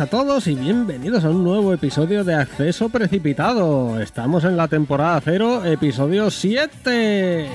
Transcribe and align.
A 0.00 0.06
todos 0.06 0.46
y 0.46 0.54
bienvenidos 0.54 1.26
a 1.26 1.28
un 1.28 1.44
nuevo 1.44 1.74
episodio 1.74 2.24
de 2.24 2.34
Acceso 2.34 2.88
Precipitado. 2.88 4.00
Estamos 4.00 4.44
en 4.44 4.56
la 4.56 4.66
temporada 4.66 5.20
0, 5.22 5.66
episodio 5.66 6.30
7. 6.30 7.46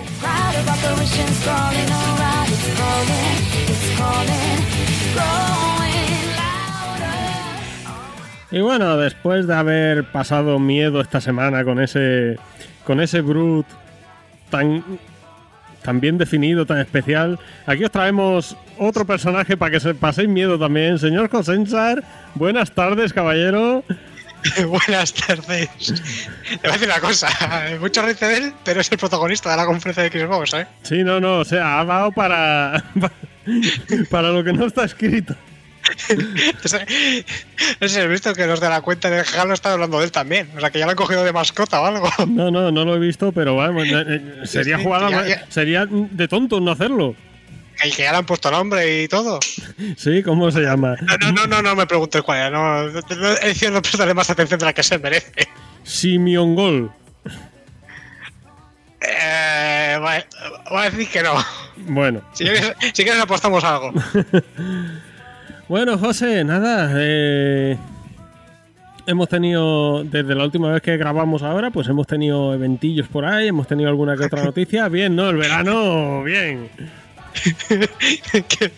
Y 8.52 8.60
bueno, 8.60 8.98
después 8.98 9.48
de 9.48 9.55
haber 9.55 10.12
pasado 10.12 10.60
miedo 10.60 11.02
esta 11.02 11.20
semana 11.20 11.64
con 11.64 11.82
ese 11.82 12.38
con 12.84 13.02
ese 13.02 13.22
Brute 13.22 13.72
tan 14.52 14.84
tan 15.86 16.02
bien 16.02 16.18
definido, 16.18 16.66
tan 16.66 16.80
especial. 16.80 17.40
Aquí 17.68 17.84
os 17.84 17.92
traemos 17.92 18.58
otro 18.78 19.06
personaje 19.06 19.56
para 19.56 19.72
que 19.72 19.80
se 19.80 19.94
paséis 19.94 20.28
miedo 20.28 20.58
también. 20.58 20.98
Señor 20.98 21.30
Cosensar, 21.30 22.04
buenas 22.34 22.72
tardes, 22.72 23.14
caballero. 23.14 23.84
Buenas 24.68 25.12
tardes. 25.12 25.70
Le 25.90 26.58
voy 26.58 26.70
a 26.70 26.72
decir 26.74 26.88
una 26.88 27.00
cosa. 27.00 27.28
Mucho 27.80 28.06
risa 28.06 28.28
de 28.28 28.38
él, 28.38 28.54
pero 28.64 28.80
es 28.80 28.92
el 28.92 28.98
protagonista 29.00 29.50
de 29.50 29.58
la 29.58 29.66
conferencia 29.66 30.04
de 30.04 30.12
Xbox, 30.12 30.54
¿eh? 30.54 30.68
Sí, 30.84 31.04
no, 31.04 31.20
no. 31.20 31.40
O 31.40 31.46
sea, 31.46 31.80
ha 31.80 31.86
dado 31.86 32.12
para. 32.12 32.84
para 34.12 34.30
lo 34.30 34.44
que 34.44 34.54
no 34.54 34.68
está 34.68 34.86
escrito. 34.86 35.36
no 36.62 36.68
sé 36.68 37.90
si 37.90 38.00
has 38.00 38.10
visto 38.10 38.34
que 38.34 38.48
los 38.48 38.60
de 38.60 38.70
la 38.70 38.82
cuenta 38.82 39.10
de 39.10 39.24
Halo 39.38 39.54
están 39.54 39.74
hablando 39.74 40.00
de 40.00 40.05
él 40.05 40.12
también. 40.12 40.50
O 40.55 40.60
sea, 40.60 40.72
que 40.72 40.80
ya 40.80 40.86
lo 40.86 40.92
han 40.92 40.98
cogido 40.98 41.24
de 41.24 41.34
mascota 41.34 41.82
o 41.82 41.86
algo. 41.86 42.10
No, 42.27 42.50
no, 42.52 42.72
no 42.72 42.86
lo 42.86 42.96
he 42.96 43.00
visto, 43.00 43.32
pero 43.32 43.55
vamos, 43.55 43.88
eh, 43.92 44.22
sería 44.46 44.77
jugada. 44.80 45.26
Sería 45.50 45.86
de 45.90 46.27
tonto 46.27 46.60
no 46.60 46.72
hacerlo. 46.72 47.16
Y 47.84 47.92
que 47.92 48.04
ya 48.04 48.12
le 48.12 48.18
han 48.20 48.26
puesto 48.26 48.50
nombre 48.52 49.04
y 49.04 49.08
todo. 49.08 49.40
Sí, 49.98 50.24
¿cómo 50.24 50.52
se 50.52 50.62
llama? 50.62 50.96
No, 51.20 51.32
no, 51.32 51.48
no, 51.48 51.62
no, 51.62 51.76
me 51.76 51.86
preguntes 51.86 52.22
cuál 52.22 52.46
es. 52.46 52.52
No, 52.52 52.84
no, 52.84 53.32
he 53.42 53.48
decidido 53.48 53.74
no 53.74 53.82
prestarle 53.82 54.14
más 54.14 54.30
atención 54.30 54.60
de 54.60 54.66
la 54.66 54.74
que 54.74 54.84
se 54.84 54.98
merece. 54.98 55.48
Simeon 55.84 56.55
Gol. 56.55 56.92
Eh, 59.02 59.98
voy 60.70 60.82
a 60.82 60.90
decir 60.90 61.10
que 61.10 61.22
no. 61.24 61.34
Bueno. 61.77 62.22
Si 62.34 62.44
quieres, 62.44 62.74
si 62.94 63.04
quieres 63.04 63.22
apostamos 63.22 63.64
algo. 63.64 63.94
Bueno, 65.68 65.97
José, 65.97 66.44
nada. 66.44 66.91
Eh, 66.96 67.78
hemos 69.08 69.30
tenido, 69.30 70.03
desde 70.03 70.35
la 70.35 70.44
última 70.44 70.72
vez 70.72 70.81
que 70.81 70.97
grabamos 70.97 71.44
ahora, 71.44 71.72
pues 71.72 71.88
hemos 71.88 72.08
tenido 72.08 72.53
eventillos 72.53 73.08
por 73.08 73.25
ahí, 73.25 73.47
hemos 73.47 73.68
tenido 73.68 73.90
alguna 73.90 74.16
que 74.16 74.25
otra 74.25 74.44
noticia. 74.44 74.88
Bien, 74.90 75.16
¿no? 75.16 75.30
El 75.30 75.38
verano, 75.38 76.24
bien. 76.24 76.69
que, 78.47 78.72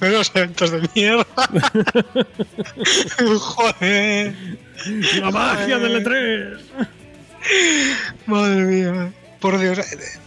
los 0.00 0.32
eventos 0.34 0.70
de 0.70 0.88
mierda. 0.94 1.24
Joder. 3.38 4.34
La 5.20 5.30
magia 5.30 5.78
del 5.78 6.04
E3. 6.04 6.58
Madre 8.26 8.62
mía. 8.62 9.12
Por 9.38 9.58
Dios. 9.58 9.78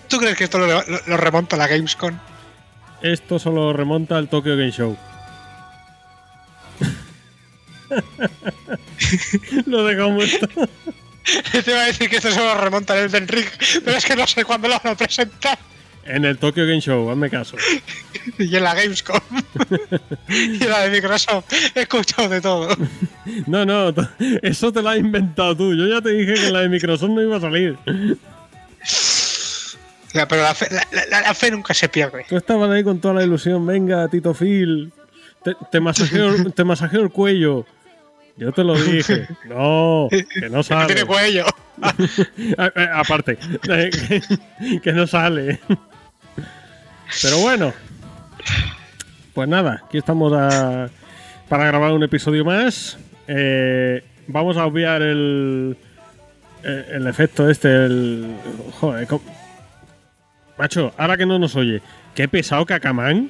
¿Tú 0.08 0.17
crees 0.17 0.38
que 0.38 0.45
esto 0.45 0.59
lo, 0.59 0.67
lo, 0.67 1.17
remonta 1.17 1.56
a 1.56 1.59
la 1.59 1.67
Gamescom? 1.67 2.17
Esto 3.02 3.39
solo 3.39 3.73
remonta 3.73 4.17
al 4.17 4.30
Tokyo 4.30 4.55
Game 4.55 4.72
Show. 4.72 4.98
lo 9.66 9.86
dejamos 9.86 10.23
esto. 10.26 10.48
Te 11.64 11.72
iba 11.72 11.82
a 11.82 11.86
decir 11.88 12.10
que 12.10 12.18
esto 12.18 12.32
solo 12.32 12.56
remonta 12.56 12.94
al 12.94 13.00
Elden 13.00 13.28
Ring, 13.28 13.48
pero 13.84 13.98
es 13.98 14.06
que 14.06 14.16
no 14.16 14.28
sé 14.28 14.46
cuándo 14.46 14.68
lo 14.68 14.80
van 14.84 14.94
a 14.94 14.98
presentar. 14.98 15.58
En 16.06 16.23
el 16.23 16.38
Tokyo 16.38 16.68
Game 16.68 16.82
Show, 16.82 17.10
hazme 17.10 17.32
caso. 17.32 17.58
y 18.38 18.56
en 18.56 18.64
la 18.64 18.76
Gamescom. 18.76 19.20
y 20.30 20.64
en 20.64 20.70
la 20.70 20.82
de 20.82 20.92
Microsoft. 20.92 21.52
He 21.73 21.82
escuchado 21.82 22.30
de 22.30 22.42
todo. 22.42 22.70
no, 23.48 23.66
no, 23.66 23.92
eso 24.44 24.72
te 24.72 24.84
lo 24.84 24.90
has 24.90 25.00
inventado 25.00 25.58
tú. 25.58 25.73
Yo 25.73 25.88
ya 25.88 26.02
te 26.02 26.10
dije 26.10 26.36
que 26.36 26.48
en 26.48 26.54
la 26.54 26.62
de 26.62 26.70
Microsoft 26.70 27.10
no 27.10 27.23
iba 27.23 27.38
a 27.38 27.42
salir. 27.42 27.76
Ya, 30.14 30.28
pero 30.28 30.44
la 30.44 30.54
fe, 30.54 30.67
la, 31.10 31.34
fe, 31.34 31.52
nunca 31.52 31.73
se 31.73 31.90
pierde. 31.90 32.26
Tú 32.30 32.38
estabas 32.38 32.70
ahí 32.70 32.84
con 32.84 33.00
toda 33.00 33.16
la 33.16 33.23
ilusión. 33.23 33.66
Venga, 33.66 34.08
Tito 34.08 34.34
Phil. 34.34 34.94
Te, 35.44 35.56
te, 35.72 35.80
masajeo, 35.80 36.52
te 36.52 36.64
masajeo 36.64 37.02
el 37.02 37.10
cuello. 37.10 37.66
Yo 38.38 38.52
te 38.52 38.64
lo 38.64 38.76
dije. 38.76 39.28
No, 39.46 40.08
que 40.10 40.50
no 40.50 40.64
sale. 40.64 40.88
Tiene 40.88 41.06
cuello. 41.06 41.46
Aparte, 42.94 43.38
que 44.82 44.94
no 44.94 45.08
sale. 45.08 45.60
Pero 47.22 47.40
bueno, 47.40 47.73
pues 49.34 49.48
nada, 49.48 49.84
aquí 49.86 49.98
estamos 49.98 50.32
para 51.50 51.66
grabar 51.68 51.92
un 51.92 52.04
episodio 52.04 52.44
más. 52.44 52.98
Eh, 53.28 54.04
vamos 54.28 54.58
a 54.58 54.66
obviar 54.66 55.02
el, 55.02 55.78
el, 56.64 57.08
efecto 57.08 57.50
este, 57.50 57.70
el... 57.86 58.36
Joder, 58.80 59.08
macho, 60.58 60.94
ahora 60.98 61.17
que 61.17 61.26
no 61.26 61.40
nos 61.40 61.56
oye, 61.56 61.82
qué 62.14 62.28
pesado 62.28 62.66
Cacamán 62.66 63.30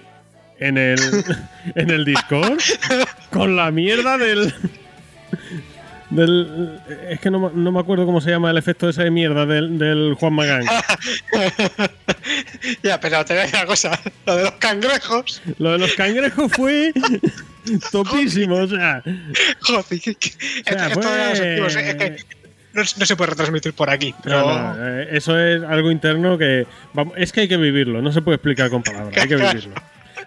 en 0.59 0.77
el, 0.77 0.99
en 1.75 1.89
el 1.89 2.05
Discord 2.05 2.59
con 3.31 3.55
la 3.55 3.71
mierda 3.71 4.17
del... 4.17 4.53
Del, 6.09 6.79
es 7.09 7.19
que 7.19 7.31
no, 7.31 7.49
no, 7.49 7.71
me 7.71 7.79
acuerdo 7.79 8.05
cómo 8.05 8.21
se 8.21 8.29
llama 8.29 8.51
el 8.51 8.57
efecto 8.57 8.87
ese 8.87 9.03
de 9.03 9.11
mierda 9.11 9.47
del, 9.47 9.79
del 9.79 10.13
Juan 10.13 10.33
Magán. 10.33 10.63
ya, 12.83 12.99
pero 12.99 13.25
te 13.25 13.33
voy 13.33 13.41
a 13.41 13.45
decir 13.45 13.59
una 13.59 13.65
cosa. 13.65 13.99
Lo 14.25 14.35
de 14.35 14.43
los 14.43 14.51
cangrejos. 14.53 15.41
Lo 15.57 15.71
de 15.71 15.79
los 15.79 15.93
cangrejos 15.95 16.51
fue 16.51 16.93
topísimo, 17.91 18.57
o 18.57 18.67
sea. 18.67 19.01
Joder, 19.61 19.99
que, 19.99 20.15
que, 20.15 20.29
o 20.29 20.77
sea, 20.77 20.89
fue... 20.91 21.31
es 21.31 21.95
que 21.95 22.17
no, 22.75 22.81
no, 22.81 23.05
se 23.05 23.15
puede 23.15 23.31
retransmitir 23.31 23.73
por 23.73 23.89
aquí. 23.89 24.13
Pero... 24.21 24.41
No, 24.41 24.75
no, 24.75 24.87
eh, 24.87 25.07
eso 25.11 25.39
es 25.39 25.63
algo 25.63 25.91
interno 25.91 26.37
que. 26.37 26.67
Es 27.15 27.31
que 27.31 27.41
hay 27.41 27.47
que 27.47 27.57
vivirlo, 27.57 28.01
no 28.01 28.11
se 28.11 28.21
puede 28.21 28.35
explicar 28.35 28.69
con 28.69 28.83
palabras, 28.83 29.17
hay 29.17 29.27
que 29.27 29.35
vivirlo. 29.37 29.73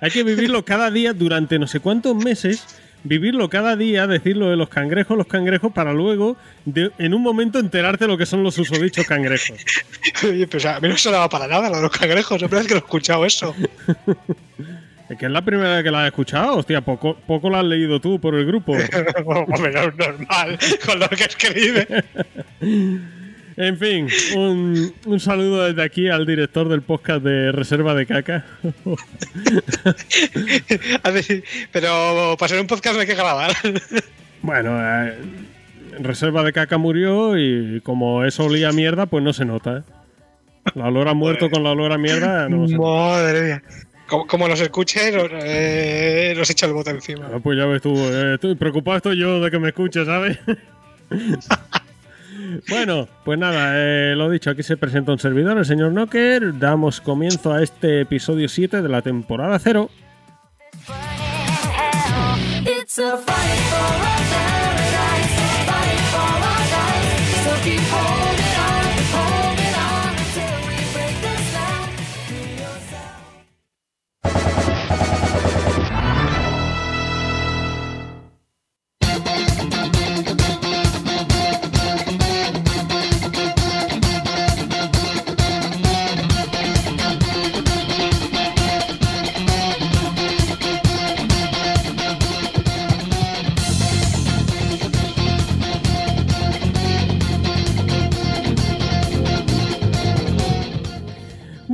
Hay 0.00 0.10
que 0.10 0.22
vivirlo 0.22 0.64
cada 0.64 0.90
día 0.90 1.12
durante 1.12 1.58
no 1.58 1.66
sé 1.66 1.80
cuántos 1.80 2.16
meses 2.16 2.64
vivirlo 3.04 3.48
cada 3.48 3.76
día, 3.76 4.06
decirlo 4.06 4.50
de 4.50 4.56
los 4.56 4.68
cangrejos, 4.68 5.16
los 5.16 5.26
cangrejos, 5.26 5.72
para 5.72 5.92
luego, 5.92 6.36
en 6.74 7.14
un 7.14 7.22
momento, 7.22 7.58
enterarte 7.58 8.06
lo 8.06 8.18
que 8.18 8.26
son 8.26 8.42
los 8.42 8.58
usodichos 8.58 9.06
cangrejos. 9.06 9.58
Oye, 10.24 10.46
pues 10.46 10.64
a 10.66 10.80
mí 10.80 10.88
no 10.88 10.96
sonaba 10.96 11.28
para 11.28 11.46
nada 11.46 11.70
lo 11.70 11.76
de 11.76 11.82
los 11.82 11.92
cangrejos, 11.92 12.42
es 12.42 12.50
verdad 12.50 12.66
que 12.66 12.74
no 12.74 12.80
he 12.80 12.84
escuchado 12.84 13.24
eso. 13.24 13.54
Es 15.08 15.16
que 15.16 15.24
es 15.24 15.32
la 15.32 15.42
primera 15.42 15.76
vez 15.76 15.84
que 15.84 15.90
la 15.90 16.02
has 16.02 16.08
escuchado, 16.08 16.58
hostia, 16.58 16.82
poco, 16.82 17.16
poco 17.26 17.48
la 17.48 17.60
has 17.60 17.64
leído 17.64 17.98
tú 17.98 18.20
por 18.20 18.34
el 18.34 18.44
grupo. 18.44 18.72
Hombre, 19.24 19.72
normal, 19.72 20.58
con 20.84 20.98
lo 20.98 21.08
que 21.08 21.24
escribe. 21.24 22.04
En 23.60 23.76
fin, 23.76 24.08
un, 24.36 24.94
un, 25.04 25.18
saludo 25.18 25.64
desde 25.64 25.82
aquí 25.82 26.08
al 26.08 26.24
director 26.26 26.68
del 26.68 26.82
podcast 26.82 27.24
de 27.24 27.50
Reserva 27.50 27.92
de 27.92 28.06
Caca. 28.06 28.44
Pero 31.72 32.36
para 32.38 32.48
ser 32.48 32.60
un 32.60 32.68
podcast 32.68 32.94
no 32.94 33.00
hay 33.00 33.08
que 33.08 33.16
grabar. 33.16 33.50
Bueno, 34.42 34.78
eh, 34.80 35.18
Reserva 35.98 36.44
de 36.44 36.52
Caca 36.52 36.78
murió 36.78 37.36
y 37.36 37.80
como 37.80 38.24
eso 38.24 38.44
olía 38.44 38.68
a 38.68 38.72
mierda, 38.72 39.06
pues 39.06 39.24
no 39.24 39.32
se 39.32 39.44
nota. 39.44 39.78
¿eh? 39.78 39.82
La 40.76 40.86
olor 40.86 41.08
a 41.08 41.14
muerto 41.14 41.50
con 41.50 41.64
la 41.64 41.72
olor 41.72 41.90
a 41.90 41.98
mierda 41.98 42.48
no 42.48 42.68
se 42.68 42.78
Madre 42.78 43.42
mía. 43.42 43.62
Como, 44.06 44.28
como, 44.28 44.46
los 44.46 44.60
escuche, 44.60 45.10
nos, 45.10 45.30
eh, 45.32 46.32
nos 46.36 46.48
echa 46.48 46.66
el 46.66 46.74
bote 46.74 46.90
encima. 46.90 47.28
Ah, 47.34 47.40
pues 47.42 47.58
ya 47.58 47.66
ves 47.66 47.82
tú, 47.82 47.92
eh, 47.96 48.34
estoy 48.34 48.54
preocupado 48.54 48.98
estoy 48.98 49.18
yo 49.18 49.40
de 49.40 49.50
que 49.50 49.58
me 49.58 49.70
escuche, 49.70 50.04
¿sabes? 50.04 50.38
Bueno, 52.68 53.08
pues 53.24 53.38
nada, 53.38 53.72
eh, 53.74 54.14
lo 54.16 54.30
dicho, 54.30 54.50
aquí 54.50 54.62
se 54.62 54.76
presenta 54.76 55.12
un 55.12 55.18
servidor, 55.18 55.58
el 55.58 55.64
señor 55.64 55.92
Knocker. 55.92 56.58
Damos 56.58 57.00
comienzo 57.00 57.52
a 57.52 57.62
este 57.62 58.02
episodio 58.02 58.48
7 58.48 58.82
de 58.82 58.88
la 58.88 59.02
temporada 59.02 59.58
0. 59.58 59.90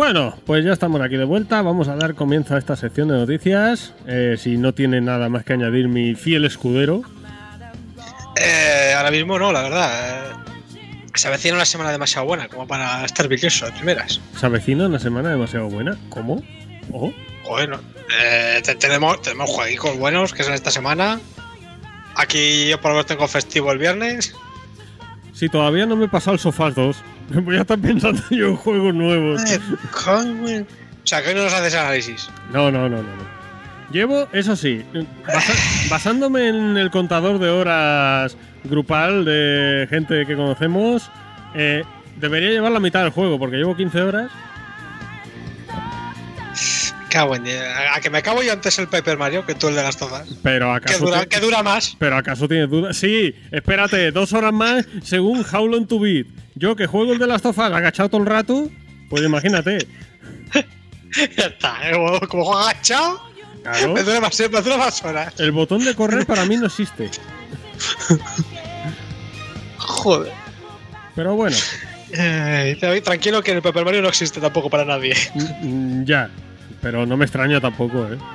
Bueno, 0.05 0.37
pues 0.45 0.62
ya 0.62 0.75
estamos 0.75 1.01
aquí 1.01 1.17
de 1.17 1.25
vuelta. 1.25 1.62
Vamos 1.62 1.89
a 1.89 1.97
dar 1.97 2.15
comienzo 2.15 2.55
a 2.55 2.59
esta 2.59 2.77
sección 2.77 3.09
de 3.09 3.15
noticias. 3.15 3.95
Eh, 4.06 4.37
si 4.39 4.59
no 4.59 4.75
tiene 4.75 5.01
nada 5.01 5.31
más 5.31 5.47
que 5.47 5.55
añadir 5.55 5.89
mi 5.89 6.15
fiel 6.15 6.45
escudero. 6.45 7.01
Eh, 8.37 8.93
ahora 8.95 9.11
mismo 9.11 9.39
no, 9.39 9.51
la 9.51 9.62
verdad. 9.62 10.27
Eh, 10.29 10.33
se 11.15 11.29
avecina 11.29 11.55
una 11.55 11.65
semana 11.65 11.91
demasiado 11.91 12.27
buena 12.27 12.49
como 12.49 12.67
para 12.67 13.03
estar 13.06 13.29
vicioso 13.29 13.65
de 13.65 13.73
primeras. 13.73 14.21
Se 14.39 14.45
avecina 14.45 14.89
una 14.89 14.99
semana 14.99 15.31
demasiado 15.31 15.69
buena. 15.71 15.97
¿Cómo? 16.11 16.43
¿Oh? 16.93 17.11
Bueno, 17.49 17.81
eh, 18.23 18.61
te- 18.62 18.75
tenemos, 18.75 19.23
tenemos 19.23 19.49
jueguicos 19.49 19.97
buenos 19.97 20.35
que 20.35 20.43
son 20.43 20.53
esta 20.53 20.71
semana. 20.71 21.19
Aquí 22.17 22.69
yo 22.69 22.79
por 22.79 22.91
lo 22.91 22.97
menos 22.97 23.07
tengo 23.07 23.27
festivo 23.27 23.73
el 23.73 23.79
viernes. 23.79 24.35
Si 25.33 25.49
todavía 25.49 25.87
no 25.87 25.97
me 25.97 26.05
he 26.05 26.09
pasado 26.09 26.35
el 26.35 26.41
Sofás 26.41 26.75
2, 26.75 26.95
voy 27.43 27.56
a 27.56 27.61
estar 27.62 27.79
pensando 27.79 28.23
yo 28.31 28.49
en 28.49 28.56
juegos 28.56 28.94
nuevos. 28.94 29.43
Eh. 29.50 29.61
O 31.03 31.06
sea, 31.06 31.23
que 31.23 31.29
hoy 31.31 31.35
no 31.35 31.44
nos 31.44 31.53
haces 31.53 31.75
análisis. 31.75 32.29
No, 32.53 32.71
no, 32.71 32.88
no, 32.88 32.97
no. 32.97 33.03
no. 33.03 33.35
Llevo, 33.93 34.26
eso 34.32 34.56
sí, 34.56 34.82
basa- 35.26 35.55
basándome 35.91 36.49
en 36.49 36.76
el 36.76 36.91
contador 36.91 37.38
de 37.38 37.49
horas 37.50 38.37
grupal 38.65 39.25
de 39.25 39.87
gente 39.91 40.25
que 40.26 40.35
conocemos, 40.35 41.11
eh, 41.55 41.85
debería 42.17 42.50
llevar 42.50 42.73
la 42.73 42.81
mitad 42.81 43.03
del 43.03 43.11
juego, 43.11 43.38
porque 43.38 43.56
llevo 43.56 43.76
15 43.76 44.00
horas. 44.00 44.31
Cago 47.14 47.37
en 47.37 47.46
a, 47.46 47.94
a 47.94 48.00
que 48.00 48.11
me 48.11 48.19
acabo 48.19 48.43
yo 48.43 48.52
antes 48.52 48.76
el 48.81 48.88
Paper 48.88 49.16
Mario 49.16 49.46
que 49.46 49.55
tú 49.55 49.69
el 49.69 49.76
de 49.76 49.84
las 49.84 49.96
tozas. 49.96 50.26
Pero 50.43 50.66
Que 50.72 50.76
acaso, 50.78 51.05
dura, 51.06 51.26
que 51.26 51.38
dura 51.38 51.62
más. 51.62 51.94
pero 51.96 52.16
acaso 52.16 52.49
tienes 52.49 52.69
dudas. 52.69 52.96
Sí, 52.96 53.32
espérate, 53.52 54.11
dos 54.11 54.32
horas 54.32 54.52
más 54.52 54.84
según 55.05 55.44
How 55.50 55.69
Long 55.69 55.87
to 55.87 56.00
Beat. 56.00 56.26
Yo 56.56 56.75
que 56.75 56.87
juego 56.88 57.12
el 57.12 57.20
de 57.20 57.28
las 57.28 57.40
tofas 57.40 57.70
agachado 57.72 58.08
todo 58.08 58.20
el 58.20 58.26
rato, 58.26 58.69
pues 59.08 59.22
imagínate. 59.22 59.87
ya 61.37 61.46
está, 61.46 61.88
¿eh? 61.88 61.93
como, 61.93 62.19
juego 62.19 62.58
agachado, 62.58 63.22
Claro, 63.62 63.93
me 63.94 64.02
dura 64.02 64.20
más, 64.20 64.38
me 64.40 64.61
dura 64.61 64.76
más 64.76 65.05
horas. 65.05 65.34
el 65.38 65.52
botón 65.52 65.84
de 65.84 65.94
correr 65.94 66.26
para 66.26 66.44
mí 66.46 66.56
no 66.56 66.66
existe. 66.66 67.11
Joder. 69.78 70.32
Pero 71.14 71.34
bueno, 71.37 71.56
Eh, 72.16 72.76
tranquilo 73.05 73.43
que 73.43 73.52
el 73.52 73.62
Paper 73.62 73.84
Mario 73.84 74.02
no 74.02 74.08
existe 74.08 74.40
tampoco 74.40 74.69
para 74.70 74.84
nadie. 74.84 75.14
Mm, 75.62 76.05
Ya, 76.05 76.28
pero 76.85 77.07
no 77.07 77.17
me 77.17 77.25
extraña 77.25 77.61
tampoco, 77.61 78.07
¿eh? 78.07 78.19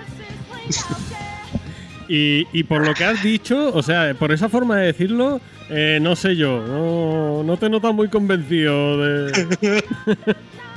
Y, 2.12 2.48
y 2.54 2.64
por 2.64 2.84
lo 2.84 2.96
que 2.96 3.04
has 3.04 3.22
dicho, 3.22 3.72
o 3.72 3.84
sea, 3.84 4.16
por 4.16 4.32
esa 4.32 4.50
forma 4.50 4.78
de 4.78 4.88
decirlo, 4.88 5.40
eh, 5.70 6.00
no 6.02 6.16
sé 6.16 6.36
yo, 6.36 6.66
no, 6.66 7.44
no 7.44 7.58
te 7.58 7.70
notas 7.70 7.94
muy 7.94 8.10
convencido 8.10 8.98
de... 8.98 9.84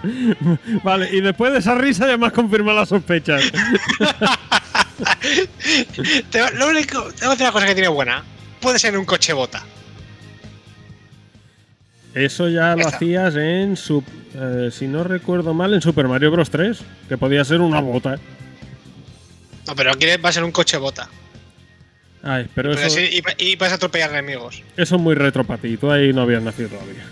vale, 0.85 1.09
y 1.11 1.23
después 1.23 1.55
de 1.55 1.61
esa 1.61 1.75
risa 1.75 2.07
ya 2.07 2.19
me 2.19 2.27
has 2.27 2.35
confirmado 2.35 2.81
las 2.81 2.91
sospechas. 2.91 3.43
Lo 6.59 6.69
único, 6.69 7.03
te 7.15 7.25
voy 7.25 7.29
a 7.29 7.31
decir 7.31 7.45
una 7.47 7.53
cosa 7.53 7.65
que 7.65 7.75
tiene 7.75 7.89
buena. 7.89 8.23
Puede 8.61 8.79
ser 8.79 8.99
un 8.99 9.07
coche 9.07 9.33
bota. 9.33 9.65
Eso 12.15 12.49
ya 12.49 12.77
lo 12.77 12.87
hacías 12.89 13.35
en, 13.37 13.77
su, 13.77 14.05
eh, 14.35 14.69
si 14.71 14.87
no 14.87 15.03
recuerdo 15.05 15.55
mal, 15.55 15.73
en 15.73 15.81
Super 15.81 16.09
Mario 16.09 16.31
Bros. 16.31 16.51
3, 16.51 16.79
que 17.09 17.17
podía 17.17 17.43
ser 17.45 17.61
una 17.61 17.81
bota. 17.81 18.17
No, 19.67 19.75
pero 19.75 19.93
aquí 19.93 20.07
va 20.23 20.29
a 20.29 20.33
ser 20.33 20.45
un 20.45 20.53
coche 20.53 20.77
bota. 20.77 21.09
Ay, 22.23 22.49
pero 22.55 22.73
eso, 22.73 23.01
y, 23.01 23.23
y 23.39 23.57
vas 23.57 23.73
a 23.73 23.77
atropellar 23.77 24.11
enemigos. 24.11 24.63
eso 24.77 24.97
es 24.97 25.01
muy 25.03 25.15
retro 25.15 25.43
para 25.45 25.61
ti, 25.61 25.77
tú 25.77 25.91
ahí 25.91 26.13
no 26.13 26.23
habías 26.23 26.43
nacido 26.43 26.69
todavía. 26.69 27.03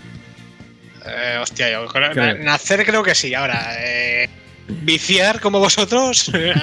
Eh, 1.05 1.37
hostia, 1.41 1.71
yo 1.71 1.87
creo- 1.87 2.11
Creo. 2.11 2.37
na- 2.37 2.43
nacer 2.43 2.85
creo 2.85 3.01
que 3.03 3.15
sí. 3.15 3.33
Ahora, 3.33 3.73
eh, 3.79 4.29
viciar 4.83 5.39
como 5.41 5.59
vosotros, 5.59 6.29
eh. 6.33 6.53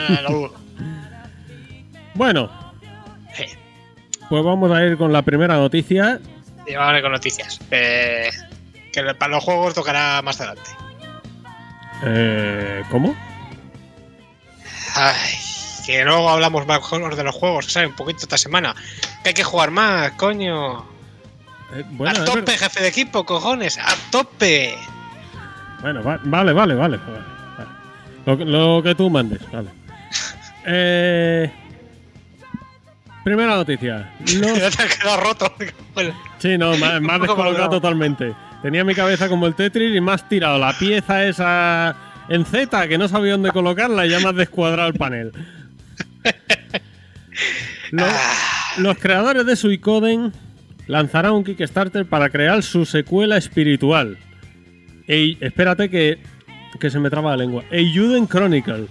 Bueno, 2.14 2.50
Sí. 3.36 3.44
Pues 4.28 4.44
vamos 4.44 4.70
a 4.72 4.84
ir 4.84 4.96
con 4.96 5.12
la 5.12 5.22
primera 5.22 5.56
noticia. 5.56 6.20
Y 6.68 6.74
con 7.02 7.12
noticias. 7.12 7.60
Eh, 7.70 8.30
que 8.92 9.02
para 9.14 9.32
los 9.32 9.44
juegos 9.44 9.74
tocará 9.74 10.20
más 10.22 10.40
adelante. 10.40 10.70
Eh, 12.04 12.82
¿Cómo? 12.90 13.16
Ay, 14.94 15.14
que 15.86 16.04
luego 16.04 16.28
hablamos 16.28 16.66
más 16.66 16.80
de 17.16 17.24
los 17.24 17.34
juegos, 17.34 17.66
que 17.66 17.72
sale 17.72 17.86
un 17.86 17.94
poquito 17.96 18.20
esta 18.22 18.38
semana. 18.38 18.74
Que 19.22 19.30
hay 19.30 19.34
que 19.34 19.44
jugar 19.44 19.70
más, 19.70 20.12
coño. 20.12 20.80
Eh, 21.74 21.84
bueno, 21.90 22.22
a 22.22 22.24
tope, 22.24 22.56
jefe 22.56 22.80
de 22.82 22.88
equipo, 22.88 23.24
cojones, 23.24 23.78
a 23.78 23.94
tope. 24.10 24.76
Bueno, 25.80 26.02
va- 26.02 26.20
vale, 26.24 26.52
vale, 26.52 26.74
vale. 26.74 26.96
vale, 26.96 27.18
vale. 27.56 27.70
Lo, 28.26 28.38
que- 28.38 28.44
lo 28.44 28.80
que 28.82 28.94
tú 28.94 29.10
mandes, 29.10 29.40
vale. 29.50 29.70
Eh, 30.70 31.50
primera 33.28 33.54
noticia. 33.56 34.10
Los- 34.20 34.58
Ya 34.58 34.70
te 34.70 34.82
ha 34.82 34.88
quedado 34.88 35.16
roto. 35.20 35.52
Sí, 36.38 36.56
no, 36.58 36.72
me, 36.76 37.00
me 37.00 37.12
has 37.12 37.20
descolocado 37.22 37.70
totalmente. 37.70 38.32
Tenía 38.62 38.82
mi 38.84 38.94
cabeza 38.94 39.28
como 39.28 39.46
el 39.46 39.54
Tetris 39.54 39.94
y 39.94 40.00
me 40.00 40.12
has 40.12 40.28
tirado 40.28 40.58
la 40.58 40.72
pieza 40.78 41.24
esa 41.24 41.94
en 42.28 42.44
Z 42.44 42.88
que 42.88 42.98
no 42.98 43.06
sabía 43.08 43.32
dónde 43.32 43.52
colocarla 43.52 44.04
y 44.06 44.10
ya 44.10 44.18
me 44.20 44.28
has 44.28 44.34
descuadrado 44.36 44.88
el 44.88 44.94
panel. 44.94 45.32
Los, 47.90 48.08
los 48.78 48.98
creadores 48.98 49.46
de 49.46 49.56
Suicoden 49.56 50.32
lanzarán 50.86 51.32
un 51.32 51.44
Kickstarter 51.44 52.04
para 52.06 52.28
crear 52.30 52.62
su 52.62 52.84
secuela 52.84 53.36
espiritual. 53.36 54.18
Ey, 55.06 55.38
espérate 55.40 55.88
que, 55.88 56.18
que 56.80 56.90
se 56.90 56.98
me 56.98 57.08
traba 57.10 57.30
la 57.30 57.36
lengua. 57.38 57.64
Eiyuden 57.70 58.26
Chronicle. 58.26 58.86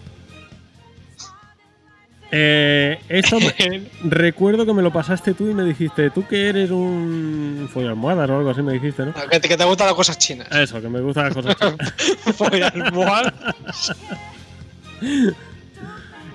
Eh, 2.31 2.99
esto 3.07 3.39
me- 3.39 3.83
recuerdo 4.03 4.65
que 4.65 4.73
me 4.73 4.81
lo 4.81 4.91
pasaste 4.91 5.33
tú 5.33 5.49
y 5.49 5.53
me 5.53 5.63
dijiste, 5.63 6.09
tú 6.09 6.27
que 6.27 6.49
eres 6.49 6.71
un 6.71 7.69
follalmohadas 7.73 8.29
o 8.29 8.37
algo 8.37 8.49
así 8.49 8.61
me 8.61 8.73
dijiste, 8.73 9.05
¿no? 9.05 9.13
que, 9.13 9.39
te, 9.39 9.47
que 9.47 9.55
te 9.55 9.63
gustan 9.63 9.87
las 9.87 9.95
cosas 9.95 10.17
chinas. 10.17 10.47
Eso, 10.51 10.81
que 10.81 10.89
me 10.89 10.99
gustan 10.99 11.25
las 11.25 11.33
cosas 11.33 11.55
chinas. 11.57 11.93
Follalmohadas. 12.35 13.33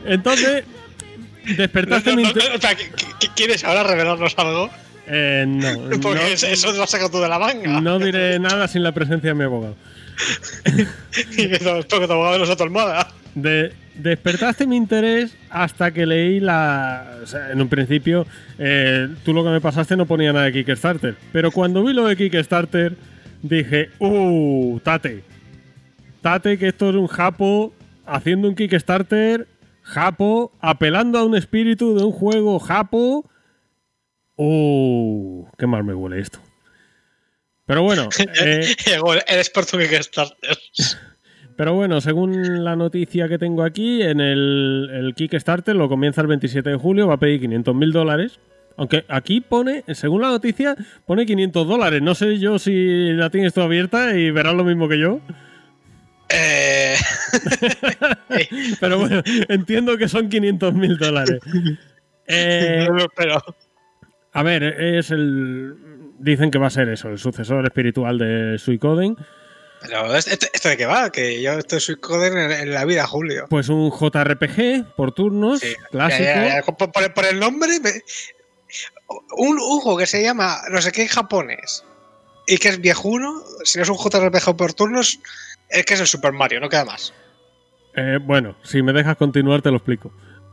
Entonces, 0.04 0.64
despertaste 1.56 2.16
mi 2.16 2.22
inter- 2.22 2.52
O 2.56 2.60
sea, 2.60 2.72
¿qu- 2.76 2.90
qu- 3.20 3.30
¿Quieres 3.36 3.64
ahora 3.64 3.82
revelarnos 3.84 4.34
algo? 4.38 4.70
Eh, 5.06 5.44
no, 5.46 5.90
Porque 6.00 6.20
no, 6.20 6.26
eso- 6.26 6.46
eso 6.46 6.70
te 6.72 6.76
lo 6.78 6.84
has 6.84 6.90
sacado 6.90 7.10
tú 7.10 7.20
de 7.20 7.28
la 7.28 7.38
manga. 7.38 7.80
no 7.80 7.98
diré 7.98 8.38
nada 8.38 8.66
sin 8.68 8.82
la 8.82 8.92
presencia 8.92 9.30
de 9.30 9.34
mi 9.34 9.44
abogado. 9.44 9.74
De- 13.34 13.72
despertaste 13.94 14.66
mi 14.66 14.76
interés 14.76 15.36
hasta 15.50 15.90
que 15.90 16.06
leí 16.06 16.40
la. 16.40 17.18
O 17.22 17.26
sea, 17.26 17.50
en 17.52 17.60
un 17.60 17.68
principio, 17.68 18.26
eh, 18.58 19.08
tú 19.24 19.32
lo 19.32 19.42
que 19.44 19.50
me 19.50 19.60
pasaste 19.60 19.96
no 19.96 20.06
ponía 20.06 20.32
nada 20.32 20.46
de 20.46 20.52
Kickstarter. 20.52 21.16
Pero 21.32 21.50
cuando 21.50 21.82
vi 21.84 21.92
lo 21.92 22.06
de 22.06 22.16
Kickstarter, 22.16 22.94
dije, 23.42 23.90
¡Uh! 23.98 24.80
Tate. 24.82 25.22
Tate, 26.20 26.58
que 26.58 26.68
esto 26.68 26.90
es 26.90 26.96
un 26.96 27.06
Japo 27.08 27.72
haciendo 28.06 28.48
un 28.48 28.54
Kickstarter. 28.54 29.48
Japo, 29.82 30.52
apelando 30.60 31.18
a 31.18 31.24
un 31.24 31.34
espíritu 31.36 31.98
de 31.98 32.04
un 32.04 32.12
juego 32.12 32.58
Japo. 32.60 33.28
¡Uh! 34.36 35.44
¡Qué 35.58 35.66
mal 35.66 35.84
me 35.84 35.94
huele 35.94 36.20
esto! 36.20 36.38
Pero 37.72 37.84
bueno, 37.84 38.10
eh, 38.44 38.66
Eres 39.26 39.48
por 39.48 39.64
tu 39.64 39.78
Kickstarter. 39.78 40.58
Pero 41.56 41.72
bueno, 41.72 42.02
según 42.02 42.62
la 42.64 42.76
noticia 42.76 43.30
que 43.30 43.38
tengo 43.38 43.62
aquí, 43.62 44.02
en 44.02 44.20
el, 44.20 44.90
el 44.92 45.14
Kickstarter 45.14 45.74
lo 45.74 45.88
comienza 45.88 46.20
el 46.20 46.26
27 46.26 46.68
de 46.68 46.76
julio, 46.76 47.08
va 47.08 47.14
a 47.14 47.18
pedir 47.18 47.40
500 47.40 47.74
mil 47.74 47.90
dólares. 47.92 48.40
Aunque 48.76 49.06
aquí 49.08 49.40
pone, 49.40 49.84
según 49.94 50.20
la 50.20 50.28
noticia, 50.28 50.76
pone 51.06 51.24
500 51.24 51.66
dólares. 51.66 52.02
No 52.02 52.14
sé 52.14 52.38
yo 52.38 52.58
si 52.58 53.14
la 53.14 53.30
tienes 53.30 53.54
tú 53.54 53.62
abierta 53.62 54.18
y 54.18 54.30
verás 54.30 54.54
lo 54.54 54.64
mismo 54.64 54.86
que 54.86 54.98
yo. 54.98 55.20
Eh, 56.28 56.96
Pero 58.80 58.98
bueno, 58.98 59.22
entiendo 59.48 59.96
que 59.96 60.08
son 60.08 60.28
500 60.28 60.74
mil 60.74 60.98
dólares. 60.98 61.40
Eh, 62.26 62.86
pero 63.16 63.42
a 64.34 64.42
ver, 64.42 64.62
es 64.62 65.10
el... 65.10 65.74
Dicen 66.22 66.50
que 66.50 66.58
va 66.58 66.68
a 66.68 66.70
ser 66.70 66.88
eso, 66.88 67.08
el 67.08 67.18
sucesor 67.18 67.64
espiritual 67.64 68.16
de 68.18 68.56
Suicoden. 68.58 69.16
Pero 69.80 70.14
¿esto, 70.14 70.46
esto 70.52 70.68
de 70.68 70.76
qué 70.76 70.86
va? 70.86 71.10
Que 71.10 71.42
yo 71.42 71.54
esto 71.54 71.80
soy 71.80 71.96
coder 71.96 72.32
en, 72.38 72.52
en 72.52 72.72
la 72.72 72.84
vida, 72.84 73.04
Julio. 73.06 73.46
Pues 73.50 73.68
un 73.68 73.90
JRPG 73.90 74.94
por 74.94 75.10
turnos, 75.12 75.58
Sí, 75.60 75.74
clásico. 75.90 76.22
Ya, 76.22 76.46
ya, 76.48 76.54
ya. 76.56 76.62
Por, 76.62 76.92
por- 76.92 77.12
por 77.14 77.24
el 77.24 77.40
nombre, 77.40 77.80
me- 77.80 78.02
un 79.36 79.58
juego 79.58 79.98
que 79.98 80.06
se 80.06 80.22
llama 80.22 80.58
no 80.70 80.80
sé 80.80 80.92
qué 80.92 81.02
en 81.02 81.08
japonés 81.08 81.84
y 82.46 82.56
que 82.58 82.68
es 82.68 82.80
viejuno, 82.80 83.42
si 83.64 83.78
no 83.78 83.82
es 83.84 83.90
un 83.90 83.96
JRPG 83.98 84.56
por 84.56 84.72
turnos, 84.74 85.18
es 85.68 85.84
que 85.84 85.94
es 85.94 86.00
el 86.00 86.06
Super 86.06 86.32
Mario, 86.32 86.60
no 86.60 86.68
queda 86.68 86.84
más. 86.84 87.12
Eh, 87.94 88.18
bueno, 88.22 88.56
si 88.62 88.82
me 88.82 88.92
dejas 88.92 89.16
continuar 89.16 89.62
te 89.62 89.70
lo 89.70 89.76
explico. 89.76 90.12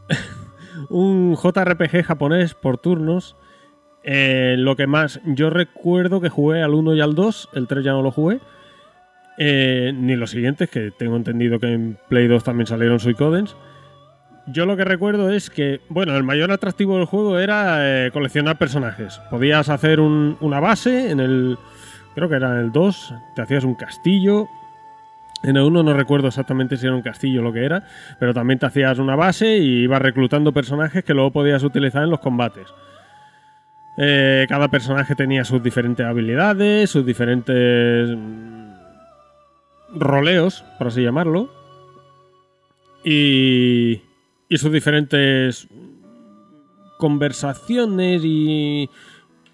un 0.90 1.36
JRPG 1.36 2.04
japonés 2.04 2.54
por 2.56 2.78
turnos. 2.80 3.36
Eh, 4.12 4.56
lo 4.58 4.76
que 4.76 4.88
más, 4.88 5.22
yo 5.26 5.52
recuerdo 5.52 6.20
que 6.20 6.30
jugué 6.30 6.64
al 6.64 6.74
1 6.74 6.96
y 6.96 7.02
al 7.02 7.14
2, 7.14 7.50
el 7.54 7.68
3 7.68 7.84
ya 7.84 7.92
no 7.92 8.02
lo 8.02 8.10
jugué. 8.12 8.40
eh, 9.38 9.94
ni 9.96 10.16
los 10.18 10.32
siguientes, 10.32 10.70
que 10.70 10.92
tengo 10.92 11.16
entendido 11.16 11.60
que 11.60 11.72
en 11.72 11.98
Play 12.10 12.28
2 12.28 12.44
también 12.44 12.68
salieron 12.68 13.00
Suicodens. 13.00 13.56
Yo 14.48 14.66
lo 14.66 14.76
que 14.76 14.84
recuerdo 14.84 15.32
es 15.32 15.50
que, 15.50 15.80
bueno, 15.90 16.18
el 16.18 16.24
mayor 16.24 16.52
atractivo 16.52 16.98
del 16.98 17.06
juego 17.06 17.40
era 17.40 17.78
eh, 18.08 18.12
coleccionar 18.12 18.58
personajes. 18.58 19.22
Podías 19.30 19.70
hacer 19.70 20.00
un- 20.02 20.36
una 20.42 20.60
base 20.60 21.12
en 21.12 21.20
el. 21.22 21.58
Creo 22.16 22.28
que 22.28 22.36
era 22.36 22.50
en 22.52 22.66
el 22.66 22.72
2, 22.74 23.14
te 23.36 23.42
hacías 23.44 23.64
un 23.64 23.76
castillo. 23.76 24.48
En 25.44 25.56
el 25.56 25.64
1 25.64 25.84
no 25.84 25.94
recuerdo 25.94 26.28
exactamente 26.28 26.76
si 26.76 26.86
era 26.88 26.96
un 26.96 27.02
castillo 27.02 27.40
o 27.40 27.44
lo 27.44 27.54
que 27.54 27.64
era, 27.64 27.84
pero 28.20 28.34
también 28.34 28.60
te 28.60 28.66
hacías 28.66 29.00
una 29.00 29.16
base 29.16 29.58
y 29.58 29.84
ibas 29.84 30.02
reclutando 30.02 30.52
personajes 30.52 31.04
que 31.06 31.14
luego 31.14 31.32
podías 31.32 31.64
utilizar 31.64 32.04
en 32.04 32.10
los 32.10 32.20
combates. 32.20 32.68
Eh, 33.98 34.46
cada 34.48 34.70
personaje 34.70 35.16
tenía 35.16 35.44
sus 35.44 35.62
diferentes 35.62 36.06
habilidades, 36.06 36.90
sus 36.90 37.06
diferentes 37.06 38.10
mm, 38.16 38.72
roleos, 39.96 40.64
por 40.78 40.88
así 40.88 41.04
llamarlo. 41.04 41.50
Y, 43.04 44.02
y 44.48 44.58
sus 44.58 44.72
diferentes 44.72 45.68
conversaciones 46.98 48.22
y 48.26 48.90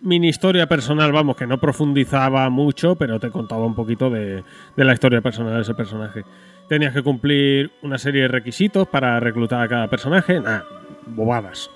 mini 0.02 0.30
historia 0.30 0.68
personal, 0.68 1.12
vamos, 1.12 1.36
que 1.36 1.48
no 1.48 1.60
profundizaba 1.60 2.50
mucho, 2.50 2.96
pero 2.96 3.20
te 3.20 3.30
contaba 3.30 3.66
un 3.66 3.76
poquito 3.76 4.10
de, 4.10 4.44
de 4.76 4.86
la 4.86 4.94
historia 4.94 5.22
personal 5.22 5.56
de 5.56 5.62
ese 5.62 5.74
personaje. 5.74 6.24
Tenías 6.70 6.94
que 6.94 7.04
cumplir 7.04 7.72
una 7.84 7.98
serie 7.98 8.24
de 8.24 8.28
requisitos 8.28 8.88
para 8.88 9.20
reclutar 9.20 9.62
a 9.62 9.68
cada 9.68 9.88
personaje. 9.88 10.40
Nah, 10.40 10.62
bobadas. 11.08 11.70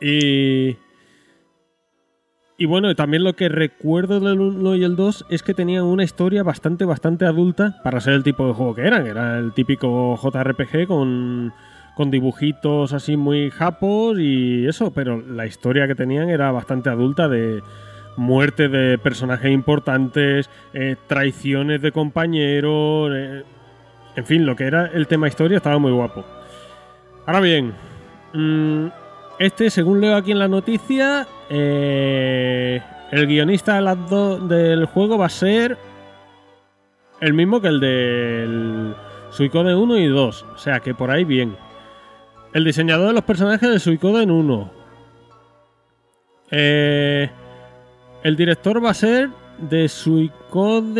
Y. 0.00 0.76
Y 2.60 2.66
bueno, 2.66 2.92
también 2.96 3.22
lo 3.22 3.34
que 3.34 3.48
recuerdo 3.48 4.18
del 4.18 4.40
1 4.40 4.74
y 4.74 4.82
el 4.82 4.96
2 4.96 5.26
es 5.30 5.44
que 5.44 5.54
tenían 5.54 5.84
una 5.84 6.02
historia 6.02 6.42
bastante, 6.42 6.84
bastante 6.84 7.24
adulta 7.24 7.80
para 7.84 8.00
ser 8.00 8.14
el 8.14 8.24
tipo 8.24 8.48
de 8.48 8.52
juego 8.52 8.74
que 8.74 8.82
eran. 8.82 9.06
Era 9.06 9.38
el 9.38 9.52
típico 9.52 10.16
JRPG 10.16 10.88
con, 10.88 11.52
con 11.94 12.10
dibujitos 12.10 12.92
así 12.92 13.16
muy 13.16 13.50
japos 13.50 14.18
y 14.18 14.66
eso, 14.66 14.92
pero 14.92 15.20
la 15.20 15.46
historia 15.46 15.86
que 15.86 15.94
tenían 15.94 16.30
era 16.30 16.50
bastante 16.50 16.90
adulta 16.90 17.28
de 17.28 17.62
muerte 18.16 18.68
de 18.68 18.98
personajes 18.98 19.50
importantes, 19.52 20.50
eh, 20.74 20.96
traiciones 21.06 21.80
de 21.80 21.92
compañeros, 21.92 23.12
eh, 23.14 23.44
en 24.16 24.26
fin, 24.26 24.44
lo 24.44 24.56
que 24.56 24.64
era 24.64 24.86
el 24.86 25.06
tema 25.06 25.28
historia 25.28 25.56
estaba 25.56 25.78
muy 25.78 25.92
guapo. 25.92 26.24
Ahora 27.24 27.40
bien, 27.40 27.72
mm, 28.32 28.86
este, 29.38 29.70
según 29.70 30.00
leo 30.00 30.16
aquí 30.16 30.32
en 30.32 30.38
la 30.38 30.48
noticia, 30.48 31.26
eh, 31.48 32.82
el 33.10 33.26
guionista 33.26 33.80
del 33.80 34.86
juego 34.86 35.18
va 35.18 35.26
a 35.26 35.30
ser 35.30 35.78
el 37.20 37.34
mismo 37.34 37.60
que 37.60 37.68
el 37.68 37.80
del 37.80 38.94
Suicoden 39.30 39.76
1 39.76 39.98
y 39.98 40.06
2. 40.06 40.46
O 40.54 40.58
sea 40.58 40.80
que 40.80 40.94
por 40.94 41.10
ahí 41.10 41.24
bien. 41.24 41.56
El 42.52 42.64
diseñador 42.64 43.08
de 43.08 43.14
los 43.14 43.24
personajes 43.24 43.68
de 43.70 43.78
Suicoden 43.78 44.30
1. 44.30 44.72
Eh, 46.50 47.30
el 48.22 48.36
director 48.36 48.82
va 48.84 48.90
a 48.90 48.94
ser 48.94 49.28
de 49.58 49.88
Suicoden. 49.88 50.98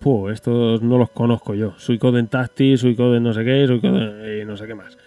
Puh, 0.00 0.30
estos 0.30 0.82
no 0.82 0.98
los 0.98 1.10
conozco 1.10 1.54
yo. 1.54 1.74
Suicoden 1.78 2.28
Tactics, 2.28 2.80
Suicoden 2.80 3.22
no 3.22 3.32
sé 3.32 3.44
qué, 3.44 3.66
Suicoden 3.66 4.40
y 4.40 4.44
no 4.44 4.56
sé 4.56 4.66
qué 4.66 4.74
más. 4.74 4.98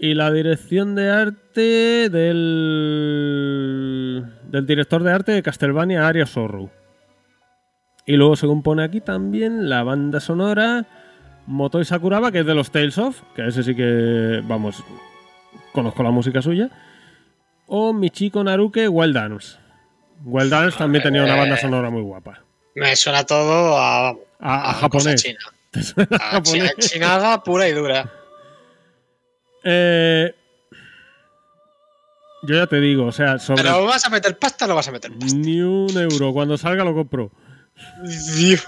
Y 0.00 0.14
la 0.14 0.30
dirección 0.30 0.94
de 0.94 1.10
arte 1.10 2.08
del. 2.88 4.24
del 4.50 4.66
director 4.66 5.02
de 5.02 5.12
arte 5.12 5.32
de 5.32 5.42
Castlevania, 5.42 6.06
Aria 6.06 6.24
Sorrow. 6.26 6.70
Y 8.06 8.16
luego, 8.16 8.36
según 8.36 8.62
pone 8.62 8.84
aquí 8.84 9.00
también, 9.00 9.68
la 9.68 9.82
banda 9.82 10.20
sonora 10.20 10.86
Motoi 11.46 11.84
Sakuraba, 11.84 12.30
que 12.32 12.38
es 12.40 12.46
de 12.46 12.54
los 12.54 12.70
Tales 12.70 12.96
of, 12.98 13.20
que 13.34 13.46
ese 13.48 13.62
sí 13.62 13.74
que, 13.74 14.40
vamos, 14.44 14.82
conozco 15.72 16.02
la 16.02 16.10
música 16.10 16.40
suya. 16.42 16.70
O 17.66 17.92
Michiko 17.92 18.42
Naruke 18.44 18.88
Wild 18.88 19.14
Dance. 19.14 19.56
Wild 20.24 20.50
Dance 20.50 20.78
también 20.78 21.02
tenía 21.02 21.22
una 21.24 21.36
banda 21.36 21.56
sonora 21.58 21.90
muy 21.90 22.02
guapa. 22.02 22.40
Me 22.76 22.94
suena 22.96 23.24
todo 23.24 23.76
a, 23.78 24.08
A, 24.10 24.14
a 24.40 24.88
cosa 24.88 25.10
japonés. 25.10 25.22
china. 25.22 25.38
¿Te 25.72 25.82
suena 25.82 26.08
a 26.12 26.16
A 26.16 26.30
japonés? 26.40 26.74
chi- 26.78 26.88
chinada 26.88 27.42
pura 27.42 27.68
y 27.68 27.72
dura. 27.72 28.10
Eh, 29.64 30.34
yo 32.42 32.54
ya 32.54 32.66
te 32.66 32.80
digo, 32.80 33.06
o 33.06 33.12
sea, 33.12 33.38
sobre 33.38 33.62
Pero 33.62 33.84
vas 33.84 34.04
a 34.04 34.10
meter 34.10 34.38
pasta 34.38 34.64
o 34.64 34.68
no 34.68 34.74
vas 34.76 34.88
a 34.88 34.92
meter 34.92 35.10
pasta. 35.18 35.36
ni 35.36 35.60
un 35.60 35.96
euro. 35.96 36.32
Cuando 36.32 36.56
salga 36.56 36.84
lo 36.84 36.94
compro. 36.94 37.32
Dios. 38.36 38.64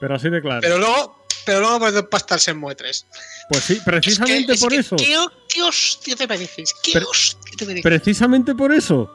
Pero 0.00 0.14
así 0.14 0.28
de 0.30 0.40
claro. 0.40 0.60
Pero 0.60 0.78
luego, 0.78 1.26
pero 1.46 1.60
luego 1.60 1.80
meter 1.80 2.08
pasta 2.08 2.34
al 2.34 2.40
Shenmue 2.40 2.74
3. 2.74 3.06
pues 3.50 3.64
sí, 3.64 3.80
precisamente 3.84 4.52
Es 4.52 4.60
que- 4.60 4.64
por 4.64 4.72
es 4.72 4.80
eso. 4.86 4.96
que, 4.96 5.04
¿qué, 5.04 5.16
qué 5.48 5.62
hostia 5.62 6.16
te 6.16 6.26
mereces? 6.26 6.74
¿Qué 6.82 6.90
Pero- 6.94 7.08
hostia 7.10 7.56
te 7.56 7.66
mereces? 7.66 7.82
Precisamente 7.82 8.54
por 8.54 8.72
eso. 8.72 9.10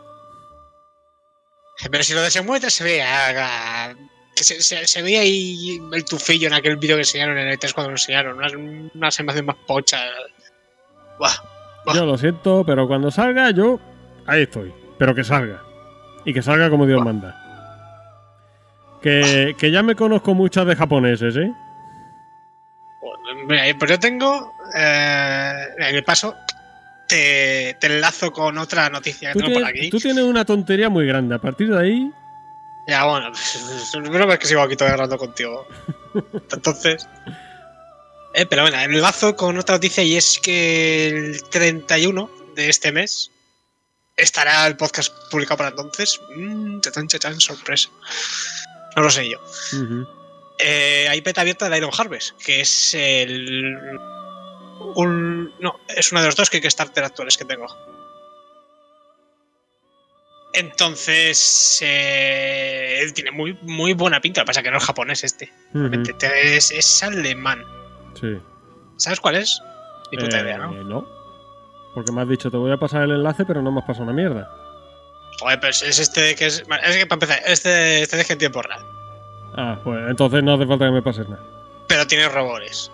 Pero 1.89 2.03
si 2.03 2.13
lo 2.13 2.21
de 2.21 2.29
Shenmue 2.29 2.59
3 2.59 2.73
se 2.73 3.01
ah, 3.01 3.93
Que 4.35 4.43
se, 4.43 4.61
se, 4.61 4.85
se 4.87 5.01
veía 5.01 5.21
ahí 5.21 5.79
el 5.93 6.05
tufillo 6.05 6.47
en 6.47 6.53
aquel 6.53 6.77
vídeo 6.77 6.95
que 6.95 7.01
enseñaron 7.01 7.37
en 7.37 7.47
el 7.49 7.57
E3 7.59 7.73
cuando 7.73 7.89
lo 7.89 7.95
enseñaron. 7.95 8.37
Una, 8.37 8.47
una 8.93 9.43
más 9.43 9.55
pocha. 9.67 10.01
Buah. 11.19 11.35
Buah. 11.85 11.95
Yo 11.95 12.05
lo 12.05 12.17
siento, 12.17 12.63
pero 12.65 12.87
cuando 12.87 13.11
salga, 13.11 13.51
yo 13.51 13.79
ahí 14.25 14.43
estoy. 14.43 14.73
Pero 14.97 15.13
que 15.13 15.23
salga. 15.23 15.61
Y 16.25 16.33
que 16.33 16.41
salga 16.41 16.69
como 16.69 16.85
Dios 16.85 17.03
manda. 17.03 17.35
Que, 19.01 19.55
que 19.57 19.71
ya 19.71 19.81
me 19.83 19.95
conozco 19.95 20.33
muchas 20.33 20.65
de 20.65 20.75
japoneses, 20.75 21.35
¿eh? 21.37 21.51
Mira, 23.47 23.63
pues 23.77 23.91
yo 23.91 23.99
tengo. 23.99 24.53
Eh, 24.75 25.65
en 25.77 25.95
el 25.95 26.03
paso. 26.03 26.35
Te, 27.07 27.75
te 27.79 27.87
enlazo 27.87 28.31
con 28.31 28.55
otra 28.59 28.87
noticia 28.89 29.33
que 29.33 29.39
tengo 29.39 29.53
por 29.53 29.65
aquí. 29.65 29.89
tú 29.89 29.97
tienes 29.97 30.23
una 30.23 30.45
tontería 30.45 30.89
muy 30.89 31.07
grande. 31.07 31.33
A 31.33 31.39
partir 31.39 31.69
de 31.71 31.79
ahí, 31.79 32.11
Ya, 32.87 33.03
bueno, 33.05 33.31
primero 33.93 34.27
vez 34.27 34.37
que 34.37 34.45
sigo 34.45 34.61
aquí 34.61 34.75
todo 34.75 34.89
hablando 34.89 35.17
contigo. 35.17 35.65
Entonces. 36.51 37.07
Eh, 38.33 38.45
pero 38.45 38.61
bueno, 38.61 38.79
enlazo 38.79 39.35
con 39.35 39.57
otra 39.57 39.75
noticia 39.75 40.03
y 40.03 40.15
es 40.15 40.39
que 40.39 41.07
el 41.07 41.43
31 41.49 42.29
de 42.55 42.69
este 42.69 42.91
mes 42.91 43.31
estará 44.15 44.67
el 44.67 44.77
podcast 44.77 45.13
publicado 45.31 45.57
para 45.57 45.69
entonces. 45.69 46.19
Mmm, 46.35 46.79
chachán, 46.81 47.07
chachán, 47.07 47.39
sorpresa. 47.39 47.89
No 48.95 49.03
lo 49.03 49.09
sé 49.09 49.29
yo. 49.29 49.39
Eh, 50.59 51.07
hay 51.09 51.21
beta 51.21 51.41
abierta 51.41 51.69
de 51.69 51.77
Iron 51.77 51.91
Harvest, 51.97 52.37
que 52.43 52.61
es 52.61 52.93
el. 52.93 53.97
Un, 54.95 55.53
no, 55.59 55.79
es 55.87 56.11
uno 56.11 56.21
de 56.21 56.27
los 56.27 56.35
dos 56.35 56.49
Kickstarter 56.49 57.03
actuales 57.03 57.37
que 57.37 57.45
tengo. 57.45 57.67
Entonces, 60.53 61.79
eh, 61.81 63.11
tiene 63.13 63.31
muy, 63.31 63.57
muy 63.61 63.93
buena 63.93 64.19
pinta. 64.19 64.41
Lo 64.41 64.45
que 64.45 64.47
pasa 64.47 64.59
es 64.61 64.63
que 64.63 64.71
no 64.71 64.77
es 64.77 64.83
japonés 64.83 65.23
este. 65.23 65.51
Es, 66.53 66.71
es 66.71 67.03
alemán. 67.03 67.63
Sí. 68.19 68.39
¿Sabes 68.97 69.19
cuál 69.19 69.35
es? 69.35 69.61
Ni 70.11 70.17
puta 70.17 70.41
idea, 70.41 70.57
¿no? 70.57 70.73
Eh, 70.73 70.83
no. 70.83 71.07
Porque 71.93 72.11
me 72.11 72.21
has 72.21 72.29
dicho, 72.29 72.51
te 72.51 72.57
voy 72.57 72.71
a 72.71 72.77
pasar 72.77 73.03
el 73.03 73.11
enlace, 73.11 73.45
pero 73.45 73.61
no 73.61 73.71
me 73.71 73.79
has 73.79 73.85
pasado 73.85 74.03
una 74.03 74.13
mierda. 74.13 74.49
Joder, 75.39 75.59
pues 75.59 75.81
es 75.83 75.99
este 75.99 76.35
que 76.35 76.47
es. 76.47 76.63
Es 76.83 76.97
que 76.97 77.05
para 77.05 77.15
empezar, 77.15 77.39
este, 77.45 78.01
este 78.01 78.19
es 78.19 78.29
en 78.29 78.37
tiempo 78.37 78.61
real. 78.61 78.81
Ah, 79.55 79.79
pues 79.83 80.09
entonces 80.09 80.43
no 80.43 80.53
hace 80.53 80.65
falta 80.67 80.85
que 80.85 80.91
me 80.91 81.01
pases 81.01 81.27
nada. 81.29 81.43
Pero 81.87 82.05
tiene 82.05 82.27
robores. 82.29 82.91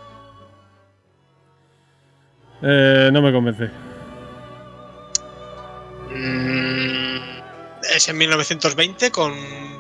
Eh, 2.62 3.10
no 3.12 3.22
me 3.22 3.32
convence. 3.32 3.70
Mm, 6.10 7.05
es 7.94 8.08
en 8.10 8.18
1920 8.18 9.12
con 9.12 9.34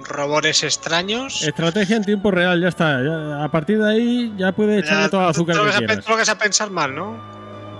robores 0.04 0.64
extraños. 0.64 1.42
Estrategia 1.44 1.96
en 1.98 2.04
tiempo 2.06 2.32
real, 2.32 2.62
ya 2.62 2.68
está. 2.70 3.02
Ya- 3.04 3.44
a 3.44 3.50
partir 3.52 3.80
de 3.82 3.90
ahí 3.92 4.34
ya 4.38 4.52
puedes 4.52 4.84
echarle 4.84 5.10
todo 5.10 5.22
el 5.22 5.28
azúcar 5.30 5.56
tú 5.56 5.64
que 5.66 5.72
quieras. 5.86 6.08
lo 6.08 6.16
vas 6.18 6.30
a 6.30 6.38
pensar 6.38 6.70
mal, 6.70 6.94
¿no? 6.94 7.20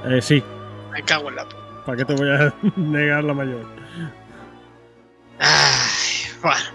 Eh, 0.08 0.22
sí, 0.22 0.44
Me 0.92 1.04
cago 1.04 1.30
en 1.30 1.36
la 1.36 1.44
puta. 1.46 1.62
¿para 1.86 1.98
qué 1.98 2.06
te 2.06 2.14
voy 2.14 2.30
a 2.30 2.54
negar 2.78 3.24
la 3.24 3.34
mayor? 3.34 3.66
Ay, 5.40 6.32
bueno. 6.42 6.66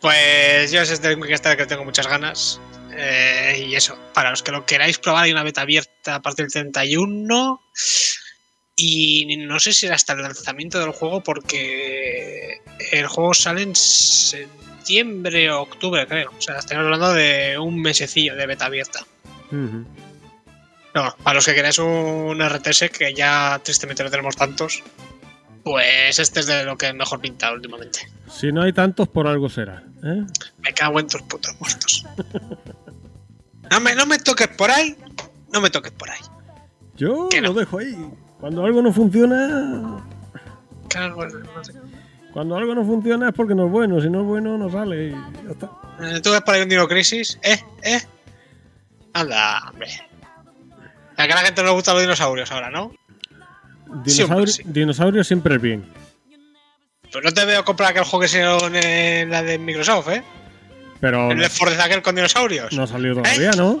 Pues 0.00 0.70
yo 0.70 0.80
es 0.80 0.90
este 0.90 1.16
Kickstarter 1.16 1.56
que 1.56 1.66
tengo 1.66 1.84
muchas 1.84 2.06
ganas. 2.06 2.60
Eh, 2.92 3.66
y 3.68 3.74
eso, 3.74 3.96
para 4.14 4.30
los 4.30 4.42
que 4.42 4.52
lo 4.52 4.64
queráis 4.66 4.98
probar, 4.98 5.24
hay 5.24 5.32
una 5.32 5.42
beta 5.42 5.62
abierta 5.62 6.16
a 6.16 6.22
partir 6.22 6.46
del 6.46 6.52
31. 6.52 7.60
Y 8.80 9.36
no 9.38 9.58
sé 9.58 9.72
si 9.72 9.86
era 9.86 9.96
hasta 9.96 10.12
el 10.12 10.22
lanzamiento 10.22 10.78
del 10.78 10.92
juego, 10.92 11.20
porque 11.20 12.60
el 12.92 13.06
juego 13.08 13.34
sale 13.34 13.62
en 13.62 13.74
septiembre 13.74 15.50
o 15.50 15.62
octubre, 15.62 16.06
creo. 16.06 16.30
O 16.38 16.40
sea, 16.40 16.58
estamos 16.58 16.84
hablando 16.84 17.12
de 17.12 17.58
un 17.58 17.82
mesecillo 17.82 18.36
de 18.36 18.46
beta 18.46 18.66
abierta. 18.66 19.00
No, 19.50 21.14
para 21.24 21.34
los 21.34 21.44
que 21.44 21.54
queráis 21.54 21.78
un 21.80 22.38
RTS, 22.40 22.90
que 22.90 23.12
ya 23.14 23.60
tristemente 23.64 24.04
no 24.04 24.10
tenemos 24.10 24.36
tantos, 24.36 24.82
Pues 25.64 26.18
este 26.20 26.38
es 26.40 26.46
de 26.46 26.64
lo 26.64 26.78
que 26.78 26.92
mejor 26.92 27.20
pintado 27.20 27.54
últimamente. 27.56 28.08
Si 28.30 28.52
no 28.52 28.62
hay 28.62 28.72
tantos, 28.72 29.08
por 29.08 29.26
algo 29.26 29.48
será. 29.48 29.82
¿eh? 30.04 30.22
Me 30.60 30.72
cago 30.72 31.00
en 31.00 31.08
tus 31.08 31.22
putos 31.22 31.54
muertos. 31.60 32.04
No 33.70 33.80
me, 33.80 33.94
no 33.94 34.06
me 34.06 34.18
toques 34.18 34.48
por 34.48 34.70
ahí. 34.70 34.96
No 35.52 35.60
me 35.60 35.68
toques 35.68 35.92
por 35.92 36.08
ahí. 36.08 36.20
Yo 36.96 37.28
Que 37.28 37.42
no. 37.42 37.48
lo 37.48 37.60
dejo 37.60 37.78
ahí. 37.80 37.94
Cuando 38.40 38.64
algo 38.64 38.82
no 38.82 38.92
funciona. 38.92 40.02
Cago 40.88 41.24
en- 41.24 41.42
no 41.42 41.64
sé. 41.64 41.72
Cuando 42.32 42.56
algo 42.56 42.74
no 42.74 42.84
funciona 42.84 43.28
es 43.30 43.34
porque 43.34 43.54
no 43.54 43.66
es 43.66 43.72
bueno. 43.72 44.00
Si 44.00 44.08
no 44.08 44.20
es 44.20 44.26
bueno, 44.26 44.56
no 44.58 44.70
sale. 44.70 45.08
Y 45.08 45.10
ya 45.10 45.50
está. 45.52 45.70
Eh, 46.00 46.20
¿Tú 46.22 46.30
ves 46.30 46.40
por 46.42 46.54
ahí 46.54 46.62
un 46.62 46.68
Dino 46.68 46.86
Crisis? 46.86 47.38
¿Eh? 47.42 47.58
¿Eh? 47.82 48.00
Anda, 49.14 49.60
hombre. 49.70 49.88
A 51.16 51.26
la 51.26 51.36
gente 51.38 51.62
no 51.62 51.68
le 51.68 51.74
gustan 51.74 51.94
los 51.94 52.02
dinosaurios 52.02 52.52
ahora, 52.52 52.70
¿no? 52.70 52.92
Dinosaurio, 54.04 54.46
sí. 54.46 54.62
dinosaurio 54.66 55.24
siempre 55.24 55.56
es 55.56 55.62
bien. 55.62 55.84
Pues 57.10 57.24
no 57.24 57.32
te 57.32 57.44
veo 57.44 57.64
comprar 57.64 57.90
aquel 57.90 58.04
juego 58.04 58.20
que 58.20 58.28
se 58.28 58.42
en 58.42 59.30
la 59.30 59.42
de 59.42 59.58
Microsoft, 59.58 60.08
¿eh? 60.10 60.22
Pero 61.00 61.30
El 61.32 61.38
Left 61.38 61.56
4 61.58 61.74
Dead 61.74 61.84
aquel 61.86 62.02
con 62.02 62.14
dinosaurios. 62.14 62.72
no 62.72 62.82
ha 62.82 62.86
salido 62.86 63.16
todavía, 63.16 63.50
¿no? 63.52 63.80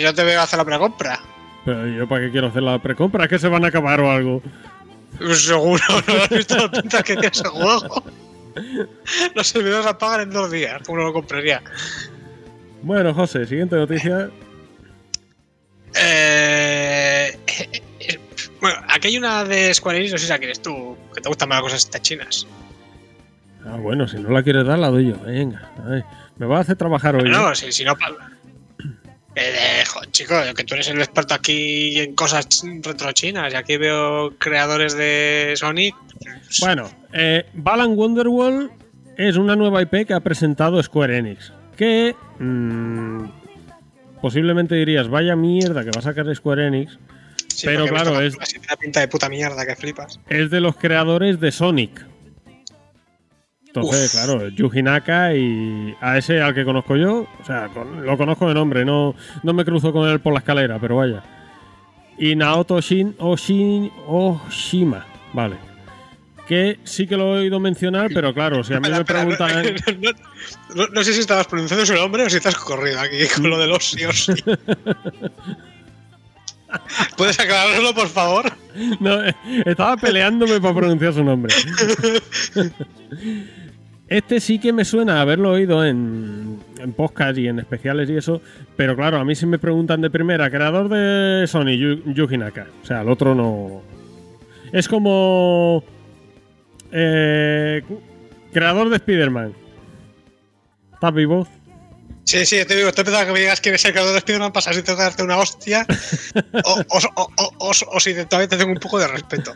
Yo 0.00 0.14
te 0.14 0.24
veo 0.24 0.40
hacer 0.40 0.58
la 0.58 0.64
precompra. 0.64 1.20
Pero 1.64 1.86
yo 1.86 2.08
para 2.08 2.22
qué 2.22 2.30
quiero 2.30 2.48
hacer 2.48 2.62
la 2.62 2.80
precompra, 2.80 3.24
es 3.24 3.30
que 3.30 3.38
se 3.38 3.48
van 3.48 3.64
a 3.64 3.68
acabar 3.68 4.00
o 4.00 4.10
algo. 4.10 4.42
Pues 5.18 5.46
Seguro, 5.46 5.82
no 6.06 6.14
has 6.22 6.28
visto 6.28 6.56
lo 6.56 6.70
pinta 6.70 7.02
que 7.02 7.14
tiene 7.14 7.28
ese 7.28 7.48
juego. 7.48 8.02
Los 9.34 9.48
servidores 9.48 9.84
la 9.84 9.98
pagan 9.98 10.22
en 10.22 10.30
dos 10.30 10.50
días, 10.50 10.80
como 10.84 10.98
no 10.98 11.04
lo 11.04 11.12
compraría. 11.12 11.62
Bueno, 12.82 13.12
José, 13.12 13.46
siguiente 13.46 13.76
noticia. 13.76 14.30
Eh, 15.94 17.36
eh, 17.46 17.82
eh, 18.00 18.20
bueno, 18.60 18.80
aquí 18.88 19.08
hay 19.08 19.18
una 19.18 19.44
de 19.44 19.74
Square 19.74 19.98
Enix, 19.98 20.12
no 20.12 20.18
sé 20.18 20.24
si 20.26 20.30
la 20.30 20.38
quieres 20.38 20.62
tú, 20.62 20.96
que 21.14 21.20
te 21.20 21.28
gustan 21.28 21.48
más 21.48 21.56
las 21.56 21.62
cosas 21.62 21.84
estas 21.84 22.02
chinas. 22.02 22.46
Ah, 23.66 23.76
bueno, 23.76 24.08
si 24.08 24.16
no 24.18 24.30
la 24.30 24.42
quieres 24.42 24.64
dar, 24.64 24.78
la 24.78 24.88
doy 24.88 25.08
yo. 25.08 25.18
Venga, 25.18 25.70
me 26.36 26.46
va 26.46 26.58
a 26.58 26.60
hacer 26.60 26.76
trabajar 26.76 27.16
hoy. 27.16 27.28
¿eh? 27.28 27.32
No, 27.32 27.54
si, 27.54 27.70
si 27.72 27.84
no. 27.84 27.94
Eh, 29.36 29.84
chico, 30.10 30.34
que 30.56 30.64
tú 30.64 30.74
eres 30.74 30.88
el 30.88 30.98
experto 30.98 31.34
aquí 31.34 32.00
en 32.00 32.14
cosas 32.14 32.48
ch- 32.48 32.82
retrochinas 32.84 33.52
y 33.52 33.56
aquí 33.56 33.76
veo 33.76 34.34
creadores 34.38 34.96
de 34.96 35.54
Sonic. 35.56 35.94
Bueno, 36.60 36.90
eh, 37.12 37.46
Balan 37.54 37.96
Wonderworld 37.96 38.70
es 39.16 39.36
una 39.36 39.54
nueva 39.54 39.82
IP 39.82 40.06
que 40.06 40.14
ha 40.14 40.20
presentado 40.20 40.82
Square 40.82 41.18
Enix. 41.18 41.52
Que 41.76 42.14
mm, 42.40 43.24
posiblemente 44.20 44.74
dirías, 44.74 45.08
vaya 45.08 45.36
mierda 45.36 45.84
que 45.84 45.90
va 45.90 46.00
a 46.00 46.02
sacar 46.02 46.34
Square 46.34 46.66
Enix. 46.66 46.98
Sí, 47.48 47.66
pero 47.66 47.86
claro, 47.86 48.20
es- 48.20 48.36
pinta 48.80 49.00
de 49.00 49.08
puta 49.08 49.28
mierda 49.28 49.64
que 49.66 49.76
flipas. 49.76 50.18
Es 50.28 50.50
de 50.50 50.60
los 50.60 50.76
creadores 50.76 51.38
de 51.40 51.52
Sonic. 51.52 52.04
Entonces, 53.72 54.06
Uf. 54.14 54.20
claro, 54.24 54.48
Yuji 54.48 54.82
Naka 54.82 55.32
y 55.34 55.94
a 56.00 56.18
ese 56.18 56.40
al 56.42 56.54
que 56.54 56.64
conozco 56.64 56.96
yo, 56.96 57.28
o 57.40 57.44
sea, 57.46 57.68
con- 57.68 58.04
lo 58.04 58.16
conozco 58.18 58.48
de 58.48 58.54
nombre, 58.54 58.84
no, 58.84 59.14
no 59.44 59.52
me 59.52 59.64
cruzo 59.64 59.92
con 59.92 60.08
él 60.08 60.18
por 60.20 60.32
la 60.32 60.40
escalera, 60.40 60.78
pero 60.80 60.96
vaya. 60.96 61.22
Y 62.18 62.34
Naoto 62.34 62.80
Shin, 62.80 63.14
Oshin, 63.18 63.90
Oshima, 64.08 65.06
vale. 65.32 65.56
Que 66.48 66.80
sí 66.82 67.06
que 67.06 67.16
lo 67.16 67.36
he 67.36 67.42
oído 67.42 67.60
mencionar, 67.60 68.10
pero 68.12 68.34
claro, 68.34 68.64
si 68.64 68.74
a 68.74 68.80
mí 68.80 68.88
me 68.90 69.04
preguntan... 69.04 69.62
No, 70.00 70.10
no- 70.10 70.12
no- 70.74 70.86
no 70.92 71.04
sé 71.04 71.12
si 71.12 71.20
estabas 71.20 71.46
pronunciando 71.46 71.86
su 71.86 71.94
nombre 71.94 72.24
o 72.24 72.28
si 72.30 72.38
estás 72.38 72.56
corrido 72.56 72.98
aquí 73.00 73.18
con 73.36 73.48
lo 73.48 73.56
de 73.56 73.68
los 73.68 73.84
sí. 73.88 73.98
¿Puedes 77.16 77.38
aclararlo, 77.38 77.92
por 77.94 78.08
favor? 78.08 78.52
No, 79.00 79.18
estaba 79.66 79.96
peleándome 79.96 80.60
para 80.60 80.74
pronunciar 80.74 81.12
su 81.12 81.24
nombre. 81.24 81.52
Este 84.10 84.40
sí 84.40 84.58
que 84.58 84.72
me 84.72 84.84
suena 84.84 85.18
a 85.18 85.20
haberlo 85.22 85.52
oído 85.52 85.84
en, 85.86 86.58
en 86.78 86.92
podcast 86.94 87.38
y 87.38 87.46
en 87.46 87.60
especiales 87.60 88.10
y 88.10 88.16
eso, 88.16 88.42
pero 88.76 88.96
claro, 88.96 89.18
a 89.18 89.24
mí 89.24 89.36
si 89.36 89.46
me 89.46 89.58
preguntan 89.58 90.00
de 90.00 90.10
primera, 90.10 90.50
creador 90.50 90.88
de 90.88 91.46
Sony, 91.46 91.76
Yu- 91.78 92.02
Yuji 92.12 92.36
Naka. 92.36 92.66
O 92.82 92.86
sea, 92.86 93.02
el 93.02 93.08
otro 93.08 93.34
no... 93.36 93.82
Es 94.72 94.88
como... 94.88 95.84
eh, 96.90 97.82
creador 98.52 98.88
de 98.90 98.96
Spider-Man. 98.96 99.52
¿Estás 100.94 101.14
vivo? 101.14 101.46
Sí, 102.24 102.44
sí, 102.46 102.64
te 102.66 102.76
digo, 102.76 102.88
estoy 102.88 103.04
pensando 103.04 103.26
que 103.28 103.32
me 103.32 103.40
digas 103.40 103.60
quién 103.60 103.74
es 103.76 103.84
el 103.84 103.92
creador 103.92 104.12
de 104.12 104.18
Spider-Man 104.18 104.52
para 104.52 104.70
tengo 104.72 104.96
que 104.98 105.02
darte 105.04 105.22
una 105.22 105.38
hostia 105.38 105.86
o, 106.64 106.80
o, 106.88 107.30
o, 107.58 107.70
o- 107.92 108.00
si 108.00 108.12
todavía 108.26 108.48
te 108.48 108.56
tengo 108.56 108.72
un 108.72 108.78
poco 108.78 108.98
de 108.98 109.06
respeto. 109.08 109.52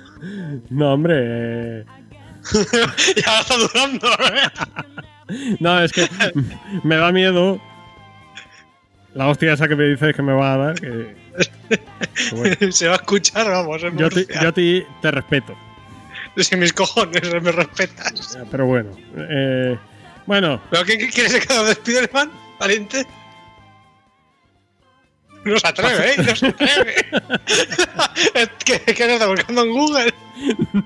No, 0.71 0.95
hombre. 0.95 1.14
eh, 1.81 1.85
y 3.16 3.28
ahora 3.28 3.40
está 3.40 3.57
durando, 3.57 4.09
¿eh? 4.09 5.57
No, 5.61 5.80
es 5.83 5.92
que 5.92 6.07
me 6.83 6.96
da 6.96 7.11
miedo 7.12 7.61
la 9.14 9.28
hostia 9.28 9.52
esa 9.54 9.68
que 9.68 9.76
me 9.76 9.85
dices 9.85 10.14
que 10.14 10.22
me 10.22 10.33
va 10.33 10.54
a 10.54 10.57
dar. 10.59 10.74
Que, 10.80 11.16
que 11.37 12.35
bueno. 12.35 12.57
Se 12.72 12.88
va 12.88 12.94
a 12.94 12.96
escuchar, 12.96 13.48
vamos, 13.48 13.83
en 13.83 13.96
yo, 13.96 14.09
yo 14.09 14.48
a 14.48 14.52
ti 14.52 14.85
te 15.00 15.11
respeto, 15.11 15.57
Si 16.37 16.57
mis 16.57 16.72
cojones 16.72 17.22
me 17.42 17.52
respetas. 17.52 18.38
pero 18.50 18.66
bueno. 18.66 18.90
eh, 19.16 19.78
bueno, 20.26 20.61
¿Pero 20.70 20.85
quién 20.85 21.11
quién 21.11 21.26
es 21.26 21.35
el 21.35 21.46
creador 21.46 21.66
de 21.66 21.72
Spider-Man? 21.72 22.30
¿Valiente? 22.59 23.07
No 25.44 25.59
se 25.59 25.66
atreve, 25.68 26.12
¿eh? 26.12 26.16
No 26.18 26.37
se 26.37 26.46
atreve. 26.46 26.94
Es 28.35 28.48
que, 28.64 28.80
que 28.80 29.07
lo 29.07 29.12
está 29.12 29.26
buscando 29.26 29.62
en 29.62 29.70
Google. 29.72 30.14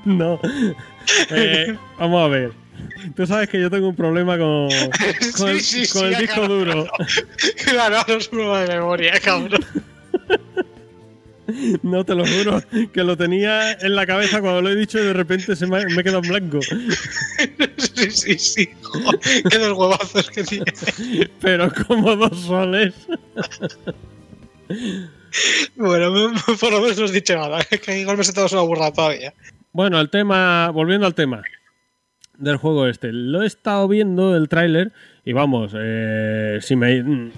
no. 0.04 0.40
Eh, 1.30 1.76
vamos 1.98 2.24
a 2.24 2.28
ver. 2.28 2.52
Tú 3.16 3.26
sabes 3.26 3.48
que 3.48 3.60
yo 3.60 3.70
tengo 3.70 3.88
un 3.88 3.96
problema 3.96 4.38
con, 4.38 4.68
con 5.36 5.48
el, 5.48 5.60
Sí, 5.60 5.86
sí, 5.86 5.92
con 5.92 6.02
sí, 6.02 6.06
el 6.08 6.14
ha 6.14 6.18
disco 6.20 6.48
duro. 6.48 6.86
Claro, 7.64 7.98
no 8.06 8.14
es 8.14 8.28
prueba 8.28 8.60
de 8.62 8.74
memoria, 8.76 9.18
cabrón. 9.20 9.64
No 11.82 12.04
te 12.04 12.14
lo 12.14 12.26
juro, 12.26 12.62
que 12.92 13.02
lo 13.02 13.16
tenía 13.16 13.72
en 13.72 13.94
la 13.94 14.04
cabeza 14.04 14.42
cuando 14.42 14.60
lo 14.60 14.68
he 14.68 14.76
dicho 14.76 14.98
y 14.98 15.04
de 15.04 15.14
repente 15.14 15.56
se 15.56 15.66
me, 15.66 15.82
me 15.86 16.02
he 16.02 16.04
quedado 16.04 16.22
en 16.22 16.28
blanco. 16.28 16.60
Sí, 16.60 18.10
sí, 18.10 18.38
sí. 18.38 18.68
Joder, 18.82 19.18
qué 19.50 19.56
dos 19.58 19.72
huevazos 19.78 20.28
que 20.28 20.44
tiene. 20.44 20.70
Pero 21.40 21.72
como 21.86 22.16
dos 22.16 22.38
soles. 22.42 22.92
Bueno, 25.76 26.34
por 26.60 26.70
lo 26.70 26.82
menos 26.82 26.98
no 26.98 27.04
has 27.06 27.12
dicho 27.12 27.34
nada. 27.34 27.64
Que 27.64 27.98
igual 28.00 28.18
me 28.18 28.24
he 28.24 28.32
todo 28.32 28.46
una 28.52 28.60
burra 28.60 28.92
todavía. 28.92 29.32
Bueno, 29.72 30.00
el 30.00 30.10
tema, 30.10 30.70
volviendo 30.70 31.06
al 31.06 31.14
tema 31.14 31.42
del 32.36 32.56
juego 32.56 32.86
este, 32.86 33.12
lo 33.12 33.42
he 33.42 33.46
estado 33.46 33.88
viendo 33.88 34.36
el 34.36 34.48
tráiler 34.48 34.92
y 35.24 35.32
vamos, 35.32 35.72
eh, 35.76 36.58
si 36.60 36.76
me 36.76 37.02
mm, 37.02 37.30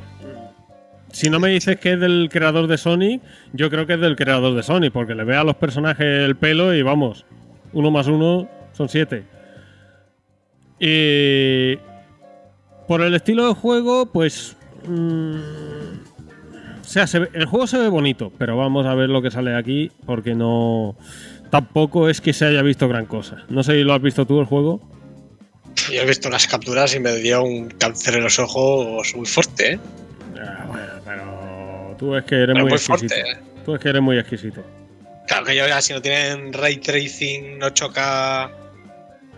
si 1.10 1.28
no 1.30 1.40
me 1.40 1.48
dices 1.48 1.78
que 1.80 1.94
es 1.94 2.00
del 2.00 2.28
creador 2.30 2.66
de 2.68 2.76
Sonic, 2.78 3.20
yo 3.52 3.68
creo 3.70 3.86
que 3.86 3.94
es 3.94 4.00
del 4.00 4.14
creador 4.14 4.54
de 4.54 4.62
Sonic 4.62 4.92
porque 4.92 5.14
le 5.14 5.24
ve 5.24 5.36
a 5.36 5.42
los 5.44 5.56
personajes 5.56 6.04
el 6.06 6.36
pelo 6.36 6.72
y 6.74 6.82
vamos, 6.82 7.24
uno 7.72 7.90
más 7.90 8.06
uno 8.06 8.48
son 8.72 8.88
siete. 8.88 9.24
Y 10.78 11.76
por 12.86 13.00
el 13.02 13.14
estilo 13.14 13.48
de 13.48 13.54
juego, 13.54 14.06
pues 14.06 14.56
mm, 14.86 15.34
o 16.80 16.84
sea, 16.84 17.06
se 17.06 17.18
ve- 17.20 17.30
el 17.34 17.46
juego 17.46 17.66
se 17.66 17.78
ve 17.78 17.88
bonito, 17.88 18.32
pero 18.38 18.56
vamos 18.56 18.86
a 18.86 18.94
ver 18.94 19.08
lo 19.10 19.20
que 19.22 19.30
sale 19.30 19.54
aquí 19.56 19.90
porque 20.06 20.34
no 20.34 20.96
tampoco 21.50 22.08
es 22.08 22.20
que 22.20 22.32
se 22.32 22.46
haya 22.46 22.62
visto 22.62 22.88
gran 22.88 23.06
cosa. 23.06 23.44
No 23.48 23.62
sé 23.62 23.72
si 23.72 23.82
lo 23.82 23.92
has 23.94 24.02
visto 24.02 24.26
tú 24.26 24.40
el 24.40 24.46
juego. 24.46 24.80
Yo 25.92 26.02
he 26.02 26.06
visto 26.06 26.28
las 26.30 26.46
capturas 26.46 26.94
y 26.94 27.00
me 27.00 27.14
dio 27.16 27.42
un 27.42 27.68
cáncer 27.70 28.16
en 28.16 28.24
los 28.24 28.38
ojos 28.38 29.14
muy 29.16 29.26
fuerte, 29.26 29.72
¿eh? 29.74 29.80
Ah, 30.40 30.64
bueno, 30.66 30.92
pero 31.04 31.96
tú 31.98 32.14
es 32.16 32.24
que 32.24 32.34
eres 32.36 32.48
Pero 32.54 32.60
muy 32.60 32.70
muy 32.70 32.72
exquisito. 32.74 33.14
fuerte, 33.14 33.30
¿eh? 33.32 33.38
Tú 33.64 33.74
es 33.74 33.80
que 33.80 33.88
eres 33.88 34.02
muy 34.02 34.18
exquisito. 34.18 34.62
Claro 35.26 35.44
que 35.46 35.56
yo 35.56 35.66
ya 35.68 35.80
si 35.80 35.92
no 35.92 36.02
tienen 36.02 36.52
ray 36.52 36.78
tracing 36.78 37.60
8K 37.60 38.50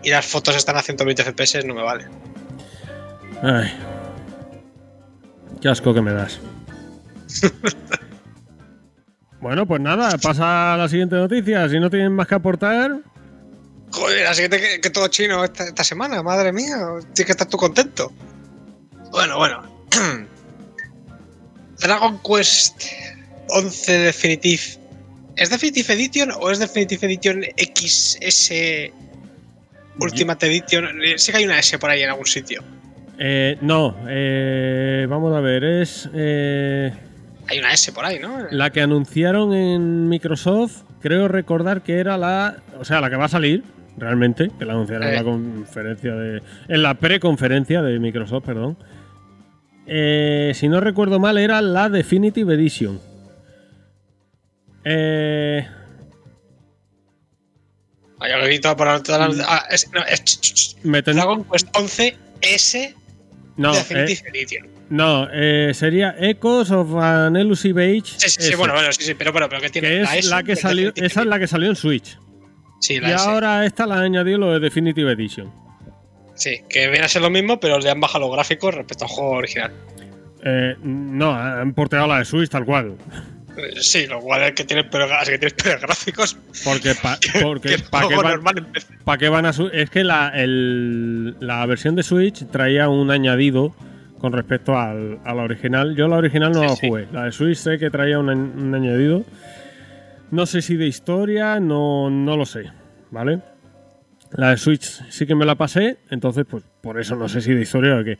y 0.03 0.09
las 0.09 0.25
fotos 0.25 0.55
están 0.55 0.75
a 0.75 0.81
120 0.81 1.23
FPS 1.23 1.65
no 1.65 1.75
me 1.75 1.83
vale. 1.83 2.05
Ay. 3.41 3.71
Qué 5.61 5.69
asco 5.69 5.93
que 5.93 6.01
me 6.01 6.11
das. 6.13 6.39
bueno, 9.43 9.67
pues 9.67 9.81
nada, 9.81 10.17
pasa 10.17 10.73
a 10.73 10.77
la 10.77 10.89
siguiente 10.89 11.15
noticia. 11.15 11.69
Si 11.69 11.79
no 11.79 11.89
tienen 11.89 12.13
más 12.13 12.27
que 12.27 12.35
aportar, 12.35 12.99
Joder, 13.91 14.25
así 14.25 14.49
que, 14.49 14.81
que 14.81 14.89
todo 14.89 15.07
chino 15.07 15.43
esta, 15.43 15.65
esta 15.65 15.83
semana, 15.83 16.23
madre 16.23 16.51
mía. 16.51 16.77
Tienes 17.13 17.25
que 17.27 17.31
estar 17.33 17.47
tú 17.47 17.57
contento. 17.57 18.11
Bueno, 19.11 19.37
bueno. 19.37 19.61
Dragon 21.79 22.19
Quest 22.23 22.85
11 23.49 23.99
Definitive. 23.99 24.63
¿Es 25.35 25.49
Definitive 25.51 25.93
Edition 25.93 26.31
o 26.31 26.49
es 26.49 26.57
Definitive 26.57 27.05
Edition 27.05 27.43
XS 27.55 28.51
Ultimate 29.99 30.47
Edition? 30.47 30.85
Sé 31.17 31.31
que 31.31 31.37
hay 31.37 31.45
una 31.45 31.59
S 31.59 31.77
por 31.77 31.91
ahí 31.91 32.01
en 32.01 32.09
algún 32.09 32.25
sitio. 32.25 32.63
eh, 33.19 33.57
no, 33.61 33.95
eh, 34.07 35.05
vamos 35.07 35.35
a 35.35 35.39
ver, 35.39 35.63
es 35.63 36.09
eh, 36.15 36.91
Hay 37.53 37.59
una 37.59 37.71
S 37.73 37.91
por 37.91 38.05
ahí, 38.05 38.19
¿no? 38.19 38.37
la 38.51 38.69
que 38.71 38.81
anunciaron 38.81 39.53
en 39.53 40.09
Microsoft, 40.09 40.83
creo 41.01 41.27
recordar 41.27 41.81
que 41.83 41.99
era 41.99 42.17
la, 42.17 42.57
o 42.79 42.83
sea, 42.85 42.99
la 43.01 43.09
que 43.09 43.15
va 43.15 43.25
a 43.25 43.29
salir 43.29 43.63
realmente, 43.97 44.49
que 44.57 44.65
la 44.65 44.73
anunciaron 44.73 45.07
en 45.07 45.13
la 45.15 45.21
Eh. 45.21 45.23
conferencia 45.23 46.15
de, 46.15 46.41
en 46.67 46.81
la 46.83 46.95
preconferencia 46.95 47.81
de 47.81 47.99
Microsoft, 47.99 48.43
perdón. 48.45 48.77
Eh, 49.85 50.51
si 50.55 50.67
no 50.69 50.79
recuerdo 50.79 51.19
mal, 51.19 51.37
era 51.37 51.61
la 51.61 51.89
Definitive 51.89 52.53
Edition. 52.55 52.99
Eh, 54.85 55.67
Ah, 58.19 58.29
ya 58.29 58.37
lo 58.37 58.45
he 58.45 58.49
visto 58.49 58.75
por 58.77 59.01
todas 59.03 59.35
las. 59.37 59.45
Ah, 59.49 59.65
es, 59.69 59.91
no, 59.91 60.01
es 60.05 60.77
me 60.83 61.03
ten- 61.03 61.15
Dragon 61.17 61.43
Quest 61.43 61.67
11 61.75 62.15
S 62.41 62.95
no, 63.57 63.73
eh, 63.73 63.77
Definitive 63.77 64.29
Edition. 64.29 64.67
No 64.89 65.27
eh, 65.31 65.71
sería 65.73 66.15
Echoes 66.19 66.71
of 66.71 66.95
an 66.95 67.35
Elusive 67.35 67.83
Age. 67.83 68.03
Sí, 68.17 68.29
sí, 68.29 68.41
sí, 68.41 68.55
bueno, 68.55 68.73
bueno, 68.73 68.91
sí, 68.91 69.03
sí, 69.03 69.13
pero 69.13 69.31
bueno, 69.31 69.47
pero 69.49 69.61
que 69.61 69.69
tiene 69.69 69.87
que 69.89 70.01
es 70.01 70.25
la 70.27 70.43
que 70.43 70.55
salió, 70.55 70.91
esa 70.95 71.21
es 71.21 71.27
la 71.27 71.39
que 71.39 71.47
salió 71.47 71.69
en 71.69 71.75
Switch. 71.75 72.17
Sí, 72.79 72.95
Y 72.95 72.99
la 72.99 73.15
S. 73.15 73.29
ahora 73.29 73.65
esta 73.65 73.85
la 73.87 73.95
han 73.95 74.03
añadido 74.03 74.37
lo 74.39 74.51
de 74.53 74.59
Definitive 74.59 75.11
Edition. 75.13 75.51
Sí, 76.35 76.61
que 76.69 76.89
viene 76.89 77.05
a 77.05 77.09
ser 77.09 77.21
lo 77.21 77.29
mismo, 77.29 77.59
pero 77.59 77.79
le 77.79 77.89
han 77.89 78.01
bajado 78.01 78.25
los 78.27 78.35
gráficos 78.35 78.73
respecto 78.75 79.05
al 79.05 79.09
juego 79.11 79.31
original. 79.31 79.71
Eh, 80.43 80.75
no, 80.81 81.33
han 81.33 81.73
porteado 81.73 82.07
la 82.07 82.19
de 82.19 82.25
Switch 82.25 82.49
tal 82.49 82.65
cual. 82.65 82.95
Eh, 83.55 83.73
Sí, 83.79 84.07
lo 84.07 84.19
cual 84.19 84.41
es 84.43 84.51
que 84.53 84.63
tiene 84.65 84.83
peores, 84.83 85.09
que 85.29 85.37
tiene 85.37 85.53
peores 85.53 85.81
gráficos 85.83 86.37
Porque 86.63 86.95
pa- 86.95 87.19
que 87.21 87.39
porque 87.39 87.75
el 87.75 87.83
¿para 87.83 88.07
qué, 88.07 88.15
van- 88.15 88.41
pa' 89.05 89.49
a 89.49 89.69
Es 89.73 89.89
que 89.91 90.03
la, 90.03 90.29
el- 90.35 91.35
la 91.39 91.65
versión 91.67 91.95
de 91.95 92.01
Switch 92.03 92.45
traía 92.51 92.89
un 92.89 93.11
añadido 93.11 93.75
con 94.23 94.31
respecto 94.31 94.79
al, 94.79 95.19
a 95.25 95.33
la 95.33 95.43
original. 95.43 95.97
Yo 95.97 96.07
la 96.07 96.15
original 96.15 96.53
no 96.53 96.61
Sí, 96.61 96.65
la 96.65 96.75
sí. 96.77 96.87
jugué. 96.87 97.07
La 97.11 97.25
de 97.25 97.33
Switch 97.33 97.57
sé 97.57 97.77
que 97.77 97.89
traía 97.89 98.17
un, 98.19 98.27
añ- 98.27 98.55
un 98.55 98.73
añadido. 98.73 99.25
No 100.31 100.45
sé 100.45 100.61
si 100.61 100.77
de 100.77 100.87
historia, 100.87 101.59
no, 101.59 102.09
no 102.09 102.37
lo 102.37 102.45
sé. 102.45 102.71
¿Vale? 103.11 103.41
La 104.31 104.51
de 104.51 104.57
Switch 104.57 104.85
sí 105.09 105.25
que 105.25 105.35
me 105.35 105.43
la 105.45 105.55
pasé. 105.55 105.97
Entonces, 106.09 106.45
pues 106.49 106.63
por 106.79 107.01
eso 107.01 107.17
no 107.17 107.27
sé 107.27 107.41
si 107.41 107.53
de 107.53 107.63
historia 107.63 107.97
o 107.99 108.03
qué. 108.05 108.17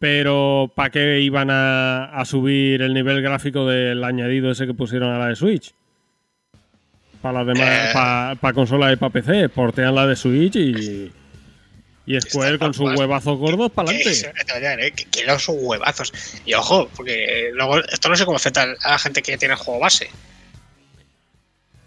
Pero 0.00 0.72
¿para 0.74 0.90
qué 0.90 1.20
iban 1.20 1.50
a, 1.52 2.06
a 2.06 2.24
subir 2.24 2.82
el 2.82 2.92
nivel 2.92 3.22
gráfico 3.22 3.64
del 3.68 4.02
añadido 4.02 4.50
ese 4.50 4.66
que 4.66 4.74
pusieron 4.74 5.10
a 5.12 5.18
la 5.20 5.28
de 5.28 5.36
Switch? 5.36 5.72
Para 7.20 7.44
las 7.44 7.46
demás, 7.56 7.68
Eh. 8.34 8.38
para 8.40 8.52
consola 8.54 8.92
y 8.92 8.96
para 8.96 9.12
PC, 9.12 9.48
portean 9.50 9.94
la 9.94 10.04
de 10.08 10.16
Switch 10.16 10.56
y, 10.56 11.12
y 12.04 12.20
Square 12.20 12.58
con 12.58 12.74
sus 12.74 12.90
huevazos 12.98 13.38
gordos 13.38 13.70
para 13.70 13.90
adelante. 13.90 14.32
eh, 14.86 14.92
que, 14.92 15.04
que 15.04 15.24
los 15.24 15.46
huevazos. 15.48 16.12
Y 16.44 16.54
ojo, 16.54 16.88
porque 16.96 17.50
luego 17.54 17.78
esto 17.78 18.08
no 18.08 18.16
sé 18.16 18.24
cómo 18.24 18.36
afecta 18.36 18.62
a 18.82 18.90
la 18.90 18.98
gente 18.98 19.22
que 19.22 19.38
tiene 19.38 19.54
el 19.54 19.60
juego 19.60 19.78
base. 19.80 20.10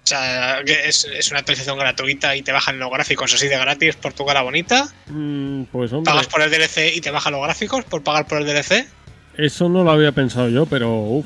O 0.03 0.07
sea, 0.07 0.59
es, 0.59 1.03
es 1.05 1.31
una 1.31 1.39
actualización 1.39 1.79
gratuita 1.79 2.35
y 2.35 2.43
te 2.43 2.51
bajan 2.51 2.77
los 2.77 2.91
gráficos 2.91 3.33
así 3.33 3.47
de 3.47 3.57
gratis 3.57 3.95
por 3.95 4.13
tu 4.13 4.23
cara 4.25 4.43
bonita. 4.43 4.93
Mm, 5.07 5.63
Pues 5.63 5.91
hombre, 5.91 6.11
Pagas 6.11 6.27
por 6.27 6.41
el 6.43 6.51
DLC 6.51 6.95
y 6.95 7.01
te 7.01 7.09
bajan 7.11 7.33
los 7.33 7.41
gráficos 7.43 7.83
por 7.85 8.03
pagar 8.03 8.27
por 8.27 8.37
el 8.39 8.45
DLC. 8.45 8.87
eso 9.35 9.67
no 9.67 9.83
lo 9.83 9.91
había 9.91 10.11
pensado 10.11 10.47
yo, 10.49 10.65
pero 10.67 10.93
uff. 10.95 11.25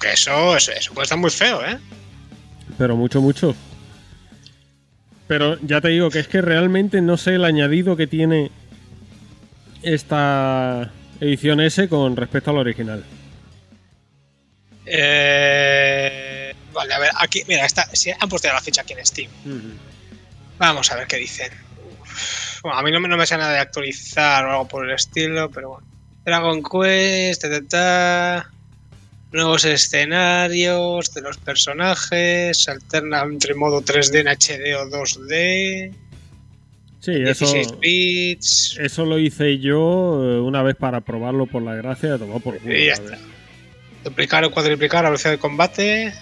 Que 0.00 0.12
eso, 0.12 0.56
eso, 0.56 0.72
eso 0.72 0.92
puede 0.92 1.04
estar 1.04 1.18
muy 1.18 1.30
feo, 1.30 1.64
¿eh? 1.64 1.78
Pero 2.78 2.96
mucho, 2.96 3.20
mucho. 3.20 3.54
Pero 5.30 5.56
ya 5.60 5.80
te 5.80 5.90
digo 5.90 6.10
que 6.10 6.18
es 6.18 6.26
que 6.26 6.42
realmente 6.42 7.00
no 7.00 7.16
sé 7.16 7.36
el 7.36 7.44
añadido 7.44 7.96
que 7.96 8.08
tiene 8.08 8.50
esta 9.80 10.90
edición 11.20 11.60
S 11.60 11.88
con 11.88 12.16
respecto 12.16 12.50
a 12.50 12.54
la 12.54 12.58
original. 12.58 13.04
Eh, 14.86 16.52
vale, 16.72 16.94
a 16.94 16.98
ver, 16.98 17.10
aquí, 17.16 17.44
mira, 17.46 17.64
está, 17.64 17.88
sí, 17.94 18.10
han 18.18 18.28
puesto 18.28 18.48
la 18.48 18.60
ficha 18.60 18.80
aquí 18.82 18.94
en 18.94 19.06
Steam. 19.06 19.30
Vamos 20.58 20.90
a 20.90 20.96
ver 20.96 21.06
qué 21.06 21.18
dicen. 21.18 21.52
Uf, 22.02 22.62
Bueno, 22.64 22.78
a 22.80 22.82
mí 22.82 22.90
no 22.90 22.98
me, 22.98 23.06
no 23.06 23.16
me 23.16 23.24
sale 23.24 23.42
nada 23.42 23.52
de 23.52 23.60
actualizar 23.60 24.44
o 24.46 24.50
algo 24.50 24.66
por 24.66 24.84
el 24.84 24.96
estilo, 24.96 25.48
pero 25.48 25.68
bueno. 25.68 25.86
Dragon 26.24 26.60
Quest, 26.60 27.42
ta, 27.42 27.48
ta, 27.48 27.68
ta. 27.68 28.50
Nuevos 29.32 29.64
escenarios 29.64 31.12
de 31.14 31.20
los 31.22 31.38
personajes, 31.38 32.62
se 32.62 32.70
alterna 32.70 33.22
entre 33.22 33.54
modo 33.54 33.82
3D 33.82 34.20
en 34.20 34.28
HD 34.28 34.76
o 34.76 34.88
2D, 34.90 35.94
Sí, 37.00 37.12
eso, 37.12 37.46
16 37.46 37.80
bits. 37.80 38.78
eso 38.78 39.06
lo 39.06 39.18
hice 39.18 39.58
yo 39.58 40.22
eh, 40.22 40.40
una 40.40 40.62
vez 40.62 40.76
para 40.76 41.00
probarlo 41.00 41.46
por 41.46 41.62
la 41.62 41.74
gracia 41.74 42.12
de 42.12 42.18
tomar 42.18 42.42
por 42.42 42.58
culo. 42.58 42.76
Y 42.76 42.86
ya 42.86 43.00
verdad. 43.00 43.18
Duplicar 44.04 44.44
o 44.44 44.50
cuadriplicar 44.50 45.04
la 45.04 45.10
velocidad 45.10 45.30
de 45.32 45.38
combate, 45.38 46.12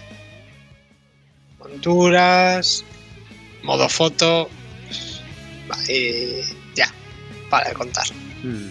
monturas, 1.59 2.85
modo 3.63 3.89
foto. 3.89 4.49
Y 5.87 6.41
ya, 6.75 6.91
para 7.49 7.69
de 7.69 7.75
contar. 7.75 8.05
Mm. 8.43 8.69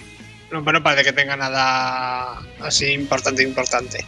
No, 0.51 0.64
pero 0.64 0.79
no 0.79 0.83
parece 0.83 1.05
que 1.05 1.12
tenga 1.12 1.37
nada 1.37 2.40
así 2.61 2.87
importante, 2.87 3.42
importante. 3.42 4.05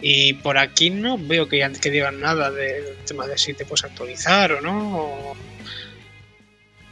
Y 0.00 0.34
por 0.34 0.58
aquí 0.58 0.90
no 0.90 1.18
veo 1.18 1.48
que, 1.48 1.68
que 1.80 1.90
digan 1.90 2.20
nada 2.20 2.50
del 2.50 2.84
tema 3.06 3.26
de 3.26 3.36
si 3.36 3.52
te 3.54 3.64
puedes 3.64 3.84
actualizar 3.84 4.52
o 4.52 4.60
no. 4.60 4.96
o- 4.96 5.36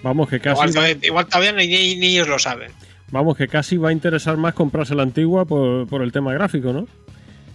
Vamos, 0.03 0.29
que 0.29 0.41
casi 0.41 0.69
Igual, 0.69 0.99
igual 1.03 1.27
todavía 1.27 1.53
ni, 1.53 1.65
ellos 1.75 2.29
lo 2.29 2.39
saben. 2.39 2.71
vamos, 3.11 3.37
que 3.37 3.49
casi 3.49 3.77
va 3.77 3.89
a 3.89 3.93
interesar 3.93 4.37
más 4.37 4.55
comprarse 4.55 4.95
la 4.95 5.03
antigua 5.03 5.45
por, 5.45 5.87
por 5.89 6.03
el 6.03 6.13
tema 6.13 6.33
gráfico, 6.33 6.73
¿no? 6.73 6.87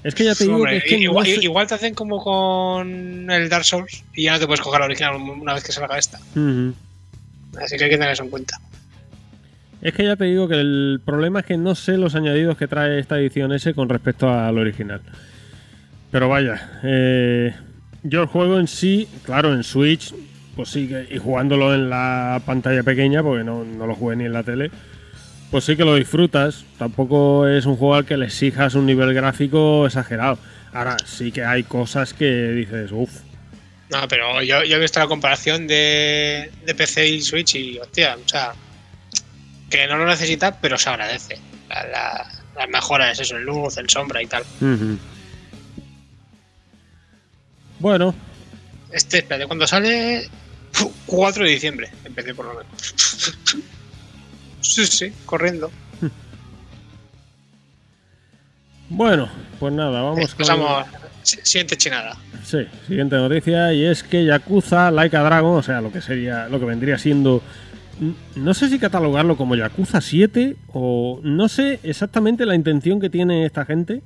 Es 0.04 0.16
que 0.16 0.24
ya 0.26 0.34
te 0.34 0.46
digo 0.46 0.56
Hombre, 0.56 0.72
que 0.72 0.78
es 0.78 0.84
que 0.86 0.96
no 0.98 1.04
igual, 1.44 1.68
te 1.68 1.76
hacen 1.76 1.94
como 1.94 2.24
con 2.24 3.30
el 3.30 3.50
Dark 3.50 3.66
Souls 3.66 4.04
y 4.16 4.24
ya 4.24 4.34
no 4.34 4.40
te 4.40 4.48
puedes 4.48 4.62
coger 4.62 4.80
la 4.80 4.88
original 4.88 5.16
una 5.16 5.54
vez 5.54 5.64
que 5.64 5.72
salga 5.72 5.98
esta. 5.98 6.18
Así 6.18 7.78
que 7.78 7.84
hay 7.84 7.90
que 7.90 7.98
tener 7.98 8.10
eso 8.12 8.24
en 8.24 8.30
cuenta. 8.32 8.60
Es 9.82 9.94
que 9.94 10.04
ya 10.04 10.16
te 10.16 10.26
digo 10.26 10.48
que 10.48 10.56
el 10.60 11.02
problema 11.06 11.42
es 11.42 11.46
que 11.46 11.58
no 11.58 11.76
sé 11.76 11.98
los 11.98 12.16
añadidos 12.16 12.58
que 12.58 12.68
trae 12.68 13.00
esta 13.00 13.20
edición 13.20 13.52
S 13.54 13.74
con 13.76 13.90
respecto 13.90 14.28
al 14.30 14.58
original. 14.58 15.02
Pero 16.12 16.28
vaya, 16.30 16.80
eh, 16.84 17.54
yo 18.04 18.22
el 18.22 18.28
juego 18.28 18.60
en 18.60 18.68
sí, 18.68 19.08
claro, 19.24 19.54
en 19.54 19.64
Switch, 19.64 20.14
pues 20.56 20.70
sí, 20.70 20.88
que, 20.88 21.08
y 21.10 21.18
jugándolo 21.18 21.74
en 21.74 21.90
la 21.90 22.42
pantalla 22.46 22.84
pequeña, 22.84 23.24
porque 23.24 23.44
no, 23.44 23.64
no 23.64 23.88
lo 23.88 23.96
jugué 23.96 24.18
ni 24.18 24.26
en 24.26 24.34
la 24.34 24.44
tele, 24.44 24.72
pues 25.50 25.64
sí 25.64 25.76
que 25.78 25.86
lo 25.86 25.96
disfrutas. 25.96 26.66
Tampoco 26.78 27.48
es 27.48 27.66
un 27.66 27.78
juego 27.78 27.96
al 27.96 28.06
que 28.06 28.18
le 28.18 28.26
exijas 28.26 28.76
un 28.76 28.86
nivel 28.86 29.14
gráfico 29.14 29.86
exagerado. 29.86 30.38
Ahora, 30.74 30.98
sí 31.06 31.32
que 31.32 31.44
hay 31.46 31.64
cosas 31.64 32.14
que 32.14 32.50
dices, 32.52 32.92
uff, 32.92 33.12
No, 33.90 34.08
pero 34.08 34.42
yo, 34.42 34.64
yo 34.64 34.78
he 34.78 34.80
visto 34.80 35.00
la 35.00 35.08
comparación 35.08 35.68
de, 35.68 36.50
de 36.66 36.76
PC 36.76 37.08
y 37.10 37.22
Switch 37.22 37.56
y, 37.56 37.78
hostia, 37.80 38.16
o 38.24 38.28
sea, 38.28 38.52
que 39.70 39.88
no 39.88 39.98
lo 39.98 40.06
necesita, 40.06 40.60
pero 40.60 40.78
se 40.78 40.90
agradece. 40.90 41.38
La- 41.70 41.88
la- 41.88 42.28
las 42.58 42.70
mejoras, 42.70 43.18
eso, 43.20 43.38
en 43.38 43.44
luz, 43.44 43.78
en 43.78 43.88
sombra 43.90 44.22
y 44.22 44.28
tal. 44.28 44.44
Bueno, 47.82 48.14
Este, 48.92 49.20
espérate, 49.20 49.48
cuando 49.48 49.66
sale? 49.66 50.30
Fu, 50.72 50.92
4 51.08 51.46
de 51.46 51.50
diciembre, 51.52 51.90
empecé 52.06 52.36
por 52.36 52.46
lo 52.46 52.52
menos. 52.54 52.68
Sí, 54.62 54.86
sí, 54.86 55.12
corriendo. 55.26 55.72
bueno, 58.90 59.28
pues 59.60 59.74
nada, 59.74 60.02
vamos 60.02 60.34
con... 60.36 60.46
Pasamos. 60.46 60.86
si- 61.24 61.40
Siguiente 61.44 61.78
chinada. 61.78 62.16
Sí, 62.44 62.60
siguiente 62.88 63.16
noticia 63.16 63.74
y 63.74 63.86
es 63.86 64.04
que 64.04 64.26
Yakuza 64.26 64.92
Like 64.92 65.16
a 65.18 65.24
Dragon, 65.24 65.58
o 65.58 65.64
sea, 65.64 65.82
lo 65.82 65.92
que 65.92 66.02
sería, 66.02 66.48
lo 66.50 66.60
que 66.60 66.66
vendría 66.66 66.98
siendo, 66.98 67.42
no 68.36 68.54
sé 68.54 68.70
si 68.70 68.80
catalogarlo 68.80 69.38
como 69.38 69.56
Yakuza 69.56 70.02
7 70.02 70.56
o 70.74 71.20
no 71.24 71.48
sé 71.50 71.80
exactamente 71.84 72.46
la 72.46 72.56
intención 72.56 73.00
que 73.00 73.10
tiene 73.10 73.46
esta 73.46 73.66
gente. 73.66 74.02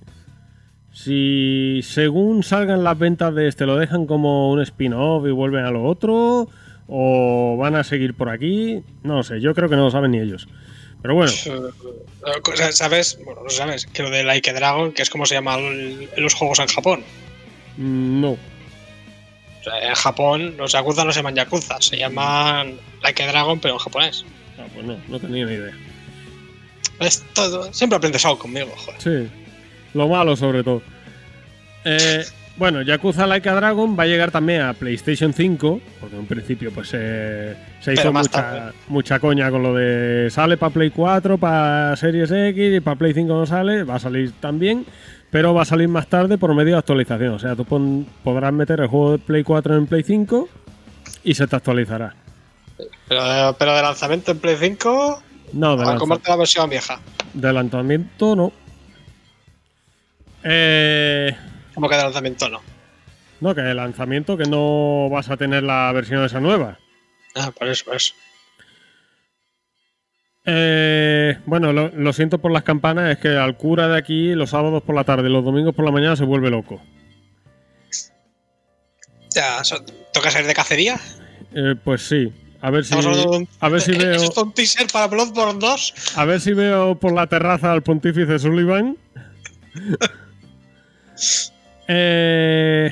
Si 0.97 1.81
según 1.83 2.41
salgan 2.41 2.85
las 2.85 2.97
ventas 2.97 3.35
de 3.35 3.49
este 3.49 3.65
lo 3.65 3.75
dejan 3.75 4.05
como 4.05 4.49
un 4.51 4.61
spin-off 4.61 5.27
y 5.27 5.31
vuelven 5.31 5.65
a 5.65 5.71
lo 5.71 5.83
otro 5.83 6.47
o 6.87 7.57
van 7.59 7.75
a 7.75 7.83
seguir 7.83 8.13
por 8.13 8.29
aquí, 8.29 8.81
no 9.03 9.17
lo 9.17 9.23
sé, 9.23 9.41
yo 9.41 9.53
creo 9.53 9.67
que 9.67 9.75
no 9.75 9.83
lo 9.83 9.91
saben 9.91 10.11
ni 10.11 10.19
ellos. 10.19 10.47
Pero 11.01 11.15
bueno, 11.15 11.31
¿Sabes? 12.71 13.19
Bueno, 13.25 13.41
no 13.43 13.49
sabes. 13.49 13.85
Que 13.87 14.03
lo 14.03 14.09
de 14.09 14.23
Like 14.23 14.49
a 14.49 14.53
Dragon, 14.53 14.93
que 14.93 15.01
es 15.01 15.09
como 15.09 15.25
se 15.25 15.35
llama 15.35 15.55
el- 15.57 16.09
los 16.17 16.33
juegos 16.33 16.59
en 16.59 16.67
Japón. 16.67 17.03
mm, 17.77 18.21
no. 18.21 18.31
O 18.31 19.63
sea, 19.63 19.89
en 19.89 19.95
Japón 19.95 20.55
los 20.57 20.71
Yakuza 20.71 21.03
no 21.03 21.11
se 21.11 21.19
llaman 21.19 21.35
Yakuza, 21.35 21.81
se 21.81 21.97
llaman 21.97 22.75
Like 23.03 23.21
a 23.23 23.27
Dragon, 23.27 23.59
pero 23.59 23.73
en 23.73 23.79
japonés. 23.79 24.23
Ah, 24.57 24.65
pues 24.73 24.85
no, 24.85 24.97
no 25.09 25.19
tenía 25.19 25.45
ni 25.45 25.53
idea. 25.55 25.73
Es 27.01 27.21
todo. 27.33 27.73
Siempre 27.73 27.97
aprendes 27.97 28.25
algo 28.25 28.39
conmigo, 28.39 28.71
joder. 28.77 29.01
Sí, 29.01 29.29
lo 29.95 30.07
malo 30.07 30.35
sobre 30.35 30.63
todo. 30.63 30.81
Eh, 31.83 32.23
bueno, 32.57 32.81
Yakuza 32.81 33.27
Like 33.27 33.49
a 33.49 33.55
Dragon 33.55 33.97
va 33.99 34.03
a 34.03 34.07
llegar 34.07 34.31
también 34.31 34.61
a 34.61 34.73
PlayStation 34.73 35.33
5, 35.33 35.81
porque 35.99 36.15
en 36.15 36.21
un 36.21 36.27
principio 36.27 36.71
pues 36.71 36.89
eh, 36.93 37.55
se 37.81 37.93
hizo 37.93 38.13
mucha, 38.87 39.19
coña 39.19 39.51
con 39.51 39.61
lo 39.63 39.73
de 39.73 40.29
sale 40.31 40.55
para 40.57 40.71
Play 40.73 40.89
4, 40.91 41.37
para 41.37 41.95
Series 41.97 42.31
X 42.31 42.77
y 42.77 42.79
para 42.79 42.95
Play 42.97 43.13
5 43.13 43.27
no 43.33 43.45
sale, 43.45 43.83
va 43.83 43.95
a 43.95 43.99
salir 43.99 44.31
también, 44.39 44.85
pero 45.29 45.53
va 45.53 45.63
a 45.63 45.65
salir 45.65 45.87
más 45.89 46.07
tarde 46.07 46.37
por 46.37 46.53
medio 46.55 46.73
de 46.73 46.79
actualización. 46.79 47.33
O 47.33 47.39
sea, 47.39 47.55
tú 47.55 47.65
pon- 47.65 48.07
podrás 48.23 48.53
meter 48.53 48.79
el 48.79 48.87
juego 48.87 49.13
de 49.13 49.17
Play 49.19 49.43
4 49.43 49.75
en 49.75 49.85
Play 49.87 50.03
5 50.03 50.47
y 51.25 51.33
se 51.35 51.45
te 51.47 51.55
actualizará. 51.57 52.15
Pero, 53.07 53.55
pero 53.59 53.75
de 53.75 53.81
lanzamiento 53.81 54.31
en 54.31 54.39
Play 54.39 54.55
5, 54.59 55.21
No, 55.53 55.75
de, 55.75 55.83
a 55.83 55.95
la 56.27 56.35
versión 56.37 56.69
vieja. 56.69 56.99
de 57.33 57.51
lanzamiento 57.53 58.35
no. 58.35 58.51
Eh, 60.47 61.35
Como 61.73 61.89
que 61.89 61.95
de 61.95 62.03
lanzamiento 62.03 62.47
no. 62.49 62.61
no, 63.41 63.55
que 63.55 63.61
de 63.61 63.73
lanzamiento 63.73 64.37
que 64.37 64.43
no 64.45 65.09
vas 65.09 65.29
a 65.31 65.37
tener 65.37 65.63
la 65.63 65.91
versión 65.91 66.23
esa 66.23 66.39
nueva. 66.39 66.77
Ah, 67.35 67.51
por 67.51 67.67
eso, 67.67 67.83
por 67.85 67.95
eso. 67.95 68.13
Eh, 70.45 71.39
bueno, 71.47 71.73
lo, 71.73 71.89
lo 71.89 72.13
siento 72.13 72.37
por 72.37 72.51
las 72.51 72.61
campanas, 72.63 73.09
es 73.11 73.17
que 73.17 73.29
al 73.29 73.57
cura 73.57 73.87
de 73.87 73.97
aquí 73.97 74.35
los 74.35 74.51
sábados 74.51 74.83
por 74.83 74.93
la 74.95 75.03
tarde 75.03 75.27
y 75.27 75.31
los 75.31 75.43
domingos 75.43 75.73
por 75.73 75.83
la 75.85 75.91
mañana 75.91 76.15
se 76.15 76.23
vuelve 76.23 76.51
loco. 76.51 76.79
Ya, 79.33 79.61
¿toca 80.13 80.29
salir 80.31 80.47
de 80.47 80.53
cacería? 80.53 80.99
Eh, 81.53 81.75
pues 81.83 82.07
sí, 82.07 82.31
a 82.61 82.69
ver 82.69 82.85
si, 82.85 82.95
de 82.95 83.07
un- 83.07 83.49
a 83.59 83.69
ver 83.69 83.81
si 83.81 83.91
¿Es 83.93 83.97
veo, 84.03 84.21
esto 84.23 84.43
un 84.43 84.53
teaser 84.53 84.87
para 84.93 85.07
Bloodborne 85.07 85.59
2? 85.59 85.93
a 86.15 86.25
ver 86.25 86.39
si 86.39 86.53
veo 86.53 86.95
por 86.99 87.11
la 87.13 87.25
terraza 87.27 87.71
al 87.71 87.81
pontífice 87.81 88.37
Sullivan. 88.39 88.97
Eh, 91.87 92.91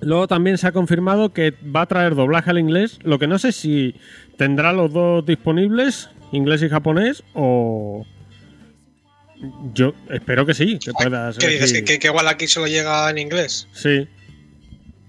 luego 0.00 0.26
también 0.28 0.58
se 0.58 0.66
ha 0.66 0.72
confirmado 0.72 1.32
que 1.32 1.52
va 1.74 1.82
a 1.82 1.86
traer 1.86 2.14
doblaje 2.14 2.50
al 2.50 2.58
inglés, 2.58 2.98
lo 3.02 3.18
que 3.18 3.26
no 3.26 3.38
sé 3.38 3.52
si 3.52 3.94
tendrá 4.36 4.72
los 4.72 4.92
dos 4.92 5.24
disponibles, 5.24 6.10
inglés 6.32 6.62
y 6.62 6.68
japonés, 6.68 7.22
o 7.34 8.04
yo 9.74 9.94
espero 10.10 10.46
que 10.46 10.54
sí, 10.54 10.78
que 10.78 10.92
puedas. 10.92 11.36
¿Qué 11.38 11.48
dices? 11.48 11.82
¿Que, 11.82 12.06
igual 12.06 12.26
aquí 12.28 12.46
solo 12.46 12.66
llega 12.66 13.08
en 13.10 13.18
inglés? 13.18 13.68
Sí, 13.72 14.08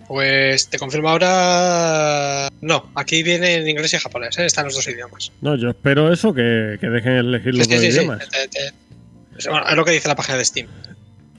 Pues 0.07 0.69
te 0.69 0.77
confirmo 0.77 1.09
ahora. 1.09 2.49
No, 2.61 2.89
aquí 2.95 3.23
viene 3.23 3.55
en 3.55 3.67
inglés 3.67 3.93
y 3.93 3.97
japonés, 3.97 4.37
¿eh? 4.37 4.45
están 4.45 4.65
los 4.65 4.75
dos 4.75 4.87
idiomas. 4.87 5.31
no, 5.41 5.55
yo 5.55 5.69
espero 5.69 6.11
eso, 6.13 6.33
que, 6.33 6.77
que 6.79 6.87
dejen 6.87 7.13
elegir 7.13 7.55
los 7.55 7.65
Sí, 7.67 7.73
dos 7.73 7.81
sí, 7.81 7.91
sí, 7.91 7.97
idiomas. 7.99 8.29
te- 8.29 8.47
te- 8.47 8.71
es 9.37 9.47
bueno, 9.47 9.67
es 9.69 9.75
lo 9.75 9.85
que 9.85 9.91
dice 9.91 10.07
la 10.07 10.15
página 10.15 10.37
de 10.37 10.45
Steam. 10.45 10.67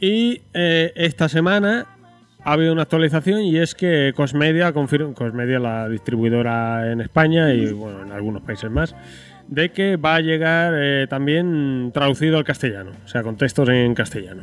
Y 0.01 0.43
eh, 0.55 0.93
esta 0.95 1.29
semana 1.29 1.87
ha 2.45 2.53
habido 2.53 2.73
una 2.73 2.83
actualización 2.83 3.43
y 3.43 3.59
es 3.59 3.75
que 3.75 4.13
Cosmedia 4.15 4.73
confirma, 4.73 5.13
Cosmedia 5.15 5.59
la 5.59 5.89
distribuidora 5.89 6.91
en 6.91 7.01
España 7.01 7.53
y 7.53 7.73
bueno, 7.73 8.03
en 8.03 8.13
algunos 8.13 8.43
países 8.43 8.71
más, 8.71 8.95
de 9.49 9.71
que 9.73 9.97
va 9.97 10.17
a 10.17 10.21
llegar 10.21 10.75
eh, 10.77 11.07
también 11.09 11.91
traducido 11.93 12.39
al 12.39 12.45
castellano, 12.45 12.93
o 13.05 13.09
sea, 13.09 13.23
con 13.23 13.37
textos 13.37 13.69
en 13.69 13.95
castellano. 13.95 14.43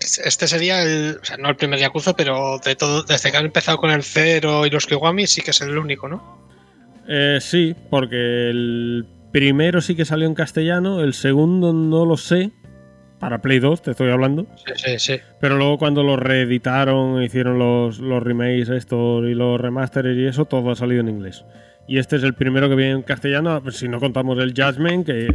Este 0.00 0.46
sería 0.46 0.82
el. 0.82 1.18
O 1.20 1.24
sea, 1.24 1.36
no 1.36 1.48
el 1.48 1.56
primer 1.56 1.78
Yakuza, 1.78 2.14
pero 2.14 2.58
de 2.64 2.76
todo, 2.76 3.02
desde 3.02 3.30
que 3.30 3.36
han 3.36 3.46
empezado 3.46 3.78
con 3.78 3.90
el 3.90 4.02
Zero 4.02 4.64
y 4.64 4.70
los 4.70 4.86
Kiwami, 4.86 5.26
sí 5.26 5.42
que 5.42 5.50
es 5.50 5.60
el 5.60 5.76
único, 5.76 6.08
¿no? 6.08 6.38
Eh, 7.08 7.38
sí, 7.40 7.74
porque 7.90 8.50
el 8.50 9.06
primero 9.32 9.80
sí 9.80 9.96
que 9.96 10.04
salió 10.04 10.26
en 10.26 10.34
castellano, 10.34 11.00
el 11.02 11.14
segundo 11.14 11.72
no 11.72 12.04
lo 12.04 12.16
sé, 12.16 12.52
para 13.18 13.38
Play 13.38 13.58
2 13.58 13.82
te 13.82 13.90
estoy 13.92 14.10
hablando. 14.10 14.46
Sí, 14.56 14.72
sí, 14.76 14.98
sí. 14.98 15.20
Pero 15.40 15.56
luego 15.56 15.78
cuando 15.78 16.02
lo 16.02 16.16
reeditaron, 16.16 17.22
hicieron 17.22 17.58
los, 17.58 17.98
los 17.98 18.22
remakes 18.22 18.68
estos 18.68 19.26
y 19.26 19.34
los 19.34 19.60
remasters 19.60 20.16
y 20.16 20.26
eso, 20.26 20.44
todo 20.44 20.70
ha 20.70 20.76
salido 20.76 21.00
en 21.00 21.08
inglés. 21.08 21.44
Y 21.86 21.98
este 21.98 22.16
es 22.16 22.22
el 22.22 22.34
primero 22.34 22.68
que 22.68 22.74
viene 22.74 22.92
en 22.92 23.02
castellano, 23.02 23.62
si 23.70 23.88
no 23.88 23.98
contamos 23.98 24.38
el 24.38 24.52
Judgment, 24.54 25.06
que 25.06 25.34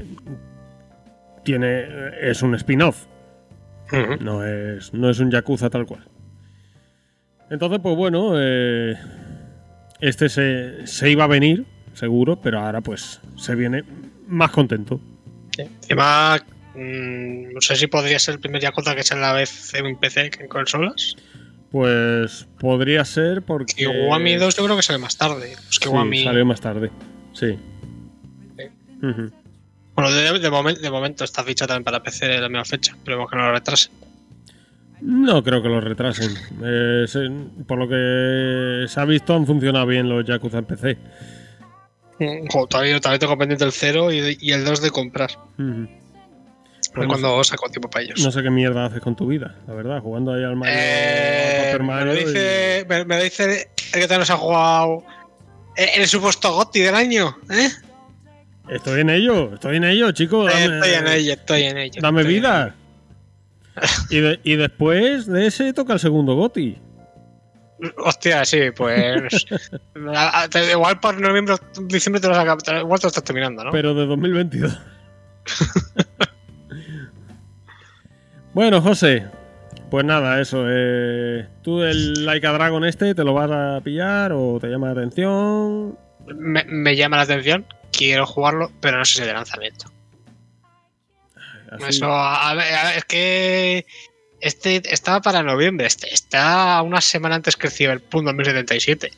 tiene 1.43 1.86
es 2.22 2.41
un 2.41 2.56
spin-off, 2.56 3.06
no 4.19 4.46
es, 4.46 4.93
no 4.93 5.10
es 5.10 5.19
un 5.19 5.32
Yakuza 5.32 5.69
tal 5.69 5.86
cual. 5.86 6.04
Entonces, 7.50 7.80
pues 7.82 7.96
bueno, 7.96 8.34
eh, 8.36 8.96
este 10.00 10.30
se, 10.30 10.88
se 10.88 11.10
iba 11.10 11.24
a 11.26 11.28
venir, 11.28 11.65
seguro, 11.93 12.39
pero 12.39 12.60
ahora 12.60 12.82
pues 12.82 13.19
se 13.36 13.56
viene 13.56 13.84
más 14.28 14.52
contento. 14.52 15.00
Sí. 15.56 15.63
Encima, 15.63 16.39
mm, 16.75 17.53
no 17.53 17.62
sé 17.62 17.75
si 17.75 17.88
podría 17.88 18.19
ser 18.19 18.36
el 18.36 18.39
primer 18.39 18.62
Yakuza 18.62 18.95
que 18.95 19.03
sea 19.03 19.17
a 19.17 19.21
la 19.21 19.33
vez 19.33 19.73
en 19.73 19.95
PC 19.97 20.29
que 20.31 20.43
en 20.43 20.49
consolas. 20.49 21.15
Pues 21.71 22.47
podría 22.59 23.03
ser 23.03 23.41
porque... 23.41 23.73
Kiwami 23.73 24.36
2 24.36 24.55
yo 24.57 24.63
creo 24.63 24.75
que 24.75 24.83
sale 24.83 24.99
más 24.99 25.17
tarde. 25.17 25.55
Los 25.65 25.79
Kiwami. 25.79 26.17
Sí, 26.19 26.23
salió 26.23 26.45
más 26.45 26.62
tarde. 26.62 26.91
Sí. 27.33 27.57
Bueno, 29.95 30.12
de, 30.12 30.39
de 30.39 30.51
momen- 30.51 30.79
de 30.79 30.89
momento 30.91 31.23
está 31.23 31.43
ficha 31.43 31.67
también 31.67 31.83
para 31.83 32.01
PC 32.01 32.27
de 32.27 32.39
la 32.41 32.49
misma 32.49 32.65
fecha. 32.65 32.93
Esperemos 32.93 33.29
que 33.29 33.36
no 33.38 33.43
lo 33.47 33.51
retrase. 33.53 33.89
No 35.01 35.43
creo 35.43 35.62
que 35.62 35.67
lo 35.69 35.81
retrasen. 35.81 36.31
Eh, 36.63 37.05
se- 37.07 37.29
por 37.67 37.77
lo 37.77 37.88
que 37.89 38.86
se 38.88 38.99
ha 38.99 39.05
visto, 39.05 39.36
han 39.36 39.45
funcionado 39.45 39.86
bien 39.88 40.07
los 40.09 40.25
Yakuza 40.25 40.59
en 40.59 40.65
PC. 40.65 40.97
Mm, 42.19 42.47
todavía, 42.69 42.99
todavía 42.99 43.19
tengo 43.19 43.38
pendiente 43.38 43.65
el 43.65 43.71
0 43.71 44.12
y, 44.13 44.38
y 44.39 44.51
el 44.51 44.63
2 44.63 44.81
de 44.81 44.91
comprar. 44.91 45.31
A 45.31 46.03
ver 47.01 47.08
no 47.08 47.13
cuándo 47.13 47.43
saco 47.43 47.69
tiempo 47.69 47.89
para 47.89 48.06
ellos. 48.06 48.19
No 48.23 48.32
sé 48.32 48.41
qué 48.43 48.49
mierda 48.49 48.86
haces 48.86 49.01
con 49.01 49.15
tu 49.15 49.27
vida, 49.27 49.56
la 49.67 49.73
verdad, 49.73 49.99
jugando 50.01 50.34
ahí 50.34 50.43
al 50.43 50.56
Mario. 50.56 50.75
Eh, 50.77 51.62
Paper 51.65 51.82
me, 51.82 51.88
Mario 51.88 52.13
y- 52.21 52.86
me, 52.88 53.06
me 53.06 53.17
lo 53.17 53.23
dice 53.23 53.69
el 53.93 53.99
que 54.01 54.08
te 54.08 54.25
se 54.25 54.34
ha 54.34 54.38
jugado 54.38 55.03
eh, 55.75 55.89
el 55.95 56.08
supuesto 56.08 56.53
Gotti 56.53 56.82
del 56.82 56.95
año. 56.95 57.36
¿eh? 57.49 57.69
Estoy 58.69 59.01
en 59.01 59.10
ello, 59.10 59.53
estoy 59.53 59.77
en 59.77 59.84
ello, 59.84 60.12
chicos. 60.12 60.51
Dame, 60.51 60.75
estoy 60.75 60.93
en 60.93 61.08
ello, 61.08 61.34
estoy 61.34 61.63
en 61.63 61.77
ello. 61.77 62.01
dame 62.01 62.23
vida. 62.23 62.75
y, 64.10 64.19
de- 64.19 64.39
y 64.43 64.56
después 64.56 65.25
de 65.25 65.47
ese 65.47 65.73
toca 65.73 65.93
el 65.93 65.99
segundo 65.99 66.36
Goti. 66.36 66.77
Hostia, 67.97 68.45
sí, 68.45 68.71
pues. 68.75 69.45
a- 70.15 70.43
a- 70.43 70.47
te- 70.47 70.71
igual 70.71 70.99
por 70.99 71.19
noviembre, 71.19 71.56
diciembre 71.88 72.21
te 72.21 72.27
lo 72.29 72.36
has 72.36 72.45
igual 72.79 72.99
te 72.99 73.06
lo 73.06 73.08
estás 73.10 73.23
terminando, 73.23 73.63
¿no? 73.65 73.71
Pero 73.71 73.93
de 73.93 74.06
2022. 74.06 74.79
bueno, 78.54 78.82
José. 78.82 79.26
Pues 79.89 80.06
nada, 80.06 80.42
eso. 80.42 80.66
eh, 80.68 81.48
¿Tú 81.62 81.82
el 81.84 82.26
Like 82.26 82.48
a 82.48 82.52
Dragon 82.54 82.84
este 82.86 83.13
te 83.13 83.24
lo 83.24 83.34
vas 83.34 83.52
a 83.52 83.80
pillar 83.84 84.32
o 84.34 84.58
te 84.60 84.68
llama 84.68 84.88
la 84.88 84.94
atención? 85.02 85.98
me, 86.28 86.63
me 86.66 86.96
llama 86.96 87.18
la 87.18 87.24
atención, 87.24 87.66
quiero 87.92 88.26
jugarlo, 88.26 88.72
pero 88.80 88.98
no 88.98 89.06
sé 89.06 89.20
si 89.22 89.28
de 89.28 89.34
lanzamiento. 89.34 89.86
Así- 91.72 91.86
Eso, 91.89 92.06
a 92.12 92.54
ver, 92.56 92.74
a 92.74 92.84
ver, 92.86 92.98
es 92.98 93.06
que. 93.06 93.86
Este 94.39 94.82
estaba 94.94 95.22
para 95.22 95.42
noviembre, 95.42 95.88
este 95.88 96.13
está 96.13 96.82
una 96.82 97.00
semana 97.00 97.36
antes 97.36 97.56
que 97.56 97.68
el 97.68 97.74
Cyberpunk 97.74 98.26
2077. 98.26 99.12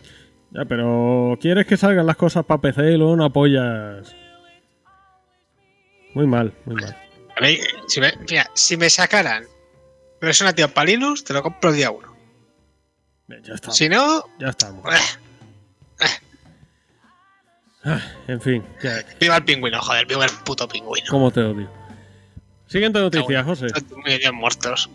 Ya, 0.51 0.65
pero 0.65 1.35
¿quieres 1.41 1.65
que 1.65 1.77
salgan 1.77 2.05
las 2.05 2.15
cosas 2.15 2.45
para 2.45 2.61
PC 2.61 2.91
y 2.91 2.97
luego 2.97 3.15
no 3.15 3.25
apoyas? 3.25 4.15
Muy 6.13 6.27
mal, 6.27 6.53
muy 6.65 6.75
mal. 6.75 6.95
A 7.37 7.41
mí, 7.41 7.59
si 7.87 7.99
me, 7.99 8.13
mira, 8.29 8.49
si 8.53 8.77
me 8.77 8.89
sacaran 8.89 9.45
nativa 10.41 10.67
para 10.69 10.85
Linux, 10.87 11.23
te 11.23 11.33
lo 11.33 11.43
compro 11.43 11.69
el 11.69 11.75
día 11.75 11.91
1. 11.91 12.15
Bien, 13.27 13.43
Ya 13.43 13.53
está. 13.55 13.71
Si 13.71 13.87
no, 13.89 14.23
Ya 14.39 14.49
estamos. 14.49 14.83
eh, 14.93 16.05
Ah, 17.87 18.01
en 18.27 18.41
fin, 18.41 18.63
ya, 18.81 19.03
viva 19.19 19.37
el 19.37 19.43
pingüino, 19.45 19.79
joder, 19.79 20.07
viva 20.07 20.25
el 20.25 20.31
puto 20.43 20.67
pingüino. 20.67 21.05
cómo 21.09 21.29
te 21.29 21.41
odio. 21.41 21.69
Siguiente 22.67 22.99
noticia, 22.99 23.43
José. 23.43 23.67
Están 23.67 23.85
muy 23.99 24.17
bien 24.17 24.33
muertos. 24.33 24.89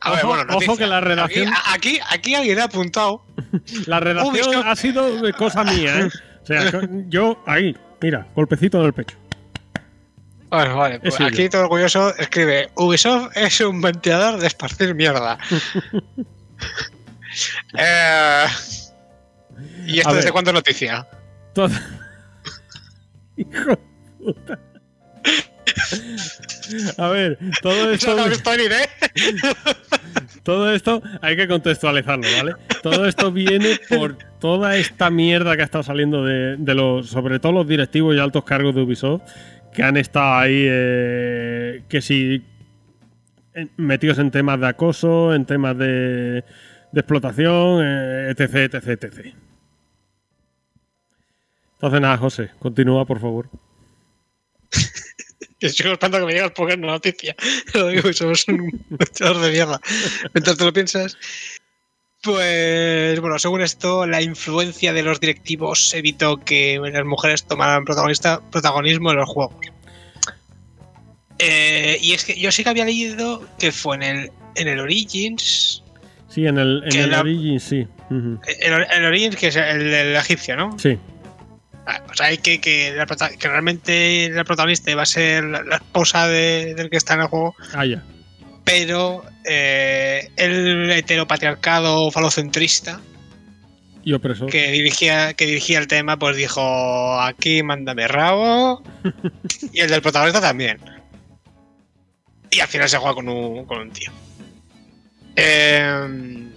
A 0.00 0.08
Ojo- 0.10 0.16
ver, 0.16 0.26
bueno, 0.26 0.42
ojo 0.42 0.52
noticia. 0.54 0.76
que 0.76 0.86
la 0.88 1.00
redacción- 1.00 1.52
Aquí, 1.72 1.98
aquí, 1.98 2.00
aquí 2.10 2.34
alguien 2.34 2.58
ha 2.58 2.64
apuntado. 2.64 3.24
La 3.86 4.00
redacción 4.00 4.66
ha 4.66 4.74
sido 4.74 5.20
cosa 5.38 5.62
mía, 5.62 6.00
¿eh? 6.00 6.08
O 6.42 6.46
sea, 6.46 6.64
yo 7.08 7.40
ahí, 7.46 7.76
mira, 8.02 8.26
golpecito 8.34 8.80
en 8.80 8.86
el 8.86 8.92
pecho. 8.92 9.16
Bueno, 10.54 10.76
vale, 10.76 11.00
pues 11.00 11.20
aquí 11.20 11.48
todo 11.48 11.62
orgulloso 11.62 12.16
escribe: 12.16 12.70
Ubisoft 12.76 13.36
es 13.36 13.60
un 13.60 13.80
ventilador 13.80 14.38
de 14.38 14.46
esparcir 14.46 14.94
mierda. 14.94 15.38
Eh, 17.76 18.46
¿Y 19.86 19.98
esto 19.98 20.14
desde 20.14 20.30
cuándo 20.30 20.52
es 20.52 20.54
noticia? 20.54 21.04
Todo... 21.52 21.68
Hijo 23.36 23.70
de 23.70 23.78
puta. 24.20 24.60
A 26.96 27.08
ver, 27.08 27.38
todo 27.60 27.90
esto, 27.90 28.14
no 28.14 28.28
de. 28.28 28.88
todo 30.44 30.72
esto 30.72 31.02
hay 31.20 31.36
que 31.36 31.48
contextualizarlo, 31.48 32.26
¿vale? 32.36 32.54
Todo 32.82 33.06
esto 33.06 33.32
viene 33.32 33.80
por 33.88 34.16
toda 34.38 34.76
esta 34.76 35.10
mierda 35.10 35.56
que 35.56 35.62
ha 35.62 35.64
estado 35.64 35.84
saliendo 35.84 36.24
de, 36.24 36.56
de 36.56 36.74
los, 36.74 37.08
sobre 37.08 37.40
todo 37.40 37.52
los 37.52 37.68
directivos 37.68 38.14
y 38.14 38.20
altos 38.20 38.44
cargos 38.44 38.74
de 38.74 38.82
Ubisoft, 38.82 39.22
que 39.74 39.82
han 39.82 39.96
estado 39.96 40.34
ahí, 40.34 40.64
eh, 40.66 41.82
que 41.88 42.00
si 42.00 42.44
en- 43.54 43.70
metidos 43.76 44.18
en 44.18 44.30
temas 44.30 44.58
de 44.60 44.66
acoso, 44.68 45.34
en 45.34 45.44
temas 45.44 45.76
de, 45.76 46.44
de 46.92 47.00
explotación, 47.00 47.80
eh, 47.84 48.30
etc, 48.30 48.74
etc, 48.74 48.86
etc. 49.04 49.34
Entonces 51.74 52.00
nada, 52.00 52.16
José, 52.16 52.50
continúa, 52.58 53.04
por 53.04 53.20
favor. 53.20 53.50
Sigo 55.60 55.92
esperando 55.92 56.18
que 56.20 56.26
me 56.26 56.32
llegue 56.32 56.44
el 56.44 56.52
Pokémon 56.52 56.84
una 56.84 56.92
noticia. 56.94 57.34
Lo 57.74 57.88
digo, 57.88 58.12
somos 58.12 58.46
un 58.48 58.70
echador 58.98 59.40
de 59.40 59.50
mierda. 59.50 59.80
Mientras 60.34 60.56
te 60.56 60.64
lo 60.64 60.72
piensas. 60.72 61.16
Pues 62.24 63.20
bueno, 63.20 63.38
según 63.38 63.60
esto, 63.60 64.06
la 64.06 64.22
influencia 64.22 64.92
de 64.94 65.02
los 65.02 65.20
directivos 65.20 65.92
evitó 65.94 66.38
que 66.38 66.80
las 66.82 67.04
mujeres 67.04 67.44
tomaran 67.44 67.84
protagonista, 67.84 68.40
protagonismo 68.50 69.10
en 69.10 69.18
los 69.18 69.28
juegos. 69.28 69.54
Eh, 71.38 71.98
y 72.00 72.12
es 72.12 72.24
que 72.24 72.38
yo 72.38 72.50
sí 72.50 72.62
que 72.64 72.70
había 72.70 72.84
leído 72.86 73.46
que 73.58 73.72
fue 73.72 73.96
en 73.96 74.02
el, 74.02 74.32
en 74.54 74.68
el 74.68 74.80
Origins. 74.80 75.82
Sí, 76.28 76.46
en 76.46 76.58
el, 76.58 76.82
en 76.86 76.96
el 77.00 77.10
la- 77.10 77.20
Origin 77.20 77.60
sí. 77.60 77.86
Ujú. 78.10 78.40
El, 78.60 78.86
el 78.90 79.04
Origins, 79.04 79.36
que 79.36 79.48
es 79.48 79.56
el, 79.56 79.92
el 79.92 80.16
egipcio, 80.16 80.56
¿no? 80.56 80.78
Sí. 80.78 80.98
Ah, 81.86 82.02
Pues 82.06 82.20
hay 82.22 82.38
que, 82.38 82.60
que, 82.60 82.92
la 82.92 83.04
que 83.06 83.48
realmente 83.48 84.30
la 84.32 84.44
protagonista 84.44 84.90
iba 84.90 85.02
a 85.02 85.06
ser 85.06 85.44
la, 85.44 85.62
la 85.62 85.76
esposa 85.76 86.26
de- 86.28 86.74
del 86.74 86.88
que 86.88 86.96
está 86.96 87.14
en 87.14 87.20
el 87.20 87.26
juego, 87.26 87.54
Ah, 87.74 87.84
ya. 87.84 88.02
Pero 88.64 89.24
eh, 89.44 90.28
el 90.36 90.90
heteropatriarcado 90.90 92.10
falocentrista 92.10 93.00
Y 94.02 94.12
opresor. 94.14 94.50
que 94.50 94.70
dirigía, 94.72 95.34
que 95.34 95.46
dirigía 95.46 95.78
el 95.78 95.86
tema, 95.86 96.18
pues 96.18 96.36
dijo, 96.36 97.20
aquí 97.20 97.62
mándame 97.62 98.08
rabo, 98.08 98.82
y 99.72 99.80
el 99.80 99.90
del 99.90 100.02
protagonista 100.02 100.40
también. 100.40 100.78
Y 102.50 102.60
al 102.60 102.68
final 102.68 102.88
se 102.88 102.96
juega 102.98 103.14
con 103.14 103.28
un, 103.28 103.64
con 103.66 103.78
un 103.80 103.90
tío. 103.90 104.10
Eh, 105.36 106.48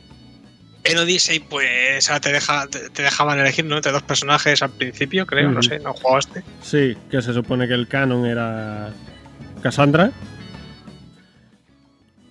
en 0.84 0.98
Odyssey, 0.98 1.40
pues 1.40 2.08
ahora 2.10 2.22
te, 2.22 2.32
deja, 2.32 2.68
te, 2.68 2.90
te 2.90 3.02
dejaban 3.02 3.40
elegir 3.40 3.66
¿no? 3.66 3.76
entre 3.78 3.92
dos 3.92 4.04
personajes 4.04 4.62
al 4.62 4.70
principio, 4.70 5.26
creo, 5.26 5.50
no 5.52 5.62
sé, 5.62 5.80
no 5.80 5.94
jugaste. 5.94 6.44
Sí, 6.62 6.96
que 7.12 7.22
se 7.22 7.34
supone 7.34 7.68
que 7.68 7.74
el 7.74 7.88
canon 7.88 8.26
era 8.26 8.94
Cassandra. 9.62 10.12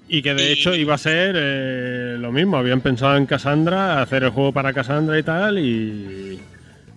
Y 0.09 0.23
que 0.23 0.35
de 0.35 0.49
Y- 0.49 0.53
hecho 0.53 0.75
iba 0.75 0.95
a 0.95 0.99
ser 0.99 1.35
eh, 1.37 2.16
lo 2.19 2.31
mismo. 2.33 2.57
Habían 2.57 2.81
pensado 2.81 3.16
en 3.16 3.27
Cassandra, 3.27 4.01
hacer 4.01 4.23
el 4.25 4.31
juego 4.31 4.53
para 4.53 4.73
Cassandra 4.73 5.19
y 5.19 5.23
tal. 5.23 5.59
Y 5.59 6.40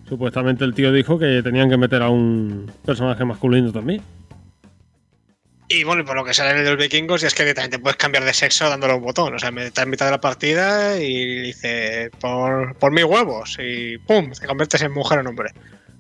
supuestamente 0.08 0.64
el 0.64 0.74
tío 0.74 0.92
dijo 0.92 1.18
que 1.18 1.42
tenían 1.44 1.70
que 1.70 1.78
meter 1.78 2.02
a 2.02 2.10
un 2.10 2.72
personaje 2.86 3.26
masculino 3.26 3.72
también. 3.72 4.02
Y 5.72 5.84
bueno, 5.84 6.04
por 6.04 6.16
lo 6.16 6.26
que 6.26 6.34
sale 6.34 6.60
de 6.64 6.68
los 6.68 6.80
vikingos, 6.80 7.22
y 7.22 7.28
es 7.28 7.36
que 7.36 7.44
directamente 7.44 7.78
puedes 7.78 7.96
cambiar 7.98 8.24
de 8.26 8.34
sexo 8.34 8.68
dándole 8.68 8.96
un 8.96 9.04
botón. 9.04 9.36
O 9.36 9.40
sea, 9.40 9.50
estás 9.50 9.84
en 9.84 9.92
mitad 9.92 10.06
de 10.08 10.12
la 10.14 10.20
partida 10.22 11.00
y 11.00 11.42
dice, 11.42 12.10
por, 12.20 12.76
por 12.78 12.92
mis 12.92 13.04
huevos, 13.04 13.56
y 13.64 14.00
¡pum! 14.00 14.32
Te 14.32 14.48
conviertes 14.48 14.82
en 14.82 14.92
mujer 14.92 15.20
o 15.20 15.22
en 15.22 15.28
hombre. 15.28 15.52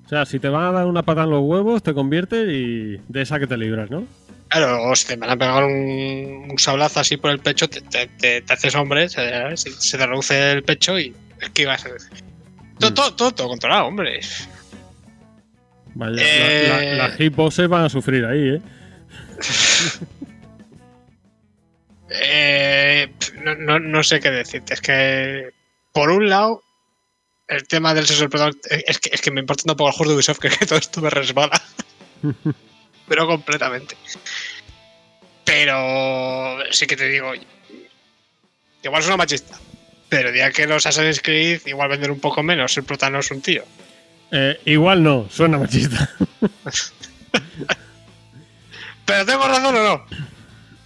O 0.05 0.09
sea, 0.09 0.25
si 0.25 0.39
te 0.39 0.49
van 0.49 0.65
a 0.65 0.71
dar 0.71 0.87
una 0.87 1.03
patada 1.03 1.25
en 1.25 1.31
los 1.33 1.43
huevos, 1.43 1.83
te 1.83 1.93
conviertes 1.93 2.47
y 2.49 2.97
de 3.07 3.21
esa 3.21 3.37
que 3.39 3.45
te 3.45 3.57
libras, 3.57 3.91
¿no? 3.91 4.07
Claro, 4.49 4.83
o 4.89 4.95
si 4.95 5.05
te 5.07 5.15
van 5.15 5.29
a 5.29 5.37
pegar 5.37 5.63
un, 5.63 6.47
un 6.51 6.57
sablazo 6.59 6.99
así 6.99 7.17
por 7.17 7.29
el 7.31 7.39
pecho, 7.39 7.69
te, 7.69 7.81
te- 7.81 8.07
te- 8.07 8.41
te 8.41 8.53
haces 8.53 8.73
hombre, 8.75 9.07
se, 9.07 9.21
te 9.21 10.05
reduce 10.05 10.51
el 10.53 10.63
pecho 10.63 10.99
y 10.99 11.15
esquivas. 11.41 11.83
Todo, 12.79 12.89
Mm. 12.91 12.93
todo, 12.95 13.13
todo, 13.15 13.31
todo 13.31 13.47
controlado, 13.49 13.85
hombre. 13.85 14.19
Vaya, 15.93 16.21
Eh. 16.21 16.67
la- 16.67 16.81
la- 16.81 17.07
las 17.09 17.17
hitboxes 17.17 17.67
van 17.67 17.85
a 17.85 17.89
sufrir 17.89 18.25
ahí, 18.25 18.55
¿eh? 18.55 18.61
Eh, 22.09 23.11
no, 23.43 23.55
no- 23.55 23.79
no 23.79 24.03
sé 24.03 24.19
qué 24.19 24.31
decirte. 24.31 24.73
Es 24.73 24.81
que, 24.81 25.51
por 25.93 26.09
un 26.09 26.27
lado, 26.29 26.63
el 27.47 27.67
tema 27.67 27.93
del 27.93 28.07
sexo 28.07 28.21
del 28.23 28.29
protagonista. 28.29 28.69
Es 28.87 28.99
que, 28.99 29.09
es 29.13 29.21
que 29.21 29.31
me 29.31 29.41
importa 29.41 29.63
un 29.71 29.75
poco 29.77 29.89
el 29.89 29.95
juego 29.95 30.11
de 30.11 30.15
Ubisoft, 30.15 30.39
que, 30.39 30.49
que 30.49 30.65
todo 30.65 30.79
esto 30.79 31.01
me 31.01 31.09
resbala. 31.09 31.61
Pero 33.09 33.27
completamente. 33.27 33.95
Pero 35.43 36.59
sí 36.71 36.85
que 36.87 36.95
te 36.95 37.07
digo. 37.09 37.33
Igual 38.83 39.01
es 39.01 39.07
una 39.07 39.17
machista. 39.17 39.57
Pero 40.07 40.33
ya 40.33 40.51
que 40.51 40.65
los 40.67 40.85
Assassin's 40.85 41.21
Creed 41.21 41.61
igual 41.65 41.89
venden 41.89 42.11
un 42.11 42.19
poco 42.19 42.41
menos, 42.43 42.75
el 42.77 42.83
prota 42.83 43.09
no 43.09 43.19
es 43.19 43.29
un 43.31 43.41
tío. 43.41 43.63
Eh, 44.31 44.59
Igual 44.65 45.01
no, 45.03 45.27
suena 45.29 45.57
machista. 45.57 46.09
¿Pero 49.05 49.25
tengo 49.25 49.47
razón 49.47 49.75
o 49.75 49.83
no? 49.83 50.05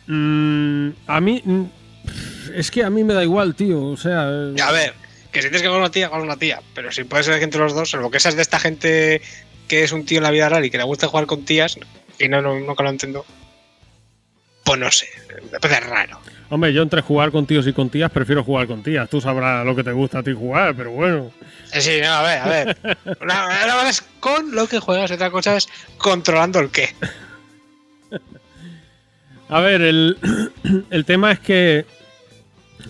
Mm, 0.08 0.94
a 1.08 1.20
mí. 1.22 1.42
mm, 1.44 1.64
Es 2.56 2.72
que 2.72 2.84
a 2.84 2.90
mí 2.90 3.04
me 3.04 3.14
da 3.14 3.24
igual, 3.24 3.56
tío. 3.56 3.82
O 3.84 3.98
sea. 3.98 4.28
eh, 4.30 4.56
A 4.62 4.72
ver, 4.72 4.94
que 5.32 5.42
si 5.42 5.48
tienes 5.50 5.62
que 5.62 5.68
con 5.68 5.78
una 5.78 5.92
tía, 5.92 6.10
con 6.10 6.22
una 6.22 6.38
tía. 6.38 6.62
Pero 6.74 6.92
si 6.92 7.04
puedes 7.04 7.28
elegir 7.28 7.44
entre 7.46 7.60
los 7.62 7.74
dos, 7.74 7.90
salvo 7.90 8.10
que 8.12 8.18
esas 8.18 8.36
de 8.36 8.42
esta 8.42 8.60
gente 8.60 9.22
que 9.68 9.84
es 9.84 9.92
un 9.92 10.06
tío 10.06 10.18
en 10.20 10.24
la 10.24 10.32
vida 10.32 10.50
real 10.50 10.66
y 10.66 10.70
que 10.70 10.78
le 10.78 10.84
gusta 10.84 11.08
jugar 11.08 11.26
con 11.26 11.46
tías, 11.46 11.78
y 12.19 12.28
no, 12.28 12.41
no, 12.41 12.60
nunca 12.60 12.84
lo 12.84 12.89
entiendo. 12.89 13.26
Pues 14.63 14.80
no 14.80 14.91
sé, 14.91 15.08
me 15.52 15.60
parece 15.60 15.82
raro. 15.82 16.19
Hombre, 16.49 16.71
yo 16.71 16.84
entre 16.84 17.02
jugar 17.02 17.32
con 17.32 17.45
tíos 17.45 17.67
y 17.67 17.73
con 17.73 17.89
tías 17.89 18.12
prefiero 18.12 18.43
jugar 18.43 18.67
con 18.67 18.84
tías. 18.84 19.10
Tú 19.10 19.19
sabrás 19.19 19.65
lo 19.65 19.76
que 19.76 19.84
te 19.84 19.91
gusta 19.91 20.19
a 20.19 20.23
ti 20.23 20.34
jugar, 20.34 20.76
pero 20.76 20.91
bueno. 20.91 21.32
Sí, 21.71 21.99
no, 22.02 22.10
a 22.10 22.21
ver, 22.21 22.39
a 22.39 22.47
ver. 22.47 22.78
Una, 23.21 23.45
una 23.45 23.73
cosa 23.73 23.89
es 23.89 24.02
con 24.19 24.56
lo 24.56 24.67
que 24.67 24.80
juegas, 24.80 25.12
otra 25.12 25.32
cosa 25.32 25.58
es 25.58 25.67
controlando 25.97 26.60
el 26.60 26.69
qué. 26.69 26.89
A 29.49 29.60
ver, 29.60 29.82
el, 29.82 30.17
el 30.91 31.06
tema 31.06 31.32
es 31.32 31.39
que 31.39 31.86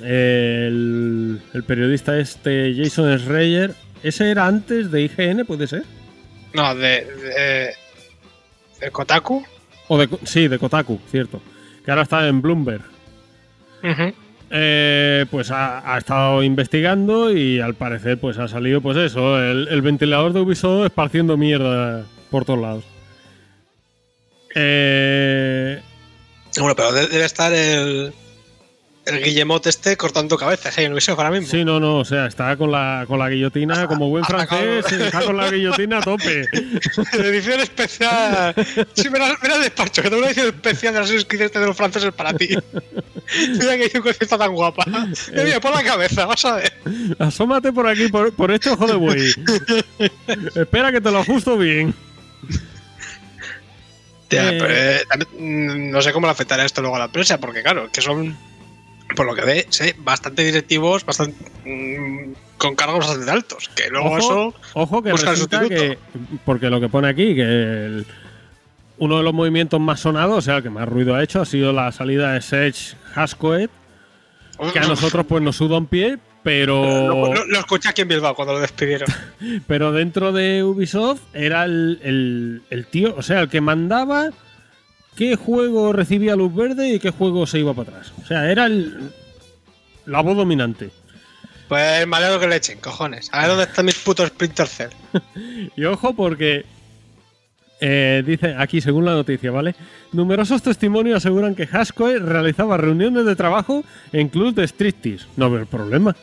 eh, 0.01 0.65
el, 0.67 1.41
el 1.53 1.63
periodista 1.63 2.17
este 2.17 2.73
Jason 2.75 3.17
Schreier, 3.17 3.73
ese 4.03 4.31
era 4.31 4.47
antes 4.47 4.91
de 4.91 5.01
IGN, 5.01 5.45
¿puede 5.45 5.67
ser? 5.67 5.83
No, 6.53 6.75
de. 6.75 7.05
de, 7.05 7.73
de 8.83 8.91
Kotaku. 8.91 9.43
O 9.87 9.97
de, 9.97 10.09
sí, 10.23 10.47
de 10.47 10.59
Kotaku, 10.59 10.99
cierto. 11.09 11.41
Que 11.83 11.91
ahora 11.91 12.03
está 12.03 12.27
en 12.27 12.41
Bloomberg. 12.41 12.81
Eh, 14.49 15.25
pues 15.31 15.51
ha, 15.51 15.93
ha 15.93 15.97
estado 15.97 16.43
investigando 16.43 17.31
y 17.35 17.59
al 17.59 17.73
parecer 17.73 18.19
pues 18.19 18.37
ha 18.37 18.47
salido 18.47 18.81
pues 18.81 18.95
eso, 18.97 19.41
el, 19.41 19.67
el 19.67 19.81
ventilador 19.81 20.31
de 20.31 20.41
Ubisoft 20.41 20.85
esparciendo 20.85 21.35
mierda 21.37 22.05
por 22.29 22.45
todos 22.45 22.59
lados. 22.59 22.83
Eh, 24.55 25.81
Bueno, 26.59 26.75
pero 26.75 26.91
de- 26.93 27.07
debe 27.07 27.25
estar 27.25 27.51
el. 27.51 28.13
El 29.05 29.21
Guillemot 29.21 29.67
este 29.67 29.97
cortando 29.97 30.37
cabezas 30.37 30.77
en 30.77 30.93
Ubisoft 30.93 31.19
ahora 31.19 31.31
mismo. 31.31 31.47
sí, 31.49 31.65
no, 31.65 31.77
no, 31.77 31.97
o 31.97 32.05
sea, 32.05 32.25
está 32.25 32.55
con 32.55 32.71
la, 32.71 33.03
con 33.05 33.19
la 33.19 33.29
guillotina, 33.29 33.85
como 33.85 34.07
buen 34.07 34.23
francés, 34.23 34.85
está 34.93 35.21
con 35.25 35.35
la 35.35 35.51
guillotina 35.51 35.97
a 35.97 36.01
tope. 36.01 36.45
edición 37.13 37.59
especial. 37.59 38.55
Sí, 38.93 39.09
mira, 39.11 39.37
mira 39.41 39.57
el 39.57 39.63
despacho, 39.63 40.01
que 40.01 40.09
tengo 40.09 40.19
una 40.21 40.27
edición 40.31 40.47
especial 40.47 40.93
de 40.93 40.99
las 41.01 41.09
suscripciones 41.09 41.51
de 41.53 41.65
los 41.65 41.75
franceses 41.75 42.13
para 42.13 42.33
ti. 42.33 42.49
Mira 43.57 43.77
que 43.77 43.83
edición 43.85 44.03
está 44.19 44.37
tan 44.37 44.53
guapa. 44.53 44.83
Mira, 44.85 45.43
mira, 45.43 45.59
pon 45.61 45.71
la 45.73 45.83
cabeza, 45.83 46.25
vas 46.25 46.43
a 46.45 46.55
ver. 46.57 46.73
Asómate 47.19 47.71
por 47.71 47.87
aquí, 47.87 48.07
por, 48.09 48.33
por 48.35 48.51
este 48.51 48.69
ojo 48.69 48.85
de 48.85 48.95
buey. 48.95 49.31
Espera 50.55 50.91
que 50.91 50.99
te 51.01 51.09
lo 51.09 51.19
ajusto 51.19 51.57
bien. 51.57 51.93
Ya, 54.29 54.51
Eh. 54.51 54.57
pero, 54.59 54.73
eh, 54.73 55.03
no 55.39 56.01
sé 56.01 56.11
cómo 56.11 56.27
le 56.27 56.31
afectará 56.31 56.65
esto 56.65 56.81
luego 56.81 56.95
a 56.95 56.99
la 56.99 57.05
empresa, 57.05 57.39
porque 57.39 57.61
claro, 57.63 57.89
que 57.91 58.01
son, 58.01 58.35
por 59.15 59.25
lo 59.25 59.35
que 59.35 59.41
ve, 59.45 59.65
sí, 59.69 59.91
bastante 59.99 60.43
directivos, 60.43 61.05
bastante 61.05 61.35
mm, 61.65 62.33
con 62.57 62.75
cargos 62.75 62.99
bastante 63.05 63.29
altos. 63.31 63.69
Que 63.75 63.89
luego 63.89 64.07
Ojo, 64.09 64.17
eso. 64.17 64.53
ojo 64.73 65.03
que 65.03 65.11
resulta 65.11 65.67
que, 65.67 65.97
porque 66.45 66.69
lo 66.69 66.79
que 66.81 66.89
pone 66.89 67.07
aquí, 67.09 67.35
que 67.35 67.41
el- 67.41 68.05
uno 68.99 69.17
de 69.17 69.23
los 69.23 69.33
movimientos 69.33 69.79
más 69.81 69.99
sonados, 69.99 70.37
o 70.37 70.41
sea, 70.41 70.57
el 70.57 70.63
que 70.63 70.69
más 70.69 70.87
ruido 70.87 71.15
ha 71.15 71.23
hecho, 71.23 71.41
ha 71.41 71.45
sido 71.45 71.73
la 71.73 71.91
salida 71.91 72.33
de 72.33 72.41
Sage 72.41 72.95
Hascoet, 73.15 73.69
que 74.71 74.79
a 74.79 74.83
nosotros 74.87 75.25
pues 75.27 75.41
nos 75.43 75.57
suda 75.57 75.77
un 75.77 75.87
pie, 75.87 76.19
pero, 76.43 77.07
Lo, 77.07 77.33
lo- 77.33 77.45
lo 77.45 77.59
escuché 77.59 77.89
aquí 77.89 78.01
en 78.03 78.07
Bilbao 78.09 78.35
cuando 78.35 78.53
lo 78.53 78.59
despidieron. 78.59 79.07
pero 79.67 79.91
dentro 79.91 80.31
de 80.31 80.63
Ubisoft 80.63 81.21
era 81.33 81.65
el, 81.65 81.99
el- 82.03 82.61
el 82.69 82.85
tío, 82.85 83.15
o 83.17 83.21
sea, 83.23 83.41
el 83.41 83.49
que 83.49 83.61
mandaba 83.61 84.29
qué 85.15 85.35
juego 85.35 85.93
recibía 85.93 86.35
luz 86.35 86.53
verde 86.53 86.89
y 86.89 86.99
qué 86.99 87.11
juego 87.11 87.45
se 87.45 87.59
iba 87.59 87.73
para 87.73 87.91
atrás. 87.91 88.13
O 88.21 88.25
sea, 88.25 88.49
era 88.51 88.65
el, 88.65 89.11
la 90.05 90.21
voz 90.21 90.35
dominante. 90.37 90.89
Pues 91.67 92.05
me 92.05 92.17
alegro 92.17 92.39
que 92.39 92.47
le 92.47 92.57
echen, 92.57 92.79
cojones. 92.79 93.29
A 93.31 93.39
ver 93.41 93.49
dónde 93.49 93.63
están 93.63 93.85
mis 93.85 93.97
putos 93.97 94.27
Splinter 94.29 94.67
Cell. 94.67 94.91
Y 95.75 95.85
ojo 95.85 96.13
porque 96.13 96.65
eh, 97.79 98.23
dice 98.25 98.55
aquí, 98.57 98.79
según 98.79 99.05
la 99.05 99.13
noticia, 99.13 99.51
¿vale? 99.51 99.75
Numerosos 100.11 100.61
testimonios 100.61 101.17
aseguran 101.17 101.55
que 101.55 101.67
Haskoe 101.71 102.19
realizaba 102.19 102.77
reuniones 102.77 103.25
de 103.25 103.35
trabajo 103.35 103.83
en 104.11 104.29
clubs 104.29 104.55
de 104.55 104.67
striptease. 104.67 105.25
No 105.35 105.49
veo 105.49 105.61
el 105.61 105.67
problema. 105.67 106.15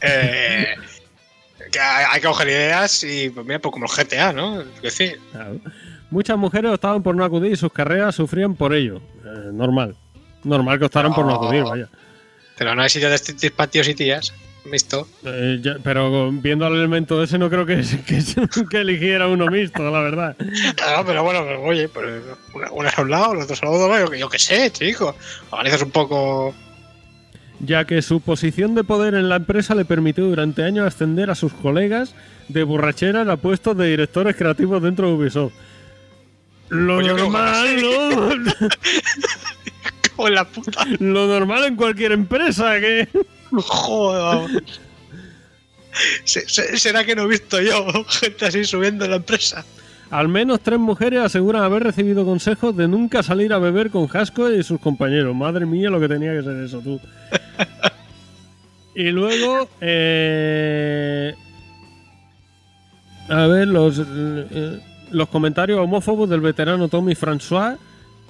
Eh, 0.00 0.68
que 1.70 1.80
hay, 1.80 2.04
hay 2.10 2.20
que 2.20 2.26
coger 2.26 2.48
ideas 2.48 3.04
y, 3.04 3.30
pues 3.30 3.46
mira, 3.46 3.58
pues 3.58 3.72
como 3.72 3.86
el 3.86 3.90
GTA, 3.90 4.32
¿no? 4.32 4.60
Es 4.62 4.82
decir, 4.82 5.20
Claro. 5.32 5.60
Muchas 6.12 6.38
mujeres 6.38 6.70
optaban 6.72 7.02
por 7.02 7.16
no 7.16 7.24
acudir 7.24 7.52
y 7.52 7.56
sus 7.56 7.72
carreras 7.72 8.14
sufrían 8.14 8.54
por 8.54 8.72
ello. 8.74 9.00
Eh, 9.24 9.50
normal. 9.52 9.96
Normal 10.44 10.78
que 10.78 10.84
optaran 10.84 11.12
por 11.14 11.24
no 11.24 11.32
No. 11.32 11.36
acudir, 11.38 11.64
vaya. 11.64 11.88
pero 12.56 12.74
no 12.76 12.82
hay 12.82 12.88
sitio 12.90 13.10
de 13.10 13.18
tíos 13.18 13.88
y 13.88 13.94
tías. 13.94 14.32
Mixto. 14.64 15.08
Eh, 15.24 15.58
ya- 15.60 15.78
pero 15.82 16.30
viendo 16.30 16.64
el 16.68 16.74
elemento 16.74 17.20
ese 17.20 17.36
no 17.36 17.50
creo 17.50 17.66
que, 17.66 17.80
que, 18.06 18.22
que 18.70 18.76
eligiera 18.80 19.26
uno 19.26 19.46
mixto, 19.48 19.90
la 19.90 20.00
verdad. 20.00 20.36
Claro, 20.76 21.04
pero 21.04 21.24
bueno, 21.24 21.40
pero, 21.44 21.62
oye, 21.64 21.88
pues 21.88 22.22
una, 22.72 22.88
es 22.88 22.96
a 22.98 23.02
un 23.02 23.10
lado, 23.10 23.34
la 23.34 23.42
otra 23.42 23.54
es 23.56 23.62
al 23.64 23.68
otro, 23.70 23.98
yo, 24.06 24.14
yo 24.14 24.28
qué 24.28 24.38
sé, 24.38 24.70
chico. 24.70 25.16
Organizas 25.50 25.82
un 25.82 25.90
poco. 25.90 26.54
Ya 27.58 27.84
que 27.86 28.02
su 28.02 28.20
posición 28.20 28.74
de 28.76 28.84
poder 28.84 29.14
en 29.14 29.28
la 29.28 29.36
empresa 29.36 29.74
le 29.74 29.84
permitió 29.84 30.24
durante 30.26 30.62
años 30.62 30.86
ascender 30.86 31.30
a 31.30 31.34
sus 31.34 31.52
colegas 31.52 32.14
de 32.48 32.62
borrachera 32.64 33.22
a 33.22 33.36
puestos 33.36 33.76
de 33.76 33.86
directores 33.88 34.36
creativos 34.36 34.80
dentro 34.82 35.08
de 35.08 35.14
Ubisoft. 35.14 35.54
Lo 36.72 36.96
Pues 36.96 37.06
normal, 37.06 37.82
¿no? 37.82 38.30
Como 40.16 40.28
la 40.30 40.48
puta. 40.48 40.86
Lo 41.00 41.26
normal 41.26 41.64
en 41.64 41.76
cualquier 41.76 42.12
empresa, 42.12 42.80
que... 42.80 43.08
Joder, 43.50 44.62
¿Será 46.24 47.04
que 47.04 47.14
no 47.14 47.24
he 47.24 47.28
visto 47.28 47.60
yo 47.60 47.84
gente 48.08 48.46
así 48.46 48.64
subiendo 48.64 49.04
en 49.04 49.10
la 49.10 49.16
empresa? 49.18 49.66
Al 50.10 50.28
menos 50.28 50.60
tres 50.60 50.78
mujeres 50.78 51.20
aseguran 51.20 51.62
haber 51.62 51.82
recibido 51.82 52.24
consejos 52.24 52.74
de 52.74 52.88
nunca 52.88 53.22
salir 53.22 53.52
a 53.52 53.58
beber 53.58 53.90
con 53.90 54.08
Hasco 54.10 54.50
y 54.50 54.62
sus 54.62 54.80
compañeros. 54.80 55.34
Madre 55.34 55.66
mía, 55.66 55.90
lo 55.90 56.00
que 56.00 56.08
tenía 56.08 56.32
que 56.32 56.42
ser 56.42 56.56
eso, 56.56 56.80
tú. 56.80 56.98
y 58.94 59.10
luego, 59.10 59.68
eh, 59.82 61.34
a 63.28 63.46
ver, 63.46 63.68
los, 63.68 63.98
eh, 63.98 64.80
los 65.12 65.28
comentarios 65.28 65.78
homófobos 65.78 66.28
del 66.28 66.40
veterano 66.40 66.88
Tommy 66.88 67.14
François. 67.14 67.78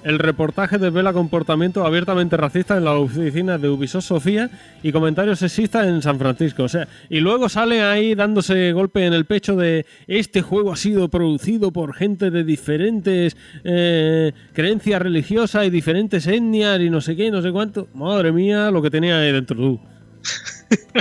El 0.04 0.18
reportaje 0.18 0.78
desvela 0.78 1.12
comportamientos 1.12 1.86
abiertamente 1.86 2.36
racistas 2.36 2.78
en 2.78 2.84
las 2.84 2.94
oficinas 2.94 3.62
de 3.62 3.68
Ubisoft 3.68 4.04
Sofía 4.04 4.50
y 4.82 4.90
comentarios 4.90 5.38
sexistas 5.38 5.86
en 5.86 6.02
San 6.02 6.18
Francisco. 6.18 6.64
O 6.64 6.68
sea, 6.68 6.88
y 7.08 7.20
luego 7.20 7.48
sale 7.48 7.82
ahí 7.82 8.16
dándose 8.16 8.72
golpe 8.72 9.06
en 9.06 9.12
el 9.12 9.26
pecho 9.26 9.54
de 9.54 9.86
este 10.08 10.42
juego 10.42 10.72
ha 10.72 10.76
sido 10.76 11.08
producido 11.08 11.70
por 11.70 11.94
gente 11.94 12.32
de 12.32 12.42
diferentes 12.42 13.36
eh, 13.62 14.32
creencias 14.52 15.00
religiosas 15.00 15.66
y 15.66 15.70
diferentes 15.70 16.26
etnias 16.26 16.80
y 16.80 16.90
no 16.90 17.00
sé 17.00 17.14
qué, 17.14 17.30
no 17.30 17.40
sé 17.40 17.52
cuánto. 17.52 17.86
Madre 17.94 18.32
mía, 18.32 18.72
lo 18.72 18.82
que 18.82 18.90
tenía 18.90 19.20
ahí 19.20 19.30
dentro 19.30 19.56
tú. 19.56 19.80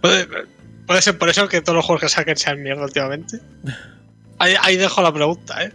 ¿Puede, 0.00 0.28
puede 0.86 1.02
ser 1.02 1.18
por 1.18 1.28
eso 1.28 1.48
que 1.48 1.60
todos 1.60 1.74
los 1.74 1.84
juegos 1.84 2.02
que 2.02 2.08
saquen 2.08 2.36
sean 2.36 2.62
mierda 2.62 2.84
últimamente. 2.84 3.40
Ahí, 4.38 4.54
ahí 4.60 4.76
dejo 4.76 5.02
la 5.02 5.12
pregunta, 5.12 5.64
¿eh? 5.64 5.72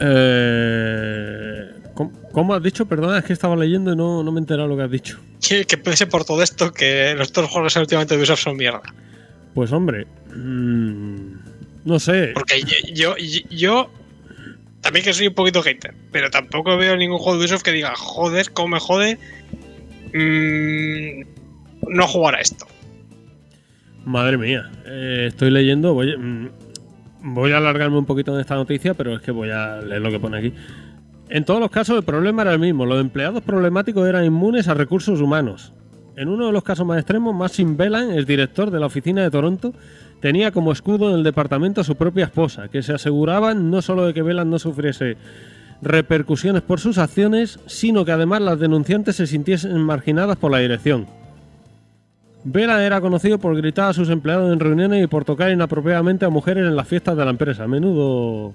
Eh, 0.00 1.70
¿cómo, 1.94 2.12
cómo 2.32 2.54
has 2.54 2.62
dicho? 2.62 2.86
Perdona, 2.86 3.18
es 3.18 3.24
que 3.24 3.32
estaba 3.32 3.54
leyendo 3.54 3.92
y 3.92 3.96
no, 3.96 4.22
no 4.22 4.32
me 4.32 4.38
he 4.38 4.42
enterado 4.42 4.68
lo 4.68 4.76
que 4.76 4.82
has 4.82 4.90
dicho. 4.90 5.20
Que, 5.46 5.64
que 5.66 5.76
por 5.76 6.24
todo 6.24 6.42
esto 6.42 6.72
que 6.72 7.14
los 7.14 7.36
los 7.36 7.50
juegos 7.50 7.76
últimamente 7.76 8.14
de 8.14 8.20
Ubisoft 8.20 8.40
son 8.42 8.56
mierda. 8.56 8.82
Pues 9.54 9.72
hombre, 9.72 10.06
mm, 10.34 11.32
no 11.84 11.98
sé. 11.98 12.30
Porque 12.34 12.62
yo, 12.92 13.16
yo, 13.16 13.46
yo 13.50 13.90
también 14.80 15.04
que 15.04 15.12
soy 15.12 15.26
un 15.26 15.34
poquito 15.34 15.62
hater, 15.62 15.94
pero 16.12 16.30
tampoco 16.30 16.76
veo 16.76 16.96
ningún 16.96 17.18
juego 17.18 17.38
de 17.38 17.44
Ubisoft 17.44 17.62
que 17.62 17.72
diga, 17.72 17.94
joder, 17.94 18.52
cómo 18.52 18.68
me 18.68 18.80
jode 18.80 19.18
mm, 20.14 21.24
no 21.88 22.06
jugar 22.06 22.36
a 22.36 22.40
esto. 22.40 22.66
Madre 24.04 24.38
mía, 24.38 24.70
eh, 24.86 25.26
estoy 25.28 25.50
leyendo, 25.50 25.92
voy, 25.92 26.16
mm, 26.16 26.48
voy 27.34 27.52
a 27.52 27.58
alargarme 27.58 27.98
un 27.98 28.06
poquito 28.06 28.34
en 28.34 28.40
esta 28.40 28.54
noticia, 28.54 28.94
pero 28.94 29.14
es 29.14 29.20
que 29.20 29.30
voy 29.30 29.50
a 29.50 29.80
leer 29.80 30.00
lo 30.00 30.10
que 30.10 30.18
pone 30.18 30.38
aquí. 30.38 30.54
En 31.28 31.44
todos 31.44 31.60
los 31.60 31.70
casos 31.70 31.96
el 31.98 32.02
problema 32.02 32.42
era 32.42 32.52
el 32.52 32.58
mismo, 32.58 32.86
los 32.86 33.00
empleados 33.00 33.42
problemáticos 33.42 34.08
eran 34.08 34.24
inmunes 34.24 34.68
a 34.68 34.74
recursos 34.74 35.20
humanos. 35.20 35.72
En 36.16 36.28
uno 36.28 36.46
de 36.46 36.52
los 36.52 36.62
casos 36.62 36.86
más 36.86 36.98
extremos, 36.98 37.34
Maxim 37.34 37.76
Belan, 37.76 38.10
el 38.10 38.24
director 38.24 38.70
de 38.70 38.80
la 38.80 38.86
oficina 38.86 39.22
de 39.22 39.30
Toronto, 39.30 39.72
tenía 40.20 40.50
como 40.50 40.72
escudo 40.72 41.10
en 41.10 41.16
el 41.16 41.22
departamento 41.22 41.80
a 41.80 41.84
su 41.84 41.96
propia 41.96 42.24
esposa, 42.24 42.68
que 42.68 42.82
se 42.82 42.92
aseguraban 42.92 43.70
no 43.70 43.80
solo 43.80 44.06
de 44.06 44.14
que 44.14 44.22
Belan 44.22 44.50
no 44.50 44.58
sufriese 44.58 45.16
repercusiones 45.82 46.62
por 46.62 46.80
sus 46.80 46.98
acciones, 46.98 47.58
sino 47.66 48.04
que 48.04 48.12
además 48.12 48.42
las 48.42 48.58
denunciantes 48.58 49.16
se 49.16 49.26
sintiesen 49.26 49.80
marginadas 49.80 50.36
por 50.36 50.50
la 50.50 50.58
dirección. 50.58 51.06
Vela 52.42 52.84
era 52.84 53.00
conocido 53.00 53.38
por 53.38 53.54
gritar 53.56 53.90
a 53.90 53.92
sus 53.92 54.08
empleados 54.08 54.52
en 54.52 54.60
reuniones 54.60 55.04
y 55.04 55.06
por 55.06 55.24
tocar 55.24 55.50
inapropiadamente 55.50 56.24
a 56.24 56.30
mujeres 56.30 56.64
en 56.64 56.74
las 56.76 56.88
fiestas 56.88 57.16
de 57.16 57.24
la 57.24 57.30
empresa. 57.30 57.66
Menudo. 57.66 58.54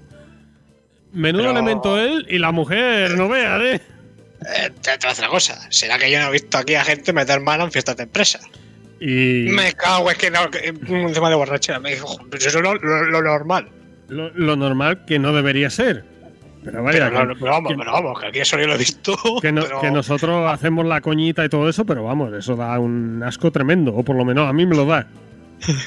Menudo 1.12 1.42
Pero- 1.44 1.52
elemento 1.52 1.98
él 1.98 2.26
y 2.28 2.38
la 2.38 2.50
mujer, 2.52 3.12
no 3.16 3.28
veas, 3.28 3.60
¿eh? 3.62 3.74
Eh, 3.74 4.70
te, 4.82 4.90
te 4.92 4.98
voy 4.98 5.06
a 5.06 5.08
decir 5.08 5.24
una 5.24 5.28
cosa, 5.30 5.58
será 5.70 5.98
que 5.98 6.10
yo 6.10 6.18
no 6.20 6.26
he 6.28 6.32
visto 6.32 6.58
aquí 6.58 6.74
a 6.74 6.84
gente 6.84 7.12
meter 7.12 7.40
mano 7.40 7.64
en 7.64 7.72
fiestas 7.72 7.96
de 7.96 8.02
empresa. 8.02 8.40
Y 9.00 9.48
Me 9.50 9.72
cago, 9.74 10.10
es 10.10 10.18
que 10.18 10.30
no, 10.30 10.40
un 10.88 11.12
tema 11.12 11.28
de 11.30 11.36
borrachera. 11.36 11.78
Me 11.80 11.90
dijo, 11.92 12.16
"Pues 12.30 12.46
eso 12.46 12.58
es 12.58 12.64
lo, 12.64 12.74
lo- 12.74 13.04
lo 13.04 13.22
normal. 13.22 13.68
lo, 14.08 14.30
lo 14.30 14.56
normal 14.56 15.04
que 15.06 15.18
no 15.18 15.32
debería 15.32 15.68
ser. 15.70 16.04
Pero 16.66 16.82
vaya, 16.82 17.08
Pero, 17.08 17.20
que, 17.20 17.26
no- 17.26 17.34
pero 17.38 17.50
vamos, 17.52 17.70
que- 17.72 17.78
pero 17.78 17.92
vamos, 17.92 18.20
que 18.20 18.26
aquí 18.26 18.38
eso 18.40 18.58
yo 18.58 18.66
lo 18.66 18.74
he 18.74 18.78
visto. 18.78 19.16
que 19.40 19.52
no- 19.52 19.62
pero- 19.62 19.80
que 19.80 19.90
nosotros 19.90 20.52
hacemos 20.52 20.84
la 20.84 21.00
coñita 21.00 21.44
y 21.44 21.48
todo 21.48 21.68
eso, 21.68 21.86
pero 21.86 22.02
vamos, 22.04 22.34
eso 22.34 22.56
da 22.56 22.78
un 22.78 23.22
asco 23.22 23.50
tremendo. 23.52 23.94
O 23.94 24.02
por 24.02 24.16
lo 24.16 24.24
menos 24.24 24.48
a 24.48 24.52
mí 24.52 24.66
me 24.66 24.76
lo 24.76 24.84
da. 24.84 25.06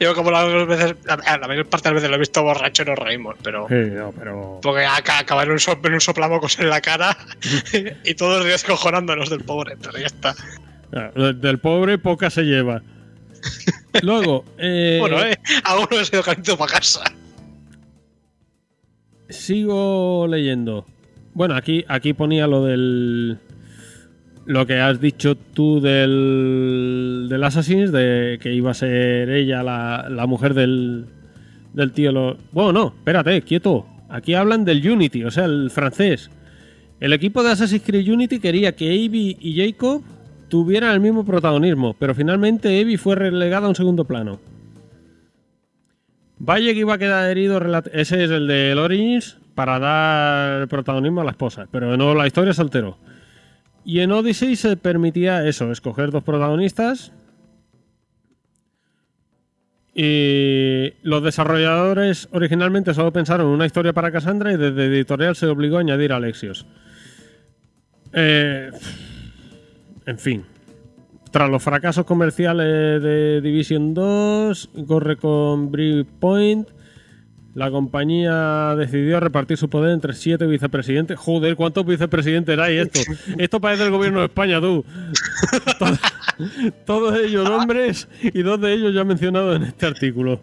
Yo 0.00 0.14
como 0.14 0.30
las 0.30 0.44
dos 0.50 0.68
veces, 0.68 0.94
la, 1.04 1.16
la 1.38 1.48
mayor 1.48 1.66
parte 1.66 1.88
de 1.88 1.94
las 1.94 2.02
veces 2.02 2.10
lo 2.10 2.16
he 2.16 2.18
visto 2.20 2.42
borracho 2.44 2.84
nos 2.84 2.96
reímos, 2.98 3.34
pero... 3.42 3.66
Sí, 3.68 3.74
no, 3.92 4.12
pero. 4.16 4.60
Porque 4.62 4.84
acá 4.84 5.18
acabar 5.18 5.46
en 5.46 5.54
un, 5.54 5.58
sop- 5.58 5.84
en 5.84 5.94
un 5.94 6.00
soplamocos 6.00 6.58
en 6.60 6.70
la 6.70 6.80
cara 6.80 7.16
y 8.04 8.14
todos 8.14 8.38
los 8.38 8.46
días 8.46 8.62
cojonándonos 8.62 9.28
del 9.28 9.40
pobre, 9.40 9.76
pero 9.82 9.98
ya 9.98 10.06
está. 10.06 10.34
ah, 10.94 11.10
Del 11.34 11.58
pobre 11.58 11.98
poca 11.98 12.30
se 12.30 12.42
lleva. 12.44 12.82
Luego, 14.02 14.44
eh, 14.58 14.98
Bueno, 15.00 15.20
eh, 15.20 15.36
a 15.64 15.76
uno 15.76 15.88
se 15.90 16.14
ha 16.14 16.18
ido 16.18 16.22
calentito 16.22 16.56
para 16.56 16.72
casa. 16.74 17.02
Sigo 19.28 20.26
leyendo. 20.28 20.86
Bueno, 21.34 21.54
aquí, 21.54 21.84
aquí 21.88 22.12
ponía 22.12 22.46
lo 22.46 22.64
del. 22.64 23.38
Lo 24.46 24.66
que 24.66 24.80
has 24.80 25.00
dicho 25.00 25.36
tú 25.36 25.80
del. 25.80 27.26
Del 27.28 27.44
Assassin's, 27.44 27.92
de 27.92 28.38
que 28.40 28.54
iba 28.54 28.70
a 28.70 28.74
ser 28.74 29.30
ella 29.30 29.62
la, 29.62 30.06
la 30.08 30.26
mujer 30.26 30.54
del. 30.54 31.06
Del 31.74 31.92
tío. 31.92 32.12
Lo... 32.12 32.36
Bueno, 32.52 32.72
no, 32.72 32.86
espérate, 32.96 33.42
quieto. 33.42 33.86
Aquí 34.08 34.34
hablan 34.34 34.64
del 34.64 34.88
Unity, 34.88 35.24
o 35.24 35.30
sea, 35.30 35.44
el 35.44 35.70
francés. 35.70 36.30
El 37.00 37.12
equipo 37.12 37.42
de 37.42 37.50
Assassin's 37.50 37.82
Creed 37.84 38.08
Unity 38.08 38.38
quería 38.38 38.74
que 38.74 38.88
Abby 38.88 39.36
y 39.40 39.56
Jacob 39.56 40.02
tuvieran 40.48 40.94
el 40.94 41.00
mismo 41.00 41.24
protagonismo, 41.24 41.94
pero 41.98 42.14
finalmente 42.14 42.80
Abby 42.80 42.96
fue 42.96 43.16
relegada 43.16 43.66
a 43.66 43.68
un 43.68 43.74
segundo 43.74 44.04
plano. 44.04 44.38
Valle 46.38 46.74
que 46.74 46.80
iba 46.80 46.94
a 46.94 46.98
quedar 46.98 47.30
herido, 47.30 47.60
ese 47.92 48.24
es 48.24 48.30
el 48.30 48.46
de 48.46 48.74
Origins, 48.74 49.38
para 49.54 49.78
dar 49.78 50.68
protagonismo 50.68 51.22
a 51.22 51.24
la 51.24 51.30
esposa, 51.30 51.66
pero 51.70 51.96
no 51.96 52.14
la 52.14 52.26
historia 52.26 52.52
se 52.52 52.60
alteró. 52.60 52.98
Y 53.84 54.00
en 54.00 54.12
Odyssey 54.12 54.56
se 54.56 54.76
permitía 54.76 55.46
eso, 55.46 55.70
escoger 55.72 56.10
dos 56.10 56.24
protagonistas. 56.24 57.12
Y 59.94 60.92
los 61.02 61.22
desarrolladores 61.22 62.28
originalmente 62.32 62.92
solo 62.92 63.12
pensaron 63.12 63.46
en 63.46 63.52
una 63.54 63.64
historia 63.64 63.94
para 63.94 64.12
Cassandra 64.12 64.52
y 64.52 64.58
desde 64.58 64.86
editorial 64.86 65.36
se 65.36 65.46
obligó 65.46 65.78
a 65.78 65.80
añadir 65.80 66.12
a 66.12 66.16
Alexios. 66.16 66.66
Eh, 68.12 68.70
en 70.04 70.18
fin, 70.18 70.44
tras 71.30 71.50
los 71.50 71.62
fracasos 71.62 72.04
comerciales 72.06 73.02
de 73.02 73.40
Division 73.40 73.94
2, 73.94 74.70
corre 74.86 75.16
con 75.16 75.70
Breakpoint, 75.70 76.68
la 77.54 77.70
compañía 77.70 78.74
decidió 78.76 79.18
repartir 79.18 79.56
su 79.56 79.70
poder 79.70 79.92
entre 79.92 80.12
siete 80.14 80.46
vicepresidentes. 80.46 81.18
Joder, 81.18 81.56
¿cuántos 81.56 81.86
vicepresidentes 81.86 82.58
hay 82.58 82.76
esto? 82.78 83.00
Esto 83.38 83.60
parece 83.60 83.84
el 83.84 83.90
gobierno 83.90 84.20
de 84.20 84.26
España, 84.26 84.60
tú. 84.60 84.84
Todos, 85.78 85.98
todos 86.84 87.18
ellos 87.18 87.48
hombres 87.48 88.08
y 88.22 88.42
dos 88.42 88.60
de 88.60 88.74
ellos 88.74 88.92
ya 88.94 89.04
mencionados 89.04 89.56
en 89.56 89.62
este 89.62 89.86
artículo. 89.86 90.38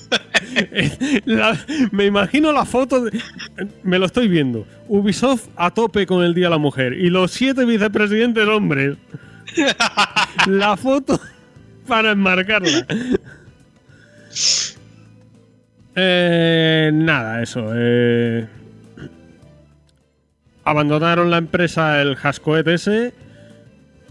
La- 1.26 1.58
me 1.92 2.06
imagino 2.06 2.52
la 2.52 2.64
foto, 2.64 3.04
de- 3.04 3.20
me 3.82 3.98
lo 3.98 4.06
estoy 4.06 4.28
viendo. 4.28 4.66
Ubisoft 4.88 5.48
a 5.56 5.70
tope 5.72 6.06
con 6.06 6.22
el 6.24 6.32
Día 6.32 6.46
de 6.46 6.50
la 6.50 6.58
Mujer 6.58 6.94
y 6.94 7.10
los 7.10 7.32
siete 7.32 7.64
vicepresidentes 7.66 8.46
hombres. 8.48 8.96
La 10.46 10.76
foto 10.76 11.20
para 11.86 12.12
enmarcarla. 12.12 12.86
Eh, 15.96 16.90
nada, 16.92 17.42
eso. 17.42 17.66
eh. 17.74 18.46
Abandonaron 20.64 21.30
la 21.30 21.38
empresa 21.38 22.00
el 22.00 22.16
Hascoet 22.22 22.66
S. 22.68 23.12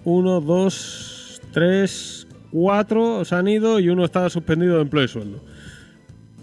Uno, 0.03 0.41
dos, 0.41 1.41
tres, 1.53 2.27
cuatro 2.51 3.23
se 3.25 3.35
han 3.35 3.47
ido 3.47 3.79
y 3.79 3.89
uno 3.89 4.05
está 4.05 4.29
suspendido 4.29 4.75
de 4.75 4.81
empleo 4.81 5.03
y 5.03 5.07
sueldo. 5.07 5.43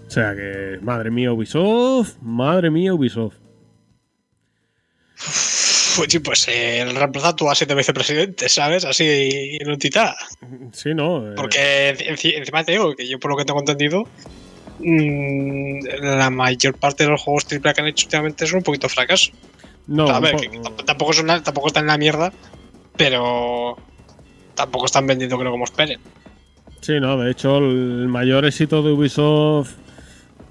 O 0.06 0.10
sea 0.10 0.34
que, 0.34 0.78
madre 0.82 1.10
mía, 1.10 1.32
Ubisoft. 1.32 2.16
Madre 2.22 2.70
mía, 2.70 2.94
Ubisoft. 2.94 3.36
Pues 5.96 6.20
pues 6.22 6.46
eh, 6.48 6.80
el 6.82 6.94
reemplaza 6.94 7.34
tú 7.34 7.48
a 7.50 7.54
siete 7.54 7.74
vicepresidentes, 7.74 8.52
¿sabes? 8.52 8.84
Así 8.84 9.56
en 9.60 9.70
un 9.70 9.78
titá. 9.78 10.14
Sí, 10.72 10.94
no. 10.94 11.26
eh, 11.30 11.34
Porque 11.36 11.94
enci- 12.10 12.34
encima 12.36 12.64
te 12.64 12.72
digo 12.72 12.94
que 12.94 13.08
yo, 13.08 13.18
por 13.18 13.30
lo 13.30 13.36
que 13.36 13.44
tengo 13.44 13.60
entendido, 13.60 14.04
mm, 14.78 15.78
la 16.02 16.30
mayor 16.30 16.74
parte 16.74 17.04
de 17.04 17.10
los 17.10 17.22
juegos 17.22 17.46
AAA 17.50 17.72
que 17.74 17.80
han 17.80 17.86
hecho 17.88 18.06
últimamente 18.06 18.46
son 18.46 18.58
un 18.58 18.62
poquito 18.64 18.88
fracaso. 18.88 19.30
no, 19.86 20.08
a 20.08 20.20
ver, 20.20 20.36
que 20.36 20.50
tampoco, 20.84 21.12
son 21.12 21.26
tampoco 21.42 21.68
están 21.68 21.84
en 21.84 21.88
la 21.88 21.98
mierda, 21.98 22.32
pero 22.96 23.76
tampoco 24.54 24.86
están 24.86 25.06
vendiendo 25.06 25.38
creo 25.38 25.50
como 25.50 25.64
esperen. 25.64 26.00
Sí, 26.80 27.00
no, 27.00 27.16
de 27.18 27.30
hecho, 27.30 27.58
el 27.58 28.06
mayor 28.08 28.44
éxito 28.44 28.82
de 28.82 28.92
Ubisoft 28.92 29.72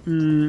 mm, 0.05 0.47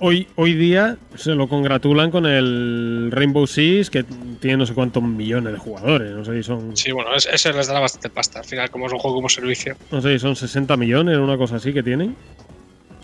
hoy, 0.00 0.26
hoy 0.36 0.54
día 0.54 0.96
se 1.14 1.34
lo 1.34 1.48
congratulan 1.48 2.10
con 2.10 2.26
el 2.26 3.08
Rainbow 3.12 3.46
Six, 3.46 3.88
que 3.90 4.04
tiene 4.40 4.56
no 4.58 4.66
sé 4.66 4.74
cuántos 4.74 5.02
millones 5.02 5.52
de 5.52 5.58
jugadores. 5.58 6.12
No 6.14 6.24
sé 6.24 6.36
si 6.36 6.42
son, 6.42 6.76
Sí, 6.76 6.90
bueno, 6.92 7.14
es- 7.14 7.28
ese 7.32 7.52
les 7.52 7.68
dará 7.68 7.80
bastante 7.80 8.08
pasta. 8.10 8.40
Al 8.40 8.44
final, 8.44 8.70
como 8.70 8.86
es 8.86 8.92
un 8.92 8.98
juego 8.98 9.16
como 9.16 9.28
servicio. 9.28 9.76
no 9.92 10.00
sé 10.02 10.12
si 10.14 10.18
son 10.18 10.34
60 10.36 10.76
millones, 10.76 11.16
una 11.18 11.36
cosa 11.36 11.56
así 11.56 11.72
que 11.72 11.82
tienen 11.82 12.16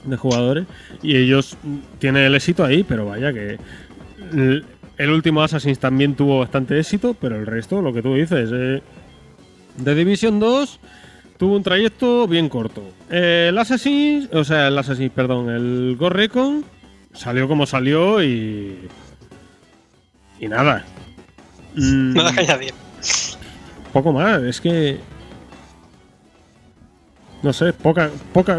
de 0.05 0.17
jugadores. 0.17 0.67
Y 1.03 1.17
ellos 1.17 1.57
tienen 1.99 2.23
el 2.25 2.35
éxito 2.35 2.65
ahí, 2.65 2.83
pero 2.83 3.07
vaya 3.07 3.33
que. 3.33 3.59
El, 4.33 4.65
el 4.99 5.11
último 5.11 5.43
Assassin's 5.43 5.79
también 5.79 6.15
tuvo 6.15 6.39
bastante 6.41 6.79
éxito, 6.79 7.15
pero 7.21 7.37
el 7.37 7.47
resto, 7.47 7.83
lo 7.83 7.93
que 7.93 8.03
tú 8.03 8.15
dices, 8.15 8.51
eh, 8.53 8.83
The 9.85 9.95
Division 9.95 10.41
2 10.41 10.81
tuvo 11.37 11.55
un 11.57 11.63
trayecto 11.63 12.27
bien 12.27 12.49
corto. 12.49 12.83
Eh, 13.11 13.49
el 13.51 13.59
Assassin's, 13.59 14.29
o 14.33 14.43
sea, 14.43 14.69
el 14.69 14.79
Assassin's, 14.79 15.13
perdón, 15.13 15.51
el 15.51 15.97
Ghost 15.99 16.17
Recon 16.17 16.65
salió 17.17 17.49
como 17.49 17.67
salió 17.67 18.23
y. 18.23 18.89
Y 20.39 20.49
nada. 20.49 20.85
Mm, 21.75 22.15
Nada 22.15 22.33
que 22.33 22.41
añadir. 22.41 22.75
poco 23.93 24.13
más, 24.13 24.43
es 24.43 24.61
que. 24.61 24.99
No 27.43 27.53
sé, 27.53 27.73
poca. 27.73 28.11
poca 28.33 28.59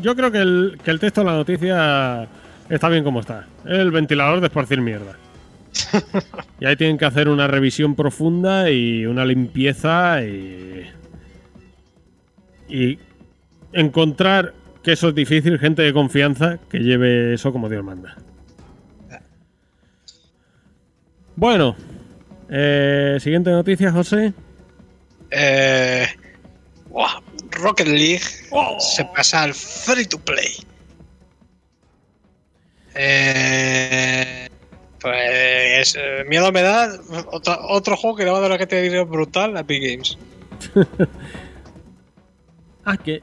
Yo 0.00 0.16
creo 0.16 0.30
que 0.30 0.38
el, 0.38 0.78
que 0.82 0.90
el 0.90 1.00
texto 1.00 1.20
de 1.20 1.26
la 1.26 1.34
noticia 1.34 2.28
está 2.68 2.88
bien 2.88 3.04
como 3.04 3.20
está. 3.20 3.46
El 3.64 3.90
ventilador 3.90 4.40
de 4.40 4.46
esparcir 4.46 4.80
mierda. 4.80 5.16
y 6.60 6.66
ahí 6.66 6.76
tienen 6.76 6.98
que 6.98 7.04
hacer 7.04 7.28
una 7.28 7.46
revisión 7.46 7.94
profunda 7.94 8.70
y 8.70 9.06
una 9.06 9.24
limpieza 9.24 10.22
y. 10.22 10.90
Y 12.68 12.98
encontrar 13.72 14.54
que 14.84 14.92
eso 14.92 15.08
es 15.08 15.14
difícil, 15.14 15.58
gente 15.58 15.82
de 15.82 15.92
confianza 15.92 16.58
que 16.70 16.78
lleve 16.78 17.34
eso 17.34 17.50
como 17.52 17.68
Dios 17.68 17.82
manda. 17.82 18.16
Bueno, 21.36 21.74
eh, 22.50 23.16
siguiente 23.18 23.50
noticia, 23.50 23.90
José. 23.90 24.34
Eh, 25.30 26.06
buah, 26.90 27.20
Rocket 27.50 27.88
League 27.88 28.22
se 28.78 29.04
pasa 29.06 29.42
al 29.42 29.54
free 29.54 30.04
to 30.04 30.18
play. 30.18 30.54
Eh, 32.94 34.48
pues 35.00 35.96
eh, 35.98 36.24
miedo 36.28 36.52
me 36.52 36.62
da 36.62 36.88
otro, 37.32 37.58
otro 37.68 37.96
juego 37.96 38.16
que 38.16 38.24
le 38.24 38.30
va 38.30 38.38
a 38.38 38.40
dar 38.42 38.52
una 38.52 38.64
dinero 38.64 39.06
brutal 39.06 39.56
a 39.56 39.62
Big 39.62 39.82
Games. 39.82 40.18
Ah, 42.86 42.98
que. 42.98 43.22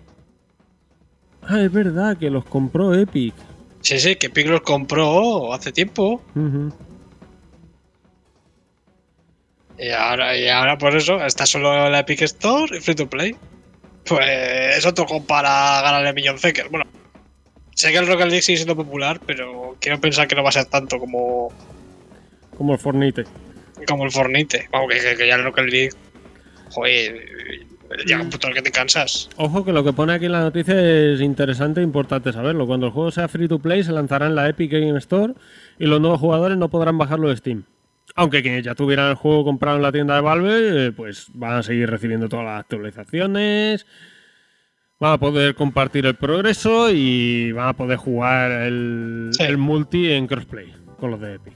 Ah, 1.43 1.59
es 1.61 1.71
verdad 1.71 2.17
que 2.17 2.29
los 2.29 2.45
compró 2.45 2.93
Epic. 2.93 3.33
Sí, 3.81 3.99
sí, 3.99 4.15
que 4.15 4.27
Epic 4.27 4.47
los 4.47 4.61
compró 4.61 5.53
hace 5.53 5.71
tiempo 5.71 6.21
y 9.77 9.89
ahora, 9.89 10.37
y 10.37 10.47
ahora 10.47 10.77
por 10.77 10.95
eso 10.95 11.23
está 11.25 11.45
solo 11.45 11.89
la 11.89 11.99
Epic 11.99 12.21
Store 12.21 12.77
y 12.77 12.81
free 12.81 12.95
to 12.95 13.09
play. 13.09 13.35
Pues 14.05 14.77
es 14.77 14.85
otro 14.85 15.05
para 15.27 15.81
ganarle 15.81 16.13
millón 16.13 16.37
Zeker. 16.37 16.69
Bueno, 16.69 16.85
sé 17.73 17.91
que 17.91 17.97
el 17.97 18.07
Rocket 18.07 18.27
League 18.27 18.41
sigue 18.43 18.57
siendo 18.57 18.75
popular, 18.75 19.19
pero 19.25 19.75
quiero 19.79 19.99
pensar 19.99 20.27
que 20.27 20.35
no 20.35 20.43
va 20.43 20.49
a 20.49 20.53
ser 20.53 20.65
tanto 20.65 20.99
como, 20.99 21.49
Como 22.57 22.73
el 22.73 22.79
Fortnite. 22.79 23.25
como 23.87 24.05
el 24.05 24.11
Fortnite. 24.11 24.67
Vamos, 24.71 24.89
que, 24.93 24.99
que- 24.99 25.15
que 25.17 25.27
ya 25.27 25.35
el 25.35 25.43
Rocket 25.43 25.65
League. 25.65 25.89
Joder, 26.71 27.27
llega 28.05 28.21
un 28.21 28.29
punto 28.29 28.47
en 28.47 28.51
el 28.51 28.55
que 28.55 28.61
te 28.63 28.71
cansas. 28.71 29.29
Ojo 29.37 29.63
que 29.65 29.71
lo 29.73 29.83
que 29.83 29.93
pone 29.93 30.13
aquí 30.13 30.25
en 30.25 30.31
la 30.33 30.41
noticia 30.41 30.75
es 30.79 31.21
interesante 31.21 31.79
e 31.81 31.83
importante 31.83 32.31
saberlo. 32.33 32.65
Cuando 32.67 32.87
el 32.87 32.91
juego 32.91 33.11
sea 33.11 33.27
free 33.27 33.47
to 33.47 33.59
play 33.59 33.83
se 33.83 33.91
lanzará 33.91 34.27
en 34.27 34.35
la 34.35 34.47
Epic 34.49 34.71
Game 34.71 34.97
Store 34.99 35.33
y 35.79 35.85
los 35.85 35.99
nuevos 36.01 36.19
jugadores 36.19 36.57
no 36.57 36.69
podrán 36.69 36.97
bajarlo 36.97 37.29
de 37.29 37.37
Steam. 37.37 37.63
Aunque 38.15 38.41
quienes 38.41 38.63
ya 38.65 38.75
tuvieran 38.75 39.09
el 39.09 39.15
juego 39.15 39.45
comprado 39.45 39.77
en 39.77 39.83
la 39.83 39.91
tienda 39.91 40.15
de 40.15 40.21
Valve, 40.21 40.87
eh, 40.87 40.91
pues 40.91 41.27
van 41.33 41.53
a 41.59 41.63
seguir 41.63 41.89
recibiendo 41.89 42.27
todas 42.27 42.45
las 42.45 42.59
actualizaciones, 42.59 43.85
van 44.99 45.13
a 45.13 45.17
poder 45.17 45.55
compartir 45.55 46.05
el 46.05 46.15
progreso 46.15 46.91
y 46.91 47.51
van 47.53 47.69
a 47.69 47.73
poder 47.73 47.97
jugar 47.97 48.51
el, 48.51 49.29
Sí. 49.31 49.43
el 49.43 49.57
multi 49.57 50.11
en 50.11 50.27
crossplay 50.27 50.73
con 50.99 51.11
los 51.11 51.21
de 51.21 51.35
Epic. 51.35 51.53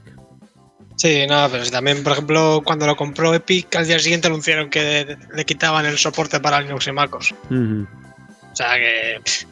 Sí, 0.96 1.26
nada, 1.28 1.48
pero 1.50 1.64
si 1.64 1.70
también, 1.70 2.02
por 2.02 2.12
ejemplo, 2.12 2.62
cuando 2.64 2.86
lo 2.86 2.96
compró 2.96 3.34
Epic, 3.34 3.74
al 3.76 3.86
día 3.86 3.98
siguiente 3.98 4.28
anunciaron 4.28 4.70
que 4.70 5.16
le 5.34 5.44
quitaban 5.44 5.84
el 5.84 5.98
soporte 5.98 6.40
para 6.40 6.60
Linux 6.60 6.86
y 6.86 6.92
MacOS. 6.92 7.34
O 7.50 8.56
sea 8.56 8.76
que 8.76 9.20
pff, 9.22 9.44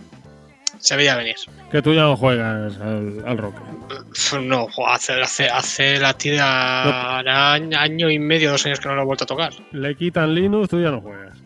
se 0.79 0.97
veía 0.97 1.17
venir. 1.17 1.37
Que 1.71 1.83
tú 1.83 1.93
ya 1.93 2.03
no 2.03 2.17
juegas 2.17 2.79
al. 2.81 3.53
Pff, 4.11 4.35
No, 4.41 4.69
hace, 4.89 5.13
hace, 5.21 5.51
hace 5.51 5.99
la 5.99 6.15
tira 6.15 7.19
hará 7.19 7.53
año, 7.53 7.79
año 7.79 8.11
y 8.11 8.19
medio, 8.19 8.51
dos 8.51 8.65
años 8.65 8.81
que 8.81 8.89
no 8.89 8.95
lo 8.95 9.03
he 9.03 9.05
vuelto 9.05 9.25
a 9.25 9.27
tocar. 9.27 9.53
Le 9.73 9.95
quitan 9.97 10.35
Linux, 10.35 10.71
tú 10.71 10.81
ya 10.81 10.91
no 10.91 11.03
juegas. 11.03 11.39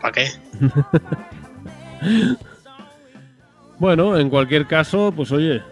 ¿Para 0.00 0.12
qué? 0.12 0.28
Bueno, 3.78 4.18
en 4.18 4.28
cualquier 4.28 4.66
caso, 4.66 5.10
pues 5.10 5.32
oye, 5.32 5.62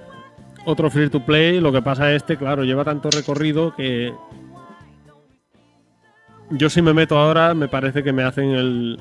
otro 0.68 0.90
free 0.90 1.08
to 1.08 1.24
play. 1.24 1.60
Lo 1.60 1.72
que 1.72 1.82
pasa 1.82 2.10
es 2.10 2.18
este, 2.18 2.36
claro, 2.36 2.64
lleva 2.64 2.84
tanto 2.84 3.10
recorrido 3.10 3.74
que. 3.74 4.12
Yo 6.50 6.70
si 6.70 6.80
me 6.80 6.94
meto 6.94 7.18
ahora, 7.18 7.54
me 7.54 7.68
parece 7.68 8.02
que 8.02 8.12
me 8.12 8.22
hacen 8.22 8.50
el, 8.50 9.00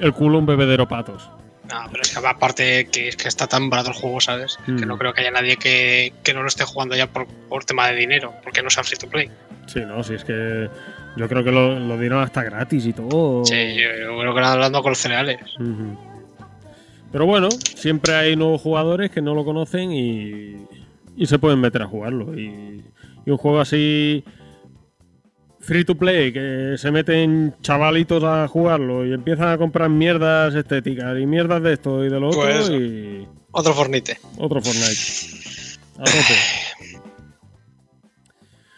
el 0.00 0.12
culo 0.12 0.38
un 0.38 0.46
bebedero 0.46 0.88
patos. 0.88 1.30
No, 1.70 1.78
pero 1.90 2.02
es 2.02 2.10
que 2.10 2.26
aparte 2.26 2.88
que, 2.90 3.08
es 3.08 3.16
que 3.16 3.28
está 3.28 3.46
tan 3.46 3.70
barato 3.70 3.90
el 3.90 3.96
juego, 3.96 4.20
¿sabes? 4.20 4.58
Mm. 4.66 4.76
Que 4.76 4.86
no 4.86 4.98
creo 4.98 5.14
que 5.14 5.22
haya 5.22 5.30
nadie 5.30 5.56
que, 5.56 6.12
que 6.22 6.34
no 6.34 6.42
lo 6.42 6.48
esté 6.48 6.64
jugando 6.64 6.96
ya 6.96 7.06
por, 7.06 7.26
por 7.48 7.64
tema 7.64 7.88
de 7.88 7.96
dinero, 7.96 8.34
porque 8.42 8.62
no 8.62 8.68
sea 8.68 8.84
free 8.84 8.98
to 8.98 9.08
play. 9.08 9.30
Sí, 9.66 9.80
no, 9.80 10.02
si 10.02 10.14
es 10.14 10.24
que 10.24 10.68
yo 11.16 11.28
creo 11.28 11.44
que 11.44 11.52
lo, 11.52 11.78
lo 11.78 11.98
dieron 11.98 12.22
hasta 12.22 12.42
gratis 12.42 12.84
y 12.84 12.92
todo. 12.92 13.44
Sí, 13.44 13.74
yo, 13.74 13.88
yo 14.00 14.18
creo 14.18 14.34
que 14.34 14.40
lo 14.40 14.46
hablando 14.46 14.82
con 14.82 14.90
los 14.90 14.98
cereales. 14.98 15.40
Pero 17.10 17.26
bueno, 17.26 17.48
siempre 17.50 18.14
hay 18.14 18.36
nuevos 18.36 18.60
jugadores 18.60 19.10
que 19.10 19.22
no 19.22 19.34
lo 19.34 19.44
conocen 19.44 19.92
y, 19.92 20.66
y 21.16 21.26
se 21.26 21.38
pueden 21.38 21.60
meter 21.60 21.82
a 21.82 21.86
jugarlo. 21.86 22.38
Y, 22.38 22.84
y 23.26 23.30
un 23.30 23.36
juego 23.36 23.60
así 23.60 24.24
free 25.60 25.84
to 25.84 25.94
play, 25.94 26.32
que 26.32 26.74
se 26.76 26.90
meten 26.90 27.54
chavalitos 27.62 28.24
a 28.24 28.48
jugarlo 28.48 29.06
y 29.06 29.12
empiezan 29.12 29.48
a 29.50 29.58
comprar 29.58 29.88
mierdas 29.88 30.54
estéticas 30.54 31.16
y 31.20 31.26
mierdas 31.26 31.62
de 31.62 31.74
esto 31.74 32.04
y 32.04 32.08
de 32.08 32.18
lo 32.18 32.28
otro 32.28 32.40
Pues 32.40 32.56
eso. 32.60 32.74
y 32.74 33.28
Otro 33.52 33.72
Fornite. 33.72 34.18
otro 34.38 34.60
Fortnite. 34.60 35.78
A 35.98 36.04
tope. 36.04 36.98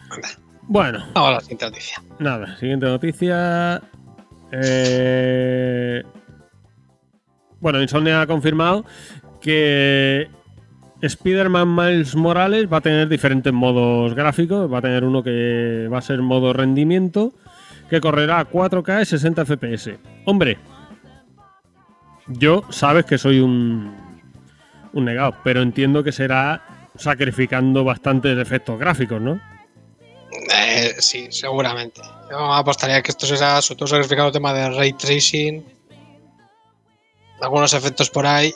Anda, 0.09 0.27
Bueno, 0.67 0.99
vamos 1.13 1.29
a 1.29 1.33
la 1.33 1.39
siguiente 1.39 1.65
noticia. 1.65 2.03
Nada, 2.19 2.57
siguiente 2.57 2.85
noticia. 2.85 3.81
Eh, 4.51 6.03
Bueno, 7.59 7.81
Insomnia 7.81 8.21
ha 8.21 8.27
confirmado 8.27 8.85
que 9.41 10.27
Spider-Man 11.01 11.75
Miles 11.75 12.15
Morales 12.15 12.71
va 12.71 12.77
a 12.77 12.81
tener 12.81 13.07
diferentes 13.07 13.51
modos 13.51 14.13
gráficos. 14.13 14.71
Va 14.71 14.79
a 14.79 14.81
tener 14.81 15.03
uno 15.03 15.23
que 15.23 15.87
va 15.91 15.99
a 15.99 16.01
ser 16.01 16.21
modo 16.21 16.53
rendimiento, 16.53 17.33
que 17.89 18.01
correrá 18.01 18.39
a 18.39 18.49
4K 18.49 19.01
y 19.01 19.05
60 19.05 19.45
FPS. 19.45 19.97
Hombre, 20.25 20.57
yo 22.27 22.63
sabes 22.69 23.05
que 23.05 23.17
soy 23.17 23.39
un, 23.39 23.95
un 24.93 25.05
negado, 25.05 25.35
pero 25.43 25.61
entiendo 25.61 26.03
que 26.03 26.11
será 26.11 26.89
sacrificando 26.95 27.83
bastantes 27.83 28.37
efectos 28.37 28.79
gráficos, 28.79 29.21
¿no? 29.21 29.39
Eh, 30.53 30.95
sí, 30.99 31.27
seguramente. 31.29 32.01
Yo 32.31 32.53
apostaría 32.53 33.01
que 33.01 33.11
esto 33.11 33.25
será 33.25 33.61
sobre 33.61 33.79
todo 33.79 33.87
sacrificado 33.87 34.27
el 34.27 34.33
tema 34.33 34.53
de 34.53 34.69
ray 34.69 34.93
tracing, 34.93 35.63
algunos 37.41 37.73
efectos 37.73 38.09
por 38.09 38.25
ahí. 38.25 38.53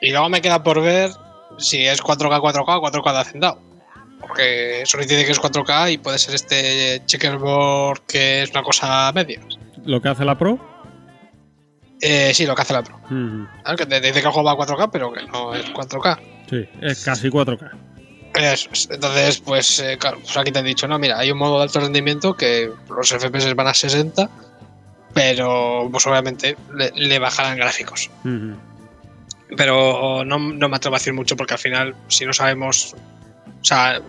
Y 0.00 0.10
luego 0.10 0.28
me 0.28 0.40
queda 0.40 0.62
por 0.62 0.80
ver 0.82 1.10
si 1.58 1.86
es 1.86 2.02
4K, 2.02 2.40
4K 2.40 2.78
o 2.78 2.82
4K 2.82 3.12
de 3.12 3.18
hacendado. 3.18 3.60
Porque 4.20 4.82
solo 4.84 5.04
dice 5.04 5.24
que 5.24 5.32
es 5.32 5.40
4K 5.40 5.92
y 5.92 5.98
puede 5.98 6.18
ser 6.18 6.34
este 6.34 7.02
checkerboard 7.06 8.00
que 8.06 8.42
es 8.42 8.50
una 8.50 8.62
cosa 8.62 9.12
media. 9.12 9.40
Lo 9.84 10.00
que 10.00 10.08
hace 10.08 10.24
la 10.24 10.36
Pro. 10.36 10.58
Eh, 12.00 12.32
sí, 12.34 12.46
lo 12.46 12.54
que 12.54 12.62
hace 12.62 12.72
la 12.72 12.82
Pro. 12.82 12.98
Claro, 13.08 13.76
Que 13.76 13.86
te 13.86 14.00
dice 14.00 14.20
que 14.20 14.26
el 14.26 14.32
juego 14.32 14.44
va 14.44 14.52
a 14.52 14.56
4K, 14.56 14.90
pero 14.90 15.12
que 15.12 15.24
no 15.26 15.54
es 15.54 15.66
4K. 15.72 16.18
Sí, 16.50 16.68
es 16.80 17.04
casi 17.04 17.28
4K. 17.28 17.70
Eso 18.34 18.68
es. 18.72 18.88
Entonces, 18.90 19.40
pues, 19.40 19.80
eh, 19.80 19.96
claro, 19.98 20.18
pues 20.20 20.36
aquí 20.36 20.52
te 20.52 20.58
han 20.60 20.64
dicho, 20.64 20.86
no, 20.86 20.98
mira, 20.98 21.18
hay 21.18 21.30
un 21.30 21.38
modo 21.38 21.56
de 21.58 21.64
alto 21.64 21.80
rendimiento 21.80 22.34
que 22.34 22.70
los 22.88 23.08
FPS 23.08 23.54
van 23.54 23.66
a 23.68 23.74
60, 23.74 24.28
pero 25.14 25.88
pues 25.90 26.06
obviamente 26.06 26.56
le, 26.74 26.92
le 26.94 27.18
bajarán 27.18 27.56
gráficos. 27.56 28.10
Ujú. 28.24 28.54
Pero 29.56 30.24
no, 30.24 30.38
no 30.38 30.68
me 30.68 30.76
atrevo 30.76 30.96
a 30.96 30.98
decir 30.98 31.12
mucho 31.12 31.36
porque 31.36 31.54
al 31.54 31.60
final, 31.60 31.94
si 32.08 32.26
no 32.26 32.32
sabemos, 32.32 32.94
o 33.60 33.64
sea, 33.64 34.00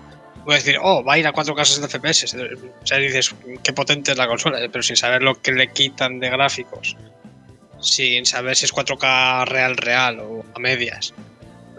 voy 0.43 0.53
a 0.53 0.57
decir, 0.57 0.77
oh, 0.81 1.03
va 1.03 1.13
a 1.13 1.17
ir 1.17 1.27
a 1.27 1.33
4K 1.33 1.63
60 1.63 1.87
FPS. 1.87 2.35
O 2.35 2.85
sea, 2.85 2.97
dices, 2.97 3.35
qué 3.63 3.73
potente 3.73 4.11
es 4.11 4.17
la 4.17 4.27
consola, 4.27 4.59
pero 4.71 4.83
sin 4.83 4.95
saber 4.95 5.21
lo 5.21 5.41
que 5.41 5.51
le 5.51 5.71
quitan 5.71 6.19
de 6.19 6.29
gráficos, 6.29 6.97
sin 7.79 8.25
saber 8.25 8.55
si 8.55 8.65
es 8.65 8.73
4K 8.73 9.45
real, 9.45 9.77
real 9.77 10.19
o 10.19 10.43
a 10.53 10.59
medias, 10.59 11.13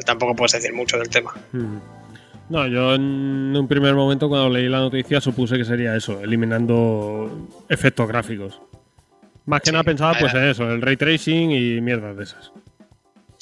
tampoco 0.05 0.35
puedes 0.35 0.53
decir 0.53 0.73
mucho 0.73 0.99
del 0.99 1.09
tema. 1.09 1.35
Ujú. 1.53 1.81
No, 2.49 2.67
yo 2.67 2.95
en 2.97 3.57
un 3.57 3.69
primer 3.69 3.95
momento 3.95 4.29
cuando 4.29 4.51
leí 4.51 4.69
la 4.69 4.81
noticia 4.81 5.21
supuse 5.21 5.57
que 5.57 5.65
sería 5.65 5.95
eso, 5.95 6.21
eliminando 6.21 7.49
efectos 7.69 8.09
gráficos. 8.09 8.61
Más 9.47 9.61
que 9.61 9.67
Sí, 9.67 9.73
nada 9.73 9.85
pensaba 9.85 10.15
pues 10.19 10.35
en 10.35 10.45
eso, 10.45 10.69
el 10.69 10.83
ray 10.83 10.97
tracing 10.97 11.53
y 11.53 11.81
mierdas 11.81 12.17
de 12.17 12.25
esas. 12.25 12.53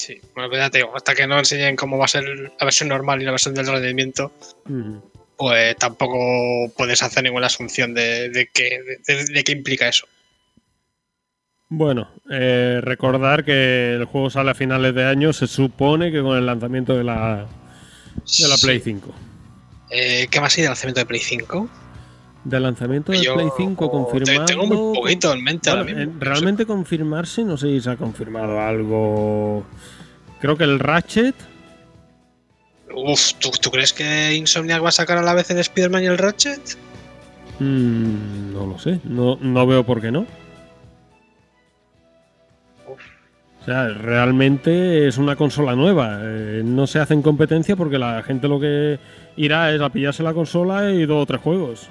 Sí, 0.09 0.19
bueno, 0.35 0.49
pues 0.49 0.61
ya 0.63 0.71
te 0.71 0.79
digo, 0.79 0.97
hasta 0.97 1.15
que 1.15 1.27
no 1.27 1.39
enseñen 1.39 1.77
cómo 1.77 1.99
va 1.99 2.07
a 2.07 2.09
ser 2.09 2.25
la 2.25 2.65
versión 2.65 2.89
normal 2.89 3.21
y 3.21 3.27
la 3.27 3.33
versión 3.33 3.55
del 3.55 3.67
rendimiento, 3.67 4.33
pues 5.37 5.77
tampoco 5.77 6.73
puedes 6.79 7.03
hacer 7.03 7.25
ninguna 7.25 7.49
asunción 7.49 7.93
de, 7.93 8.31
de 8.31 8.49
qué, 8.51 8.81
de- 9.07 9.25
de 9.27 9.45
qué 9.45 9.53
implica 9.53 9.87
eso. 9.87 10.07
Bueno, 11.69 12.09
eh, 12.31 12.81
recordar 12.83 13.45
que 13.45 13.97
el 13.97 14.07
juego 14.07 14.31
sale 14.31 14.53
a 14.53 14.55
finales 14.55 14.95
de 14.95 15.05
año, 15.05 15.35
se 15.35 15.47
supone 15.47 16.11
que 16.11 16.23
con 16.23 16.39
el 16.39 16.47
lanzamiento 16.47 16.97
de 16.97 17.05
la, 17.05 17.47
de 18.39 18.49
la 18.49 18.57
Sí. 18.57 18.65
Play 18.67 18.81
5. 18.81 19.15
Eh, 19.91 20.27
¿Qué 20.31 20.41
más 20.41 20.57
hay 20.57 20.63
de 20.63 20.69
lanzamiento 20.71 21.01
de 21.01 21.07
Play 21.07 21.21
5? 21.21 21.69
Del 22.45 22.63
lanzamiento 22.63 23.13
de 23.13 23.19
Play 23.19 23.49
5 23.59 23.85
te- 23.85 23.91
confirmado. 23.91 24.47
Tengo 24.47 24.67
muy 24.67 24.97
poquito 24.99 25.35
en 25.35 25.45
mente 25.45 25.69
Bueno, 25.71 25.83
ahora 25.85 25.95
mismo. 26.07 26.15
realmente 26.21 26.65
confirmarse, 26.65 27.45
no 27.45 27.59
sé 27.59 27.67
si 27.67 27.81
se 27.83 27.91
ha 27.91 27.97
confirmado 27.97 28.59
algo. 28.59 29.67
Creo 30.41 30.57
que 30.57 30.65
el 30.65 30.79
Ratchet. 30.79 31.35
Uf, 32.95 33.35
¿tú, 33.39 33.51
tú 33.61 33.71
crees 33.71 33.93
que 33.93 34.35
Insomniac 34.35 34.83
va 34.83 34.89
a 34.89 34.93
sacar 34.93 35.19
a 35.19 35.23
la 35.23 35.35
vez 35.35 35.51
el 35.51 35.59
Spider-Man 35.59 36.03
y 36.05 36.07
el 36.07 36.19
Ratchet? 36.19 36.61
mm, 37.59 38.53
no 38.53 38.67
lo 38.67 38.79
sé, 38.79 39.01
no, 39.05 39.37
no 39.41 39.67
veo 39.67 39.85
por 39.85 40.01
qué 40.01 40.11
no. 40.11 40.27
Uf. 42.87 43.01
O 43.61 43.65
sea, 43.65 43.89
realmente 43.89 45.07
es 45.09 45.19
una 45.19 45.37
consola 45.37 45.75
nueva. 45.75 46.21
eh, 46.23 46.63
no 46.65 46.87
se 46.87 46.99
hacen 47.01 47.21
competencia 47.23 47.77
porque 47.77 47.99
la 47.99 48.23
gente 48.23 48.49
lo 48.49 48.59
que 48.61 48.99
irá 49.37 49.73
es 49.75 49.81
a 49.81 49.91
pillarse 49.91 50.23
la 50.23 50.33
consola 50.35 50.91
y 50.91 51.05
dos 51.05 51.23
o 51.23 51.27
tres 51.27 51.41
juegos. 51.41 51.89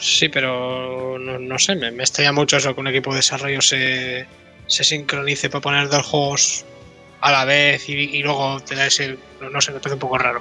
Sí, 0.00 0.28
pero 0.28 1.18
no, 1.18 1.38
no 1.38 1.58
sé, 1.58 1.74
me, 1.74 1.90
me 1.90 2.04
extraña 2.04 2.32
mucho 2.32 2.56
eso 2.56 2.74
que 2.74 2.80
un 2.80 2.86
equipo 2.86 3.10
de 3.10 3.16
desarrollo 3.16 3.60
se, 3.60 4.26
se 4.66 4.84
sincronice 4.84 5.48
para 5.50 5.60
poner 5.62 5.88
dos 5.88 6.06
juegos 6.06 6.64
a 7.20 7.32
la 7.32 7.44
vez 7.44 7.88
y, 7.88 7.92
y 7.94 8.22
luego 8.22 8.60
tener 8.60 8.88
ese. 8.88 9.18
No, 9.40 9.60
sé, 9.60 9.72
me 9.72 9.78
parece 9.80 9.94
un 9.94 10.00
poco 10.00 10.18
raro. 10.18 10.40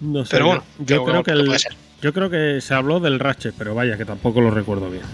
No 0.00 0.24
sé. 0.24 0.30
Pero 0.32 0.46
bueno, 0.46 0.64
yo, 0.78 1.04
creo 1.04 1.22
que 1.22 1.30
el-. 1.32 1.56
Yo 2.00 2.12
creo 2.12 2.28
que 2.30 2.60
se 2.60 2.74
habló 2.74 2.98
del 2.98 3.20
Ratchet, 3.20 3.54
pero 3.56 3.74
vaya, 3.74 3.96
que 3.96 4.04
tampoco 4.04 4.40
lo 4.40 4.50
recuerdo 4.50 4.90
bien. 4.90 5.04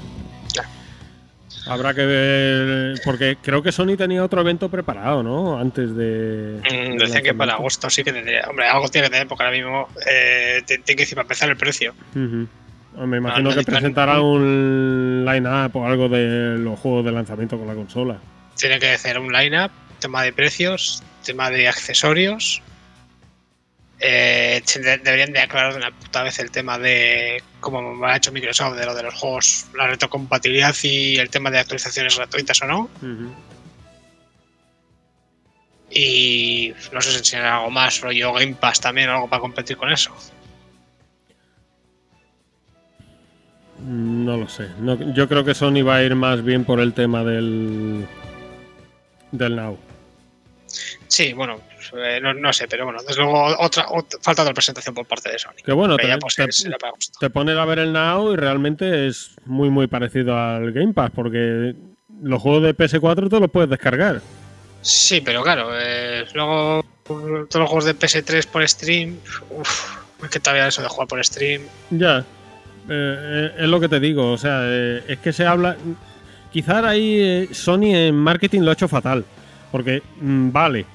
Habrá 1.66 1.92
que 1.92 2.06
ver, 2.06 2.98
porque 3.04 3.36
creo 3.42 3.62
que 3.62 3.72
Sony 3.72 3.94
tenía 3.98 4.24
otro 4.24 4.40
evento 4.40 4.70
preparado, 4.70 5.22
¿no? 5.22 5.58
Antes 5.58 5.94
de... 5.94 6.62
Mm, 6.64 6.70
del 6.92 6.98
Decían 6.98 7.22
que 7.22 7.34
para 7.34 7.54
agosto 7.54 7.90
sí 7.90 8.02
que 8.02 8.10
tendría. 8.10 8.46
Hombre, 8.48 8.66
algo 8.66 8.88
tiene 8.88 9.08
que 9.08 9.12
tener, 9.12 9.28
porque 9.28 9.44
ahora 9.44 9.54
mismo 9.54 9.86
eh, 10.10 10.62
te- 10.66 10.78
tiene 10.78 10.96
que 10.96 11.02
decir 11.02 11.14
para 11.14 11.24
empezar 11.24 11.50
el 11.50 11.58
precio. 11.58 11.92
Ujú. 12.14 12.48
Me 12.96 13.18
imagino 13.18 13.50
Ah, 13.50 13.54
que 13.54 13.62
presentará 13.62 14.20
un 14.20 15.24
line-up 15.24 15.76
o 15.76 15.86
algo 15.86 16.08
de 16.08 16.58
los 16.58 16.78
juegos 16.78 17.04
de 17.04 17.12
lanzamiento 17.12 17.56
con 17.58 17.66
la 17.66 17.74
consola. 17.74 18.18
Tiene 18.56 18.78
que 18.78 18.92
hacer 18.92 19.18
un 19.18 19.32
line-up, 19.32 19.70
tema 20.00 20.22
de 20.22 20.32
precios, 20.32 21.02
tema 21.24 21.50
de 21.50 21.68
accesorios. 21.68 22.60
Eh, 24.00 24.62
deberían 25.02 25.32
de 25.32 25.40
aclarar 25.40 25.72
de 25.72 25.78
una 25.78 25.90
puta 25.90 26.22
vez 26.22 26.38
el 26.38 26.50
tema 26.52 26.78
de 26.78 27.42
cómo 27.60 28.04
ha 28.06 28.16
hecho 28.16 28.30
Microsoft 28.32 28.76
de 28.76 28.86
lo 28.86 28.94
de 28.94 29.02
los 29.02 29.14
juegos, 29.14 29.66
la 29.76 29.88
retrocompatibilidad 29.88 30.74
y 30.82 31.16
el 31.16 31.30
tema 31.30 31.50
de 31.50 31.58
actualizaciones 31.58 32.16
gratuitas 32.16 32.62
o 32.62 32.66
no. 32.66 32.90
Y 35.90 36.74
no 36.92 37.00
sé 37.00 37.12
si 37.12 37.18
enseñar 37.18 37.46
algo 37.46 37.70
más, 37.70 38.00
rollo 38.00 38.32
Game 38.34 38.54
Pass 38.54 38.80
también, 38.80 39.08
algo 39.08 39.28
para 39.28 39.40
competir 39.40 39.76
con 39.76 39.90
eso. 39.90 40.14
No 43.84 44.36
lo 44.36 44.48
sé. 44.48 44.68
No- 44.80 45.12
yo 45.14 45.28
creo 45.28 45.44
que 45.44 45.54
Sony 45.54 45.82
va 45.86 45.96
a 45.96 46.02
ir 46.02 46.14
más 46.14 46.42
bien 46.44 46.64
por 46.64 46.80
el 46.80 46.92
tema 46.94 47.24
del... 47.24 48.06
del 49.32 49.56
Now. 49.56 49.78
Sí, 51.06 51.32
bueno, 51.32 51.60
eh, 51.96 52.20
no, 52.20 52.34
no 52.34 52.52
sé, 52.52 52.68
pero 52.68 52.84
bueno, 52.84 53.00
desde 53.02 53.22
luego 53.22 53.44
otra, 53.58 53.86
ot- 53.86 54.18
falta 54.20 54.42
otra 54.42 54.52
presentación 54.52 54.94
por 54.94 55.06
parte 55.06 55.30
de 55.30 55.38
Sony. 55.38 55.52
Que 55.64 55.72
bueno, 55.72 55.96
ya, 55.96 56.18
te- 56.18 56.18
pues, 56.18 56.66
te 57.18 57.30
pones 57.30 57.56
a 57.56 57.64
ver 57.64 57.78
el 57.78 57.92
Now 57.92 58.32
y 58.32 58.36
realmente 58.36 59.06
es 59.06 59.30
muy 59.46 59.70
muy 59.70 59.86
parecido 59.86 60.36
al 60.36 60.72
Game 60.72 60.92
Pass 60.92 61.10
porque 61.14 61.74
los 62.22 62.42
juegos 62.42 62.62
de 62.64 62.76
PS4 62.76 63.30
te 63.30 63.40
los 63.40 63.50
puedes 63.50 63.70
descargar. 63.70 64.20
Sí, 64.82 65.20
pero 65.22 65.42
claro, 65.42 65.70
eh, 65.72 66.26
luego 66.34 66.84
todos 67.04 67.54
los 67.54 67.68
juegos 67.68 67.84
de 67.86 67.94
PS3 67.96 68.46
por 68.46 68.68
stream, 68.68 69.16
uff, 69.50 69.96
es 70.22 70.28
que 70.30 70.40
todavía 70.40 70.68
eso 70.68 70.82
de 70.82 70.88
jugar 70.88 71.08
por 71.08 71.24
stream. 71.24 71.62
Ya, 71.90 72.24
eh, 72.88 73.50
eh, 73.50 73.54
es 73.58 73.68
lo 73.68 73.80
que 73.80 73.88
te 73.88 74.00
digo, 74.00 74.32
o 74.32 74.38
sea, 74.38 74.60
eh, 74.64 75.02
es 75.08 75.18
que 75.18 75.32
se 75.32 75.46
habla... 75.46 75.76
Quizá 76.50 76.88
ahí 76.88 77.46
Sony 77.52 77.94
en 77.94 78.14
marketing 78.14 78.62
lo 78.62 78.70
ha 78.70 78.72
hecho 78.72 78.88
fatal, 78.88 79.24
porque 79.70 80.02
mm, 80.20 80.50
vale, 80.50 80.86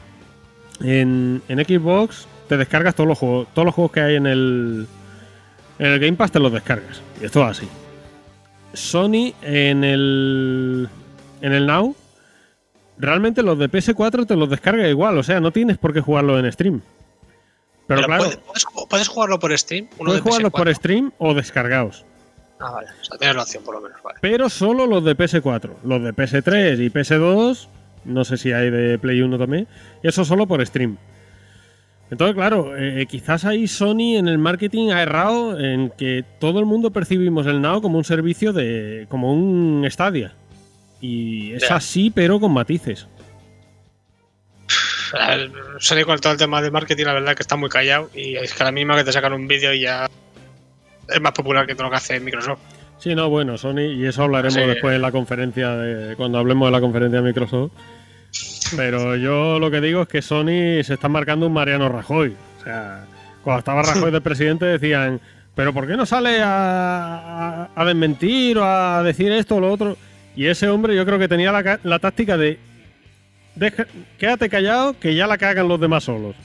en, 0.82 1.44
en 1.48 1.60
Xbox 1.60 2.28
te 2.50 2.58
descargas 2.58 2.96
todos 2.96 3.08
los 3.08 3.20
juegos, 3.20 3.48
todos 3.54 3.68
los 3.68 3.76
juegos 3.76 3.92
que 3.92 4.02
hay 4.02 4.16
en 4.16 4.26
el, 4.26 4.88
en 5.78 5.86
el 5.86 6.00
Game 6.00 6.14
Pass 6.14 6.32
te 6.32 6.40
los 6.40 6.52
descargas, 6.52 7.02
y 7.22 7.26
esto 7.26 7.44
es 7.44 7.58
así. 7.58 7.68
Sony 8.74 9.34
en 9.44 9.84
el, 9.84 10.90
en 11.42 11.54
el 11.54 11.68
Now, 11.68 11.96
realmente 12.98 13.44
los 13.44 13.60
de 13.60 13.70
PS4 13.70 14.26
te 14.26 14.36
los 14.36 14.50
descarga 14.50 14.88
igual, 14.90 15.20
o 15.20 15.24
sea, 15.24 15.40
no 15.40 15.52
tienes 15.52 15.78
por 15.78 15.94
qué 15.94 16.02
jugarlo 16.02 16.40
en 16.40 16.52
stream. 16.52 16.82
Pero, 17.88 18.04
claro, 18.04 18.24
puedes, 18.24 18.38
puedes 18.38 18.66
ju- 18.66 18.88
puedes 18.90 19.08
jugarlo 19.08 19.40
por 19.40 19.58
stream, 19.58 19.86
uno 20.00 20.06
puedes 20.10 20.24
de 20.24 20.30
jugarlos 20.30 20.52
PS4. 20.52 20.58
por 20.58 20.76
stream 20.76 21.12
o 21.18 21.34
descargados. 21.34 22.06
Ah, 22.60 22.72
vale, 22.72 22.88
o 23.02 23.04
sea, 23.04 23.18
tienes 23.18 23.36
la 23.36 23.42
opción 23.44 23.64
por 23.64 23.76
lo 23.76 23.82
menos, 23.82 24.02
vale. 24.04 24.20
Pero 24.22 24.50
solo 24.50 24.86
los 24.88 25.04
de 25.04 25.18
PS4. 25.18 25.72
Los 25.84 26.02
de 26.04 26.14
PS3 26.14 26.80
y 26.80 26.90
PS2, 26.90 27.68
no 28.06 28.24
sé 28.24 28.38
si 28.38 28.54
hay 28.54 28.70
de 28.70 28.98
Play 29.00 29.22
1 29.22 29.38
también, 29.38 29.68
eso 30.02 30.24
solo 30.24 30.48
por 30.48 30.66
stream. 30.66 30.98
Entonces, 32.10 32.36
claro, 32.36 32.78
eh, 32.78 33.06
quizás 33.10 33.44
ahí 33.44 33.68
Sony 33.68 34.18
en 34.18 34.28
el 34.28 34.38
marketing 34.38 34.92
ha 34.92 35.02
errado 35.02 35.60
en 35.60 35.90
que 35.90 36.24
todo 36.40 36.60
el 36.60 36.66
mundo 36.66 36.92
percibimos 36.92 37.48
el 37.48 37.60
Now 37.62 37.82
como 37.82 37.98
un 37.98 38.04
servicio 38.04 38.54
de. 38.54 39.08
como 39.10 39.34
un 39.34 39.86
Stadia. 39.90 40.34
Y 41.02 41.54
es 41.54 41.70
así, 41.72 42.12
pero 42.12 42.40
con 42.40 42.54
matices. 42.54 43.08
Sony 45.80 46.04
con 46.06 46.20
todo 46.20 46.34
el 46.34 46.40
tema 46.40 46.62
de 46.62 46.72
marketing, 46.72 47.06
la 47.06 47.14
verdad 47.14 47.36
que 47.36 47.44
está 47.44 47.56
muy 47.56 47.70
callado 47.70 48.10
y 48.16 48.36
es 48.36 48.54
que 48.54 48.64
a 48.64 48.66
la 48.68 48.72
misma 48.72 48.96
que 48.98 49.04
te 49.04 49.12
sacan 49.12 49.34
un 49.34 49.48
vídeo 49.48 49.74
y 49.74 49.82
ya 49.82 50.10
es 51.10 51.22
más 51.22 51.32
popular 51.34 51.66
que 51.68 51.74
todo 51.76 51.84
lo 51.86 51.90
que 51.92 51.98
hace 51.98 52.20
Microsoft. 52.20 52.60
Sí, 53.00 53.14
no, 53.16 53.30
bueno, 53.30 53.58
Sony, 53.58 53.82
y 53.96 54.06
eso 54.06 54.24
hablaremos 54.24 54.54
Sí. 54.56 54.62
después 54.62 54.96
en 54.96 55.02
la 55.02 55.12
conferencia, 55.12 55.72
de, 55.76 56.16
cuando 56.16 56.38
hablemos 56.40 56.68
de 56.68 56.72
la 56.72 56.80
conferencia 56.82 57.20
de 57.22 57.28
Microsoft. 57.28 57.72
Pero 58.76 59.16
yo 59.16 59.60
lo 59.60 59.70
que 59.70 59.82
digo 59.82 60.02
es 60.04 60.08
que 60.08 60.22
Sony 60.22 60.82
se 60.84 60.94
está 60.94 61.08
marcando 61.10 61.46
un 61.48 61.54
Mariano 61.54 61.90
Rajoy. 61.90 62.36
O 62.60 62.64
sea, 62.64 63.06
cuando 63.44 63.60
estaba 63.60 63.84
Rajoy 63.84 64.10
de 64.12 64.22
presidente 64.22 64.66
decían, 64.66 65.20
pero 65.54 65.74
¿por 65.74 65.86
qué 65.86 65.96
no 65.98 66.06
sale 66.06 66.42
a, 66.42 66.48
a- 67.66 67.70
a 67.76 67.86
desmentir 67.86 68.58
o 68.58 68.64
a 68.66 69.04
decir 69.04 69.32
esto 69.32 69.58
o 69.58 69.60
lo 69.60 69.72
otro? 69.72 69.98
Y 70.36 70.48
ese 70.48 70.68
hombre 70.70 70.96
yo 70.96 71.06
creo 71.06 71.20
que 71.20 71.28
tenía 71.28 71.52
la, 71.52 71.80
la 71.84 72.00
táctica 72.00 72.38
de, 72.38 72.58
"Deja- 73.56 73.88
quédate 74.18 74.50
callado 74.50 74.98
que 75.00 75.16
ya 75.16 75.28
la 75.28 75.38
cagan 75.38 75.68
los 75.68 75.80
demás 75.80 76.04
solos. 76.04 76.36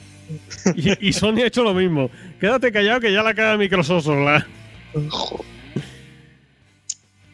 Y, 0.75 1.07
y 1.09 1.13
Sony 1.13 1.39
ha 1.43 1.47
hecho 1.47 1.63
lo 1.63 1.73
mismo. 1.73 2.09
Quédate 2.39 2.71
callado 2.71 2.99
que 2.99 3.11
ya 3.11 3.23
la 3.23 3.33
caga 3.33 3.57
Microsoft 3.57 4.03
sola. 4.05 4.45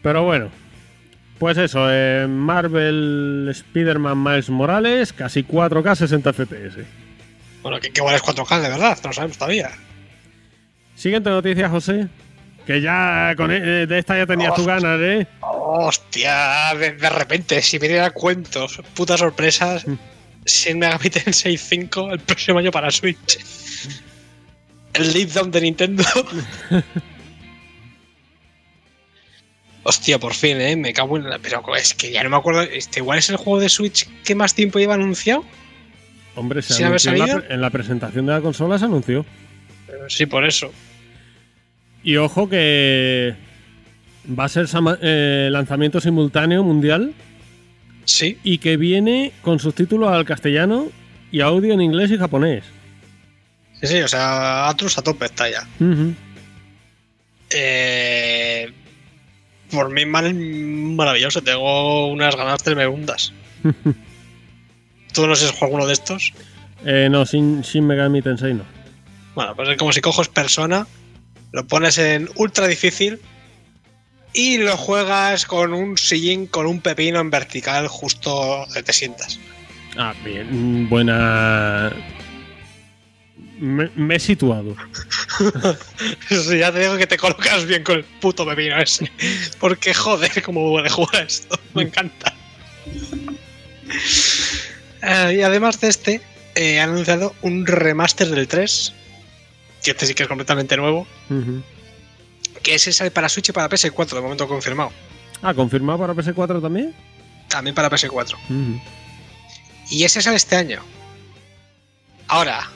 Pero 0.01 0.23
bueno, 0.23 0.49
pues 1.39 1.57
eso, 1.57 1.87
eh, 1.91 2.27
Marvel 2.27 3.47
Spider-Man 3.51 4.21
Miles 4.23 4.49
Morales, 4.49 5.13
casi 5.13 5.43
4K 5.43 5.95
60 5.95 6.33
FPS. 6.33 6.85
Bueno, 7.63 7.79
que, 7.79 7.89
que 7.89 7.99
igual 8.01 8.15
es 8.15 8.21
4K, 8.23 8.61
de 8.61 8.69
verdad, 8.69 8.97
no 9.03 9.09
lo 9.09 9.13
sabemos 9.13 9.37
todavía. 9.37 9.71
Siguiente 10.95 11.29
noticia, 11.29 11.67
José. 11.69 12.07
Que 12.65 12.81
ya 12.81 13.33
con 13.37 13.51
e- 13.51 13.85
de 13.85 13.99
esta 13.99 14.17
ya 14.17 14.25
tenías 14.25 14.55
tu 14.55 14.65
ganas, 14.65 14.99
¿eh? 14.99 15.27
Hostia, 15.41 16.73
de, 16.75 16.93
de 16.93 17.09
repente, 17.09 17.61
si 17.61 17.77
viniera 17.77 18.09
cuentos, 18.11 18.81
putas 18.95 19.19
sorpresas. 19.19 19.85
Shin 20.45 20.79
Megami 20.79 21.09
Tensei 21.09 21.57
5 21.57 22.11
el 22.13 22.19
próximo 22.19 22.59
año 22.59 22.71
para 22.71 22.91
Switch. 22.91 23.39
El 24.93 25.13
lead 25.13 25.29
down 25.29 25.51
de 25.51 25.61
Nintendo. 25.61 26.03
Hostia, 29.83 30.17
por 30.19 30.33
fin, 30.33 30.59
eh. 30.59 30.75
Me 30.75 30.93
cago 30.93 31.17
en 31.17 31.29
la. 31.29 31.37
Pero 31.37 31.61
es 31.75 31.93
que 31.93 32.11
ya 32.11 32.23
no 32.23 32.29
me 32.31 32.37
acuerdo. 32.37 32.61
Este, 32.61 33.01
igual 33.01 33.19
es 33.19 33.29
el 33.29 33.35
juego 33.37 33.59
de 33.59 33.69
Switch 33.69 34.07
que 34.23 34.33
más 34.33 34.55
tiempo 34.55 34.79
lleva 34.79 34.95
anunciado. 34.95 35.45
Hombre, 36.35 36.61
se 36.63 36.73
¿Sin 36.73 36.85
haber 36.87 36.99
anunció 37.07 37.43
en 37.49 37.61
la, 37.61 37.67
en 37.67 37.71
presentación 37.73 38.25
de 38.25 38.33
la 38.33 38.41
consola 38.41 38.79
se 38.79 38.85
anunció. 38.85 39.25
Pero 39.85 40.09
sí, 40.09 40.25
por 40.25 40.45
eso. 40.45 40.71
Y 42.05 42.15
ojo 42.17 42.47
que 42.47 43.35
va 44.39 44.45
a 44.45 44.49
ser 44.49 44.67
eh, 45.01 45.49
lanzamiento 45.51 45.99
simultáneo 45.99 46.63
mundial 46.63 47.13
Sí. 48.05 48.37
y 48.43 48.59
que 48.59 48.77
viene 48.77 49.31
con 49.41 49.59
subtítulos 49.59 50.09
al 50.11 50.23
castellano 50.23 50.87
y 51.31 51.41
audio 51.41 51.73
en 51.73 51.81
inglés 51.81 52.11
y 52.11 52.17
japonés. 52.17 52.63
Sí, 53.81 53.87
sí, 53.87 54.01
o 54.01 54.07
sea, 54.07 54.69
Atlus 54.69 54.97
a 54.97 55.01
tope 55.01 55.25
está 55.25 55.49
ya. 55.49 55.67
Ujú. 55.79 56.13
Eh, 57.49 58.71
por 59.71 59.91
mí, 59.91 60.05
mal, 60.05 60.33
maravilloso. 60.33 61.41
Tengo 61.41 62.07
unas 62.07 62.35
ganas 62.35 62.63
tremendas. 62.63 63.33
¿Tú 65.13 65.27
no 65.27 65.35
sé 65.35 65.47
si 65.47 65.63
alguno 65.63 65.85
de 65.87 65.93
estos? 65.93 66.33
Eh, 66.85 67.07
no, 67.09 67.25
sin, 67.25 67.63
sin 67.63 67.87
Megami 67.87 68.21
Tensei 68.21 68.53
no. 68.53 68.63
Bueno, 69.33 69.55
pues 69.55 69.69
es 69.69 69.77
como 69.77 69.91
si 69.91 70.01
coges 70.01 70.27
persona, 70.27 70.85
lo 71.51 71.65
pones 71.67 71.97
en 71.97 72.29
ultra 72.35 72.67
difícil 72.67 73.19
y 74.33 74.57
lo 74.57 74.75
juegas 74.75 75.45
con 75.45 75.73
un 75.73 75.97
sillín, 75.97 76.47
con 76.47 76.65
un 76.65 76.81
pepino 76.81 77.19
en 77.19 77.29
vertical 77.29 77.87
justo 77.87 78.29
donde 78.65 78.83
te 78.83 78.93
sientas. 78.93 79.39
Ah, 79.97 80.13
bien, 80.23 80.83
mm, 80.83 80.89
buena. 80.89 81.93
Me, 83.57 83.89
me 83.95 84.15
he 84.15 84.19
situado. 84.19 84.75
Sí, 86.29 86.57
ya 86.57 86.71
te 86.71 86.79
digo 86.79 86.97
que 86.97 87.07
te 87.07 87.17
colocas 87.17 87.65
bien 87.65 87.83
con 87.83 87.97
el 87.97 88.03
puto 88.03 88.45
pepino 88.45 88.77
ese. 88.79 89.11
Porque 89.59 89.93
joder, 89.93 90.43
cómo 90.43 90.69
puede 90.71 90.89
jugar 90.89 91.23
esto. 91.25 91.59
Me 91.73 91.83
encanta. 91.83 92.33
Eh, 95.01 95.35
y 95.37 95.41
además 95.41 95.79
de 95.79 95.87
este, 95.87 96.21
eh, 96.55 96.79
han 96.79 96.91
anunciado 96.91 97.35
un 97.41 97.65
remaster 97.65 98.29
del 98.29 98.47
3. 98.47 98.93
Que 99.85 99.91
este 99.91 100.07
sí 100.07 100.15
que 100.15 100.23
es 100.23 100.29
completamente 100.29 100.75
nuevo. 100.77 101.05
Ujú. 101.29 101.61
Que 102.63 102.73
ese 102.73 102.91
sale 102.91 103.11
para 103.11 103.29
Switch 103.29 103.49
y 103.49 103.51
para 103.51 103.69
PS4, 103.69 104.15
de 104.15 104.21
momento 104.21 104.47
confirmado. 104.47 104.91
Ah, 105.43 105.53
¿confirmado 105.53 105.99
para 105.99 106.13
PS4 106.15 106.59
también? 106.59 106.91
También 107.47 107.75
para 107.75 107.87
PS4. 107.91 108.33
Ujú. 108.33 108.81
Y 109.91 110.03
ese 110.03 110.23
sale 110.23 110.37
este 110.37 110.55
año. 110.55 110.81
Ahora, 112.27 112.67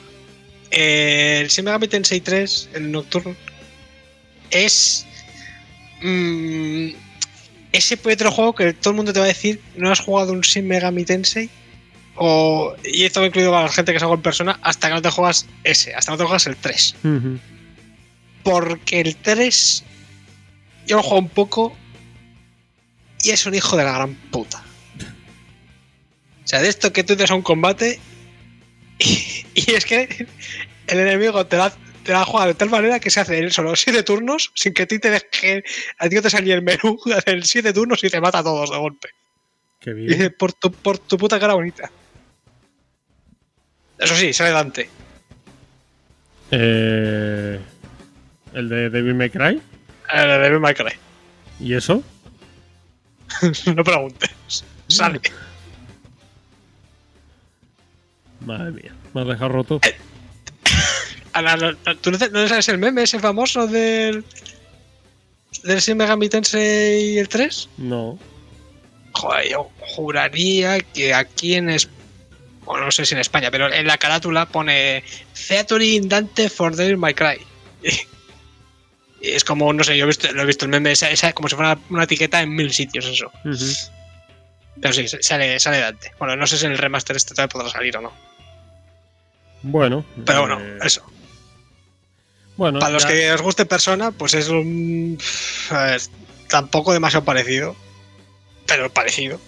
eh, 0.70 1.40
el 1.42 1.48
Shin 1.48 1.64
Megami 1.64 1.88
Tensei 1.88 2.20
3, 2.20 2.68
el 2.74 2.92
Nocturne, 2.92 3.34
es. 4.52 5.04
mm, 6.02 6.90
ese 7.72 7.98
otro 8.04 8.30
juego 8.30 8.54
que 8.54 8.72
todo 8.72 8.90
el 8.90 8.96
mundo 8.96 9.12
te 9.12 9.18
va 9.18 9.24
a 9.24 9.28
decir: 9.28 9.60
no 9.76 9.90
has 9.90 9.98
jugado 9.98 10.32
un 10.32 10.42
Shin 10.42 10.68
Megami 10.68 11.04
Tensei. 11.04 11.50
O, 12.22 12.76
y 12.84 13.04
esto 13.06 13.22
va 13.22 13.28
incluido 13.28 13.56
a 13.56 13.62
la 13.62 13.68
gente 13.70 13.94
que 13.94 13.98
se 13.98 14.04
en 14.04 14.20
persona 14.20 14.58
hasta 14.60 14.88
que 14.88 14.94
no 14.94 15.00
te 15.00 15.10
juegas 15.10 15.46
ese, 15.64 15.94
hasta 15.94 16.12
que 16.12 16.12
no 16.12 16.18
te 16.18 16.24
juegas 16.24 16.46
el 16.48 16.56
3. 16.56 16.94
Ujú. 17.02 17.38
Porque 18.42 19.00
el 19.00 19.16
3 19.16 19.84
yo 20.86 20.96
lo 20.96 21.02
juego 21.02 21.18
un 21.18 21.30
poco 21.30 21.74
y 23.22 23.30
es 23.30 23.46
un 23.46 23.54
hijo 23.54 23.74
de 23.74 23.84
la 23.84 23.92
gran 23.92 24.14
puta. 24.14 24.62
O 26.44 26.46
sea, 26.46 26.60
de 26.60 26.68
esto 26.68 26.92
que 26.92 27.04
tú 27.04 27.16
te 27.16 27.24
a 27.24 27.34
un 27.34 27.40
combate 27.40 27.98
y, 28.98 29.46
y 29.54 29.70
es 29.70 29.86
que 29.86 30.26
el 30.88 30.98
enemigo 30.98 31.46
te 31.46 31.56
da, 31.56 31.72
te 32.04 32.12
da 32.12 32.20
a 32.20 32.26
jugar 32.26 32.48
de 32.48 32.54
tal 32.54 32.68
manera 32.68 33.00
que 33.00 33.08
se 33.08 33.20
hace 33.20 33.38
él 33.38 33.50
solo 33.50 33.74
7 33.74 34.02
turnos 34.02 34.52
sin 34.54 34.74
que 34.74 34.82
a 34.82 34.86
ti 34.86 34.98
te 34.98 35.08
deje, 35.08 35.64
a 35.96 36.06
ti 36.06 36.16
no 36.16 36.20
te 36.20 36.28
salga 36.28 36.52
el 36.52 36.60
menú 36.60 37.00
de 37.06 37.14
hacer 37.14 37.46
7 37.46 37.72
turnos 37.72 38.04
y 38.04 38.10
te 38.10 38.20
mata 38.20 38.40
a 38.40 38.42
todos 38.42 38.70
de 38.70 38.76
golpe. 38.76 39.08
Qué 39.80 39.92
Y 39.92 39.94
bien. 39.94 40.08
dice, 40.08 40.30
por 40.30 40.52
tu, 40.52 40.70
por 40.70 40.98
tu 40.98 41.16
puta 41.16 41.40
cara 41.40 41.54
bonita. 41.54 41.90
Eso 44.00 44.16
sí, 44.16 44.32
sale 44.32 44.50
Dante. 44.50 44.88
Eh, 46.50 47.60
el 48.54 48.68
de 48.68 48.90
Devil 48.90 49.14
May 49.14 49.30
Cry. 49.30 49.60
El 50.12 50.28
de 50.28 50.38
Devil 50.38 50.60
May 50.60 50.74
Cry. 50.74 50.92
¿Y 51.60 51.74
eso? 51.74 52.02
no 53.76 53.84
preguntes. 53.84 54.30
Sale. 54.88 55.20
Madre 58.44 58.70
mía, 58.72 58.94
me 59.14 59.20
has 59.20 59.28
dejado 59.28 59.48
roto. 59.50 59.80
A 61.32 61.42
la- 61.42 61.56
la- 61.56 61.76
¿Tú 62.00 62.10
no, 62.10 62.18
te- 62.18 62.30
no 62.30 62.48
sabes 62.48 62.68
el 62.68 62.78
meme 62.78 63.02
ese 63.02 63.20
famoso 63.20 63.66
del. 63.66 64.24
del 65.62 65.78
Shin 65.80 65.96
Megami 65.96 66.28
Tensei 66.28 67.18
el 67.18 67.28
3? 67.28 67.68
No. 67.78 68.18
Joder, 69.12 69.50
yo 69.50 69.70
juraría 69.94 70.80
que 70.80 71.12
aquí 71.14 71.54
en 71.54 71.70
España. 71.70 71.99
No 72.78 72.90
sé 72.90 73.04
si 73.06 73.14
en 73.14 73.20
España, 73.20 73.50
pero 73.50 73.72
en 73.72 73.86
la 73.86 73.98
carátula 73.98 74.46
pone 74.46 75.02
Featuring 75.34 76.08
Dante 76.08 76.48
for 76.50 76.74
Devil 76.76 76.96
May 76.98 77.14
Cry. 77.14 77.38
Y 79.22 79.32
es 79.32 79.44
como, 79.44 79.70
no 79.74 79.84
sé, 79.84 79.98
yo 79.98 80.04
he 80.04 80.06
visto, 80.06 80.32
lo 80.32 80.40
he 80.42 80.46
visto 80.46 80.64
el 80.64 80.70
meme, 80.70 80.92
esa, 80.92 81.10
esa- 81.10 81.34
como 81.34 81.46
si 81.46 81.54
fuera 81.54 81.76
una 81.90 82.04
etiqueta 82.04 82.40
en 82.40 82.54
mil 82.54 82.72
sitios, 82.72 83.04
eso. 83.04 83.30
Pero 84.80 84.94
sí, 84.94 85.06
sale, 85.08 85.60
sale 85.60 85.78
Dante. 85.78 86.12
Bueno, 86.18 86.36
no 86.36 86.46
sé 86.46 86.56
si 86.56 86.64
en 86.64 86.72
el 86.72 86.78
remaster 86.78 87.16
este 87.16 87.34
todavía 87.34 87.52
podrá 87.52 87.68
salir 87.68 87.94
o 87.98 88.00
no. 88.00 88.12
Bueno. 89.62 90.06
Pero 90.24 90.40
bueno, 90.40 90.58
eh, 90.58 90.78
eso. 90.84 91.04
Bueno, 92.56 92.78
Para 92.78 92.92
los 92.92 93.04
que 93.04 93.30
os 93.30 93.42
guste 93.42 93.66
persona, 93.66 94.10
pues 94.10 94.32
es 94.32 94.48
un. 94.48 95.18
a 95.70 95.84
ver, 95.84 96.00
tampoco 96.48 96.94
demasiado 96.94 97.22
parecido. 97.24 97.76
Pero 98.66 98.90
parecido. 98.90 99.38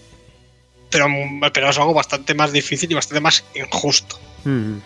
Pero, 0.93 1.07
pero 1.53 1.71
es 1.71 1.79
algo 1.79 1.95
bastante 1.95 2.35
más 2.35 2.53
difícil 2.53 2.93
y 2.93 2.95
bastante 2.95 3.21
más 3.21 3.45
injusto. 3.55 4.17
Ujú. 4.45 4.81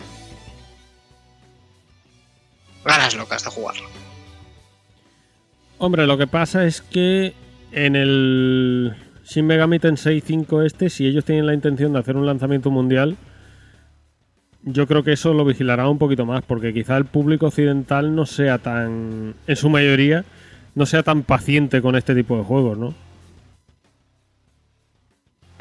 Ganas 2.84 3.14
locas 3.16 3.44
de 3.44 3.50
jugarlo. 3.50 3.88
Hombre, 5.78 6.06
lo 6.06 6.16
que 6.16 6.26
pasa 6.26 6.64
es 6.64 6.80
que 6.80 7.34
en 7.72 7.96
el 7.96 8.96
Shin 9.24 9.46
Megami 9.46 9.78
Tensei 9.80 10.20
5 10.20 10.62
este, 10.62 10.88
si 10.88 11.06
ellos 11.06 11.24
tienen 11.24 11.46
la 11.46 11.54
intención 11.54 11.92
de 11.92 11.98
hacer 11.98 12.16
un 12.16 12.24
lanzamiento 12.24 12.70
mundial, 12.70 13.16
yo 14.62 14.86
creo 14.86 15.02
que 15.02 15.12
eso 15.12 15.34
lo 15.34 15.44
vigilará 15.44 15.88
un 15.88 15.98
poquito 15.98 16.24
más, 16.24 16.42
porque 16.42 16.72
quizá 16.72 16.96
el 16.96 17.04
público 17.04 17.46
occidental 17.46 18.14
no 18.14 18.24
sea 18.24 18.58
tan, 18.58 19.34
en 19.46 19.56
su 19.56 19.68
mayoría, 19.68 20.24
no 20.74 20.86
sea 20.86 21.02
tan 21.02 21.22
paciente 21.22 21.82
con 21.82 21.96
este 21.96 22.14
tipo 22.14 22.36
de 22.36 22.44
juegos, 22.44 22.78
¿no? 22.78 22.94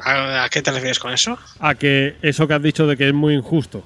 ¿A, 0.00 0.44
a 0.44 0.48
qué 0.48 0.62
te 0.62 0.70
refieres 0.70 0.98
con 0.98 1.12
eso? 1.12 1.38
A 1.58 1.74
que 1.74 2.16
eso 2.22 2.46
que 2.46 2.54
has 2.54 2.62
dicho 2.62 2.86
de 2.86 2.96
que 2.96 3.08
es 3.08 3.14
muy 3.14 3.34
injusto. 3.34 3.84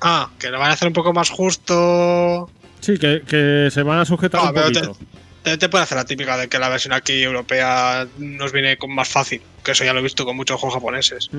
Ah, 0.00 0.30
que 0.38 0.50
lo 0.50 0.58
van 0.58 0.70
a 0.70 0.74
hacer 0.74 0.88
un 0.88 0.94
poco 0.94 1.12
más 1.12 1.30
justo. 1.30 2.50
Sí, 2.80 2.98
que, 2.98 3.22
que 3.26 3.68
se 3.72 3.82
van 3.82 3.98
a 3.98 4.04
sujetar 4.04 4.40
Ah, 4.42 4.48
un 4.48 4.54
pero 4.54 4.72
te- 4.72 4.80
poquito. 4.80 4.98
Te, 5.42 5.56
te 5.58 5.68
puede 5.68 5.84
hacer 5.84 5.96
la 5.96 6.04
típica 6.04 6.36
de 6.36 6.48
que 6.48 6.58
la 6.58 6.68
versión 6.68 6.92
aquí 6.92 7.22
europea 7.22 8.06
nos 8.18 8.52
viene 8.52 8.76
con 8.78 8.92
más 8.94 9.08
fácil. 9.08 9.40
Que 9.64 9.72
eso 9.72 9.84
ya 9.84 9.92
lo 9.92 10.00
he 10.00 10.02
visto 10.02 10.24
con 10.24 10.36
muchos 10.36 10.58
juegos 10.60 10.74
japoneses. 10.74 11.30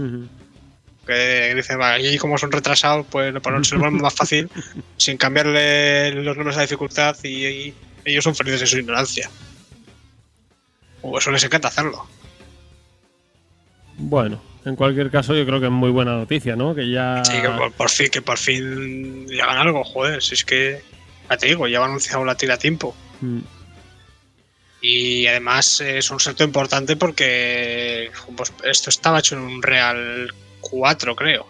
Que 1.06 1.54
dicen, 1.56 1.78
vale, 1.80 2.14
y 2.14 2.18
como 2.18 2.38
son 2.38 2.52
retrasados, 2.52 3.06
pues 3.10 3.34
lo 3.34 3.42
ponen- 3.42 3.64
se 3.64 3.76
lo 3.76 3.82
ponen 3.82 4.02
más 4.02 4.14
fácil 4.14 4.50
sin 4.98 5.18
cambiarle 5.18 6.12
los 6.12 6.36
números 6.38 6.56
de 6.56 6.62
dificultad 6.64 7.16
y, 7.24 7.46
y 7.46 7.76
ellos 8.06 8.24
son 8.24 8.36
felices 8.36 8.62
en 8.62 8.68
su 8.68 8.78
ignorancia. 8.80 9.30
O 11.02 11.18
eso 11.18 11.32
les 11.32 11.44
encanta 11.44 11.68
hacerlo. 11.68 12.08
Bueno, 13.98 14.42
en 14.66 14.76
cualquier 14.76 15.10
caso 15.10 15.36
yo 15.36 15.46
creo 15.46 15.60
que 15.60 15.68
es 15.68 15.72
muy 15.72 15.90
buena 15.90 16.14
noticia, 16.14 16.56
¿no? 16.56 16.76
Que 16.76 16.90
ya... 16.90 17.24
Sí, 17.26 17.42
que 17.42 17.50
por, 17.50 17.72
por 17.74 17.90
fin, 17.90 18.10
que 18.10 18.22
por 18.22 18.38
fin 18.38 19.28
hagan 19.42 19.58
algo, 19.58 19.84
joder, 19.84 20.22
si 20.22 20.36
es 20.36 20.46
que, 20.46 20.82
ya 21.30 21.38
te 21.38 21.48
digo, 21.48 21.68
ya 21.68 21.80
han 21.80 21.86
anunciado 21.86 22.24
la 22.24 22.36
tira 22.36 22.56
a 22.56 22.60
tiempo. 22.60 22.96
Mm. 23.22 23.40
Y 24.82 25.26
además 25.28 25.82
es 25.82 26.12
un 26.12 26.20
salto 26.20 26.44
importante 26.44 26.96
porque 26.96 28.12
pues, 28.36 28.54
esto 28.64 28.90
estaba 28.90 29.20
hecho 29.20 29.36
en 29.36 29.42
un 29.42 29.64
Real 29.64 30.34
4, 30.62 31.16
creo. 31.16 31.48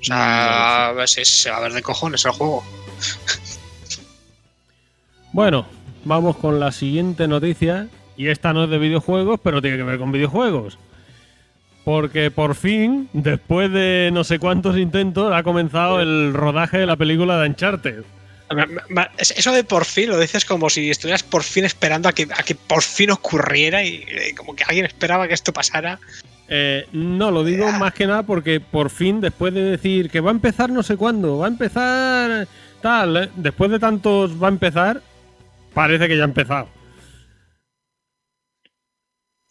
O 0.00 0.04
sea, 0.04 0.94
se, 1.06 1.24
se 1.24 1.50
va 1.50 1.56
a 1.56 1.60
ver 1.60 1.72
de 1.72 1.82
cojones 1.82 2.24
el 2.24 2.32
juego. 2.32 2.64
Bueno, 5.32 5.66
vamos 6.06 6.38
con 6.38 6.58
la 6.58 6.72
siguiente 6.72 7.28
noticia. 7.28 7.88
Y 8.16 8.28
esta 8.28 8.52
no 8.52 8.64
es 8.64 8.70
de 8.70 8.78
videojuegos, 8.78 9.40
pero 9.42 9.60
tiene 9.60 9.76
que 9.76 9.82
ver 9.82 9.98
con 9.98 10.12
videojuegos. 10.12 10.78
Porque 11.84 12.30
por 12.30 12.54
fin, 12.54 13.08
después 13.12 13.70
de 13.70 14.10
no 14.12 14.24
sé 14.24 14.38
cuántos 14.38 14.76
intentos, 14.76 15.32
ha 15.32 15.42
comenzado 15.42 16.00
el 16.00 16.34
rodaje 16.34 16.78
de 16.78 16.86
la 16.86 16.96
película 16.96 17.38
de 17.38 17.48
Uncharted. 17.48 18.04
Eso 19.18 19.52
de 19.52 19.64
por 19.64 19.84
fin 19.84 20.08
lo 20.08 20.20
dices 20.20 20.44
como 20.44 20.70
si 20.70 20.90
estuvieras 20.90 21.22
por 21.22 21.42
fin 21.42 21.64
esperando 21.64 22.08
a 22.08 22.12
que, 22.12 22.28
a 22.36 22.42
que 22.44 22.54
por 22.54 22.82
fin 22.82 23.10
ocurriera 23.10 23.82
y, 23.82 24.04
eh, 24.06 24.34
como 24.36 24.54
que 24.54 24.62
alguien 24.64 24.86
esperaba 24.86 25.26
que 25.26 25.34
esto 25.34 25.52
pasara 25.52 25.98
Eh, 26.48 26.86
no, 26.92 27.32
lo 27.32 27.42
digo 27.42 27.70
más 27.72 27.92
que 27.92 28.06
nada 28.06 28.22
porque 28.22 28.60
por 28.60 28.90
fin, 28.90 29.20
después 29.20 29.52
de 29.52 29.62
decir 29.62 30.10
que 30.10 30.20
va 30.20 30.30
a 30.30 30.34
empezar 30.34 30.70
no 30.70 30.84
sé 30.84 30.96
cuándo, 30.96 31.38
va 31.38 31.46
a 31.46 31.48
empezar 31.48 32.46
tal, 32.80 33.16
eh, 33.16 33.30
después 33.34 33.68
de 33.70 33.80
tantos 33.80 34.40
va 34.40 34.46
a 34.46 34.50
empezar, 34.50 35.02
parece 35.74 36.06
que 36.06 36.16
ya 36.16 36.22
ha 36.22 36.26
empezado. 36.26 36.68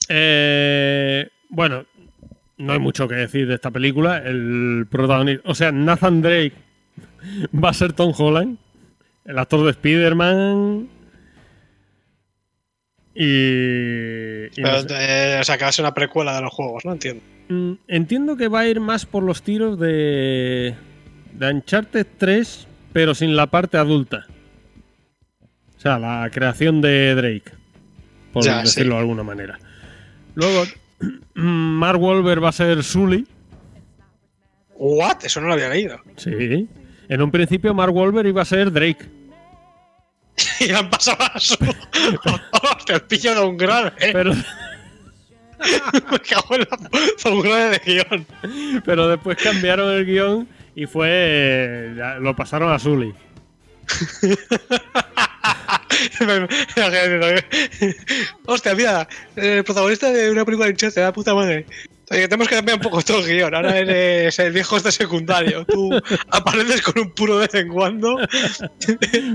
Eh, 0.10 1.28
bueno, 1.50 1.86
no 2.58 2.74
hay 2.74 2.80
mucho 2.80 3.08
que 3.08 3.16
decir 3.16 3.48
de 3.48 3.56
esta 3.56 3.72
película. 3.72 4.18
El 4.18 4.86
protagonista, 4.90 5.50
o 5.50 5.56
sea, 5.56 5.72
Nathan 5.72 6.22
Drake 6.22 6.54
va 7.64 7.70
a 7.70 7.74
ser 7.74 7.94
Tom 7.94 8.14
Holland, 8.18 8.58
el 9.26 9.38
actor 9.40 9.64
de 9.64 9.72
Spider-Man. 9.72 10.90
Y. 13.14 14.46
y 14.60 14.62
no 14.62 14.70
Pero, 14.70 14.80
sé. 14.82 14.88
eh, 14.98 15.38
o 15.40 15.44
sea, 15.44 15.58
que 15.58 15.64
va 15.64 15.70
a 15.70 15.74
ser 15.74 15.84
una 15.84 15.94
precuela 15.94 16.36
de 16.36 16.42
los 16.42 16.54
juegos, 16.54 16.84
¿no? 16.86 16.92
Entiendo. 16.94 17.24
Mm, 17.48 17.74
Entiendo 17.88 18.36
que 18.38 18.48
va 18.48 18.62
a 18.62 18.68
ir 18.68 18.80
más 18.80 19.06
por 19.06 19.24
los 19.24 19.42
tiros 19.42 19.80
de. 19.80 20.76
de 21.34 21.50
Uncharted 21.54 22.06
3, 22.18 22.68
pero 22.94 23.16
sin 23.16 23.36
la 23.36 23.48
parte 23.48 23.78
adulta. 23.78 24.26
O 25.78 25.80
sea, 25.80 25.98
la 26.00 26.30
creación 26.32 26.82
de 26.82 27.16
Drake. 27.16 27.52
Por 28.34 28.44
Ya, 28.44 28.62
decirlo 28.62 28.92
sí. 28.92 28.96
de 28.96 29.00
alguna 29.02 29.24
manera. 29.24 29.60
Luego, 30.36 30.64
Mark 31.34 32.02
Wahlberg 32.02 32.44
va 32.44 32.50
a 32.50 32.54
ser 32.54 32.84
Sully. 32.84 33.28
¿What? 34.78 35.24
Eso 35.24 35.42
no 35.42 35.48
lo 35.48 35.54
había 35.54 35.70
leído. 35.70 36.00
Sí. 36.18 36.68
En 37.08 37.22
un 37.22 37.32
principio, 37.32 37.74
Mark 37.74 37.94
Wahlberg 37.94 38.28
iba 38.28 38.42
a 38.42 38.46
ser 38.46 38.72
Drake. 38.72 39.06
y 40.60 40.72
han 40.72 40.90
pasado 40.90 41.24
a 41.34 41.40
su. 41.40 41.56
El 42.88 43.02
pillo 43.02 43.36
de 43.36 43.42
un 43.42 43.58
grave. 43.58 43.92
¿eh? 44.00 44.10
Pero, 44.14 44.34
Me 46.12 46.20
cago 46.20 46.56
en 46.56 46.62
la. 46.62 47.32
un 47.32 47.42
grave 47.42 47.70
de 47.70 47.82
guion. 47.86 48.26
pero 48.84 49.08
después 49.08 49.38
cambiaron 49.42 49.92
el 49.94 50.06
guion 50.06 50.48
y 50.76 50.86
fue. 50.86 51.94
lo 52.20 52.36
pasaron 52.36 52.72
a 52.72 52.80
Sully. 52.80 53.14
Hostia, 58.46 58.76
mira, 58.76 59.08
el 59.36 59.64
protagonista 59.64 60.12
de 60.12 60.32
una 60.32 60.46
película 60.46 60.68
de 60.68 60.74
Uncharted, 60.74 61.02
la 61.02 61.14
puta 61.14 61.34
madre. 61.36 61.66
Oye, 62.12 62.28
tenemos 62.28 62.48
que 62.48 62.54
cambiar 62.56 62.78
un 62.78 62.84
poco 62.84 63.02
todo 63.02 63.18
el 63.20 63.26
guion. 63.26 63.56
Ahora 63.56 63.80
eres 63.80 64.38
el 64.38 64.54
viejo 64.54 64.78
este 64.78 64.92
secundario. 64.92 65.66
Tú 65.66 65.90
apareces 66.30 66.84
con 66.84 67.00
un 67.02 67.12
puro 67.16 67.40
de 67.40 67.48
vez 67.48 67.56
en 67.56 67.68
cuando 67.70 68.20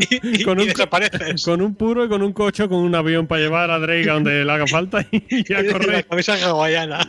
y, 0.08 0.40
y- 0.40 0.44
Con 0.44 0.61
y 0.61 0.62
un- 0.62 0.68
desapareces. 0.68 1.44
Con 1.44 1.62
un 1.62 1.74
puro 1.74 2.04
y 2.04 2.08
con 2.08 2.22
un 2.22 2.32
coche, 2.32 2.68
con 2.68 2.78
un 2.78 2.94
avión 2.94 3.26
para 3.26 3.40
llevar 3.42 3.72
a 3.72 3.80
Drake 3.80 4.08
a 4.08 4.12
donde 4.14 4.44
le 4.44 4.52
haga 4.52 4.68
falta 4.68 5.04
y 5.11 5.52
a 5.54 5.62
la 5.62 5.72
correr. 5.72 6.06
camisa 6.06 6.34
hawaiana. 6.34 7.00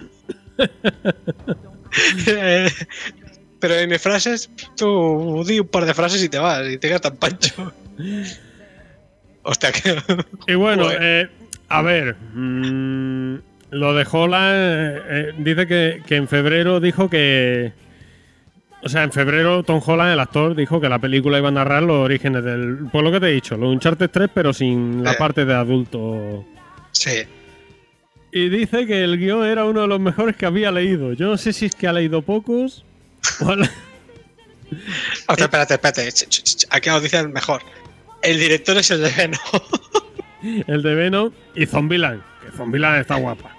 Pero 3.59 3.75
en 3.75 3.99
frases, 3.99 4.49
tú 4.75 5.43
di 5.45 5.59
un 5.59 5.67
par 5.67 5.85
de 5.85 5.93
frases 5.93 6.23
y 6.23 6.29
te 6.29 6.39
vas, 6.39 6.67
y 6.67 6.79
te 6.79 6.87
quedas 6.87 7.01
tan 7.01 7.17
pancho. 7.17 7.71
Hostia, 9.43 9.71
que. 9.71 9.97
Y 10.47 10.55
bueno, 10.55 10.87
eh, 10.91 11.29
a 11.69 11.81
ver, 11.81 12.15
mm, 12.33 13.35
lo 13.71 13.93
de 13.93 14.07
Holland 14.11 14.55
eh, 14.55 15.01
eh, 15.09 15.33
dice 15.37 15.67
que, 15.67 16.01
que 16.05 16.15
en 16.15 16.27
febrero 16.27 16.79
dijo 16.79 17.09
que. 17.09 17.73
O 18.83 18.89
sea, 18.89 19.03
en 19.03 19.11
febrero 19.11 19.61
Tom 19.63 19.79
Holland, 19.85 20.11
el 20.13 20.19
actor, 20.19 20.55
dijo 20.55 20.81
que 20.81 20.89
la 20.89 20.97
película 20.99 21.37
iba 21.37 21.49
a 21.49 21.51
narrar 21.51 21.83
los 21.83 21.97
orígenes 22.03 22.43
del. 22.43 22.87
Por 22.91 23.03
lo 23.03 23.11
que 23.11 23.19
te 23.19 23.27
he 23.27 23.31
dicho, 23.33 23.55
los 23.57 23.71
Uncharted 23.71 24.09
3, 24.09 24.29
pero 24.33 24.53
sin 24.53 25.03
la 25.03 25.11
Eh. 25.13 25.15
parte 25.19 25.45
de 25.45 25.53
adulto. 25.53 26.45
Sí. 26.91 27.21
Y 28.33 28.49
dice 28.49 28.87
que 28.87 29.03
el 29.03 29.17
guion 29.19 29.45
era 29.45 29.65
uno 29.65 29.81
de 29.81 29.87
los 29.87 29.99
mejores 29.99 30.35
que 30.35 30.45
había 30.45 30.71
leído. 30.71 31.13
Yo 31.13 31.27
no 31.27 31.37
sé 31.37 31.51
si 31.53 31.65
es 31.65 31.75
que 31.75 31.87
ha 31.87 31.93
leído 31.93 32.21
pocos. 32.21 32.83
o 33.45 33.55
le- 33.55 33.69
Hostia, 35.27 35.45
espérate, 35.45 35.73
espérate. 35.75 36.09
Aquí 36.69 36.89
nos 36.89 37.03
dicen 37.03 37.33
mejor. 37.33 37.61
El 38.22 38.39
director 38.39 38.78
es 38.78 38.91
el 38.91 39.01
de 39.01 39.09
Venom. 39.09 39.39
el 40.67 40.82
de 40.82 40.95
Venom 40.95 41.32
y 41.55 41.65
Zombieland. 41.65 42.22
Que 42.43 42.51
Zombieland 42.55 43.01
está 43.01 43.15
guapa. 43.15 43.55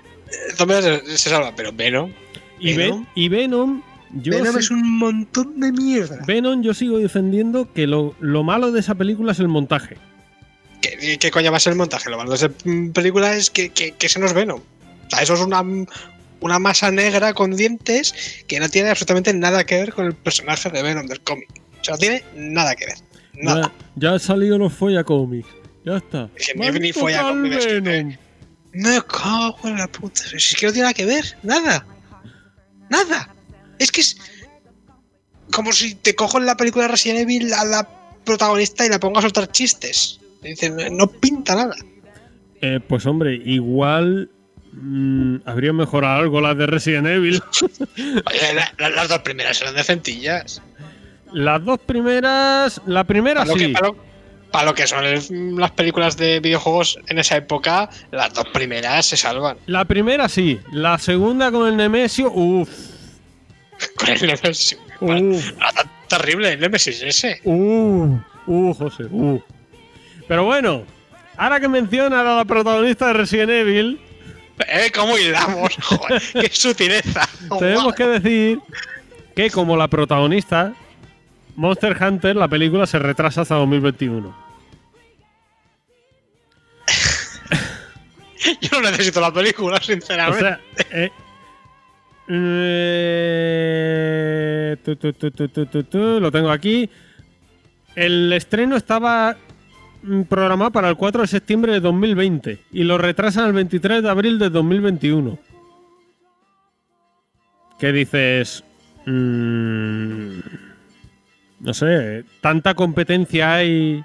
Zombies 0.56 0.84
se, 0.84 1.18
se 1.18 1.30
salva, 1.30 1.52
pero 1.54 1.72
Venom. 1.72 2.12
Y, 2.58 2.74
Ve- 2.74 2.84
¿Venom? 2.84 3.06
y 3.14 3.28
Venom. 3.28 3.82
Yo 4.14 4.32
Venom 4.32 4.52
sí- 4.54 4.58
es 4.60 4.70
un 4.70 4.98
montón 4.98 5.58
de 5.60 5.72
mierda. 5.72 6.22
Venom, 6.26 6.62
yo 6.62 6.74
sigo 6.74 6.98
defendiendo 6.98 7.72
que 7.72 7.86
lo, 7.86 8.14
lo 8.20 8.42
malo 8.42 8.70
de 8.72 8.80
esa 8.80 8.94
película 8.94 9.32
es 9.32 9.38
el 9.38 9.48
montaje. 9.48 9.96
¿Qué, 10.80 11.16
qué 11.18 11.30
coño 11.30 11.50
va 11.50 11.56
a 11.58 11.60
ser 11.60 11.72
el 11.72 11.78
montaje? 11.78 12.10
Lo 12.10 12.16
malo 12.18 12.30
de 12.30 12.36
esa 12.36 12.50
película 12.92 13.34
es 13.36 13.50
que, 13.50 13.70
que, 13.70 13.92
que 13.92 14.06
eso 14.06 14.18
no 14.18 14.26
es 14.26 14.32
Venom. 14.34 14.60
O 14.60 15.10
sea, 15.10 15.22
eso 15.22 15.34
es 15.34 15.40
una, 15.40 15.62
una 16.40 16.58
masa 16.58 16.90
negra 16.90 17.34
con 17.34 17.54
dientes 17.56 18.44
que 18.48 18.58
no 18.60 18.68
tiene 18.68 18.90
absolutamente 18.90 19.32
nada 19.32 19.64
que 19.64 19.76
ver 19.76 19.92
con 19.92 20.06
el 20.06 20.14
personaje 20.14 20.70
de 20.70 20.82
Venom 20.82 21.06
del 21.06 21.20
cómic. 21.20 21.48
O 21.80 21.84
sea, 21.84 21.94
no 21.94 21.98
tiene 21.98 22.22
nada 22.36 22.74
que 22.74 22.86
ver. 22.86 22.96
Nada. 23.34 23.72
Ya, 23.96 24.08
ya 24.08 24.12
han 24.12 24.20
salido 24.20 24.58
los 24.58 24.72
Folla 24.72 25.04
Comics. 25.04 25.48
Ya 25.84 25.96
está. 25.96 26.28
Es 26.36 26.48
que 26.48 26.54
Me 26.58 26.70
ni. 26.72 28.18
Me 28.74 29.02
cago 29.02 29.58
en 29.64 29.76
la 29.76 29.88
puta. 29.88 30.22
Si 30.22 30.36
es 30.36 30.54
que 30.56 30.66
no 30.66 30.72
tiene 30.72 30.84
nada 30.84 30.94
que 30.94 31.04
ver. 31.04 31.24
Nada. 31.42 31.84
Nada. 32.88 33.34
Es 33.78 33.90
que 33.90 34.00
es 34.00 34.16
como 35.52 35.72
si 35.72 35.94
te 35.94 36.14
cojo 36.14 36.38
en 36.38 36.46
la 36.46 36.56
película 36.56 36.84
de 36.84 36.92
Resident 36.92 37.20
Evil 37.20 37.52
a 37.52 37.64
la 37.64 37.88
protagonista 38.24 38.86
y 38.86 38.88
la 38.88 39.00
pongo 39.00 39.18
a 39.18 39.22
soltar 39.22 39.50
chistes. 39.50 40.20
Dicen, 40.42 40.76
no 40.96 41.06
pinta 41.08 41.54
nada. 41.54 41.74
Eh, 42.60 42.80
pues 42.86 43.04
hombre, 43.06 43.34
igual 43.44 44.30
mm, 44.72 45.36
habría 45.44 45.72
mejorado 45.72 46.20
algo 46.20 46.40
las 46.40 46.56
de 46.56 46.66
Resident 46.66 47.06
Evil. 47.08 47.42
Oye, 47.98 48.54
la- 48.54 48.72
la- 48.78 48.90
las 48.90 49.08
dos 49.08 49.18
primeras 49.20 49.60
eran 49.60 49.74
decentillas. 49.74 50.62
Las 51.32 51.64
dos 51.64 51.78
primeras. 51.80 52.80
La 52.86 53.04
primera 53.04 53.40
Para 53.40 53.50
lo, 53.52 53.56
que, 53.56 53.64
sí. 53.66 53.72
para, 53.72 53.86
lo, 53.88 53.96
para 54.50 54.64
lo 54.66 54.74
que 54.74 54.86
son 54.86 55.04
el- 55.04 55.56
las 55.56 55.70
películas 55.72 56.16
de 56.16 56.40
videojuegos 56.40 56.98
en 57.08 57.18
esa 57.18 57.36
época, 57.36 57.88
las 58.10 58.32
dos 58.34 58.46
primeras 58.52 59.06
se 59.06 59.16
salvan. 59.16 59.56
La 59.66 59.84
primera 59.84 60.28
sí. 60.28 60.60
La 60.72 60.98
segunda 60.98 61.50
con 61.50 61.66
el 61.68 61.76
Nemesio. 61.76 62.30
Uff. 62.32 62.68
Con 63.96 64.08
el 64.10 64.20
Nemesis. 64.20 64.78
Uff. 65.00 65.52
Ah, 65.60 65.72
terrible 66.08 66.52
el 66.52 66.60
Nemesis 66.60 67.02
ese. 67.02 67.40
Uh, 67.44 68.16
uh, 68.46 68.74
José, 68.74 69.04
uh. 69.10 69.40
Pero 70.28 70.44
bueno, 70.44 70.84
ahora 71.36 71.58
que 71.58 71.66
menciona 71.68 72.20
a 72.20 72.36
la 72.36 72.44
protagonista 72.44 73.08
de 73.08 73.12
Resident 73.14 73.50
Evil, 73.50 74.00
¿Eh? 74.68 74.92
¿Cómo 74.94 75.18
hilamos? 75.18 75.74
Joder, 75.82 76.22
qué 76.34 76.48
sutileza. 76.52 77.28
tenemos 77.58 77.92
que 77.94 78.06
decir 78.06 78.58
que 79.34 79.50
como 79.50 79.76
la 79.76 79.88
protagonista, 79.88 80.72
Monster 81.56 81.96
Hunter, 82.02 82.34
la 82.36 82.48
película 82.48 82.86
se 82.86 82.98
retrasa 82.98 83.42
hasta 83.42 83.54
2021. 83.56 84.34
Yo 88.60 88.80
no 88.80 88.90
necesito 88.90 89.20
la 89.20 89.32
película, 89.32 89.76
O 89.76 89.80
sinceramente. 89.80 90.40
sea, 90.40 90.60
eh, 90.90 91.10
eh, 93.14 94.76
tu, 94.82 94.96
tu, 94.96 95.12
tu, 95.84 96.20
lo 96.20 96.30
tengo 96.32 96.50
aquí. 96.50 96.88
El 97.94 98.32
estreno 98.32 98.76
estaba 98.76 99.36
mm, 100.02 100.22
programado 100.22 100.70
para 100.72 100.88
el 100.88 100.96
4 100.96 101.22
de 101.22 101.28
septiembre 101.28 101.72
de 101.72 101.80
2020 101.80 102.58
y 102.72 102.84
lo 102.84 102.96
retrasan 102.98 103.44
al 103.44 103.52
23 103.52 104.02
de 104.02 104.08
abril 104.08 104.38
de 104.38 104.48
2021. 104.50 105.38
¿Qué 107.78 107.92
dices? 107.92 108.64
Mm, 109.06 110.38
no 111.62 111.72
sé, 111.72 112.24
¿tanta 112.40 112.74
competencia 112.74 113.54
hay 113.54 114.04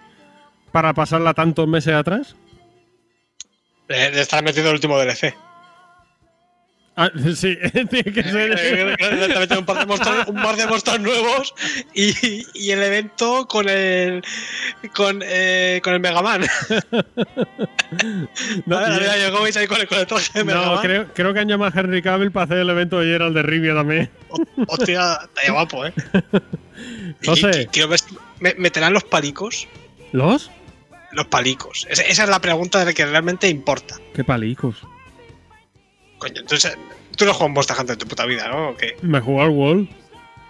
para 0.71 0.93
pasarla 0.93 1.33
tantos 1.33 1.67
meses 1.67 1.93
atrás? 1.93 2.35
de, 3.87 4.11
de 4.11 4.21
estar 4.21 4.43
metiendo 4.43 4.69
el 4.69 4.75
último 4.75 4.97
DLC. 4.97 5.33
Ah, 6.99 7.11
sí, 7.35 7.55
tiene 7.91 8.11
que 8.11 8.23
ser. 8.23 8.97
Meten 9.37 9.59
un 9.59 9.65
par 9.65 9.77
de 9.79 9.85
monstruos, 9.85 10.27
un 10.27 10.41
par 10.41 10.55
de 10.55 10.65
monstruos 10.65 10.99
nuevos 10.99 11.53
y, 11.93 12.43
y 12.55 12.71
el 12.71 12.81
evento 12.81 13.47
con 13.47 13.69
el 13.69 14.23
con, 14.95 15.21
eh, 15.23 15.79
con 15.83 15.93
el 15.93 15.99
Mega 15.99 16.21
Man. 16.23 16.41
No, 18.65 18.77
a 18.77 18.89
ver, 18.89 19.01
y- 19.01 19.05
a 19.05 19.11
ver, 19.13 19.21
yo 19.27 19.31
cómo 19.31 19.43
veis 19.43 19.55
ahí 19.57 19.67
con 19.67 19.79
el, 19.79 19.87
con 19.87 19.97
el 19.99 20.07
traje 20.07 20.29
de 20.33 20.43
Mega 20.43 20.65
No, 20.65 20.81
creo, 20.81 21.07
creo 21.13 21.33
que 21.33 21.39
han 21.39 21.47
llamado 21.47 21.71
a 21.75 21.79
Henry 21.79 22.01
Cavill 22.01 22.31
para 22.31 22.43
hacer 22.45 22.57
el 22.57 22.69
evento 22.69 22.99
de 22.99 23.05
Gerald 23.07 23.35
de 23.35 23.43
Rivia 23.43 23.73
también. 23.75 24.09
Hostia, 24.67 25.19
está 25.23 25.51
guapo, 25.51 25.85
eh. 25.85 25.93
José. 27.25 27.61
y- 27.61 27.65
quiero 27.67 27.87
ver 27.87 27.99
meterán 28.57 28.93
los 28.93 29.03
palicos. 29.03 29.67
¿Los? 30.11 30.51
Los 31.11 31.27
palicos. 31.27 31.87
Esa 31.89 32.23
es 32.23 32.29
la 32.29 32.39
pregunta 32.41 32.79
de 32.79 32.85
la 32.85 32.93
que 32.93 33.05
realmente 33.05 33.47
importa. 33.47 33.95
Qué 34.13 34.23
palicos. 34.23 34.75
Coño, 36.17 36.41
entonces 36.41 36.77
tú 37.15 37.25
no 37.25 37.33
juegas 37.33 37.53
Monster 37.53 37.75
Hunter 37.79 37.93
en 37.93 37.99
tu 37.99 38.07
puta 38.07 38.25
vida, 38.25 38.47
¿no? 38.49 38.69
¿O 38.69 38.75
qué? 38.77 38.97
Me 39.01 39.19
jugó 39.19 39.41
al 39.43 39.49
Wall. 39.49 39.89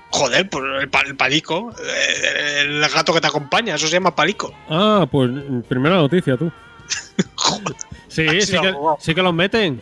Joder, 0.09 0.49
pues 0.49 0.63
el, 0.81 0.89
pa- 0.89 1.01
el 1.01 1.15
palico, 1.17 1.73
eh, 1.83 2.61
el 2.61 2.79
gato 2.89 3.13
que 3.13 3.19
te 3.21 3.27
acompaña, 3.27 3.75
eso 3.75 3.87
se 3.87 3.93
llama 3.93 4.15
palico. 4.15 4.53
Ah, 4.69 5.05
pues 5.11 5.29
primera 5.67 5.95
noticia 5.97 6.37
tú. 6.37 6.49
Joder. 7.35 7.75
Sí, 8.07 8.25
Ah, 8.27 8.31
sí 8.31 8.41
sí 8.41 8.57
que, 8.61 8.73
sí 8.99 9.13
que 9.15 9.21
los 9.21 9.33
meten. 9.33 9.81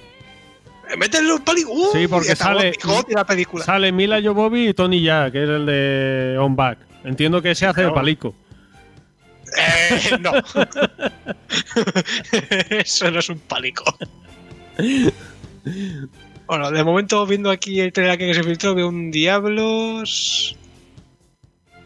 Métele 0.97 1.31
un 1.33 1.43
palico. 1.43 1.71
Uh, 1.71 1.91
Sí, 1.93 2.07
porque 2.07 2.35
sale- 2.35 2.73
la 3.09 3.25
película. 3.25 3.63
Sale 3.65 3.91
Mila 3.91 4.19
Jovovich 4.21 4.69
y 4.69 4.73
Tony 4.73 5.01
Ya, 5.01 5.29
que 5.31 5.43
es 5.43 5.49
el 5.49 5.65
de 5.65 6.37
On 6.39 6.55
Back. 6.55 6.79
Entiendo 7.03 7.41
que 7.41 7.53
se 7.55 7.65
hace 7.67 7.81
Claro. 7.81 7.93
palico. 7.95 8.35
Eh, 9.57 10.17
no. 10.19 10.31
Eso 12.69 13.11
no 13.11 13.19
es 13.19 13.29
un 13.29 13.39
palico. 13.39 13.83
Bueno, 16.47 16.69
de 16.71 16.83
momento, 16.83 17.25
viendo 17.25 17.49
aquí 17.49 17.79
el 17.79 17.91
trailer 17.91 18.17
que 18.17 18.33
se 18.33 18.43
filtró, 18.43 18.75
veo 18.75 18.87
un 18.89 19.09
Diablos 19.11 20.55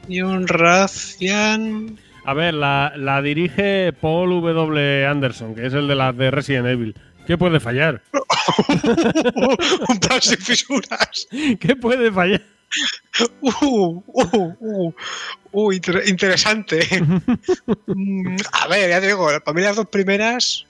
y 0.08 0.22
un 0.22 0.48
Razian. 0.48 1.98
A 2.26 2.34
ver, 2.34 2.54
la, 2.54 2.92
la 2.98 3.22
dirige 3.22 3.94
Paul 3.94 4.42
W. 4.42 5.06
Anderson, 5.06 5.56
que 5.56 5.66
es 5.68 5.74
el 5.74 5.88
de 5.88 5.96
las 5.96 6.16
de 6.18 6.30
Resident 6.32 6.68
Evil. 6.68 6.96
¿Qué 7.26 7.38
puede 7.38 7.60
fallar? 7.60 8.02
un 9.88 10.00
plan 10.00 10.22
sin 10.22 10.38
fisuras. 10.38 11.28
¿Qué 11.60 11.76
puede 11.76 12.12
fallar? 12.12 12.42
Uh, 13.42 14.02
uh, 14.06 14.54
uh, 14.60 14.94
uh, 15.52 15.72
inter- 15.72 16.04
interesante. 16.08 16.80
Mm, 17.88 18.38
A 18.52 18.68
ver, 18.68 18.90
ya 18.90 19.02
te 19.02 19.08
digo, 19.08 19.28
para 19.44 19.56
mí 19.56 19.62
las 19.62 19.76
dos 19.76 19.88
primeras, 19.88 20.66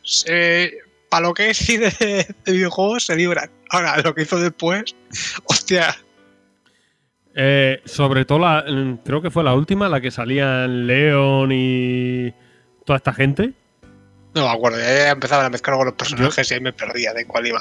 para 1.10 1.28
lo 1.28 1.34
que 1.34 1.50
es 1.50 1.58
cine 1.58 1.90
de, 2.00 2.28
de 2.46 2.52
videojuegos, 2.52 3.06
se 3.06 3.16
libran. 3.16 3.50
Ahora, 3.72 3.98
lo 4.02 4.14
que 4.16 4.22
hizo 4.24 4.40
después, 4.40 4.96
hostia, 5.46 5.96
Eh, 7.36 7.82
sobre 7.86 8.26
todo, 8.26 8.40
la, 8.40 8.64
mm, 8.68 8.98
creo 9.06 9.22
que 9.22 9.30
fue 9.32 9.44
la 9.44 9.54
última, 9.54 9.88
la 9.88 10.02
que 10.02 10.12
salían 10.12 10.88
Leon 10.88 11.52
y 11.54 12.34
toda 12.86 12.98
esta 12.98 13.14
gente. 13.14 13.54
no 14.34 14.46
me 14.46 14.52
acuerdo, 14.52 14.78
ya 14.80 15.12
empezaban 15.12 15.46
a 15.46 15.50
mezclar 15.50 15.78
con 15.78 15.86
los 15.86 15.96
personajes 15.96 16.50
y 16.52 16.54
ahí 16.56 16.60
me 16.60 16.74
perdía 16.74 17.14
de 17.14 17.26
cuál 17.26 17.48
iba, 17.48 17.60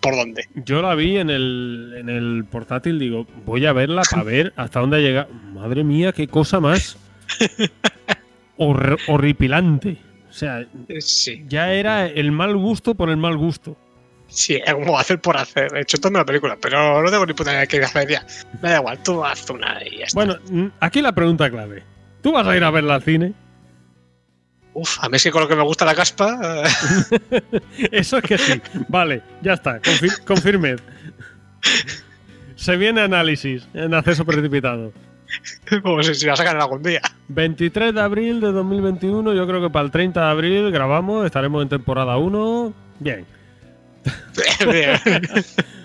por 0.00 0.14
dónde. 0.14 0.46
Yo 0.54 0.82
la 0.82 0.94
vi 0.94 1.16
en 1.18 1.30
el, 1.30 1.94
en 1.98 2.08
el 2.08 2.44
portátil, 2.50 2.98
digo, 2.98 3.26
voy 3.44 3.66
a 3.66 3.72
verla 3.72 4.02
para 4.10 4.22
ver 4.22 4.52
hasta 4.56 4.80
dónde 4.80 4.98
ha 4.98 5.00
llegado. 5.00 5.28
Madre 5.52 5.84
mía, 5.84 6.12
qué 6.12 6.28
cosa 6.28 6.60
más 6.60 6.96
hor- 8.58 8.98
horripilante. 9.08 9.96
O 10.38 10.40
sea, 10.40 10.64
Sí, 11.00 11.44
ya 11.48 11.72
era 11.72 12.06
el 12.06 12.30
mal 12.30 12.56
gusto 12.56 12.94
por 12.94 13.10
el 13.10 13.16
mal 13.16 13.36
gusto. 13.36 13.76
sí, 14.28 14.60
es 14.64 14.72
como 14.72 14.96
hacer 14.98 15.20
por 15.20 15.36
hacer. 15.36 15.74
He 15.76 15.80
hecho 15.80 15.98
toda 15.98 16.20
la 16.20 16.24
película, 16.24 16.56
pero 16.60 17.02
no 17.02 17.10
tengo 17.10 17.26
ni 17.26 17.32
puta 17.32 17.50
idea 17.50 17.60
de 17.62 17.66
qué 17.66 17.78
hacer 17.82 18.08
ya. 18.08 18.24
Me 18.62 18.70
da 18.70 18.76
igual, 18.78 19.02
tú 19.02 19.24
haz 19.24 19.50
una 19.50 19.78
y 19.84 19.98
ya 19.98 20.04
está. 20.04 20.14
Bueno, 20.24 20.70
aquí 20.80 21.02
la 21.02 21.12
pregunta 21.12 21.50
clave. 21.50 21.82
¿Tú 22.22 22.32
vas 22.32 22.46
a 22.46 22.56
ir 22.56 22.62
a 22.62 22.70
verla 22.70 22.94
al 22.96 23.02
cine? 23.02 23.32
Uf, 24.74 25.02
a 25.02 25.08
mí 25.08 25.16
es 25.16 25.24
que 25.24 25.32
con 25.32 25.42
lo 25.42 25.48
que 25.48 25.56
me 25.56 25.62
gusta 25.64 25.84
la 25.84 25.94
caspa. 25.96 26.38
Eso 27.90 28.18
es 28.18 28.22
que 28.22 28.38
sí. 28.38 28.60
Vale, 28.88 29.22
ya 29.42 29.54
está. 29.54 29.80
Confir- 29.82 30.24
confirmed. 30.24 30.78
Se 32.54 32.76
viene 32.76 33.00
análisis 33.00 33.66
en 33.74 33.92
acceso 33.94 34.24
precipitado. 34.24 34.92
como 35.82 36.02
si, 36.02 36.14
si 36.14 36.26
la 36.26 36.36
sacan 36.36 36.60
algún 36.60 36.82
día. 36.82 37.00
23 37.28 37.94
de 37.94 38.00
abril 38.00 38.40
de 38.40 38.52
2021, 38.52 39.34
yo 39.34 39.46
creo 39.46 39.60
que 39.60 39.70
para 39.70 39.84
el 39.84 39.90
30 39.90 40.20
de 40.20 40.30
abril 40.30 40.70
grabamos, 40.70 41.26
estaremos 41.26 41.62
en 41.62 41.68
temporada 41.68 42.16
1. 42.16 42.72
Bien. 43.00 43.24
Bien. 44.70 44.98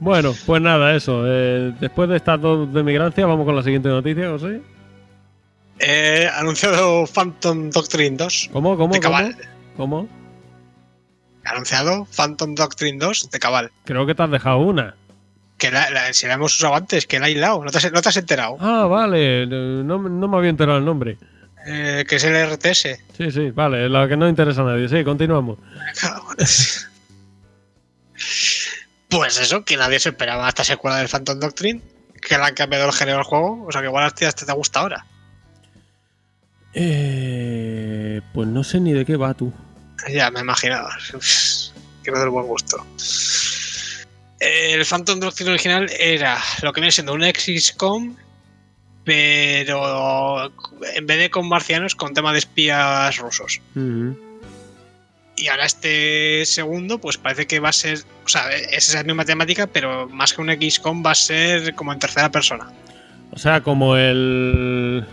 Bueno, 0.00 0.34
pues 0.46 0.60
nada, 0.60 0.96
eso. 0.96 1.22
eh, 1.28 1.72
después 1.78 2.08
de 2.08 2.16
estas 2.16 2.40
dos 2.40 2.72
de 2.74 2.82
migrancia, 2.82 3.24
vamos 3.24 3.46
con 3.46 3.54
la 3.54 3.62
siguiente 3.62 3.88
noticia, 3.88 4.30
José. 4.30 4.60
Eh, 5.78 6.28
anunciado 6.34 7.06
Phantom 7.06 7.70
Doctrine 7.70 8.16
2 8.16 8.50
¿Cómo, 8.52 8.76
cómo, 8.76 8.94
de 8.94 9.00
cómo? 9.00 9.14
Cabal. 9.16 9.36
¿Cómo? 9.76 10.08
Anunciado 11.44 12.04
Phantom 12.16 12.56
Doctrine 12.56 12.98
2 12.98 13.30
de 13.30 13.38
Cabal. 13.38 13.70
Creo 13.84 14.04
que 14.04 14.16
te 14.16 14.22
has 14.24 14.30
dejado 14.32 14.58
una. 14.58 14.96
Que 15.62 15.70
la, 15.70 15.88
la- 15.90 16.12
si 16.12 16.26
la 16.26 16.34
hemos 16.34 16.56
usado 16.56 16.74
antes, 16.74 17.06
que 17.06 17.20
la 17.20 17.26
he 17.28 17.30
aislado. 17.34 17.62
¿No 17.64 17.70
te, 17.70 17.78
has- 17.78 17.92
no 17.92 18.02
te 18.02 18.08
has 18.08 18.16
enterado? 18.16 18.56
Ah, 18.58 18.86
vale. 18.86 19.46
No, 19.46 19.96
no 19.96 20.26
me 20.28 20.36
había 20.36 20.50
enterado 20.50 20.78
el 20.78 20.84
nombre. 20.84 21.18
Eh, 21.64 22.04
que 22.08 22.16
es 22.16 22.24
el 22.24 22.34
RTS. 22.52 22.98
Sí, 23.16 23.30
sí, 23.30 23.50
vale. 23.52 23.88
La 23.88 24.08
que 24.08 24.16
no 24.16 24.28
interesa 24.28 24.62
a 24.62 24.64
nadie. 24.64 24.88
Sí, 24.88 25.04
continuamos. 25.04 25.58
Pues 29.08 29.38
eso, 29.38 29.62
que 29.64 29.76
nadie 29.76 30.00
se 30.00 30.08
esperaba 30.08 30.48
esta 30.48 30.64
secuela 30.64 30.96
del 30.96 31.08
Phantom 31.08 31.38
Doctrine. 31.38 31.80
Que 32.20 32.38
le 32.38 32.44
han 32.44 32.54
cambiado 32.54 32.86
el 32.86 32.92
género 32.92 33.18
del 33.18 33.26
juego. 33.26 33.64
O 33.66 33.70
sea 33.70 33.82
que 33.82 33.88
igual 33.88 34.04
hasta 34.04 34.32
te, 34.32 34.46
te 34.46 34.52
gusta 34.52 34.80
ahora. 34.80 35.04
Eh, 36.74 38.20
pues 38.32 38.48
no 38.48 38.64
sé 38.64 38.80
ni 38.80 38.92
de 38.94 39.04
qué 39.04 39.16
va 39.16 39.34
tú. 39.34 39.52
Ya 40.10 40.30
me 40.30 40.40
imaginaba. 40.40 40.90
que 42.02 42.10
no 42.10 42.18
del 42.18 42.30
buen 42.30 42.46
gusto. 42.46 42.84
El 44.42 44.84
Phantom 44.84 45.20
Doctrine 45.20 45.50
original 45.50 45.88
era 46.00 46.36
lo 46.62 46.72
que 46.72 46.80
viene 46.80 46.90
siendo 46.90 47.14
un 47.14 47.22
XCOM, 47.22 48.16
pero 49.04 50.52
en 50.96 51.06
vez 51.06 51.18
de 51.18 51.30
con 51.30 51.48
marcianos, 51.48 51.94
con 51.94 52.12
tema 52.12 52.32
de 52.32 52.40
espías 52.40 53.16
rusos. 53.18 53.60
Y 55.36 55.46
ahora 55.46 55.64
este 55.64 56.44
segundo, 56.44 56.98
pues 56.98 57.18
parece 57.18 57.46
que 57.46 57.60
va 57.60 57.68
a 57.68 57.72
ser, 57.72 58.00
o 58.24 58.28
sea, 58.28 58.50
es 58.50 58.88
esa 58.88 59.04
misma 59.04 59.24
temática, 59.24 59.68
pero 59.68 60.08
más 60.08 60.32
que 60.32 60.40
un 60.40 60.50
XCOM 60.50 61.06
va 61.06 61.12
a 61.12 61.14
ser 61.14 61.76
como 61.76 61.92
en 61.92 62.00
tercera 62.00 62.28
persona. 62.28 62.68
O 63.30 63.38
sea, 63.38 63.60
como 63.60 63.96
el. 63.96 65.06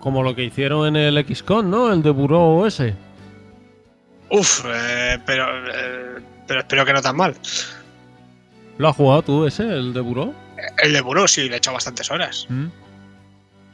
Como 0.00 0.22
lo 0.22 0.34
que 0.34 0.44
hicieron 0.44 0.86
en 0.88 0.96
el 0.96 1.22
XCOM, 1.26 1.68
¿no? 1.68 1.92
El 1.92 2.02
de 2.02 2.10
Buró 2.10 2.66
ese. 2.66 2.94
Uf, 4.30 4.64
eh, 4.66 5.18
pero, 5.26 5.46
eh, 5.68 6.20
pero 6.46 6.60
espero 6.60 6.84
que 6.84 6.92
no 6.92 7.02
tan 7.02 7.16
mal. 7.16 7.34
¿Lo 8.78 8.88
has 8.88 8.96
jugado 8.96 9.22
tú 9.22 9.46
ese, 9.46 9.62
el 9.62 9.92
de 9.92 10.00
Buró? 10.00 10.34
El 10.82 10.92
de 10.92 11.00
Buró 11.00 11.28
sí, 11.28 11.48
le 11.48 11.54
he 11.54 11.58
echado 11.58 11.74
bastantes 11.74 12.10
horas. 12.10 12.46
Mm. 12.48 12.66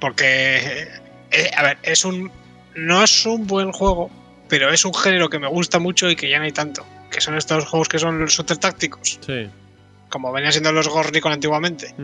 Porque, 0.01 0.89
eh, 1.31 1.51
a 1.57 1.63
ver, 1.63 1.79
es 1.83 2.05
un. 2.05 2.31
No 2.75 3.03
es 3.03 3.27
un 3.27 3.47
buen 3.47 3.73
juego, 3.73 4.11
pero 4.49 4.71
es 4.71 4.85
un 4.85 4.95
género 4.95 5.29
que 5.29 5.39
me 5.39 5.49
gusta 5.49 5.79
mucho 5.79 6.09
y 6.09 6.17
que 6.17 6.29
ya 6.31 6.39
no 6.39 6.45
hay 6.45 6.53
tanto. 6.53 6.87
Que 7.11 7.21
son 7.21 7.37
estos 7.37 7.65
juegos 7.67 7.89
que 7.89 7.99
son 7.99 8.21
los 8.21 8.33
shooter 8.33 8.57
tácticos, 8.59 9.19
Sí. 9.27 9.49
como 10.09 10.31
venían 10.33 10.53
siendo 10.53 10.73
los 10.73 10.89
Ghost 10.89 11.11
Recon 11.11 11.33
antiguamente. 11.33 11.95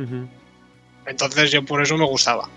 Entonces 1.07 1.51
yo 1.53 1.64
por 1.64 1.81
eso 1.83 1.97
me 1.97 2.05
gustaba. 2.05 2.49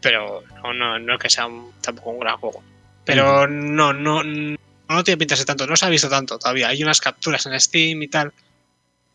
Pero 0.00 0.42
no, 0.62 0.74
no, 0.74 0.98
no 0.98 1.14
es 1.14 1.20
que 1.20 1.30
sea 1.30 1.46
un- 1.46 1.70
tampoco 1.80 2.10
un 2.10 2.18
gran 2.18 2.36
juego. 2.38 2.62
Pero 3.04 3.46
no, 3.46 3.92
no, 3.92 4.22
no 4.88 5.04
tiene 5.04 5.18
pinta 5.18 5.34
de 5.34 5.38
ser 5.38 5.46
tanto, 5.46 5.66
no 5.66 5.76
se 5.76 5.86
ha 5.86 5.88
visto 5.88 6.08
tanto 6.08 6.38
todavía. 6.38 6.68
Hay 6.68 6.82
unas 6.82 7.00
capturas 7.00 7.46
en 7.46 7.58
Steam 7.58 8.02
y 8.02 8.08
tal. 8.08 8.32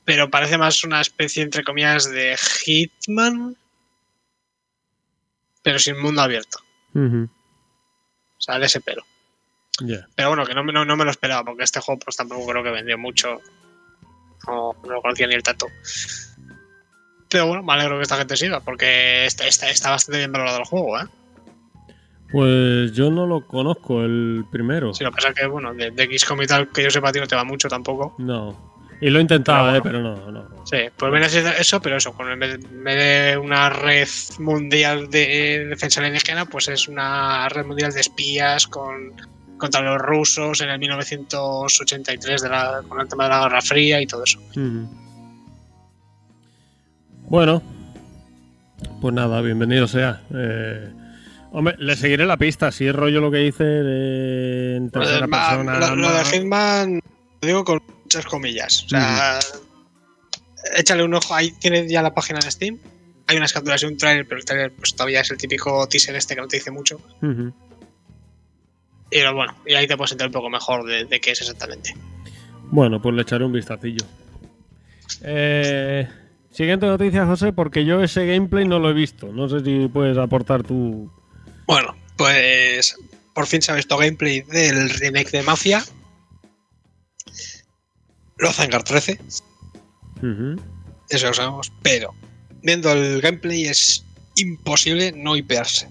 Pero 0.05 0.29
parece 0.29 0.57
más 0.57 0.83
una 0.83 1.01
especie, 1.01 1.43
entre 1.43 1.63
comillas, 1.63 2.09
de 2.09 2.37
Hitman. 2.65 3.55
Pero 5.61 5.79
sin 5.79 5.99
mundo 5.99 6.21
abierto. 6.21 6.59
Ujú. 6.93 7.29
O 8.37 8.41
sea, 8.41 8.57
de 8.59 8.65
ese 8.67 8.81
pelo. 8.81 9.03
Pero 10.15 10.29
bueno, 10.29 10.45
que 10.45 10.53
no, 10.55 10.63
me- 10.63 10.73
no, 10.73 10.85
no 10.85 10.95
me 10.95 11.03
lo 11.05 11.11
esperaba, 11.11 11.43
porque 11.43 11.63
este 11.63 11.79
juego 11.81 11.99
pues 11.99 12.15
tampoco 12.15 12.47
creo 12.47 12.63
que 12.63 12.71
vendió 12.71 12.97
mucho. 12.97 13.41
No, 14.47 14.73
no 14.83 14.93
lo 14.93 15.01
conocía 15.01 15.27
ni 15.27 15.35
el 15.35 15.43
tato. 15.43 15.67
Pero 17.29 17.47
bueno, 17.47 17.61
me 17.63 17.73
alegro 17.73 17.97
que 17.97 18.03
esta 18.03 18.17
gente 18.17 18.37
siga, 18.37 18.61
porque 18.61 19.25
está, 19.25 19.45
está, 19.45 19.69
está 19.69 19.89
bastante 19.91 20.19
bien 20.19 20.31
valorado 20.31 20.59
el 20.59 20.65
juego, 20.65 20.97
¿eh? 20.99 21.03
Pues 22.31 22.91
yo 22.91 23.09
no 23.09 23.25
lo 23.25 23.45
conozco, 23.47 24.03
el 24.03 24.45
primero. 24.51 24.93
Si 24.93 25.03
lo 25.03 25.11
que 25.11 25.15
pasa 25.15 25.29
es 25.29 25.35
que, 25.35 25.47
bueno, 25.47 25.73
de, 25.73 25.91
de 25.91 26.17
XCOM 26.17 26.41
y 26.41 26.47
tal, 26.47 26.69
que 26.69 26.83
yo 26.83 26.89
sepa, 26.89 27.09
a 27.09 27.11
ti 27.11 27.19
no 27.19 27.27
te 27.27 27.35
va 27.35 27.43
mucho 27.43 27.69
tampoco. 27.69 28.15
No. 28.17 28.75
Y 28.99 29.09
lo 29.09 29.19
he 29.19 29.21
intentado, 29.21 29.67
Pero 29.67 29.77
eh, 29.77 29.81
pero 29.83 30.01
no, 30.01 30.31
no. 30.31 30.65
Sí, 30.65 30.77
pues 30.97 31.31
ser 31.31 31.55
eso, 31.59 31.79
pero 31.79 31.97
eso, 31.97 32.13
con 32.13 32.31
en 32.31 32.39
vez 32.39 32.59
de 32.59 33.37
una 33.37 33.69
red 33.69 34.07
mundial 34.39 35.09
de 35.09 35.65
defensa 35.69 35.99
alienígena, 35.99 36.45
pues 36.45 36.67
es 36.67 36.87
una 36.87 37.47
red 37.49 37.65
mundial 37.65 37.93
de 37.93 38.01
espías 38.01 38.65
con, 38.65 39.13
contra 39.57 39.81
los 39.81 39.99
rusos 39.99 40.61
en 40.61 40.69
el 40.69 40.79
1983 40.79 42.41
de 42.41 42.49
la, 42.49 42.81
con 42.87 42.99
el 42.99 43.07
tema 43.07 43.25
de 43.25 43.29
la 43.29 43.43
Guerra 43.43 43.61
Fría 43.61 44.01
y 44.01 44.07
todo 44.07 44.23
eso. 44.23 44.39
Bueno, 47.29 47.61
pues 48.99 49.13
nada, 49.13 49.41
bienvenido 49.41 49.87
sea. 49.87 50.21
Eh, 50.33 50.91
hombre, 51.57 51.75
le 51.79 51.95
seguiré 51.95 52.25
la 52.25 52.37
pista. 52.37 52.71
Si 52.71 52.85
es 52.87 52.95
rollo 52.95 53.19
lo 53.19 53.31
que 53.31 53.37
dice 53.37 53.63
de 53.63 54.75
en 54.77 54.89
tercera 54.89 55.27
va, 55.27 55.49
persona. 55.49 55.79
lo, 55.79 55.95
lo 55.95 56.13
de 56.13 56.25
Hitman, 56.25 57.01
lo 57.41 57.47
digo 57.47 57.63
con 57.63 57.81
muchas 58.03 58.25
comillas. 58.25 58.83
O 58.85 58.89
sea, 58.89 59.39
échale 60.77 61.03
un 61.03 61.13
ojo. 61.13 61.33
Ahí 61.33 61.51
tienes 61.51 61.89
ya 61.89 62.01
la 62.01 62.13
página 62.13 62.39
de 62.39 62.51
Steam. 62.51 62.77
Hay 63.27 63.37
unas 63.37 63.51
capturas 63.51 63.83
y 63.83 63.87
un 63.87 63.97
trailer, 63.97 64.25
pero 64.27 64.39
el 64.39 64.45
trailer 64.45 64.71
pues, 64.71 64.95
todavía 64.95 65.21
es 65.21 65.31
el 65.31 65.37
típico 65.37 65.87
teaser 65.87 66.15
este 66.15 66.35
que 66.35 66.41
no 66.41 66.47
te 66.47 66.57
dice 66.57 66.71
mucho. 66.71 67.01
Ujú. 67.21 67.51
Y 69.11 69.21
lo 69.21 69.33
bueno, 69.33 69.55
y 69.65 69.73
ahí 69.73 69.87
te 69.87 69.97
puedes 69.97 70.11
enterar 70.11 70.29
un 70.29 70.33
poco 70.33 70.49
mejor 70.49 70.85
de, 70.85 71.05
de 71.05 71.19
qué 71.19 71.31
es 71.31 71.41
exactamente. 71.41 71.93
Bueno, 72.71 73.01
pues 73.01 73.15
le 73.15 73.21
echaré 73.21 73.45
un 73.45 73.53
vistacillo. 73.53 74.05
Eh, 75.23 76.07
siguiente 76.51 76.85
noticia, 76.85 77.25
José, 77.25 77.53
porque 77.53 77.85
yo 77.85 78.01
ese 78.03 78.25
gameplay 78.25 78.67
no 78.67 78.79
lo 78.79 78.89
he 78.89 78.93
visto. 78.93 79.31
No 79.31 79.47
sé 79.47 79.61
si 79.61 79.87
puedes 79.87 80.17
aportar 80.17 80.63
tú. 80.63 81.09
Bueno, 81.67 81.95
pues 82.17 82.95
por 83.33 83.45
fin 83.45 83.61
se 83.61 83.71
ha 83.71 83.75
visto 83.75 83.97
gameplay 83.97 84.41
del 84.41 84.89
remake 84.89 85.29
de 85.31 85.43
Mafia. 85.43 85.83
Lozengar 88.37 88.83
13, 88.83 89.19
Ujú. 90.17 90.61
eso 91.09 91.27
lo 91.27 91.33
sabemos, 91.33 91.71
pero 91.81 92.13
viendo 92.61 92.91
el 92.91 93.19
gameplay 93.21 93.65
es 93.65 94.03
imposible 94.35 95.11
no 95.15 95.35
hipearse. 95.35 95.89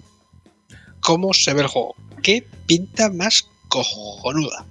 ¿Cómo 1.00 1.32
se 1.34 1.54
ve 1.54 1.62
el 1.62 1.66
juego? 1.66 1.94
¿Qué 2.22 2.46
pinta 2.66 3.10
más 3.10 3.48
cojonuda? 3.68 4.64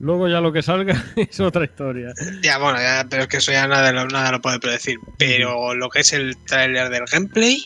Luego 0.00 0.28
ya 0.28 0.40
lo 0.40 0.52
que 0.52 0.62
salga 0.62 1.04
es 1.16 1.38
otra 1.40 1.64
historia. 1.64 2.12
Ya, 2.42 2.58
bueno, 2.58 2.78
ya, 2.80 3.06
pero 3.08 3.22
es 3.22 3.28
que 3.28 3.36
eso 3.36 3.52
ya 3.52 3.68
nada, 3.68 3.92
lo- 3.92 4.08
nada 4.08 4.32
lo 4.32 4.40
puede 4.40 4.58
predecir. 4.58 4.98
Pero 5.18 5.74
lo 5.74 5.88
que 5.88 6.00
es 6.00 6.12
el 6.12 6.36
tráiler 6.46 6.88
del 6.90 7.04
gameplay, 7.04 7.64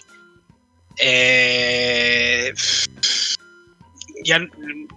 eh, 0.98 2.52
ya, 4.24 4.40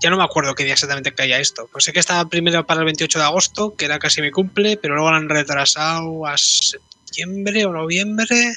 ya 0.01 0.09
no 0.09 0.17
me 0.17 0.23
acuerdo 0.23 0.55
qué 0.55 0.63
día 0.63 0.73
exactamente 0.73 1.13
caía 1.13 1.39
esto. 1.39 1.67
Pues 1.71 1.83
sé 1.83 1.93
que 1.93 1.99
estaba 1.99 2.27
primero 2.29 2.65
para 2.65 2.79
el 2.81 2.85
28 2.85 3.19
de 3.19 3.25
agosto, 3.25 3.75
que 3.75 3.85
era 3.85 3.99
casi 3.99 4.21
mi 4.21 4.31
cumple, 4.31 4.77
pero 4.77 4.95
luego 4.95 5.09
lo 5.11 5.17
han 5.17 5.29
retrasado 5.29 6.25
a 6.25 6.37
septiembre 6.37 7.65
o 7.65 7.73
noviembre. 7.73 8.55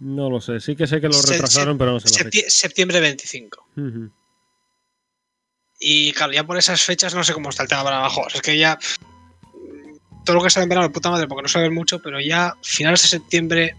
No 0.00 0.30
lo 0.30 0.40
sé. 0.40 0.60
Sí 0.60 0.76
que 0.76 0.86
sé 0.86 1.00
que 1.00 1.08
lo 1.08 1.14
Se- 1.14 1.32
retrasaron, 1.32 1.76
pero 1.78 1.92
no 1.92 2.00
sé 2.00 2.10
la. 2.24 2.30
Septi- 2.30 2.48
septiembre 2.48 3.00
25. 3.00 3.66
Ujú. 3.76 4.10
Y 5.80 6.12
claro, 6.12 6.32
ya 6.32 6.44
por 6.44 6.56
esas 6.58 6.82
fechas 6.82 7.14
no 7.14 7.24
sé 7.24 7.32
cómo 7.32 7.50
está 7.50 7.62
el 7.64 7.68
tema 7.68 7.82
para 7.84 7.98
abajo. 7.98 8.26
Es 8.32 8.40
que 8.42 8.56
ya. 8.58 8.78
Todo 10.24 10.36
lo 10.36 10.42
que 10.42 10.50
sale 10.50 10.64
en 10.64 10.68
verano, 10.68 10.92
puta 10.92 11.10
madre, 11.10 11.26
porque 11.26 11.42
no 11.42 11.48
sabes 11.48 11.70
mucho, 11.72 12.00
pero 12.00 12.20
ya 12.20 12.54
finales 12.62 13.02
de 13.02 13.08
septiembre. 13.08 13.74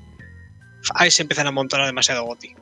Ahí 0.96 1.12
se 1.12 1.22
empiezan 1.24 1.48
a 1.48 1.52
montar 1.52 1.86
demasiado 1.86 2.24
goti. 2.26 2.54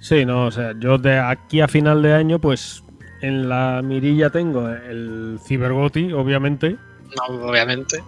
Sí, 0.00 0.24
no, 0.24 0.46
o 0.46 0.50
sea, 0.50 0.74
yo 0.78 0.98
de 0.98 1.18
aquí 1.18 1.60
a 1.60 1.68
final 1.68 2.02
de 2.02 2.14
año, 2.14 2.38
pues 2.40 2.82
en 3.20 3.48
la 3.48 3.82
mirilla 3.82 4.30
tengo 4.30 4.68
el 4.68 5.40
Cybergoti, 5.44 6.12
obviamente, 6.12 6.76
No, 7.16 7.48
obviamente. 7.48 8.02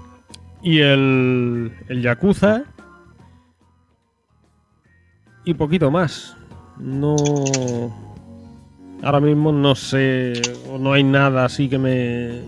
y 0.62 0.78
el, 0.80 1.72
el 1.88 2.02
Yakuza, 2.02 2.62
y 5.44 5.54
poquito 5.54 5.90
más. 5.90 6.36
No. 6.78 7.16
Ahora 9.02 9.20
mismo 9.20 9.50
no 9.52 9.74
sé, 9.74 10.34
o 10.68 10.78
no 10.78 10.92
hay 10.92 11.02
nada 11.02 11.44
así 11.46 11.68
que 11.68 11.78
me. 11.78 12.42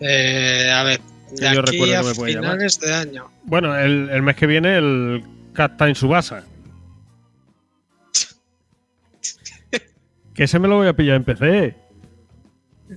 Eh, 0.00 0.70
a 0.72 0.82
ver, 0.84 1.00
de 1.32 1.54
yo 1.54 1.60
aquí 1.60 1.70
recuerde 1.72 1.96
a 1.96 2.00
que 2.02 2.06
me 2.08 2.14
puede 2.14 2.32
llamar. 2.34 2.50
finales 2.52 2.80
de 2.80 2.94
año. 2.94 3.30
Bueno, 3.44 3.76
el, 3.78 4.08
el 4.10 4.22
mes 4.22 4.36
que 4.36 4.46
viene 4.46 4.76
el 4.78 5.24
Cat 5.52 5.76
Time 5.76 5.94
Subasa. 5.94 6.44
que 10.34 10.44
ese 10.44 10.58
me 10.60 10.68
lo 10.68 10.76
voy 10.76 10.86
a 10.86 10.92
pillar 10.94 11.16
en 11.16 11.24
PC. 11.24 11.74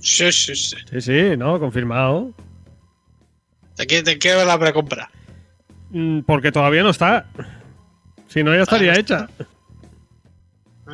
Sí, 0.00 0.30
sí, 0.32 0.54
sí. 0.54 0.76
Sí, 0.90 1.00
sí, 1.00 1.36
no, 1.36 1.58
confirmado. 1.58 2.32
Te 3.74 3.84
quiero, 3.86 4.04
te 4.04 4.18
quiero 4.18 4.44
la 4.44 4.58
precompra. 4.58 5.10
Mm, 5.90 6.20
Porque 6.20 6.52
todavía 6.52 6.82
no 6.84 6.90
está. 6.90 7.26
Si 8.28 8.42
no, 8.44 8.54
ya 8.54 8.62
estaría 8.62 8.94
hecha. 8.98 9.28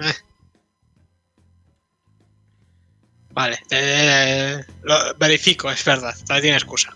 Eh. 0.03 0.13
Vale, 3.31 3.59
eh, 3.71 4.65
lo 4.83 4.97
verifico, 5.19 5.71
es 5.71 5.85
verdad. 5.85 6.15
Todavía 6.25 6.43
tiene 6.43 6.57
excusa. 6.57 6.93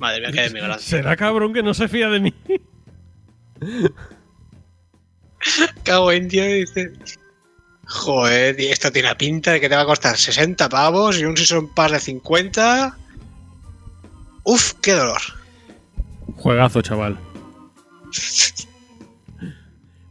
Madre 0.00 0.20
mía, 0.22 0.30
qué 0.32 0.40
de 0.48 0.50
mi 0.50 0.60
gracia. 0.60 0.98
Será 0.98 1.14
cabrón 1.16 1.52
que 1.52 1.62
no 1.62 1.72
se 1.74 1.86
fía 1.86 2.08
de 2.08 2.18
mí. 2.20 2.34
Cago 5.84 6.12
en 6.12 6.28
Dios, 6.28 6.46
dice. 6.46 6.92
Joder, 7.86 8.60
esto 8.60 8.92
tiene 8.92 9.08
la 9.08 9.18
pinta 9.18 9.52
de 9.52 9.60
que 9.60 9.68
te 9.68 9.74
va 9.74 9.82
a 9.82 9.86
costar 9.86 10.16
60 10.16 10.68
pavos 10.68 11.18
y 11.18 11.24
un 11.24 11.36
Season 11.36 11.68
Pass 11.74 11.92
de 11.92 12.00
50. 12.00 12.96
Uf, 14.44 14.72
qué 14.80 14.92
dolor. 14.92 15.20
Juegazo, 16.36 16.82
chaval. 16.82 17.18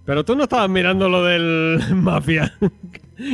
Pero 0.06 0.26
tú 0.26 0.36
no 0.36 0.44
estabas 0.44 0.70
mirando 0.70 1.08
lo 1.08 1.24
del 1.24 1.80
Mafia. 1.96 2.54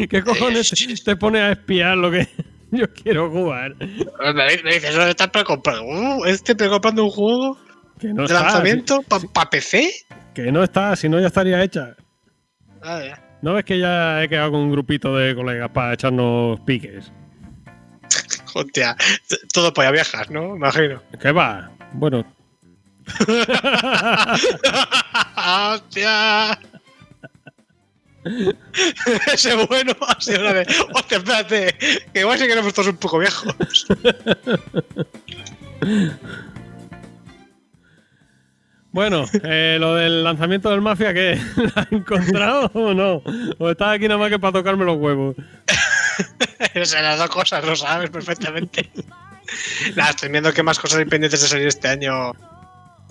¿Qué 0.10 0.24
cojones 0.24 0.70
te- 0.72 0.96
te 0.96 1.16
pone 1.16 1.40
a 1.40 1.52
espiar 1.54 1.98
lo 1.98 2.12
que 2.12 2.28
yo 2.72 2.92
quiero 2.94 3.30
jugar? 3.32 3.76
Me 3.78 4.34
me 4.34 4.74
dices, 4.74 4.96
¿dónde 4.96 5.12
estás 5.12 5.30
precomprando? 5.30 5.84
Uh, 5.84 6.26
¿Este 6.26 6.56
precomprando 6.56 7.04
un 7.06 7.10
juego 7.12 7.58
Que 8.00 8.08
no 8.10 8.24
de 8.24 8.34
está. 8.34 8.42
lanzamiento 8.44 9.02
si- 9.20 9.28
para 9.28 9.50
PC? 9.50 9.92
que 10.34 10.52
no 10.52 10.64
está, 10.64 10.96
si 10.96 11.08
no 11.10 11.20
ya 11.20 11.28
estaría 11.28 11.64
hecha. 11.64 11.96
Ah, 12.82 13.02
ya. 13.04 13.22
¿No 13.42 13.54
ves 13.54 13.64
que 13.66 13.80
ya 13.80 14.22
he 14.24 14.28
quedado 14.30 14.52
con 14.52 14.62
un 14.62 14.72
grupito 14.72 15.16
de 15.16 15.34
colegas 15.36 15.70
para 15.72 15.94
echarnos 15.94 16.60
piques? 16.62 17.12
Hostia, 18.54 18.96
todo 19.54 19.74
polla 19.74 19.92
viejas, 19.92 20.30
¿no? 20.30 20.56
Imagino. 20.56 21.02
¿Qué 21.22 21.32
va? 21.32 21.72
Bueno, 21.94 22.26
¡Hostia! 25.38 26.58
Ese 29.34 29.56
bueno 29.68 29.94
ha 30.08 30.20
sido 30.20 30.42
una 30.42 30.54
de. 30.54 30.66
Hostia, 30.94 31.18
espérate, 31.18 31.76
que 32.14 32.20
igual 32.22 32.40
sí 32.40 32.46
que 32.46 32.54
éramos 32.54 32.74
todos 32.74 32.88
un 32.90 32.98
poco 32.98 33.20
viejos. 33.20 33.54
bueno, 38.92 39.26
eh, 39.44 39.78
lo 39.80 39.94
del 39.96 40.24
lanzamiento 40.24 40.72
del 40.72 40.82
Mafia, 40.82 41.14
¿qué? 41.14 41.40
¿Lo 41.56 41.72
has 41.76 41.92
encontrado 41.92 42.72
o 42.74 42.94
no? 42.94 43.22
¿O 43.60 43.70
estás 43.70 43.96
aquí 43.96 44.08
nada 44.08 44.20
más 44.20 44.30
que 44.30 44.40
para 44.40 44.54
tocarme 44.54 44.86
los 44.86 44.98
huevos? 44.98 45.36
Esas 46.74 47.04
las 47.04 47.20
dos 47.20 47.30
cosas, 47.30 47.64
lo 47.64 47.76
sabes 47.76 48.10
perfectamente. 48.10 48.90
Nada, 49.96 50.10
estoy 50.10 50.30
viendo 50.30 50.52
que 50.52 50.64
más 50.64 50.80
cosas 50.80 50.98
hay 51.00 51.06
pendientes 51.06 51.42
de 51.42 51.48
salir 51.48 51.68
este 51.68 51.88
año. 51.88 52.34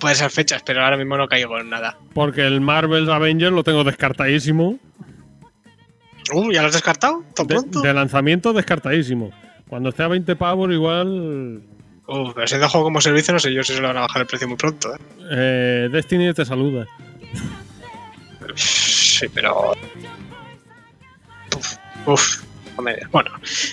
Pueden 0.01 0.17
ser 0.17 0.31
fechas, 0.31 0.63
pero 0.65 0.85
ahora 0.85 0.97
mismo 0.97 1.17
no 1.17 1.29
caigo 1.29 1.59
en 1.59 1.71
nada. 1.71 1.97
Porque 2.13 2.43
el 2.47 2.61
Marvel's 2.61 3.09
Avengers 3.09 3.53
lo 3.53 3.63
tengo 3.65 3.85
descartadísimo. 3.85 4.79
Uh, 6.33 6.51
¿ya 6.53 6.63
lo 6.63 6.69
has 6.69 6.75
descartado? 6.75 7.23
¿Tan 7.35 7.47
De, 7.47 7.55
pronto? 7.55 7.81
de 7.81 7.95
lanzamiento 7.95 8.53
descartadísimo. 8.53 9.31
Cuando 9.69 9.91
esté 9.91 10.03
a 10.03 10.09
20 10.09 10.37
pavos, 10.37 10.71
igual. 10.71 11.63
Uh, 12.07 12.33
pero 12.35 12.47
siendo 12.47 12.69
juego 12.69 12.85
como 12.85 13.01
servicio, 13.01 13.33
no 13.33 13.39
sé 13.41 13.53
yo 13.53 13.63
si 13.63 13.75
se 13.75 13.81
le 13.81 13.87
van 13.87 13.97
a 13.97 14.01
bajar 14.03 14.23
el 14.23 14.27
precio 14.29 14.47
muy 14.49 14.57
pronto. 14.57 14.95
¿eh? 14.95 14.99
eh, 15.31 15.89
Destiny 15.91 16.33
te 16.35 16.45
saluda. 16.45 16.87
Sí, 18.55 19.27
pero. 19.33 19.73
Uf, 21.57 21.77
uf. 22.07 22.43
Bueno, 23.13 23.31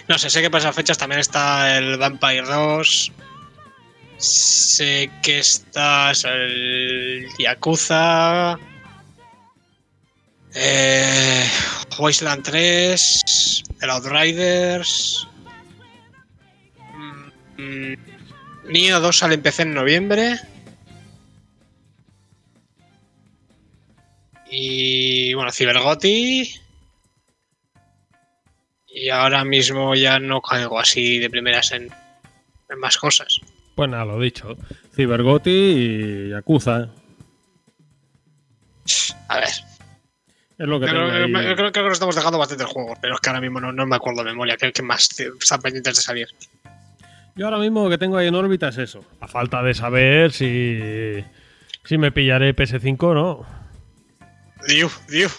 no 0.07 0.17
sé, 0.19 0.29
sé 0.29 0.41
que 0.41 0.49
para 0.51 0.59
esas 0.59 0.75
fechas 0.75 0.97
también 0.97 1.19
está 1.19 1.77
el 1.77 1.97
Vampire 1.97 2.43
2. 2.43 3.11
Sé 4.21 5.09
que 5.23 5.39
está 5.39 6.11
el 6.11 7.27
Yakuza. 7.39 8.59
Eh, 10.53 11.49
Wasteland 11.97 12.43
3. 12.43 13.63
El 13.81 13.89
Outriders. 13.89 15.27
Mm, 16.93 17.31
mm, 17.57 17.95
Nioh 18.69 18.99
2 18.99 19.17
sale 19.17 19.35
en 19.35 19.43
en 19.57 19.73
noviembre. 19.73 20.39
Y 24.51 25.33
bueno, 25.33 25.51
Cybergoti. 25.51 26.53
Y 28.85 29.09
ahora 29.09 29.43
mismo 29.43 29.95
ya 29.95 30.19
no 30.19 30.41
caigo 30.41 30.79
así 30.79 31.17
de 31.17 31.31
primeras 31.31 31.71
en, 31.71 31.89
en 32.69 32.79
más 32.79 32.99
cosas. 32.99 33.41
Pues 33.75 33.89
nada, 33.89 34.05
lo 34.05 34.19
dicho. 34.19 34.57
Cybergoti 34.95 35.49
y 35.49 36.29
Yakuza. 36.29 36.89
A 39.29 39.39
ver, 39.39 39.47
Es 39.47 40.67
lo 40.67 40.79
que 40.79 40.87
creo, 40.87 41.09
tengo 41.11 41.25
ahí. 41.25 41.31
creo- 41.31 41.55
creo- 41.55 41.71
creo 41.71 41.71
que 41.71 41.81
nos 41.89 41.93
estamos 41.93 42.15
dejando 42.15 42.37
bastantes 42.37 42.67
juegos, 42.67 42.97
pero 43.01 43.15
es 43.15 43.19
que 43.21 43.29
ahora 43.29 43.41
mismo 43.41 43.59
no, 43.61 43.71
no 43.71 43.85
me 43.85 43.95
acuerdo 43.95 44.23
de 44.23 44.29
memoria. 44.31 44.57
¿Qué, 44.57 44.71
qué 44.71 44.81
más 44.81 45.09
están 45.19 45.61
pendientes 45.61 45.95
de 45.95 46.01
salir? 46.01 46.27
Yo 47.35 47.45
ahora 47.45 47.59
mismo 47.59 47.83
lo 47.85 47.89
que 47.89 47.97
tengo 47.97 48.17
ahí 48.17 48.27
en 48.27 48.35
órbita 48.35 48.67
es 48.69 48.77
eso. 48.77 49.05
A 49.21 49.27
falta 49.27 49.63
de 49.63 49.73
saber 49.73 50.31
si. 50.33 51.23
Si 51.85 51.97
me 51.97 52.11
pillaré 52.11 52.53
PS5 52.55 53.03
o 53.03 53.13
no. 53.13 53.45
Diu, 54.67 54.89
diu. 55.07 55.29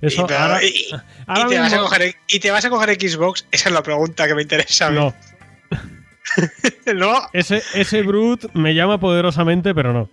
Eso 0.00 0.22
y, 0.22 0.26
pero- 0.26 0.40
ahora, 0.40 0.64
y- 0.64 0.68
y- 0.68 0.90
ahora 1.26 1.46
y 1.46 1.48
te 1.50 1.58
vas 1.60 1.72
a 1.72 1.78
coger, 1.78 2.14
¿Y 2.28 2.40
te 2.40 2.50
vas 2.50 2.64
a 2.64 2.70
coger 2.70 2.90
Xbox? 3.00 3.46
Esa 3.52 3.68
es 3.68 3.74
la 3.74 3.82
pregunta 3.82 4.26
que 4.26 4.34
me 4.34 4.42
interesa. 4.42 4.90
No. 4.90 5.14
no. 6.94 7.14
Ese, 7.32 7.62
ese 7.74 8.02
Brute 8.02 8.48
me 8.54 8.74
llama 8.74 8.98
poderosamente, 8.98 9.74
pero 9.74 9.92
no. 9.92 10.08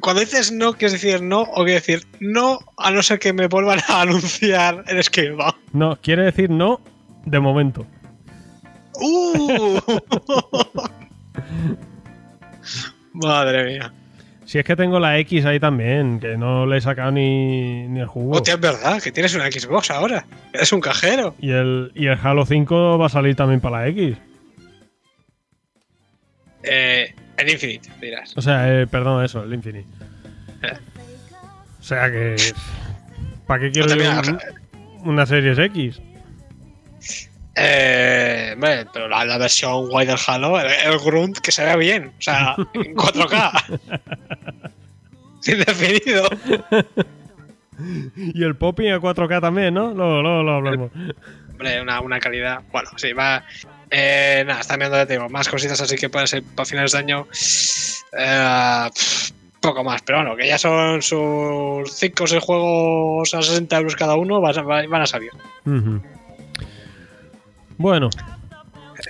Cuando 0.00 0.20
dices 0.20 0.52
no, 0.52 0.74
¿quieres 0.74 0.92
decir 0.92 1.20
no 1.20 1.42
o 1.42 1.64
quieres 1.64 1.84
decir 1.84 2.06
no 2.20 2.60
a 2.76 2.92
no 2.92 3.02
ser 3.02 3.18
que 3.18 3.32
me 3.32 3.48
vuelvan 3.48 3.80
a 3.88 4.02
anunciar 4.02 4.84
el 4.86 5.02
Scalebound? 5.02 5.54
No, 5.72 5.98
quiere 6.00 6.22
decir 6.22 6.50
no 6.50 6.80
de 7.24 7.40
momento. 7.40 7.86
¡Uh! 8.94 9.78
Madre 13.12 13.64
mía. 13.64 13.92
Si 14.44 14.58
es 14.58 14.64
que 14.64 14.74
tengo 14.74 14.98
la 14.98 15.16
X 15.18 15.44
ahí 15.44 15.60
también, 15.60 16.18
que 16.18 16.36
no 16.36 16.66
le 16.66 16.78
he 16.78 16.80
sacado 16.80 17.12
ni, 17.12 17.86
ni 17.86 18.00
el 18.00 18.06
jugo. 18.06 18.32
Hostia, 18.36 18.54
es 18.54 18.60
verdad, 18.60 19.00
que 19.00 19.12
tienes 19.12 19.32
una 19.34 19.46
Xbox 19.46 19.92
ahora. 19.92 20.26
Eres 20.52 20.72
un 20.72 20.80
cajero. 20.80 21.36
Y 21.40 21.52
el, 21.52 21.92
y 21.94 22.06
el 22.06 22.18
Halo 22.20 22.44
5 22.44 22.98
va 22.98 23.06
a 23.06 23.08
salir 23.08 23.36
también 23.36 23.60
para 23.60 23.82
la 23.82 23.88
X. 23.88 24.16
Eh, 26.62 27.14
el 27.36 27.50
Infinite, 27.50 27.88
dirás. 28.00 28.36
O 28.36 28.42
sea, 28.42 28.80
eh, 28.82 28.86
perdón, 28.86 29.24
eso, 29.24 29.42
el 29.42 29.52
Infinite. 29.54 29.86
Eh. 30.62 30.76
O 31.78 31.82
sea 31.82 32.10
que. 32.10 32.36
¿Para 33.46 33.60
qué 33.62 33.70
quiero 33.72 33.88
No 33.88 33.96
yo 33.96 34.10
un- 35.00 35.08
una 35.10 35.26
Series 35.26 35.58
X? 35.58 36.00
Eh, 37.56 38.50
hombre, 38.54 38.86
pero 38.92 39.08
la, 39.08 39.24
la 39.24 39.38
versión 39.38 39.88
del 39.90 40.16
Halo, 40.26 40.60
el, 40.60 40.66
el 40.66 40.98
Grunt, 40.98 41.38
que 41.38 41.50
se 41.52 41.64
vea 41.64 41.76
bien. 41.76 42.08
O 42.18 42.22
sea, 42.22 42.54
en 42.74 42.94
4K. 42.94 43.80
Sin 45.40 45.58
definido. 45.58 46.28
Y 48.16 48.44
el 48.44 48.56
Popping 48.56 48.92
a 48.92 48.98
4K 49.00 49.40
también, 49.40 49.72
¿no? 49.74 49.92
Luego, 49.94 50.22
luego 50.22 50.42
lo 50.42 50.52
hablamos. 50.56 50.90
Hombre, 51.50 51.80
una, 51.82 52.00
una 52.00 52.20
calidad. 52.20 52.60
Bueno, 52.70 52.90
sí, 52.96 53.12
va. 53.14 53.42
Eh, 53.90 54.44
nada, 54.46 54.60
está 54.60 54.76
viendo, 54.76 54.96
ya 54.96 55.06
te 55.06 55.14
digo, 55.14 55.28
más 55.28 55.48
cositas 55.48 55.80
así 55.80 55.96
que 55.96 56.08
puede 56.08 56.26
ser 56.26 56.42
para 56.42 56.64
finales 56.64 56.92
de 56.92 56.98
año. 56.98 57.26
Eh, 58.16 58.90
poco 59.60 59.84
más, 59.84 60.02
pero 60.02 60.18
bueno, 60.18 60.36
que 60.36 60.46
ya 60.46 60.58
son 60.58 61.02
sus 61.02 61.92
5 61.92 62.24
o 62.24 62.26
6 62.26 62.42
juegos 62.42 63.34
a 63.34 63.42
60 63.42 63.76
euros 63.76 63.96
cada 63.96 64.14
uno, 64.14 64.40
van 64.40 64.58
a, 64.58 64.62
van 64.62 65.02
a 65.02 65.06
salir. 65.06 65.30
Bueno. 67.76 68.10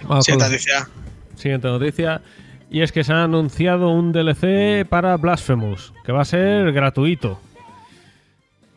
Vamos 0.03 0.25
Siguiente 0.25 0.49
noticia. 0.49 0.89
siguiente 1.35 1.69
noticia. 1.69 2.23
Y 2.71 2.83
es 2.83 2.93
que 2.93 3.03
se 3.03 3.13
ha 3.13 3.25
anunciado 3.25 3.91
un 3.91 4.13
DLC 4.13 4.87
para 4.89 5.17
Blasphemous, 5.17 5.93
que 6.05 6.13
va 6.13 6.23
a 6.23 6.25
ser 6.25 6.73
gratuito. 6.73 7.41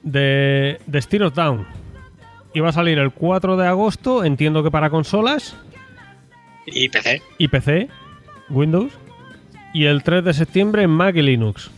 De, 0.01 0.79
de 0.85 1.23
of 1.23 1.33
Down. 1.33 1.65
Y 2.53 2.59
va 2.59 2.69
a 2.69 2.73
salir 2.73 2.97
el 2.97 3.11
4 3.11 3.55
de 3.55 3.67
agosto, 3.67 4.25
entiendo 4.25 4.63
que 4.63 4.71
para 4.71 4.89
consolas 4.89 5.55
Y 6.65 6.89
PC. 6.89 7.21
y 7.37 7.47
PC, 7.47 7.89
Windows. 8.49 8.93
Y 9.73 9.85
el 9.85 10.03
3 10.03 10.23
de 10.23 10.33
septiembre 10.33 10.83
en 10.83 10.91
Mac 10.91 11.15
y 11.15 11.21
Linux. 11.21 11.69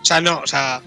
O 0.00 0.04
sea, 0.04 0.20
no, 0.20 0.40
o 0.40 0.46
sea. 0.46 0.80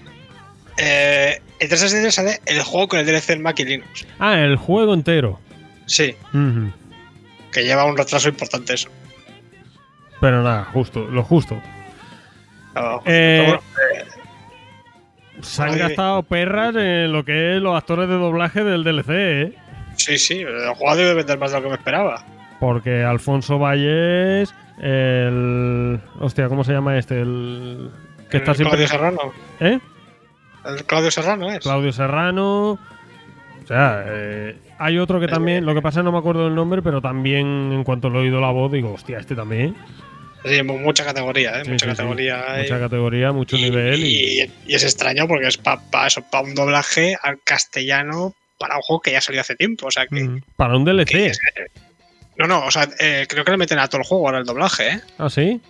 Eh, 0.76 1.40
el 1.58 1.68
3 1.68 1.70
de 1.70 1.88
septiembre 1.88 2.12
sale 2.12 2.40
el 2.46 2.62
juego 2.62 2.88
con 2.88 3.00
el 3.00 3.06
DLC 3.06 3.30
en 3.30 3.42
Mac 3.42 3.58
y 3.58 3.64
Linux. 3.64 4.06
Ah, 4.18 4.38
el 4.38 4.56
juego 4.56 4.94
entero. 4.94 5.40
Sí, 5.86 6.14
que 7.52 7.64
lleva 7.64 7.84
un 7.84 7.96
retraso 7.96 8.28
importante 8.28 8.74
eso. 8.74 8.90
Pero 10.20 10.42
nada, 10.42 10.64
justo, 10.64 11.06
lo 11.06 11.22
justo. 11.22 11.60
Eh, 13.06 13.44
bueno, 13.46 13.62
Se 15.42 15.62
han 15.62 15.78
gastado 15.78 16.22
perras 16.22 16.74
en 16.76 17.12
lo 17.12 17.24
que 17.24 17.56
es 17.56 17.62
los 17.62 17.76
actores 17.76 18.08
de 18.08 18.14
doblaje 18.14 18.62
del 18.62 18.84
DLC, 18.84 19.08
¿eh? 19.08 19.52
sí, 19.96 20.18
sí, 20.18 20.40
el 20.40 20.74
juego 20.74 20.96
debe 20.96 21.14
vender 21.14 21.38
más 21.38 21.50
de 21.50 21.56
lo 21.56 21.62
que 21.64 21.68
me 21.70 21.76
esperaba. 21.76 22.24
Porque 22.60 23.04
Alfonso 23.04 23.58
Valles, 23.58 24.54
el. 24.80 26.00
Hostia, 26.20 26.48
¿cómo 26.48 26.64
se 26.64 26.72
llama 26.72 26.98
este? 26.98 27.20
El. 27.20 27.90
Que 28.30 28.38
está 28.38 28.50
el 28.52 28.56
siempre. 28.56 28.78
Claudio 28.78 28.88
Serrano. 28.88 29.32
¿Eh? 29.60 29.78
El 30.66 30.84
Claudio 30.84 31.10
Serrano 31.10 31.50
es. 31.50 31.60
Claudio 31.60 31.92
Serrano. 31.92 32.72
O 32.72 33.66
sea, 33.66 34.04
eh, 34.06 34.56
hay 34.78 34.98
otro 34.98 35.20
que 35.20 35.28
también. 35.28 35.64
Lo 35.66 35.74
que 35.74 35.82
pasa 35.82 36.00
es 36.00 36.02
que 36.02 36.04
no 36.04 36.12
me 36.12 36.18
acuerdo 36.18 36.44
del 36.44 36.54
nombre, 36.54 36.82
pero 36.82 37.00
también 37.00 37.70
en 37.72 37.84
cuanto 37.84 38.10
le 38.10 38.18
he 38.18 38.22
oído 38.22 38.40
la 38.40 38.50
voz, 38.50 38.72
digo, 38.72 38.92
hostia, 38.94 39.18
este 39.18 39.34
también. 39.36 39.76
Sí, 40.44 40.62
mu- 40.62 40.78
mucha 40.78 41.04
categoría, 41.04 41.60
¿eh? 41.60 41.64
Sí, 41.64 41.70
mucha 41.72 41.86
sí, 41.86 41.90
sí. 41.90 41.96
categoría. 41.96 42.44
eh. 42.58 42.62
Mucha 42.62 42.78
categoría, 42.80 43.32
mucho 43.32 43.56
y, 43.56 43.62
nivel. 43.62 44.00
Y, 44.00 44.42
y- 44.42 44.52
y 44.66 44.74
es 44.74 44.84
extraño 44.84 45.26
porque 45.28 45.48
es 45.48 45.58
para 45.58 45.80
eso, 46.06 46.22
para 46.30 46.44
un 46.44 46.54
doblaje 46.54 47.16
al 47.22 47.40
castellano 47.44 48.34
para 48.58 48.76
un 48.76 48.82
juego 48.82 49.00
que 49.02 49.12
ya 49.12 49.20
salió 49.20 49.40
hace 49.40 49.54
tiempo. 49.56 49.86
O 49.86 49.90
sea 49.90 50.06
que. 50.06 50.24
Mm, 50.24 50.42
Para 50.56 50.76
un 50.76 50.84
que 50.84 50.90
DLC. 50.92 51.26
es- 51.26 51.40
no, 52.38 52.46
no, 52.46 52.64
o 52.66 52.70
sea, 52.70 52.88
eh, 52.98 53.26
creo 53.28 53.44
que 53.44 53.50
le 53.50 53.56
meten 53.56 53.78
a 53.78 53.88
todo 53.88 54.00
el 54.00 54.06
juego 54.06 54.26
ahora 54.26 54.38
el 54.38 54.44
doblaje, 54.46 54.88
¿eh? 54.88 55.00
¿Ah, 55.18 55.28
sí? 55.28 55.60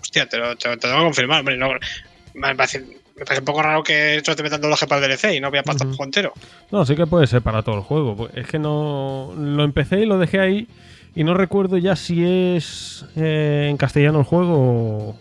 Hostia, 0.00 0.28
te 0.28 0.36
lo, 0.38 0.56
te 0.56 0.68
lo- 0.68 0.76
te 0.78 0.86
lo 0.86 0.92
tengo 0.92 0.98
que 0.98 1.04
confirmar. 1.06 1.40
Hombre, 1.40 1.56
no, 1.56 1.70
me, 2.34 2.54
parece, 2.54 2.80
me 2.80 3.24
parece 3.24 3.40
un 3.40 3.44
poco 3.44 3.62
raro 3.62 3.82
que 3.82 4.20
solo 4.24 4.36
te 4.36 4.42
metan 4.42 4.60
doblaje 4.60 4.86
para 4.86 5.04
el 5.04 5.10
DLC 5.10 5.34
y 5.34 5.40
no 5.40 5.50
voy 5.50 5.58
a 5.58 5.62
pasar 5.62 5.82
el 5.86 5.88
juego 5.94 6.04
entero. 6.04 6.32
No, 6.70 6.84
sí 6.84 6.94
que 6.94 7.06
puede 7.06 7.26
ser 7.26 7.42
para 7.42 7.62
todo 7.62 7.76
el 7.76 7.80
juego. 7.82 8.16
Pues 8.16 8.32
Es 8.34 8.46
que 8.46 8.58
no. 8.58 9.32
Lo 9.36 9.64
empecé 9.64 10.00
y 10.00 10.06
lo 10.06 10.18
dejé 10.18 10.40
ahí. 10.40 10.68
Y 11.14 11.24
no 11.24 11.32
recuerdo 11.34 11.78
ya 11.78 11.96
si 11.96 12.22
es 12.24 13.06
eh, 13.16 13.68
en 13.70 13.78
castellano 13.78 14.18
el 14.18 14.24
juego 14.26 14.52
o, 14.54 15.18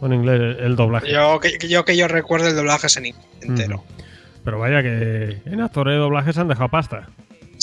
o 0.00 0.06
en 0.06 0.12
inglés 0.14 0.56
el, 0.60 0.74
doblaje. 0.74 1.12
Yo 1.12 1.38
que, 1.38 1.56
yo 1.68 1.84
que 1.84 1.96
yo 1.96 2.08
recuerdo 2.08 2.48
el 2.48 2.56
doblaje 2.56 2.88
es 2.88 2.96
en 2.96 3.14
entero. 3.40 3.84
Pero 4.44 4.58
vaya 4.58 4.82
que 4.82 5.38
en 5.46 5.60
actores 5.60 5.92
de 5.94 5.98
doblaje 5.98 6.32
se 6.32 6.40
han 6.40 6.48
dejado 6.48 6.68
pasta. 6.68 7.08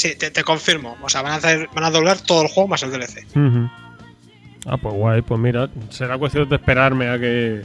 Sí, 0.04 0.16
te, 0.18 0.32
te 0.32 0.44
confirmo. 0.44 0.98
O 1.02 1.08
sea, 1.08 1.22
van 1.22 1.32
a, 1.32 1.36
hacer, 1.36 1.70
van 1.74 1.86
a 1.86 1.90
doblar 1.90 2.20
todo 2.20 2.42
el 2.42 2.50
juego 2.50 2.68
más 2.68 2.84
el 2.84 2.92
DLC. 2.92 3.26
Ah, 4.66 4.76
pues 4.76 4.94
guay, 4.94 5.22
pues 5.22 5.40
mira, 5.40 5.70
será 5.92 6.18
cuestión 6.18 6.50
de 6.50 6.58
esperarme 6.58 7.08
a 7.08 7.18
que. 7.18 7.62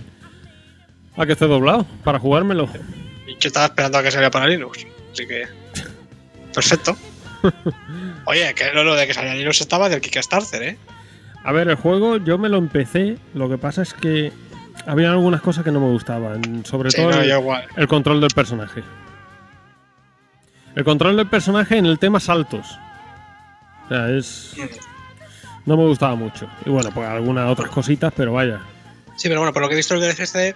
a 1.17 1.27
que 1.27 1.33
esté 1.33 1.49
doblado 1.49 1.85
para 2.05 2.21
jugármelo. 2.21 2.69
Y 3.27 3.33
yo 3.33 3.49
estaba 3.49 3.67
esperando 3.67 3.99
a 3.99 4.05
que 4.05 4.13
saliera 4.13 4.31
para 4.31 4.47
Linux. 4.47 4.87
Así 5.13 5.27
que. 5.27 5.49
Perfecto. 6.55 6.97
Oye, 8.27 8.55
que 8.55 8.73
lo, 8.73 8.95
de 8.95 9.09
que 9.09 9.15
saliera 9.15 9.35
Linux 9.35 9.61
estaba 9.61 9.89
del 9.89 10.01
Kickstarter, 10.01 10.63
¿eh? 10.63 10.79
A 11.43 11.51
ver, 11.51 11.67
el 11.69 11.75
juego 11.75 12.19
yo 12.19 12.39
me 12.39 12.49
lo 12.49 12.59
empecé. 12.59 13.19
Lo 13.35 13.49
que 13.49 13.59
pasa 13.59 13.83
es 13.83 13.95
que 13.95 14.33
había 14.87 15.11
algunas 15.11 15.41
cosas 15.41 15.65
que 15.65 15.73
no 15.73 15.81
me 15.81 15.89
gustaban. 15.89 16.65
Sobre 16.65 16.93
Sí, 16.93 16.99
todo 16.99 17.11
no, 17.11 17.59
el 17.77 17.89
control 17.89 18.21
del 18.21 18.31
personaje. 18.31 18.85
El 20.79 20.85
control 20.85 21.17
del 21.17 21.27
personaje 21.27 21.77
en 21.77 21.87
el 21.87 21.99
tema 21.99 22.21
saltos. 22.21 22.79
O 23.85 23.89
sea, 23.89 24.17
es. 24.17 24.53
No 25.67 25.77
me 25.77 25.83
gustaba 25.83 26.15
mucho. 26.15 26.49
Y 26.65 26.71
bueno, 26.71 26.93
pues 26.95 27.09
algunas 27.09 27.51
otras 27.51 27.69
cositas, 27.69 28.13
pero 28.17 28.35
vaya. 28.35 28.61
Sí, 29.17 29.27
pero 29.27 29.41
bueno, 29.41 29.53
por 29.53 29.61
lo 29.61 29.69
que 29.69 29.75
he 29.75 29.77
visto 29.77 29.95
el 29.95 30.01
DLC 30.01 30.21
este, 30.21 30.55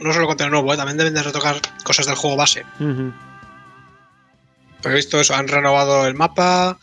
no 0.00 0.10
solo 0.14 0.26
contenido 0.26 0.52
nuevo, 0.52 0.72
¿eh? 0.72 0.78
también 0.78 0.96
deben 0.96 1.12
de 1.12 1.22
retocar 1.22 1.56
cosas 1.84 2.06
del 2.06 2.14
juego 2.14 2.34
base. 2.34 2.64
Porque 2.78 3.12
he 4.88 4.94
visto 4.94 5.20
eso, 5.20 5.34
han 5.34 5.48
renovado 5.48 6.06
el 6.06 6.14
mapa, 6.14 6.78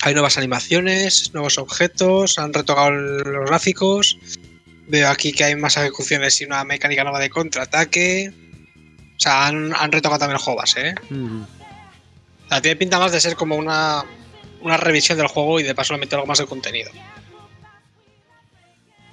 hay 0.00 0.14
nuevas 0.14 0.38
animaciones, 0.38 1.34
nuevos 1.34 1.58
objetos, 1.58 2.38
han 2.38 2.54
retocado 2.54 2.90
los 2.90 3.50
gráficos. 3.50 4.16
Veo 4.88 5.10
aquí 5.10 5.32
que 5.32 5.44
hay 5.44 5.56
más 5.56 5.76
ejecuciones 5.76 6.40
y 6.40 6.46
una 6.46 6.64
mecánica 6.64 7.04
nueva 7.04 7.20
de 7.20 7.28
contraataque. 7.28 8.32
O 9.20 9.22
sea, 9.22 9.48
han, 9.48 9.74
han 9.78 9.92
retocado 9.92 10.20
también 10.20 10.38
el 10.38 10.42
juego 10.42 10.60
base, 10.60 10.88
¿eh? 10.88 10.94
Ujú. 11.10 11.44
O 12.46 12.48
sea, 12.48 12.62
tiene 12.62 12.76
pinta 12.76 12.98
más 12.98 13.12
de 13.12 13.20
ser 13.20 13.36
como 13.36 13.54
una, 13.54 14.02
una 14.62 14.78
revisión 14.78 15.18
del 15.18 15.26
juego 15.26 15.60
y 15.60 15.62
de 15.62 15.74
paso 15.74 15.92
le 15.92 16.00
meter 16.00 16.14
algo 16.18 16.26
más 16.26 16.38
de 16.38 16.46
contenido. 16.46 16.90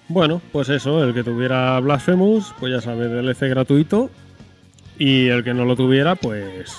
Bueno, 0.07 0.41
pues 0.53 0.69
eso, 0.69 1.03
el 1.03 1.13
que 1.13 1.25
tuviera 1.25 1.77
Blasphemous, 1.81 2.53
pues 2.57 2.71
ya 2.71 2.79
sabes, 2.79 3.11
DLC 3.11 3.49
gratuito. 3.49 4.09
Y 4.97 5.27
el 5.27 5.43
que 5.43 5.53
no 5.53 5.65
lo 5.65 5.75
tuviera, 5.75 6.15
pues. 6.15 6.73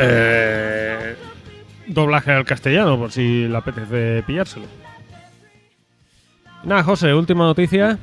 eh, 0.00 1.14
doblaje 1.86 2.32
al 2.32 2.44
castellano, 2.44 2.98
por 2.98 3.12
si 3.12 3.46
le 3.46 3.56
apetece 3.56 4.24
pillárselo. 4.26 4.66
Nada, 6.64 6.82
José, 6.82 7.14
última 7.14 7.44
noticia. 7.44 7.96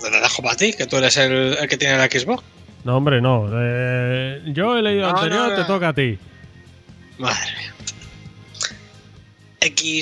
Te 0.00 0.10
la 0.10 0.20
dejo 0.20 0.42
para 0.42 0.56
ti, 0.56 0.72
que 0.72 0.86
tú 0.86 0.96
eres 0.96 1.16
el, 1.16 1.56
el 1.58 1.68
que 1.68 1.76
tiene 1.76 1.96
la 1.96 2.06
Xbox. 2.06 2.42
No, 2.84 2.96
hombre, 2.96 3.20
no. 3.20 3.48
eh, 3.52 4.42
yo 4.46 4.76
he 4.76 4.82
leído 4.82 5.10
No, 5.10 5.16
anterior, 5.16 5.48
no, 5.48 5.50
no. 5.50 5.56
te 5.56 5.64
toca 5.64 5.88
a 5.88 5.92
ti. 5.92 6.18
Madre 7.18 7.50
mía. 7.58 7.72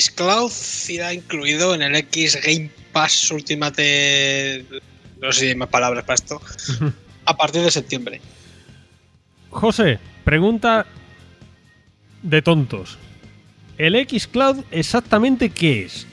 Xcloud 0.00 0.52
irá 0.88 1.14
incluido 1.14 1.74
en 1.74 1.82
el 1.82 1.94
X 1.96 2.38
Game 2.44 2.70
Pass 2.92 3.30
Ultimate. 3.30 4.64
No 5.20 5.32
sé 5.32 5.40
si 5.40 5.46
hay 5.48 5.54
más 5.54 5.68
palabras 5.68 6.04
para 6.04 6.14
esto. 6.16 6.40
A 7.24 7.36
partir 7.36 7.62
de 7.62 7.70
septiembre. 7.70 8.20
José, 9.50 9.98
pregunta 10.24 10.84
de 12.22 12.42
tontos. 12.42 12.98
¿El 13.78 13.94
Xcloud 14.06 14.64
exactamente 14.70 15.48
qué 15.50 15.84
es? 15.84 16.06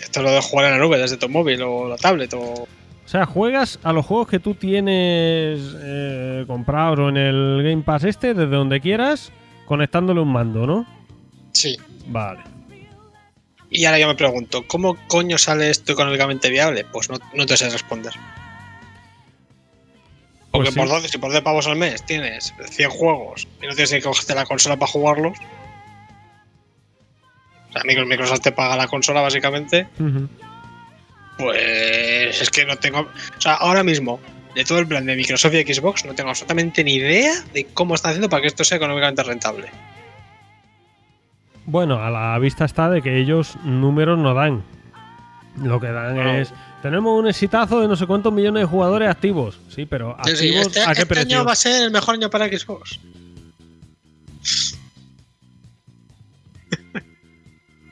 Esto 0.00 0.20
es 0.20 0.24
lo 0.24 0.32
de 0.32 0.40
jugar 0.40 0.66
en 0.66 0.72
la 0.72 0.78
nube 0.78 0.98
desde 0.98 1.16
tu 1.16 1.28
móvil 1.28 1.62
o 1.62 1.88
la 1.88 1.96
tablet 1.96 2.32
o. 2.34 2.40
O 2.40 3.08
sea, 3.08 3.26
juegas 3.26 3.78
a 3.82 3.92
los 3.92 4.06
juegos 4.06 4.28
que 4.28 4.38
tú 4.38 4.54
tienes 4.54 5.60
eh, 5.82 6.44
comprados 6.46 7.00
o 7.00 7.08
en 7.08 7.16
el 7.16 7.60
Game 7.62 7.82
Pass 7.82 8.04
este, 8.04 8.34
desde 8.34 8.54
donde 8.54 8.80
quieras, 8.80 9.32
conectándole 9.66 10.20
un 10.20 10.32
mando, 10.32 10.66
¿no? 10.66 10.86
Sí. 11.52 11.76
Vale. 12.06 12.40
Y 13.68 13.84
ahora 13.84 13.98
yo 13.98 14.06
me 14.08 14.14
pregunto, 14.14 14.64
¿cómo 14.66 14.96
coño 15.08 15.38
sale 15.38 15.70
esto 15.70 15.92
económicamente 15.92 16.50
viable? 16.50 16.84
Pues 16.84 17.10
no, 17.10 17.18
no 17.34 17.46
te 17.46 17.56
sé 17.56 17.68
responder. 17.70 18.12
Porque 20.50 20.72
Pues 20.72 20.74
sí. 20.74 20.80
por 20.80 20.88
12, 20.88 21.08
si 21.08 21.18
por 21.18 21.30
10 21.30 21.42
pavos 21.42 21.66
al 21.66 21.76
mes 21.76 22.04
tienes 22.04 22.52
100 22.68 22.90
juegos 22.90 23.46
y 23.62 23.66
no 23.66 23.74
tienes 23.74 23.90
que 23.90 24.02
cogerte 24.02 24.34
la 24.34 24.44
consola 24.44 24.76
para 24.76 24.90
jugarlos. 24.90 25.38
O 27.70 27.72
sea, 27.72 27.82
Microsoft 27.84 28.40
te 28.40 28.52
paga 28.52 28.76
la 28.76 28.86
consola 28.88 29.20
básicamente. 29.20 29.86
Pues 31.36 32.40
es 32.42 32.50
que 32.50 32.64
no 32.66 32.76
tengo. 32.76 33.00
O 33.00 33.40
sea, 33.40 33.54
ahora 33.54 33.82
mismo, 33.82 34.20
de 34.54 34.64
todo 34.64 34.78
el 34.78 34.86
plan 34.86 35.06
de 35.06 35.16
Microsoft 35.16 35.54
y 35.54 35.72
Xbox, 35.74 36.04
no 36.04 36.14
tengo 36.14 36.30
absolutamente 36.30 36.84
ni 36.84 36.94
idea 36.94 37.32
de 37.54 37.64
cómo 37.72 37.94
están 37.94 38.10
haciendo 38.10 38.28
para 38.28 38.42
que 38.42 38.48
esto 38.48 38.64
sea 38.64 38.76
económicamente 38.76 39.22
rentable. 39.22 39.70
Bueno, 41.64 42.02
a 42.02 42.10
la 42.10 42.38
vista 42.38 42.64
está 42.64 42.90
de 42.90 43.00
que 43.00 43.18
ellos 43.18 43.56
números 43.64 44.18
no 44.18 44.34
dan. 44.34 44.62
Lo 45.62 45.80
que 45.80 45.86
dan 45.88 46.16
No. 46.16 46.30
es. 46.34 46.52
Tenemos 46.82 47.18
un 47.18 47.28
exitazo 47.28 47.80
de 47.80 47.88
no 47.88 47.94
sé 47.96 48.06
cuántos 48.06 48.32
millones 48.32 48.62
de 48.62 48.66
jugadores 48.66 49.08
activos. 49.08 49.60
Sí, 49.68 49.84
pero 49.86 50.16
Sí, 50.24 50.36
sí, 50.36 50.46
activos 50.48 50.66
este, 50.68 50.80
a 50.82 50.86
qué 50.86 50.92
este 50.92 51.06
precio. 51.06 51.36
año 51.38 51.44
va 51.46 51.52
a 51.52 51.56
ser 51.56 51.82
el 51.82 51.90
mejor 51.90 52.14
año 52.14 52.30
para 52.30 52.46
Xbox. 52.48 52.98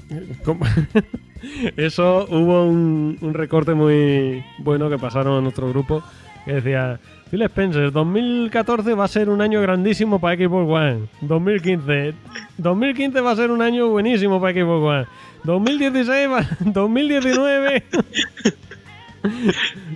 Eso 1.77 2.27
hubo 2.31 2.65
un, 2.65 3.17
un 3.21 3.35
recorte 3.35 3.75
muy 3.75 4.43
bueno 4.59 4.89
que 4.91 4.99
pasaron 4.99 5.37
en 5.39 5.43
nuestro 5.45 5.69
grupo 5.69 6.03
que 6.45 6.55
decía 6.55 6.99
Phil 7.31 7.43
Spencer, 7.43 7.93
2014 7.93 8.95
va 8.95 9.05
a 9.05 9.09
ser 9.09 9.29
un 9.29 9.41
año 9.43 9.61
grandísimo 9.61 10.19
para 10.19 10.37
Xbox 10.37 10.69
One. 10.71 11.01
2015, 11.21 12.15
2015 12.57 13.21
va 13.21 13.33
a 13.33 13.37
ser 13.37 13.51
un 13.51 13.61
año 13.61 13.89
buenísimo 13.89 14.41
para 14.41 14.55
Xbox 14.55 14.85
One. 14.85 15.07
2016, 15.45 16.29
va- 16.31 16.47
2019 16.61 17.83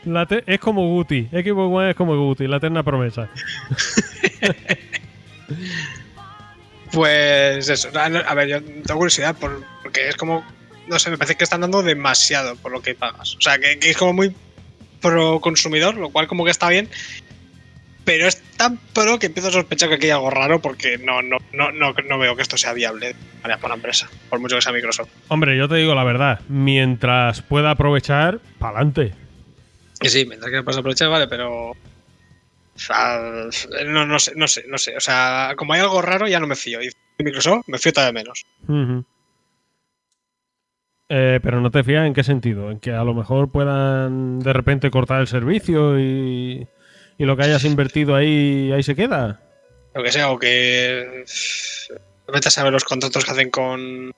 La 0.05 0.27
es 0.47 0.61
como 0.61 0.87
Guti. 0.89 1.23
Xbox 1.33 1.73
One 1.75 1.91
es 1.91 1.97
como 1.97 2.17
Guti, 2.17 2.47
la 2.47 2.59
eterna 2.59 2.83
promesa. 2.83 3.29
Pues 6.93 7.69
eso. 7.69 7.89
A 7.97 8.35
ver, 8.35 8.49
yo 8.49 8.63
tengo 8.63 8.97
curiosidad 8.99 9.35
por- 9.37 9.65
porque 9.83 10.09
es 10.09 10.17
como. 10.17 10.45
No 10.89 10.99
sé, 10.99 11.11
me 11.11 11.19
parece 11.19 11.37
que 11.37 11.45
están 11.45 11.61
dando 11.61 11.83
demasiado 11.83 12.57
por 12.57 12.73
lo 12.73 12.83
que 12.83 12.95
pagas. 12.95 13.37
O 13.37 13.41
sea, 13.41 13.59
que, 13.59 13.79
que 13.79 13.91
es 13.91 13.97
como 13.97 14.13
muy 14.13 14.35
pro 15.01 15.41
consumidor, 15.41 15.97
lo 15.97 16.11
cual 16.11 16.27
como 16.27 16.45
que 16.45 16.51
está 16.51 16.69
bien. 16.69 16.89
Pero 18.05 18.27
es 18.27 18.43
tan 18.57 18.79
pro 18.93 19.19
que 19.21 19.27
empiezo 19.27 19.49
a 19.49 19.53
sospechar 19.53 19.89
que 19.89 19.95
aquí 19.95 20.07
hay 20.07 20.11
algo 20.11 20.29
raro 20.29 20.61
porque 20.61 20.99
no, 20.99 21.23
no, 21.23 21.39
no, 21.53 21.71
no, 21.71 21.93
no 21.93 22.19
veo 22.19 22.35
que 22.35 22.43
esto 22.43 22.57
sea 22.57 22.73
viable 22.73 23.15
para 23.43 23.57
la 23.69 23.75
empresa, 23.75 24.11
por 24.29 24.41
mucho 24.41 24.57
que 24.57 24.63
sea 24.63 24.73
Microsoft. 24.73 25.09
Hombre, 25.29 25.57
yo 25.57 25.69
te 25.69 25.77
digo 25.77 25.95
la 25.95 26.03
verdad, 26.03 26.41
mientras 26.49 27.43
pueda 27.43 27.71
aprovechar, 27.71 28.41
pa'lante. 28.59 29.13
Y 30.01 30.09
sí, 30.09 30.27
mientras 30.27 30.51
que 30.51 30.65
puedas 30.65 30.79
aprovechar, 30.81 31.11
vale, 31.11 31.29
pero. 31.29 31.77
O 32.75 32.79
sea, 32.79 33.21
no, 33.87 34.07
no 34.07 34.19
sé, 34.19 34.33
no 34.35 34.49
sé, 34.49 34.65
no 34.69 34.79
sé. 34.79 34.97
O 34.97 35.01
sea, 35.01 35.55
como 35.57 35.75
hay 35.75 35.81
algo 35.81 36.01
raro, 36.03 36.27
ya 36.27 36.41
no 36.41 36.47
me 36.47 36.57
fío. 36.57 36.83
Y 36.83 36.91
Microsoft 37.19 37.65
me 37.69 37.79
fío 37.79 37.93
todavía 37.93 38.21
menos. 38.21 38.47
Eh, 41.09 41.41
pero 41.43 41.61
no 41.61 41.71
te 41.71 41.85
fías 41.85 42.07
en 42.07 42.15
qué 42.15 42.25
sentido, 42.25 42.71
en 42.71 42.81
que 42.81 42.93
a 42.93 43.05
lo 43.05 43.13
mejor 43.13 43.53
puedan 43.53 44.39
de 44.39 44.53
repente 44.53 44.91
cortar 44.91 45.21
el 45.21 45.27
servicio 45.27 46.01
y, 46.01 46.67
y 47.19 47.25
lo 47.25 47.37
que 47.37 47.43
hayas 47.43 47.65
invertido 47.65 48.15
ahí 48.15 48.73
ahí 48.73 48.83
se 48.83 48.97
queda. 48.97 49.41
Lo 49.95 50.03
que 50.03 50.13
sea, 50.13 50.31
o 50.31 50.39
que. 50.39 51.25
Vete 52.33 52.49
a 52.49 52.51
saber 52.51 52.73
los 52.73 52.85
contratos 52.85 53.25
que 53.25 53.31
hacen 53.31 53.51
con, 53.51 54.13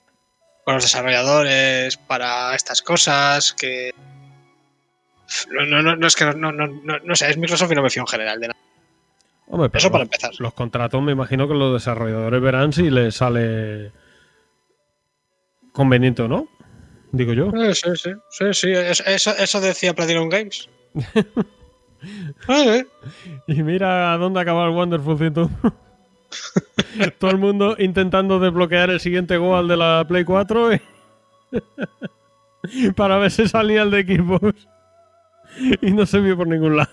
con 0.63 0.75
los 0.75 0.83
desarrolladores 0.83 1.97
para 1.97 2.55
estas 2.55 2.81
cosas, 2.81 3.53
que. 3.53 3.91
No, 5.51 5.65
no, 5.65 5.81
no, 5.81 5.95
no 5.95 6.07
es 6.07 6.15
que 6.15 6.25
no, 6.25 6.51
no, 6.51 6.67
no, 6.67 6.99
no, 7.03 7.15
sé, 7.15 7.29
es 7.29 7.37
Microsoft 7.37 7.71
y 7.71 7.75
no 7.75 7.81
me 7.83 7.89
fío 7.89 8.03
en 8.03 8.07
general 8.07 8.39
de 8.39 8.47
nada. 8.49 8.59
Hombre, 9.47 9.69
Eso 9.73 9.91
para 9.91 10.03
empezar. 10.03 10.31
Los 10.39 10.53
contratos 10.53 11.01
me 11.01 11.11
imagino 11.11 11.47
que 11.47 11.53
los 11.53 11.73
desarrolladores 11.73 12.41
verán 12.41 12.73
si 12.73 12.89
les 12.89 13.15
sale 13.15 13.91
conveniente 15.71 16.21
o 16.23 16.27
no. 16.27 16.47
Digo 17.11 17.33
yo. 17.33 17.49
Eh, 17.55 17.73
Sí, 17.75 17.89
sí, 17.95 18.11
sí, 18.29 18.45
sí, 18.53 18.71
es- 18.71 19.03
Eso, 19.05 19.31
eso 19.37 19.61
decía 19.61 19.93
Platinum 19.93 20.29
Games. 20.29 20.69
Eh, 22.47 22.85
Y 23.47 23.63
mira 23.63 24.13
a 24.13 24.17
dónde 24.19 24.39
acaba 24.39 24.65
el 24.65 24.71
Wonderful 24.75 25.17
101. 25.17 25.49
Todo 27.19 27.31
el 27.31 27.37
mundo 27.39 27.75
intentando 27.79 28.37
desbloquear 28.39 28.91
el 28.91 28.99
siguiente 28.99 29.37
goal 29.37 29.67
de 29.67 29.77
la 29.77 30.05
Play 30.07 30.23
4 30.23 30.73
y- 30.75 30.81
para 32.95 33.17
ver 33.17 33.31
si 33.31 33.47
salía 33.47 33.81
el 33.81 33.89
de 33.91 34.03
Xbox. 34.03 34.67
Y 35.81 35.91
no 35.91 36.05
se 36.05 36.19
vio 36.19 36.35
por 36.37 36.47
ningún 36.47 36.77
lado. 36.77 36.91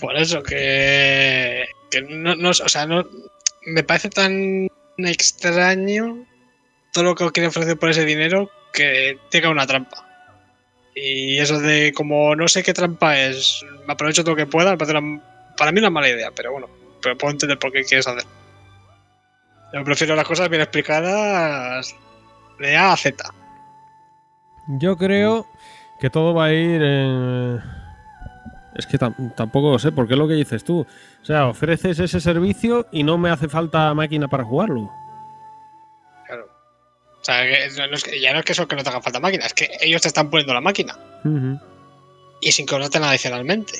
Por 0.00 0.16
eso 0.16 0.42
que, 0.42 1.66
que 1.90 2.02
no, 2.02 2.34
no- 2.36 2.50
o 2.50 2.54
sea, 2.54 2.86
no 2.86 3.04
me 3.66 3.82
parece 3.82 4.08
tan 4.10 4.68
extraño 4.98 6.24
todo 6.92 7.04
lo 7.04 7.14
que 7.14 7.30
quiere 7.30 7.48
ofrecer 7.48 7.78
por 7.78 7.90
ese 7.90 8.04
dinero 8.04 8.50
que 8.72 9.18
tenga 9.30 9.50
una 9.50 9.66
trampa. 9.66 10.06
Y 10.94 11.38
eso 11.38 11.58
de 11.60 11.92
como 11.92 12.36
no 12.36 12.46
sé 12.48 12.62
qué 12.62 12.72
trampa 12.72 13.18
es, 13.18 13.64
me 13.86 13.92
aprovecho 13.94 14.22
todo 14.22 14.32
lo 14.32 14.36
que 14.36 14.46
pueda, 14.46 14.70
me 14.70 14.78
parece 14.78 14.96
una- 14.96 15.22
para 15.56 15.72
mí 15.72 15.80
una 15.80 15.90
mala 15.90 16.08
idea, 16.08 16.30
pero 16.34 16.52
bueno, 16.52 16.68
pero 17.02 17.16
puedo 17.18 17.32
entender 17.32 17.58
por 17.58 17.72
qué 17.72 17.82
quieres 17.84 18.06
hacer. 18.06 18.24
Yo 19.72 19.82
prefiero 19.84 20.14
las 20.14 20.26
cosas 20.26 20.48
bien 20.48 20.62
explicadas 20.62 21.94
de 22.60 22.76
A 22.76 22.92
a 22.92 22.96
Z. 22.96 23.24
Yo 24.78 24.96
creo 24.96 25.46
que 26.04 26.10
todo 26.10 26.34
va 26.34 26.44
a 26.46 26.52
ir 26.52 26.82
en... 26.82 27.62
Es 28.74 28.86
que 28.86 28.98
tam- 28.98 29.34
tampoco 29.34 29.78
sé, 29.78 29.90
porque 29.90 30.12
es 30.12 30.18
lo 30.18 30.28
que 30.28 30.34
dices 30.34 30.62
tú. 30.62 30.80
O 30.80 31.24
sea, 31.24 31.46
ofreces 31.48 31.98
ese 31.98 32.20
servicio 32.20 32.86
y 32.92 33.04
no 33.04 33.16
me 33.16 33.30
hace 33.30 33.48
falta 33.48 33.94
máquina 33.94 34.28
para 34.28 34.44
jugarlo. 34.44 34.90
Claro. 36.26 36.44
O 37.20 37.24
sea, 37.24 37.42
que 37.44 37.70
no- 37.78 37.86
no 37.86 37.94
es 37.94 38.04
que- 38.04 38.20
ya 38.20 38.34
no 38.34 38.40
es 38.40 38.44
que 38.44 38.52
eso 38.52 38.68
que 38.68 38.76
no 38.76 38.82
te 38.82 38.90
haga 38.90 39.00
falta 39.00 39.18
máquina, 39.18 39.46
es 39.46 39.54
que 39.54 39.70
ellos 39.80 40.02
te 40.02 40.08
están 40.08 40.28
poniendo 40.28 40.52
la 40.52 40.60
máquina 40.60 40.94
Ujú. 41.24 41.58
y 42.42 42.52
sin 42.52 42.66
cobrarte 42.66 42.98
adicionalmente. 42.98 43.78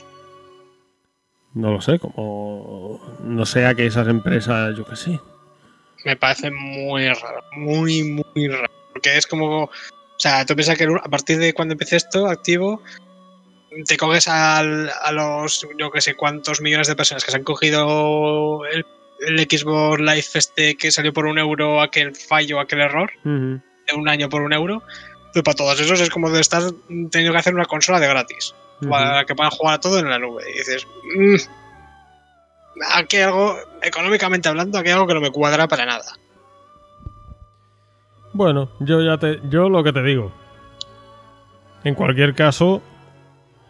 No 1.52 1.72
lo 1.72 1.82
sé, 1.82 1.98
como 1.98 3.00
no 3.22 3.44
sea 3.44 3.74
que 3.74 3.84
esas 3.84 4.08
empresas, 4.08 4.74
yo 4.78 4.86
qué 4.86 4.96
sé. 4.96 5.20
me 6.06 6.16
parece 6.16 6.50
muy 6.50 7.06
raro, 7.08 7.42
muy, 7.56 8.02
muy 8.34 8.48
raro. 8.48 8.68
Porque 8.94 9.16
es 9.18 9.26
como. 9.26 9.68
O 10.24 10.26
sea, 10.26 10.46
tú 10.46 10.54
piensas 10.54 10.78
que 10.78 10.84
a 10.84 11.08
partir 11.10 11.36
de 11.38 11.52
cuando 11.52 11.72
empecé 11.72 11.96
esto, 11.96 12.26
activo, 12.28 12.80
te 13.86 13.98
coges 13.98 14.26
al- 14.26 14.90
a 15.02 15.12
los, 15.12 15.66
yo 15.78 15.90
que 15.90 16.00
sé 16.00 16.14
cuántos 16.14 16.62
millones 16.62 16.86
de 16.88 16.96
personas 16.96 17.22
que 17.22 17.30
se 17.30 17.36
han 17.36 17.44
cogido 17.44 18.64
el, 18.72 18.86
el 19.26 19.38
Xbox 19.40 20.00
Live 20.00 20.24
este 20.32 20.76
que 20.78 20.90
salió 20.90 21.12
por 21.12 21.26
un 21.26 21.38
euro, 21.38 21.82
aquel 21.82 22.16
fallo, 22.16 22.58
aquel 22.58 22.80
error, 22.80 23.10
de 23.86 23.94
un 23.94 24.08
año 24.08 24.30
por 24.30 24.40
un 24.40 24.54
euro. 24.54 24.82
Pues 25.34 25.42
para 25.42 25.56
todos 25.56 25.78
esos 25.78 26.00
es 26.00 26.08
como 26.08 26.30
de 26.30 26.40
estar 26.40 26.62
teniendo 27.10 27.32
que 27.32 27.38
hacer 27.38 27.52
una 27.54 27.66
consola 27.66 28.00
de 28.00 28.08
gratis. 28.08 28.54
Ujú. 28.80 28.88
Para 28.88 29.26
que 29.26 29.34
puedan 29.34 29.50
jugar 29.50 29.78
todo 29.78 29.98
en 29.98 30.08
la 30.08 30.18
nube. 30.18 30.42
Y 30.50 30.58
dices. 30.58 30.86
"Mm, 31.18 31.36
aquí 32.94 33.16
hay 33.18 33.22
algo, 33.24 33.58
económicamente 33.82 34.48
hablando, 34.48 34.78
aquí 34.78 34.88
hay 34.88 34.94
algo 34.94 35.06
que 35.06 35.14
no 35.14 35.20
me 35.20 35.30
cuadra 35.30 35.68
para 35.68 35.84
nada. 35.84 36.06
Bueno, 38.34 38.68
yo 38.80 39.00
ya 39.00 39.16
te, 39.16 39.40
yo 39.48 39.68
lo 39.68 39.82
que 39.82 39.92
te 39.92 40.02
digo. 40.02 40.30
En 41.84 41.94
cualquier 41.94 42.34
caso, 42.34 42.82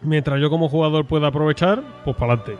mientras 0.01 0.41
yo 0.41 0.49
como 0.49 0.69
jugador 0.69 1.07
pueda 1.07 1.28
aprovechar, 1.28 1.82
pues 2.05 2.16
para 2.16 2.32
adelante. 2.32 2.59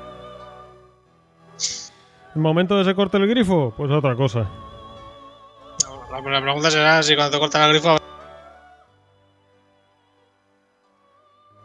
El 2.35 2.43
momento 2.43 2.77
de 2.77 2.85
se 2.85 2.95
corte 2.95 3.17
el 3.17 3.27
grifo, 3.27 3.73
pues 3.77 3.91
otra 3.91 4.15
cosa. 4.17 4.47
La, 6.11 6.21
la 6.21 6.41
pregunta 6.43 6.71
será 6.71 7.03
si 7.03 7.15
cuando 7.17 7.33
te 7.33 7.39
cortan 7.41 7.63
el 7.63 7.71
grifo. 7.71 7.97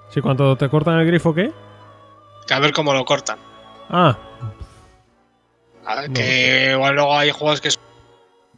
Si 0.09 0.21
cuando 0.21 0.55
te 0.55 0.69
cortan 0.69 0.99
el 0.99 1.05
grifo, 1.07 1.33
¿qué? 1.33 1.51
Que 2.47 2.53
a 2.53 2.59
ver 2.59 2.71
cómo 2.71 2.93
lo 2.93 3.03
cortan. 3.05 3.37
Ah, 3.89 4.17
A 5.85 5.95
ver, 5.95 6.09
No 6.09 6.13
que 6.15 6.71
igual 6.73 6.95
luego 6.95 7.17
hay 7.17 7.31
juegos 7.31 7.59
que 7.61 7.71
son 7.71 7.81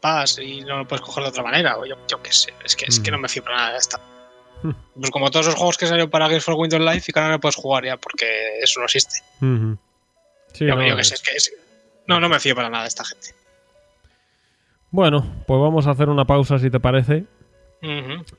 pagas 0.01 0.37
y 0.39 0.61
no 0.61 0.77
lo 0.79 0.87
puedes 0.87 1.01
coger 1.05 1.23
de 1.23 1.29
otra 1.29 1.43
manera. 1.43 1.77
O 1.77 1.85
yo, 1.85 1.95
yo 2.09 2.21
qué 2.21 2.31
sé. 2.33 2.53
Es 2.65 2.75
que, 2.75 2.85
es 2.87 2.99
que 2.99 3.11
Mm. 3.11 3.13
no 3.13 3.19
me 3.19 3.29
fío 3.29 3.43
para 3.43 3.55
nada 3.57 3.71
de 3.73 3.77
esta. 3.77 3.99
Hmm. 4.63 4.71
Pues 4.99 5.09
como 5.11 5.31
todos 5.31 5.45
los 5.47 5.55
juegos 5.55 5.77
que 5.77 5.87
salieron 5.87 6.09
para 6.09 6.27
Games 6.27 6.43
for 6.43 6.53
Windows 6.55 6.83
Live 6.83 7.03
y 7.07 7.11
que 7.13 7.19
ahora 7.19 7.31
no 7.31 7.39
puedes 7.39 7.55
jugar 7.55 7.85
ya 7.85 7.97
porque 7.97 8.59
eso 8.61 8.79
no 8.79 8.85
existe. 8.85 9.15
ujú. 9.41 9.77
Sí, 10.53 10.65
yo, 10.65 10.75
no, 10.75 10.85
yo 10.85 10.95
qué 10.97 11.03
sé. 11.03 11.15
Es 11.15 11.21
que 11.21 11.35
es- 11.35 11.53
no, 12.07 12.19
no 12.19 12.27
me 12.29 12.39
fío 12.39 12.53
para 12.55 12.69
nada 12.69 12.83
de 12.83 12.89
esta 12.89 13.05
gente. 13.05 13.29
Bueno, 14.91 15.25
pues 15.47 15.59
vamos 15.61 15.87
a 15.87 15.91
hacer 15.91 16.09
una 16.09 16.25
pausa 16.25 16.59
si 16.59 16.69
te 16.69 16.79
parece 16.81 17.25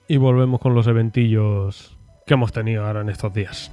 y 0.09 0.17
volvemos 0.19 0.61
con 0.61 0.75
los 0.75 0.87
eventillos 0.87 1.97
que 2.27 2.35
hemos 2.35 2.53
tenido 2.53 2.87
ahora 2.87 3.01
en 3.01 3.09
estos 3.09 3.33
días. 3.33 3.71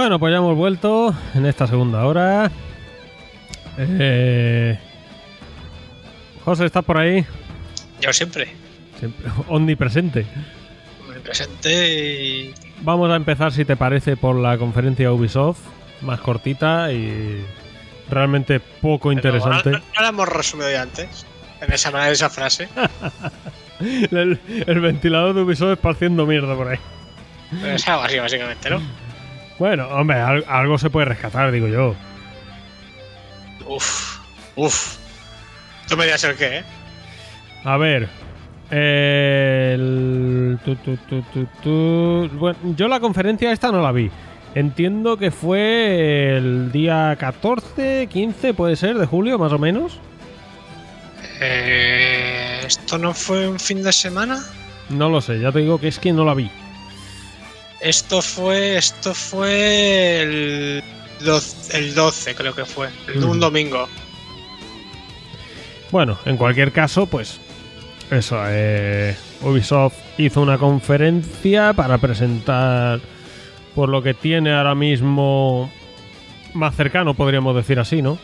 Bueno, 0.00 0.18
pues 0.18 0.32
ya 0.32 0.38
hemos 0.38 0.56
vuelto 0.56 1.14
en 1.34 1.44
esta 1.44 1.66
segunda 1.66 2.06
hora. 2.06 2.50
Eh... 3.76 4.78
José, 6.42 6.64
¿estás 6.64 6.82
por 6.86 6.96
ahí? 6.96 7.26
Yo 8.00 8.10
siempre. 8.10 8.48
Siempre. 8.98 9.30
Omnipresente. 9.48 10.24
Omnipresente 11.06 12.24
y... 12.24 12.54
Vamos 12.80 13.10
a 13.10 13.16
empezar, 13.16 13.52
si 13.52 13.66
te 13.66 13.76
parece, 13.76 14.16
por 14.16 14.36
la 14.36 14.56
conferencia 14.56 15.12
Ubisoft, 15.12 15.60
más 16.00 16.18
cortita 16.20 16.90
y 16.90 17.44
realmente 18.08 18.58
poco 18.58 19.12
interesante. 19.12 19.70
No, 19.70 19.78
no, 19.80 19.84
no 19.96 20.00
la 20.02 20.08
hemos 20.08 20.28
resumido 20.30 20.70
ya 20.70 20.80
antes, 20.80 21.26
en 21.60 21.70
esa 21.74 21.90
manera, 21.90 22.10
esa 22.10 22.30
frase. 22.30 22.70
el, 23.80 24.40
el, 24.66 24.80
ventilador 24.80 25.34
de 25.34 25.42
Ubisoft 25.42 25.72
esparciendo 25.72 26.24
mierda 26.24 26.56
por 26.56 26.68
ahí. 26.68 26.78
Pero 27.60 27.74
es 27.74 27.86
algo 27.86 28.04
así, 28.04 28.18
básicamente, 28.18 28.70
¿no? 28.70 29.09
Bueno, 29.60 29.86
hombre, 29.88 30.16
algo 30.16 30.78
se 30.78 30.88
puede 30.88 31.04
rescatar, 31.04 31.52
digo 31.52 31.68
yo. 31.68 31.94
Uf, 33.66 34.18
uf. 34.56 34.96
Tú 35.86 35.98
me 35.98 36.06
dirás 36.06 36.24
el 36.24 36.34
qué, 36.34 36.56
¿eh? 36.60 36.64
A 37.64 37.76
ver. 37.76 38.08
El... 38.70 40.58
Tu, 40.64 40.76
tu, 40.76 40.96
tu, 41.62 42.30
bueno, 42.38 42.58
yo 42.74 42.88
la 42.88 43.00
conferencia 43.00 43.52
esta 43.52 43.70
no 43.70 43.82
la 43.82 43.92
vi. 43.92 44.10
Entiendo 44.54 45.18
que 45.18 45.30
fue 45.30 46.38
el 46.38 46.72
día 46.72 47.14
14, 47.20 48.08
15, 48.10 48.54
puede 48.54 48.76
ser, 48.76 48.96
de 48.96 49.04
julio, 49.04 49.38
más 49.38 49.52
o 49.52 49.58
menos. 49.58 50.00
Eh, 51.38 52.62
¿Esto 52.66 52.96
no 52.96 53.12
fue 53.12 53.46
un 53.46 53.60
fin 53.60 53.82
de 53.82 53.92
semana? 53.92 54.42
No 54.88 55.10
lo 55.10 55.20
sé, 55.20 55.38
ya 55.38 55.52
te 55.52 55.58
digo 55.58 55.78
que 55.78 55.88
es 55.88 55.98
que 55.98 56.14
no 56.14 56.24
la 56.24 56.32
vi. 56.32 56.50
Esto 57.80 58.22
fue. 58.22 58.76
Esto 58.76 59.14
fue 59.14 60.22
el 60.22 60.82
12, 61.20 61.78
el 61.78 61.94
12 61.94 62.34
creo 62.34 62.54
que 62.54 62.64
fue. 62.64 62.88
El, 63.08 63.24
un 63.24 63.40
domingo. 63.40 63.88
Bueno, 65.90 66.18
en 66.24 66.36
cualquier 66.36 66.72
caso, 66.72 67.06
pues. 67.06 67.40
Eso, 68.10 68.36
eh, 68.48 69.16
Ubisoft 69.42 69.94
hizo 70.18 70.40
una 70.40 70.58
conferencia 70.58 71.72
para 71.72 71.98
presentar. 71.98 73.00
Por 73.74 73.88
lo 73.88 74.02
que 74.02 74.14
tiene 74.14 74.52
ahora 74.52 74.74
mismo. 74.74 75.70
Más 76.52 76.74
cercano, 76.74 77.14
podríamos 77.14 77.54
decir 77.54 77.78
así, 77.78 78.02
¿no? 78.02 78.18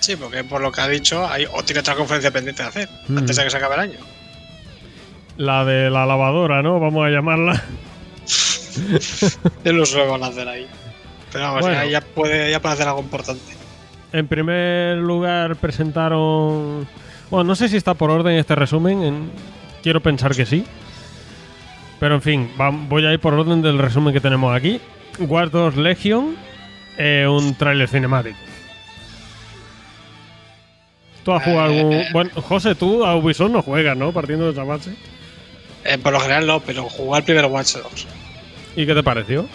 Sí, 0.00 0.14
porque 0.14 0.44
por 0.44 0.60
lo 0.60 0.70
que 0.70 0.80
ha 0.80 0.88
dicho, 0.88 1.26
hay, 1.26 1.46
o 1.52 1.64
tiene 1.64 1.80
otra 1.80 1.96
conferencia 1.96 2.30
pendiente 2.30 2.62
de 2.62 2.68
hacer, 2.68 2.88
mm. 3.08 3.18
antes 3.18 3.36
de 3.36 3.44
que 3.44 3.50
se 3.50 3.56
acabe 3.56 3.74
el 3.74 3.80
año. 3.80 3.98
La 5.36 5.64
de 5.64 5.90
la 5.90 6.06
lavadora, 6.06 6.62
¿no? 6.62 6.78
Vamos 6.78 7.04
a 7.04 7.10
llamarla. 7.10 7.64
Yo 9.64 9.72
no 9.72 9.86
sé 9.86 10.06
van 10.06 10.22
a 10.22 10.26
hacer 10.26 10.48
ahí. 10.48 10.66
Pero 11.32 11.44
vamos, 11.44 11.60
bueno, 11.62 11.84
ya, 11.84 12.00
puede, 12.00 12.50
ya 12.50 12.60
puede 12.60 12.74
hacer 12.74 12.88
algo 12.88 13.00
importante. 13.00 13.54
En 14.12 14.28
primer 14.28 14.98
lugar 14.98 15.56
presentaron... 15.56 16.86
Bueno, 17.30 17.44
no 17.44 17.56
sé 17.56 17.68
si 17.68 17.76
está 17.76 17.94
por 17.94 18.10
orden 18.10 18.36
este 18.36 18.54
resumen. 18.54 19.02
En... 19.02 19.30
Quiero 19.82 20.00
pensar 20.00 20.34
que 20.34 20.46
sí. 20.46 20.64
Pero 21.98 22.14
en 22.14 22.22
fin, 22.22 22.50
voy 22.88 23.04
a 23.06 23.12
ir 23.12 23.20
por 23.20 23.34
orden 23.34 23.62
del 23.62 23.78
resumen 23.78 24.12
que 24.12 24.20
tenemos 24.20 24.54
aquí. 24.54 24.80
Watch 25.18 25.50
Dogs 25.50 25.76
Legion, 25.76 26.36
eh, 26.98 27.26
un 27.28 27.54
tráiler 27.54 27.88
cinemático. 27.88 28.36
¿Tú 31.24 31.32
has 31.32 31.42
jugado 31.42 31.64
algún...? 31.64 31.92
Eh, 31.94 32.08
bueno, 32.12 32.30
José, 32.36 32.74
tú 32.74 33.04
a 33.04 33.16
Ubisoft 33.16 33.50
no 33.50 33.62
juegas, 33.62 33.96
¿no? 33.96 34.12
Partiendo 34.12 34.44
de 34.46 34.52
esa 34.52 34.64
base. 34.64 34.94
Eh, 35.84 35.98
por 35.98 36.12
lo 36.12 36.20
general 36.20 36.46
no, 36.46 36.60
pero 36.60 36.84
jugar 36.84 37.24
primero 37.24 37.48
Watch 37.48 37.74
Dogs. 37.74 38.06
¿Y 38.76 38.86
qué 38.86 38.94
te 38.94 39.02
pareció? 39.02 39.48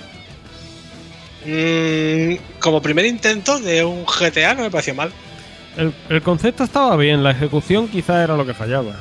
Mm, 1.45 2.35
como 2.59 2.81
primer 2.81 3.05
intento 3.05 3.59
de 3.59 3.83
un 3.83 4.05
GTA 4.05 4.55
no 4.55 4.63
me 4.63 4.71
pareció 4.71 4.95
mal. 4.95 5.11
El, 5.77 5.93
el, 6.09 6.21
concepto 6.21 6.63
estaba 6.63 6.97
bien, 6.97 7.23
la 7.23 7.31
ejecución 7.31 7.87
quizá 7.87 8.23
era 8.23 8.35
lo 8.35 8.45
que 8.45 8.53
fallaba. 8.53 8.95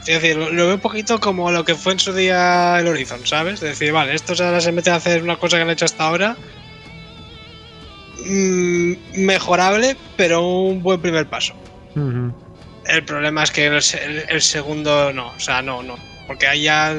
Es 0.00 0.06
decir, 0.20 0.36
lo, 0.36 0.50
lo, 0.50 0.66
veo 0.66 0.74
un 0.74 0.80
poquito 0.80 1.20
como 1.20 1.50
lo 1.50 1.64
que 1.64 1.74
fue 1.74 1.92
en 1.92 1.98
su 1.98 2.12
día 2.12 2.78
el 2.78 2.88
Horizon, 2.88 3.24
¿sabes? 3.26 3.54
Es 3.54 3.60
decir, 3.60 3.92
vale, 3.92 4.14
estos 4.14 4.40
ahora 4.40 4.60
se 4.60 4.72
meten 4.72 4.92
a 4.92 4.96
hacer 4.96 5.22
una 5.22 5.36
cosa 5.36 5.56
que 5.56 5.62
han 5.62 5.70
hecho 5.70 5.84
hasta 5.84 6.06
ahora. 6.06 6.36
Mmm, 8.24 8.94
mejorable, 9.16 9.96
pero 10.16 10.46
un 10.46 10.82
buen 10.82 11.00
primer 11.00 11.26
paso. 11.28 11.54
Uh 11.94 12.00
-huh. 12.00 12.32
El 12.86 13.04
problema 13.04 13.42
es 13.42 13.50
que 13.50 13.66
el, 13.66 13.74
el, 13.74 14.24
el, 14.28 14.42
segundo 14.42 15.12
no, 15.12 15.28
o 15.28 15.40
sea, 15.40 15.62
no, 15.62 15.82
no. 15.82 15.96
Porque 16.26 16.46
ahí 16.46 16.62
ya. 16.62 16.94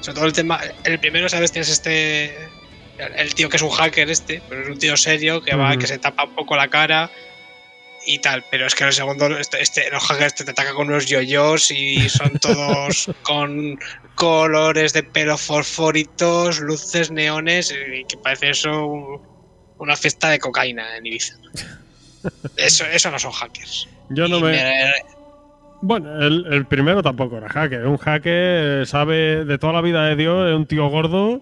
Sobre 0.00 0.14
todo 0.14 0.26
el 0.26 0.32
tema. 0.32 0.60
El 0.84 0.98
primero, 0.98 1.28
¿sabes? 1.28 1.52
Tienes 1.52 1.68
este. 1.68 2.36
El 3.16 3.34
tío 3.34 3.48
que 3.48 3.56
es 3.56 3.62
un 3.62 3.70
hacker, 3.70 4.10
este, 4.10 4.42
pero 4.48 4.62
es 4.62 4.68
un 4.68 4.78
tío 4.78 4.96
serio 4.96 5.40
que 5.40 5.54
va, 5.54 5.76
que 5.76 5.86
se 5.86 5.98
tapa 5.98 6.24
un 6.24 6.34
poco 6.34 6.56
la 6.56 6.68
cara 6.68 7.10
y 8.04 8.18
tal, 8.18 8.44
pero 8.50 8.66
es 8.66 8.74
que 8.74 8.84
en 8.84 8.88
el 8.88 8.92
segundo 8.92 9.38
este, 9.38 9.60
este, 9.62 9.90
los 9.90 10.02
hackers 10.04 10.34
te, 10.34 10.44
te 10.44 10.50
atacan 10.50 10.74
con 10.74 10.88
unos 10.88 11.06
yoyos 11.06 11.70
y 11.70 12.08
son 12.08 12.38
todos 12.38 13.10
con 13.22 13.78
colores 14.14 14.92
de 14.94 15.02
pelo 15.02 15.36
fosforitos, 15.38 16.58
luces, 16.60 17.10
neones, 17.10 17.72
y 17.72 18.04
que 18.04 18.16
parece 18.16 18.50
eso 18.50 19.22
una 19.78 19.94
fiesta 19.94 20.30
de 20.30 20.38
cocaína 20.38 20.96
en 20.96 21.06
Ibiza. 21.06 21.34
Eso, 22.56 22.84
eso 22.84 23.12
no 23.12 23.18
son 23.18 23.30
hackers. 23.30 23.88
Yo 24.10 24.26
no 24.26 24.40
me... 24.40 24.50
me... 24.50 24.92
Bueno, 25.80 26.20
el, 26.20 26.46
el, 26.50 26.66
primero 26.66 27.02
tampoco 27.02 27.36
era 27.36 27.48
hacker. 27.48 27.86
Un 27.86 27.98
hacker 27.98 28.86
sabe 28.86 29.44
de 29.44 29.58
toda 29.58 29.72
la 29.72 29.80
vida 29.80 30.06
de 30.06 30.16
Dios, 30.16 30.48
es 30.48 30.56
un 30.56 30.66
tío 30.66 30.88
gordo 30.88 31.40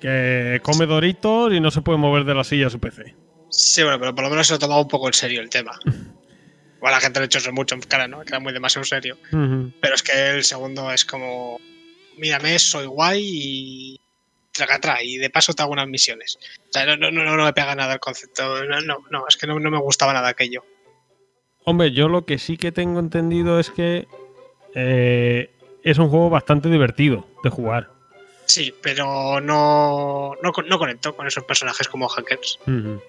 que 0.00 0.60
come 0.62 0.86
doritos 0.86 1.52
y 1.52 1.60
no 1.60 1.70
se 1.70 1.80
puede 1.82 1.98
mover 1.98 2.24
de 2.24 2.34
la 2.34 2.44
silla 2.44 2.66
a 2.66 2.70
su 2.70 2.78
PC. 2.78 3.14
Sí, 3.50 3.82
bueno, 3.82 3.98
pero 3.98 4.14
por 4.14 4.24
lo 4.24 4.30
menos 4.30 4.46
se 4.46 4.54
lo 4.54 4.58
tomaba 4.58 4.80
un 4.80 4.88
poco 4.88 5.06
en 5.06 5.14
serio 5.14 5.40
el 5.40 5.48
tema. 5.48 5.78
Igual 6.84 6.92
la 6.92 7.00
gente 7.00 7.20
le 7.20 7.26
echó 7.26 7.38
eso 7.38 7.52
mucho 7.52 7.74
en 7.74 7.80
cara, 7.80 8.06
¿no? 8.06 8.20
Que 8.20 8.28
era 8.28 8.40
muy 8.40 8.52
demasiado 8.52 8.84
serio. 8.84 9.16
Uh 9.32 9.36
-huh. 9.36 9.72
Pero 9.80 9.94
es 9.94 10.02
que 10.02 10.30
el 10.30 10.44
segundo 10.44 10.92
es 10.92 11.06
como. 11.06 11.58
Mírame, 12.18 12.58
soy 12.58 12.84
guay 12.84 13.22
y. 13.24 14.00
Traca, 14.52 15.02
y 15.02 15.16
de 15.16 15.30
paso 15.30 15.54
te 15.54 15.62
hago 15.62 15.72
unas 15.72 15.88
misiones. 15.88 16.38
O 16.68 16.72
sea, 16.72 16.84
no, 16.84 16.96
no, 16.96 17.10
no, 17.10 17.24
no 17.36 17.44
me 17.44 17.52
pega 17.54 17.74
nada 17.74 17.94
el 17.94 18.00
concepto. 18.00 18.62
No, 18.66 18.80
no, 18.82 18.98
no 19.10 19.24
es 19.26 19.36
que 19.38 19.46
no, 19.46 19.58
no, 19.58 19.70
me 19.70 19.78
gustaba 19.78 20.12
nada 20.12 20.28
aquello. 20.28 20.62
Hombre, 21.64 21.92
yo 21.92 22.08
lo 22.08 22.24
que 22.24 22.38
sí 22.38 22.56
que 22.56 22.72
tengo 22.72 23.00
entendido 23.00 23.58
es 23.58 23.70
que 23.70 24.06
eh, 24.74 25.50
es 25.82 25.98
un 25.98 26.08
juego 26.08 26.30
bastante 26.30 26.68
divertido 26.68 27.26
de 27.42 27.50
jugar. 27.50 27.90
Sí, 28.46 28.74
pero 28.82 29.40
no, 29.40 30.34
no, 30.42 30.52
no 30.66 30.78
conecto 30.78 31.16
con 31.16 31.26
esos 31.26 31.44
personajes 31.44 31.88
como 31.88 32.08
hackers. 32.08 32.58
Uh 32.66 32.70
-huh. 32.70 33.02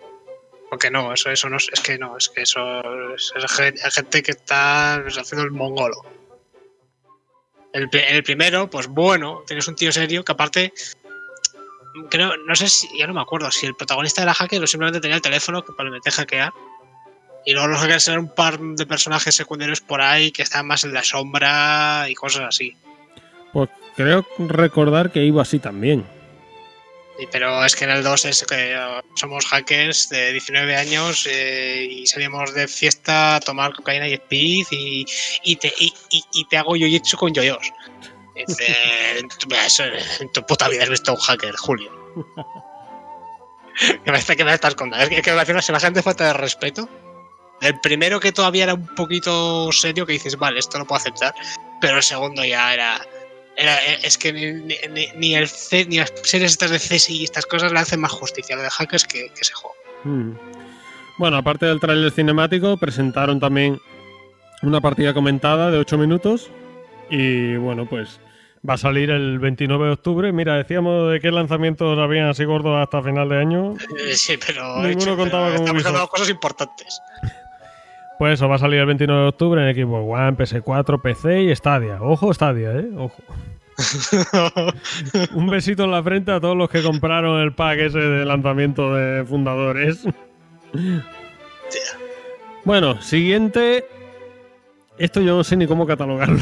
Porque 0.70 0.90
no, 0.90 1.14
eso, 1.14 1.30
eso 1.30 1.50
no 1.50 1.58
es, 1.58 1.70
que 1.84 1.98
no, 1.98 2.18
es 2.18 2.30
que 2.30 2.42
eso 2.42 3.14
es, 3.14 3.34
es 3.36 3.96
gente 3.96 4.24
que 4.24 4.32
está 4.32 4.96
haciendo 4.96 5.44
el 5.44 5.52
mongolo. 5.52 6.02
El, 7.74 7.90
el, 7.92 8.24
primero, 8.24 8.70
pues 8.70 8.88
bueno, 8.88 9.44
tienes 9.46 9.68
un 9.68 9.76
tío 9.76 9.92
serio 9.92 10.24
que 10.24 10.32
aparte, 10.32 10.74
creo, 12.10 12.38
no 12.38 12.56
sé 12.56 12.70
si, 12.70 12.88
ya 12.98 13.06
no 13.06 13.14
me 13.14 13.22
acuerdo, 13.22 13.52
si 13.52 13.66
el 13.66 13.76
protagonista 13.76 14.24
era 14.24 14.34
hacker 14.34 14.64
o 14.64 14.68
simplemente 14.68 15.02
tenía 15.02 15.18
el 15.18 15.22
teléfono 15.22 15.64
que 15.64 15.74
para 15.74 15.92
meter 15.92 16.14
hackear. 16.14 16.54
Y 17.46 17.54
luego 17.54 17.68
los 17.68 17.80
hackers 17.80 18.08
eran 18.08 18.22
un 18.22 18.34
par 18.34 18.60
de 18.60 18.86
personajes 18.86 19.36
secundarios 19.36 19.82
por 19.82 20.02
ahí 20.02 20.32
que 20.32 20.42
están 20.42 20.66
más 20.66 20.84
en 20.84 20.94
la 20.94 21.04
sombra 21.04 22.08
y 22.10 22.16
cosas 22.16 22.46
así. 22.48 22.76
Pues 23.54 23.70
creo 23.96 24.26
recordar 24.40 25.12
que 25.12 25.24
iba 25.24 25.42
así 25.44 25.60
también. 25.60 26.06
Pero 27.32 27.64
es 27.64 27.76
que 27.76 27.86
en 27.86 27.92
el 27.92 28.04
2 28.04 28.26
es 28.26 28.44
que 28.44 28.78
somos 29.16 29.46
hackers 29.46 30.10
de 30.10 30.34
19 30.34 30.76
años 30.76 31.26
eh, 31.32 31.88
y 31.90 32.08
salimos 32.08 32.54
de 32.54 32.68
fiesta 32.68 33.38
a 33.38 33.40
tomar 33.40 33.74
cocaína 33.74 34.08
y 34.08 34.14
speed 34.14 34.66
y, 34.72 35.06
y, 35.44 35.56
te, 35.56 35.74
y, 35.80 35.94
y 36.10 36.46
te, 36.46 36.58
hago 36.58 36.76
yoyitsu 36.76 37.16
con 37.16 37.34
yoyos. 37.34 37.72
en, 38.36 39.30
tu, 39.30 39.48
en 40.20 40.32
tu 40.32 40.46
puta 40.46 40.68
vida 40.68 40.84
has 40.84 40.90
visto 40.90 41.14
un 41.14 41.20
hacker, 41.20 41.56
Julio. 41.56 41.92
¿Qué 44.04 44.12
me, 44.12 44.22
qué 44.22 44.44
me 44.44 44.54
estás 44.54 44.76
contando? 44.76 45.04
Es 45.06 45.10
que, 45.10 45.22
que 45.22 45.32
me 45.32 45.42
hace 45.42 45.52
una 45.54 45.62
semejante 45.62 46.02
falta 46.02 46.28
de 46.28 46.34
respeto. 46.34 46.90
El 47.62 47.80
primero 47.80 48.20
que 48.20 48.32
todavía 48.32 48.64
era 48.64 48.74
un 48.74 48.88
poquito 48.96 49.72
serio, 49.72 50.06
que 50.06 50.14
dices, 50.14 50.36
vale, 50.38 50.60
esto 50.60 50.78
lo 50.78 50.86
puedo 50.86 50.98
aceptar. 50.98 51.34
Pero 51.82 51.98
el 51.98 52.04
segundo 52.04 52.44
ya 52.44 52.74
era 52.74 53.02
era, 53.58 53.78
es 54.04 54.18
que 54.18 54.34
ni, 54.34 54.52
ni, 54.90 55.08
ni, 55.16 55.36
el 55.36 55.48
C, 55.48 55.86
ni 55.86 55.98
las 55.98 56.12
series 56.24 56.52
estas 56.52 56.72
de 56.72 56.78
CSI 56.78 57.22
y 57.22 57.24
estas 57.24 57.46
cosas 57.46 57.72
le 57.72 57.80
hacen 57.80 58.02
más 58.02 58.12
justicia 58.12 58.56
a 58.56 58.58
lo 58.58 58.64
de 58.64 58.70
hackers 58.70 59.06
que, 59.06 59.30
que 59.30 59.42
ese 59.42 59.54
juego. 59.54 59.76
Hmm. 60.04 60.34
Bueno, 61.18 61.38
aparte 61.38 61.66
del 61.66 61.80
tráiler 61.80 62.12
cinemático, 62.12 62.76
presentaron 62.78 63.40
también 63.40 63.80
una 64.62 64.82
partida 64.82 65.14
comentada 65.14 65.72
de 65.72 65.78
8 65.78 65.98
minutos. 65.98 66.50
Y 67.10 67.56
bueno, 67.56 67.86
pues 67.86 68.20
va 68.68 68.74
a 68.74 68.78
salir 68.78 69.10
el 69.12 69.40
29 69.40 69.86
de 69.86 69.92
octubre. 69.92 70.32
Mira, 70.34 70.56
decíamos 70.56 71.12
de 71.12 71.22
qué 71.22 71.32
lanzamientos 71.32 71.98
habían 71.98 72.28
así 72.28 72.44
gordos 72.44 72.76
hasta 72.82 73.02
final 73.02 73.30
de 73.30 73.38
año. 73.38 73.74
Eh, 73.98 74.14
sí, 74.16 74.38
pero, 74.46 74.82
Ninguno 74.82 74.90
hecho, 74.90 75.18
contaba 75.18 75.48
pero 75.48 75.58
con 75.58 75.66
estamos 75.66 75.86
hablando 75.86 76.06
de 76.06 76.10
cosas 76.10 76.30
importantes. 76.30 77.02
Pues 78.18 78.36
eso, 78.36 78.48
va 78.48 78.56
a 78.56 78.60
salir 78.60 78.80
el 78.80 78.86
29 78.86 79.22
de 79.22 79.28
octubre 79.28 79.70
en 79.70 79.76
Xbox 79.76 80.06
One, 80.08 80.38
PS4, 80.38 81.02
PC 81.02 81.44
y 81.44 81.56
Stadia. 81.56 82.02
Ojo, 82.02 82.34
Stadia, 82.34 82.72
¿eh? 82.72 82.90
Ojo. 82.98 83.22
Un 85.34 85.48
besito 85.48 85.84
en 85.84 85.92
la 85.92 86.02
frente 86.02 86.32
a 86.32 86.40
todos 86.40 86.56
los 86.56 86.70
que 86.70 86.82
compraron 86.82 87.42
el 87.42 87.54
pack 87.54 87.80
ese 87.80 88.00
de 88.00 88.26
lanzamiento 88.26 88.94
de 88.96 89.26
fundadores. 89.26 90.08
Bueno, 92.64 93.02
siguiente. 93.02 93.86
Esto 94.98 95.20
yo 95.20 95.36
no 95.36 95.44
sé 95.44 95.58
ni 95.58 95.68
cómo 95.68 95.86
catalogarlo. 95.86 96.40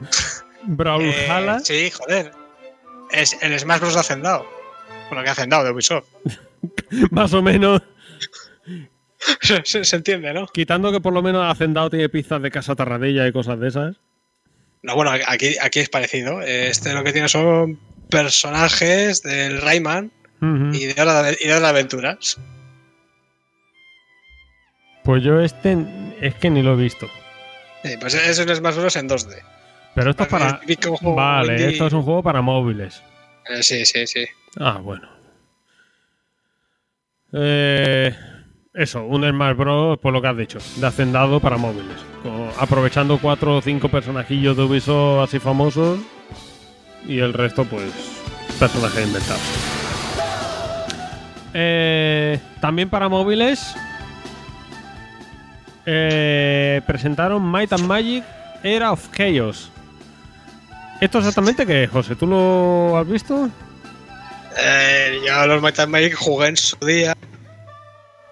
Brawlhalla. 0.64 1.56
Eh, 1.56 1.60
sí, 1.62 1.90
joder. 1.90 2.32
Es 3.12 3.40
el 3.42 3.58
Smash 3.58 3.80
Bros. 3.80 3.94
de 3.94 4.00
Hacendado. 4.00 4.44
Bueno, 5.08 5.22
que 5.22 5.30
Hacendado 5.30 5.64
de 5.64 5.70
Ubisoft. 5.70 6.08
Más 7.10 7.32
o 7.32 7.42
menos. 7.42 7.80
Se, 9.40 9.60
se- 9.64 9.84
se 9.84 9.96
entiende, 9.96 10.32
¿no? 10.32 10.46
Quitando 10.46 10.90
que 10.92 11.00
por 11.00 11.12
lo 11.12 11.22
menos 11.22 11.44
Hacendado 11.50 11.90
tiene 11.90 12.08
pizzas 12.08 12.40
de 12.42 12.50
casa 12.50 12.74
tarradilla 12.74 13.26
y 13.26 13.32
cosas 13.32 13.58
de 13.60 13.68
esas. 13.68 13.96
No, 14.82 14.94
bueno, 14.94 15.10
aquí, 15.26 15.56
aquí 15.60 15.80
es 15.80 15.88
parecido. 15.88 16.40
Este 16.42 16.92
lo 16.94 17.02
que 17.02 17.12
tiene 17.12 17.28
son 17.28 17.78
personajes 18.10 19.22
del 19.22 19.60
Rayman 19.60 20.12
y 20.72 20.84
de 20.86 21.00
Hora 21.02 21.22
de, 21.22 21.38
y 21.40 21.46
de 21.48 21.52
Hora 21.52 21.60
de 21.60 21.68
Aventuras. 21.68 22.38
Pues 25.02 25.22
yo 25.22 25.40
este 25.40 25.76
es 26.20 26.34
que 26.36 26.50
ni 26.50 26.62
lo 26.62 26.74
he 26.74 26.82
visto. 26.82 27.06
Sí, 27.82 27.94
pues 28.00 28.14
es 28.14 28.38
un 28.38 28.54
Smash 28.54 28.74
Bros. 28.76 28.96
en 28.96 29.08
2D. 29.08 29.36
Pero 29.94 30.10
esto 30.10 30.24
es 30.24 30.28
para. 30.28 30.60
Vale, 31.02 31.52
indie. 31.54 31.68
esto 31.70 31.86
es 31.86 31.92
un 31.92 32.02
juego 32.02 32.22
para 32.22 32.42
móviles. 32.42 33.02
Eh, 33.48 33.62
sí, 33.62 33.84
sí, 33.86 34.06
sí. 34.06 34.26
Ah, 34.58 34.78
bueno. 34.82 35.08
Eh, 37.32 38.14
eso, 38.76 39.04
un 39.04 39.26
Smash 39.26 39.56
Bros. 39.56 39.98
por 39.98 40.12
lo 40.12 40.20
que 40.20 40.28
has 40.28 40.36
dicho, 40.36 40.58
de 40.76 40.86
hacendado 40.86 41.40
para 41.40 41.56
móviles. 41.56 41.96
Aprovechando 42.58 43.18
cuatro 43.18 43.56
o 43.56 43.62
cinco 43.62 43.88
personajillos 43.88 44.56
de 44.56 44.64
Ubisoft 44.64 45.28
así 45.28 45.38
famosos 45.38 45.98
y 47.06 47.18
el 47.20 47.32
resto, 47.32 47.64
pues, 47.64 47.90
personajes 48.58 49.06
inventados. 49.06 49.42
Eh, 51.54 52.38
también 52.60 52.90
para 52.90 53.08
móviles 53.08 53.74
eh, 55.86 56.82
presentaron 56.86 57.50
Might 57.50 57.72
and 57.72 57.86
Magic 57.86 58.24
Era 58.62 58.92
of 58.92 59.08
Chaos. 59.10 59.70
¿Esto 61.00 61.18
exactamente 61.18 61.64
qué 61.64 61.84
es, 61.84 61.90
José? 61.90 62.14
¿Tú 62.14 62.26
lo 62.26 62.98
has 62.98 63.08
visto? 63.08 63.48
Eh, 64.58 65.20
yo 65.26 65.46
los 65.46 65.62
Might 65.62 65.78
and 65.78 65.92
Magic 65.92 66.14
jugué 66.14 66.48
en 66.48 66.56
su 66.58 66.76
día 66.84 67.14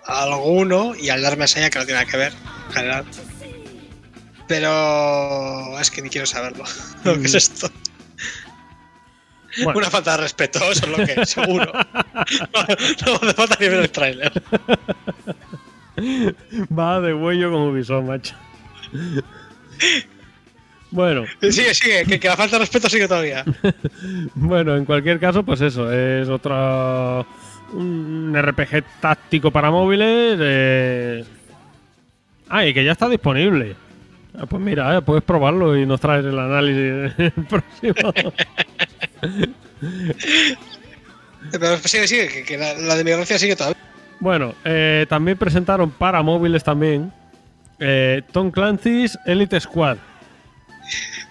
alguno 0.07 0.95
y 0.95 1.09
al 1.09 1.23
darme 1.23 1.47
seña 1.47 1.71
que 1.71 1.79
no 1.79 1.85
tiene 1.85 2.01
nada 2.01 2.11
que 2.11 2.17
ver, 2.17 2.33
en 2.69 2.73
general. 2.73 3.05
Pero 4.47 5.79
es 5.79 5.91
que 5.91 6.03
ni 6.03 6.11
quiero 6.11 6.27
saberlo. 6.27 6.65
lo 7.05 7.19
que 7.19 7.27
es 7.27 7.35
esto. 7.35 7.71
Bueno. 9.63 9.79
Una 9.79 9.91
falta 9.91 10.13
de 10.13 10.17
respeto, 10.19 10.59
eso 10.71 10.85
es 10.87 10.99
lo 10.99 11.05
que 11.05 11.21
es, 11.21 11.31
seguro. 11.31 11.73
no, 11.73 13.13
no 13.13 13.19
hace 13.23 13.35
falta 13.35 13.57
ni 13.61 13.69
ver 13.69 13.81
el 13.81 13.91
tráiler. 13.91 14.33
Va 16.77 17.01
de 17.01 17.15
huello 17.15 17.53
como 17.53 17.69
Ubisoft, 17.69 18.05
macho. 18.05 18.35
Bueno, 20.95 21.25
Sigue, 21.41 21.75
sigue, 21.75 22.05
que, 22.05 22.21
que 22.21 22.29
la 22.29 22.37
falta 22.37 22.55
de 22.55 22.61
respeto 22.61 22.89
sigue 22.89 23.09
todavía. 23.09 23.45
bueno, 24.37 24.77
en 24.77 24.85
cualquier 24.85 25.19
caso, 25.19 25.43
pues 25.43 25.61
eso, 25.61 25.93
es 25.93 26.29
otra 26.29 27.27
un 27.73 28.35
RPG 28.37 28.85
táctico 29.01 29.51
para 29.51 29.71
móviles. 29.71 30.39
eh. 30.41 31.25
Ah, 32.49 32.65
y 32.67 32.75
que 32.75 32.85
ya 32.85 32.93
está 32.93 33.09
disponible. 33.09 33.75
Ah, 34.39 34.47
pues 34.47 34.63
mira, 34.63 34.97
eh, 34.97 35.03
puedes 35.03 35.23
probarlo 35.23 35.77
y 35.77 35.87
nos 35.87 36.01
traes 36.01 36.25
el 36.25 36.39
análisis 36.39 37.13
el 37.19 37.33
próximo. 37.49 38.13
Pero 41.53 41.79
sigue, 41.79 42.09
sigue, 42.09 42.29
que, 42.29 42.45
que 42.45 42.59
la, 42.59 42.75
la 42.75 43.25
sigue 43.25 43.55
todavía. 43.57 43.77
bueno, 44.21 44.55
eh, 44.65 45.07
también 45.09 45.37
presentaron 45.39 45.91
para 45.91 46.23
móviles 46.23 46.65
también 46.65 47.13
eh, 47.79 48.23
Tom 48.33 48.51
Clancy's 48.51 49.19
Elite 49.27 49.61
Squad. 49.61 49.99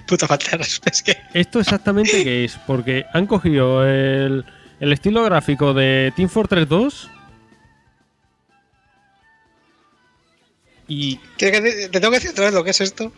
Puta 0.07 0.27
falta 0.27 0.51
de 0.51 0.57
respeto. 0.57 0.93
Es 0.93 1.03
que 1.03 1.17
¿Esto 1.33 1.59
exactamente 1.59 2.23
qué 2.23 2.45
es? 2.45 2.57
Porque 2.67 3.05
han 3.13 3.25
cogido 3.25 3.85
el, 3.87 4.45
el 4.83 4.93
estilo 4.93 5.23
gráfico 5.23 5.73
de 5.73 6.11
Team 6.15 6.29
Fortress 6.29 6.67
2 6.67 7.09
y... 10.87 11.17
¿Quieres 11.37 11.61
que 11.61 11.69
te, 11.71 11.89
te 11.89 11.99
tengo 11.99 12.11
que 12.11 12.17
decir 12.17 12.31
otra 12.31 12.45
vez 12.45 12.53
lo 12.53 12.63
que 12.63 12.71
es 12.71 12.81
esto? 12.81 13.11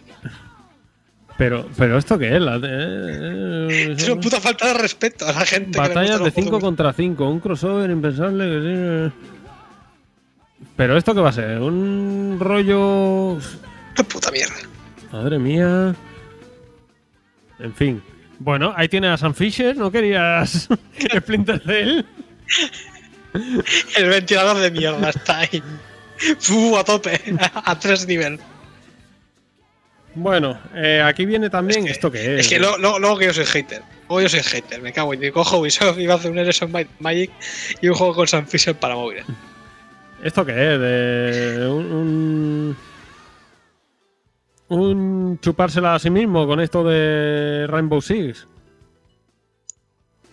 Pero, 1.38 1.68
pero 1.78 1.98
¿esto 1.98 2.18
qué 2.18 2.36
es? 2.36 2.42
La- 2.42 2.60
eh, 2.64 3.96
Es 3.98 4.08
una 4.08 4.22
puta 4.22 4.40
falta 4.40 4.68
de 4.68 4.74
respeto 4.76 5.28
a 5.28 5.34
la 5.34 5.46
gente. 5.46 5.78
Batallas 5.78 6.20
de 6.20 6.26
los 6.26 6.34
5 6.34 6.50
juegos 6.50 6.64
contra 6.64 6.94
5, 6.94 7.30
un 7.30 7.40
crossover 7.40 7.90
impensable 7.90 8.46
que. 8.46 9.12
Pero 10.78 10.98
esto 10.98 11.14
qué 11.14 11.22
va 11.22 11.30
a 11.30 11.34
ser? 11.34 11.60
Un 11.60 12.38
rollo... 12.40 13.32
Una 13.34 14.04
puta 14.10 14.32
mierda. 14.32 14.56
Madre 15.12 15.40
mía. 15.40 15.96
En 17.60 17.74
fin. 17.74 18.02
Bueno, 18.46 18.72
ahí 18.78 18.88
tiene 18.88 19.08
a 19.08 19.18
Sam 19.18 19.34
Fisher, 19.34 19.76
¿no 19.76 19.92
querías 19.92 20.70
Splinter 21.18 21.60
Cell? 21.66 22.04
El 23.98 24.08
ventilador 24.10 24.58
de 24.60 24.70
mierda 24.70 25.10
está 25.10 25.40
ahí. 25.40 25.64
Fu, 26.38 26.78
a 26.78 26.84
tope, 26.84 27.20
a, 27.66 27.80
tres 27.80 28.06
niveles. 28.08 28.40
Bueno, 30.14 30.60
eh, 30.76 31.02
aquí 31.04 31.26
viene 31.26 31.50
también 31.50 31.88
esto 31.88 32.12
que 32.12 32.36
es. 32.36 32.42
Es 32.42 32.48
que 32.48 32.60
lo- 32.60 32.78
lo- 32.78 33.00
luego 33.00 33.18
que 33.18 33.26
yo 33.26 33.34
soy 33.34 33.46
hater. 33.48 33.82
Luego 34.08 34.22
yo 34.22 34.30
soy 34.30 34.42
hater, 34.44 34.80
me 34.80 34.94
cago 34.94 35.16
en 35.16 35.22
ti. 35.22 35.32
Cojo 35.32 35.58
Ubisoft 35.58 35.98
y 35.98 36.06
va 36.06 36.14
a 36.14 36.18
hacer 36.18 36.30
un 36.30 36.38
Eres 36.38 36.62
of 36.62 36.70
Might 36.72 36.88
Magic 37.00 37.32
y 37.82 37.88
un 37.88 37.96
juego 37.96 38.14
con 38.14 38.28
Sam 38.28 38.46
Fisher 38.46 38.76
para 38.76 38.94
móviles. 38.94 39.26
¿Esto 40.24 40.46
qué 40.46 40.52
es? 40.52 40.80
De 40.80 41.68
un, 41.68 41.86
un, 41.92 42.78
un 44.70 45.40
chupársela 45.42 45.96
a 45.96 46.00
sí 46.00 46.10
mismo 46.10 46.48
con 46.48 46.60
esto 46.60 46.84
de 46.84 47.68
Rainbow 47.68 48.02
Six. 48.02 48.48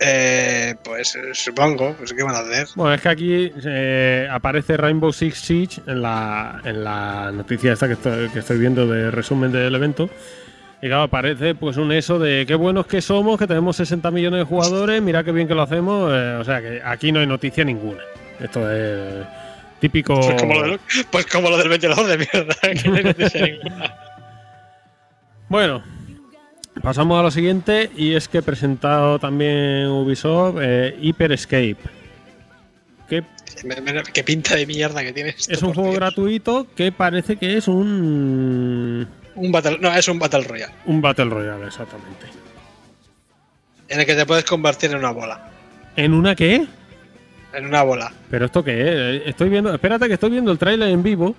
Eh, 0.04 0.74
pues 0.82 1.14
eh, 1.14 1.30
supongo, 1.32 1.94
pues 1.96 2.12
¿qué 2.12 2.24
van 2.24 2.34
a 2.34 2.38
hacer? 2.40 2.66
Bueno, 2.74 2.92
es 2.94 3.00
que 3.00 3.08
aquí 3.08 3.52
eh, 3.64 4.26
aparece 4.28 4.76
Rainbow 4.76 5.12
Six 5.12 5.38
Siege 5.38 5.80
en 5.86 6.02
la, 6.02 6.60
en 6.64 6.82
la 6.82 7.30
noticia 7.30 7.72
esta 7.72 7.86
que 7.86 7.92
estoy, 7.92 8.28
que 8.30 8.40
estoy 8.40 8.58
viendo 8.58 8.86
de 8.86 9.12
resumen 9.12 9.52
del 9.52 9.74
evento. 9.74 10.10
Y 10.82 10.88
claro, 10.88 11.02
aparece 11.02 11.54
pues 11.54 11.76
un 11.76 11.92
eso 11.92 12.18
de 12.18 12.44
qué 12.44 12.56
buenos 12.56 12.86
que 12.86 13.00
somos, 13.00 13.38
que 13.38 13.46
tenemos 13.46 13.76
60 13.76 14.10
millones 14.10 14.40
de 14.40 14.44
jugadores, 14.44 15.00
mira 15.00 15.22
qué 15.22 15.30
bien 15.30 15.46
que 15.46 15.54
lo 15.54 15.62
hacemos. 15.62 16.10
eh, 16.12 16.36
o 16.40 16.44
sea 16.44 16.60
que 16.60 16.82
aquí 16.84 17.12
no 17.12 17.20
hay 17.20 17.26
noticia 17.28 17.64
ninguna. 17.64 18.02
Esto 18.40 18.68
es 18.72 19.24
típico. 19.78 20.18
Pues 20.18 20.40
como 20.40 20.54
lo 20.54 20.62
del, 20.62 20.80
pues 21.12 21.26
como 21.26 21.50
lo 21.50 21.56
del 21.56 21.68
ventilador 21.68 22.06
de 22.08 22.18
mierda, 22.18 22.56
que 22.82 22.88
no 22.88 22.96
hay 22.96 23.04
noticia 23.04 23.46
ninguna. 23.46 23.94
Bueno, 25.52 25.82
pasamos 26.82 27.20
a 27.20 27.22
lo 27.24 27.30
siguiente 27.30 27.90
y 27.94 28.14
es 28.14 28.26
que 28.26 28.38
he 28.38 28.42
presentado 28.42 29.18
también 29.18 29.86
Ubisoft 29.86 30.56
eh, 30.62 30.96
Hyper 30.98 31.30
Escape. 31.32 31.76
Que 33.06 33.22
Qué 34.14 34.24
pinta 34.24 34.56
de 34.56 34.64
mierda 34.64 35.02
que 35.02 35.12
tiene 35.12 35.28
esto. 35.28 35.52
es 35.52 35.62
un 35.62 35.74
juego 35.74 35.90
Dios. 35.90 36.00
gratuito 36.00 36.66
que 36.74 36.90
parece 36.90 37.36
que 37.36 37.58
es 37.58 37.68
un. 37.68 39.06
Un 39.34 39.52
battle, 39.52 39.76
no, 39.78 39.94
es 39.94 40.08
un 40.08 40.18
Battle 40.18 40.44
Royale. 40.44 40.72
Un 40.86 41.02
Battle 41.02 41.26
Royale, 41.26 41.66
exactamente. 41.66 42.28
En 43.90 44.00
el 44.00 44.06
que 44.06 44.14
te 44.14 44.24
puedes 44.24 44.44
convertir 44.44 44.90
en 44.92 44.96
una 44.96 45.10
bola. 45.10 45.50
¿En 45.96 46.14
una 46.14 46.34
qué? 46.34 46.66
En 47.52 47.66
una 47.66 47.82
bola. 47.82 48.10
¿Pero 48.30 48.46
esto 48.46 48.64
qué 48.64 49.16
es? 49.16 49.22
Estoy 49.26 49.50
viendo. 49.50 49.74
Espérate 49.74 50.08
que 50.08 50.14
estoy 50.14 50.30
viendo 50.30 50.50
el 50.50 50.56
tráiler 50.56 50.88
en 50.88 51.02
vivo. 51.02 51.36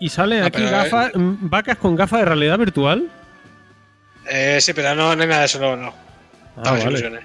Y 0.00 0.08
salen 0.08 0.42
Ah, 0.42 0.46
aquí 0.46 0.58
pero, 0.58 0.70
gafas, 0.70 1.12
mm, 1.14 1.34
vacas 1.42 1.76
con 1.76 1.94
gafas 1.94 2.20
de 2.20 2.24
realidad 2.26 2.58
virtual. 2.58 3.08
Eh, 4.28 4.58
sí, 4.60 4.72
pero 4.72 4.94
no, 4.94 5.14
no 5.14 5.22
hay 5.22 5.28
nada 5.28 5.40
de 5.40 5.46
eso, 5.46 5.60
no, 5.60 5.76
no. 5.76 5.94
Ah, 6.56 6.72
me 6.72 6.78
vale. 6.78 6.84
ilusiones. 6.84 7.20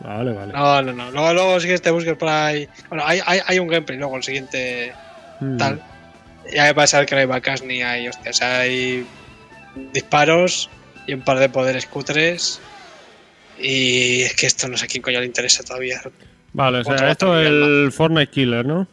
Vale, 0.00 0.32
vale. 0.32 0.52
No, 0.52 0.82
no, 0.82 0.92
no. 0.92 1.10
Luego, 1.10 1.32
luego 1.34 1.60
si 1.60 1.66
quieres 1.66 1.82
te 1.82 1.90
busques 1.90 2.16
por 2.16 2.28
ahí. 2.28 2.68
Bueno, 2.88 3.04
hay, 3.06 3.20
hay, 3.26 3.40
hay 3.46 3.58
un 3.58 3.68
gameplay 3.68 3.98
luego, 3.98 4.16
el 4.16 4.22
siguiente 4.22 4.92
Mm. 5.40 5.56
tal. 5.58 5.82
Ya 6.54 6.72
vas 6.72 6.94
a 6.94 6.98
ver 7.00 7.06
que 7.06 7.14
no 7.14 7.20
hay 7.20 7.26
vacas 7.26 7.62
ni 7.62 7.82
hay 7.82 8.08
hostias. 8.08 8.40
Hay 8.40 9.06
disparos 9.92 10.70
y 11.06 11.12
un 11.14 11.20
par 11.22 11.38
de 11.38 11.48
poderes 11.48 11.86
cutres. 11.86 12.60
Y 13.58 14.22
es 14.22 14.34
que 14.34 14.46
esto 14.46 14.68
no 14.68 14.76
sé 14.76 14.84
a 14.84 14.88
quién 14.88 15.02
coño 15.02 15.20
le 15.20 15.26
interesa 15.26 15.62
todavía. 15.64 16.00
Vale, 16.52 16.78
o 16.78 16.84
sea, 16.84 17.10
esto 17.10 17.38
es 17.40 17.46
el 17.48 17.90
Fortnite 17.92 18.30
Killer, 18.30 18.64
¿no? 18.64 18.86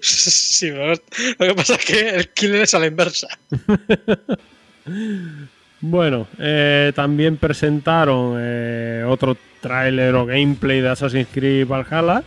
Sí, 0.00 0.70
pero 0.72 0.94
lo 1.38 1.46
que 1.46 1.54
pasa 1.54 1.74
es 1.74 1.84
que 1.84 2.08
el 2.10 2.28
killer 2.30 2.62
es 2.62 2.74
a 2.74 2.78
la 2.78 2.86
inversa. 2.86 3.28
Bueno, 5.80 6.28
eh, 6.38 6.92
también 6.94 7.38
presentaron 7.38 8.36
eh, 8.38 9.02
otro 9.06 9.36
tráiler 9.62 10.14
o 10.14 10.26
gameplay 10.26 10.80
de 10.80 10.90
Assassin's 10.90 11.28
Creed 11.32 11.66
Valhalla. 11.66 12.22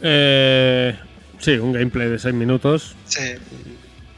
Eh, 0.00 0.94
sí, 1.38 1.52
un 1.52 1.72
gameplay 1.72 2.08
de 2.08 2.18
6 2.18 2.34
minutos. 2.34 2.94
Sí. 3.06 3.34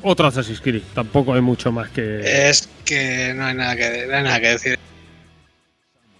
otro 0.02 0.26
Assassin's 0.26 0.60
Creed. 0.60 0.82
Tampoco 0.94 1.32
hay 1.32 1.40
mucho 1.40 1.72
más 1.72 1.88
que. 1.90 2.50
Es 2.50 2.68
que 2.84 3.32
no 3.34 3.46
hay 3.46 3.54
nada 3.54 3.76
que, 3.76 4.06
no 4.06 4.16
hay 4.16 4.22
nada 4.22 4.40
que 4.40 4.48
decir. 4.48 4.78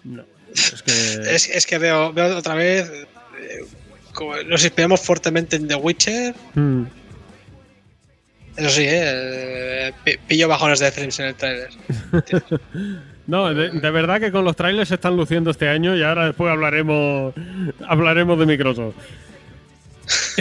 No, 0.04 0.24
es 0.58 0.82
que. 0.82 1.34
Es, 1.34 1.48
es 1.48 1.66
que 1.66 1.78
veo, 1.78 2.12
veo 2.12 2.36
otra 2.36 2.54
vez. 2.54 2.90
eh, 2.90 3.06
como 4.12 4.34
nos 4.44 4.64
inspiramos 4.64 5.00
fuertemente 5.00 5.56
en 5.56 5.68
The 5.68 5.74
Witcher. 5.74 6.34
Mm. 6.54 6.84
Eso 8.56 8.70
sí, 8.70 8.84
eh, 8.88 9.92
pi- 10.04 10.16
pillo 10.26 10.48
bajones 10.48 10.78
de 10.78 10.90
frames 10.90 11.18
en 11.20 11.26
el 11.26 11.34
trailer. 11.34 11.68
No, 13.26 13.52
de, 13.52 13.70
de 13.70 13.90
verdad 13.90 14.20
que 14.20 14.30
con 14.30 14.44
los 14.44 14.54
trailers 14.54 14.88
se 14.88 14.94
están 14.94 15.16
luciendo 15.16 15.50
este 15.50 15.68
año 15.68 15.96
y 15.96 16.02
ahora 16.04 16.26
después 16.26 16.48
hablaremos 16.48 17.34
hablaremos 17.88 18.38
de 18.38 18.46
Microsoft. 18.46 18.94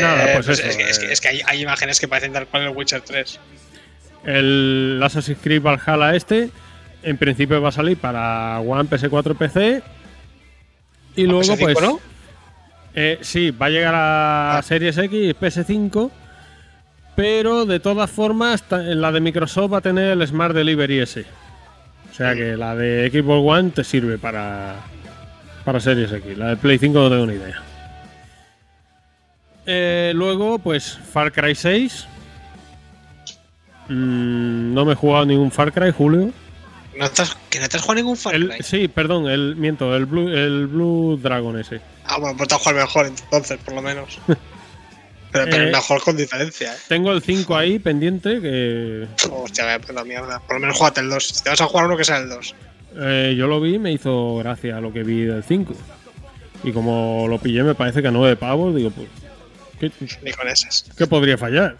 Nada, 0.00 0.24
Eh, 0.32 0.34
pues 0.34 0.48
eso, 0.48 0.66
es, 0.68 0.76
que, 0.76 0.82
es 0.90 0.98
que- 0.98 1.06
eh. 1.06 1.12
es 1.12 1.20
que 1.20 1.28
hay, 1.28 1.40
hay 1.46 1.62
imágenes 1.62 2.00
que 2.00 2.08
parecen 2.08 2.32
tal 2.32 2.46
cual 2.48 2.64
el 2.64 2.68
Witcher 2.70 3.02
3. 3.02 3.38
El 4.24 5.00
Assassin's 5.02 5.38
Creed 5.42 5.62
Valhalla 5.62 6.16
este, 6.16 6.50
en 7.02 7.16
principio 7.18 7.60
va 7.60 7.68
a 7.70 7.72
salir 7.72 7.96
para 7.96 8.60
One, 8.60 8.88
PS4, 8.88 9.36
PC. 9.36 9.82
Y 11.16 11.26
luego, 11.26 11.42
PS5, 11.42 11.58
pues. 11.60 11.80
¿no? 11.82 12.00
eh, 12.94 13.18
sí, 13.20 13.50
va 13.50 13.66
a 13.66 13.70
llegar 13.70 13.94
a 13.94 14.58
Ah. 14.58 14.62
Series 14.62 14.96
X 14.98 15.12
y 15.12 15.34
PS5. 15.34 16.10
Pero 17.14 17.66
de 17.66 17.78
todas 17.78 18.10
formas, 18.10 18.64
la 18.70 19.12
de 19.12 19.20
Microsoft 19.20 19.72
va 19.74 19.78
a 19.78 19.82
tener 19.82 20.12
el 20.12 20.26
Smart 20.26 20.54
Delivery 20.54 21.00
ese. 21.00 21.26
O 22.10 22.14
sea 22.14 22.34
que 22.34 22.56
la 22.56 22.74
de 22.74 23.10
Xbox 23.12 23.42
One 23.58 23.70
te 23.70 23.84
sirve 23.84 24.16
para, 24.18 24.76
para 25.64 25.78
Series 25.80 26.10
X. 26.10 26.38
La 26.38 26.48
de 26.50 26.56
Play 26.56 26.78
5 26.78 26.98
no 26.98 27.10
tengo 27.10 27.26
ni 27.26 27.34
idea. 27.34 27.60
Eh, 29.66 30.12
luego, 30.14 30.58
pues 30.58 30.98
Far 31.12 31.32
Cry 31.32 31.54
6. 31.54 32.06
Mm, 33.88 34.72
no 34.74 34.84
me 34.84 34.92
he 34.92 34.96
jugado 34.96 35.26
ningún 35.26 35.50
Far 35.50 35.72
Cry, 35.72 35.90
Julio. 35.90 36.30
¿No 36.96 37.06
estás, 37.06 37.36
¿Que 37.48 37.58
no 37.58 37.68
te 37.68 37.76
has 37.76 37.82
jugado 37.82 37.96
ningún 37.96 38.16
Far 38.16 38.34
El- 38.34 38.50
Cry? 38.50 38.62
sí, 38.62 38.88
perdón, 38.88 39.26
el 39.28 39.56
miento, 39.56 39.94
el 39.96 40.06
Blue, 40.06 40.28
el 40.28 40.66
Blue 40.66 41.18
Dragon 41.20 41.58
ese. 41.58 41.80
Ah, 42.04 42.18
bueno, 42.18 42.36
pues 42.36 42.48
te 42.48 42.54
has 42.54 42.60
jugado 42.60 42.78
el 42.78 42.84
mejor 42.84 43.06
entonces, 43.06 43.58
por 43.64 43.74
lo 43.74 43.82
menos. 43.82 44.18
Pero, 45.32 45.46
pero 45.46 45.62
Eh. 45.62 45.66
el 45.68 45.72
mejor 45.72 46.02
con 46.02 46.14
diferencia, 46.14 46.74
¿eh? 46.74 46.76
Tengo 46.88 47.10
el 47.10 47.22
5 47.22 47.56
ahí 47.56 47.78
pendiente 47.78 48.38
que 48.42 49.06
Hostia, 49.30 49.64
vaya 49.64 49.78
puta 49.78 50.04
mierda. 50.04 50.40
Por 50.40 50.56
lo 50.56 50.60
menos 50.60 50.76
jugate 50.76 51.00
el 51.00 51.08
2. 51.08 51.26
Si 51.26 51.42
te 51.42 51.48
vas 51.48 51.58
a 51.62 51.64
jugar 51.64 51.86
uno 51.86 51.96
que 51.96 52.04
sea 52.04 52.18
el 52.18 52.28
2. 52.28 52.54
eh, 52.98 53.34
yo 53.34 53.46
lo 53.46 53.58
vi 53.58 53.76
y 53.76 53.78
me 53.78 53.92
hizo 53.92 54.36
gracia 54.36 54.78
lo 54.82 54.92
que 54.92 55.02
vi 55.02 55.22
del 55.22 55.42
5. 55.42 55.72
Y 56.64 56.72
como 56.72 57.24
lo 57.30 57.38
pillé 57.38 57.62
me 57.62 57.74
parece 57.74 58.02
que 58.02 58.08
a 58.08 58.10
9 58.10 58.36
pavos, 58.36 58.74
digo, 58.76 58.90
pues, 58.90 59.08
¿qué, 59.80 59.90
Ni 60.22 60.32
con 60.32 60.46
esas. 60.48 60.84
qué 60.98 61.06
podría 61.06 61.38
fallar? 61.38 61.76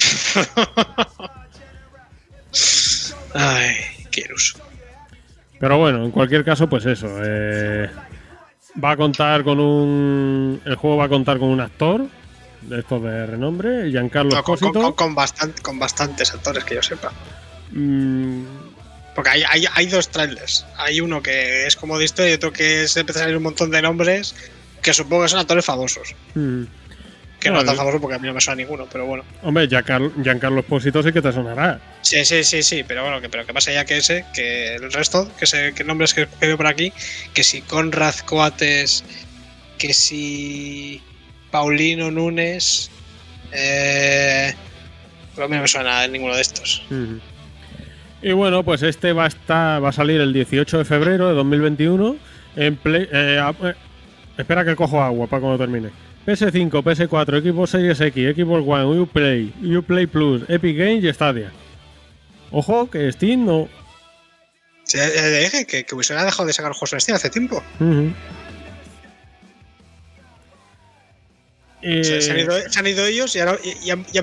Ay, 3.34 3.74
iluso. 4.20 4.58
Pero 5.58 5.78
bueno, 5.78 6.04
en 6.04 6.10
cualquier 6.10 6.44
caso, 6.44 6.68
pues 6.68 6.84
eso. 6.86 7.08
eh, 7.24 7.88
va 8.82 8.92
a 8.92 8.96
contar 8.96 9.42
con 9.44 9.58
un. 9.60 10.60
El 10.64 10.76
juego 10.76 10.96
va 10.98 11.04
a 11.04 11.08
contar 11.08 11.38
con 11.38 11.48
un 11.48 11.60
actor 11.60 12.06
de 12.62 12.78
estos 12.80 13.02
de 13.02 13.26
renombre, 13.26 13.90
Giancarlo 13.90 14.30
No, 14.34 14.42
con, 14.42 14.56
con- 14.56 14.68
Esposito. 14.68 14.82
con- 14.82 14.92
con 14.92 15.14
bastan- 15.16 15.54
con 15.62 15.78
bastantes 15.78 16.32
actores 16.32 16.64
que 16.64 16.74
yo 16.76 16.82
sepa. 16.82 17.12
Mm, 17.72 18.44
Porque 19.14 19.30
hay, 19.30 19.42
hay, 19.48 19.64
hay 19.74 19.86
dos 19.86 20.08
trailers. 20.08 20.64
Hay 20.78 21.00
uno 21.00 21.22
que 21.22 21.66
es 21.66 21.76
como 21.76 21.98
de 21.98 22.04
historia 22.06 22.30
y 22.30 22.34
otro 22.34 22.52
que 22.52 22.84
es, 22.84 22.96
empieza 22.96 23.20
a 23.20 23.22
salir 23.24 23.36
un 23.36 23.42
montón 23.42 23.70
de 23.70 23.82
nombres 23.82 24.34
que 24.80 24.94
supongo 24.94 25.22
que 25.24 25.28
son 25.28 25.40
actores 25.40 25.64
famosos. 25.64 26.14
mm. 26.34 26.62
Que 27.42 27.48
no 27.50 27.56
Vale. 27.56 27.66
tan 27.66 27.76
famosos 27.76 28.00
porque 28.00 28.14
a 28.14 28.18
mí 28.20 28.28
no 28.28 28.34
me 28.34 28.40
suena 28.40 28.62
ninguno, 28.62 28.86
pero 28.90 29.04
bueno. 29.04 29.24
Hombre, 29.42 29.66
Giancarlo, 29.68 30.60
Esposito 30.60 31.02
sí 31.02 31.12
que 31.12 31.20
te 31.20 31.32
sonará. 31.32 31.80
Sí, 32.02 32.24
sí, 32.24 32.44
sí, 32.44 32.62
sí, 32.62 32.84
pero 32.86 33.02
bueno, 33.02 33.20
que, 33.20 33.28
pero 33.28 33.44
que 33.44 33.52
pasa 33.52 33.72
ya 33.72 33.84
que 33.84 33.96
ese, 33.96 34.24
que 34.32 34.76
el 34.76 34.92
resto, 34.92 35.28
que, 35.38 35.46
se, 35.46 35.72
que 35.74 35.82
nombres 35.82 36.14
que 36.14 36.28
que 36.38 36.46
veo 36.46 36.56
por 36.56 36.68
aquí, 36.68 36.92
que 37.34 37.42
si 37.42 37.62
Conrad 37.62 38.14
Coates, 38.26 39.04
que 39.76 39.92
si 39.92 41.02
Paulino 41.50 42.12
Nunes, 42.12 42.90
eh, 43.52 44.54
pero 45.34 45.46
a 45.46 45.48
mí 45.48 45.56
no 45.56 45.62
me 45.62 45.68
suena 45.68 46.06
ninguno 46.06 46.36
de 46.36 46.42
estos. 46.42 46.84
Y 48.22 48.32
bueno, 48.32 48.62
pues 48.62 48.82
este 48.82 49.12
va 49.12 49.24
a 49.24 49.28
estar, 49.28 49.82
va 49.82 49.88
a 49.88 49.92
salir 49.92 50.20
el 50.20 50.32
18 50.32 50.78
de 50.78 50.84
febrero 50.84 51.28
de 51.28 51.34
2021 51.34 52.16
en 52.54 52.76
Play. 52.76 53.08
eh, 53.12 53.52
eh, 53.64 53.74
espera 54.38 54.64
que 54.64 54.76
cojo 54.76 55.02
agua 55.02 55.26
para 55.26 55.40
cuando 55.40 55.58
termine. 55.58 55.90
PS5, 56.26 56.70
PS4, 56.70 57.42
Xbox 57.42 57.70
Series 57.70 58.00
X, 58.00 58.36
Xbox 58.36 58.64
One, 58.66 59.00
Uplay, 59.00 59.52
Uplay 59.76 60.06
Plus, 60.06 60.42
Epic 60.48 60.76
Games 60.76 61.04
y 61.04 61.12
Stadia. 61.12 61.50
Ojo, 62.50 62.88
que 62.90 63.10
Steam 63.12 63.44
no. 63.46 63.68
Sí, 64.84 64.98
ya- 64.98 65.08
ya 65.14 65.26
dije 65.28 65.64
que, 65.66 65.84
que 65.84 65.94
Ubisoft 65.94 66.18
ha 66.18 66.24
dejado 66.24 66.46
de 66.46 66.52
sacar 66.52 66.72
juegos 66.72 66.92
en 66.92 67.00
Steam 67.00 67.16
hace 67.16 67.30
tiempo. 67.30 67.62
Eh, 71.84 72.04
Se, 72.04 72.20
se 72.22 72.30
han 72.30 72.38
ido, 72.38 72.52
se 72.70 72.78
han 72.78 72.86
ido 72.86 73.04
ellos 73.06 73.34
y, 73.34 73.40
ahora, 73.40 73.58
y, 73.64 73.88
y 73.88 73.90
han, 73.90 74.06
y 74.12 74.18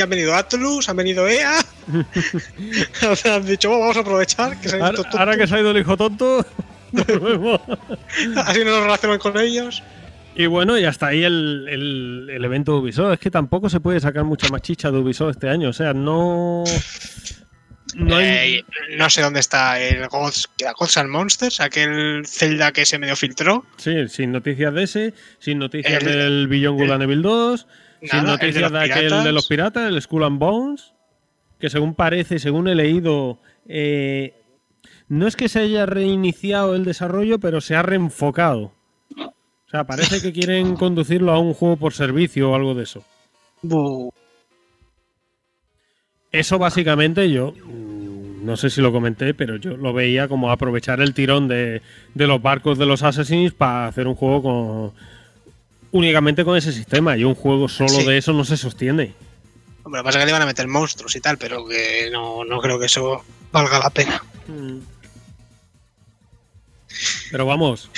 han- 0.00 0.08
venido 0.10 0.34
Atlus, 0.34 0.88
han 0.88 0.96
venido 0.96 1.28
EA. 1.28 1.58
O 3.10 3.16
sea, 3.16 3.36
han 3.36 3.46
dicho, 3.46 3.70
"Oh, 3.72 3.80
vamos 3.80 3.96
a 3.96 4.00
aprovechar 4.00 4.60
que 4.60 4.68
se 4.68 4.76
ahora, 4.80 4.98
ahora 5.12 5.36
que 5.36 5.46
se 5.48 5.54
ha 5.56 5.60
ido 5.60 5.72
el 5.72 5.78
hijo 5.78 5.96
tonto, 5.96 6.46
volvemos. 6.92 7.60
así 8.44 8.64
no 8.64 8.70
nos 8.70 8.82
relacionamos 8.84 9.20
con 9.22 9.36
ellos. 9.40 9.82
Y 10.34 10.46
bueno, 10.46 10.78
y 10.78 10.84
hasta 10.84 11.08
ahí 11.08 11.24
el, 11.24 11.66
el- 11.68 12.28
el 12.30 12.44
evento 12.44 12.72
de 12.72 12.78
Ubisoft. 12.78 13.14
Es 13.14 13.18
que 13.18 13.30
tampoco 13.30 13.68
se 13.68 13.80
puede 13.80 14.00
sacar 14.00 14.24
mucha 14.24 14.48
más 14.48 14.62
chicha 14.62 14.90
de 14.90 14.98
Ubisoft 14.98 15.30
este 15.32 15.48
año. 15.48 15.68
O 15.68 15.72
sea, 15.72 15.92
no. 15.92 16.64
No 17.96 18.16
hay. 18.16 18.54
Eh, 18.58 18.64
no 18.96 19.10
sé 19.10 19.20
dónde 19.20 19.40
está 19.40 19.80
el 19.80 20.06
Gods, 20.06 20.48
Gods 20.78 20.96
and 20.96 21.10
Monsters, 21.10 21.60
aquel 21.60 22.22
Zelda 22.26 22.70
que 22.72 22.86
se 22.86 22.98
medio 22.98 23.16
filtró. 23.16 23.66
Sí, 23.76 24.08
sin 24.08 24.30
noticias 24.32 24.72
de 24.72 24.82
ese, 24.84 25.14
sin 25.40 25.58
noticias 25.58 26.00
El- 26.02 26.08
del 26.08 26.48
Beyond 26.48 26.78
Good 26.80 26.90
and 26.92 27.02
Evil 27.02 27.22
2, 27.22 27.66
sin 28.00 28.08
Nada, 28.08 28.22
de 28.22 28.28
noticias 28.28 28.62
los 28.62 28.72
de, 28.72 28.78
aquel 28.78 28.98
piratas. 29.06 29.24
de 29.24 29.32
los 29.32 29.46
piratas, 29.48 29.88
el 29.88 30.00
Skull 30.00 30.24
and 30.24 30.38
Bones, 30.38 30.94
que 31.58 31.68
según 31.68 31.94
parece, 31.96 32.38
según 32.38 32.68
he 32.68 32.76
leído, 32.76 33.42
eh, 33.66 34.34
no 35.08 35.26
es 35.26 35.34
que 35.34 35.48
se 35.48 35.58
haya 35.58 35.84
reiniciado 35.84 36.76
el 36.76 36.84
desarrollo, 36.84 37.40
pero 37.40 37.60
se 37.60 37.74
ha 37.74 37.82
reenfocado. 37.82 38.72
O 39.70 39.72
sea, 39.72 39.84
parece 39.84 40.20
que 40.20 40.32
quieren 40.32 40.74
conducirlo 40.74 41.30
a 41.30 41.38
un 41.38 41.54
juego 41.54 41.76
por 41.76 41.92
servicio 41.92 42.50
o 42.50 42.54
algo 42.56 42.74
de 42.74 42.82
eso. 42.82 43.04
Eso 46.32 46.58
básicamente 46.58 47.30
yo, 47.30 47.52
mm, 47.52 48.44
no 48.44 48.56
sé 48.56 48.68
si 48.70 48.80
lo 48.80 48.90
comenté, 48.90 49.32
pero 49.32 49.56
yo 49.58 49.76
lo 49.76 49.92
veía 49.92 50.26
como 50.26 50.50
aprovechar 50.50 51.00
el 51.00 51.14
tirón 51.14 51.46
de, 51.46 51.82
de 52.14 52.26
los 52.26 52.42
barcos 52.42 52.78
de 52.78 52.86
los 52.86 53.04
Assassins 53.04 53.52
para 53.52 53.86
hacer 53.86 54.08
un 54.08 54.16
juego 54.16 54.42
con 54.42 54.92
únicamente 55.92 56.44
con 56.44 56.56
ese 56.56 56.72
sistema. 56.72 57.16
Y 57.16 57.22
un 57.22 57.36
juego 57.36 57.68
solo 57.68 57.90
Sí. 57.90 58.04
de 58.04 58.18
eso 58.18 58.32
no 58.32 58.44
se 58.44 58.56
sostiene. 58.56 59.14
Hombre, 59.84 60.00
lo 60.00 60.02
que 60.02 60.08
pasa 60.08 60.18
es 60.18 60.22
que 60.22 60.26
le 60.26 60.32
van 60.32 60.42
a 60.42 60.46
meter 60.46 60.66
monstruos 60.66 61.14
y 61.14 61.20
tal, 61.20 61.38
pero 61.38 61.64
que 61.66 62.08
no, 62.10 62.44
no 62.44 62.58
creo 62.60 62.78
que 62.80 62.86
eso 62.86 63.24
valga 63.52 63.78
la 63.78 63.90
pena. 63.90 64.20
Pero 67.30 67.46
vamos, 67.46 67.88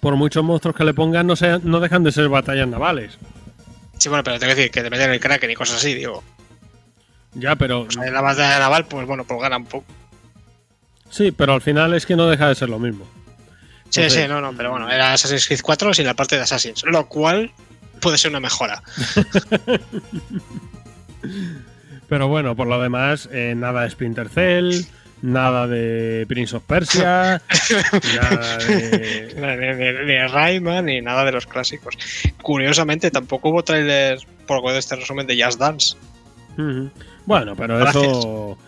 por 0.00 0.16
muchos 0.16 0.44
monstruos 0.44 0.76
que 0.76 0.84
le 0.84 0.94
pongan, 0.94 1.26
no, 1.26 1.36
sean, 1.36 1.60
no 1.64 1.80
dejan 1.80 2.02
de 2.04 2.12
ser 2.12 2.28
batallas 2.28 2.68
navales. 2.68 3.18
Sí, 3.98 4.08
bueno, 4.08 4.22
pero 4.24 4.38
tengo 4.38 4.52
que 4.52 4.56
decir 4.56 4.70
que 4.70 4.82
te 4.82 4.90
meten 4.90 5.10
el 5.10 5.20
Kraken 5.20 5.50
y 5.50 5.54
cosas 5.54 5.76
así, 5.78 5.94
digo. 5.94 6.22
Ya, 7.34 7.56
pero 7.56 7.82
O 7.82 7.90
sea, 7.90 8.06
en 8.06 8.14
la 8.14 8.20
batalla 8.20 8.58
naval, 8.58 8.86
pues 8.86 9.06
bueno, 9.06 9.24
pues 9.24 9.40
gana 9.40 9.56
un 9.56 9.66
poco. 9.66 9.86
sí, 11.10 11.30
pero 11.32 11.54
al 11.54 11.60
final 11.60 11.94
es 11.94 12.06
que 12.06 12.16
no 12.16 12.26
deja 12.26 12.48
de 12.48 12.54
ser 12.54 12.68
lo 12.68 12.78
mismo. 12.78 13.06
Sí, 13.90 14.08
sí, 14.10 14.20
no, 14.28 14.40
no, 14.40 14.52
pero 14.54 14.70
bueno, 14.70 14.90
era 14.90 15.14
Assassin's 15.14 15.46
Creed 15.46 15.60
4 15.62 15.94
sin 15.94 16.04
la 16.06 16.14
parte 16.14 16.36
de 16.36 16.42
Assassins, 16.42 16.84
lo 16.84 17.06
cual 17.08 17.50
puede 18.00 18.18
ser 18.18 18.30
una 18.30 18.40
mejora. 18.40 18.82
Pero 22.08 22.28
bueno, 22.28 22.56
por 22.56 22.66
lo 22.66 22.80
demás, 22.80 23.28
eh, 23.32 23.54
nada 23.56 23.82
de 23.82 23.90
Splinter 23.90 24.28
Cell, 24.28 24.82
nada 25.22 25.66
de 25.66 26.24
Prince 26.28 26.56
of 26.56 26.62
Persia, 26.64 27.42
nada 28.20 28.58
de... 28.58 29.32
Ni 29.34 29.40
de, 29.56 29.74
de- 29.74 30.04
de 30.04 30.28
Rayman 30.28 30.86
ni 30.86 31.00
nada 31.00 31.24
de 31.24 31.32
los 31.32 31.46
clásicos. 31.46 31.96
Curiosamente, 32.42 33.10
tampoco 33.10 33.48
hubo 33.50 33.62
trailer 33.64 34.18
por 34.46 34.62
lo 34.62 34.72
de 34.72 34.78
este 34.78 34.96
resumen 34.96 35.26
de 35.26 35.42
Just 35.42 35.58
Dance. 35.58 35.96
Bueno, 37.26 37.54
pero 37.56 37.78
Gracias. 37.78 38.02
eso... 38.04 38.58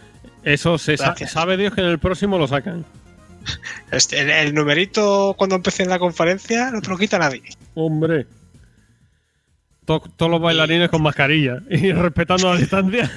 Eso 0.42 0.78
se 0.78 0.96
sa- 0.96 1.14
sabe 1.26 1.56
Dios 1.58 1.74
que 1.74 1.82
en 1.82 1.88
el 1.88 1.98
próximo 1.98 2.38
lo 2.38 2.48
sacan. 2.48 2.84
Este, 3.90 4.20
el, 4.20 4.30
el 4.30 4.54
numerito 4.54 5.34
cuando 5.36 5.56
empecé 5.56 5.82
en 5.82 5.88
la 5.88 5.98
conferencia 5.98 6.70
no 6.70 6.80
te 6.82 6.90
lo 6.90 6.98
quita 6.98 7.18
nadie. 7.18 7.42
Hombre. 7.74 8.26
To- 9.86 10.00
todos 10.16 10.30
los 10.30 10.40
bailarines 10.40 10.90
con 10.90 11.02
mascarilla 11.02 11.58
y 11.70 11.90
respetando 11.92 12.52
la 12.52 12.60
distancia. 12.60 13.10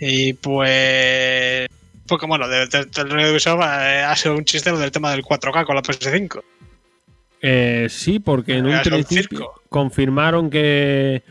Y 0.00 0.32
pues. 0.32 1.68
Porque 2.08 2.26
bueno, 2.26 2.48
del 2.48 2.68
de, 2.68 2.84
de 2.86 3.30
Ubisoft 3.30 3.60
eh, 3.60 4.02
ha 4.02 4.16
sido 4.16 4.34
un 4.34 4.44
chiste 4.44 4.70
lo 4.70 4.78
del 4.78 4.90
tema 4.90 5.12
del 5.12 5.22
4K 5.22 5.64
con 5.64 5.76
la 5.76 5.82
PS5. 5.82 6.42
Eh, 7.42 7.86
sí, 7.88 8.18
porque 8.18 8.56
en 8.56 8.66
un 8.66 8.74
un 8.74 8.82
principio 8.82 9.52
confirmaron 9.68 10.50
que. 10.50 11.22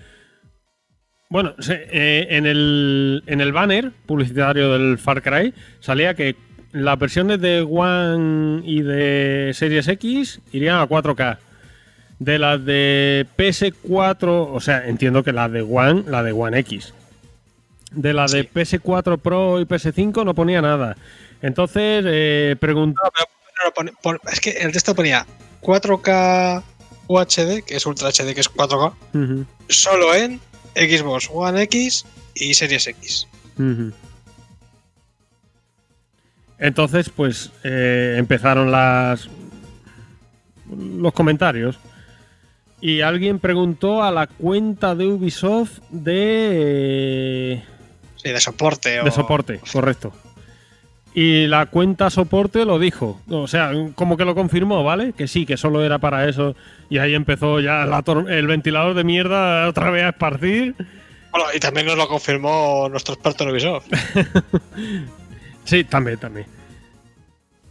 Bueno, 1.30 1.54
eh, 1.70 2.28
en, 2.30 2.46
el, 2.46 3.24
en 3.28 3.42
el 3.42 3.52
banner 3.52 3.92
publicitario 4.06 4.72
del 4.74 4.98
Far 4.98 5.22
Cry 5.22 5.54
salía 5.80 6.16
que 6.16 6.36
las 6.72 6.98
versiones 6.98 7.42
de 7.42 7.62
One 7.62 8.64
y 8.66 8.82
de 8.82 9.52
Series 9.54 9.88
X 9.88 10.42
irían 10.52 10.78
a 10.78 10.88
4K. 10.88 11.38
De 12.18 12.38
las 12.38 12.64
de 12.66 13.26
PS4, 13.38 14.50
o 14.52 14.60
sea, 14.60 14.88
entiendo 14.88 15.24
que 15.24 15.32
las 15.32 15.52
de 15.52 15.62
One, 15.62 16.04
la 16.08 16.24
de 16.24 16.32
One 16.32 16.60
X. 16.60 16.94
De 17.92 18.14
la 18.14 18.26
de 18.28 18.44
Sí. 18.44 18.50
PS4 18.54 19.18
Pro 19.18 19.60
y 19.60 19.66
PS5 19.66 20.24
no 20.24 20.34
ponía 20.36 20.62
nada. 20.62 20.96
Entonces, 21.42 22.04
eh, 22.08 22.56
preguntó. 22.60 23.02
No, 23.76 23.84
no 24.14 24.20
es 24.32 24.40
que 24.40 24.52
el 24.52 24.72
texto 24.72 24.94
ponía 24.96 25.26
4K 25.62 26.64
UHD, 27.08 27.64
que 27.66 27.76
es 27.76 27.86
Ultra 27.86 28.10
HD, 28.10 28.34
que 28.36 28.42
es 28.42 28.50
4K, 28.50 28.94
Ujú, 29.14 29.46
solo 29.68 30.14
en 30.14 30.40
Xbox 30.76 31.30
One 31.34 31.64
X 31.64 32.06
y 32.36 32.54
Series 32.54 32.88
X. 32.88 33.28
Entonces, 36.58 37.10
pues 37.10 37.52
eh, 37.64 38.16
empezaron 38.18 38.72
las 38.72 39.30
los 40.70 41.14
comentarios. 41.14 41.80
Y 42.82 43.02
alguien 43.02 43.40
preguntó 43.40 44.04
a 44.04 44.12
la 44.12 44.28
cuenta 44.28 44.96
de 44.96 45.08
Ubisoft 45.08 45.80
de, 45.90 47.62
Sí, 48.22 48.30
de 48.30 48.40
soporte. 48.40 49.00
o- 49.00 49.04
de 49.04 49.12
soporte, 49.12 49.60
correcto. 49.72 50.14
Y 51.14 51.48
la 51.48 51.66
cuenta 51.66 52.10
soporte 52.12 52.66
lo 52.66 52.78
dijo. 52.78 53.20
O 53.30 53.48
sea, 53.48 53.72
como 53.96 54.16
que 54.16 54.26
lo 54.26 54.36
confirmó, 54.36 54.84
¿vale? 54.84 55.14
Que 55.14 55.28
sí, 55.28 55.46
que 55.46 55.58
solo 55.58 55.84
era 55.84 55.98
para 55.98 56.30
eso. 56.30 56.56
Y 56.90 57.00
ahí 57.00 57.16
empezó 57.16 57.60
ya 57.60 57.86
la 57.86 58.04
el 58.30 58.48
ventilador 58.48 58.94
de 58.94 59.04
mierda 59.04 59.68
otra 59.70 59.90
vez 59.90 60.04
a 60.04 60.10
esparcir. 60.10 60.76
Bueno, 61.32 61.48
y 61.56 61.60
también 61.60 61.88
nos 61.88 61.98
lo 61.98 62.08
confirmó 62.08 62.88
nuestro 62.90 63.16
experto 63.16 63.44
en 63.44 63.50
Ubisoft. 63.52 63.86
Sí, 65.66 65.84
también, 65.84 66.18
también. 66.18 66.48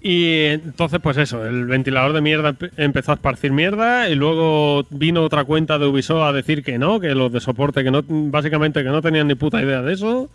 Y 0.01 0.45
entonces, 0.45 1.01
pues 1.03 1.17
eso, 1.17 1.45
el 1.45 1.65
ventilador 1.67 2.13
de 2.13 2.21
mierda 2.21 2.53
empe- 2.53 2.71
empezó 2.77 3.11
a 3.11 3.15
esparcir 3.17 3.51
mierda 3.51 4.09
y 4.09 4.15
luego 4.15 4.87
vino 4.91 5.23
otra 5.25 5.43
cuenta 5.45 5.77
de 5.77 5.87
Ubisoft 5.87 6.23
a 6.23 6.33
decir 6.33 6.63
que 6.63 6.79
no, 6.79 7.01
que 7.01 7.17
los 7.17 7.33
de 7.33 7.41
soporte, 7.41 7.83
que 7.83 7.91
no, 7.91 8.05
básicamente 8.07 8.85
que 8.85 8.91
no 8.91 9.03
tenían 9.03 9.27
ni 9.27 9.35
puta 9.35 9.61
idea 9.61 9.83
de 9.83 9.93
eso. 9.95 10.31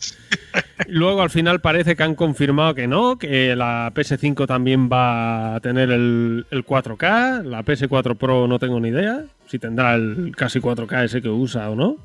Luego 0.87 1.21
al 1.21 1.29
final 1.29 1.61
parece 1.61 1.95
que 1.95 2.03
han 2.03 2.15
confirmado 2.15 2.75
que 2.75 2.87
no, 2.87 3.17
que 3.17 3.55
la 3.55 3.89
PS5 3.95 4.45
también 4.47 4.89
va 4.91 5.55
a 5.55 5.59
tener 5.61 5.91
el, 5.91 6.45
el 6.51 6.65
4K, 6.65 7.43
la 7.43 7.63
PS4 7.63 8.17
Pro 8.17 8.47
no 8.49 8.59
tengo 8.59 8.81
ni 8.81 8.89
idea, 8.89 9.23
si 9.47 9.59
tendrá 9.59 9.95
el 9.95 10.33
casi 10.35 10.59
4K 10.59 11.05
ese 11.05 11.21
que 11.21 11.29
usa 11.29 11.69
o 11.69 11.75
no. 11.75 11.95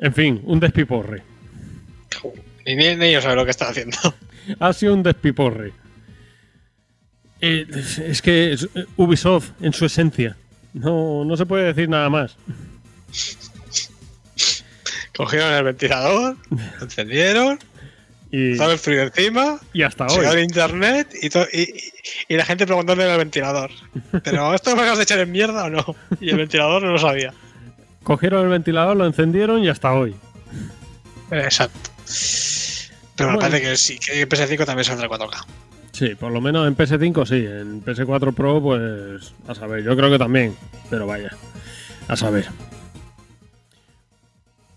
En 0.00 0.12
fin, 0.12 0.40
un 0.44 0.58
despiporre. 0.58 1.22
Ni, 2.66 2.74
ni, 2.74 2.96
ni 2.96 3.06
ellos 3.06 3.22
saben 3.22 3.38
lo 3.38 3.44
que 3.44 3.52
están 3.52 3.68
haciendo. 3.68 3.96
Ha 4.58 4.72
sido 4.72 4.92
un 4.94 5.04
despiporre. 5.04 5.72
Eh, 7.46 7.66
es- 8.08 8.22
que 8.22 8.52
es- 8.52 8.68
eh, 8.74 8.86
Ubisoft, 8.96 9.50
en 9.60 9.72
su 9.72 9.84
esencia. 9.84 10.36
No, 10.72 11.24
no 11.24 11.36
se 11.36 11.44
puede 11.46 11.64
decir 11.64 11.88
nada 11.88 12.08
más. 12.10 12.36
Cogieron 15.16 15.52
el 15.52 15.62
ventilador, 15.64 16.36
lo 16.50 16.82
encendieron, 16.84 17.58
Y, 18.32 18.60
el 18.60 18.78
frío 18.78 19.02
encima, 19.02 19.60
y 19.72 19.82
hasta 19.82 20.06
hoy. 20.06 20.26
el 20.26 20.40
internet 20.40 21.08
y, 21.22 21.28
to- 21.30 21.46
y, 21.52 21.92
y- 22.28 22.36
la 22.36 22.44
gente 22.44 22.66
preguntándole 22.66 23.10
al 23.12 23.18
ventilador. 23.18 23.70
Pero 24.24 24.52
¿esto 24.54 24.74
me 24.74 24.82
acabas 24.82 24.98
de 24.98 25.04
echar 25.04 25.20
en 25.20 25.30
mierda 25.30 25.64
o 25.64 25.70
no? 25.70 25.96
Y 26.20 26.30
el 26.30 26.36
ventilador 26.38 26.82
no 26.82 26.90
lo 26.90 26.98
sabía. 26.98 27.32
Cogieron 28.02 28.42
el 28.42 28.48
ventilador, 28.50 28.96
lo 28.96 29.06
encendieron 29.06 29.62
y 29.62 29.68
hasta 29.68 29.92
hoy. 29.92 30.16
Exacto. 31.30 31.90
Pero 33.16 33.32
me 33.32 33.38
parece 33.38 33.62
que 33.62 33.76
sí, 33.76 33.98
que 33.98 34.28
PS5 34.28 34.66
también 34.66 34.84
saldrá 34.84 35.08
4K. 35.08 35.44
Sí, 35.94 36.16
por 36.16 36.32
lo 36.32 36.40
menos 36.40 36.66
en 36.66 36.76
PS5 36.76 37.24
sí. 37.24 37.46
En 37.46 37.84
PS4 37.84 38.34
Pro, 38.34 38.60
pues 38.60 39.32
a 39.46 39.54
saber. 39.54 39.84
Yo 39.84 39.96
creo 39.96 40.10
que 40.10 40.18
también. 40.18 40.56
Pero 40.90 41.06
vaya. 41.06 41.30
A 42.08 42.16
saber. 42.16 42.46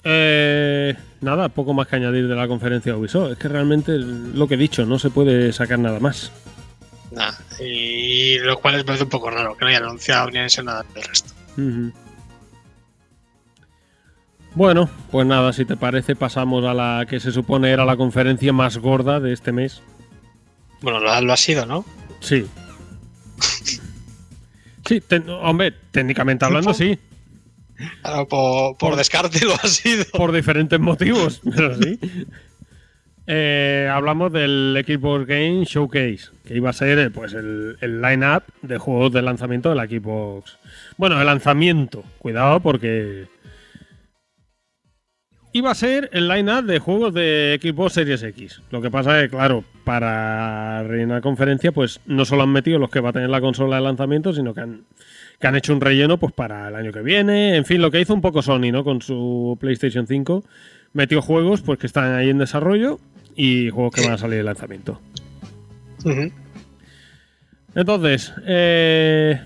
Eh, 0.04 0.96
nada, 1.22 1.50
poco 1.50 1.74
más 1.74 1.88
que 1.88 1.96
añadir 1.96 2.28
de 2.28 2.36
la 2.36 2.48
conferencia 2.48 2.94
de 2.94 3.00
Ubisoft. 3.00 3.32
Es 3.32 3.38
que 3.40 3.48
realmente 3.48 3.98
lo 3.98 4.48
que 4.48 4.54
he 4.54 4.58
dicho, 4.58 4.86
no 4.86 5.00
se 5.00 5.10
puede 5.10 5.52
sacar 5.54 5.80
nada 5.80 6.00
más. 6.00 6.32
Nah, 7.12 7.34
y 7.60 8.38
lo 8.38 8.60
cual 8.60 8.76
me 8.76 8.84
parece 8.84 9.06
un 9.06 9.10
poco 9.10 9.32
raro, 9.32 9.58
que 9.58 9.66
no 9.66 9.70
hayan 9.70 9.84
anunciado 9.86 10.30
ni 10.30 10.38
hayan 10.38 10.66
nada 10.66 10.86
del 10.94 11.04
resto. 11.04 11.34
Bueno, 14.54 14.88
pues 15.10 15.26
nada, 15.26 15.52
si 15.52 15.66
te 15.66 15.78
parece, 15.78 16.16
pasamos 16.16 16.64
a 16.64 16.76
la 16.76 17.08
que 17.10 17.20
se 17.20 17.32
supone 17.32 17.72
era 17.72 17.86
la 17.86 17.98
conferencia 17.98 18.54
más 18.54 18.78
gorda 18.78 19.20
de 19.20 19.34
este 19.34 19.52
mes. 19.52 19.82
Bueno, 20.82 21.00
lo, 21.00 21.22
lo 21.22 21.34
ha 21.34 21.38
sido, 21.38 21.66
¿no? 21.66 21.86
Sí. 22.20 22.46
Sí, 24.86 25.04
hombre, 25.42 25.74
técnicamente 25.92 26.46
hablando, 26.46 26.74
sí, 26.74 26.98
Ahora, 28.04 28.26
por, 28.26 28.78
por 28.78 28.90
Por- 28.92 28.96
descarte 28.98 29.44
lo 29.46 29.54
ha 29.54 29.68
sido. 29.68 30.06
por 30.14 30.32
diferentes 30.32 30.80
motivos, 30.80 31.42
pero 31.56 31.76
sí. 31.76 32.00
Eh, 33.28 33.90
hablamos 33.92 34.32
del 34.32 34.82
Xbox 34.88 35.28
Game 35.28 35.66
Showcase, 35.66 36.30
que 36.46 36.56
iba 36.56 36.70
a 36.70 36.74
ser 36.74 36.98
eh, 36.98 37.10
pues 37.10 37.34
el, 37.34 37.78
el 37.82 38.02
line-up 38.02 38.44
de 38.62 38.78
juegos 38.78 39.12
de 39.12 39.22
lanzamiento 39.22 39.70
de 39.70 39.76
la 39.76 39.86
Xbox. 39.86 40.58
Bueno, 40.96 41.20
el 41.20 41.26
lanzamiento, 41.28 42.04
cuidado 42.20 42.62
porque 42.62 43.28
iba 45.54 45.72
a 45.72 45.76
ser 45.76 46.10
el 46.14 46.28
line-up 46.28 46.66
de 46.66 46.80
juegos 46.80 47.14
de 47.14 47.60
Xbox 47.62 47.94
Series 47.94 48.24
X. 48.24 48.62
Lo 48.72 48.82
que 48.82 48.92
pasa 48.92 49.20
es 49.20 49.26
que, 49.26 49.38
claro, 49.38 49.64
para 49.84 50.84
rellenar 50.84 51.22
conferencia, 51.22 51.72
pues 51.72 52.00
no 52.06 52.26
solo 52.26 52.44
han 52.44 52.52
metido 52.52 52.80
los 52.80 52.90
que 52.90 53.00
va 53.00 53.10
a 53.10 53.14
tener 53.14 53.30
la 53.30 53.42
consola 53.42 53.78
de 53.78 53.82
lanzamiento, 53.84 54.34
sino 54.34 54.54
que 54.54 54.62
han, 54.62 54.82
que 55.40 55.48
han 55.48 55.56
hecho 55.56 55.74
un 55.74 55.82
relleno 55.82 56.18
pues 56.18 56.34
para 56.34 56.68
el 56.68 56.76
año 56.76 56.92
que 56.92 57.02
viene. 57.02 57.56
En 57.56 57.66
fin, 57.66 57.82
lo 57.82 57.92
que 57.92 58.02
hizo 58.02 58.14
un 58.14 58.22
poco 58.22 58.42
Sony, 58.42 58.72
¿no? 58.72 58.84
Con 58.84 59.02
su 59.02 59.58
PlayStation 59.60 60.08
5. 60.08 60.44
Metió 60.94 61.22
juegos 61.22 61.62
pues 61.62 61.80
que 61.80 61.88
están 61.88 62.14
ahí 62.14 62.30
en 62.30 62.38
desarrollo 62.38 63.00
y 63.36 63.70
juegos 63.70 63.94
que 63.94 64.02
van 64.02 64.14
a 64.14 64.18
salir 64.18 64.38
de 64.38 64.44
lanzamiento. 64.44 65.00
Entonces, 67.76 68.34
eh, 68.46 69.40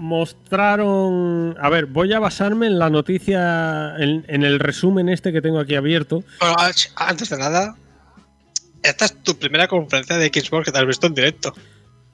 mostraron... 0.00 1.56
A 1.60 1.68
ver, 1.68 1.86
voy 1.86 2.12
a 2.12 2.18
basarme 2.18 2.66
en 2.66 2.78
la 2.78 2.90
noticia, 2.90 3.94
en, 3.98 4.24
en 4.28 4.42
el 4.44 4.58
resumen 4.58 5.08
este 5.08 5.32
que 5.32 5.40
tengo 5.42 5.60
aquí 5.60 5.74
abierto. 5.74 6.24
Bueno, 6.40 6.56
antes 6.96 7.28
de 7.30 7.38
nada, 7.38 7.76
esta 8.82 9.04
es 9.04 9.14
tu 9.22 9.38
primera 9.38 9.68
conferencia 9.68 10.16
de 10.16 10.26
Xbox 10.28 10.64
que 10.66 10.72
te 10.72 10.78
has 10.78 10.86
visto 10.86 11.06
en 11.06 11.14
directo. 11.14 11.54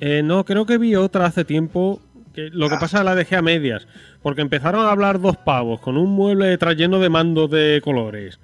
Eh, 0.00 0.22
no, 0.22 0.44
creo 0.44 0.66
que 0.66 0.78
vi 0.78 0.94
otra 0.96 1.26
hace 1.26 1.44
tiempo. 1.44 2.00
Que 2.34 2.50
lo 2.52 2.68
que 2.68 2.74
Ah. 2.74 2.78
pasa 2.78 2.98
es 2.98 3.00
que 3.00 3.04
la 3.06 3.14
dejé 3.14 3.36
a 3.36 3.42
medias. 3.42 3.86
Porque 4.22 4.42
empezaron 4.42 4.84
a 4.84 4.90
hablar 4.90 5.20
dos 5.20 5.36
pavos 5.38 5.80
con 5.80 5.96
un 5.96 6.10
mueble 6.10 6.46
detrás 6.48 6.76
lleno 6.76 6.98
de 6.98 7.08
mandos 7.08 7.50
de 7.50 7.80
colores. 7.82 8.38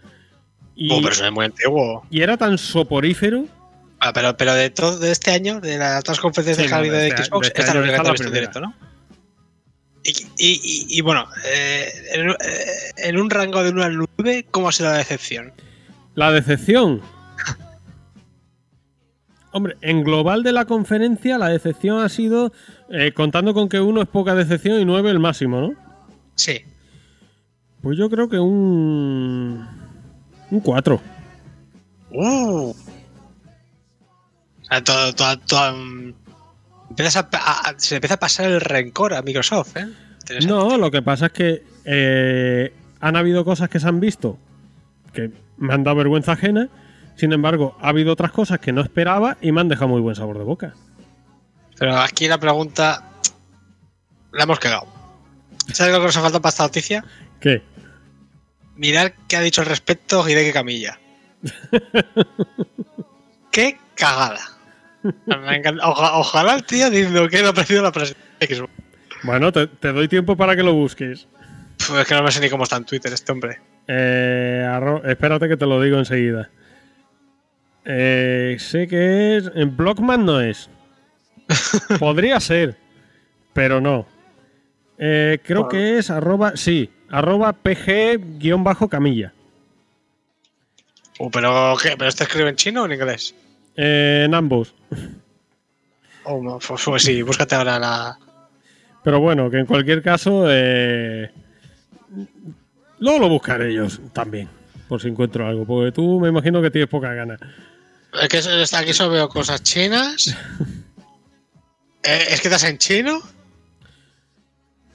Y, 0.75 0.91
Oh, 0.91 1.01
pero 1.03 1.13
eso 1.13 1.27
es 1.27 1.33
muy 1.33 1.45
antiguo. 1.45 2.07
y 2.11 2.23
era 2.23 2.37
tan 2.39 2.57
soporífero. 2.57 3.45
Ah, 4.01 4.13
pero, 4.15 4.35
pero 4.37 4.55
de 4.55 4.71
todo 4.71 4.99
de 4.99 5.13
este 5.13 5.31
año, 5.33 5.61
de 5.61 5.77
las 5.79 6.01
otras 6.01 6.19
conferencias 6.21 6.57
Sí, 6.67 6.69
Javi 6.73 6.89
de 6.89 7.09
este- 7.09 7.25
Xbox, 7.25 7.41
de 7.43 7.49
este 7.49 7.61
esta 7.61 7.63
es 7.63 7.67
la 7.67 7.73
año 7.73 7.83
primera 7.83 8.03
que 8.03 8.03
esta 8.03 8.03
te 8.03 8.09
es 8.09 8.09
has 8.09 8.09
la 8.09 8.13
visto 8.13 8.27
en 8.29 8.33
directo, 8.33 8.61
¿no? 8.61 8.92
Y, 10.05 10.11
y- 10.11 10.61
y- 10.63 10.99
y 10.99 11.01
bueno, 11.01 11.27
eh, 11.47 11.89
en, 12.15 12.31
eh, 12.31 12.35
en 12.97 13.19
un 13.19 13.31
rango 13.31 13.63
de 13.63 13.71
1 13.71 13.83
al 13.85 13.97
9, 14.19 14.47
¿cómo 14.51 14.69
ha 14.69 14.73
sido 14.73 14.91
la 14.91 14.99
decepción? 14.99 15.53
La 16.15 16.33
decepción. 16.33 17.01
Hombre, 19.53 19.77
en 19.83 20.03
global 20.03 20.43
de 20.43 20.53
la 20.53 20.65
conferencia, 20.65 21.39
la 21.39 21.49
decepción 21.49 22.01
ha 22.03 22.09
sido. 22.09 22.53
eh, 22.91 23.13
contando 23.13 23.55
con 23.55 23.69
que 23.69 23.81
uno 23.81 24.03
es 24.03 24.09
poca 24.09 24.35
decepción 24.35 24.81
y 24.81 24.85
nueve 24.85 25.11
el 25.11 25.19
máximo, 25.19 25.61
¿no? 25.61 25.75
Sí. 26.35 26.61
Pues 27.83 27.99
yo 27.99 28.09
creo 28.11 28.29
que 28.29 28.39
un. 28.39 29.67
Un 30.51 30.61
4. 30.61 31.01
Uh. 32.13 32.71
O 32.71 32.75
sea, 34.69 34.83
todo, 34.85 35.13
todo- 35.15 35.39
todo, 35.41 35.75
empiezas 36.93 37.17
a, 37.33 37.75
se 37.77 37.95
le 37.95 37.97
empieza 37.97 38.15
a 38.15 38.21
pasar 38.21 38.47
el 38.47 38.61
rencor 38.61 39.15
a 39.15 39.23
Microsoft, 39.23 39.77
¿eh? 39.77 39.89
No, 40.47 40.79
lo 40.79 40.91
que 40.91 41.03
pasa 41.03 41.27
es 41.27 41.33
que 41.33 41.63
eh, 41.85 42.73
han 43.01 43.17
habido 43.17 43.45
cosas 43.45 43.69
que 43.69 43.81
se 43.81 43.89
han 43.89 43.99
visto 43.99 44.39
que 45.13 45.31
me 45.59 45.75
han 45.75 45.85
dado 45.85 45.97
vergüenza 45.97 46.33
ajena. 46.33 46.69
Sin 47.17 47.33
embargo, 47.33 47.77
ha 47.81 47.89
habido 47.89 48.13
otras 48.13 48.33
cosas 48.33 48.59
que 48.59 48.73
no 48.73 48.81
esperaba 48.81 49.37
y 49.41 49.53
me 49.53 49.61
han 49.61 49.69
dejado 49.69 49.89
muy 49.89 50.01
buen 50.01 50.17
sabor 50.17 50.39
de 50.39 50.45
boca. 50.45 50.75
Pero 51.79 51.99
aquí 51.99 52.27
la 52.27 52.39
pregunta 52.39 53.05
la 54.33 54.45
hemos 54.45 54.59
cagado. 54.59 54.87
¿Sabes 55.73 55.93
lo 55.93 56.01
que 56.01 56.07
nos 56.07 56.17
ha 56.17 56.23
faltado 56.23 56.41
para 56.41 56.51
esta 56.51 56.63
noticia? 56.65 57.05
¿Qué? 57.41 57.63
Mirar 58.77 59.15
qué 59.29 59.37
ha 59.37 59.41
dicho 59.41 59.61
al 59.61 59.67
respecto 59.67 60.27
Hideki 60.27 60.53
Camilla. 60.53 60.99
¡Qué 63.51 63.79
cagada! 63.95 64.41
Me 65.27 65.57
encanta. 65.57 65.87
Oja- 65.89 66.17
ojalá 66.19 66.55
el 66.55 66.65
tío 66.65 66.89
diciendo 66.91 67.29
que 67.29 67.41
no 67.41 67.49
ha 67.49 67.51
aparecido 67.51 67.83
la 67.83 67.91
Xbox. 67.93 68.71
Bueno, 69.25 69.53
te, 69.53 69.67
te 69.67 69.93
doy 69.93 70.09
tiempo 70.09 70.37
para 70.37 70.55
que 70.57 70.63
lo 70.63 70.75
busques. 70.75 71.27
Puf, 71.79 71.99
es 71.99 72.07
que 72.07 72.15
no 72.15 72.23
me 72.23 72.31
sé 72.33 72.41
ni 72.41 72.49
cómo 72.51 72.65
está 72.65 72.77
en 72.77 72.85
Twitter 72.85 73.13
este 73.13 73.33
hombre. 73.33 73.61
Eh, 73.89 74.65
arro- 74.69 75.03
espérate 75.09 75.49
que 75.49 75.57
te 75.57 75.67
lo 75.67 75.81
digo 75.81 75.99
enseguida. 75.99 76.51
Eh, 77.85 78.57
sé 78.59 78.87
que 78.87 79.37
es. 79.39 79.51
En 79.55 79.77
Blockman 79.77 80.25
no 80.25 80.41
es. 80.41 80.71
Podría 81.99 82.39
ser, 82.41 82.77
pero 83.53 83.81
no. 83.81 84.07
Eh, 84.99 85.41
creo 85.43 85.65
Bueno. 85.65 85.69
que 85.71 85.99
es 85.99 86.11
arroba. 86.11 86.53
Sí, 86.57 86.89
arroba 87.11 87.53
pg-camilla. 87.53 89.33
Uh, 91.19 91.31
pero, 91.31 91.75
¿qué? 91.83 91.95
¿Pero 91.97 92.09
este 92.09 92.25
escribe 92.25 92.49
en 92.49 92.57
chino 92.57 92.83
o 92.83 92.87
en 92.87 92.93
inglés? 92.93 93.35
Eh, 93.77 94.23
en 94.27 94.35
ambos. 94.35 94.75
Oh, 96.25 96.43
no, 96.43 96.59
pues, 96.59 96.83
pues 96.85 97.03
sí, 97.03 97.23
búscate 97.23 97.55
ahora 97.55 97.79
la. 97.79 98.19
Pero 99.03 99.21
bueno, 99.21 99.51
que 99.51 99.59
en 99.59 99.67
cualquier 99.67 100.03
caso. 100.03 100.45
Eh, 100.49 101.31
luego 102.99 103.19
lo 103.19 103.29
buscaré 103.29 103.71
ellos 103.73 104.01
también. 104.13 104.49
Por 104.89 105.01
si 105.01 105.09
encuentro 105.09 105.47
algo. 105.47 105.65
Porque 105.65 105.93
tú 105.93 106.21
me 106.21 106.29
imagino 106.29 106.61
que 106.63 106.71
tienes 106.71 106.89
poca 106.91 107.13
gana. 107.15 107.39
Es 108.21 108.29
que 108.29 108.39
es- 108.39 108.75
aquí 108.75 108.93
solo 108.93 109.11
veo 109.13 109.29
cosas 109.29 109.63
chinas. 109.63 110.37
Eh, 112.05 112.27
escritas 112.31 112.65
en 112.65 112.79
chino. 112.79 113.21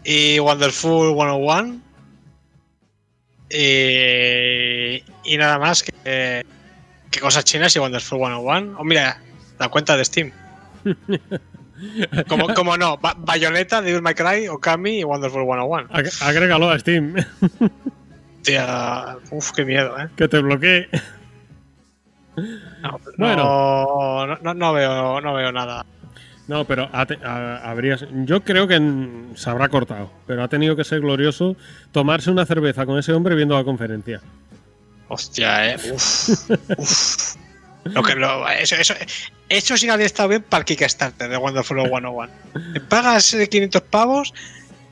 Y 0.03 0.39
Wonderful 0.39 1.13
101. 1.15 1.79
Y, 3.49 5.03
y 5.23 5.37
nada 5.37 5.57
más 5.57 5.83
que, 5.83 6.43
que 7.11 7.19
cosas 7.19 7.43
chinas 7.45 7.75
y 7.75 7.79
Wonderful 7.79 8.19
101. 8.19 8.75
Oh, 8.79 8.83
mira, 8.83 9.19
la 9.59 9.69
cuenta 9.69 9.95
de 9.97 10.05
Steam. 10.05 10.31
Como, 12.27 12.51
como 12.55 12.75
no, 12.75 12.97
Ba- 12.97 13.13
Bayonetta, 13.15 13.83
Devil 13.83 14.01
May 14.01 14.15
Cry, 14.15 14.47
Okami 14.47 14.99
y 14.99 15.03
Wonderful 15.03 15.43
101. 15.43 15.87
Ag- 15.91 16.21
Agrégalo 16.27 16.71
a 16.71 16.79
Steam. 16.79 17.13
Tía, 18.41 19.17
uf, 19.29 19.51
qué 19.51 19.63
miedo, 19.63 19.95
eh. 19.99 20.07
que 20.15 20.27
te 20.27 20.39
bloquee. 20.39 20.89
No, 22.81 22.99
Bueno. 23.17 24.25
no, 24.27 24.35
no, 24.41 24.53
no 24.55 24.73
veo, 24.73 25.21
no 25.21 25.33
veo 25.35 25.51
nada. 25.51 25.85
No, 26.47 26.65
pero 26.65 26.89
ha 26.93 27.05
te- 27.05 27.19
ha- 27.23 27.57
habrías. 27.69 28.05
Yo 28.25 28.41
creo 28.43 28.67
que 28.67 28.79
se 29.35 29.49
habrá 29.49 29.69
cortado, 29.69 30.09
pero 30.25 30.41
ha 30.43 30.47
tenido 30.47 30.75
que 30.75 30.83
ser 30.83 31.01
glorioso 31.01 31.55
tomarse 31.91 32.31
una 32.31 32.45
cerveza 32.45 32.85
con 32.87 32.97
ese 32.97 33.13
hombre 33.13 33.35
viendo 33.35 33.55
la 33.55 33.63
conferencia. 33.63 34.21
Hostia, 35.09 35.73
eh. 35.73 35.77
Uf, 35.93 36.49
uf. 36.77 37.35
Lo 37.85 38.03
que, 38.03 38.15
lo- 38.15 38.47
eso, 38.49 38.75
eso, 38.75 38.93
eso 39.47 39.77
sí 39.77 39.85
que 39.85 39.91
habría 39.91 40.05
estado 40.07 40.27
bien 40.29 40.43
para 40.43 40.59
el 40.59 40.65
Kickstarter 40.65 41.29
de 41.29 41.37
Wonderful 41.37 41.79
101. 41.81 42.29
Te 42.73 42.81
pagas 42.81 43.33
eh, 43.33 43.47
500 43.47 43.81
pavos, 43.83 44.33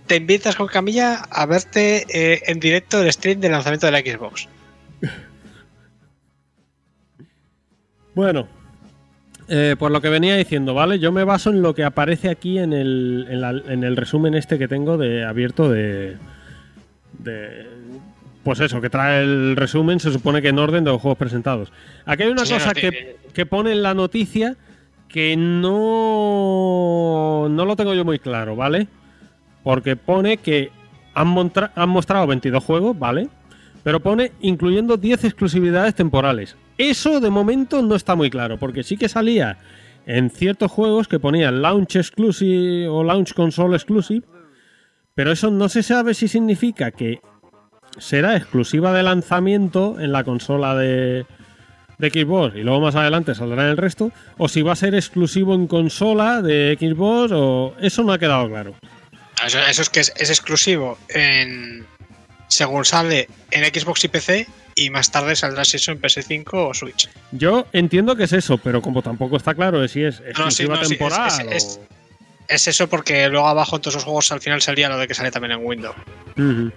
te 0.08 0.16
invitas 0.16 0.56
con 0.56 0.68
Camilla 0.68 1.16
a 1.30 1.46
verte 1.46 2.06
eh, 2.10 2.42
en 2.48 2.60
directo 2.62 3.02
el 3.02 3.12
stream 3.12 3.42
del 3.42 3.52
lanzamiento 3.52 3.86
de 3.88 3.92
la 3.92 4.00
Xbox. 4.00 4.48
Bueno, 8.14 8.48
eh, 9.50 9.76
por 9.78 9.92
lo 9.92 10.00
que 10.02 10.10
venía 10.10 10.36
diciendo, 10.38 10.74
¿vale? 10.74 11.00
Yo 11.00 11.12
me 11.12 11.24
baso 11.26 11.50
en 11.50 11.62
lo 11.62 11.76
que 11.76 11.84
aparece 11.84 12.30
aquí 12.30 12.58
en 12.60 12.72
el, 12.72 13.28
en, 13.30 13.42
la- 13.42 13.50
en 13.68 13.84
el 13.84 13.98
resumen 13.98 14.36
este 14.36 14.58
que 14.58 14.68
tengo 14.70 14.98
de 14.98 15.26
abierto 15.26 15.70
de, 15.70 16.16
de. 17.20 17.75
Pues 18.46 18.60
eso, 18.62 18.80
que 18.80 18.90
trae 18.92 19.24
el 19.24 19.56
resumen, 19.58 20.00
se 20.00 20.12
supone 20.12 20.40
que 20.42 20.50
en 20.50 20.60
orden 20.60 20.84
de 20.86 20.92
los 20.92 21.02
juegos 21.02 21.18
presentados. 21.18 21.74
Aquí 22.06 22.24
hay 22.24 22.30
una 22.30 22.46
Sí, 22.46 22.54
cosa 22.54 22.68
no, 22.68 22.74
que, 22.76 23.18
que 23.34 23.46
pone 23.48 23.72
en 23.74 23.82
la 23.82 23.94
noticia 23.96 24.56
que 25.10 25.36
no, 25.36 27.48
no 27.50 27.66
lo 27.66 27.76
tengo 27.76 27.94
yo 27.94 28.06
muy 28.06 28.20
claro, 28.20 28.56
¿vale? 28.56 28.88
Porque 29.64 29.96
pone 29.96 30.38
que 30.38 30.72
han, 31.14 31.28
montra- 31.28 31.72
han 31.76 31.90
mostrado 31.90 32.28
22 32.28 32.64
juegos, 32.64 32.98
¿vale? 32.98 33.30
Pero 33.84 34.00
pone 34.00 34.32
incluyendo 34.42 34.98
10 34.98 35.24
exclusividades 35.26 35.96
temporales. 35.96 36.56
Eso 36.78 37.20
de 37.20 37.30
momento 37.30 37.82
no 37.82 37.96
está 37.96 38.16
muy 38.16 38.30
claro, 38.30 38.58
porque 38.58 38.84
sí 38.84 38.98
que 38.98 39.10
salía 39.10 39.58
en 40.06 40.30
ciertos 40.30 40.72
juegos 40.72 41.08
que 41.08 41.20
ponían 41.20 41.62
Launch 41.62 41.96
Exclusive 41.96 42.88
o 42.90 43.04
Launch 43.04 43.34
Console 43.34 43.76
Exclusive, 43.76 44.26
pero 45.16 45.32
eso 45.32 45.50
no 45.50 45.70
se 45.70 45.82
sabe 45.82 46.14
si 46.14 46.28
significa 46.28 46.92
que 46.92 47.20
será 47.98 48.36
exclusiva 48.36 48.94
de 48.94 49.04
lanzamiento 49.04 50.00
en 50.00 50.12
la 50.12 50.24
consola 50.24 50.76
de, 50.76 51.26
de 51.98 52.10
Xbox 52.10 52.56
y 52.56 52.62
luego 52.62 52.82
más 52.82 52.96
adelante 52.96 53.36
saldrá 53.36 53.64
en 53.64 53.70
el 53.70 53.78
resto, 53.78 54.12
o 54.38 54.48
si 54.48 54.62
va 54.62 54.74
a 54.74 54.76
ser 54.76 54.96
exclusivo 54.96 55.54
en 55.56 55.68
consola 55.68 56.42
de 56.42 56.78
Xbox, 56.80 57.32
o 57.34 57.74
eso 57.80 58.04
no 58.04 58.14
ha 58.14 58.20
quedado 58.20 58.48
claro. 58.50 58.76
Eso, 59.46 59.60
eso 59.60 59.82
es 59.82 59.90
que 59.90 60.00
es, 60.02 60.14
es 60.18 60.30
exclusivo 60.30 60.98
en 61.10 61.86
según 62.48 62.86
sale 62.86 63.28
en 63.52 63.64
Xbox 63.66 64.04
y 64.06 64.08
PC 64.08 64.48
y 64.76 64.90
más 64.90 65.10
tarde 65.12 65.36
saldrá 65.36 65.66
si 65.66 65.78
eso 65.78 65.92
en 65.92 66.02
PS5 66.02 66.46
o 66.54 66.74
Switch. 66.74 67.10
Yo 67.32 67.66
entiendo 67.74 68.16
que 68.16 68.26
es 68.26 68.34
eso, 68.34 68.58
pero 68.58 68.82
como 68.82 69.02
tampoco 69.02 69.36
está 69.38 69.54
claro 69.56 69.80
de 69.82 69.88
si 69.88 70.04
es 70.04 70.20
exclusiva 70.20 70.76
no, 70.76 70.86
sí, 70.86 70.94
es- 70.94 71.00
temporal 71.00 71.28
es- 71.50 71.64
es- 71.66 71.80
o- 71.82 71.96
Es 72.48 72.68
eso 72.68 72.88
porque 72.88 73.28
luego 73.28 73.48
abajo 73.48 73.78
en 73.78 73.82
todos 73.82 73.96
los 73.96 74.04
juegos 74.04 74.32
al 74.32 74.40
final 74.40 74.62
salía 74.62 74.88
lo 74.88 75.00
de 75.00 75.08
que 75.08 75.16
sale 75.16 75.32
también 75.32 75.54
en 75.54 75.66
Windows. 75.66 75.96
Ujú. 76.38 76.72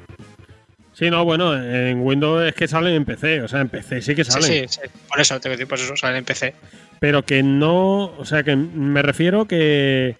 Sí, 0.99 1.11
no, 1.11 1.25
bueno, 1.25 1.55
en 1.57 2.01
Windows 2.05 2.45
es 2.49 2.55
que 2.55 2.67
salen 2.67 2.95
en 2.95 3.05
PC, 3.05 3.43
o 3.43 3.47
sea, 3.49 3.61
en 3.61 3.69
PC 3.69 4.03
sí 4.03 4.15
que 4.17 4.25
Sí, 4.25 4.33
salen. 4.33 4.69
sí, 4.69 4.81
sí. 4.83 4.91
Por 5.09 5.21
eso 5.21 5.39
te 5.39 5.55
digo, 5.57 5.69
pues 5.69 5.83
eso 5.83 5.95
sale 5.97 6.19
en 6.19 6.25
PC. 6.25 6.55
Pero 6.99 7.25
que 7.25 7.43
no, 7.45 8.07
o 8.19 8.25
sea, 8.25 8.43
que 8.43 8.57
me 8.57 9.01
refiero 9.03 9.47
que... 9.47 10.17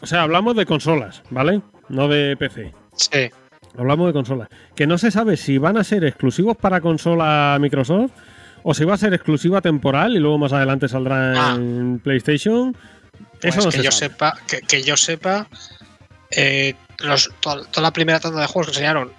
O 0.00 0.06
sea, 0.06 0.22
hablamos 0.22 0.56
de 0.56 0.64
consolas, 0.64 1.22
¿vale? 1.28 1.60
No 1.90 2.08
de 2.08 2.34
PC. 2.38 2.72
Sí. 2.94 3.30
Hablamos 3.76 4.06
de 4.06 4.12
consolas. 4.14 4.48
Que 4.74 4.86
no 4.86 4.96
se 4.96 5.10
sabe 5.10 5.36
si 5.36 5.58
van 5.58 5.76
a 5.76 5.84
ser 5.84 6.04
exclusivos 6.04 6.56
para 6.56 6.80
consola 6.80 7.58
Microsoft 7.60 8.12
o 8.62 8.72
si 8.72 8.84
va 8.84 8.94
a 8.94 8.98
ser 8.98 9.12
exclusiva 9.12 9.60
temporal 9.60 10.16
y 10.16 10.18
luego 10.18 10.38
más 10.38 10.54
adelante 10.54 10.88
saldrá 10.88 11.32
Ah. 11.50 11.54
en 11.56 11.98
PlayStation. 12.02 12.74
Pues 13.42 13.54
Eso 13.54 13.66
no 13.66 13.70
que 13.70 13.76
se 13.78 13.82
yo 13.82 13.90
sabe. 13.90 14.12
sepa, 14.12 14.38
que, 14.48 14.60
que 14.62 14.82
yo 14.82 14.96
sepa, 14.96 15.46
eh, 16.30 16.74
los- 17.00 17.30
toda, 17.40 17.64
toda 17.66 17.82
la 17.82 17.92
primera 17.92 18.20
tanda 18.20 18.40
de 18.40 18.46
juegos 18.46 18.68
que 18.68 18.72
enseñaron 18.72 19.12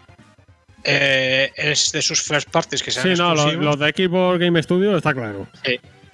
eh, 0.86 1.52
es 1.56 1.92
de 1.92 2.02
sus 2.02 2.22
first 2.22 2.50
parties 2.50 2.82
que 2.84 2.92
Sí, 2.92 3.02
sean 3.02 3.14
no, 3.18 3.30
lo- 3.30 3.34
exclusivos. 3.34 3.66
los 3.66 3.80
de 3.80 3.90
Xbox 4.08 4.40
Game 4.40 4.64
Studio 4.64 4.98
está 4.98 5.14
claro. 5.14 5.48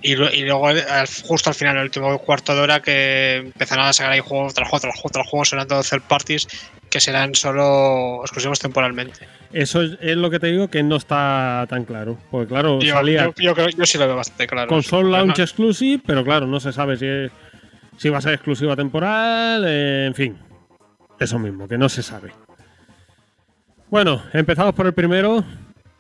Y, 0.03 0.15
luego, 0.15 0.68
al- 0.68 1.07
justo 1.23 1.49
al 1.52 1.56
final, 1.56 1.77
el 1.77 1.84
último 1.84 2.18
cuarto 2.19 2.56
de 2.56 2.61
hora, 2.61 2.81
que 2.81 3.35
empezaron 3.35 3.85
a 3.85 3.93
sacar 3.93 4.14
ahí 4.14 4.19
juego 4.19 4.52
tras 4.52 4.68
juego 4.68 4.81
tras 4.81 4.95
juego 4.95 5.10
tras 5.14 5.27
juego, 5.27 5.45
serán 5.45 5.68
todos 5.68 5.89
third 5.89 6.02
parties 6.02 6.48
que 6.89 6.99
serán 6.99 7.35
solo 7.35 8.22
exclusivos 8.23 8.57
temporalmente. 8.60 9.27
Eso 9.53 9.81
es, 9.84 9.98
lo 10.18 10.30
que 10.31 10.39
te 10.39 10.48
digo 10.48 10.69
que 10.69 10.81
no 10.81 10.95
está 10.95 11.65
tan 11.69 11.85
claro. 11.85 12.18
Porque 12.31 12.48
claro, 12.48 12.80
Yo, 12.81 12.93
salía 12.95 13.26
yo, 13.26 13.34
yo 13.38 13.53
creo, 13.53 13.69
yo 13.69 13.85
sí 13.85 13.98
lo 13.99 14.07
veo 14.07 14.15
bastante 14.15 14.48
claro. 14.48 14.68
console 14.69 15.10
launch 15.11 15.38
no- 15.38 15.43
exclusive, 15.43 16.02
pero 16.06 16.23
claro, 16.23 16.48
no 16.48 16.60
se 16.60 16.73
sabe 16.73 16.98
si, 16.98 17.06
es- 17.06 17.31
si 17.98 18.10
va 18.10 18.18
a 18.18 18.22
ser 18.22 18.34
exclusiva 18.34 18.76
temporal, 18.76 19.64
eh, 19.68 20.06
en 20.07 20.15
fin. 20.15 20.38
Eso 21.19 21.38
mismo, 21.38 21.68
que 21.68 21.77
no 21.77 21.88
se 21.89 22.02
sabe. 22.02 22.31
Bueno, 23.91 24.23
empezamos 24.34 24.73
por 24.73 24.88
el 24.88 24.93
primero. 24.93 25.43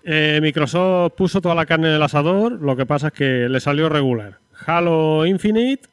Eh, 0.03 0.39
Microsoft 0.41 1.13
puso 1.15 1.41
toda 1.41 1.53
la 1.53 1.65
carne 1.65 1.89
en 1.89 1.95
el 1.95 2.01
asador, 2.03 2.53
lo 2.53 2.75
que 2.75 2.85
pasa 2.87 3.07
es 3.07 3.13
que 3.13 3.47
le 3.49 3.59
salió 3.59 3.87
regular. 3.89 4.39
Halo 4.65 5.25
Infinite, 5.27 5.87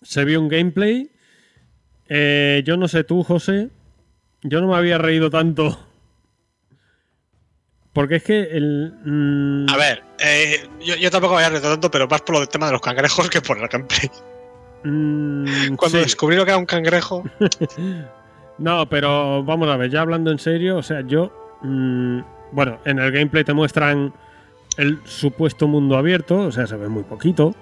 se 0.00 0.24
vio 0.24 0.40
un 0.40 0.48
gameplay. 0.48 1.10
Eh, 2.08 2.62
yo 2.64 2.76
no 2.76 2.86
sé 2.88 3.04
tú, 3.04 3.22
José, 3.24 3.70
yo 4.42 4.60
no 4.60 4.68
me 4.68 4.76
había 4.76 4.98
reído 4.98 5.28
tanto. 5.30 5.78
Porque 7.92 8.16
es 8.16 8.22
que 8.22 8.40
el... 8.42 8.92
mm, 9.04 9.66
A 9.70 9.76
ver, 9.76 10.02
eh, 10.20 10.68
yo, 10.84 10.94
yo 10.96 11.10
tampoco 11.10 11.34
me 11.34 11.42
había 11.44 11.58
reído 11.58 11.72
tanto, 11.72 11.90
pero 11.90 12.06
más 12.06 12.22
por 12.22 12.34
lo 12.34 12.40
del 12.40 12.48
tema 12.48 12.66
de 12.66 12.72
los 12.72 12.80
cangrejos 12.80 13.28
que 13.30 13.40
por 13.42 13.58
el 13.58 13.66
gameplay. 13.68 14.08
mm, 14.84 15.74
Cuando 15.76 15.98
sí. 15.98 16.04
descubrí 16.04 16.36
lo 16.36 16.44
que 16.44 16.52
era 16.52 16.58
un 16.58 16.66
cangrejo, 16.66 17.24
No, 18.58 18.88
pero 18.88 19.42
vamos 19.44 19.68
a 19.68 19.76
ver, 19.76 19.90
ya 19.90 20.00
hablando 20.00 20.30
en 20.30 20.38
serio, 20.38 20.78
o 20.78 20.82
sea, 20.82 21.02
yo. 21.02 21.58
mm, 21.62 22.20
bueno, 22.52 22.78
en 22.84 22.98
el 22.98 23.10
gameplay 23.12 23.44
te 23.44 23.52
muestran 23.52 24.12
el 24.76 24.98
supuesto 25.04 25.66
mundo 25.68 25.96
abierto, 25.96 26.38
o 26.38 26.52
sea, 26.52 26.66
se 26.66 26.76
ve 26.76 26.88
muy 26.88 27.02
poquito. 27.02 27.54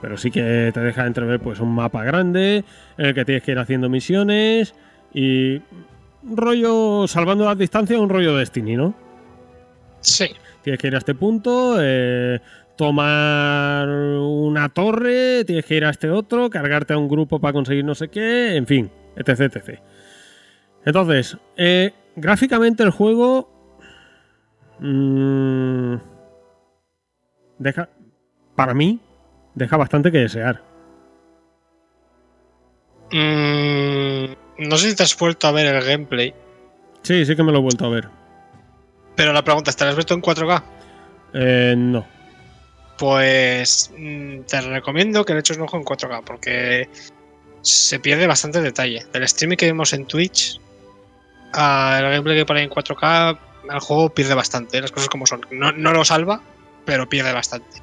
Pero 0.00 0.18
sí 0.18 0.30
que 0.30 0.70
te 0.74 0.80
deja 0.80 1.06
entrever 1.06 1.40
pues 1.40 1.60
un 1.60 1.74
mapa 1.74 2.04
grande 2.04 2.64
en 2.98 3.06
el 3.06 3.14
que 3.14 3.24
tienes 3.24 3.42
que 3.42 3.52
ir 3.52 3.58
haciendo 3.58 3.88
misiones 3.88 4.74
y 5.14 5.62
un 6.22 6.36
rollo, 6.36 7.06
salvando 7.08 7.44
las 7.46 7.56
distancias, 7.56 7.98
un 7.98 8.10
rollo 8.10 8.36
Destiny, 8.36 8.76
¿no? 8.76 8.94
sí. 10.00 10.26
Tienes 10.62 10.80
que 10.80 10.86
ir 10.86 10.94
a 10.94 10.98
este 10.98 11.14
punto, 11.14 11.76
eh, 11.78 12.40
tomar 12.76 13.86
una 13.88 14.70
torre, 14.70 15.44
tienes 15.44 15.66
que 15.66 15.76
ir 15.76 15.84
a 15.84 15.90
este 15.90 16.10
otro, 16.10 16.48
cargarte 16.48 16.94
a 16.94 16.98
un 16.98 17.06
grupo 17.06 17.38
para 17.38 17.52
conseguir 17.52 17.84
no 17.84 17.94
sé 17.94 18.08
qué, 18.08 18.56
en 18.56 18.66
fin, 18.66 18.90
etc. 19.16 19.40
etc. 19.40 19.80
Entonces, 20.84 21.36
eh, 21.56 21.92
gráficamente 22.16 22.82
el 22.82 22.90
juego... 22.90 23.50
mm, 24.80 25.96
deja, 27.58 27.88
para 28.54 28.74
mí, 28.74 29.00
deja 29.54 29.76
bastante 29.76 30.12
que 30.12 30.18
desear. 30.18 30.62
Mm, 33.12 34.34
no 34.58 34.76
sé 34.76 34.90
si 34.90 34.96
te 34.96 35.02
has 35.02 35.16
vuelto 35.16 35.46
a 35.46 35.52
ver 35.52 35.74
el 35.74 35.84
gameplay. 35.84 36.34
Sí, 37.02 37.24
sí 37.24 37.36
que 37.36 37.42
me 37.42 37.52
lo 37.52 37.58
he 37.58 37.62
vuelto 37.62 37.86
a 37.86 37.90
ver. 37.90 38.08
Pero 39.14 39.32
la 39.32 39.44
pregunta 39.44 39.72
¿te 39.72 39.84
lo 39.84 39.90
has 39.90 39.96
visto 39.96 40.14
en 40.14 40.22
4K? 40.22 40.62
Eh, 41.34 41.74
no. 41.76 42.06
Pues 42.98 43.92
mm, 43.96 44.40
te 44.40 44.60
recomiendo 44.60 45.24
que 45.24 45.34
le 45.34 45.40
eches 45.40 45.56
un 45.56 45.64
ojo 45.64 45.76
en 45.76 45.84
4K 45.84 46.22
porque 46.24 46.88
se 47.60 47.98
pierde 48.00 48.26
bastante 48.26 48.60
detalle. 48.60 49.04
Del 49.12 49.22
streaming 49.24 49.56
que 49.56 49.66
vimos 49.66 49.92
en 49.92 50.06
Twitch 50.06 50.60
al 51.54 52.02
gameplay 52.02 52.36
que 52.36 52.46
pone 52.46 52.62
en 52.62 52.70
4K, 52.70 53.38
el 53.72 53.80
juego 53.80 54.10
pierde 54.10 54.34
bastante, 54.34 54.80
las 54.80 54.92
cosas 54.92 55.08
como 55.08 55.26
son. 55.26 55.46
No, 55.50 55.72
no 55.72 55.92
lo 55.92 56.04
salva, 56.04 56.40
pero 56.84 57.08
pierde 57.08 57.32
bastante. 57.32 57.82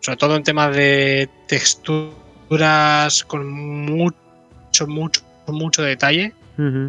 Sobre 0.00 0.16
todo 0.16 0.36
en 0.36 0.42
temas 0.42 0.74
de 0.74 1.28
texturas 1.48 3.24
con 3.24 3.50
mucho, 3.50 4.86
mucho, 4.86 5.22
mucho 5.48 5.82
detalle. 5.82 6.32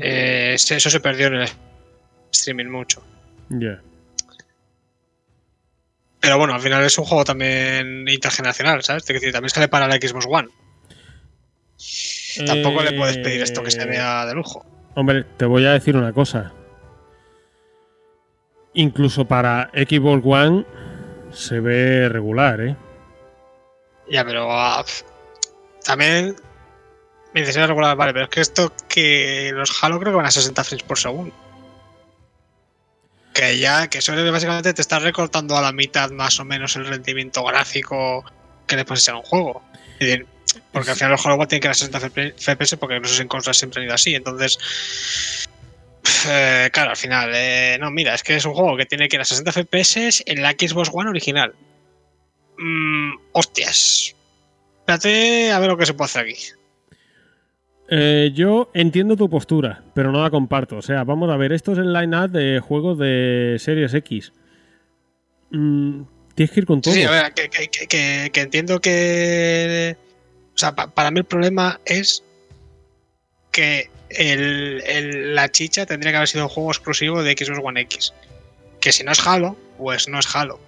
Eh, 0.02 0.56
eso 0.56 0.90
se 0.90 1.00
perdió 1.00 1.28
en 1.28 1.36
el 1.36 1.50
streaming 2.32 2.68
mucho. 2.68 3.02
Pero 6.20 6.38
bueno, 6.38 6.56
al 6.56 6.62
final 6.62 6.84
es 6.84 6.98
un 6.98 7.06
juego 7.06 7.24
también 7.24 8.08
intergeneracional, 8.08 8.84
¿sabes? 8.84 9.04
Es 9.04 9.08
decir, 9.08 9.32
también 9.32 9.50
sale 9.50 9.68
para 9.68 9.88
la 9.88 9.96
Xbox 9.96 10.26
One. 10.28 10.50
Tampoco 12.46 12.84
le 12.84 12.94
puedes 12.94 13.18
pedir 13.20 13.42
esto 13.42 13.64
que 13.64 13.72
se 13.72 13.82
Eh, 13.84 13.86
vea 13.86 14.26
de 14.26 14.34
lujo. 14.34 14.66
Hombre, 14.96 15.26
te 15.38 15.46
voy 15.46 15.66
a 15.66 15.74
decir 15.74 15.96
una 15.98 16.14
cosa. 16.14 16.54
Incluso 18.74 19.26
para 19.26 19.70
Xbox 19.74 20.26
One 20.26 20.66
se 21.32 21.60
ve 21.60 22.10
regular, 22.10 22.62
¿eh? 22.62 22.76
Ya, 24.10 24.24
pero 24.24 24.52
ah, 24.52 24.86
también 25.84 26.36
me 27.34 27.42
dices 27.42 27.58
"Era 27.58 27.68
regular, 27.68 27.98
vale, 27.98 28.14
pero 28.14 28.26
es 28.26 28.30
que 28.30 28.42
esto 28.42 28.72
que 28.88 29.52
los 29.54 29.84
Halo 29.84 30.00
creo 30.00 30.14
que 30.14 30.18
van 30.18 30.26
a 30.26 30.32
60 30.32 30.64
frames 30.64 30.84
por 30.84 30.98
segundo. 30.98 31.36
Que 33.34 33.58
ya, 33.60 33.90
que 33.90 33.98
eso 33.98 34.14
es 34.14 34.32
básicamente 34.32 34.74
te 34.74 34.82
está 34.82 35.00
recortando 35.00 35.58
a 35.58 35.62
la 35.62 35.74
mitad 35.74 36.10
más 36.12 36.40
o 36.40 36.46
menos 36.46 36.78
el 36.78 36.88
rendimiento 36.88 37.44
gráfico 37.44 38.24
que 38.66 38.78
le 38.78 38.86
ser 38.96 39.16
a 39.16 39.18
un 39.18 39.24
juego. 39.24 39.62
Es 40.00 40.08
decir, 40.08 40.28
porque 40.72 40.92
al 40.92 40.96
final 40.96 41.12
los 41.12 41.26
Halo 41.26 41.36
igual 41.36 41.48
tienen 41.48 41.62
que 41.62 41.68
ir 41.68 41.72
a 41.72 41.74
60 41.74 42.00
FPS 42.00 42.78
porque 42.78 43.00
no 43.00 43.08
sé 43.08 43.16
si 43.16 43.22
en 43.22 43.28
consolas 43.28 43.58
siempre 43.58 43.82
han 43.82 43.86
ido 43.88 43.96
así. 43.96 44.16
Entonces, 44.16 44.58
eh, 46.30 46.70
claro, 46.72 46.92
al 46.92 46.98
final, 46.98 47.32
eh, 47.34 47.78
no, 47.80 47.92
mira, 47.92 48.14
es 48.14 48.24
que 48.24 48.36
es 48.36 48.46
un 48.46 48.54
juego 48.54 48.78
que 48.78 48.86
tiene 48.86 49.08
que 49.08 49.16
ir 49.18 49.22
a 49.22 49.26
60 49.26 49.52
FPS 49.52 50.24
en 50.26 50.42
la 50.42 50.52
Xbox 50.52 50.90
One 50.94 51.10
original. 51.10 51.54
Mm, 52.58 53.12
hostias. 53.34 54.16
Espérate 54.80 55.52
a 55.52 55.60
ver 55.60 55.70
lo 55.70 55.78
que 55.78 55.86
se 55.86 55.94
puede 55.94 56.06
hacer 56.06 56.22
aquí. 56.24 56.36
Eh, 57.90 58.32
yo 58.34 58.72
entiendo 58.74 59.16
tu 59.16 59.30
postura, 59.30 59.84
pero 59.94 60.12
no 60.12 60.22
la 60.24 60.30
comparto. 60.32 60.78
O 60.78 60.82
sea, 60.82 61.04
vamos 61.04 61.30
a 61.30 61.38
ver, 61.38 61.52
esto 61.54 61.74
es 61.74 61.78
el 61.80 61.94
line-up 61.94 62.32
de 62.32 62.60
juegos 62.60 62.98
de 62.98 63.58
Series 63.60 63.94
X. 63.94 64.32
Mm, 65.52 66.02
tienes 66.34 66.52
que 66.52 66.60
ir 66.62 66.66
con 66.66 66.82
todo. 66.82 66.94
sí, 66.94 67.04
a 67.04 67.12
ver, 67.12 67.34
que, 67.34 67.50
que- 67.50 67.68
que- 67.68 67.88
que- 67.88 68.30
que 68.34 68.42
entiendo 68.42 68.80
que. 68.80 69.98
O 70.56 70.58
sea, 70.58 70.74
pa- 70.76 70.88
para 70.88 71.12
mí 71.12 71.20
el 71.20 71.26
problema 71.26 71.80
es 71.86 72.24
que 73.52 73.90
la 74.10 75.50
chicha 75.52 75.86
tendría 75.86 76.12
que 76.14 76.18
haber 76.18 76.28
sido 76.30 76.46
un 76.46 76.50
juego 76.50 76.72
exclusivo 76.72 77.24
de 77.24 77.34
Xbox 77.34 77.60
One 77.64 77.82
X. 77.82 78.14
Que 78.80 78.92
si 78.92 79.04
no 79.04 79.12
es 79.12 79.26
Halo, 79.26 79.58
pues 79.78 80.08
no 80.08 80.20
es 80.20 80.34
Halo. 80.36 80.60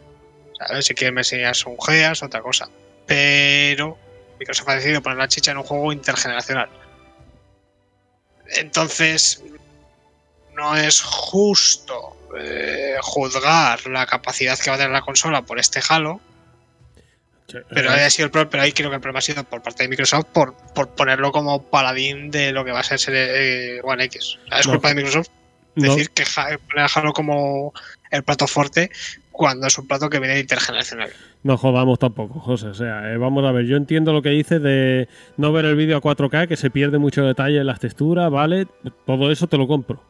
¿Sabes? 0.57 0.85
Si 0.85 0.93
quieres 0.93 1.14
me 1.14 1.22
enseñas 1.22 1.65
un 1.65 1.77
Gears, 1.80 2.23
otra 2.23 2.41
cosa. 2.41 2.69
Pero 3.05 3.97
Microsoft 4.39 4.69
ha 4.69 4.76
decidido 4.76 5.01
poner 5.01 5.18
la 5.18 5.27
chicha 5.27 5.51
en 5.51 5.57
un 5.57 5.64
juego 5.64 5.91
intergeneracional. 5.93 6.69
Entonces, 8.57 9.43
no 10.53 10.76
es 10.76 11.01
justo 11.01 12.18
eh, 12.39 12.95
juzgar 13.01 13.85
la 13.88 14.05
capacidad 14.05 14.57
que 14.57 14.69
va 14.69 14.76
a 14.76 14.80
tener 14.80 14.91
la 14.91 15.01
consola 15.01 15.41
por 15.43 15.59
este 15.59 15.80
Halo, 15.88 16.19
Pero, 17.69 17.91
ahí 17.91 18.01
ha 18.01 18.09
sido 18.09 18.25
el 18.25 18.31
pro- 18.31 18.49
pero 18.49 18.63
ahí 18.63 18.71
creo 18.73 18.89
que 18.89 18.95
el 18.95 19.01
problema 19.01 19.19
ha 19.19 19.21
sido 19.21 19.43
por 19.45 19.61
parte 19.61 19.83
de 19.83 19.89
Microsoft 19.89 20.25
por, 20.33 20.53
por 20.75 20.89
ponerlo 20.89 21.31
como 21.31 21.63
paladín 21.63 22.29
de 22.29 22.51
lo 22.51 22.65
que 22.65 22.71
va 22.71 22.81
a 22.81 22.83
ser 22.83 22.99
eh, 23.09 23.79
One 23.83 24.03
X. 24.05 24.37
Es 24.57 24.65
No. 24.67 24.73
culpa 24.73 24.89
de 24.89 24.95
Microsoft 24.95 25.29
no- 25.75 25.83
decir 25.95 26.09
que 26.09 26.23
Halo 26.93 27.13
como 27.13 27.73
el 28.11 28.23
plato 28.23 28.47
fuerte 28.47 28.91
cuando 29.31 29.67
es 29.67 29.77
un 29.77 29.87
plato 29.87 30.09
que 30.09 30.19
viene 30.19 30.33
de 30.33 30.41
intergeneracional. 30.41 31.09
No 31.43 31.57
jodamos 31.57 31.99
tampoco, 31.99 32.39
José. 32.39 32.67
O 32.67 32.73
sea, 32.73 33.13
eh, 33.13 33.17
vamos 33.17 33.45
a 33.45 33.51
ver, 33.51 33.65
yo 33.65 33.77
entiendo 33.77 34.11
lo 34.11 34.21
que 34.23 34.29
dices 34.29 34.61
de 34.61 35.07
no 35.37 35.53
ver 35.53 35.65
el 35.65 35.75
vídeo 35.75 35.95
a 35.95 36.01
4K, 36.01 36.47
que 36.47 36.57
se 36.57 36.69
pierde 36.71 36.97
mucho 36.97 37.23
detalle 37.23 37.59
en 37.59 37.67
las 37.67 37.79
texturas, 37.79 38.29
¿vale? 38.31 38.67
Todo 39.05 39.31
eso 39.31 39.45
te 39.47 39.57
lo 39.57 39.67
compro. 39.67 40.01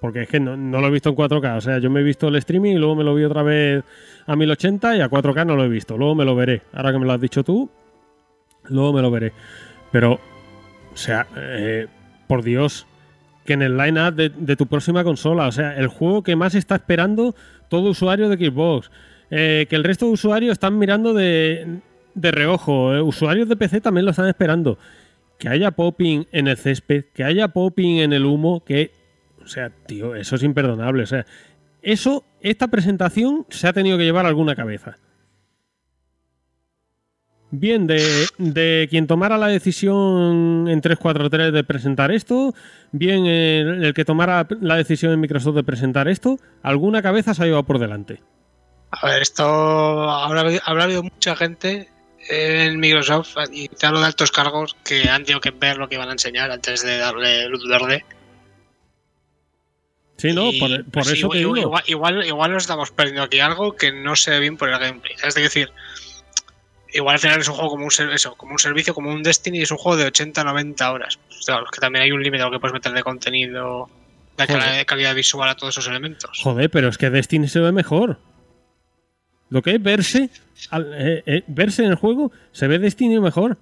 Porque 0.00 0.22
es 0.22 0.28
que 0.28 0.40
no, 0.40 0.56
no 0.56 0.80
lo 0.80 0.86
he 0.86 0.90
visto 0.90 1.10
en 1.10 1.16
4K. 1.16 1.56
O 1.56 1.60
sea, 1.60 1.78
yo 1.78 1.90
me 1.90 2.00
he 2.00 2.02
visto 2.02 2.28
el 2.28 2.36
streaming 2.36 2.72
y 2.72 2.78
luego 2.78 2.96
me 2.96 3.04
lo 3.04 3.14
vi 3.14 3.24
otra 3.24 3.42
vez 3.42 3.84
a 4.26 4.34
1080 4.34 4.96
y 4.96 5.00
a 5.00 5.10
4K 5.10 5.46
no 5.46 5.56
lo 5.56 5.64
he 5.64 5.68
visto. 5.68 5.96
Luego 5.96 6.14
me 6.14 6.24
lo 6.24 6.34
veré. 6.34 6.62
Ahora 6.72 6.92
que 6.92 6.98
me 6.98 7.06
lo 7.06 7.12
has 7.12 7.20
dicho 7.20 7.44
tú, 7.44 7.70
luego 8.68 8.92
me 8.92 9.02
lo 9.02 9.10
veré. 9.10 9.32
Pero, 9.92 10.14
o 10.14 10.96
sea, 10.96 11.26
eh, 11.36 11.86
por 12.26 12.42
Dios, 12.42 12.86
que 13.44 13.52
en 13.52 13.62
el 13.62 13.76
line-up 13.76 14.14
de, 14.14 14.30
de 14.30 14.56
tu 14.56 14.66
próxima 14.66 15.04
consola, 15.04 15.46
o 15.48 15.52
sea, 15.52 15.76
el 15.76 15.88
juego 15.88 16.22
que 16.22 16.36
más 16.36 16.54
está 16.54 16.76
esperando 16.76 17.34
todo 17.68 17.90
usuario 17.90 18.28
de 18.28 18.36
Xbox, 18.36 18.90
eh, 19.30 19.66
que 19.70 19.76
el 19.76 19.84
resto 19.84 20.06
de 20.06 20.12
usuarios 20.12 20.52
están 20.52 20.76
mirando 20.78 21.14
de, 21.14 21.80
de 22.14 22.30
reojo, 22.32 22.94
eh, 22.94 23.00
usuarios 23.00 23.48
de 23.48 23.56
PC 23.56 23.80
también 23.80 24.04
lo 24.04 24.10
están 24.10 24.28
esperando. 24.28 24.78
Que 25.38 25.48
haya 25.48 25.70
popping 25.70 26.26
en 26.32 26.48
el 26.48 26.56
césped, 26.56 27.04
que 27.14 27.24
haya 27.24 27.48
popping 27.48 27.98
en 27.98 28.12
el 28.12 28.26
humo, 28.26 28.62
que. 28.64 28.90
O 29.42 29.46
sea, 29.46 29.70
tío, 29.70 30.14
eso 30.14 30.36
es 30.36 30.42
imperdonable. 30.42 31.02
O 31.02 31.06
sea, 31.06 31.26
eso, 31.82 32.24
esta 32.40 32.68
presentación 32.68 33.46
se 33.48 33.68
ha 33.68 33.72
tenido 33.72 33.98
que 33.98 34.04
llevar 34.04 34.26
alguna 34.26 34.54
cabeza. 34.54 34.98
Bien, 37.52 37.88
de, 37.88 38.26
de 38.38 38.86
quien 38.90 39.08
tomara 39.08 39.36
la 39.36 39.48
decisión 39.48 40.68
en 40.68 40.80
343 40.80 41.52
de 41.52 41.64
presentar 41.64 42.12
esto, 42.12 42.54
bien 42.92 43.26
el, 43.26 43.92
que 43.92 44.04
tomara 44.04 44.46
la 44.60 44.76
decisión 44.76 45.12
en 45.12 45.20
Microsoft 45.20 45.56
de 45.56 45.64
presentar 45.64 46.06
esto, 46.06 46.38
alguna 46.62 47.02
cabeza 47.02 47.34
se 47.34 47.42
ha 47.42 47.46
llevado 47.46 47.64
por 47.64 47.80
delante. 47.80 48.22
A 48.92 49.04
ver, 49.06 49.22
esto 49.22 49.44
habrá, 49.44 50.42
habrá 50.64 50.84
habido 50.84 51.02
mucha 51.02 51.34
gente 51.34 51.88
en 52.28 52.78
Microsoft, 52.78 53.36
y 53.52 53.68
te 53.68 53.86
hablo 53.86 54.00
de 54.00 54.06
altos 54.06 54.30
cargos, 54.30 54.76
que 54.84 55.08
han 55.08 55.24
tenido 55.24 55.40
que 55.40 55.50
ver 55.50 55.76
lo 55.76 55.88
que 55.88 55.96
iban 55.96 56.08
a 56.08 56.12
enseñar 56.12 56.52
antes 56.52 56.82
de 56.82 56.98
darle 56.98 57.48
luz 57.48 57.66
verde. 57.68 58.04
Sí, 60.20 60.34
no, 60.34 60.50
Y, 60.52 60.60
por, 60.60 60.70
por 60.84 60.92
pues, 60.92 61.06
eso 61.08 61.16
igual, 61.16 61.32
te 61.32 61.38
digo. 61.38 61.56
Igual, 61.56 61.82
igual, 61.86 62.26
igual 62.26 62.52
nos 62.52 62.64
estamos 62.64 62.90
perdiendo 62.90 63.22
aquí 63.22 63.40
algo 63.40 63.74
que 63.74 63.90
no 63.90 64.14
se 64.16 64.32
ve 64.32 64.40
bien 64.40 64.58
por 64.58 64.68
el 64.68 64.78
gameplay. 64.78 65.14
Es 65.24 65.34
decir, 65.34 65.70
igual 66.92 67.14
al 67.14 67.20
final 67.20 67.40
es 67.40 67.48
un 67.48 67.54
juego 67.54 67.70
como 67.70 67.84
un, 67.86 67.90
eso, 68.12 68.34
como 68.34 68.52
un 68.52 68.58
servicio, 68.58 68.92
como 68.92 69.10
un 69.10 69.22
Destiny, 69.22 69.60
y 69.60 69.62
es 69.62 69.70
un 69.70 69.78
juego 69.78 69.96
de 69.96 70.12
80-90 70.12 70.92
horas. 70.92 71.18
Pues, 71.26 71.46
claro, 71.46 71.64
que 71.72 71.80
también 71.80 72.02
hay 72.04 72.12
un 72.12 72.22
límite 72.22 72.42
a 72.42 72.46
lo 72.46 72.52
que 72.52 72.58
puedes 72.60 72.74
meter 72.74 72.92
de 72.92 73.02
contenido, 73.02 73.88
de 74.36 74.84
calidad 74.86 75.14
visual 75.14 75.48
a 75.48 75.54
todos 75.56 75.74
esos 75.78 75.88
elementos. 75.88 76.38
Joder, 76.42 76.68
pero 76.70 76.88
es 76.88 76.98
que 76.98 77.08
Destiny 77.08 77.48
se 77.48 77.60
ve 77.60 77.72
mejor. 77.72 78.18
Lo 79.48 79.62
que 79.62 79.70
es 79.76 79.82
verse, 79.82 80.28
al- 80.70 80.92
eh, 80.94 81.22
eh, 81.24 81.44
verse 81.46 81.82
en 81.82 81.90
el 81.90 81.96
juego, 81.96 82.30
se 82.52 82.66
ve 82.68 82.78
Destiny 82.78 83.18
mejor. 83.20 83.56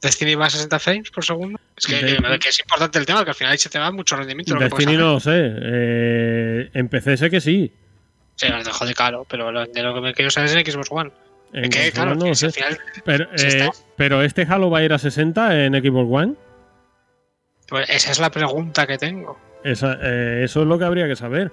Destiny 0.00 0.36
va 0.36 0.46
a 0.46 0.50
60 0.50 0.78
frames 0.78 1.10
por 1.10 1.24
segundo. 1.24 1.58
Es 1.76 1.86
que, 1.86 1.96
De- 1.96 2.16
que- 2.16 2.38
que 2.38 2.48
es 2.48 2.58
importante 2.60 2.98
el 2.98 3.04
tema, 3.06 3.22
que 3.24 3.30
al 3.30 3.36
final 3.36 3.52
ahí 3.52 3.58
se 3.58 3.68
te 3.68 3.78
va 3.78 3.90
mucho 3.90 4.16
rendimiento. 4.16 4.54
lo 4.54 4.60
Destiny 4.60 4.96
no 4.96 5.12
lo 5.14 5.20
sé. 5.20 5.32
Eh, 5.36 6.70
en 6.72 6.88
PC 6.88 7.16
sé 7.16 7.30
que 7.30 7.40
sí. 7.40 7.70
Sí, 8.34 8.48
nos 8.48 8.64
dejo 8.64 8.86
de 8.86 8.94
caro, 8.94 9.26
pero 9.28 9.50
lo, 9.52 9.66
de 9.66 9.82
lo 9.82 9.94
que 9.94 10.00
me 10.00 10.14
quiero 10.14 10.30
saber 10.30 10.50
es 10.50 10.56
en 10.56 10.72
Xbox 10.72 10.88
One. 10.90 11.10
En 11.52 11.64
Es 11.64 11.70
que, 11.70 11.92
claro, 11.92 12.14
no 12.14 12.24
que 12.24 12.28
lo 12.30 12.34
si 12.34 12.40
sé. 12.40 12.46
al 12.46 12.52
final 12.52 12.78
Pero, 13.04 13.28
si 13.34 13.46
eh, 13.46 13.70
pero 13.96 14.22
este 14.22 14.42
Halo 14.42 14.68
va 14.70 14.78
a 14.78 14.82
ir 14.84 14.92
a 14.92 14.98
60 14.98 15.64
en 15.64 15.74
Xbox 15.74 16.08
One. 16.10 16.34
pues 17.68 17.88
esa 17.90 18.10
es 18.10 18.18
la 18.20 18.30
pregunta 18.30 18.86
que 18.86 18.96
tengo. 18.98 19.38
Esa- 19.64 19.98
eh, 20.02 20.42
eso 20.44 20.62
es 20.62 20.66
lo 20.66 20.78
que 20.78 20.84
habría 20.84 21.06
que 21.08 21.16
saber. 21.16 21.52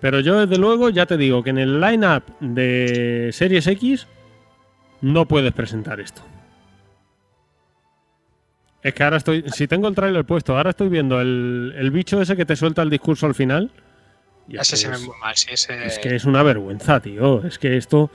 Pero 0.00 0.20
yo, 0.20 0.44
desde 0.46 0.60
luego, 0.60 0.88
ya 0.90 1.06
te 1.06 1.16
digo 1.16 1.42
que 1.44 1.50
en 1.50 1.58
el 1.58 1.80
line-up 1.80 2.24
de 2.40 3.30
Series 3.32 3.66
X 3.68 4.06
no 5.00 5.26
puedes 5.26 5.52
presentar 5.52 6.00
esto. 6.00 6.22
Es 8.82 8.94
que 8.94 9.04
ahora 9.04 9.16
estoy. 9.18 9.44
Si 9.54 9.68
tengo 9.68 9.86
el 9.88 9.94
trailer 9.94 10.24
puesto, 10.24 10.56
ahora 10.56 10.70
estoy 10.70 10.88
viendo 10.88 11.20
el, 11.20 11.72
el 11.76 11.90
bicho 11.90 12.20
ese 12.20 12.36
que 12.36 12.44
te 12.44 12.56
suelta 12.56 12.82
el 12.82 12.90
discurso 12.90 13.26
al 13.26 13.34
final. 13.34 13.70
y 14.48 14.56
Ese 14.58 14.72
que 14.72 14.76
se 14.76 14.88
ve 14.88 14.94
es- 14.96 15.00
muy 15.02 15.16
mal. 15.20 15.36
Sí, 15.36 15.48
ese- 15.52 15.86
es 15.86 15.98
que 15.98 16.16
es 16.16 16.24
una 16.24 16.42
vergüenza, 16.42 16.98
tío. 17.00 17.44
Es 17.46 17.58
que 17.58 17.76
esto. 17.76 18.10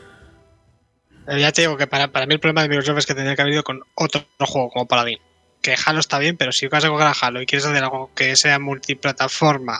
Eh, 1.27 1.39
Ya 1.39 1.51
te 1.51 1.61
digo 1.61 1.77
que 1.77 1.87
para, 1.87 2.09
para 2.09 2.25
mí 2.25 2.33
el 2.33 2.39
problema 2.39 2.63
de 2.63 2.69
Microsoft 2.69 2.97
es 2.99 3.05
que 3.05 3.13
tendría 3.15 3.35
que 3.35 3.41
haber 3.41 3.53
ido 3.53 3.63
con 3.63 3.81
otro 3.95 4.25
juego 4.39 4.69
como 4.69 4.87
Paladin. 4.87 5.19
Que 5.61 5.75
Halo 5.85 5.99
está 5.99 6.19
bien, 6.19 6.35
pero 6.37 6.51
si 6.51 6.67
vas 6.67 6.83
a 6.85 6.89
coger 6.89 7.07
a 7.07 7.13
Halo 7.19 7.41
y 7.41 7.45
quieres 7.45 7.65
hacer 7.65 7.83
algo 7.83 8.11
que 8.13 8.35
sea 8.35 8.59
multiplataforma 8.59 9.79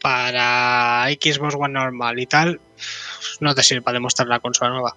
para 0.00 1.06
Xbox 1.08 1.54
One 1.54 1.72
normal 1.74 2.18
y 2.18 2.26
tal, 2.26 2.60
no 3.40 3.54
te 3.54 3.62
sirve 3.62 3.82
para 3.82 3.94
demostrar 3.94 4.28
la 4.28 4.40
consola 4.40 4.70
nueva. 4.70 4.96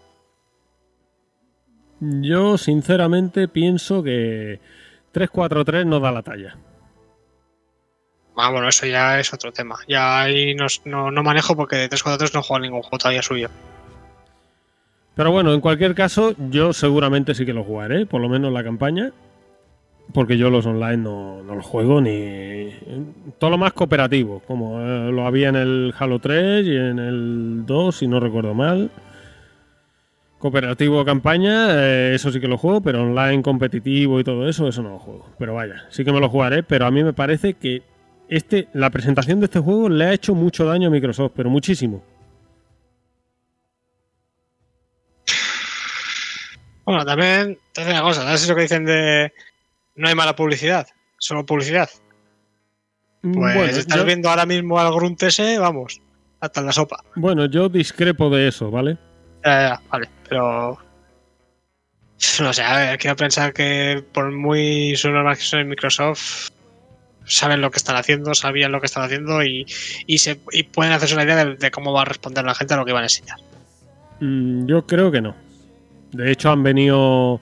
Yo, 2.00 2.58
sinceramente, 2.58 3.48
pienso 3.48 4.04
que 4.04 4.60
3-4-3 5.18 5.86
no 5.86 6.00
da 6.00 6.12
la 6.12 6.22
talla. 6.22 6.58
Ah, 8.36 8.52
bueno, 8.52 8.70
eso 8.70 8.86
ya 8.86 9.20
es 9.20 9.34
otro 9.34 9.52
tema. 9.52 9.78
Ya 9.88 10.22
ahí 10.22 10.54
no, 10.54 10.68
no, 10.86 11.10
no 11.10 11.24
manejo 11.24 11.56
porque 11.56 11.76
de 11.76 11.90
3-4-3 11.90 12.34
no 12.36 12.44
juego 12.44 12.60
ningún 12.60 12.82
juego 12.84 13.00
todavía 13.00 13.24
suyo. 13.24 13.50
Pero 15.16 15.32
bueno, 15.32 15.52
en 15.54 15.62
cualquier 15.62 15.96
caso, 15.96 16.36
yo 16.52 16.74
seguramente 16.74 17.34
sí 17.34 17.44
que 17.44 17.54
lo 17.54 17.64
jugaré, 17.64 18.06
por 18.06 18.22
lo 18.22 18.30
menos 18.30 18.54
la 18.54 18.64
campaña. 18.64 19.12
Porque 20.14 20.38
yo 20.38 20.50
los 20.50 20.66
online 20.66 20.98
no, 20.98 21.42
no 21.42 21.56
los 21.56 21.66
juego 21.66 22.00
ni. 22.00 22.72
Todo 23.40 23.50
lo 23.50 23.58
más 23.58 23.74
cooperativo, 23.74 24.42
como 24.48 24.80
eh, 24.80 25.12
lo 25.12 25.26
había 25.26 25.50
en 25.50 25.56
el 25.56 25.94
Halo 25.98 26.20
3 26.20 26.66
y 26.66 26.76
en 26.76 27.00
el 27.00 27.66
2, 27.66 27.96
si 27.96 28.08
no 28.08 28.20
recuerdo 28.20 28.54
mal. 28.54 28.92
Cooperativo 30.40 31.04
campaña, 31.04 31.68
eh, 31.72 32.12
eso 32.14 32.32
sí 32.32 32.40
que 32.40 32.48
lo 32.48 32.58
juego, 32.60 32.82
pero 32.82 33.02
online 33.02 33.42
competitivo 33.42 34.20
y 34.20 34.24
todo 34.24 34.48
eso, 34.48 34.68
eso 34.68 34.84
no 34.84 34.90
lo 34.92 35.00
juego. 35.00 35.32
Pero 35.40 35.56
vaya, 35.56 35.86
sí 35.90 36.06
que 36.06 36.12
me 36.12 36.20
lo 36.20 36.30
jugaré, 36.30 36.62
pero 36.62 36.86
a 36.86 36.92
mí 36.92 37.04
me 37.04 37.14
parece 37.14 37.56
que 37.56 37.82
este, 38.30 38.68
la 38.74 38.92
presentación 38.92 39.40
de 39.40 39.46
este 39.46 39.60
juego 39.60 39.90
le 39.90 40.06
ha 40.06 40.14
hecho 40.14 40.36
mucho 40.36 40.66
daño 40.66 40.90
a 40.90 40.92
Microsoft, 40.92 41.32
pero 41.36 41.50
muchísimo. 41.50 42.04
Bueno, 46.86 47.04
también 47.06 47.58
te 47.74 47.82
hace 47.82 47.92
una 47.92 48.02
cosa, 48.02 48.22
¿sabes 48.24 48.44
eso 48.44 48.56
que 48.56 48.62
dicen 48.62 48.86
de 48.86 49.34
no 49.96 50.08
hay 50.08 50.16
mala 50.16 50.36
publicidad, 50.36 50.88
solo 51.18 51.46
publicidad? 51.46 51.90
Pues 53.22 53.34
Bueno, 53.34 53.64
estás 53.66 53.98
yo- 53.98 54.06
viendo 54.06 54.30
ahora 54.30 54.46
mismo 54.46 54.80
al 54.80 54.94
Grunt 54.94 55.22
ese, 55.24 55.58
vamos, 55.58 56.00
hasta 56.40 56.60
en 56.62 56.66
la 56.68 56.72
sopa. 56.72 57.04
bueno, 57.16 57.46
yo 57.48 57.68
discrepo 57.68 58.30
de 58.30 58.48
eso, 58.48 58.72
¿vale? 58.72 58.98
Ya, 59.48 59.82
vale, 59.90 60.10
pero. 60.28 60.78
No 62.42 62.52
sé, 62.52 62.64
a 62.64 62.78
ver, 62.78 62.98
quiero 62.98 63.16
pensar 63.16 63.54
que 63.54 64.04
por 64.12 64.32
muy 64.32 64.96
subnormas 64.96 65.38
que 65.38 65.44
son 65.46 65.60
en 65.62 65.70
Microsoft, 65.70 66.50
saben 67.26 67.62
lo 67.62 67.70
que 67.72 67.78
están 67.78 67.96
haciendo, 67.96 68.34
sabían 68.34 68.72
lo 68.72 68.80
que 68.80 68.88
están 68.88 69.04
haciendo 69.04 69.44
y, 69.44 69.66
y, 70.08 70.18
se, 70.18 70.40
y 70.52 70.64
pueden 70.64 70.94
hacerse 70.94 71.14
una 71.14 71.24
idea 71.24 71.46
de, 71.46 71.72
cómo 71.72 71.94
va 71.94 72.02
a 72.02 72.06
responder 72.06 72.44
la 72.44 72.56
gente 72.56 72.74
a 72.74 72.78
lo 72.78 72.86
que 72.86 72.92
van 72.94 73.04
a 73.04 73.06
enseñar. 73.06 73.38
Mm, 74.20 74.66
Yo 74.66 74.86
creo 74.86 75.12
que 75.12 75.22
no. 75.22 75.36
De 76.12 76.32
hecho, 76.32 76.50
han 76.52 76.64
venido. 76.64 77.40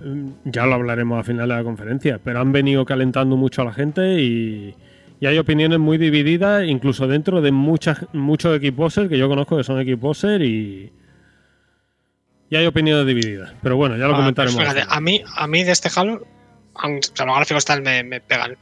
mm, 0.00 0.28
Ya 0.44 0.64
lo 0.66 0.74
hablaremos 0.74 1.18
al 1.18 1.24
final 1.24 1.48
de 1.48 1.56
la 1.56 1.64
conferencia, 1.64 2.20
pero 2.22 2.40
han 2.40 2.52
venido 2.52 2.84
calentando 2.84 3.36
mucho 3.36 3.62
a 3.62 3.64
la 3.66 3.72
gente 3.72 4.20
y, 4.20 4.74
y 5.20 5.26
hay 5.26 5.38
opiniones 5.38 5.80
muy 5.80 5.98
divididas, 5.98 6.64
incluso 6.66 7.08
dentro 7.08 7.40
de 7.42 7.50
muchas, 7.50 7.98
muchos 8.12 8.56
equiposes 8.56 9.08
que 9.08 9.18
yo 9.18 9.28
conozco 9.28 9.56
que 9.56 9.64
son 9.64 9.80
equiposer 9.80 10.40
y. 10.42 10.92
Y 12.54 12.56
hay 12.56 12.66
opiniones 12.66 13.04
divididas. 13.04 13.52
Pero 13.64 13.74
bueno, 13.76 13.96
ya 13.96 14.06
lo 14.06 14.14
Ah, 14.14 14.18
comentaremos. 14.18 14.54
pues 14.54 14.68
fíjate, 14.68 14.86
a 14.88 15.00
mí, 15.00 15.24
a 15.34 15.48
mí 15.48 15.64
de 15.64 15.72
este 15.72 15.90
Halo, 15.92 16.24
aunque 16.76 17.08
o 17.12 17.16
sea, 17.16 17.26
los 17.26 17.34
gráficos 17.34 17.64
tal 17.64 17.82
me, 17.82 18.04
me 18.04 18.20
pegan. 18.20 18.56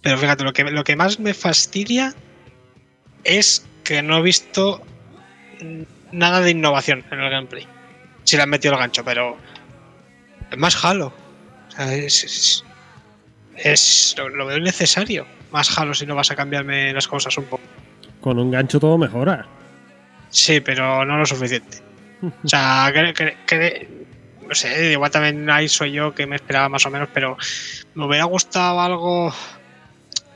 Pero 0.00 0.16
fíjate, 0.16 0.44
lo 0.44 0.52
que, 0.52 0.62
lo 0.62 0.84
que 0.84 0.94
más 0.94 1.18
me 1.18 1.34
fastidia 1.34 2.14
es 3.24 3.66
que 3.82 4.00
no 4.00 4.18
he 4.18 4.22
visto 4.22 4.80
nada 6.12 6.40
de 6.40 6.52
innovación 6.52 7.04
en 7.10 7.18
el 7.18 7.30
gameplay. 7.30 7.66
Si 8.22 8.36
le 8.36 8.44
han 8.44 8.48
metido 8.50 8.74
el 8.74 8.78
gancho, 8.78 9.04
pero 9.04 9.36
es 10.48 10.56
más 10.58 10.84
Halo. 10.84 11.12
O 11.66 11.70
sea, 11.72 11.92
es, 11.92 12.22
es- 12.22 12.64
es- 13.56 14.14
lo, 14.18 14.28
lo 14.28 14.46
veo 14.46 14.60
necesario. 14.60 15.26
Más 15.50 15.76
Halo 15.76 15.94
si 15.94 16.06
no 16.06 16.14
vas 16.14 16.30
a 16.30 16.36
cambiarme 16.36 16.92
las 16.92 17.08
cosas 17.08 17.36
un 17.38 17.46
poco. 17.46 17.64
Con 18.20 18.38
un 18.38 18.52
gancho 18.52 18.78
todo 18.78 18.96
mejora. 18.98 19.46
Sí, 20.30 20.60
pero 20.60 21.04
no 21.04 21.18
lo 21.18 21.26
suficiente. 21.26 21.78
O 22.22 22.48
sea, 22.48 22.90
que, 22.94 23.12
que- 23.14 23.36
que- 23.46 23.88
no 24.46 24.54
sé, 24.54 24.92
igual 24.92 25.10
también 25.10 25.48
ahí 25.50 25.68
soy 25.68 25.92
yo 25.92 26.14
que 26.14 26.26
me 26.26 26.36
esperaba 26.36 26.68
más 26.68 26.84
o 26.86 26.90
menos, 26.90 27.08
pero 27.12 27.36
me 27.94 28.04
hubiera 28.06 28.24
gustado 28.24 28.80
algo 28.80 29.32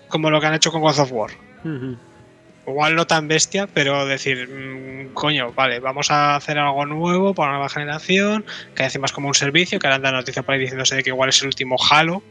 como 0.09 0.31
lo 0.31 0.41
que 0.41 0.47
han 0.47 0.55
hecho 0.55 0.73
con 0.73 0.81
God 0.81 0.99
of 0.99 1.13
War. 1.13 1.31
Igual 2.67 2.95
no 2.97 3.07
tan 3.07 3.29
bestia, 3.29 3.69
pero 3.73 4.07
decir, 4.07 4.49
mm, 4.49 5.13
coño, 5.15 5.53
vale, 5.53 5.79
vamos 5.81 6.11
a 6.11 6.35
hacer 6.37 6.59
algo 6.59 6.85
nuevo 6.87 7.33
para 7.35 7.51
una 7.51 7.59
nueva 7.59 7.69
generación, 7.69 8.45
que 8.75 8.83
encima 8.85 9.07
es 9.07 9.13
como 9.13 9.29
un 9.29 9.35
servicio, 9.35 9.79
que 9.79 9.87
ahora 9.87 9.99
dan 10.01 10.15
noticia 10.15 10.43
por 10.43 10.55
ahí 10.55 10.61
diciéndose 10.61 10.97
de 10.97 11.03
que 11.05 11.11
igual 11.11 11.29
es 11.29 11.41
el 11.43 11.47
último 11.49 11.77
Halo, 11.91 12.23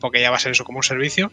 porque 0.00 0.20
ya 0.22 0.30
va 0.30 0.36
a 0.36 0.40
ser 0.40 0.52
eso 0.52 0.64
como 0.64 0.78
un 0.78 0.82
servicio. 0.84 1.30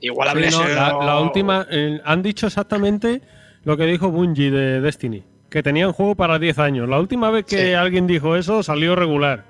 Igual 0.00 0.28
Sí, 0.28 0.30
habría 0.32 0.50
no, 0.50 0.56
sido- 0.64 0.74
la, 0.76 0.92
la 1.04 1.20
última. 1.20 1.66
eh, 1.70 2.00
han 2.04 2.22
dicho 2.22 2.46
exactamente 2.46 3.20
lo 3.64 3.76
que 3.76 3.84
dijo 3.84 4.10
Bungie 4.10 4.50
de 4.50 4.80
Destiny. 4.80 5.22
Que 5.50 5.62
tenían 5.62 5.92
juego 5.92 6.14
para 6.14 6.38
10 6.38 6.58
años. 6.60 6.88
La 6.88 6.98
última 7.00 7.30
vez 7.30 7.44
que 7.44 7.66
Sí. 7.68 7.72
alguien 7.74 8.06
dijo 8.06 8.36
eso 8.36 8.62
salió 8.62 8.94
regular. 8.96 9.44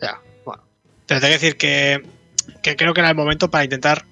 Ya, 0.00 0.18
bueno. 0.44 0.62
Te 1.06 1.14
tengo 1.16 1.26
que 1.26 1.28
decir 1.32 1.56
que, 1.56 2.02
que 2.62 2.74
creo 2.76 2.94
que 2.94 3.00
era 3.00 3.10
el 3.10 3.16
momento 3.16 3.50
para 3.50 3.64
intentar 3.64 4.04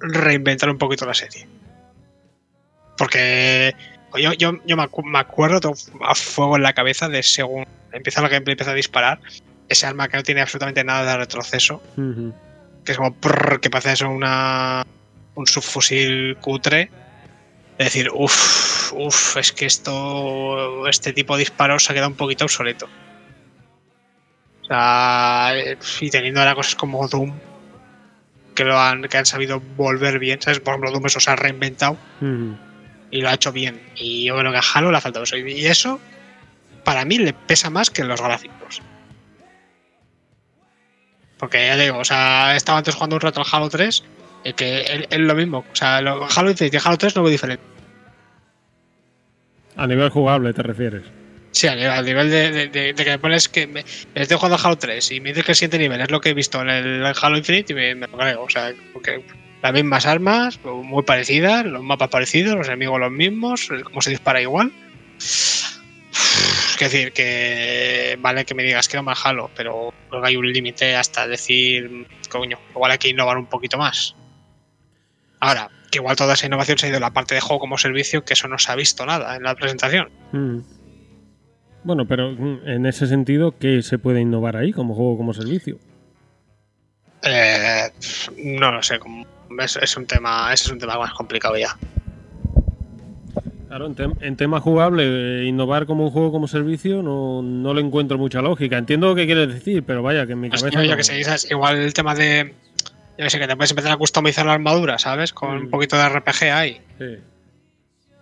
reinventar 0.00 0.68
un 0.70 0.78
poquito 0.78 1.06
la 1.06 1.14
serie. 1.14 1.46
Porque 2.96 3.74
yo, 4.18 4.32
yo, 4.34 4.52
yo 4.66 4.76
me, 4.76 4.82
acu- 4.82 5.04
me 5.04 5.18
acuerdo, 5.18 5.60
tengo 5.60 5.74
a 6.04 6.14
fuego 6.14 6.56
en 6.56 6.62
la 6.62 6.72
cabeza 6.74 7.08
de 7.08 7.22
según 7.22 7.66
empieza 7.92 8.20
la 8.20 8.28
gameplay 8.28 8.52
empieza 8.52 8.72
a 8.72 8.74
disparar, 8.74 9.20
ese 9.68 9.86
arma 9.86 10.08
que 10.08 10.16
no 10.16 10.22
tiene 10.22 10.40
absolutamente 10.42 10.84
nada 10.84 11.10
de 11.12 11.16
retroceso, 11.18 11.82
que 12.84 12.92
es 12.92 12.98
como 12.98 13.14
prrr, 13.14 13.60
que 13.60 13.70
parece 13.70 13.92
eso 13.92 14.08
una 14.10 14.86
un 15.34 15.46
subfusil 15.46 16.36
cutre. 16.40 16.90
Es 17.80 17.86
decir, 17.86 18.10
uff, 18.12 18.92
uff, 18.92 19.38
es 19.38 19.52
que 19.52 19.64
esto, 19.64 20.86
este 20.86 21.14
tipo 21.14 21.34
de 21.34 21.44
disparos 21.44 21.82
se 21.82 21.90
ha 21.90 21.94
quedado 21.94 22.10
un 22.10 22.16
poquito 22.16 22.44
obsoleto. 22.44 22.86
O 24.60 24.64
sea, 24.66 25.52
eh, 25.54 25.78
y 26.02 26.10
teniendo 26.10 26.40
ahora 26.40 26.54
cosas 26.54 26.74
como 26.74 27.08
Doom, 27.08 27.32
que 28.54 28.64
lo 28.64 28.78
han, 28.78 29.04
que 29.04 29.16
han 29.16 29.24
sabido 29.24 29.62
volver 29.78 30.18
bien, 30.18 30.42
¿sabes? 30.42 30.60
Por 30.60 30.74
ejemplo, 30.74 30.90
Doom 30.90 31.06
eso 31.06 31.20
se 31.20 31.30
ha 31.30 31.36
reinventado 31.36 31.96
y 33.10 33.22
lo 33.22 33.30
ha 33.30 33.32
hecho 33.32 33.50
bien. 33.50 33.80
Y 33.96 34.26
yo 34.26 34.36
creo 34.36 34.52
que 34.52 34.58
a 34.58 34.62
Halo 34.74 34.90
le 34.90 34.98
ha 34.98 35.00
faltado 35.00 35.24
eso. 35.24 35.38
Y 35.38 35.64
eso, 35.64 35.98
para 36.84 37.06
mí, 37.06 37.16
le 37.16 37.32
pesa 37.32 37.70
más 37.70 37.88
que 37.88 38.04
los 38.04 38.20
gráficos. 38.20 38.82
Porque 41.38 41.66
ya 41.66 41.78
digo, 41.78 41.96
o 41.96 42.04
sea, 42.04 42.54
estaba 42.56 42.76
antes 42.76 42.94
jugando 42.94 43.16
un 43.16 43.22
rato 43.22 43.40
al 43.40 43.46
Halo 43.50 43.70
3, 43.70 44.04
y 44.44 44.52
que 44.52 45.06
es 45.08 45.18
lo 45.18 45.34
mismo. 45.34 45.64
O 45.72 45.76
sea, 45.76 46.02
lo, 46.02 46.28
Halo 46.36 46.50
y 46.50 46.76
Halo 46.84 46.98
3 46.98 47.16
no 47.16 47.22
veo 47.22 47.32
diferente. 47.32 47.69
A 49.76 49.86
nivel 49.86 50.10
jugable, 50.10 50.52
te 50.52 50.62
refieres. 50.62 51.02
Sí, 51.52 51.66
a 51.66 51.72
al 51.72 52.04
nivel 52.04 52.30
de, 52.30 52.94
que 52.96 53.04
me 53.04 53.18
pones 53.18 53.48
que 53.48 53.66
me, 53.66 53.84
estoy 54.14 54.36
jugando 54.36 54.56
al 54.56 54.64
Halo 54.64 54.78
3 54.78 55.10
y 55.10 55.20
me 55.20 55.30
dices 55.30 55.44
que 55.44 55.52
el 55.52 55.56
siguiente 55.56 55.78
nivel 55.78 56.00
es 56.00 56.10
lo 56.10 56.20
que 56.20 56.30
he 56.30 56.34
visto 56.34 56.62
en 56.62 56.68
el 56.70 57.04
Halo 57.04 57.36
Infinite 57.36 57.72
y 57.72 57.76
me, 57.76 57.94
me 57.94 58.08
creo. 58.08 58.44
O 58.44 58.48
sea, 58.48 58.72
porque 58.92 59.24
las 59.62 59.72
mismas 59.72 60.06
armas, 60.06 60.60
muy 60.64 61.02
parecidas, 61.02 61.66
los 61.66 61.82
mapas 61.82 62.08
parecidos, 62.08 62.56
los 62.56 62.68
enemigos 62.68 63.00
los 63.00 63.10
mismos, 63.10 63.68
cómo 63.84 64.00
se 64.00 64.10
dispara 64.10 64.40
igual. 64.40 64.72
Es 65.18 65.80
decir, 66.78 67.12
que 67.12 68.16
vale 68.20 68.46
que 68.46 68.54
me 68.54 68.62
digas 68.62 68.88
que 68.88 68.96
no 68.96 69.02
más 69.02 69.20
Halo, 69.26 69.50
pero 69.54 69.92
creo 70.08 70.22
que 70.22 70.28
hay 70.28 70.36
un 70.36 70.50
límite 70.50 70.96
hasta 70.96 71.26
decir, 71.26 72.06
coño, 72.30 72.58
igual 72.70 72.92
hay 72.92 72.98
que 72.98 73.08
innovar 73.08 73.36
un 73.36 73.46
poquito 73.46 73.76
más. 73.76 74.16
Ahora, 75.40 75.70
que 75.90 75.98
igual 75.98 76.16
toda 76.16 76.34
esa 76.34 76.46
innovación 76.46 76.78
se 76.78 76.86
ha 76.86 76.88
ido 76.90 76.96
en 76.98 77.02
la 77.02 77.10
parte 77.12 77.34
de 77.34 77.40
juego 77.40 77.60
como 77.60 77.78
servicio, 77.78 78.24
que 78.24 78.34
eso 78.34 78.46
no 78.48 78.58
se 78.58 78.70
ha 78.70 78.76
visto 78.76 79.04
nada 79.06 79.36
en 79.36 79.42
la 79.42 79.54
presentación. 79.54 80.08
Ujú. 80.32 80.62
Bueno, 81.82 82.06
pero 82.06 82.30
mm, 82.32 82.60
en 82.66 82.86
ese 82.86 83.06
sentido, 83.06 83.56
¿qué 83.58 83.82
se 83.82 83.98
puede 83.98 84.20
innovar 84.20 84.56
ahí 84.56 84.72
como 84.72 84.94
juego, 84.94 85.16
como 85.16 85.32
servicio? 85.32 85.78
Eh, 87.22 87.90
no 88.58 88.70
lo 88.72 88.82
sé, 88.82 88.98
es, 89.58 89.76
es 89.76 89.96
un 89.96 90.06
tema, 90.06 90.52
ese 90.52 90.64
es 90.64 90.70
un 90.72 90.78
tema 90.78 90.98
más 90.98 91.12
complicado 91.12 91.56
ya. 91.56 91.76
Claro, 93.68 93.86
en, 93.86 93.94
tem- 93.94 94.16
en 94.20 94.36
tema 94.36 94.60
jugable, 94.60 95.04
eh, 95.42 95.44
innovar 95.44 95.86
como 95.86 96.04
un 96.04 96.10
juego 96.10 96.32
como 96.32 96.48
servicio 96.48 97.02
no, 97.02 97.40
no 97.40 97.72
le 97.72 97.80
encuentro 97.80 98.18
mucha 98.18 98.42
lógica. 98.42 98.76
Entiendo 98.76 99.06
lo 99.08 99.14
que 99.14 99.26
quieres 99.26 99.48
decir, 99.48 99.84
pero 99.84 100.02
vaya, 100.02 100.26
que 100.26 100.32
en 100.32 100.40
mi 100.40 100.48
Pues 100.50 100.60
cabeza. 100.62 100.76
no- 100.82 100.96
que 100.96 101.54
igual 101.54 101.76
el 101.76 101.94
tema 101.94 102.14
de, 102.16 102.52
yo 103.20 103.24
que 103.24 103.30
sé, 103.30 103.38
que 103.38 103.46
te 103.46 103.54
puedes 103.54 103.70
empezar 103.70 103.92
a 103.92 103.98
customizar 103.98 104.46
la 104.46 104.54
armadura, 104.54 104.98
¿sabes? 104.98 105.34
Con 105.34 105.58
Mm. 105.58 105.60
un 105.64 105.70
poquito 105.70 105.94
de 105.98 106.08
RPG 106.08 106.50
ahí, 106.54 106.80
Sí. 106.98 107.18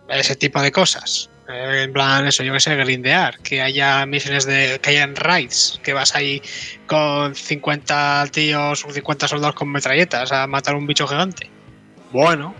ese 0.08 0.34
tipo 0.34 0.60
de 0.60 0.72
cosas. 0.72 1.30
Eh, 1.48 1.84
en 1.84 1.92
plan, 1.92 2.26
eso, 2.26 2.42
yo 2.42 2.52
que 2.52 2.58
sé, 2.58 2.74
grindear, 2.74 3.38
que 3.38 3.62
haya 3.62 4.04
misiones 4.06 4.44
de, 4.44 4.80
que 4.82 4.90
hayan 4.90 5.14
raids, 5.14 5.78
que 5.84 5.92
vas 5.92 6.16
ahí 6.16 6.42
con 6.88 7.32
50 7.36 8.24
tíos 8.32 8.84
o 8.84 8.90
50 8.90 9.28
soldados 9.28 9.54
con 9.54 9.70
metralletas 9.70 10.32
a 10.32 10.48
matar 10.48 10.74
un 10.74 10.86
bicho 10.88 11.06
gigante. 11.06 11.48
Bueno, 12.10 12.56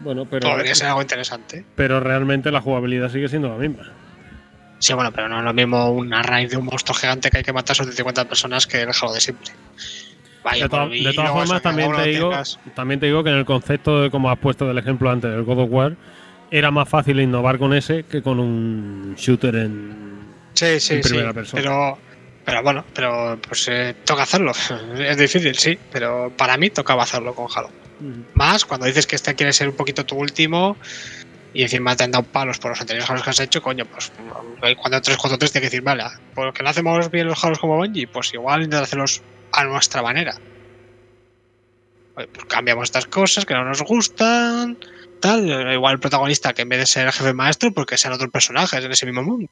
Bueno, 0.00 0.24
pero, 0.26 0.50
podría 0.50 0.74
ser 0.74 0.88
algo 0.88 1.02
interesante. 1.02 1.64
pero 1.76 2.00
realmente 2.00 2.50
la 2.50 2.60
jugabilidad 2.60 3.10
sigue 3.10 3.28
siendo 3.28 3.48
la 3.48 3.56
misma. 3.56 3.84
Sí, 4.80 4.94
bueno, 4.94 5.12
pero 5.12 5.28
no 5.28 5.38
es 5.38 5.44
lo 5.44 5.52
mismo 5.52 5.90
una 5.90 6.22
raid 6.22 6.48
de 6.50 6.56
un 6.56 6.64
monstruo 6.64 6.96
gigante 6.96 7.30
que 7.30 7.36
hay 7.38 7.44
que 7.44 7.52
matar 7.52 7.76
a 7.78 7.84
50 7.84 8.24
personas 8.26 8.66
que 8.66 8.80
el 8.80 8.88
Halo 8.98 9.12
de 9.12 9.20
siempre. 9.20 9.52
Vaya, 10.42 10.64
De, 10.64 10.68
to- 10.70 11.12
todas 11.14 11.30
formas, 11.32 11.62
también 11.62 11.92
te, 11.94 12.02
digo, 12.08 12.30
también 12.74 13.00
te 13.00 13.06
digo 13.06 13.22
que 13.22 13.30
en 13.30 13.36
el 13.36 13.44
concepto 13.44 14.00
de 14.02 14.10
como 14.10 14.30
has 14.30 14.38
puesto 14.38 14.66
del 14.66 14.78
ejemplo 14.78 15.10
antes 15.10 15.30
del 15.30 15.42
God 15.44 15.60
of 15.64 15.68
War, 15.70 15.96
era 16.50 16.70
más 16.70 16.88
fácil 16.88 17.20
innovar 17.20 17.58
con 17.58 17.74
ese 17.74 18.04
que 18.04 18.22
con 18.22 18.40
un 18.40 19.14
shooter 19.16 19.54
en, 19.56 20.20
Sí, 20.54 20.80
sí, 20.80 20.94
en 20.94 21.02
sí. 21.04 21.08
primera 21.10 21.32
persona. 21.34 21.62
Pero, 21.62 21.98
pero 22.44 22.62
bueno, 22.62 22.84
pero 22.94 23.38
pues 23.46 23.68
eh, 23.68 23.94
toca 24.04 24.22
hacerlo. 24.22 24.52
Es 24.98 25.16
difícil, 25.18 25.54
sí, 25.56 25.78
pero 25.92 26.32
para 26.36 26.56
mí 26.56 26.70
tocaba 26.70 27.02
hacerlo 27.02 27.34
con 27.34 27.46
Halo. 27.54 27.68
Más 28.34 28.64
cuando 28.64 28.86
dices 28.86 29.06
que 29.06 29.16
este 29.16 29.34
quiere 29.34 29.52
ser 29.52 29.68
un 29.68 29.76
poquito 29.76 30.06
tu 30.06 30.16
último 30.16 30.78
y 31.52 31.62
encima 31.64 31.94
te 31.96 32.04
han 32.04 32.12
dado 32.12 32.24
palos 32.24 32.58
por 32.58 32.70
los 32.70 32.80
anteriores 32.80 33.10
Halos 33.10 33.22
que 33.24 33.30
has 33.30 33.40
hecho, 33.40 33.60
coño, 33.60 33.84
pues 33.84 34.10
cuando 34.78 35.00
343 35.02 35.52
tiene 35.52 35.62
que 35.62 35.66
decir, 35.66 35.82
vale, 35.82 36.04
porque 36.34 36.62
no 36.62 36.70
hacemos 36.70 37.10
bien 37.10 37.26
los 37.26 37.44
Halos 37.44 37.58
como 37.58 37.76
Bungie, 37.76 38.06
pues 38.08 38.32
igual 38.32 38.60
intentar 38.62 38.84
hacerlos 38.84 39.20
a 39.52 39.64
nuestra 39.64 40.02
manera. 40.02 40.36
Pues 42.14 42.28
cambiamos 42.48 42.84
estas 42.84 43.06
cosas 43.06 43.46
que 43.46 43.54
no 43.54 43.64
nos 43.64 43.82
gustan, 43.82 44.78
tal, 45.20 45.72
igual 45.72 45.94
el 45.94 46.00
protagonista 46.00 46.52
que 46.52 46.62
en 46.62 46.68
vez 46.68 46.80
de 46.80 46.86
ser 46.86 47.06
el 47.06 47.12
jefe 47.12 47.32
maestro, 47.32 47.72
porque 47.72 47.96
sean 47.96 48.14
otros 48.14 48.30
personajes 48.30 48.84
en 48.84 48.92
ese 48.92 49.06
mismo 49.06 49.22
mundo. 49.22 49.50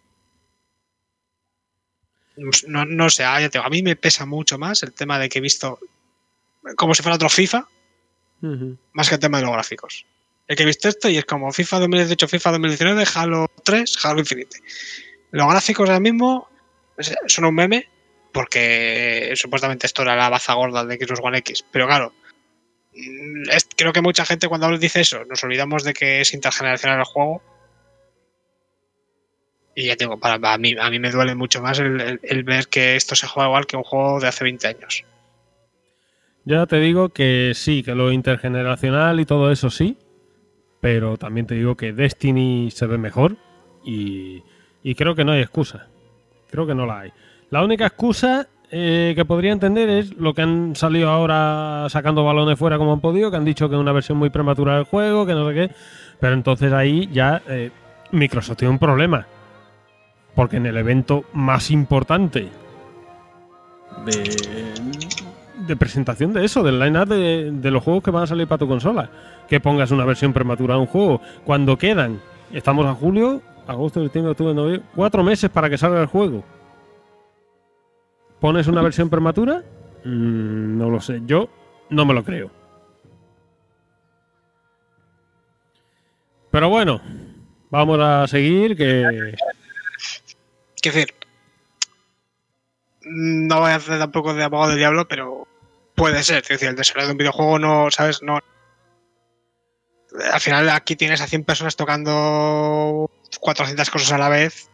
No, 2.66 2.84
no 2.84 3.10
sé, 3.10 3.24
ah, 3.24 3.40
ya 3.40 3.48
te 3.48 3.58
digo, 3.58 3.66
a 3.66 3.70
mí 3.70 3.82
me 3.82 3.96
pesa 3.96 4.24
mucho 4.24 4.58
más 4.58 4.82
el 4.82 4.92
tema 4.92 5.18
de 5.18 5.28
que 5.28 5.38
he 5.38 5.42
visto 5.42 5.80
como 6.76 6.94
si 6.94 7.02
fuera 7.02 7.16
otro 7.16 7.28
FIFA, 7.28 7.66
más 8.92 9.08
que 9.08 9.16
el 9.16 9.20
tema 9.20 9.38
de 9.38 9.44
los 9.44 9.52
gráficos. 9.52 10.06
El 10.46 10.56
que 10.56 10.62
he 10.62 10.66
visto 10.66 10.88
esto 10.88 11.08
y 11.08 11.16
es 11.18 11.24
como 11.24 11.52
FIFA 11.52 11.80
2018, 11.80 12.28
FIFA 12.28 12.50
2019, 12.52 13.04
Halo 13.14 13.46
3, 13.64 14.04
Halo 14.04 14.20
Infinite. 14.20 14.58
Los 15.30 15.48
gráficos 15.48 15.88
ahora 15.88 16.00
mismo 16.00 16.48
son 17.26 17.44
un 17.44 17.54
meme 17.54 17.88
porque 18.38 19.32
supuestamente 19.34 19.88
esto 19.88 20.02
era 20.02 20.14
la 20.14 20.30
baza 20.30 20.54
gorda 20.54 20.84
de 20.84 20.94
Xbox 20.94 21.18
One 21.20 21.38
X. 21.38 21.64
Pero 21.72 21.88
claro, 21.88 22.12
mm, 22.94 23.48
creo 23.76 23.92
que 23.92 24.00
mucha 24.00 24.24
gente 24.24 24.46
cuando 24.46 24.78
dice 24.78 25.00
eso 25.00 25.24
nos 25.24 25.42
olvidamos 25.42 25.82
de 25.82 25.92
que 25.92 26.20
es 26.20 26.32
intergeneracional 26.32 27.00
el 27.00 27.04
juego. 27.04 27.42
Y 29.74 29.86
ya 29.86 29.96
tengo, 29.96 30.20
para, 30.20 30.38
para 30.38 30.56
mí, 30.56 30.76
a 30.80 30.88
mí 30.88 31.00
me 31.00 31.10
duele 31.10 31.34
mucho 31.34 31.60
más 31.60 31.80
el, 31.80 32.44
ver 32.44 32.68
que 32.68 32.94
esto 32.94 33.16
se 33.16 33.26
juega 33.26 33.48
igual 33.48 33.66
que 33.66 33.76
un 33.76 33.82
juego 33.82 34.20
de 34.20 34.28
hace 34.28 34.44
20 34.44 34.68
años. 34.68 35.04
Ya 36.44 36.64
te 36.66 36.78
digo 36.78 37.08
que 37.08 37.54
sí, 37.56 37.82
que 37.82 37.96
lo 37.96 38.12
intergeneracional 38.12 39.18
y 39.18 39.26
todo 39.26 39.50
eso 39.50 39.68
sí, 39.68 39.98
pero 40.80 41.16
también 41.16 41.48
te 41.48 41.56
digo 41.56 41.76
que 41.76 41.92
Destiny 41.92 42.70
se 42.70 42.86
ve 42.86 42.98
mejor 42.98 43.36
y 43.82 44.44
creo 44.94 45.16
que 45.16 45.24
no 45.24 45.32
hay 45.32 45.40
excusa. 45.40 45.88
Creo 46.48 46.68
que 46.68 46.76
no 46.76 46.86
la 46.86 47.00
hay. 47.00 47.12
La 47.50 47.64
única 47.64 47.86
excusa 47.86 48.46
eh, 48.70 49.14
que 49.16 49.24
podría 49.24 49.52
entender 49.52 49.88
es 49.88 50.14
lo 50.16 50.34
que 50.34 50.42
han 50.42 50.76
salido 50.76 51.08
ahora 51.08 51.86
sacando 51.88 52.22
balones 52.22 52.58
fuera 52.58 52.76
como 52.76 52.92
han 52.92 53.00
podido, 53.00 53.30
que 53.30 53.38
han 53.38 53.44
dicho 53.46 53.68
que 53.68 53.74
es 53.74 53.80
una 53.80 53.92
versión 53.92 54.18
muy 54.18 54.28
prematura 54.28 54.76
del 54.76 54.84
juego, 54.84 55.24
que 55.24 55.32
no 55.32 55.48
sé 55.48 55.54
qué, 55.54 55.70
pero 56.20 56.34
entonces 56.34 56.70
ahí 56.74 57.08
ya 57.10 57.40
eh, 57.48 57.70
Microsoft 58.12 58.58
tiene 58.58 58.72
un 58.72 58.78
problema. 58.78 59.26
Porque 60.34 60.58
en 60.58 60.66
el 60.66 60.76
evento 60.76 61.24
más 61.32 61.70
importante 61.70 62.48
de, 64.04 65.76
presentación 65.76 66.34
de 66.34 66.44
eso, 66.44 66.62
del 66.62 66.78
line-up 66.78 67.08
de, 67.08 67.50
de 67.50 67.70
los 67.70 67.82
juegos 67.82 68.02
que 68.02 68.10
van 68.10 68.24
a 68.24 68.26
salir 68.26 68.46
para 68.46 68.58
tu 68.58 68.68
consola. 68.68 69.10
Que 69.48 69.58
pongas 69.58 69.90
una 69.90 70.04
versión 70.04 70.34
prematura 70.34 70.74
de 70.74 70.80
un 70.80 70.86
juego. 70.86 71.22
Cuando 71.44 71.78
quedan, 71.78 72.20
estamos 72.52 72.86
a 72.86 72.94
julio, 72.94 73.40
agosto, 73.66 74.02
septiembre, 74.02 74.32
octubre, 74.32 74.54
noviembre, 74.54 74.86
cuatro 74.94 75.24
meses 75.24 75.50
para 75.50 75.70
que 75.70 75.78
salga 75.78 76.00
el 76.00 76.06
juego. 76.06 76.44
¿Pones 78.40 78.66
una 78.68 78.82
versión 78.82 79.10
prematura? 79.10 79.64
Mm, 80.04 80.78
no 80.78 80.90
lo 80.90 81.00
sé. 81.00 81.20
Yo 81.24 81.48
no 81.90 82.04
me 82.04 82.14
lo 82.14 82.24
creo. 82.24 82.50
Pero 86.50 86.68
bueno, 86.68 87.00
vamos 87.70 87.98
a 88.00 88.26
seguir 88.26 88.76
que... 88.76 89.34
Quiero 90.80 90.96
decir, 90.96 91.14
no 93.02 93.60
voy 93.60 93.70
a 93.72 93.76
hacer 93.76 93.98
tampoco 93.98 94.34
de 94.34 94.44
abogado 94.44 94.70
del 94.70 94.78
diablo, 94.78 95.08
pero 95.08 95.46
puede 95.94 96.22
ser. 96.22 96.42
Es 96.42 96.48
decir, 96.48 96.68
el 96.68 96.76
desarrollo 96.76 97.06
de 97.06 97.12
un 97.12 97.18
videojuego 97.18 97.58
no, 97.58 97.90
¿sabes? 97.90 98.22
No. 98.22 98.38
Al 100.32 100.40
final 100.40 100.68
aquí 100.70 100.96
tienes 100.96 101.20
a 101.20 101.26
100 101.26 101.44
personas 101.44 101.76
tocando 101.76 103.10
400 103.40 103.90
cosas 103.90 104.12
a 104.12 104.18
la 104.18 104.28
vez. 104.28 104.70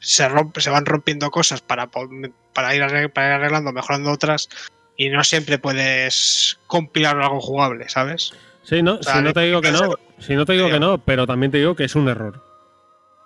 Se, 0.00 0.28
rompe, 0.28 0.60
se 0.60 0.70
van 0.70 0.86
rompiendo 0.86 1.30
cosas 1.30 1.60
para, 1.60 1.86
para, 1.88 2.74
ir 2.74 2.82
arreg- 2.82 3.12
para 3.12 3.28
ir 3.28 3.32
arreglando, 3.34 3.72
mejorando 3.72 4.10
otras. 4.10 4.48
Y 4.96 5.08
no 5.10 5.22
siempre 5.24 5.58
puedes 5.58 6.58
compilar 6.66 7.20
algo 7.20 7.40
jugable, 7.40 7.88
¿sabes? 7.88 8.32
Sí, 8.64 8.82
no, 8.82 8.94
O 8.96 9.02
sea, 9.02 9.16
si 9.16 9.22
no 9.22 9.32
te 9.32 9.40
digo 9.40 9.60
que 9.60 9.70
no, 9.70 9.94
si 10.18 10.34
no 10.34 10.44
te 10.44 10.52
digo 10.54 10.68
que 10.68 10.80
no, 10.80 10.98
pero 10.98 11.26
también 11.26 11.50
te 11.52 11.58
digo 11.58 11.74
que 11.76 11.84
es 11.84 11.94
un 11.94 12.08
error. 12.08 12.42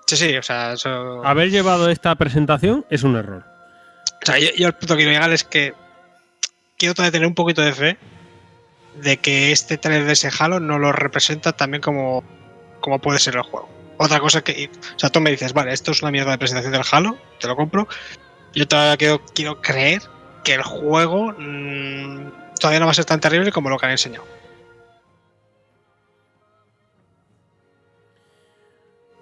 Sí, 0.06 0.16
sí, 0.16 0.36
o 0.36 0.42
sea, 0.42 0.74
eso. 0.74 1.24
Haber 1.24 1.50
llevado 1.50 1.88
esta 1.90 2.14
presentación 2.14 2.84
es 2.90 3.02
un 3.02 3.16
error. 3.16 3.44
O 4.22 4.26
sea, 4.26 4.38
yo, 4.38 4.48
yo 4.56 4.66
el 4.68 4.74
punto 4.74 4.94
que 4.94 5.02
quiero 5.02 5.12
llegar 5.12 5.32
es 5.32 5.44
que 5.44 5.74
quiero 6.76 6.94
todavía 6.94 7.12
tener 7.12 7.26
un 7.26 7.34
poquito 7.34 7.62
de 7.62 7.72
fe 7.72 7.98
de 9.00 9.16
que 9.16 9.50
este 9.50 9.76
trailer 9.78 10.06
de 10.06 10.12
ese 10.12 10.30
Halo 10.38 10.60
no 10.60 10.78
lo 10.78 10.92
representa 10.92 11.52
también 11.52 11.82
como, 11.82 12.22
como 12.80 13.00
puede 13.00 13.18
ser 13.18 13.34
el 13.36 13.42
juego. 13.42 13.68
Otra 13.96 14.20
cosa 14.20 14.42
que. 14.42 14.70
O 14.96 14.98
sea, 14.98 15.10
tú 15.10 15.20
me 15.20 15.30
dices, 15.30 15.52
vale, 15.52 15.72
esto 15.72 15.92
es 15.92 16.02
una 16.02 16.10
mierda 16.10 16.32
de 16.32 16.38
presentación 16.38 16.72
del 16.72 16.82
Halo, 16.90 17.16
te 17.40 17.46
lo 17.46 17.56
compro. 17.56 17.88
Yo 18.52 18.66
todavía 18.66 18.96
quiero, 18.96 19.22
quiero 19.34 19.60
creer 19.60 20.02
que 20.44 20.54
el 20.54 20.62
juego 20.62 21.32
mm, 21.36 22.54
todavía 22.60 22.80
no 22.80 22.86
va 22.86 22.92
a 22.92 22.94
ser 22.94 23.04
tan 23.04 23.20
terrible 23.20 23.52
como 23.52 23.70
lo 23.70 23.78
que 23.78 23.86
han 23.86 23.92
enseñado. 23.92 24.24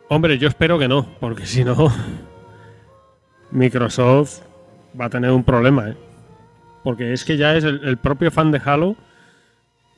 Hombre, 0.09 0.37
yo 0.37 0.49
espero 0.49 0.79
que 0.79 0.89
no, 0.89 1.09
porque 1.21 1.47
si 1.47 1.65
no, 1.65 1.91
Microsoft 3.51 4.41
va 4.99 5.07
a 5.07 5.11
tener 5.11 5.31
un 5.31 5.45
problema, 5.45 5.89
¿eh? 5.89 5.97
Porque 6.85 7.13
es 7.13 7.25
que 7.25 7.37
ya 7.37 7.55
es 7.57 7.65
el, 7.65 7.97
propio 7.97 8.31
fan 8.31 8.51
de 8.51 8.61
Halo. 8.63 8.97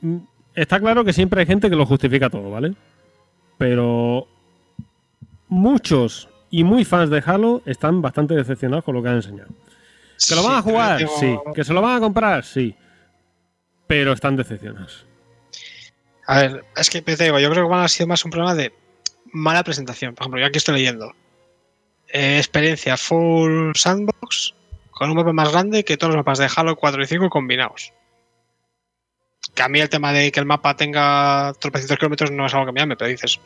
Mm, 0.01 0.19
Está 0.55 0.79
claro 0.79 1.03
que 1.03 1.11
siempre 1.11 1.41
hay 1.41 1.45
gente 1.45 1.69
que 1.69 1.75
lo 1.75 1.85
justifica 1.85 2.29
todo, 2.29 2.49
¿vale? 2.49 2.73
Pero 3.57 4.27
muchos 5.55 6.29
y 6.51 6.63
muy 6.63 6.85
fans 6.85 7.09
de 7.09 7.23
Halo 7.25 7.61
están 7.65 8.01
bastante 8.01 8.35
decepcionados 8.35 8.83
con 8.85 8.95
lo 8.95 9.01
que 9.03 9.09
han 9.09 9.15
enseñado. 9.15 9.49
¿Que 10.27 10.35
lo 10.35 10.43
van 10.43 10.55
a 10.55 10.61
jugar? 10.61 11.07
Sí. 11.19 11.37
¿Que 11.53 11.63
se 11.63 11.73
lo 11.73 11.81
van 11.81 11.97
a 11.97 11.99
comprar? 11.99 12.43
Sí. 12.45 12.75
Pero 13.87 14.13
están 14.13 14.35
decepcionados. 14.35 15.05
A 16.27 16.39
ver, 16.39 16.65
es 16.75 16.89
que 16.89 17.01
te 17.01 17.15
digo, 17.23 17.39
yo 17.39 17.49
creo 17.51 17.65
que 17.65 17.69
van 17.69 17.83
a 17.83 17.87
sido 17.87 18.07
más 18.07 18.23
un 18.25 18.31
problema 18.31 18.55
de 18.55 18.73
mala 19.31 19.63
presentación. 19.63 20.15
Por 20.15 20.23
ejemplo, 20.23 20.39
yo 20.41 20.47
aquí 20.47 20.57
estoy 20.57 20.75
leyendo. 20.75 21.13
eh, 22.09 22.37
experiencia 22.37 22.95
full 22.97 23.71
sandbox 23.75 24.53
con 24.91 25.09
un 25.09 25.17
mapa 25.17 25.33
más 25.33 25.51
grande 25.51 25.83
que 25.83 25.97
todos 25.97 26.13
los 26.13 26.19
mapas 26.19 26.37
de 26.39 26.47
Halo 26.55 26.75
4 26.77 27.01
y 27.03 27.05
5 27.07 27.29
combinados. 27.29 27.91
Que 29.53 29.63
a 29.63 29.67
mí 29.69 29.79
el 29.79 29.89
tema 29.89 30.13
de 30.13 30.31
que 30.31 30.39
el 30.39 30.45
mapa 30.45 30.75
tenga 30.75 31.53
tropecientos 31.59 31.97
kilómetros 31.97 32.31
no 32.31 32.45
es 32.45 32.53
algo 32.53 32.65
que 32.67 32.71
me 32.71 32.79
llame, 32.79 32.95
pero 32.95 33.09
dices. 33.09 33.39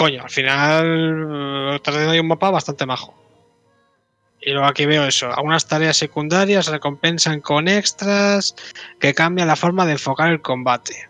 Coño, 0.00 0.22
al 0.22 0.30
final 0.30 1.78
ahí 2.08 2.20
un 2.20 2.28
mapa 2.28 2.50
bastante 2.50 2.86
majo. 2.86 3.12
Y 4.40 4.52
luego 4.52 4.66
aquí 4.66 4.86
veo 4.86 5.04
eso, 5.04 5.30
algunas 5.30 5.68
tareas 5.68 5.98
secundarias 5.98 6.64
se 6.64 6.70
recompensan 6.70 7.42
con 7.42 7.68
extras 7.68 8.56
que 8.98 9.12
cambian 9.12 9.46
la 9.46 9.56
forma 9.56 9.84
de 9.84 9.92
enfocar 9.92 10.30
el 10.30 10.40
combate. 10.40 11.06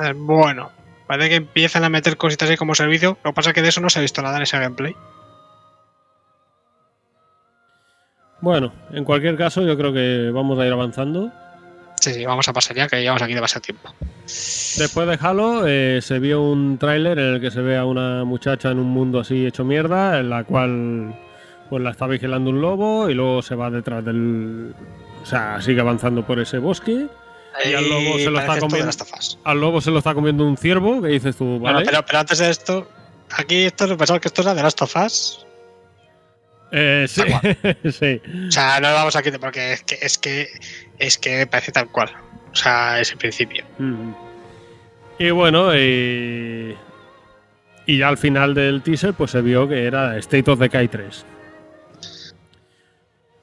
Eh, 0.00 0.12
bueno, 0.14 0.70
parece 1.08 1.30
que 1.30 1.34
empiezan 1.34 1.82
a 1.82 1.88
meter 1.88 2.16
cositas 2.16 2.48
ahí 2.48 2.56
como 2.56 2.76
servicio. 2.76 3.18
Lo 3.24 3.32
que 3.32 3.34
pasa 3.34 3.50
es 3.50 3.54
que 3.54 3.62
de 3.62 3.70
eso 3.70 3.80
no 3.80 3.90
se 3.90 3.98
ha 3.98 4.02
visto 4.02 4.22
nada 4.22 4.36
en 4.36 4.44
ese 4.44 4.60
gameplay. 4.60 4.94
Bueno, 8.42 8.72
en 8.92 9.02
cualquier 9.02 9.36
caso, 9.36 9.62
yo 9.62 9.76
creo 9.76 9.92
que 9.92 10.30
vamos 10.32 10.56
a 10.60 10.66
ir 10.66 10.72
avanzando. 10.72 11.32
Sí, 12.04 12.12
sí, 12.12 12.26
vamos 12.26 12.46
a 12.46 12.52
pasar 12.52 12.76
ya, 12.76 12.86
que 12.86 13.00
llevamos 13.00 13.22
aquí 13.22 13.32
demasiado 13.32 13.62
tiempo. 13.62 13.88
Después 14.26 15.08
de 15.08 15.18
Halo 15.18 15.66
eh, 15.66 16.00
se 16.02 16.18
vio 16.18 16.42
un 16.42 16.76
tráiler 16.76 17.18
en 17.18 17.34
el 17.36 17.40
que 17.40 17.50
se 17.50 17.62
ve 17.62 17.78
a 17.78 17.86
una 17.86 18.24
muchacha 18.24 18.70
en 18.70 18.78
un 18.78 18.88
mundo 18.88 19.20
así 19.20 19.46
hecho 19.46 19.64
mierda, 19.64 20.20
en 20.20 20.28
la 20.28 20.44
cual 20.44 21.18
pues 21.70 21.82
la 21.82 21.92
está 21.92 22.06
vigilando 22.06 22.50
un 22.50 22.60
lobo 22.60 23.08
y 23.08 23.14
luego 23.14 23.40
se 23.40 23.54
va 23.54 23.70
detrás 23.70 24.04
del... 24.04 24.74
O 25.22 25.24
sea, 25.24 25.62
sigue 25.62 25.80
avanzando 25.80 26.26
por 26.26 26.38
ese 26.38 26.58
bosque. 26.58 27.06
Y 27.64 27.72
al 27.72 27.88
lobo 27.88 28.18
se 28.18 28.30
lo 28.30 28.38
está 28.38 28.60
comiendo. 28.60 28.90
Al 29.44 29.60
lobo 29.60 29.80
se 29.80 29.90
lo 29.90 29.96
está 29.96 30.12
comiendo 30.12 30.46
un 30.46 30.58
ciervo, 30.58 31.00
que 31.00 31.08
dices 31.08 31.36
tú, 31.36 31.58
Bueno, 31.58 31.80
pero 31.86 32.18
antes 32.18 32.36
de 32.36 32.50
esto, 32.50 32.86
aquí 33.30 33.62
esto 33.62 33.96
pensaba 33.96 34.20
que 34.20 34.28
esto 34.28 34.42
era 34.42 34.54
de 34.54 34.62
Last 34.62 34.82
of 34.82 34.94
Us. 34.94 35.46
Eh, 36.76 37.06
sí, 37.08 37.22
sí. 37.92 38.20
O 38.48 38.50
sea, 38.50 38.80
no 38.80 38.88
lo 38.88 38.94
vamos 38.94 39.14
aquí 39.14 39.30
porque 39.40 39.74
es 39.74 39.82
que 39.84 39.98
es 40.02 40.18
que 40.18 40.48
es 40.98 41.18
que 41.18 41.46
parece 41.46 41.70
tal 41.70 41.88
cual. 41.88 42.10
O 42.52 42.56
sea, 42.56 43.00
es 43.00 43.12
el 43.12 43.18
principio. 43.18 43.64
Y 45.18 45.30
bueno, 45.30 45.74
y... 45.76 46.76
y 47.86 47.98
ya 47.98 48.08
al 48.08 48.18
final 48.18 48.54
del 48.54 48.82
teaser 48.82 49.14
pues 49.14 49.30
se 49.30 49.40
vio 49.40 49.68
que 49.68 49.84
era 49.84 50.16
State 50.18 50.50
of 50.50 50.58
Decay 50.58 50.88
3. 50.88 51.24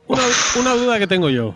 Una, 0.07 0.23
una 0.59 0.73
duda 0.73 0.99
que 0.99 1.07
tengo 1.07 1.29
yo. 1.29 1.55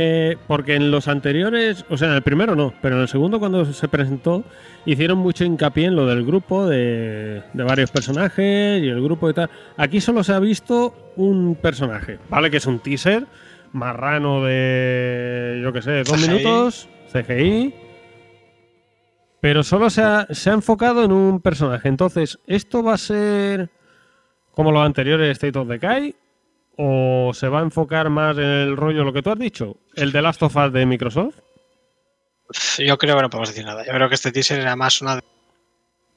Eh, 0.00 0.36
porque 0.46 0.76
en 0.76 0.92
los 0.92 1.08
anteriores, 1.08 1.84
o 1.88 1.96
sea, 1.96 2.06
en 2.06 2.14
el 2.14 2.22
primero 2.22 2.54
no, 2.54 2.72
pero 2.80 2.94
en 2.94 3.02
el 3.02 3.08
segundo 3.08 3.40
cuando 3.40 3.64
se 3.64 3.88
presentó 3.88 4.44
hicieron 4.86 5.18
mucho 5.18 5.44
hincapié 5.44 5.86
en 5.86 5.96
lo 5.96 6.06
del 6.06 6.24
grupo 6.24 6.68
de, 6.68 7.42
de 7.52 7.64
varios 7.64 7.90
personajes 7.90 8.80
y 8.80 8.88
el 8.88 9.02
grupo 9.02 9.28
y 9.28 9.34
tal. 9.34 9.50
Aquí 9.76 10.00
solo 10.00 10.22
se 10.22 10.32
ha 10.34 10.38
visto 10.38 11.12
un 11.16 11.56
personaje, 11.56 12.20
¿vale? 12.30 12.48
Que 12.48 12.58
es 12.58 12.66
un 12.66 12.78
teaser 12.78 13.26
marrano 13.72 14.44
de, 14.44 15.60
yo 15.64 15.72
qué 15.72 15.82
sé, 15.82 16.04
dos 16.04 16.12
CGI. 16.12 16.28
minutos, 16.28 16.88
CGI. 17.12 17.74
Pero 19.40 19.64
solo 19.64 19.90
se 19.90 20.02
ha, 20.02 20.28
se 20.30 20.50
ha 20.50 20.52
enfocado 20.52 21.02
en 21.02 21.10
un 21.10 21.40
personaje. 21.40 21.88
Entonces, 21.88 22.38
¿esto 22.46 22.84
va 22.84 22.94
a 22.94 22.98
ser 22.98 23.68
como 24.52 24.70
los 24.70 24.86
anteriores 24.86 25.30
State 25.32 25.58
of 25.58 25.66
Decay? 25.66 26.14
¿O 26.80 27.32
se 27.34 27.48
va 27.48 27.58
a 27.58 27.62
enfocar 27.62 28.08
más 28.08 28.38
en 28.38 28.44
el 28.44 28.76
rollo, 28.76 29.02
lo 29.02 29.12
que 29.12 29.20
tú 29.20 29.30
has 29.30 29.38
dicho? 29.38 29.76
¿El 29.96 30.12
de 30.12 30.22
Last 30.22 30.40
of 30.44 30.54
Us 30.54 30.72
de 30.72 30.86
Microsoft? 30.86 31.34
Yo 32.78 32.96
creo 32.96 33.16
que 33.16 33.22
no 33.22 33.30
podemos 33.30 33.48
decir 33.48 33.64
nada. 33.64 33.84
Yo 33.84 33.92
creo 33.92 34.08
que 34.08 34.14
este 34.14 34.30
teaser 34.30 34.60
era 34.60 34.76
más 34.76 35.02
una 35.02 35.16
de. 35.16 35.22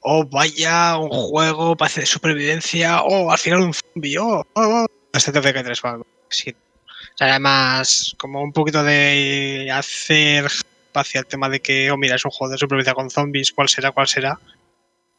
Oh, 0.02 0.24
vaya, 0.24 0.98
un 0.98 1.10
juego, 1.10 1.76
parece 1.76 2.02
de 2.02 2.06
supervivencia. 2.06 3.02
Oh, 3.02 3.32
al 3.32 3.40
final 3.40 3.62
un 3.62 3.74
zombie. 3.74 4.20
Oh, 4.20 4.46
oh, 4.54 4.86
oh. 4.86 4.86
Este 5.12 5.32
TFK 5.32 5.64
3 5.64 5.84
o 5.84 5.88
algo. 5.88 6.08
Sí. 6.30 6.52
O 6.52 7.18
sea, 7.18 7.28
era 7.28 7.40
más 7.40 8.16
como 8.20 8.44
un 8.44 8.54
poquito 8.54 8.84
de 8.84 9.68
hacer 9.74 10.46
hacia 10.94 11.20
el 11.22 11.26
tema 11.26 11.50
de 11.50 11.60
que, 11.60 11.90
oh, 11.90 11.98
mira, 11.98 12.18
es 12.18 12.26
un 12.26 12.30
juego 12.30 12.52
de 12.52 12.60
supervivencia 12.60 12.94
con 12.94 13.10
zombies, 13.10 13.52
cuál 13.52 13.68
será, 13.68 13.92
cuál 13.92 14.08
será. 14.08 14.40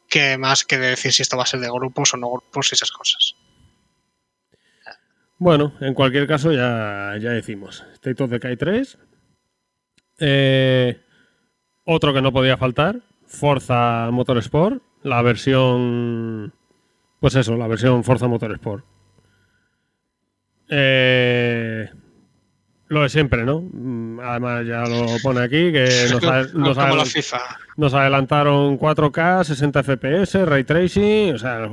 Que 0.09 0.39
más 0.39 0.65
que 0.65 0.79
de 0.79 0.91
decir 0.91 1.13
si 1.13 1.23
esto 1.23 1.37
va 1.37 1.43
a 1.43 1.47
ser 1.47 1.59
de 1.59 1.69
grupos 1.69 2.15
o 2.15 2.17
no 2.17 2.31
grupos 2.31 2.71
y 2.71 2.77
esas 2.77 2.93
cosas. 2.93 3.35
Bueno, 5.43 5.73
en 5.81 5.93
cualquier 5.93 6.29
caso 6.29 6.53
ya, 6.53 7.17
ya 7.21 7.31
decimos. 7.31 7.85
State 7.95 8.23
of 8.23 8.31
Decay 8.31 8.57
3. 8.57 8.97
Eh, 10.21 11.01
otro 11.85 12.15
que 12.15 12.23
no 12.23 12.33
podía 12.33 12.57
faltar. 12.57 13.01
Forza 13.27 14.09
Motorsport. 14.13 14.81
La 15.03 15.21
versión... 15.21 16.55
Pues 17.19 17.35
eso, 17.35 17.57
la 17.57 17.67
versión 17.67 18.05
Forza 18.05 18.29
Motorsport. 18.29 18.85
Eh, 20.69 21.91
lo 22.87 23.03
de 23.03 23.09
siempre, 23.09 23.45
¿no? 23.45 23.63
Mm, 23.63 24.21
Además 24.21 24.65
ya 24.65 24.85
lo 24.85 25.07
pone 25.25 25.41
aquí, 25.41 25.73
que 25.73 25.89
nos, 26.55 26.79
nos 27.77 27.95
adelantaron 27.95 28.79
4K, 28.79 29.43
60 29.43 29.83
FPS, 29.83 30.45
Ray 30.47 30.63
Tracing, 30.63 31.35
o 31.35 31.39
sea, 31.39 31.69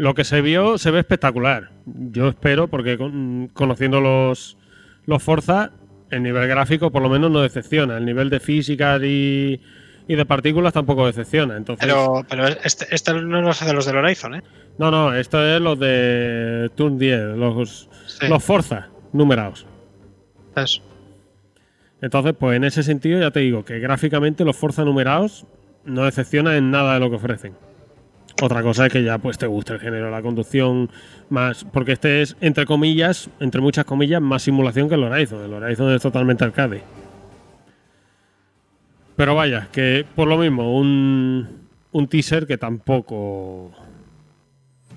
lo 0.00 0.14
que 0.14 0.24
se 0.24 0.40
vio 0.40 0.78
se 0.78 0.90
ve 0.90 1.00
espectacular. 1.00 1.70
Yo 1.84 2.28
espero, 2.28 2.68
porque 2.68 2.96
con- 2.96 3.48
conociendo 3.52 4.00
los, 4.00 4.56
los 5.04 5.22
Forza, 5.22 5.72
el 6.10 6.22
nivel 6.22 6.48
gráfico 6.48 6.90
por 6.90 7.02
lo 7.02 7.10
menos 7.10 7.30
no 7.30 7.40
decepciona. 7.42 7.98
El 7.98 8.06
nivel 8.06 8.30
de 8.30 8.40
físicas 8.40 9.00
y, 9.02 9.60
y 10.08 10.14
de 10.14 10.24
partículas 10.24 10.72
tampoco 10.72 11.06
decepciona. 11.06 11.56
Entonces, 11.56 11.86
Pero, 11.86 12.24
pero 12.28 12.46
este, 12.48 12.86
este 12.90 13.12
no 13.12 13.42
los 13.42 13.60
hace 13.60 13.74
los 13.74 13.84
del 13.84 13.96
Horizon, 13.98 14.36
¿eh? 14.36 14.42
no, 14.78 14.90
no, 14.90 15.14
esto 15.14 15.44
es 15.46 15.60
los 15.60 15.78
de 15.78 16.70
Turn 16.76 16.98
10, 16.98 17.36
los, 17.36 17.88
Sí. 18.06 18.26
los 18.28 18.42
Forza 18.42 18.88
numerados. 19.12 19.66
Es- 20.56 20.80
Entonces, 22.00 22.34
pues 22.38 22.56
en 22.56 22.64
ese 22.64 22.82
sentido 22.82 23.20
ya 23.20 23.30
te 23.30 23.40
digo 23.40 23.64
que 23.66 23.78
gráficamente 23.80 24.44
los 24.46 24.56
Forza 24.56 24.84
numerados 24.84 25.44
no 25.84 26.04
decepcionan 26.04 26.54
en 26.54 26.70
nada 26.70 26.94
de 26.94 27.00
lo 27.00 27.10
que 27.10 27.16
ofrecen. 27.16 27.52
Otra 28.42 28.62
cosa 28.62 28.86
es 28.86 28.92
que 28.92 29.02
ya 29.02 29.18
pues 29.18 29.38
te 29.38 29.46
guste 29.46 29.74
el 29.74 29.80
género 29.80 30.10
la 30.10 30.22
conducción 30.22 30.90
más, 31.28 31.64
porque 31.64 31.92
este 31.92 32.22
es 32.22 32.36
entre 32.40 32.64
comillas, 32.64 33.28
entre 33.40 33.60
muchas 33.60 33.84
comillas, 33.84 34.20
más 34.22 34.42
simulación 34.42 34.88
que 34.88 34.94
el 34.94 35.04
Horizon. 35.04 35.44
El 35.44 35.52
Horizon 35.52 35.92
es 35.92 36.02
totalmente 36.02 36.44
arcade. 36.44 36.82
Pero 39.16 39.34
vaya, 39.34 39.68
que 39.72 40.06
por 40.14 40.28
lo 40.28 40.38
mismo 40.38 40.78
un, 40.78 41.68
un 41.92 42.08
teaser 42.08 42.46
que 42.46 42.56
tampoco 42.56 43.72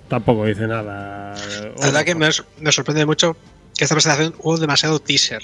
tampoco 0.08 0.46
dice 0.46 0.68
nada. 0.68 1.34
La 1.80 1.86
verdad 1.88 2.04
que 2.06 2.16
me, 2.16 2.30
me 2.60 2.72
sorprende 2.72 3.06
mucho 3.06 3.36
que 3.76 3.84
esta 3.84 3.96
presentación 3.96 4.34
hubo 4.40 4.58
demasiado 4.58 5.00
teaser, 5.00 5.42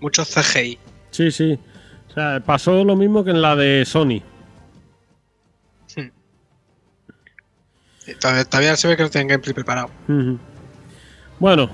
mucho 0.00 0.24
CGI. 0.24 0.78
Sí, 1.10 1.30
sí. 1.30 1.58
O 2.10 2.12
sea, 2.12 2.42
pasó 2.44 2.84
lo 2.84 2.96
mismo 2.96 3.24
que 3.24 3.30
en 3.30 3.40
la 3.40 3.54
de 3.56 3.84
Sony. 3.86 4.20
Todavía, 8.14 8.44
todavía 8.44 8.76
se 8.76 8.88
ve 8.88 8.96
que 8.96 9.02
no 9.02 9.10
tienen 9.10 9.28
gameplay 9.28 9.54
preparado. 9.54 9.90
Bueno, 11.38 11.70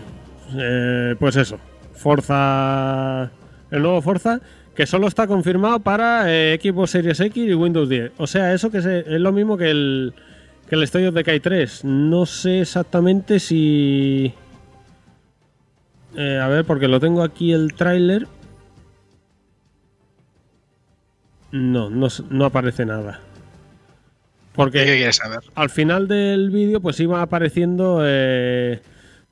eh, 0.57 1.15
pues 1.19 1.37
eso. 1.37 1.59
Forza. 1.95 3.31
El 3.71 3.83
nuevo 3.83 4.03
Forza, 4.03 4.41
que 4.75 4.87
solo 4.87 5.07
está 5.09 5.27
confirmado 5.27 5.81
para 5.81 6.25
eh, 6.29 6.59
Xbox 6.63 6.91
Series 6.91 7.19
X 7.21 7.49
y 7.49 7.55
Windows 7.55 7.89
10. 7.89 8.13
O 8.19 8.27
sea, 8.27 8.53
eso 8.53 8.71
que 8.71 8.79
es 8.79 9.21
lo 9.21 9.33
mismo 9.33 9.57
que 9.57 9.71
el, 9.71 10.15
que 10.69 10.75
el 10.77 10.83
State 10.85 11.09
of 11.09 11.15
Decay 11.15 11.41
3. 11.41 11.85
No 11.85 12.27
sé 12.27 12.61
exactamente 12.61 13.41
si. 13.41 14.33
Eh, 16.17 16.39
a 16.41 16.47
ver, 16.49 16.65
porque 16.65 16.89
lo 16.89 17.01
tengo 17.01 17.23
aquí 17.23 17.53
el 17.53 17.75
tráiler. 17.75 18.29
No, 21.51 21.89
no, 21.91 22.09
no 22.31 22.45
aparece 22.45 22.85
nada. 22.85 23.21
Porque 24.55 24.85
¿Qué 24.85 24.97
quieres 24.97 25.17
saber? 25.17 25.41
al 25.55 25.71
final 25.71 26.07
del 26.07 26.51
vídeo 26.51 26.81
pues 26.81 27.01
iba 27.01 27.21
apareciendo 27.21 28.01
eh, 28.05 28.81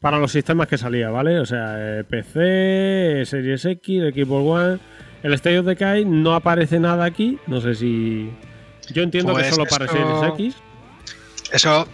para 0.00 0.18
los 0.18 0.32
sistemas 0.32 0.66
que 0.66 0.76
salía, 0.76 1.10
¿vale? 1.10 1.38
O 1.38 1.46
sea, 1.46 1.76
eh, 1.78 2.04
PC, 2.04 3.24
Series 3.24 3.64
X, 3.64 4.02
Xbox 4.14 4.44
One. 4.44 4.78
El 5.22 5.34
State 5.34 5.60
of 5.60 5.66
Decay 5.66 6.04
no 6.04 6.34
aparece 6.34 6.80
nada 6.80 7.04
aquí. 7.04 7.38
No 7.46 7.60
sé 7.60 7.76
si... 7.76 8.28
Yo 8.92 9.04
entiendo 9.04 9.32
que 9.34 9.42
Pues 9.42 9.54
solo 9.54 9.66
para 9.66 9.86
Series 9.86 10.34
X. 10.34 10.56
Eso 11.52 11.86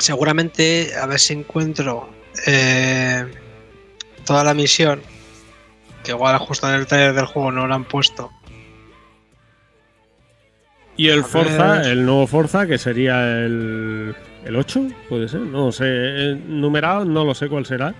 seguramente, 0.00 0.92
a 1.00 1.06
ver 1.06 1.20
si 1.20 1.34
encuentro 1.34 2.08
eh, 2.46 3.26
toda 4.24 4.42
la 4.44 4.54
misión, 4.54 5.02
que 6.02 6.12
igual 6.12 6.38
justo 6.38 6.68
en 6.68 6.76
el 6.76 6.86
trailer 6.86 7.14
del 7.14 7.26
juego 7.26 7.52
no 7.52 7.66
lo 7.66 7.74
han 7.74 7.84
puesto. 7.84 8.30
Y 11.00 11.08
el 11.08 11.24
Forza, 11.24 11.90
el 11.90 12.04
nuevo 12.04 12.26
Forza, 12.26 12.66
que 12.66 12.76
sería 12.76 13.22
el, 13.42 14.14
el 14.44 14.54
8, 14.56 14.88
puede 15.08 15.28
ser. 15.28 15.40
No 15.40 15.72
sé, 15.72 15.84
eh, 15.86 16.38
numerado, 16.46 17.06
no 17.06 17.24
lo 17.24 17.34
sé 17.34 17.48
cuál 17.48 17.64
será. 17.64 17.94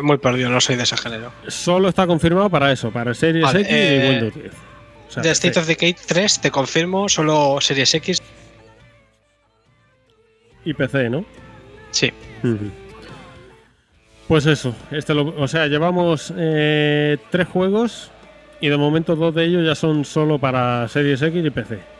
Muy 0.00 0.16
perdido, 0.16 0.48
no 0.48 0.58
soy 0.58 0.76
de 0.76 0.84
ese 0.84 0.96
género. 0.96 1.30
Solo 1.48 1.90
está 1.90 2.06
confirmado 2.06 2.48
para 2.48 2.72
eso, 2.72 2.90
para 2.90 3.12
Series 3.12 3.44
Vale, 3.44 3.60
X 3.60 3.70
y 3.70 3.74
eh, 3.76 4.08
Windows 4.10 4.34
10. 4.34 4.52
O 4.52 5.10
sea. 5.22 5.32
State 5.32 5.58
of 5.60 5.66
Decay 5.66 5.94
3 6.06 6.40
te 6.40 6.50
confirmo 6.50 7.06
solo 7.10 7.58
Series 7.60 7.92
X. 7.96 8.22
Y 10.64 10.72
PC, 10.72 11.10
¿no? 11.10 11.26
Sí. 11.90 12.10
Pues 14.26 14.46
eso, 14.46 14.74
este 14.90 15.12
lo- 15.12 15.34
o 15.38 15.48
sea, 15.48 15.66
llevamos 15.66 16.32
eh, 16.34 17.18
tres 17.30 17.46
juegos 17.48 18.10
y 18.60 18.68
de 18.68 18.76
momento 18.78 19.16
dos 19.16 19.34
de 19.34 19.44
ellos 19.44 19.66
ya 19.66 19.74
son 19.74 20.06
solo 20.06 20.38
para 20.38 20.88
Series 20.88 21.20
X 21.20 21.44
y 21.44 21.50
PC. 21.50 21.97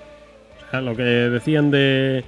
Lo 0.73 0.95
que 0.95 1.03
decían 1.03 1.71
de 1.71 2.25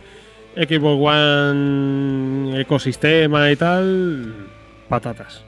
Xbox 0.57 1.15
One, 1.15 2.61
ecosistema 2.61 3.51
y 3.51 3.57
tal, 3.57 4.49
patatas. 4.89 5.45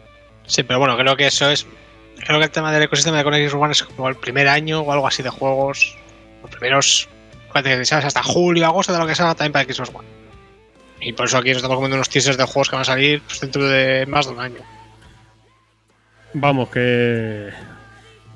Sí, 0.46 0.62
pero 0.62 0.78
bueno, 0.78 0.96
creo 0.96 1.16
que 1.16 1.26
eso 1.26 1.50
es. 1.50 1.66
Creo 2.24 2.38
que 2.38 2.44
el 2.44 2.50
tema 2.50 2.70
del 2.72 2.82
ecosistema 2.82 3.18
de 3.18 3.24
Connect 3.24 3.54
One 3.54 3.72
es 3.72 3.82
como 3.82 4.08
el 4.08 4.16
primer 4.16 4.46
año 4.48 4.80
o 4.80 4.92
algo 4.92 5.06
así 5.06 5.22
de 5.22 5.30
juegos. 5.30 5.96
Los 6.42 6.50
primeros. 6.50 7.08
¿cuánto 7.50 7.68
¿sabes? 7.84 8.04
Hasta 8.06 8.22
julio, 8.22 8.64
agosto 8.66 8.92
de 8.92 8.98
lo 8.98 9.06
que 9.06 9.14
sea 9.14 9.34
también 9.34 9.52
para 9.52 9.64
Xbox 9.64 9.90
One. 9.94 10.08
Y 11.00 11.12
por 11.12 11.26
eso 11.26 11.36
aquí 11.38 11.48
nos 11.48 11.56
estamos 11.58 11.76
comiendo 11.76 11.96
unos 11.96 12.08
teasers 12.08 12.36
de 12.36 12.44
juegos 12.44 12.68
que 12.70 12.76
van 12.76 12.82
a 12.82 12.84
salir 12.84 13.20
pues, 13.22 13.40
dentro 13.40 13.68
de 13.68 14.06
más 14.06 14.26
de 14.26 14.32
un 14.32 14.40
año. 14.40 14.60
Vamos, 16.34 16.68
que, 16.70 17.50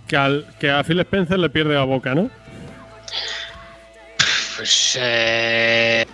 que, 0.07 0.17
al- 0.17 0.47
que 0.61 0.71
a 0.71 0.83
Phil 0.85 1.01
Spencer 1.01 1.39
le 1.39 1.49
pierde 1.49 1.75
la 1.75 1.85
boca, 1.85 2.15
¿no? 2.15 2.29
Pues. 4.57 4.99
Eh, 5.01 6.07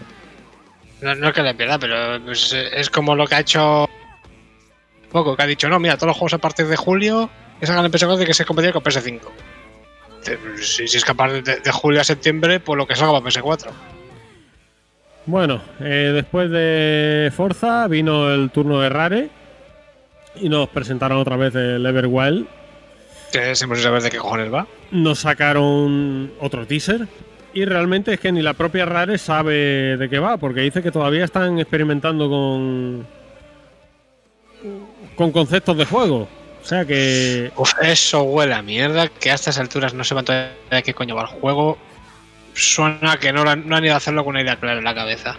no, 1.01 1.15
no 1.15 1.33
que 1.33 1.43
le 1.43 1.55
pierda, 1.55 1.79
pero 1.79 2.23
pues, 2.25 2.53
eh, 2.53 2.69
es 2.75 2.91
como 2.91 3.15
lo 3.15 3.27
que 3.27 3.35
ha 3.35 3.41
hecho. 3.41 3.89
Poco, 5.11 5.37
que 5.37 5.43
ha 5.43 5.47
dicho, 5.47 5.69
no, 5.69 5.79
mira, 5.79 5.97
todos 5.97 6.09
los 6.09 6.17
juegos 6.17 6.35
a 6.35 6.39
partir 6.39 6.67
de 6.67 6.77
julio 6.77 7.29
que 7.61 7.67
salgan 7.67 7.85
en 7.85 7.93
PS4 7.93 8.25
que 8.25 8.35
se 8.35 8.45
competir 8.45 8.73
con 8.73 8.83
PS5. 8.83 9.21
Eh, 10.27 10.39
pues, 10.43 10.75
Si, 10.75 10.89
si 10.89 10.97
es 10.97 11.05
capaz 11.05 11.33
de, 11.33 11.43
de 11.43 11.71
julio 11.73 12.01
a 12.01 12.05
septiembre, 12.05 12.61
pues 12.61 12.77
lo 12.77 12.87
que 12.87 12.97
salga 12.97 13.21
para 13.21 13.31
PS4. 13.31 13.71
Bueno, 15.27 15.63
eh, 15.81 16.11
después 16.15 16.51
de 16.51 17.31
Forza 17.37 17.87
vino 17.87 18.33
el 18.33 18.51
turno 18.51 18.81
de 18.81 18.89
Rare 18.89 19.31
y 20.35 20.49
nos 20.49 20.69
presentaron 20.69 21.19
otra 21.19 21.37
vez 21.37 21.55
el 21.55 21.85
Everwild. 21.85 22.47
Que 23.31 23.55
siempre 23.55 23.79
sin 23.79 23.85
saber 23.85 24.03
de 24.03 24.11
qué 24.11 24.19
cojones 24.19 24.53
va. 24.53 24.67
Nos 24.91 25.21
sacaron 25.21 26.33
otro 26.41 26.67
teaser 26.67 27.07
y 27.55 27.65
realmente 27.65 28.15
es 28.15 28.21
que 28.21 28.33
ni 28.33 28.43
la 28.43 28.55
propia 28.55 28.85
Rare 28.85 29.19
sabe 29.19 29.97
de 29.97 30.09
qué 30.09 30.19
va, 30.19 30.37
porque 30.37 30.61
dice 30.63 30.83
que 30.83 30.91
todavía 30.91 31.25
están 31.25 31.59
experimentando 31.59 32.29
con 32.29 33.07
con 35.17 35.33
conceptos 35.33 35.77
de 35.77 35.85
juego. 35.85 36.29
O 36.63 36.65
sea 36.65 36.85
que. 36.85 37.51
Uf, 37.57 37.73
eso 37.83 38.23
huele 38.23 38.55
a 38.55 38.63
mierda, 38.63 39.09
que 39.09 39.31
a 39.31 39.35
estas 39.35 39.59
alturas 39.59 39.95
no 39.95 40.05
sepan 40.05 40.25
todavía 40.25 40.53
de 40.71 40.83
qué 40.83 40.95
coño 40.95 41.17
va 41.17 41.23
el 41.23 41.29
juego. 41.29 41.77
Suena 42.55 43.17
que 43.17 43.33
no, 43.33 43.45
lo 43.45 43.51
han- 43.51 43.67
no 43.69 43.77
han 43.77 43.85
ido 43.85 43.95
a 43.95 43.97
hacerlo 43.97 44.25
con 44.25 44.31
una 44.35 44.43
idea 44.43 44.57
clara 44.57 44.79
en 44.79 44.85
la 44.85 44.95
cabeza. 44.95 45.37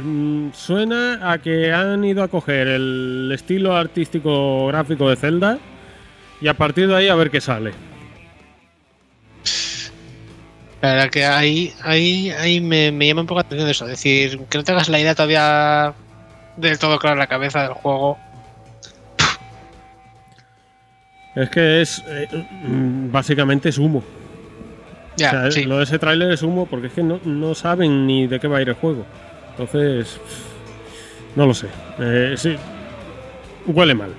mm, 0.00 0.50
suena 0.52 1.32
a 1.32 1.38
que 1.38 1.72
han 1.72 2.04
ido 2.04 2.22
a 2.22 2.28
coger 2.28 2.68
el 2.68 3.32
estilo 3.34 3.74
artístico 3.74 4.68
gráfico 4.68 5.10
de 5.10 5.16
Zelda 5.16 5.58
y 6.40 6.46
a 6.46 6.54
partir 6.54 6.86
de 6.86 6.94
ahí 6.94 7.08
a 7.08 7.16
ver 7.16 7.30
qué 7.32 7.40
sale. 7.40 7.72
La 10.80 10.92
verdad 10.92 11.10
que 11.10 11.24
ahí, 11.24 11.74
ahí, 11.82 12.30
ahí 12.30 12.60
me, 12.60 12.92
me 12.92 13.06
llama 13.08 13.22
un 13.22 13.26
poco 13.26 13.40
la 13.40 13.46
atención 13.46 13.68
eso. 13.68 13.84
Es 13.86 13.90
decir, 13.92 14.38
que 14.48 14.58
no 14.58 14.64
tengas 14.64 14.88
la 14.88 15.00
idea 15.00 15.14
todavía 15.14 15.92
del 16.56 16.78
todo 16.78 16.98
clara 16.98 17.14
en 17.14 17.18
la 17.18 17.26
cabeza 17.26 17.62
del 17.62 17.72
juego. 17.72 18.16
Es 21.34 21.50
que 21.50 21.80
es. 21.82 22.02
eh, 22.06 22.28
mm, 22.64 23.10
básicamente 23.12 23.68
es 23.68 23.78
humo. 23.78 24.02
Ya, 25.16 25.28
O 25.28 25.30
sea, 25.30 25.50
sí. 25.50 25.64
Lo 25.64 25.78
de 25.78 25.84
ese 25.84 25.98
tráiler 25.98 26.30
es 26.30 26.42
humo 26.42 26.66
porque 26.66 26.88
es 26.88 26.92
que 26.92 27.02
no, 27.02 27.20
no 27.24 27.54
saben 27.54 28.06
ni 28.06 28.26
de 28.26 28.38
qué 28.40 28.46
va 28.48 28.58
a 28.58 28.62
ir 28.62 28.68
el 28.68 28.74
juego. 28.74 29.04
Entonces. 29.50 30.20
No 31.36 31.46
lo 31.46 31.54
sé. 31.54 31.66
Eh, 31.98 32.34
sí. 32.36 32.56
Huele 33.66 33.94
mal. 33.94 34.14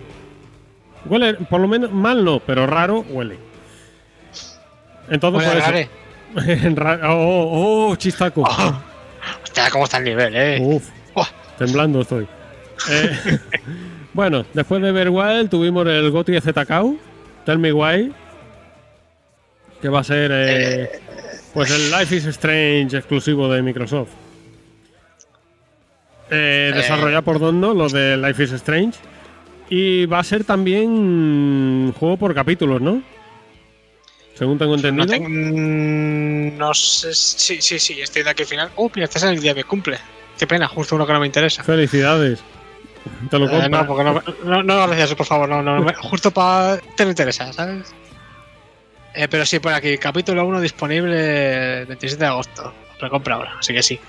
Huele, 1.06 1.34
por 1.36 1.62
lo 1.62 1.68
menos 1.68 1.92
mal 1.92 2.24
no, 2.24 2.40
pero 2.42 2.68
raro 2.68 3.06
huele. 3.10 3.38
Entonces, 5.10 5.48
Huele 5.48 5.62
por 5.62 5.76
eso- 5.76 5.90
oh, 7.04 7.90
oh, 7.90 7.96
chistaco. 7.96 8.42
Oh, 8.42 8.82
hostia, 9.44 9.70
cómo 9.72 9.86
está 9.86 9.98
el 9.98 10.04
nivel, 10.04 10.36
eh. 10.36 10.60
Uf, 10.62 10.90
temblando 11.58 12.02
estoy. 12.02 12.28
Eh, 12.90 13.40
bueno, 14.14 14.46
después 14.54 14.82
de 14.82 14.92
ver 14.92 15.10
Wild 15.10 15.50
tuvimos 15.50 15.86
el 15.88 16.10
GOTY 16.12 16.34
de 16.34 16.42
ZKU, 16.42 17.00
Tell 17.46 17.60
Me 17.60 17.74
Why, 17.74 18.14
que 19.82 19.90
va 19.90 20.00
a 20.00 20.04
ser 20.04 20.32
eh, 20.34 21.02
pues 21.54 21.72
el 21.72 21.92
Life 21.92 22.16
is 22.16 22.26
Strange 22.26 22.98
exclusivo 22.98 23.52
de 23.52 23.62
Microsoft. 23.62 24.12
Eh, 26.32 26.72
desarrollado 26.76 27.24
por 27.24 27.40
Dondo, 27.40 27.74
lo 27.74 27.90
de 27.90 28.16
Life 28.18 28.44
is 28.44 28.52
Strange. 28.52 29.00
Y 29.70 30.06
va 30.06 30.20
a 30.20 30.24
ser 30.24 30.44
también 30.44 31.88
mm, 31.88 31.94
juego 31.94 32.18
por 32.18 32.34
capítulos, 32.34 32.82
¿no? 32.82 33.02
Según 34.40 34.58
tengo 34.58 34.72
No, 34.72 34.78
entendido. 34.78 35.06
tengo- 35.06 35.28
no 36.58 36.74
sé. 36.74 37.14
Sí, 37.14 37.62
sí, 37.62 37.78
sí, 37.78 38.02
estoy 38.02 38.24
de 38.24 38.30
aquí 38.30 38.44
al 38.44 38.48
final. 38.48 38.72
Oh, 38.78 38.90
mira, 38.96 39.04
este 39.06 39.18
es 39.18 39.24
el 39.26 39.40
día 39.42 39.54
que 39.54 39.66
cumple. 39.66 39.98
Qué 40.38 40.48
pena, 40.48 40.68
justo 40.68 40.96
uno 40.96 41.06
que 41.06 41.12
no 41.14 41.20
me 41.20 41.26
interesa. 41.28 41.62
Felicidades. 41.64 42.40
Te 43.30 43.38
lo 43.38 43.48
Eh, 43.48 43.50
compro. 43.50 43.70
no, 43.70 43.86
porque 43.88 44.04
no, 44.06 44.24
no, 44.46 44.64
no, 44.64 44.88
gracias, 44.88 45.14
por 45.16 45.26
favor, 45.26 45.50
no, 45.50 45.62
no, 45.62 45.86
justo 46.02 46.32
para 46.32 46.78
te 46.96 47.04
me 47.04 47.12
interesa, 47.12 47.52
¿sabes? 47.52 47.94
Eh, 49.14 49.28
pero 49.30 49.46
sí, 49.46 49.60
por 49.60 49.74
aquí, 49.74 49.98
capítulo 49.98 50.46
1 50.46 50.62
disponible 50.62 51.82
el 51.82 51.86
27 51.88 52.24
de 52.24 52.30
agosto. 52.30 52.74
Recompra 53.00 53.36
ahora, 53.36 53.56
así 53.60 53.74
que 53.74 53.84
sí. 53.84 54.00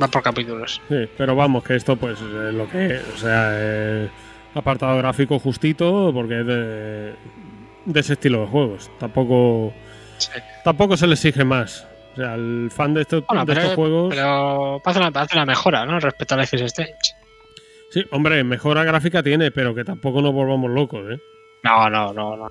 Va 0.00 0.08
por 0.08 0.22
capítulos. 0.22 0.80
Sí, 0.88 1.08
pero 1.16 1.34
vamos, 1.34 1.64
que 1.64 1.76
esto 1.76 1.96
pues 1.96 2.18
es 2.20 2.54
lo 2.54 2.68
que 2.68 2.96
es. 2.96 3.02
O 3.14 3.18
sea, 3.18 3.50
eh, 3.54 4.08
apartado 4.54 4.96
gráfico 4.98 5.38
justito 5.38 6.10
porque 6.12 6.40
es 6.40 6.46
de, 6.46 7.14
de 7.84 8.00
ese 8.00 8.14
estilo 8.14 8.40
de 8.42 8.46
juegos. 8.46 8.90
Tampoco, 8.98 9.72
Sí. 10.18 10.30
tampoco 10.64 10.96
se 10.96 11.06
le 11.06 11.14
exige 11.14 11.44
más. 11.44 11.86
O 12.12 12.16
sea, 12.16 12.34
el 12.34 12.70
fan 12.70 12.94
de, 12.94 13.02
estos- 13.02 13.24
Bueno, 13.26 13.44
de 13.44 13.46
pero, 13.46 13.60
estos 13.60 13.74
juegos... 13.74 14.14
pero 14.14 14.80
parece, 14.84 15.36
una, 15.36 15.46
mejora, 15.46 15.84
¿no? 15.84 15.98
Respecto 15.98 16.34
a 16.34 16.38
Life 16.38 16.56
is 16.56 16.62
Strange. 16.62 16.94
Sí, 17.90 18.04
hombre, 18.12 18.42
mejora 18.44 18.84
gráfica 18.84 19.22
tiene, 19.22 19.50
pero 19.50 19.74
que 19.74 19.84
tampoco 19.84 20.20
nos 20.22 20.32
volvamos 20.32 20.70
locos, 20.70 21.04
¿eh? 21.12 21.20
No, 21.64 21.88
no, 21.90 22.12
no, 22.12 22.36
no. 22.36 22.48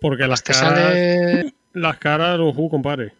Porque 0.00 0.26
las 0.26 0.40
caras... 0.42 0.60
sale. 0.62 1.52
Las 1.74 1.98
caras, 1.98 2.38
ojo, 2.40 2.68
compare. 2.70 3.12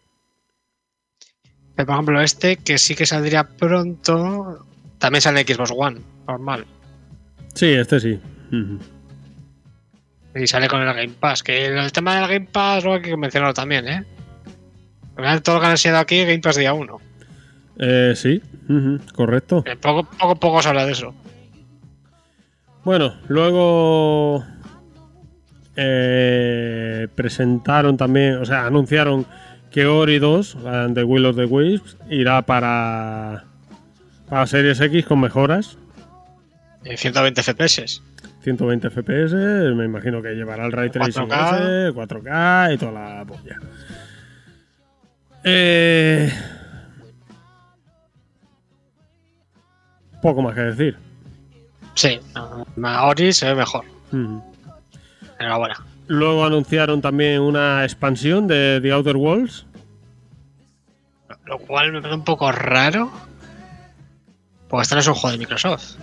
Por 1.77 1.89
ejemplo, 1.89 2.21
este 2.21 2.57
que 2.57 2.79
sí 2.79 2.95
que 2.95 3.07
saldría 3.07 3.45
pronto. 3.45 4.67
También 4.99 5.23
sale 5.23 5.41
en 5.41 5.47
Xbox 5.47 5.73
One, 5.75 6.01
normal. 6.27 6.67
Sí, 7.55 7.67
este 7.73 8.01
sí. 8.01 8.21
Y 10.35 10.47
sale 10.47 10.69
con 10.69 10.81
el 10.81 10.95
Game 10.95 11.15
Pass. 11.19 11.43
Que 11.43 11.67
el 11.67 11.93
tema 11.93 12.17
del 12.17 12.29
Game 12.29 12.49
Pass 12.51 12.85
lo 12.85 12.95
hay 12.95 13.03
que 13.03 13.17
mencionarlo 13.17 13.55
también, 13.55 13.89
¿eh? 13.89 14.05
Todo 15.43 15.57
lo 15.57 15.61
que 15.61 15.67
han 15.67 15.73
enseñado 15.73 16.01
aquí, 16.01 16.21
Game 16.21 16.41
Pass 16.41 16.57
día 16.57 16.73
1. 16.73 17.01
Eh, 17.79 18.13
sí, 18.15 18.43
correcto. 19.15 19.65
Poco, 19.81 20.05
poco, 20.05 20.37
poco 20.37 20.63
se 20.63 20.69
habla 20.69 20.87
de 20.87 20.93
eso. 20.93 21.15
Bueno, 22.85 23.15
luego 23.29 24.45
eh, 25.77 27.09
presentaron 27.15 27.97
también, 27.97 28.37
o 28.37 28.45
sea, 28.45 28.67
anunciaron 28.67 29.27
que 29.71 29.87
Ori 29.87 30.19
2, 30.19 30.57
la 30.63 30.89
de 30.89 31.05
Will 31.05 31.27
of 31.27 31.37
the 31.37 31.45
Wisps, 31.45 31.97
irá 32.11 32.43
para, 32.43 33.45
para 34.29 34.47
Series 34.47 34.81
X 34.81 35.07
con 35.07 35.21
mejoras. 35.21 35.79
En 36.85 36.97
120 36.97 37.43
FPS. 37.43 38.03
120 38.43 38.91
FPS, 38.91 39.35
me 39.75 39.85
imagino 39.85 40.23
que 40.23 40.35
llevará 40.35 40.65
el 40.65 40.73
Ray 40.73 40.91
Tracing 40.91 41.29
4K. 41.29 41.55
ese, 41.55 41.95
4K 41.95 42.75
y 42.75 42.79
toda 42.79 42.93
la 42.93 43.25
polla. 43.25 43.59
Eh, 45.45 46.33
poco 50.23 50.43
más 50.43 50.55
que 50.55 50.61
decir. 50.63 50.97
Sí, 51.95 52.19
Maori 52.77 53.33
se 53.33 53.47
ve 53.47 53.55
mejor. 53.57 53.85
Ujú. 54.13 54.43
Enhorabuena. 55.39 55.77
Luego 56.07 56.45
anunciaron 56.45 57.01
también 57.01 57.41
una 57.41 57.85
expansión 57.85 58.47
de 58.47 58.81
The 58.83 58.93
Outer 58.93 59.17
Worlds. 59.17 59.67
Lo 61.45 61.59
cual 61.59 61.93
me 61.93 62.01
parece 62.01 62.17
un 62.17 62.25
poco 62.25 62.51
raro. 62.53 63.11
Porque 64.69 64.83
esto 64.83 64.95
no 64.95 65.01
es 65.01 65.07
un 65.09 65.15
juego 65.15 65.33
de 65.33 65.39
Microsoft. 65.39 65.97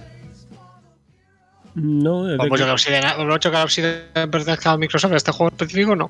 No, 1.80 2.24
mucho 2.24 2.50
que- 2.50 2.64
que 2.66 2.72
Obsidian, 2.72 3.28
mucho 3.28 3.52
que 3.52 3.58
Obsidian 3.58 4.02
pertenezca 4.32 4.72
a 4.72 4.78
Microsoft, 4.78 5.14
este 5.14 5.32
juego 5.32 5.52
específico 5.52 5.96
no. 5.96 6.10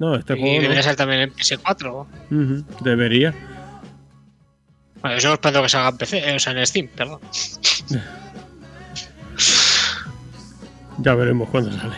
no, 0.00 0.16
este 0.16 0.32
y 0.34 0.40
juego 0.40 0.56
no. 0.56 0.62
debería 0.62 0.82
ser 0.82 0.96
también 0.96 1.20
en 1.20 1.32
PS4. 1.32 2.06
Ujú, 2.30 2.64
debería. 2.82 3.32
Bueno, 5.00 5.18
yo 5.18 5.32
espero 5.34 5.62
que 5.62 5.68
salga 5.68 5.90
en 5.90 5.96
PC, 5.96 6.18
eh, 6.30 6.34
o 6.36 6.38
sea, 6.40 6.52
en 6.52 6.66
Steam, 6.66 6.88
perdón. 6.88 7.20
Ya 10.98 11.14
veremos 11.14 11.48
cuándo 11.48 11.72
sale. 11.72 11.94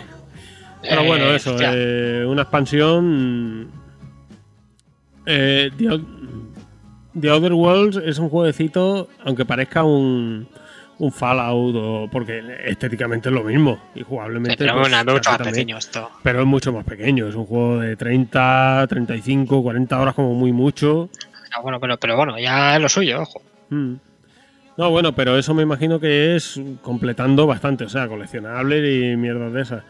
Pero 0.82 1.00
Eh, 1.02 1.06
bueno, 1.06 1.24
eso, 1.32 1.50
hostia. 1.52 1.72
eh, 1.74 2.24
una 2.26 2.42
expansión. 2.42 3.68
Eh, 5.26 5.70
The, 5.76 7.28
Outer 7.30 7.52
Worlds 7.52 7.96
es 8.04 8.18
un 8.18 8.28
jueguecito, 8.28 9.08
aunque 9.24 9.44
parezca 9.44 9.82
un, 9.84 10.48
un 11.02 11.10
Fallout, 11.10 11.74
o, 11.74 12.08
porque 12.10 12.40
estéticamente 12.64 13.28
es 13.28 13.34
lo 13.34 13.42
mismo. 13.42 13.90
Y 13.92 14.02
jugablemente. 14.02 14.56
pero 14.56 14.80
pues, 14.80 15.20
también. 15.22 15.52
pequeño 15.52 15.78
esto. 15.78 16.08
Pero 16.22 16.40
es 16.40 16.46
mucho 16.46 16.72
más 16.72 16.84
pequeño. 16.84 17.26
Es 17.26 17.34
un 17.34 17.44
juego 17.44 17.80
de 17.80 17.96
30, 17.96 18.86
35, 18.88 19.62
40 19.64 20.00
horas 20.00 20.14
como 20.14 20.32
muy 20.34 20.52
mucho. 20.52 21.10
Ah, 21.52 21.60
bueno, 21.60 21.80
pero, 21.80 21.96
pero 21.98 22.16
bueno, 22.16 22.38
ya 22.38 22.76
es 22.76 22.80
lo 22.80 22.88
suyo, 22.88 23.20
ojo. 23.20 23.42
Mm. 23.70 23.94
No, 24.76 24.90
bueno, 24.90 25.12
pero 25.12 25.36
eso 25.36 25.52
me 25.54 25.64
imagino 25.64 25.98
que 25.98 26.36
es 26.36 26.60
completando 26.82 27.48
bastante, 27.48 27.82
o 27.84 27.88
sea, 27.88 28.06
coleccionable 28.06 29.10
y 29.10 29.16
mierdas 29.16 29.52
de 29.52 29.60
esas. 29.60 29.82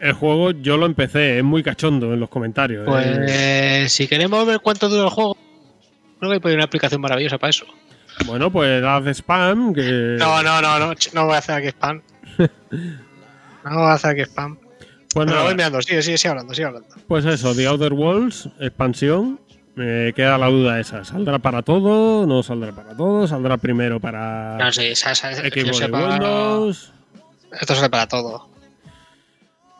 El 0.00 0.14
juego 0.14 0.50
yo 0.50 0.76
lo 0.76 0.86
empecé, 0.86 1.38
es 1.38 1.44
muy 1.44 1.62
cachondo 1.62 2.12
en 2.12 2.18
los 2.18 2.28
comentarios. 2.28 2.84
Pues 2.86 3.06
eh. 3.06 3.86
si 3.88 4.08
queremos 4.08 4.44
ver 4.44 4.58
cuánto 4.58 4.88
dura 4.88 5.04
el 5.04 5.10
juego, 5.10 5.36
creo 6.18 6.40
que 6.40 6.48
hay 6.48 6.54
una 6.54 6.64
aplicación 6.64 7.00
maravillosa 7.00 7.38
para 7.38 7.50
eso. 7.50 7.66
Bueno, 8.24 8.50
pues 8.50 8.82
haz 8.82 9.06
spam, 9.18 9.74
que... 9.74 10.16
No, 10.18 10.42
no, 10.42 10.60
no, 10.62 10.78
no, 10.78 10.94
no 11.12 11.24
voy 11.26 11.34
a 11.34 11.38
hacer 11.38 11.56
aquí 11.56 11.68
spam. 11.68 12.02
No 13.64 13.74
voy 13.80 13.88
a 13.88 13.92
hacer 13.94 14.10
aquí 14.12 14.20
spam. 14.22 14.56
pues, 15.12 15.26
Pero 15.26 15.42
voy 15.42 15.54
mirando, 15.54 15.82
sigue, 15.82 16.00
sigue, 16.02 16.16
sigue 16.18 16.30
hablando, 16.30 16.54
sigue 16.54 16.66
hablando. 16.66 16.88
pues 17.08 17.24
eso, 17.24 17.54
The 17.54 17.66
Outer 17.66 17.92
Worlds, 17.92 18.48
expansión. 18.60 19.40
Me 19.74 20.12
queda 20.14 20.38
la 20.38 20.46
duda 20.46 20.80
esa, 20.80 21.04
¿saldrá 21.04 21.38
para 21.38 21.60
todo? 21.62 22.26
¿No 22.26 22.42
saldrá 22.42 22.72
para 22.72 22.96
todo? 22.96 23.26
¿Saldrá 23.26 23.58
primero 23.58 24.00
para 24.00 24.56
No 24.58 24.72
sé, 24.72 24.92
esa- 24.92 25.10
esa- 25.12 25.32
equipo 25.46 25.66
de 25.66 25.74
sepa, 25.74 26.08
Windows? 26.12 26.92
Esto 27.60 27.74
sale 27.74 27.90
para 27.90 28.06
todo. 28.06 28.48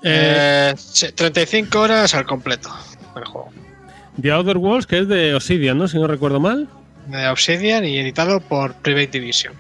Eh, 0.03 0.73
Eh, 0.73 0.75
sí, 0.77 1.13
35 1.13 1.81
horas 1.81 2.15
al 2.15 2.27
completo 2.27 2.69
el 3.17 3.25
juego. 3.25 3.51
The 4.21 4.33
Outer 4.33 4.59
Worlds, 4.59 4.87
que 4.87 4.99
es 4.99 5.09
de 5.09 5.35
Obsidian, 5.35 5.79
¿no? 5.79 5.89
Si 5.89 5.99
no 5.99 6.07
recuerdo 6.07 6.41
mal. 6.41 6.69
De 7.07 7.29
Obsidian 7.29 7.85
y 7.85 7.99
editado 7.99 8.41
por 8.41 8.75
Private 8.75 9.21
Division. 9.21 9.55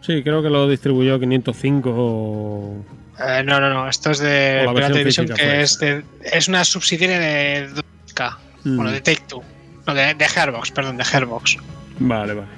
Sí, 0.00 0.22
creo 0.22 0.42
que 0.42 0.50
lo 0.50 0.68
distribuyó 0.68 1.18
505 1.20 1.90
o... 1.94 2.84
Eh, 3.20 3.42
no, 3.44 3.60
no, 3.60 3.70
no, 3.72 3.88
esto 3.88 4.10
es 4.10 4.18
de 4.18 4.66
Private 4.72 4.98
Division, 4.98 5.26
que 5.28 5.34
fue 5.34 5.62
es, 5.62 5.78
de- 5.78 6.02
es 6.24 6.48
una 6.48 6.64
subsidiaria 6.64 7.18
de 7.20 7.68
2K. 7.70 8.36
Mm. 8.64 8.76
Bueno, 8.76 8.90
de 8.90 9.00
Take 9.00 9.22
Two. 9.28 9.42
No, 9.86 9.94
de, 9.94 10.14
de 10.14 10.28
Gearbox, 10.28 10.70
perdón, 10.72 10.96
de 10.96 11.04
Gearbox. 11.04 11.56
Vale, 11.98 12.34
vale. 12.34 12.48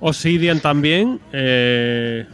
Obsidian 0.00 0.58
también 0.60 1.20
eh, 1.32 2.26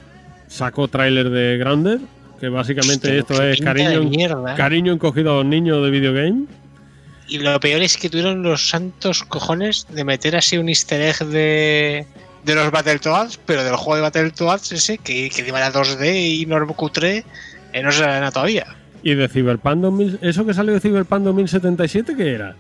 sacó 0.46 0.88
tráiler 0.88 1.28
de 1.28 1.58
Grounded, 1.58 2.00
que 2.40 2.48
básicamente 2.48 3.08
Hostia, 3.20 3.34
esto 3.36 3.42
es 3.42 3.58
de 3.58 3.64
cariño, 3.64 4.02
mierda. 4.04 4.54
cariño 4.54 4.92
encogido 4.92 5.32
a 5.32 5.34
los 5.38 5.44
niños 5.46 5.82
de 5.84 5.90
videogame. 5.90 6.44
Y 7.28 7.38
lo 7.38 7.60
peor 7.60 7.82
es 7.82 7.96
que 7.96 8.08
tuvieron 8.08 8.42
los 8.42 8.68
santos 8.68 9.22
cojones 9.22 9.86
de 9.90 10.04
meter 10.04 10.34
así 10.34 10.56
un 10.56 10.68
easter 10.68 11.00
egg 11.00 11.26
de, 11.26 12.06
de 12.44 12.54
los 12.54 12.70
Battletoads, 12.70 13.38
pero 13.44 13.62
del 13.62 13.76
juego 13.76 13.96
de 13.96 14.02
Battletoads 14.02 14.72
ese, 14.72 14.98
que, 14.98 15.28
que 15.28 15.42
era 15.46 15.72
2D 15.72 16.40
y 16.40 16.46
no 16.46 16.66
cutre, 16.68 17.24
eh, 17.72 17.82
no 17.82 17.92
se 17.92 18.00
nada 18.00 18.30
todavía. 18.30 18.66
Y 19.02 19.14
de 19.14 19.28
Cyberpunk 19.28 19.80
2000, 19.82 20.18
¿eso 20.22 20.46
que 20.46 20.54
salió 20.54 20.72
de 20.72 20.80
Cyberpunk 20.80 21.22
2077 21.22 22.16
qué 22.16 22.32
era? 22.32 22.56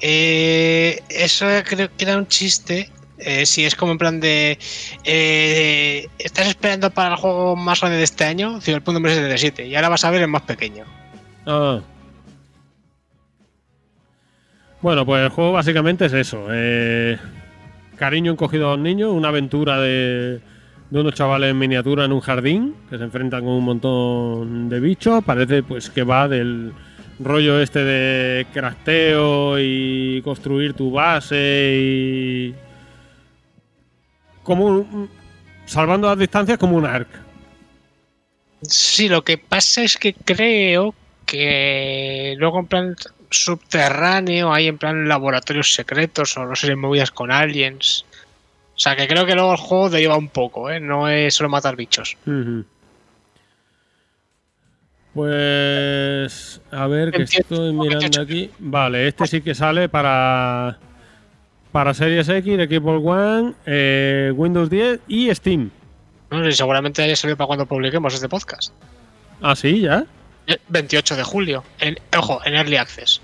Eh, 0.00 1.00
eso 1.08 1.46
creo 1.64 1.88
que 1.96 2.04
era 2.04 2.18
un 2.18 2.26
chiste. 2.26 2.90
Eh, 3.18 3.46
si 3.46 3.64
es 3.64 3.76
como 3.76 3.92
en 3.92 3.98
plan 3.98 4.18
de. 4.18 4.58
eh, 5.04 6.08
¿Estás 6.18 6.48
esperando 6.48 6.90
para 6.90 7.14
el 7.14 7.16
juego 7.20 7.54
más 7.54 7.80
grande 7.80 7.98
de 7.98 8.04
este 8.04 8.24
año? 8.24 8.60
Cyberpunk 8.60 8.94
2077. 8.94 9.66
Y 9.68 9.76
ahora 9.76 9.90
vas 9.90 10.04
a 10.04 10.10
ver 10.10 10.22
el 10.22 10.28
más 10.28 10.42
pequeño. 10.42 10.84
Ah. 11.46 11.80
Bueno, 14.82 15.06
pues 15.06 15.22
el 15.22 15.28
juego 15.30 15.52
básicamente 15.52 16.06
es 16.06 16.12
eso. 16.12 16.46
eh, 16.50 17.16
cariño 17.96 18.32
encogido 18.32 18.68
a 18.68 18.76
los 18.76 18.80
niños, 18.80 19.12
una 19.12 19.28
aventura 19.28 19.80
de, 19.80 20.40
de 20.90 21.00
unos 21.00 21.14
chavales 21.14 21.50
en 21.50 21.58
miniatura 21.58 22.04
en 22.04 22.12
un 22.12 22.20
jardín 22.20 22.74
que 22.90 22.98
se 22.98 23.04
enfrentan 23.04 23.44
con 23.44 23.52
un 23.54 23.64
montón 23.64 24.68
de 24.68 24.80
bichos. 24.80 25.22
Parece 25.24 25.62
pues 25.62 25.88
que 25.88 26.02
va 26.02 26.26
del 26.26 26.72
rollo 27.20 27.60
este 27.60 27.84
de 27.84 28.46
crafteo 28.52 29.56
y 29.60 30.20
construir 30.22 30.74
tu 30.74 30.90
base 30.90 31.76
y... 31.80 32.54
Como 34.42 34.66
un- 34.66 35.08
salvando 35.66 36.08
las 36.08 36.18
distancias 36.18 36.58
como 36.58 36.76
un 36.76 36.84
arc. 36.86 37.06
Sí, 38.62 39.08
lo 39.08 39.22
que 39.22 39.38
pasa 39.38 39.84
es 39.84 39.96
que 39.96 40.12
creo 40.14 40.92
que 41.24 42.34
luego 42.38 42.58
en 42.58 42.66
plan 42.66 42.96
subterráneo 43.32 44.52
hay 44.52 44.68
en 44.68 44.78
plan 44.78 45.08
laboratorios 45.08 45.74
secretos 45.74 46.36
o 46.36 46.44
no 46.46 46.54
sé 46.54 46.68
si 46.68 46.74
movidas 46.74 47.10
con 47.10 47.30
aliens. 47.30 48.04
O 48.74 48.78
sea 48.78 48.96
que 48.96 49.06
creo 49.06 49.26
que 49.26 49.34
luego 49.34 49.52
el 49.52 49.58
juego 49.58 49.90
te 49.90 50.00
lleva 50.00 50.16
un 50.16 50.28
poco, 50.28 50.70
¿eh? 50.70 50.80
No 50.80 51.08
es 51.08 51.34
solo 51.34 51.48
matar 51.48 51.76
bichos. 51.76 52.16
Pues 55.14 56.60
a 56.70 56.86
ver 56.86 57.12
que 57.12 57.22
estoy 57.24 57.72
mirando 57.72 58.22
aquí. 58.22 58.50
Vale, 58.58 59.08
este 59.08 59.26
sí 59.26 59.40
que 59.42 59.54
sale 59.54 59.88
para 59.88 60.78
para 61.70 61.94
Series 61.94 62.28
X, 62.28 62.54
Xbox 62.68 63.04
One, 63.04 63.54
eh, 63.66 64.32
Windows 64.34 64.68
10 64.68 65.00
y 65.08 65.34
Steam. 65.34 65.70
No 66.30 66.50
seguramente 66.52 67.02
haya 67.02 67.16
salido 67.16 67.36
para 67.36 67.46
cuando 67.46 67.66
publiquemos 67.66 68.14
este 68.14 68.28
podcast. 68.28 68.72
Ah, 69.40 69.56
sí, 69.56 69.80
ya. 69.80 70.06
Eh, 70.46 70.58
28 70.68 71.16
de 71.16 71.22
julio. 71.24 71.64
En, 71.78 71.96
ojo, 72.18 72.40
en 72.44 72.54
Early 72.54 72.76
Access. 72.76 73.20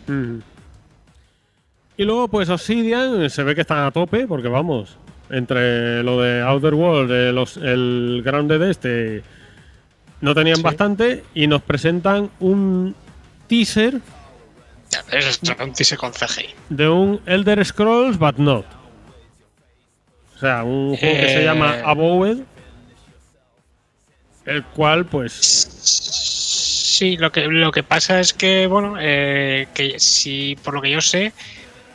Y 1.97 2.05
luego, 2.05 2.28
pues 2.28 2.49
Obsidian 2.49 3.23
eh, 3.23 3.31
se 3.31 3.43
ve 3.43 3.55
que 3.55 3.62
están 3.62 3.78
a 3.85 3.90
tope, 3.90 4.27
porque 4.27 4.49
vamos, 4.49 4.97
entre 5.31 6.03
lo 6.05 6.20
de 6.20 6.40
Outer 6.43 6.74
World, 6.74 7.11
eh, 7.11 7.32
los, 7.32 7.57
el 7.57 8.23
Grounded 8.24 8.62
este, 8.62 9.23
no 10.20 10.35
tenían 10.35 10.57
Sí. 10.57 10.62
bastante 10.62 11.24
y 11.35 11.47
nos 11.49 11.62
presentan 11.62 12.31
un 12.40 12.95
teaser 13.49 14.01
Ya, 14.90 15.01
Eso 15.12 15.28
es 15.28 15.40
un 15.61 15.73
teaser 15.74 15.99
con 15.99 16.12
CGI. 16.12 16.47
de 16.70 16.89
un 16.89 17.20
Elder 17.27 17.62
Scrolls, 17.65 18.16
but 18.19 18.36
not. 18.39 18.65
O 20.35 20.39
sea, 20.39 20.62
un 20.62 20.97
juego 20.97 21.15
que 21.20 21.28
se 21.28 21.40
Eh. 21.43 21.45
llama 21.45 21.81
Abowed, 21.85 22.39
el 24.47 24.65
cual, 24.65 25.05
pues, 25.05 25.35
Sí, 26.99 27.16
lo 27.16 27.31
que, 27.31 27.47
lo 27.47 27.70
que 27.70 27.85
pasa 27.85 28.19
es 28.19 28.33
que, 28.35 28.66
bueno, 28.66 28.97
eh, 28.99 29.69
que 29.73 30.01
si 30.01 30.57
por 30.65 30.75
lo 30.75 30.83
que 30.83 30.91
yo 30.91 31.01
sé, 31.01 31.33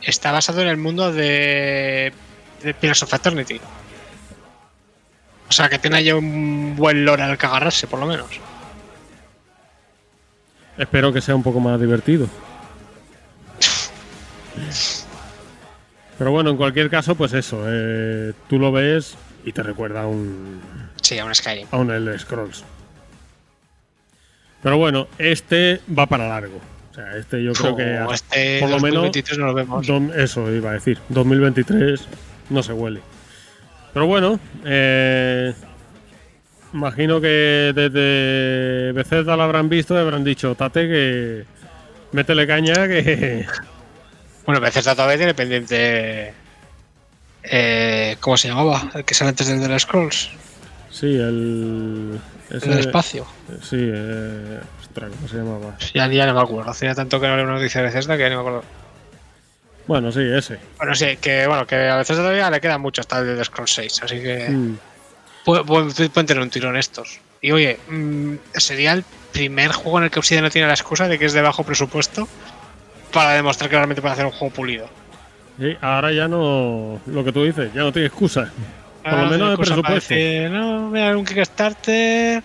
está 0.01 0.31
basado 0.31 0.61
en 0.61 0.69
el 0.69 0.77
mundo 0.77 1.11
de, 1.11 2.13
de 2.61 2.73
Pillars 2.73 3.03
of 3.03 3.13
Eternity. 3.13 3.59
O 5.49 5.51
sea, 5.51 5.67
que 5.67 5.77
tiene 5.77 6.01
ya 6.05 6.15
un 6.15 6.77
buen 6.77 7.03
lore 7.03 7.21
al 7.21 7.37
que 7.37 7.45
agarrarse, 7.45 7.85
por 7.85 7.99
lo 7.99 8.05
menos. 8.05 8.39
espero 10.77 11.11
que 11.11 11.19
sea 11.19 11.35
un 11.35 11.43
poco 11.43 11.59
más 11.59 11.81
divertido. 11.81 12.29
Pero 16.17 16.31
bueno, 16.31 16.51
en 16.51 16.55
cualquier 16.55 16.89
caso, 16.89 17.15
pues 17.15 17.33
eso, 17.33 17.65
eh, 17.67 18.31
tú 18.47 18.57
lo 18.57 18.71
ves 18.71 19.17
y 19.43 19.51
te 19.51 19.63
recuerda 19.63 20.03
a 20.03 20.07
un, 20.07 20.61
Sí, 21.01 21.19
a 21.19 21.25
un 21.25 21.35
Skyrim. 21.35 21.67
a 21.71 21.75
un 21.77 21.91
Elder 21.91 22.17
Scrolls. 22.17 22.63
Pero 24.63 24.77
bueno, 24.77 25.07
este 25.17 25.81
va 25.97 26.07
para 26.07 26.27
largo. 26.27 26.59
O 26.91 26.95
sea, 26.95 27.17
este 27.17 27.43
yo 27.43 27.53
creo 27.53 27.75
que... 27.75 27.99
Este 28.13 28.59
por 28.61 28.69
lo 28.69 28.79
menos 28.79 29.03
2023 29.03 29.37
no 29.37 29.45
lo 29.47 29.53
vemos. 29.53 29.87
Eso 30.15 30.51
iba 30.51 30.71
a 30.71 30.73
decir. 30.73 30.99
2023 31.09 32.07
no 32.49 32.63
se 32.63 32.71
huele. 32.71 33.01
Pero 33.93 34.07
bueno, 34.07 34.39
eh, 34.65 35.53
imagino 36.73 37.19
que 37.19 37.73
desde 37.75 38.91
Bethesda 38.93 39.35
lo 39.35 39.43
habrán 39.43 39.69
visto 39.69 39.95
y 39.95 39.99
habrán 39.99 40.23
dicho, 40.23 40.55
Tate, 40.55 40.87
que 40.87 41.45
métele 42.11 42.47
caña, 42.47 42.87
que... 42.87 43.45
Bueno, 44.45 44.59
Bethesda 44.59 44.93
todavía 44.93 45.15
tiene 45.15 45.33
pendiente. 45.33 46.33
Eh, 47.43 48.17
¿Cómo 48.19 48.35
se 48.35 48.49
llamaba? 48.49 48.91
El 48.93 49.05
que 49.05 49.13
sale 49.13 49.29
antes 49.29 49.47
del 49.47 49.65
de 49.65 49.79
Scrolls. 49.79 50.31
Sí, 50.93 51.07
el... 51.17 52.19
ese- 52.51 52.71
El 52.71 52.79
espacio. 52.79 53.25
Sí, 53.63 53.77
eh, 53.79 54.59
ostras, 54.79 55.09
¿cómo 55.15 55.27
se 55.27 55.37
llamaba? 55.37 55.75
Ya, 55.93 56.07
ya 56.07 56.27
no 56.27 56.35
me 56.35 56.41
acuerdo. 56.41 56.69
Hacía 56.69 56.93
tanto 56.93 57.19
que 57.19 57.27
no 57.27 57.35
leo 57.35 57.45
una 57.45 57.55
noticia 57.55 57.81
de 57.81 57.87
Bethesda 57.87 58.15
que 58.15 58.21
ya 58.23 58.29
no 58.29 58.35
me 58.35 58.41
acuerdo. 58.41 58.63
Bueno, 59.87 60.11
sí, 60.11 60.21
ese. 60.21 60.59
Bueno, 60.77 60.93
sí, 60.93 61.17
que 61.19 61.47
bueno, 61.47 61.65
que 61.65 61.75
a 61.75 61.97
veces 61.97 62.15
todavía 62.15 62.49
le 62.51 62.61
queda 62.61 62.77
mucho 62.77 63.01
hasta 63.01 63.19
el 63.19 63.35
de 63.37 63.43
Scrolls 63.43 63.73
6, 63.73 64.03
así 64.03 64.21
que 64.21 64.49
Mm. 64.51 64.77
pu- 65.45 65.63
pu- 65.65 66.09
pueden 66.11 66.27
tener 66.27 66.41
un 66.43 66.49
tirón 66.51 66.77
estos. 66.77 67.19
Y 67.41 67.51
oye, 67.51 67.79
mm, 67.89 68.35
sería 68.53 68.93
el 68.93 69.03
primer 69.33 69.71
juego 69.71 69.97
en 69.97 70.03
el 70.05 70.11
que 70.11 70.19
Obsidian 70.19 70.43
no 70.43 70.51
tiene 70.51 70.67
la 70.67 70.75
excusa 70.75 71.07
de 71.07 71.17
que 71.17 71.25
es 71.25 71.33
de 71.33 71.41
bajo 71.41 71.63
presupuesto 71.63 72.27
para 73.11 73.31
demostrar 73.33 73.69
que 73.69 73.75
realmente 73.75 74.01
puede 74.01 74.13
hacer 74.13 74.25
un 74.25 74.31
juego 74.31 74.53
pulido. 74.53 74.85
Sí, 75.59 75.75
ahora 75.81 76.11
ya 76.11 76.27
no... 76.27 76.99
Lo 77.07 77.23
que 77.23 77.31
tú 77.31 77.43
dices, 77.43 77.73
ya 77.73 77.81
no 77.81 77.91
tiene 77.91 78.07
excusa. 78.07 78.51
Por 79.03 79.13
lo 79.13 79.19
Ah, 79.19 79.29
menos 79.29 79.49
de 79.51 79.57
presupuesto. 79.57 79.93
decir, 80.13 80.49
no, 80.49 80.89
mira, 80.89 81.17
un 81.17 81.25
Kickstarter. 81.25 82.41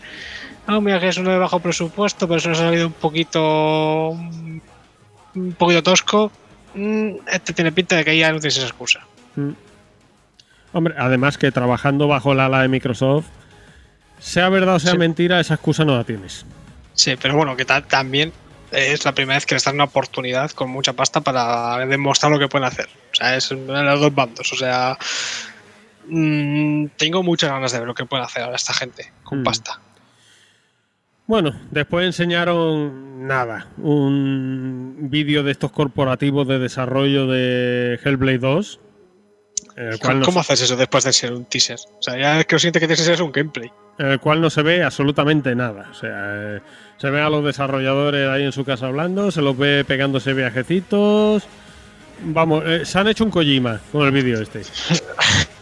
No, 0.67 0.81
mira 0.81 0.99
que 1.01 1.09
es 1.09 1.17
uno 1.17 1.31
de 1.31 1.39
bajo 1.39 1.61
presupuesto, 1.61 2.27
pero 2.29 2.39
eso 2.39 2.49
nos 2.51 2.61
ha 2.61 2.65
salido 2.65 2.87
un 2.89 2.93
poquito. 2.93 4.11
un 5.35 5.53
poquito 5.57 5.83
tosco. 5.83 6.33
Mm, 6.75 7.11
Este 7.33 7.53
tiene 7.53 7.71
pinta 7.73 7.97
de 7.97 8.05
que 8.05 8.19
ya 8.19 8.33
no 8.33 8.41
tienes 8.41 8.57
esa 8.59 8.67
excusa. 8.67 9.01
Mm. 9.37 9.51
Hombre, 10.73 10.95
además 10.99 11.39
que 11.39 11.51
trabajando 11.53 12.09
bajo 12.09 12.33
el 12.33 12.41
ala 12.41 12.61
de 12.63 12.69
Microsoft, 12.69 13.27
sea 14.19 14.49
verdad 14.49 14.75
o 14.75 14.79
sea 14.81 14.93
Sí. 14.93 14.99
mentira, 14.99 15.39
esa 15.41 15.55
excusa 15.55 15.85
no 15.85 15.97
la 15.97 16.05
tienes. 16.05 16.45
Sí, 16.95 17.15
pero 17.21 17.37
bueno, 17.37 17.57
que 17.57 17.65
ta- 17.65 17.83
también 17.83 18.33
es 18.73 19.05
la 19.05 19.13
primera 19.13 19.37
vez 19.37 19.47
que 19.47 19.55
les 19.55 19.65
dan 19.65 19.77
una 19.77 19.85
oportunidad 19.85 20.51
con 20.51 20.69
mucha 20.71 20.93
pasta 20.93 21.21
para 21.21 21.79
demostrar 21.87 22.31
lo 22.33 22.39
que 22.39 22.49
pueden 22.49 22.67
hacer. 22.67 22.89
O 23.13 23.15
sea, 23.15 23.37
es 23.37 23.51
en 23.53 23.67
los 23.67 24.01
dos 24.01 24.15
bandos. 24.15 24.53
O 24.53 24.57
sea, 24.57 24.99
mm, 26.09 26.87
tengo 26.97 27.23
muchas 27.23 27.51
ganas 27.51 27.73
de 27.73 27.79
ver 27.79 27.89
lo 27.89 27.95
que 27.95 28.05
pueden 28.07 28.25
hacer 28.25 28.43
ahora 28.43 28.57
esta 28.57 28.73
gente 28.75 29.13
con 29.23 29.41
Mm. 29.41 29.45
pasta. 29.45 29.81
Bueno, 31.27 31.53
después 31.71 32.07
enseñaron 32.07 33.27
nada, 33.27 33.67
un 33.77 34.97
vídeo 35.11 35.43
de 35.43 35.53
estos 35.53 35.71
corporativos 35.73 36.49
de 36.49 36.59
desarrollo 36.59 37.27
de 37.27 38.01
Hellblade 38.03 38.39
2. 38.39 38.81
En 39.77 39.89
el, 39.93 39.99
cual 39.99 40.15
¿Cómo, 40.15 40.21
no 40.21 40.25
cómo 40.27 40.43
se, 40.43 40.53
haces 40.55 40.65
eso 40.65 40.77
después 40.77 41.05
de 41.05 41.13
ser 41.13 41.33
un 41.35 41.45
teaser? 41.45 41.79
O 41.99 42.03
sea, 42.03 42.17
ya 42.17 42.41
es 42.41 42.47
que 42.47 42.55
lo 42.55 42.59
siguiente 42.59 42.81
que 42.81 42.87
tienes 42.87 43.07
es 43.07 43.21
un 43.21 43.31
gameplay. 43.31 43.71
en 43.99 44.07
el 44.07 44.21
cual 44.21 44.41
no 44.41 44.49
se 44.49 44.63
ve 44.63 44.83
absolutamente 44.83 45.55
nada. 45.55 45.89
O 45.91 45.95
sea, 45.95 46.11
eh, 46.57 46.61
se 46.97 47.11
ve 47.11 47.21
a 47.21 47.29
los 47.29 47.45
desarrolladores 47.45 48.29
ahí 48.29 48.45
en 48.45 48.53
su 48.53 48.65
casa 48.65 48.87
hablando, 48.87 49.31
se 49.31 49.43
los 49.43 49.57
ve 49.59 49.85
pegándose 49.85 50.33
viajecitos. 50.33 51.45
Vamos, 52.23 52.65
eh, 52.67 52.85
se 52.87 52.99
han 52.99 53.07
hecho 53.09 53.25
un 53.25 53.31
Kojima 53.31 53.81
con 53.93 54.07
el 54.07 54.13
vídeo 54.13 54.41
este. 54.41 54.63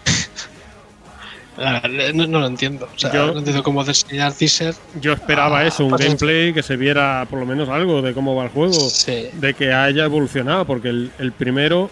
No, 1.57 2.27
no 2.27 2.41
lo 2.41 2.47
entiendo. 2.47 2.89
O 2.95 2.99
sea, 2.99 3.13
Yo- 3.13 3.33
no 3.33 3.39
entiendo 3.39 3.63
cómo 3.63 3.83
enseñar 3.83 4.33
teaser. 4.35 4.75
Yo 5.01 5.13
esperaba 5.13 5.61
Ah, 5.61 5.67
eso, 5.67 5.85
un 5.87 5.93
gameplay 5.97 6.53
que 6.53 6.63
se 6.63 6.77
viera 6.77 7.27
por 7.31 7.39
lo 7.39 7.47
menos 7.47 7.69
algo 7.69 8.03
de 8.03 8.13
cómo 8.13 8.35
va 8.35 8.45
el 8.45 8.51
juego, 8.51 8.73
Sí. 8.91 9.29
de 9.33 9.55
que 9.55 9.73
haya 9.73 10.05
evolucionado, 10.05 10.65
porque 10.67 10.89
el, 10.89 11.11
el 11.19 11.33
primero 11.33 11.89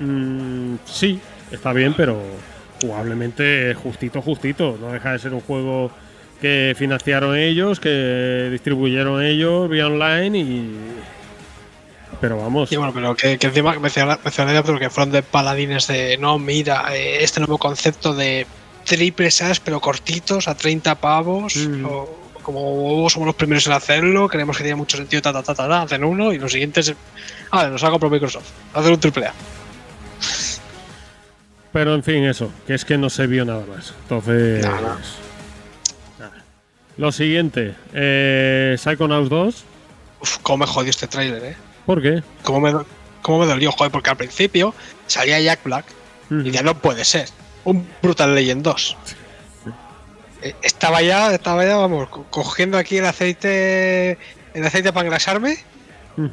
mm, 0.00 0.74
sí, 0.84 1.20
está 1.52 1.72
bien, 1.72 1.94
pero 1.96 2.20
jugablemente 2.82 3.74
justito, 3.74 4.20
justito. 4.22 4.76
No 4.80 4.90
deja 4.92 5.12
de 5.12 5.18
ser 5.18 5.34
un 5.34 5.40
juego 5.40 5.90
que 6.40 6.74
financiaron 6.76 7.36
ellos, 7.36 7.78
que 7.80 8.48
distribuyeron 8.50 9.22
ellos 9.22 9.68
vía 9.68 9.86
online 9.86 10.38
y... 10.38 10.76
Pero 12.20 12.36
vamos, 12.38 12.70
Y 12.72 12.76
bueno, 12.76 12.92
pero 12.92 13.14
que, 13.14 13.38
que 13.38 13.46
encima 13.46 13.78
menciona- 13.78 14.18
mencionaría 14.22 14.62
porque 14.62 14.90
fueron 14.90 15.12
de 15.12 15.22
paladines 15.22 15.86
de 15.86 16.18
no, 16.18 16.38
mira, 16.38 16.84
eh, 16.94 17.18
este 17.22 17.40
nuevo 17.40 17.56
concepto 17.56 18.14
de 18.14 18.46
triple 18.90 19.30
SAS 19.30 19.60
pero 19.60 19.80
cortitos 19.80 20.48
a 20.48 20.54
30 20.56 20.96
pavos 20.96 21.54
Mm. 21.56 21.84
o, 21.86 22.18
como 22.42 23.08
somos 23.08 23.26
los 23.26 23.34
primeros 23.36 23.66
en 23.66 23.72
hacerlo, 23.74 24.28
creemos 24.28 24.56
que 24.56 24.64
tiene 24.64 24.74
mucho 24.76 24.96
sentido, 24.96 25.22
ta, 25.22 25.32
ta, 25.32 25.42
ta, 25.42 25.54
ta, 25.54 25.68
ta, 25.68 25.82
hacen 25.82 26.02
uno 26.02 26.32
y 26.32 26.38
los 26.38 26.50
siguientes. 26.50 26.92
Ah, 27.52 27.66
nos 27.68 27.84
ha 27.84 27.90
comprado 27.90 28.10
Microsoft. 28.12 28.48
Hacer 28.74 28.92
un 28.92 28.98
triple 28.98 29.26
A. 29.26 29.34
Pero 31.72 31.94
en 31.94 32.02
fin, 32.02 32.24
eso, 32.24 32.50
que 32.66 32.74
es 32.74 32.84
que 32.84 32.98
no 32.98 33.08
se 33.10 33.26
vio 33.28 33.44
nada 33.44 33.64
más. 33.66 33.94
Entonces. 34.02 34.64
Nada. 34.64 34.98
Lo 36.96 37.12
siguiente, 37.12 37.74
eh, 37.94 38.74
Psychonauts 38.78 39.28
2. 39.30 39.64
Uf, 40.22 40.38
cómo 40.42 40.58
me 40.58 40.66
jodió 40.66 40.90
este 40.90 41.06
tráiler, 41.06 41.44
eh. 41.44 41.56
¿Por 41.86 42.02
qué? 42.02 42.22
Cómo 42.42 42.60
me, 42.60 42.74
cómo 43.22 43.38
me 43.38 43.46
dolió, 43.46 43.70
joder, 43.72 43.92
porque 43.92 44.10
al 44.10 44.16
principio 44.16 44.74
salía 45.06 45.40
Jack 45.40 45.60
Black 45.64 45.86
y 46.44 46.50
ya 46.50 46.62
no 46.62 46.76
puede 46.76 47.04
ser. 47.04 47.28
Un 47.64 47.88
Brutal 48.02 48.34
Legend 48.34 48.62
2. 48.62 48.96
Eh, 50.42 50.54
Estaba 50.62 51.02
ya, 51.02 51.32
estaba 51.34 51.64
ya, 51.64 51.76
vamos, 51.76 52.08
co- 52.08 52.24
cogiendo 52.30 52.78
aquí 52.78 52.98
el 52.98 53.06
aceite, 53.06 54.12
el 54.54 54.64
aceite 54.66 54.92
para 54.92 55.06
engrasarme. 55.06 55.58
Mm. 56.16 56.26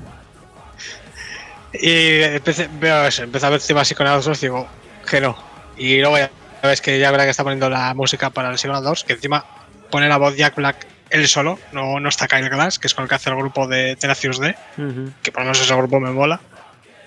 Y 1.73 2.21
empecé, 2.23 2.69
veo 2.79 3.05
eso, 3.05 3.23
empecé 3.23 3.45
a 3.45 3.49
ver 3.49 3.59
encima 3.59 3.83
Psychonauts 3.83 4.25
2 4.25 4.37
y 4.37 4.41
digo 4.47 4.67
que 5.09 5.21
no. 5.21 5.37
Y 5.77 5.99
luego 5.99 6.17
ya 6.17 6.31
ves 6.63 6.81
que 6.81 6.97
Jack 6.99 7.13
Black 7.13 7.27
está 7.29 7.43
poniendo 7.43 7.69
la 7.69 7.93
música 7.93 8.29
para 8.29 8.49
el 8.49 8.57
Psychonauts 8.57 8.85
2, 8.85 9.03
que 9.03 9.13
encima 9.13 9.45
pone 9.91 10.07
la 10.07 10.17
voz 10.17 10.35
Jack 10.35 10.55
Black 10.55 10.87
él 11.09 11.27
solo, 11.29 11.57
no, 11.71 11.99
no 12.01 12.09
está 12.09 12.27
Kyle 12.27 12.49
Glass, 12.49 12.79
que 12.79 12.87
es 12.87 12.93
con 12.93 13.03
el 13.03 13.09
que 13.09 13.15
hace 13.15 13.29
el 13.29 13.37
grupo 13.37 13.65
de 13.67 13.95
Tenacious 13.95 14.39
D, 14.39 14.55
que 15.23 15.31
por 15.31 15.41
lo 15.41 15.45
menos 15.45 15.61
ese 15.61 15.73
grupo 15.75 15.99
me 16.01 16.11
mola. 16.11 16.41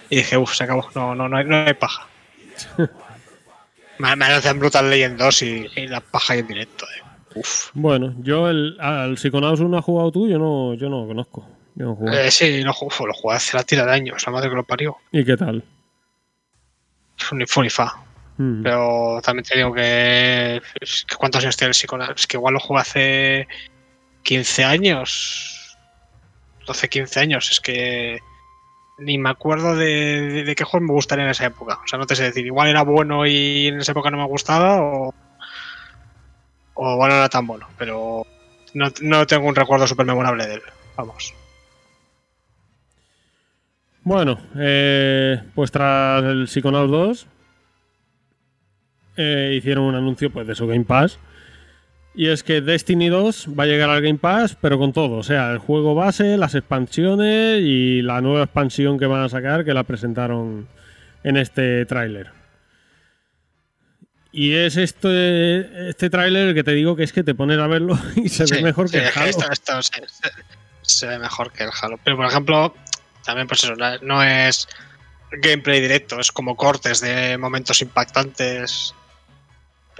Y 0.08 0.16
dije, 0.16 0.39
uff, 0.39 0.55
se 0.55 0.65
acabó, 0.65 0.89
no, 0.94 1.15
no, 1.15 1.28
no, 1.28 1.36
hay, 1.36 1.44
no 1.44 1.65
hay 1.66 1.74
paja. 1.74 2.07
me, 4.00 4.16
me 4.16 4.24
hacen 4.26 4.58
Brutal 4.58 4.88
Legend 4.90 5.18
2 5.18 5.42
y, 5.42 5.66
y 5.76 5.86
la 5.88 6.00
paja 6.00 6.34
en 6.36 6.46
directo. 6.46 6.84
Eh. 6.86 7.02
Uf. 7.36 7.70
Bueno, 7.74 8.14
yo 8.18 8.48
el, 8.48 8.76
al 8.80 9.16
Psychonauts 9.16 9.60
1 9.60 9.78
has 9.78 9.84
jugado 9.84 10.10
tú, 10.10 10.28
yo 10.28 10.38
no, 10.38 10.74
yo 10.74 10.88
no 10.88 11.02
lo 11.02 11.06
conozco. 11.06 11.48
Yo 11.76 11.96
no. 12.00 12.12
Eh, 12.12 12.30
sí, 12.30 12.62
lo, 12.62 12.72
ju- 12.72 13.06
lo 13.06 13.14
jugué 13.14 13.36
hace 13.36 13.56
la 13.56 13.62
tira 13.62 13.86
de 13.86 13.92
años, 13.92 14.22
la 14.26 14.32
madre 14.32 14.48
que 14.50 14.56
lo 14.56 14.64
parió. 14.64 14.96
¿Y 15.12 15.24
qué 15.24 15.36
tal? 15.36 15.62
Fue 17.16 17.38
Ni 17.38 17.46
fu 17.46 17.62
ni 17.62 17.70
fa. 17.70 17.94
Mm. 18.38 18.62
Pero 18.62 19.20
también 19.22 19.44
te 19.44 19.56
digo 19.58 19.72
que. 19.72 20.60
¿Cuántos 21.18 21.42
años 21.44 21.56
tiene 21.56 21.68
el 21.68 21.74
Psychonauts? 21.74 22.20
Es 22.22 22.26
que 22.26 22.36
igual 22.38 22.54
lo 22.54 22.60
jugué 22.60 22.80
hace 22.80 23.48
15 24.22 24.64
años. 24.64 25.76
12, 26.66 26.88
15 26.88 27.20
años. 27.20 27.50
Es 27.52 27.60
que. 27.60 28.18
Ni 29.00 29.18
me 29.18 29.30
acuerdo 29.30 29.76
de, 29.76 30.44
de, 30.44 30.54
qué 30.54 30.64
juego 30.64 30.86
me 30.86 30.92
gustaría 30.92 31.24
en 31.24 31.30
esa 31.30 31.46
época. 31.46 31.80
O 31.82 31.88
sea, 31.88 31.98
no 31.98 32.06
te 32.06 32.14
sé 32.14 32.24
decir. 32.24 32.46
Igual 32.46 32.68
era 32.68 32.82
bueno 32.82 33.26
y 33.26 33.68
en 33.68 33.80
esa 33.80 33.92
época 33.92 34.10
no 34.10 34.18
me 34.18 34.26
gustaba. 34.26 34.80
O. 34.82 35.14
O 36.74 36.96
bueno, 36.96 37.14
no 37.14 37.20
era 37.20 37.28
tan 37.28 37.46
bueno. 37.46 37.66
Pero. 37.78 38.26
No, 38.74 38.88
no 39.00 39.26
tengo 39.26 39.48
un 39.48 39.56
recuerdo 39.56 39.86
súper 39.86 40.06
memorable 40.06 40.46
de 40.46 40.54
él. 40.54 40.62
Vamos. 40.96 41.34
Bueno, 44.02 44.38
eh, 44.56 45.42
pues 45.54 45.70
tras 45.70 46.24
el 46.24 46.48
Psychonauts 46.48 46.90
2 46.90 47.26
eh, 49.16 49.54
hicieron 49.56 49.84
un 49.84 49.94
anuncio 49.94 50.30
pues, 50.30 50.46
de 50.46 50.54
su 50.54 50.66
Game 50.66 50.84
Pass. 50.84 51.18
Y 52.14 52.28
es 52.28 52.42
que 52.42 52.60
Destiny 52.60 53.08
2 53.08 53.48
va 53.58 53.64
a 53.64 53.66
llegar 53.66 53.89
al 53.89 54.02
Game 54.02 54.18
Pass, 54.18 54.56
pero 54.60 54.78
con 54.78 54.92
todo. 54.92 55.16
O 55.18 55.22
sea, 55.22 55.52
el 55.52 55.58
juego 55.58 55.94
base, 55.94 56.36
las 56.36 56.55
expansiones 56.56 57.60
y 57.62 58.02
la 58.02 58.20
nueva 58.20 58.44
expansión 58.44 58.98
que 58.98 59.06
van 59.06 59.22
a 59.22 59.28
sacar, 59.28 59.64
que 59.64 59.72
la 59.74 59.84
presentaron 59.84 60.66
en 61.22 61.36
este 61.36 61.86
tráiler. 61.86 62.32
Y 64.32 64.55
es 64.55 64.76
este, 64.76 65.89
este 65.90 66.08
tráiler 66.10 66.48
el 66.48 66.55
que 66.55 66.62
te 66.64 66.72
digo 66.72 66.94
que 66.94 67.02
es 67.02 67.12
que 67.12 67.24
te 67.24 67.34
pones 67.34 67.58
a 67.58 67.66
verlo 67.66 67.98
y 68.16 68.28
se 68.28 68.44
ve 68.44 68.62
mejor 68.62 68.89
sí, 68.89 68.98
que 68.98 69.05
el 69.06 69.12
Halo. 69.14 69.26
Esto, 69.28 69.52
esto 69.52 69.82
se, 69.82 70.02
se- 70.82 71.06
ve 71.06 71.18
mejor 71.18 71.52
que 71.52 71.64
el 71.64 71.70
Halo. 71.80 71.98
Pero, 72.05 72.16
por 72.16 72.26
ejemplo, 72.26 72.74
también, 73.24 73.47
pues 73.47 73.64
eso, 73.64 73.74
no 74.02 74.22
es 74.22 74.68
gameplay 75.42 75.80
directo, 75.80 76.18
es 76.18 76.32
como 76.32 76.56
cortes 76.56 77.00
de 77.00 77.39
momentos 77.39 77.82
impactantes. 77.82 78.94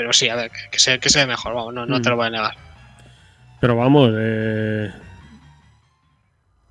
Pero 0.01 0.15
sí, 0.15 0.31
a 0.31 0.35
ver, 0.35 0.51
que, 0.71 0.79
se, 0.79 0.99
que 0.99 1.11
se 1.11 1.19
ve 1.19 1.27
mejor, 1.27 1.53
vamos, 1.53 1.75
no, 1.75 1.85
no 1.85 1.99
Mm. 1.99 2.03
te 2.03 2.09
lo 2.09 2.17
voy 2.17 2.29
a 2.29 2.31
negar. 2.31 2.55
Pero 3.61 3.77
vamos, 3.77 4.11
eh... 4.17 4.91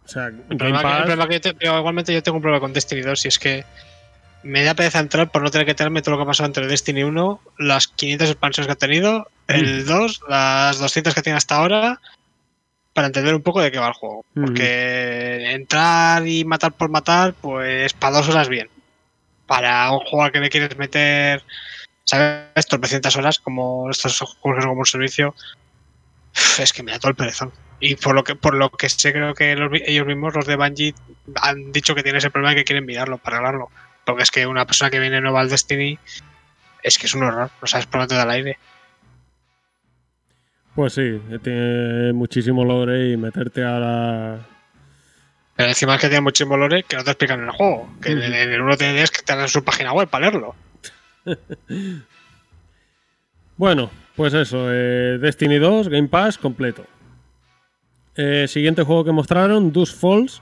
O 0.03 0.08
sea, 0.08 0.25
El 0.49 0.58
problema 0.58 0.80
que- 0.82 0.88
el 0.88 0.93
Pass... 0.93 1.01
problema 1.03 1.27
que 1.27 1.33
yo 1.35 1.41
te- 1.41 1.53
pero 1.53 1.77
igualmente 1.77 2.11
yo 2.11 2.24
tengo 2.24 2.38
un 2.38 2.41
problema 2.41 2.59
con 2.59 2.74
Destiny 2.74 3.01
2 3.01 3.24
y 3.25 3.27
es 3.27 3.38
que 3.38 3.64
me 4.41 4.64
da 4.64 4.74
pereza 4.74 4.98
entrar 4.98 5.30
por 5.30 5.43
no 5.43 5.51
tener 5.51 5.67
que 5.67 5.75
tenerme 5.75 6.01
todo 6.01 6.14
lo 6.14 6.17
que 6.17 6.24
ha 6.24 6.25
pasado 6.25 6.48
entre 6.48 6.66
Destiny 6.66 7.03
1, 7.03 7.40
las 7.59 7.85
500 7.88 8.32
expansiones 8.32 8.66
que 8.66 8.74
ha 8.74 8.75
tenido, 8.88 9.27
el 9.48 9.85
2, 9.85 10.22
las 10.27 10.80
200 10.80 11.14
que 11.14 11.22
tiene 11.22 11.38
hasta 11.38 11.58
ahora, 11.58 12.01
para 12.95 13.06
entender 13.06 13.35
un 13.35 13.43
poco 13.43 13.61
de 13.61 13.69
qué 13.72 13.77
va 13.77 13.90
el 13.90 13.93
juego. 13.93 14.25
Ujú. 14.35 14.45
Porque 14.48 15.51
entrar 15.51 16.27
y 16.27 16.45
matar 16.45 16.72
por 16.74 16.90
matar, 16.90 17.35
pues 17.40 17.93
para 17.93 18.17
dos 18.17 18.27
horas 18.30 18.49
bien. 18.49 18.72
Para 19.45 19.91
un 19.91 19.99
juego 19.99 20.24
al 20.24 20.32
que 20.32 20.40
le 20.40 20.49
quieres 20.49 20.75
meter, 20.80 21.43
¿sabes? 22.10 22.66
Tropecientas 22.68 23.16
horas, 23.16 23.40
como 23.40 23.90
estos 23.90 24.20
juegos 24.40 24.66
como 24.66 24.80
un 24.80 24.86
servicio, 24.86 25.36
es 26.60 26.74
que 26.74 26.84
me 26.84 26.92
da 26.92 27.00
todo 27.00 27.12
el 27.12 27.16
perezón. 27.16 27.52
Y 27.80 27.96
por 27.96 28.14
lo 28.16 28.24
que 28.24 28.36
por 28.36 28.56
lo 28.56 28.70
que 28.72 28.90
sé, 28.90 29.14
creo 29.14 29.34
que 29.34 29.56
los 29.56 29.72
ellos 29.86 30.06
mismos, 30.06 30.34
los 30.36 30.46
de 30.46 30.56
Bungie, 30.58 30.94
han 31.42 31.72
dicho 31.72 31.96
que 31.96 32.04
tiene 32.04 32.18
ese 32.18 32.30
problema 32.30 32.54
y 32.54 32.56
que 32.56 32.64
quieren 32.66 32.86
mirarlo 32.86 33.18
para 33.20 33.38
arreglarlo. 33.38 33.70
Porque 34.06 34.24
es 34.24 34.32
que 34.32 34.46
una 34.48 34.66
persona 34.66 34.90
que 34.90 35.00
viene 35.00 35.22
nueva 35.22 35.42
al 35.42 35.50
Destiny 35.50 35.98
es 36.84 36.98
que 36.98 37.06
es 37.06 37.14
un 37.14 37.24
horror, 37.24 37.52
no 37.62 37.68
sabes 37.68 37.86
por 37.86 38.02
dónde 38.02 38.16
da 38.16 38.24
el 38.24 38.32
aire. 38.32 38.58
Pues 40.76 40.94
sí, 40.94 41.22
tiene 41.44 42.14
muchísimo 42.14 42.64
lore 42.66 43.12
y 43.12 43.18
meterte 43.18 43.64
a 43.64 43.80
la... 43.80 44.40
Pero 45.56 45.70
encima 45.70 45.96
es 45.96 46.02
que 46.02 46.08
tiene 46.08 46.22
muchísimo 46.22 46.56
lore 46.58 46.84
que 46.84 46.96
no 46.96 47.04
te 47.04 47.12
explican 47.12 47.40
en 47.42 47.46
el 47.48 47.52
juego. 47.52 47.90
Que 48.02 48.14
Ujú. 48.14 48.20
en 48.20 48.24
el- 48.26 48.34
en 48.34 48.52
el 48.54 48.62
uno 48.62 48.78
te 48.78 49.02
es 49.02 49.12
que 49.12 49.22
te 49.22 49.36
dan 49.36 49.48
su 49.50 49.64
página 49.64 49.92
web 49.94 50.08
para 50.10 50.30
leerlo. 50.30 50.56
Bueno, 53.57 53.89
pues 54.15 54.33
eso, 54.33 54.67
eh, 54.72 55.17
Destiny 55.19 55.57
2, 55.57 55.89
Game 55.89 56.07
Pass 56.07 56.38
completo. 56.38 56.85
Eh, 58.15 58.45
siguiente 58.48 58.83
juego 58.83 59.03
que 59.03 59.11
mostraron, 59.11 59.72
Dust 59.72 59.99
Falls. 59.99 60.41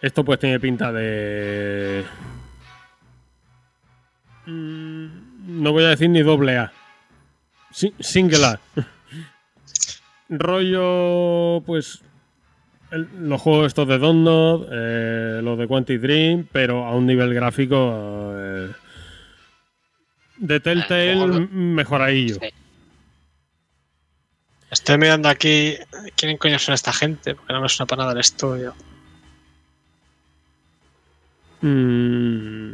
Esto 0.00 0.24
pues 0.24 0.38
tiene 0.38 0.60
pinta 0.60 0.92
de... 0.92 2.04
Mm, 4.46 5.06
No 5.62 5.72
voy 5.72 5.84
a 5.84 5.88
decir 5.88 6.10
ni 6.10 6.22
doble 6.22 6.58
A. 6.58 6.72
Si- 7.70 7.94
single 8.00 8.44
A. 8.44 8.60
Rollo, 10.28 11.62
pues... 11.64 12.02
los 12.90 13.40
juegos 13.40 13.66
estos 13.68 13.88
de 13.88 13.98
Donut, 13.98 14.68
eh, 14.70 15.40
los 15.42 15.58
de 15.58 15.66
Quantic 15.66 16.00
Dream, 16.00 16.46
pero 16.52 16.84
a 16.86 16.94
un 16.94 17.06
nivel 17.06 17.34
gráfico... 17.34 18.34
de 20.36 20.60
Telltale 20.60 21.16
mejoradillo. 21.50 22.36
Sí. 22.40 22.48
Estoy 24.70 24.98
mirando 24.98 25.28
aquí 25.28 25.76
quién 26.16 26.36
coño 26.36 26.58
son 26.58 26.74
esta 26.74 26.92
gente, 26.92 27.34
porque 27.34 27.52
no 27.52 27.60
me 27.60 27.68
suena 27.68 27.86
para 27.86 28.02
nada 28.02 28.12
el 28.14 28.20
estudio. 28.20 28.74
Mm, 31.60 32.72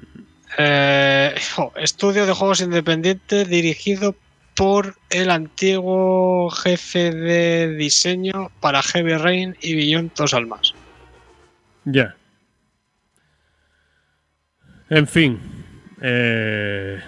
Eh, 0.59 1.35
estudio 1.77 2.27
de 2.27 2.33
juegos 2.33 2.61
independientes 2.61 3.49
dirigido 3.49 4.17
por 4.57 4.97
el 5.09 5.31
antiguo 5.31 6.51
jefe 6.51 7.13
de 7.13 7.69
diseño 7.77 8.51
para 8.61 8.83
Heavy 8.83 9.15
Rain 9.17 9.57
y 9.61 9.77
Beyond 9.77 10.13
Dos 10.15 10.35
Almas. 10.35 10.75
ya. 11.85 12.15
En 14.91 15.07
fin. 15.07 15.39
eh, 16.03 17.01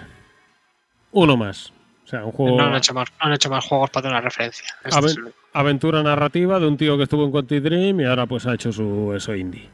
uno 1.13 1.37
más. 1.37 1.71
O 2.05 2.07
sea, 2.07 2.25
un 2.25 2.31
juego. 2.31 2.57
No 2.57 2.65
han, 2.65 2.75
hecho 2.75 2.93
más, 2.93 3.07
no 3.19 3.27
han 3.27 3.33
hecho 3.33 3.49
más 3.49 3.65
juegos 3.65 3.89
para 3.89 4.03
tener 4.03 4.17
una 4.17 4.21
referencia. 4.21 4.67
Este 4.83 4.99
el- 4.99 5.33
Aventura 5.53 6.03
narrativa 6.03 6.59
de 6.59 6.67
un 6.67 6.77
tío 6.77 6.97
que 6.97 7.03
estuvo 7.03 7.23
en 7.25 7.31
Quantic 7.31 7.61
Dream 7.63 7.99
y 8.01 8.05
ahora 8.05 8.25
pues 8.25 8.45
ha 8.45 8.53
hecho 8.55 8.71
su 8.71 9.13
eso 9.15 9.35
indie. 9.35 9.69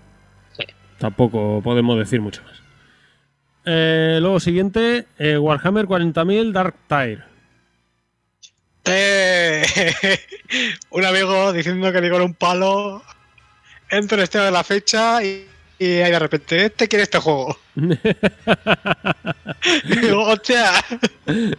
Sí. 0.51 0.65
Tampoco 0.97 1.61
podemos 1.63 1.97
decir 1.97 2.21
mucho 2.21 2.43
más. 2.43 2.61
Eh, 3.65 4.19
luego 4.21 4.39
siguiente, 4.39 5.07
eh, 5.17 5.37
Warhammer 5.37 5.85
40.000 5.85 6.51
Dark 6.51 6.75
Tire. 6.87 7.23
¡Eh! 8.85 9.63
un 10.91 11.05
amigo 11.05 11.53
diciendo 11.53 11.91
que 11.91 12.01
le 12.01 12.09
con 12.09 12.21
un 12.21 12.33
palo. 12.33 13.01
Entro 13.89 14.17
en 14.17 14.23
estado 14.23 14.45
de 14.45 14.51
la 14.51 14.63
fecha 14.63 15.23
y, 15.23 15.47
y 15.79 15.85
ahí 16.01 16.11
de 16.11 16.19
repente, 16.19 16.65
este 16.65 16.87
quiere 16.87 17.03
este 17.03 17.17
juego. 17.19 17.57
¡hostia! 20.15 20.71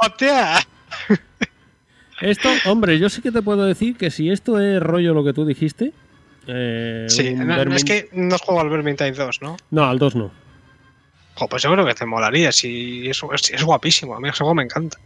¡hostia! 0.00 0.58
Esto, 2.20 2.48
hombre, 2.66 2.98
yo 2.98 3.08
sí 3.08 3.22
que 3.22 3.32
te 3.32 3.42
puedo 3.42 3.64
decir 3.64 3.96
que 3.96 4.10
si 4.10 4.30
esto 4.30 4.60
es 4.60 4.80
rollo 4.82 5.14
lo 5.14 5.24
que 5.24 5.32
tú 5.32 5.44
dijiste. 5.46 5.92
eh, 6.46 7.06
Sí, 7.08 7.32
no, 7.34 7.74
es 7.74 7.84
que 7.84 8.08
no 8.12 8.34
has 8.34 8.42
jugado 8.42 8.60
al 8.62 8.70
Vermintide 8.70 9.12
2, 9.12 9.42
¿no? 9.42 9.56
No, 9.70 9.84
al 9.84 9.98
2 9.98 10.16
no. 10.16 10.30
Jo, 11.34 11.48
pues 11.48 11.62
yo 11.62 11.72
creo 11.72 11.86
que 11.86 11.94
te 11.94 12.04
molaría, 12.04 12.52
si 12.52 13.08
es, 13.08 13.22
es, 13.32 13.50
es 13.52 13.64
guapísimo, 13.64 14.14
a 14.14 14.20
mí 14.20 14.28
ese 14.28 14.38
juego 14.38 14.54
me 14.54 14.64
encanta. 14.64 14.98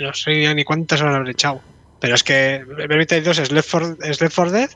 No 0.00 0.12
sé 0.12 0.54
ni 0.54 0.64
cuántas 0.64 1.00
horas 1.00 1.14
habré 1.16 1.30
echado. 1.30 1.62
Pero 2.00 2.14
es 2.14 2.22
que 2.22 2.62
Vermintide 2.66 3.22
32 3.22 3.38
es 3.38 3.52
Left 3.52 3.70
4, 3.70 3.96
es 4.02 4.20
Left 4.20 4.34
4 4.36 4.52
Dead, 4.52 4.70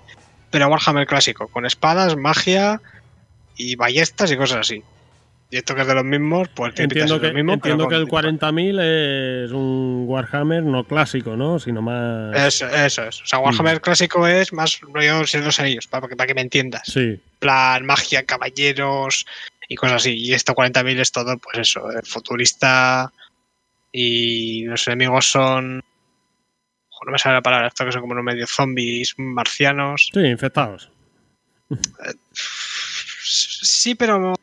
pero 0.55 0.69
Warhammer 0.69 1.05
clásico, 1.09 1.49
con 1.49 1.67
espadas, 1.67 2.15
magia 2.15 2.81
y 3.57 3.75
ballestas 3.75 4.31
y 4.31 4.37
cosas 4.37 4.59
así. 4.59 4.85
Y 5.51 5.57
esto 5.57 5.75
que 5.75 5.81
es 5.81 5.87
de 5.89 5.97
los 5.97 6.05
mismos, 6.05 6.49
pues 6.55 6.79
Entiendo 6.79 7.21
que, 7.21 7.33
mismo, 7.33 7.55
entiendo 7.55 7.89
que 7.89 7.97
el 7.97 8.05
distinto. 8.05 8.47
40.000 8.47 9.47
es 9.47 9.51
un 9.51 10.05
Warhammer 10.07 10.63
no 10.63 10.85
clásico, 10.85 11.35
¿no? 11.35 11.59
Sino 11.59 11.83
más... 11.83 12.37
Eso, 12.37 12.69
eso 12.69 13.03
es. 13.03 13.21
O 13.23 13.27
sea, 13.27 13.41
Warhammer 13.41 13.81
clásico 13.81 14.29
es 14.29 14.53
más 14.53 14.81
rollo 14.83 15.25
de 15.25 15.41
los 15.41 15.59
Anillos, 15.59 15.89
para 15.89 16.07
que, 16.07 16.15
para 16.15 16.29
que 16.29 16.35
me 16.35 16.43
entiendas. 16.43 16.83
Sí. 16.87 17.21
plan 17.41 17.85
magia, 17.85 18.23
caballeros 18.23 19.27
y 19.69 19.75
cosas 19.75 20.03
así. 20.03 20.15
Y 20.15 20.35
esto 20.35 20.55
40.000 20.55 21.01
es 21.01 21.11
todo, 21.11 21.37
pues 21.39 21.59
eso, 21.59 21.83
futurista 22.05 23.13
y 23.91 24.67
los 24.67 24.87
enemigos 24.87 25.27
son... 25.27 25.83
No 27.05 27.13
me 27.13 27.19
sale 27.19 27.35
la 27.37 27.43
palabra, 27.43 27.69
esto 27.69 27.85
que 27.85 27.93
son 27.93 28.01
como 28.01 28.13
unos 28.13 28.25
medio 28.25 28.47
zombies 28.47 29.15
marcianos. 29.19 30.11
Sí, 30.13 30.21
infectados. 30.21 30.91
Sí, 33.23 33.95
pero 33.95 34.35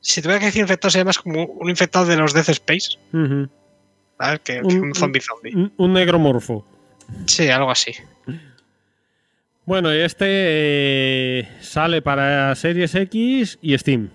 si 0.00 0.22
tuviera 0.22 0.38
que 0.40 0.46
decir 0.46 0.62
infectado 0.62 0.90
sería 0.90 1.04
más 1.04 1.18
como 1.18 1.44
un 1.44 1.68
infectado 1.70 2.06
de 2.06 2.16
los 2.16 2.32
Death 2.32 2.48
Space, 2.50 2.98
Ujú. 3.12 3.48
¿sabes? 4.18 4.40
Que, 4.40 4.60
que 4.60 4.76
Un- 4.76 4.80
un 4.88 4.94
zombie 4.94 5.20
zombie. 5.20 5.54
Un, 5.54 5.72
un 5.76 5.92
negromorfo. 5.92 6.66
Sí, 7.26 7.48
algo 7.48 7.70
así. 7.70 7.92
Bueno, 9.64 9.92
y 9.94 9.98
este 9.98 10.26
eh, 10.28 11.48
sale 11.60 12.00
para 12.02 12.54
Series 12.54 12.94
X 12.94 13.58
y 13.62 13.76
Steam. 13.78 14.10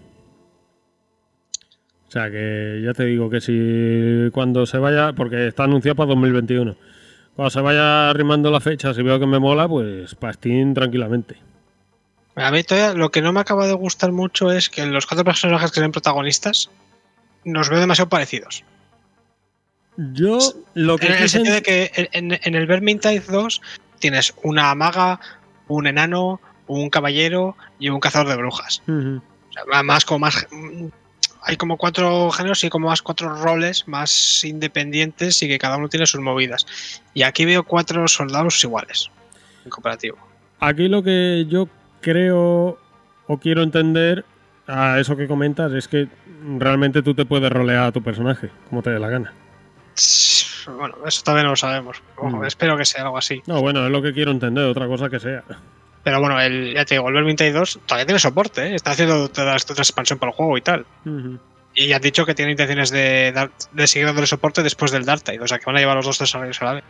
O 2.07 2.11
sea 2.11 2.29
que 2.29 2.81
ya 2.83 2.93
te 2.93 3.05
digo 3.05 3.29
que 3.29 3.39
si 3.41 4.29
cuando 4.33 4.65
se 4.65 4.77
vaya, 4.77 5.13
porque 5.13 5.47
está 5.47 5.63
anunciado 5.65 5.95
para 5.95 6.07
2021, 6.09 6.75
cuando 7.35 7.49
se 7.49 7.61
vaya 7.61 8.09
arrimando 8.09 8.51
la 8.51 8.59
fecha, 8.59 8.93
si 8.93 9.01
veo 9.01 9.19
que 9.19 9.25
me 9.27 9.39
mola, 9.39 9.67
pues 9.67 10.15
Steam 10.33 10.73
tranquilamente. 10.73 11.37
A 12.35 12.49
mí 12.51 12.63
todavía 12.63 12.93
lo 12.93 13.11
que 13.11 13.21
no 13.21 13.33
me 13.33 13.39
acaba 13.41 13.67
de 13.67 13.73
gustar 13.73 14.11
mucho 14.11 14.51
es 14.51 14.69
que 14.69 14.85
los 14.85 15.05
cuatro 15.05 15.25
personajes 15.25 15.71
que 15.71 15.81
son 15.81 15.91
protagonistas 15.91 16.69
nos 17.43 17.69
veo 17.69 17.79
demasiado 17.79 18.09
parecidos. 18.09 18.63
Yo 19.97 20.39
lo 20.73 20.97
que 20.97 21.07
En 21.07 21.13
el 21.13 21.29
sentido 21.29 21.55
de 21.55 21.61
que 21.61 21.91
en, 22.13 22.31
en- 22.41 22.55
el 22.55 22.65
Vermintide 22.67 23.19
2 23.27 23.61
tienes 23.99 24.33
una 24.43 24.73
maga, 24.75 25.19
un 25.67 25.85
enano, 25.87 26.39
un 26.67 26.89
caballero 26.89 27.57
y 27.79 27.89
un 27.89 27.99
cazador 27.99 28.29
de 28.29 28.37
brujas. 28.37 28.81
O 28.87 29.21
sea, 29.53 29.83
más 29.83 30.05
como 30.05 30.19
más. 30.19 30.47
Hay 31.43 31.57
como 31.57 31.77
cuatro 31.77 32.29
géneros 32.31 32.63
y 32.63 32.69
como 32.69 32.87
más 32.87 33.01
cuatro 33.01 33.35
roles 33.35 33.87
más 33.87 34.43
independientes 34.43 35.41
y 35.41 35.47
que 35.47 35.57
cada 35.57 35.77
uno 35.77 35.89
tiene 35.89 36.05
sus 36.05 36.21
movidas. 36.21 36.65
Y 37.13 37.23
aquí 37.23 37.45
veo 37.45 37.63
cuatro 37.63 38.07
soldados 38.07 38.63
iguales 38.63 39.09
en 39.65 39.71
cooperativo. 39.71 40.17
Aquí 40.59 40.87
lo 40.87 41.01
que 41.01 41.45
yo 41.49 41.67
creo 42.01 42.77
o 43.27 43.37
quiero 43.39 43.63
entender 43.63 44.25
a 44.67 44.99
eso 44.99 45.17
que 45.17 45.27
comentas 45.27 45.71
es 45.73 45.87
que 45.87 46.07
realmente 46.57 47.01
tú 47.01 47.13
te 47.13 47.25
puedes 47.25 47.51
rolear 47.51 47.85
a 47.85 47.91
tu 47.91 48.03
personaje 48.03 48.49
como 48.69 48.81
te 48.83 48.91
dé 48.91 48.99
la 48.99 49.09
gana. 49.09 49.33
Bueno, 50.67 50.95
eso 51.05 51.23
todavía 51.23 51.43
no 51.43 51.49
lo 51.51 51.55
sabemos. 51.55 52.01
Ojo, 52.17 52.37
Mm. 52.37 52.45
Espero 52.45 52.77
que 52.77 52.85
sea 52.85 53.03
algo 53.03 53.17
así. 53.17 53.41
No, 53.47 53.61
bueno, 53.61 53.85
es 53.85 53.91
lo 53.91 54.01
que 54.01 54.13
quiero 54.13 54.31
entender, 54.31 54.65
otra 54.65 54.87
cosa 54.87 55.09
que 55.09 55.19
sea. 55.19 55.43
Pero 56.03 56.19
bueno, 56.19 56.39
el, 56.41 56.73
ya 56.73 56.85
te 56.85 56.95
digo, 56.95 57.07
el 57.09 57.13
Vermintide 57.13 57.51
2 57.51 57.81
todavía 57.85 58.05
tiene 58.05 58.19
soporte, 58.19 58.67
¿eh? 58.67 58.75
está 58.75 58.91
haciendo 58.91 59.29
toda 59.29 59.55
esta 59.55 59.73
expansión 59.73 60.17
para 60.17 60.31
el 60.31 60.35
juego 60.35 60.57
y 60.57 60.61
tal. 60.61 60.85
Y 61.75 61.87
ya 61.87 61.97
has 61.97 62.01
dicho 62.01 62.25
que 62.25 62.33
tiene 62.33 62.51
intenciones 62.51 62.89
de, 62.89 63.31
dar, 63.31 63.51
de 63.71 63.87
seguir 63.87 64.07
dándole 64.07 64.27
soporte 64.27 64.63
después 64.63 64.91
del 64.91 65.05
Dark 65.05 65.23
Tide, 65.23 65.39
o 65.41 65.47
sea 65.47 65.59
que 65.59 65.65
van 65.65 65.77
a 65.77 65.79
llevar 65.79 65.95
los 65.95 66.05
dos 66.05 66.17
desarrollos 66.17 66.61
a 66.61 66.65
la 66.65 66.73
vez. 66.73 66.83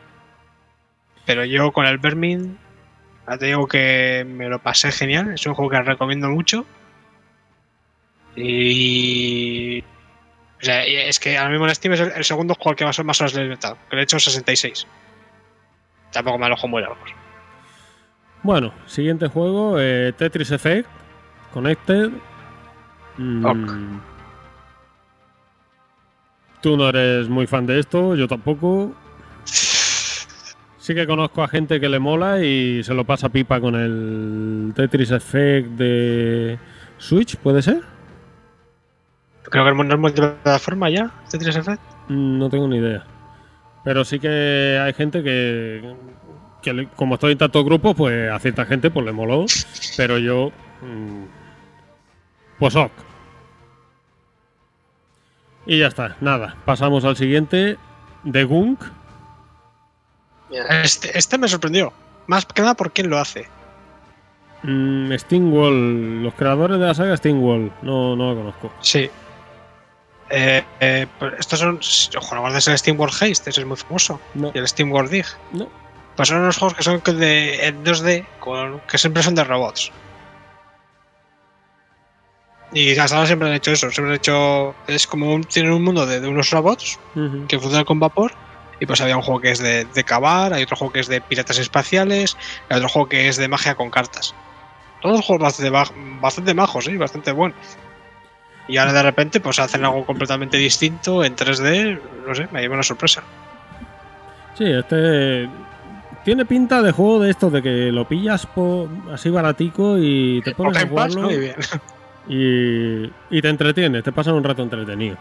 Pero 1.25 1.43
yo 1.45 1.71
con 1.71 1.85
el 1.85 1.97
Vermin, 1.97 2.57
ya 3.27 3.37
te 3.37 3.47
digo 3.47 3.67
que 3.67 4.25
me 4.25 4.47
lo 4.47 4.59
pasé 4.59 4.91
genial, 4.91 5.33
es 5.33 5.45
un 5.45 5.53
juego 5.53 5.69
que 5.69 5.81
recomiendo 5.81 6.29
mucho. 6.29 6.65
Y. 8.35 9.81
O 9.81 10.63
sea, 10.63 10.83
es 10.85 11.19
que 11.19 11.37
ahora 11.37 11.49
mismo 11.49 11.67
en 11.67 11.75
Steam 11.75 11.93
es 11.93 11.99
el, 11.99 12.11
el 12.11 12.23
segundo 12.23 12.55
juego 12.55 12.69
al 12.71 12.75
que 12.75 12.85
más, 12.85 13.03
más 13.03 13.19
horas 13.19 13.33
le 13.33 13.53
he 13.53 13.57
que 13.57 13.95
le 13.95 13.99
he 13.99 14.03
hecho 14.03 14.19
66. 14.19 14.87
Tampoco 16.11 16.37
me 16.37 16.45
alojo 16.45 16.67
muy 16.67 16.81
largos. 16.81 17.11
Bueno, 18.43 18.73
siguiente 18.85 19.27
juego, 19.27 19.79
eh, 19.79 20.13
Tetris 20.17 20.51
Effect, 20.51 20.87
Connected. 21.53 22.09
Mm. 23.17 23.45
Ok. 23.45 23.71
Tú 26.61 26.77
no 26.77 26.89
eres 26.89 27.27
muy 27.27 27.47
fan 27.47 27.65
de 27.65 27.79
esto, 27.79 28.15
yo 28.15 28.27
tampoco. 28.27 28.93
Sí 29.43 30.95
que 30.95 31.05
conozco 31.05 31.43
a 31.43 31.47
gente 31.47 31.79
que 31.79 31.89
le 31.89 31.99
mola 31.99 32.43
y 32.43 32.83
se 32.83 32.93
lo 32.93 33.03
pasa 33.05 33.29
pipa 33.29 33.59
con 33.61 33.75
el 33.75 34.73
Tetris 34.75 35.11
Effect 35.11 35.69
de 35.69 36.57
Switch, 36.97 37.35
¿puede 37.37 37.61
ser? 37.61 37.81
Creo 39.43 39.65
que 39.65 39.83
no 39.83 39.93
es 39.93 39.99
multiplataforma 39.99 40.89
ya, 40.89 41.11
Tetris 41.29 41.55
Effect. 41.55 41.81
Mm, 42.07 42.39
No 42.39 42.49
tengo 42.49 42.67
ni 42.67 42.77
idea. 42.77 43.03
Pero 43.83 44.05
sí 44.05 44.19
que 44.19 44.79
hay 44.81 44.93
gente 44.93 45.23
que, 45.23 45.95
que 46.61 46.87
como 46.95 47.15
estoy 47.15 47.33
en 47.33 47.37
tantos 47.37 47.65
grupos, 47.65 47.95
pues 47.95 48.31
a 48.31 48.39
cierta 48.39 48.65
gente 48.65 48.89
pues 48.91 49.05
le 49.05 49.11
moló. 49.11 49.45
Pero 49.97 50.17
yo, 50.17 50.51
mm, 50.81 51.23
pues 52.59 52.75
ok. 52.75 52.91
Y 55.65 55.79
ya 55.79 55.87
está, 55.87 56.17
nada. 56.21 56.55
Pasamos 56.65 57.05
al 57.05 57.15
siguiente, 57.15 57.77
The 58.29 58.43
Gunk. 58.45 58.81
Este, 60.83 61.17
este 61.17 61.37
me 61.37 61.47
sorprendió. 61.47 61.93
Más 62.27 62.45
que 62.45 62.61
nada 62.61 62.73
por 62.73 62.91
quién 62.91 63.09
lo 63.09 63.17
hace. 63.19 63.47
Mm, 64.63 65.13
Stingwall, 65.13 66.23
los 66.23 66.33
creadores 66.33 66.79
de 66.79 66.85
la 66.85 66.93
saga 66.93 67.17
Stingwall. 67.17 67.71
No, 67.81 68.15
no 68.15 68.29
lo 68.33 68.35
conozco. 68.35 68.71
Sí. 68.81 69.09
Eh, 70.29 70.63
eh, 70.79 71.07
pues 71.19 71.33
estos 71.39 71.59
son. 71.59 71.79
Ojo, 72.17 72.35
no 72.35 72.41
guardes 72.41 72.67
el 72.67 72.77
Steam 72.77 72.97
World 72.99 73.13
Haste, 73.15 73.49
ese 73.49 73.61
es 73.61 73.65
muy 73.67 73.75
famoso. 73.77 74.19
No, 74.33 74.51
Y 74.53 74.57
el 74.59 74.67
Steam 74.67 74.91
World 74.91 75.11
Dig. 75.11 75.25
no. 75.53 75.67
Pues 76.21 76.29
son 76.29 76.41
unos 76.41 76.55
juegos 76.59 76.75
que 76.77 76.83
son 76.83 77.01
de, 77.17 77.65
en 77.65 77.83
2D, 77.83 78.29
con, 78.37 78.81
que 78.81 78.99
siempre 78.99 79.23
son 79.23 79.33
de 79.33 79.43
robots. 79.43 79.91
Y 82.69 82.95
hasta 82.95 83.15
ahora 83.15 83.25
siempre 83.25 83.47
han 83.49 83.55
hecho 83.55 83.71
eso. 83.71 83.89
Siempre 83.89 84.11
han 84.11 84.17
hecho. 84.17 84.77
Es 84.85 85.07
como 85.07 85.33
un, 85.33 85.41
tienen 85.41 85.71
un 85.73 85.83
mundo 85.83 86.05
de, 86.05 86.19
de 86.21 86.27
unos 86.27 86.51
robots 86.51 86.99
que 87.47 87.57
funcionan 87.57 87.85
con 87.85 87.99
vapor. 87.99 88.33
Y 88.79 88.85
pues 88.85 89.01
había 89.01 89.15
un 89.15 89.23
juego 89.23 89.41
que 89.41 89.49
es 89.49 89.57
de, 89.57 89.85
de 89.85 90.03
cavar, 90.03 90.53
hay 90.53 90.61
otro 90.61 90.75
juego 90.77 90.91
que 90.91 90.99
es 90.99 91.07
de 91.07 91.21
piratas 91.21 91.57
espaciales, 91.57 92.37
hay 92.69 92.77
otro 92.77 92.89
juego 92.89 93.09
que 93.09 93.27
es 93.27 93.37
de 93.37 93.47
magia 93.47 93.73
con 93.73 93.89
cartas. 93.89 94.35
Todos 94.99 95.25
juegos 95.25 95.43
bastante, 95.43 95.71
ba- 95.71 95.91
bastante 96.21 96.53
majos, 96.53 96.85
¿sí? 96.85 96.97
bastante 96.97 97.31
buenos. 97.31 97.57
Y 98.67 98.77
ahora 98.77 98.93
de 98.93 99.03
repente 99.03 99.39
pues 99.41 99.59
hacen 99.59 99.83
algo 99.85 100.05
completamente 100.05 100.57
distinto 100.57 101.23
en 101.23 101.35
3D, 101.35 101.95
no 102.27 102.35
sé, 102.35 102.47
me 102.51 102.61
lleva 102.61 102.75
una 102.75 102.83
sorpresa. 102.83 103.27
Sí, 104.53 104.65
este 104.65 105.70
tiene 106.23 106.45
pinta 106.45 106.81
de 106.81 106.91
juego 106.91 107.19
de 107.21 107.31
esto, 107.31 107.49
de 107.49 107.61
que 107.61 107.91
lo 107.91 108.07
pillas 108.07 108.45
po- 108.45 108.89
así 109.11 109.29
baratico 109.29 109.97
y 109.99 110.41
te 110.43 110.53
pones 110.55 110.77
a 110.83 110.87
jugarlo. 110.87 111.21
¿no? 111.23 111.31
Y 111.31 111.37
bien. 111.39 111.55
y, 112.29 113.35
y 113.37 113.41
te 113.41 113.49
entretienes, 113.49 114.03
te 114.03 114.11
pasa 114.11 114.33
un 114.33 114.43
rato 114.43 114.61
entretenido. 114.63 115.17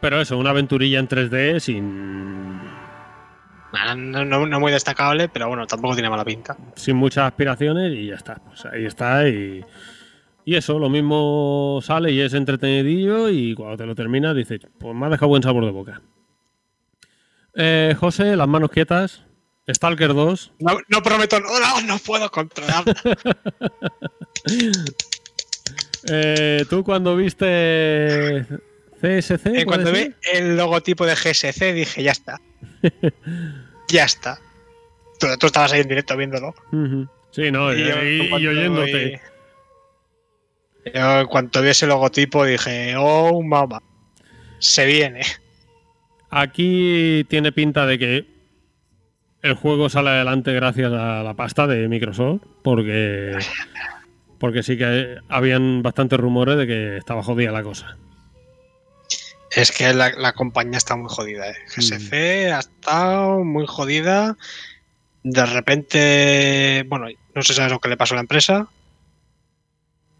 Pero 0.00 0.20
eso, 0.20 0.36
una 0.36 0.50
aventurilla 0.50 0.98
en 0.98 1.08
3D 1.08 1.60
sin, 1.60 2.58
No, 2.58 4.24
no- 4.24 4.46
no 4.46 4.60
muy 4.60 4.72
destacable, 4.72 5.28
pero 5.28 5.48
bueno, 5.48 5.66
tampoco 5.66 5.94
tiene 5.94 6.10
mala 6.10 6.24
pinta. 6.24 6.56
sin 6.74 6.96
muchas 6.96 7.24
aspiraciones 7.24 7.92
y 7.94 8.06
ya 8.08 8.16
está. 8.16 8.34
Pues 8.36 8.64
ahí 8.66 8.84
está 8.84 9.28
y, 9.28 9.64
y 10.44 10.54
eso, 10.56 10.78
lo 10.78 10.90
mismo 10.90 11.78
sale 11.82 12.10
y 12.12 12.20
es 12.20 12.34
entretenidillo 12.34 13.28
y 13.30 13.54
cuando 13.54 13.76
te 13.76 13.86
lo 13.86 13.94
terminas 13.94 14.34
dices, 14.36 14.60
pues 14.78 14.94
me 14.94 15.06
ha 15.06 15.08
dejado 15.08 15.28
buen 15.28 15.42
sabor 15.42 15.64
de 15.64 15.70
boca. 15.70 16.02
Eh, 17.54 17.94
José, 17.98 18.34
las 18.36 18.48
manos 18.48 18.70
quietas. 18.70 19.24
Stalker 19.68 20.12
2. 20.14 20.52
No, 20.60 20.78
no 20.88 21.02
prometo, 21.02 21.38
no, 21.40 21.48
no, 21.60 21.80
no 21.82 21.98
puedo 21.98 22.30
controlar. 22.30 22.84
Eh, 26.10 26.64
¿Tú 26.68 26.82
cuando 26.82 27.16
viste 27.16 28.44
CSC? 29.00 29.42
Puede 29.42 29.64
cuando 29.66 29.92
vi 29.92 30.12
el 30.32 30.56
logotipo 30.56 31.06
de 31.06 31.14
GSC 31.14 31.72
dije, 31.72 32.02
ya 32.02 32.10
está. 32.12 32.40
ya 33.88 34.04
está. 34.04 34.40
Tú, 35.20 35.28
tú 35.38 35.46
estabas 35.46 35.72
ahí 35.72 35.80
en 35.82 35.88
directo 35.88 36.16
viéndolo. 36.16 36.54
Sí, 37.30 37.50
no, 37.52 37.72
y, 37.72 37.78
yo, 37.86 38.02
y- 38.02 38.20
en 38.20 38.24
y 38.24 38.28
cuanto 38.30 38.48
oyéndote. 38.50 39.20
Yo 40.92 41.20
en 41.20 41.26
cuanto 41.28 41.62
vi 41.62 41.68
ese 41.68 41.86
logotipo 41.86 42.44
dije, 42.44 42.94
oh 42.98 43.40
mamá, 43.40 43.80
se 44.58 44.84
viene. 44.86 45.22
Aquí 46.30 47.24
tiene 47.28 47.52
pinta 47.52 47.86
de 47.86 47.98
que 47.98 48.26
el 49.42 49.54
juego 49.54 49.88
sale 49.88 50.10
adelante 50.10 50.52
gracias 50.52 50.92
a 50.92 51.22
la 51.22 51.34
pasta 51.34 51.66
de 51.66 51.88
Microsoft, 51.88 52.42
porque, 52.62 53.36
porque 54.38 54.62
sí 54.62 54.76
que 54.78 55.16
habían 55.28 55.82
bastantes 55.82 56.18
rumores 56.18 56.56
de 56.56 56.66
que 56.66 56.96
estaba 56.96 57.22
jodida 57.22 57.50
la 57.52 57.62
cosa. 57.62 57.96
Es 59.50 59.70
que 59.70 59.92
la, 59.92 60.10
la 60.16 60.32
compañía 60.32 60.78
está 60.78 60.96
muy 60.96 61.08
jodida, 61.10 61.50
¿eh? 61.50 61.54
GSC 61.76 62.12
Mm. 62.48 62.52
ha 62.54 62.58
estado 62.60 63.44
muy 63.44 63.66
jodida 63.66 64.36
De 65.24 65.44
repente, 65.46 66.84
bueno, 66.88 67.06
no 67.34 67.42
se 67.42 67.52
sabe 67.54 67.70
lo 67.70 67.78
que 67.78 67.88
le 67.88 67.96
pasó 67.96 68.14
a 68.14 68.16
la 68.16 68.22
empresa, 68.22 68.66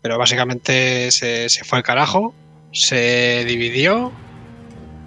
pero 0.02 0.18
básicamente 0.18 1.10
se, 1.10 1.48
se 1.48 1.64
fue 1.64 1.78
al 1.78 1.84
carajo, 1.84 2.34
se 2.72 3.44
dividió. 3.46 4.12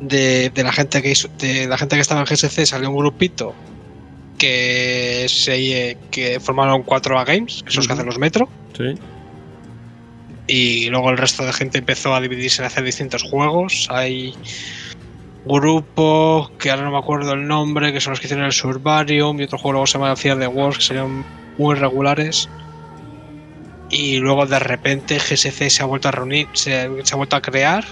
De, 0.01 0.49
de 0.49 0.63
la 0.63 0.73
gente 0.73 1.01
que 1.01 1.11
hizo- 1.11 1.29
de 1.37 1.67
la 1.67 1.77
gente 1.77 1.95
que 1.95 2.01
estaba 2.01 2.19
en 2.21 2.25
GSC 2.27 2.65
salió 2.65 2.89
un 2.89 2.97
grupito 2.97 3.55
que 4.37 5.25
se 5.29 5.97
que 6.11 6.39
formaron 6.39 6.83
4A 6.83 7.25
Games, 7.25 7.63
esos 7.67 7.87
que 7.87 7.93
Ujú. 7.93 8.01
hacen 8.01 8.05
los 8.05 8.17
metro, 8.19 8.49
Sí. 8.77 8.93
y 10.47 10.89
luego 10.89 11.09
el 11.09 11.17
resto 11.17 11.45
de 11.45 11.53
gente 11.53 11.77
empezó 11.79 12.13
a 12.13 12.21
dividirse 12.21 12.61
en 12.61 12.67
hacer 12.67 12.83
distintos 12.83 13.23
juegos. 13.23 13.87
Hay 13.89 14.33
grupo 15.45 16.51
que 16.59 16.71
ahora 16.71 16.83
no 16.83 16.91
me 16.91 16.97
acuerdo 16.97 17.33
el 17.33 17.47
nombre, 17.47 17.93
que 17.93 18.01
son 18.01 18.11
los 18.11 18.19
que 18.19 18.27
hicieron 18.27 18.45
el 18.45 18.51
Surbarium 18.51 19.39
y 19.39 19.43
otro 19.43 19.57
juego 19.57 19.73
luego 19.73 19.87
se 19.87 19.97
llama 19.97 20.15
Fear 20.15 20.39
the 20.39 20.47
Wars, 20.47 20.77
que 20.77 20.83
serían 20.83 21.23
muy 21.57 21.75
regulares. 21.75 22.49
Y 23.91 24.17
luego 24.17 24.45
de 24.47 24.59
repente 24.59 25.19
GSC 25.19 25.69
se 25.69 25.83
ha 25.83 25.85
vuelto 25.85 26.07
a 26.07 26.11
reunir, 26.11 26.47
se, 26.53 26.89
se 27.03 27.13
ha 27.13 27.17
vuelto 27.17 27.35
a 27.35 27.41
crear. 27.41 27.85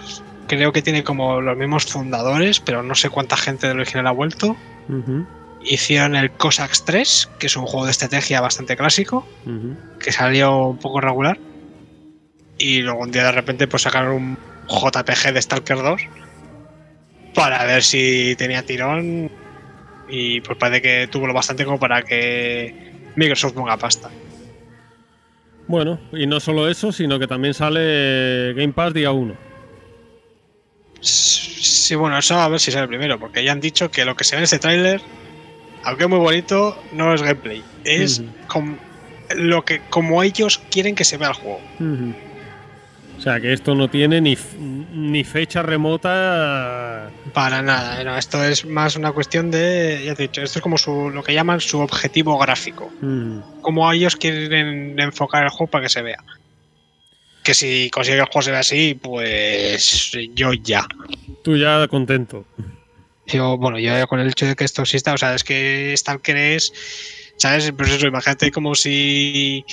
Creo 0.48 0.72
que 0.74 0.82
tiene 0.82 1.04
como 1.04 1.40
los 1.40 1.56
mismos 1.56 1.86
fundadores, 1.86 2.60
pero 2.60 2.82
no 2.84 2.96
sé 2.96 3.10
cuánta 3.10 3.38
gente 3.38 3.68
del 3.68 3.80
original 3.80 4.08
ha 4.08 4.12
vuelto. 4.12 4.56
Ujú, 4.90 5.26
Hicieron 5.66 6.16
el 6.16 6.32
Cossacks 6.32 6.84
3, 6.86 7.30
que 7.40 7.48
es 7.48 7.56
un 7.56 7.66
juego 7.66 7.86
de 7.86 7.92
estrategia 7.92 8.42
bastante 8.42 8.76
clásico 8.76 9.28
que 10.00 10.12
salió 10.12 10.68
un 10.68 10.78
poco 10.78 11.02
regular. 11.02 11.40
Y 12.58 12.82
luego 12.82 13.02
un 13.02 13.12
día 13.12 13.24
de 13.24 13.32
repente 13.32 13.68
pues 13.68 13.84
sacaron 13.84 14.14
un 14.14 14.38
JPG 14.68 15.34
de 15.34 15.42
Stalker 15.42 15.78
2 15.78 16.02
para 17.34 17.64
ver 17.66 17.84
si 17.84 18.36
tenía 18.38 18.64
tirón. 18.64 19.32
Y 20.10 20.42
pues 20.42 20.58
parece 20.58 20.82
que 20.82 21.08
tuvo 21.08 21.28
lo 21.28 21.34
bastante 21.34 21.64
como 21.66 21.80
para 21.80 22.04
que 22.04 22.94
Microsoft 23.16 23.54
ponga 23.54 23.78
pasta. 23.78 24.10
Bueno, 25.68 26.00
y 26.12 26.28
no 26.28 26.42
solo 26.42 26.70
eso, 26.70 26.92
sino 26.92 27.18
que 27.20 27.28
también 27.28 27.54
sale 27.54 28.54
Game 28.54 28.74
Pass 28.74 28.94
día 28.94 29.12
1. 29.12 29.34
Sí, 31.00 31.96
bueno, 31.96 32.18
eso 32.18 32.40
a 32.40 32.50
ver 32.50 32.60
si 32.60 32.72
sale 32.72 32.88
primero, 32.88 33.18
porque 33.18 33.44
ya 33.44 33.54
han 33.54 33.62
dicho 33.62 33.90
que 33.90 34.04
lo 34.06 34.16
que 34.16 34.26
se 34.26 34.36
ve 34.36 34.40
en 34.40 34.44
este 34.44 34.60
tráiler, 34.60 35.02
aunque 35.84 36.04
es 36.04 36.10
muy 36.10 36.20
bonito, 36.20 36.82
no 36.94 37.14
es 37.14 37.22
gameplay. 37.22 37.64
Es 37.84 38.22
com- 38.48 38.78
lo 39.36 39.64
que 39.66 39.82
como 39.90 40.22
ellos 40.24 40.60
quieren 40.70 40.96
que 40.96 41.04
se 41.04 41.18
vea 41.18 41.30
el 41.30 41.34
juego. 41.36 41.62
O 43.18 43.22
sea 43.24 43.40
que 43.40 43.54
esto 43.54 43.74
no 43.74 43.90
tiene 43.90 44.20
ni, 44.20 44.38
ni 44.60 45.24
fecha 45.24 45.62
remota. 45.62 47.10
Para 47.34 47.62
nada, 47.62 48.04
no, 48.04 48.18
esto 48.18 48.44
es 48.44 48.66
más 48.66 48.96
una 48.96 49.12
cuestión 49.12 49.50
de, 49.50 50.04
ya 50.06 50.14
te 50.16 50.24
he 50.24 50.28
dicho, 50.28 50.42
esto 50.42 50.60
es 50.60 50.64
como 50.64 50.78
su, 50.78 51.10
lo 51.10 51.24
que 51.24 51.34
llaman 51.34 51.62
su 51.62 51.80
objetivo 51.80 52.38
gráfico, 52.38 52.92
como 53.62 53.92
ellos 53.92 54.16
quieren 54.18 55.00
enfocar 55.00 55.44
el 55.44 55.50
juego 55.50 55.72
para 55.72 55.84
que 55.84 55.90
se 55.90 56.02
vea. 56.02 56.22
Que 57.44 57.54
si 57.54 57.90
consigue 57.92 58.18
que 58.18 58.22
el 58.24 58.28
juego 58.28 58.42
se 58.42 58.52
vea 58.52 58.60
así, 58.62 59.00
pues 59.02 60.12
yo 60.34 60.54
ya. 60.54 60.86
Tú 61.44 61.56
ya 61.58 61.88
contento. 61.88 62.46
Yo, 63.26 63.58
bueno, 63.58 63.80
yo 63.80 63.98
ya 63.98 64.06
con 64.08 64.20
el 64.20 64.30
hecho 64.30 64.46
de 64.46 64.56
que 64.56 64.66
esto 64.66 64.82
exista, 64.82 65.14
o 65.14 65.18
sea, 65.18 65.34
es 65.34 65.44
que 65.44 65.94
Stalker 65.96 66.36
es, 66.36 66.74
¿sabes? 67.38 67.72
Pues 67.76 67.90
eso, 67.92 68.08
imagínate 68.08 68.52
como 68.52 68.76
si, 68.76 69.66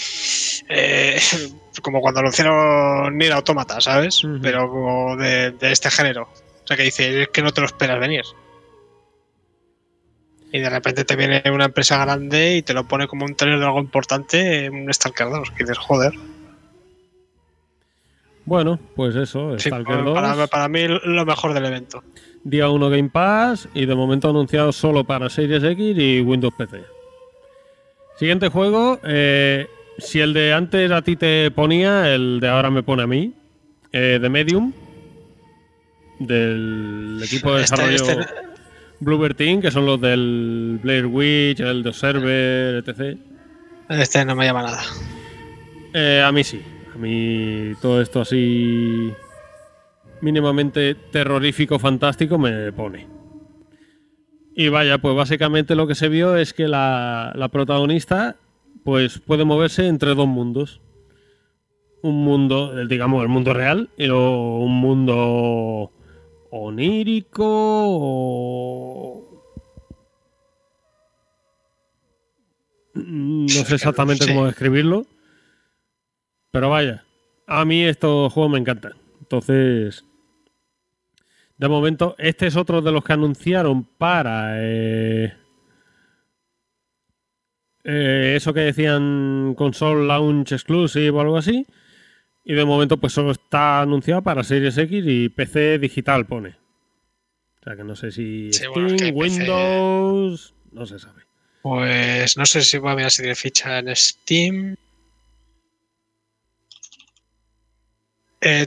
eh, 0.69 1.19
como 1.83 2.01
cuando 2.01 2.20
anunciaron 2.20 3.17
Nier 3.19 3.33
Automata, 3.33 3.81
¿sabes? 3.81 4.23
Ujú. 4.25 4.39
Pero 4.41 4.69
como 4.70 5.17
de, 5.17 5.51
de 5.53 5.73
este 5.73 5.91
género. 5.91 6.29
O 6.62 6.67
sea, 6.67 6.77
que 6.77 6.85
dice, 6.85 7.23
es 7.23 7.29
que 7.29 7.43
no 7.43 7.51
te 7.53 7.61
lo 7.61 7.67
esperas 7.67 7.99
venir. 7.99 8.23
Y 10.53 10.59
de 10.59 10.70
repente 10.70 11.05
te 11.05 11.17
viene 11.17 11.43
una 11.53 11.67
empresa 11.67 11.99
grande 12.05 12.57
y 12.57 12.62
te 12.62 12.75
lo 12.75 12.85
pone 12.85 13.07
como 13.07 13.25
un 13.25 13.37
trailer 13.37 13.61
de 13.61 13.67
algo 13.67 13.81
importante 13.81 14.65
en 14.65 14.75
un 14.75 14.93
Stalker 14.93 15.29
2. 15.29 15.51
Que 15.53 15.65
dices, 15.65 15.79
joder. 15.79 16.12
Bueno, 18.45 18.81
pues 18.97 19.15
eso, 19.15 19.57
Sí, 19.59 19.69
Stalker 19.69 20.03
2. 20.03 20.15
para, 20.15 20.47
para 20.49 20.69
mí 20.69 20.87
lo 20.89 21.25
mejor 21.25 21.55
del 21.55 21.67
evento. 21.67 22.03
Día 22.44 22.70
1 22.70 22.91
Game 22.91 23.10
Pass 23.10 23.69
y 23.75 23.86
de 23.86 23.94
momento 23.94 24.31
anunciado 24.31 24.73
solo 24.73 25.05
para 25.05 25.28
Series 25.28 25.62
X 25.62 25.97
y 25.99 26.20
Windows 26.23 26.55
PC. 26.57 26.83
Siguiente 28.19 28.49
juego, 28.49 28.99
eh, 29.05 29.67
si 29.99 30.20
el 30.20 30.33
de 30.33 30.52
antes 30.52 30.91
a 30.91 31.02
ti 31.02 31.17
te 31.17 31.51
ponía, 31.51 32.15
el 32.15 32.41
de 32.41 32.49
ahora 32.49 32.70
me 32.70 32.83
pone 32.83 33.02
a 33.02 33.07
mí, 33.07 33.33
eh, 33.93 34.19
The 34.20 34.28
Medium, 34.28 34.73
del 36.19 37.20
equipo 37.25 37.55
de 37.55 37.62
Este- 37.62 37.77
desarrollo 37.83 38.20
este- 38.20 38.35
Bluebird 39.01 39.36
Team, 39.36 39.62
que 39.62 39.70
son 39.70 39.86
los 39.86 39.99
del 40.01 40.78
Blair 40.83 41.07
Witch, 41.07 41.60
el 41.60 41.83
de 41.83 41.89
Observer, 41.89 42.85
etc. 42.86 43.19
Este 43.89 44.25
no 44.27 44.35
me 44.36 44.44
llama 44.44 44.62
nada. 44.62 44.83
Eh, 45.94 46.23
a 46.25 46.31
mí 46.33 46.44
sí. 46.44 46.60
A 46.94 46.99
mí 46.99 47.73
todo 47.81 48.02
esto 48.02 48.20
así 48.20 49.10
mínimamente 50.23 50.94
terrorífico, 50.94 51.78
fantástico 51.78 52.39
me 52.39 52.73
pone. 52.73 53.07
Y 54.55 54.68
vaya, 54.68 54.99
pues 54.99 55.15
básicamente 55.16 55.74
lo 55.74 55.86
que 55.86 55.94
se 55.94 56.08
vio 56.08 56.36
es 56.36 56.52
que 56.52 56.68
la, 56.68 57.32
la 57.36 57.49
protagonista 57.49 58.36
pues 58.84 59.18
puede 59.18 59.44
moverse 59.44 59.86
entre 59.86 60.15
dos 60.15 60.26
mundos. 60.26 60.81
Un 62.02 62.24
mundo, 62.24 62.74
digamos, 62.86 63.23
el 63.23 63.28
mundo 63.28 63.52
real 63.55 63.90
y 63.97 64.07
luego 64.07 64.58
un 64.65 64.73
mundo 64.81 65.92
onírico 66.50 67.44
o... 67.47 69.26
No 72.94 73.49
sé 73.49 73.74
exactamente 73.74 74.24
Sí. 74.24 74.32
cómo 74.32 74.47
describirlo. 74.47 75.07
Pero 76.50 76.68
vaya, 76.70 77.05
a 77.47 77.65
mí 77.65 77.84
estos 77.84 78.32
juegos 78.32 78.52
me 78.52 78.58
encantan. 78.58 78.94
Entonces, 79.20 80.05
de 81.60 81.68
momento, 81.68 82.14
este 82.16 82.47
es 82.47 82.56
otro 82.56 82.80
de 82.80 82.90
los 82.90 83.05
que 83.05 83.12
anunciaron 83.12 83.84
para 83.84 84.55
eh, 84.64 85.34
eh, 87.84 88.32
eso 88.34 88.55
que 88.55 88.60
decían 88.60 89.55
console 89.58 90.06
launch 90.06 90.52
exclusive 90.52 91.10
o 91.10 91.20
algo 91.20 91.36
así. 91.36 91.66
Y 92.47 92.55
de 92.55 92.64
momento, 92.64 92.97
pues 92.97 93.12
solo 93.12 93.32
está 93.32 93.82
anunciado 93.82 94.22
para 94.22 94.42
Series 94.42 94.78
X 94.78 95.05
y 95.06 95.28
PC 95.28 95.78
digital, 95.78 96.26
pone. 96.26 96.56
O 97.60 97.64
sea 97.64 97.76
que 97.76 97.84
no 97.84 97.94
sé 97.94 98.10
si 98.10 98.50
Sí, 98.55 98.60
Steam, 98.60 98.72
bueno, 98.72 98.89
es 98.89 98.94
que 98.94 99.12
PC 99.12 99.18
Windows, 99.18 100.55
no 100.72 100.86
se 100.86 100.98
sabe. 100.98 101.24
Pues 101.60 102.39
no 102.39 102.47
sé 102.47 102.62
si 102.62 102.78
voy 102.78 102.92
a 102.92 102.97
mirar 102.97 103.10
si 103.10 103.20
tiene 103.20 103.34
ficha 103.34 103.80
en 103.80 103.94
Steam. 103.94 104.76
Eh, 108.40 108.66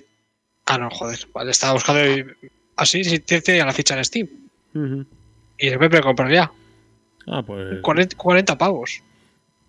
ah, 0.68 0.78
no, 0.78 0.92
joder. 0.92 1.28
Vale, 1.34 1.50
estaba 1.50 1.74
buscando 1.74 2.06
y. 2.08 2.52
Ah, 2.76 2.86
sí, 2.86 3.04
sí, 3.04 3.20
tiene, 3.20 3.64
la 3.64 3.74
ficha 3.74 3.98
en 3.98 4.06
Steam. 4.06 4.28
Ujú. 4.74 5.06
Y 5.58 5.70
se 5.70 5.78
puede 5.78 6.02
comprar 6.02 6.32
ya. 6.32 6.52
Ah, 7.28 7.44
pues 7.44 7.80
40, 7.82 8.18
40 8.18 8.58
pavos. 8.58 9.02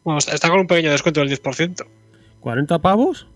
Bueno, 0.03 0.19
está, 0.19 0.35
está 0.35 0.49
con 0.49 0.61
un 0.61 0.67
pequeño 0.67 0.91
descuento 0.91 1.21
del 1.21 1.31
10%. 1.31 1.87
40 2.41 2.79
pavos. 2.79 3.27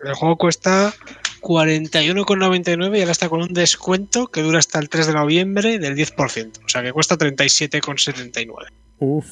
El 0.00 0.14
juego 0.14 0.36
cuesta 0.36 0.92
41,99 1.40 2.96
y 2.96 3.00
ahora 3.00 3.12
está 3.12 3.28
con 3.28 3.42
un 3.42 3.52
descuento 3.52 4.28
que 4.28 4.42
dura 4.42 4.58
hasta 4.58 4.78
el 4.78 4.88
3 4.88 5.08
de 5.08 5.12
noviembre 5.12 5.78
del 5.78 5.96
10%. 5.96 6.64
O 6.64 6.68
sea 6.68 6.82
que 6.82 6.92
cuesta 6.92 7.16
37,79. 7.16 8.68
Uf. 8.98 9.26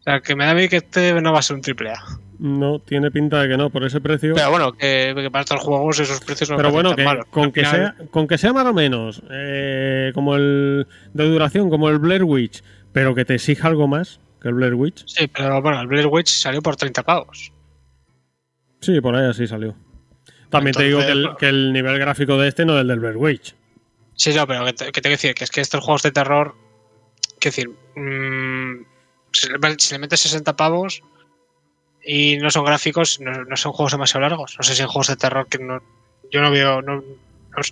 O 0.00 0.02
sea 0.04 0.20
que 0.20 0.36
me 0.36 0.44
da 0.44 0.50
a 0.50 0.54
mí 0.54 0.68
que 0.68 0.76
este 0.76 1.20
no 1.20 1.32
va 1.32 1.38
a 1.38 1.42
ser 1.42 1.56
un 1.56 1.62
triple 1.62 1.90
A. 1.90 2.02
No, 2.38 2.78
tiene 2.80 3.10
pinta 3.10 3.40
de 3.42 3.48
que 3.48 3.56
no, 3.56 3.70
por 3.70 3.84
ese 3.84 4.00
precio. 4.00 4.34
Pero 4.34 4.50
bueno, 4.50 4.72
que, 4.72 5.12
que 5.16 5.30
para 5.30 5.42
estos 5.42 5.60
juegos 5.60 6.00
esos 6.00 6.20
precios 6.20 6.50
no 6.50 6.56
Pero 6.56 6.70
bueno, 6.72 6.94
que 6.96 7.04
malos. 7.04 7.26
con 7.30 7.52
que, 7.52 7.60
final- 7.64 7.94
sea, 7.96 8.06
con 8.10 8.26
que 8.26 8.38
sea 8.38 8.52
más 8.52 8.66
o 8.66 8.74
menos 8.74 9.22
eh, 9.30 10.10
como 10.14 10.34
el 10.36 10.86
de 11.12 11.24
duración, 11.28 11.70
como 11.70 11.88
el 11.88 11.98
Blair 11.98 12.24
Witch, 12.24 12.62
pero 12.92 13.14
que 13.14 13.24
te 13.24 13.34
exija 13.34 13.68
algo 13.68 13.86
más 13.86 14.20
que 14.42 14.48
el 14.48 14.54
Blair 14.54 14.74
Witch. 14.74 15.04
Sí, 15.06 15.26
pero 15.28 15.62
bueno, 15.62 15.80
el 15.80 15.86
Blair 15.86 16.06
Witch 16.08 16.28
salió 16.28 16.60
por 16.60 16.76
30 16.76 17.02
pavos. 17.02 17.52
Sí, 18.80 19.00
por 19.00 19.14
ahí 19.16 19.26
así 19.28 19.46
salió. 19.46 19.74
También 20.50 20.74
te 20.74 20.84
digo 20.84 21.00
que 21.00 21.10
el, 21.12 21.28
que 21.38 21.48
el 21.48 21.72
nivel 21.72 21.98
gráfico 21.98 22.36
de 22.38 22.48
este 22.48 22.64
no 22.64 22.74
es 22.76 22.82
el 22.82 22.88
del 22.88 23.00
Blair 23.00 23.16
Witch. 23.16 23.54
Sí, 24.14 24.32
no, 24.34 24.46
pero 24.46 24.64
que 24.64 24.72
te, 24.72 24.84
que 24.86 24.92
te 24.92 25.00
quiero 25.02 25.14
decir 25.16 25.34
que 25.34 25.44
es 25.44 25.50
que 25.50 25.60
estos 25.60 25.82
juegos 25.82 26.02
de 26.02 26.12
terror, 26.12 26.54
quiero 27.40 27.56
decir, 27.56 27.68
mm, 27.96 28.84
si, 29.32 29.48
le, 29.48 29.58
si 29.78 29.94
le 29.94 29.98
metes 29.98 30.20
60 30.20 30.54
pavos 30.56 31.02
y 32.06 32.36
no 32.38 32.50
son 32.50 32.64
gráficos, 32.64 33.20
no, 33.20 33.44
no 33.44 33.56
son 33.56 33.72
juegos 33.72 33.92
demasiado 33.92 34.20
largos. 34.28 34.54
No 34.58 34.62
sé 34.64 34.74
si 34.74 34.82
en 34.82 34.88
juegos 34.88 35.08
de 35.08 35.16
terror 35.16 35.46
que 35.48 35.58
no, 35.58 35.80
yo 36.30 36.40
no 36.42 36.50
veo, 36.50 36.82
no, 36.82 36.96
no, 36.96 37.02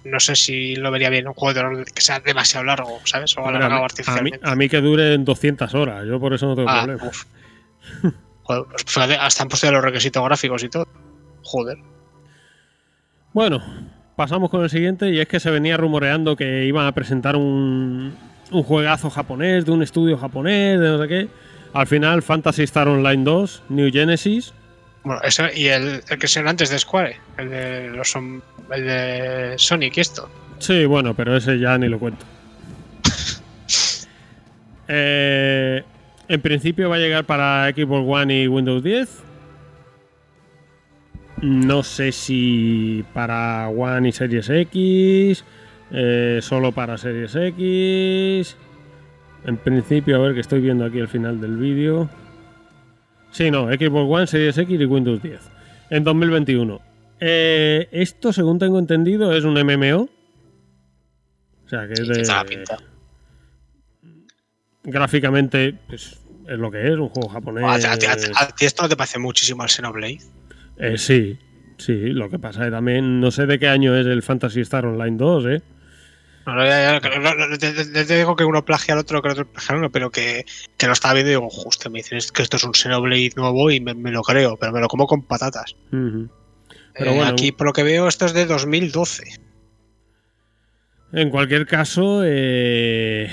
no 0.04 0.20
sé 0.20 0.36
si 0.36 0.76
lo 0.76 0.90
vería 0.90 1.10
bien 1.10 1.26
un 1.28 1.34
juego 1.34 1.52
de 1.54 1.60
terror 1.60 1.84
que 1.92 2.00
sea 2.00 2.20
demasiado 2.20 2.64
largo, 2.64 3.00
¿sabes? 3.04 3.36
O 3.36 3.46
alargado 3.46 3.74
a, 3.74 3.78
mí, 3.78 3.84
artificialmente. 3.84 4.40
a 4.42 4.54
mí 4.56 4.68
que 4.68 4.80
duren 4.80 5.24
200 5.24 5.74
horas, 5.74 6.06
yo 6.06 6.18
por 6.20 6.32
eso 6.34 6.46
no 6.46 6.54
tengo 6.56 6.68
Ah, 6.70 6.84
problema. 6.84 7.08
uf. 7.08 7.24
Joder, 8.44 8.64
pues 8.70 8.84
fíjate, 8.86 9.16
hasta 9.16 9.42
han 9.42 9.48
puesto 9.48 9.66
ya 9.66 9.72
los 9.72 9.84
requisitos 9.84 10.24
gráficos 10.24 10.62
y 10.64 10.68
todo. 10.68 10.86
Joder. 11.42 11.78
Bueno, 13.32 13.62
pasamos 14.16 14.50
con 14.50 14.62
el 14.62 14.70
siguiente 14.70 15.10
y 15.10 15.20
es 15.20 15.28
que 15.28 15.40
se 15.40 15.50
venía 15.50 15.76
rumoreando 15.76 16.36
que 16.36 16.64
iban 16.66 16.86
a 16.86 16.92
presentar 16.92 17.36
un, 17.36 18.14
un 18.50 18.62
juegazo 18.62 19.10
japonés, 19.10 19.64
de 19.64 19.72
un 19.72 19.82
estudio 19.82 20.18
japonés, 20.18 20.78
de 20.80 20.88
no 20.88 21.00
sé 21.02 21.08
qué. 21.08 21.28
Al 21.74 21.86
final, 21.86 22.22
Fantasy 22.22 22.64
Star 22.64 22.88
Online 22.88 23.24
2, 23.24 23.62
New 23.70 23.90
Genesis. 23.90 24.52
Bueno, 25.04 25.20
eso, 25.22 25.44
y 25.54 25.68
el, 25.68 26.02
el 26.08 26.18
que 26.18 26.28
se 26.28 26.40
antes 26.40 26.70
de 26.70 26.78
Square, 26.78 27.16
el 27.38 27.50
de, 27.50 27.88
los, 27.90 28.14
el 28.14 28.86
de 28.86 29.54
Sonic 29.56 29.96
y 29.96 30.00
esto. 30.00 30.28
Sí, 30.58 30.84
bueno, 30.84 31.14
pero 31.14 31.36
ese 31.36 31.58
ya 31.58 31.76
ni 31.78 31.88
lo 31.88 31.98
cuento. 31.98 32.24
Eh, 34.94 35.82
en 36.28 36.40
principio 36.42 36.90
va 36.90 36.96
a 36.96 36.98
llegar 36.98 37.24
para 37.24 37.70
Xbox 37.70 38.04
One 38.06 38.42
y 38.42 38.46
Windows 38.46 38.82
10. 38.82 39.22
No 41.40 41.82
sé 41.82 42.12
si 42.12 43.02
para 43.14 43.68
One 43.68 44.10
y 44.10 44.12
Series 44.12 44.50
X, 44.50 45.44
eh, 45.92 46.40
solo 46.42 46.72
para 46.72 46.98
Series 46.98 47.34
X. 47.34 48.56
En 49.44 49.56
principio, 49.56 50.16
a 50.16 50.18
ver 50.20 50.34
que 50.34 50.40
estoy 50.40 50.60
viendo 50.60 50.84
aquí 50.84 51.00
al 51.00 51.08
final 51.08 51.40
del 51.40 51.56
vídeo. 51.56 52.08
Sí, 53.32 53.50
no, 53.50 53.66
Xbox 53.68 54.10
One, 54.10 54.26
Series 54.26 54.56
X 54.58 54.80
y 54.80 54.84
Windows 54.84 55.22
10. 55.22 55.40
En 55.90 56.04
2021. 56.04 56.80
Eh, 57.20 57.88
esto, 57.92 58.32
según 58.32 58.58
tengo 58.58 58.78
entendido, 58.78 59.32
es 59.34 59.44
un 59.44 59.54
MMO. 59.54 60.08
O 61.64 61.68
sea, 61.68 61.86
que 61.86 61.94
es 61.94 62.06
de... 62.08 62.24
Pinta. 62.48 62.76
Gráficamente, 64.84 65.74
pues 65.86 66.18
es 66.48 66.58
lo 66.58 66.70
que 66.70 66.88
es, 66.92 66.98
un 66.98 67.08
juego 67.08 67.28
japonés. 67.28 67.64
¿A, 67.64 67.78
ti- 67.98 68.06
a 68.06 68.16
ti- 68.16 68.26
a 68.34 68.48
ti 68.48 68.64
esto 68.66 68.82
no 68.82 68.88
te 68.88 68.96
parece 68.96 69.18
muchísimo 69.18 69.62
al 69.62 69.68
Xenoblade? 69.70 70.18
Eh, 70.76 70.98
sí, 70.98 71.38
sí, 71.78 72.08
lo 72.10 72.28
que 72.28 72.38
pasa 72.38 72.60
es 72.62 72.66
que 72.66 72.70
también 72.72 73.20
no 73.20 73.30
sé 73.30 73.46
de 73.46 73.58
qué 73.58 73.68
año 73.68 73.94
es 73.96 74.06
el 74.06 74.22
Fantasy 74.22 74.60
Star 74.60 74.84
Online 74.86 75.16
2, 75.16 75.46
¿eh? 75.46 75.62
No, 76.46 76.54
no, 76.56 76.64
ya- 76.64 76.92
ya, 76.94 77.00
que 77.00 77.18
no- 77.18 77.34
no- 77.34 77.46
no 77.46 77.58
te, 77.58 77.72
te- 77.72 78.04
te 78.04 78.16
digo 78.16 78.34
que 78.34 78.44
uno 78.44 78.64
plagia 78.64 78.94
al 78.94 79.00
otro, 79.00 79.22
que 79.22 79.28
el 79.28 79.32
otro 79.32 79.46
plagia 79.46 79.72
al 79.74 79.78
uno, 79.78 79.90
pero 79.90 80.10
que, 80.10 80.44
que 80.76 80.86
lo 80.86 80.92
estaba 80.92 81.14
viendo 81.14 81.30
y 81.30 81.34
digo, 81.36 81.48
justo, 81.50 81.88
me 81.90 82.00
dicen 82.00 82.18
es 82.18 82.32
que 82.32 82.42
esto 82.42 82.56
es 82.56 82.64
un 82.64 82.74
Xenoblade 82.74 83.30
nuevo 83.36 83.70
y 83.70 83.80
me, 83.80 83.94
me 83.94 84.10
lo 84.10 84.22
creo, 84.22 84.56
pero 84.56 84.72
me 84.72 84.80
lo 84.80 84.88
como 84.88 85.06
con 85.06 85.22
patatas. 85.22 85.76
Pero 86.94 87.12
Eh, 87.12 87.16
bueno. 87.16 87.30
Aquí, 87.32 87.52
por 87.52 87.68
lo 87.68 87.72
que 87.72 87.84
veo, 87.84 88.08
esto 88.08 88.26
es 88.26 88.32
de 88.34 88.46
2012. 88.46 89.22
En 91.12 91.30
cualquier 91.30 91.66
caso, 91.66 92.22
eh, 92.24 93.28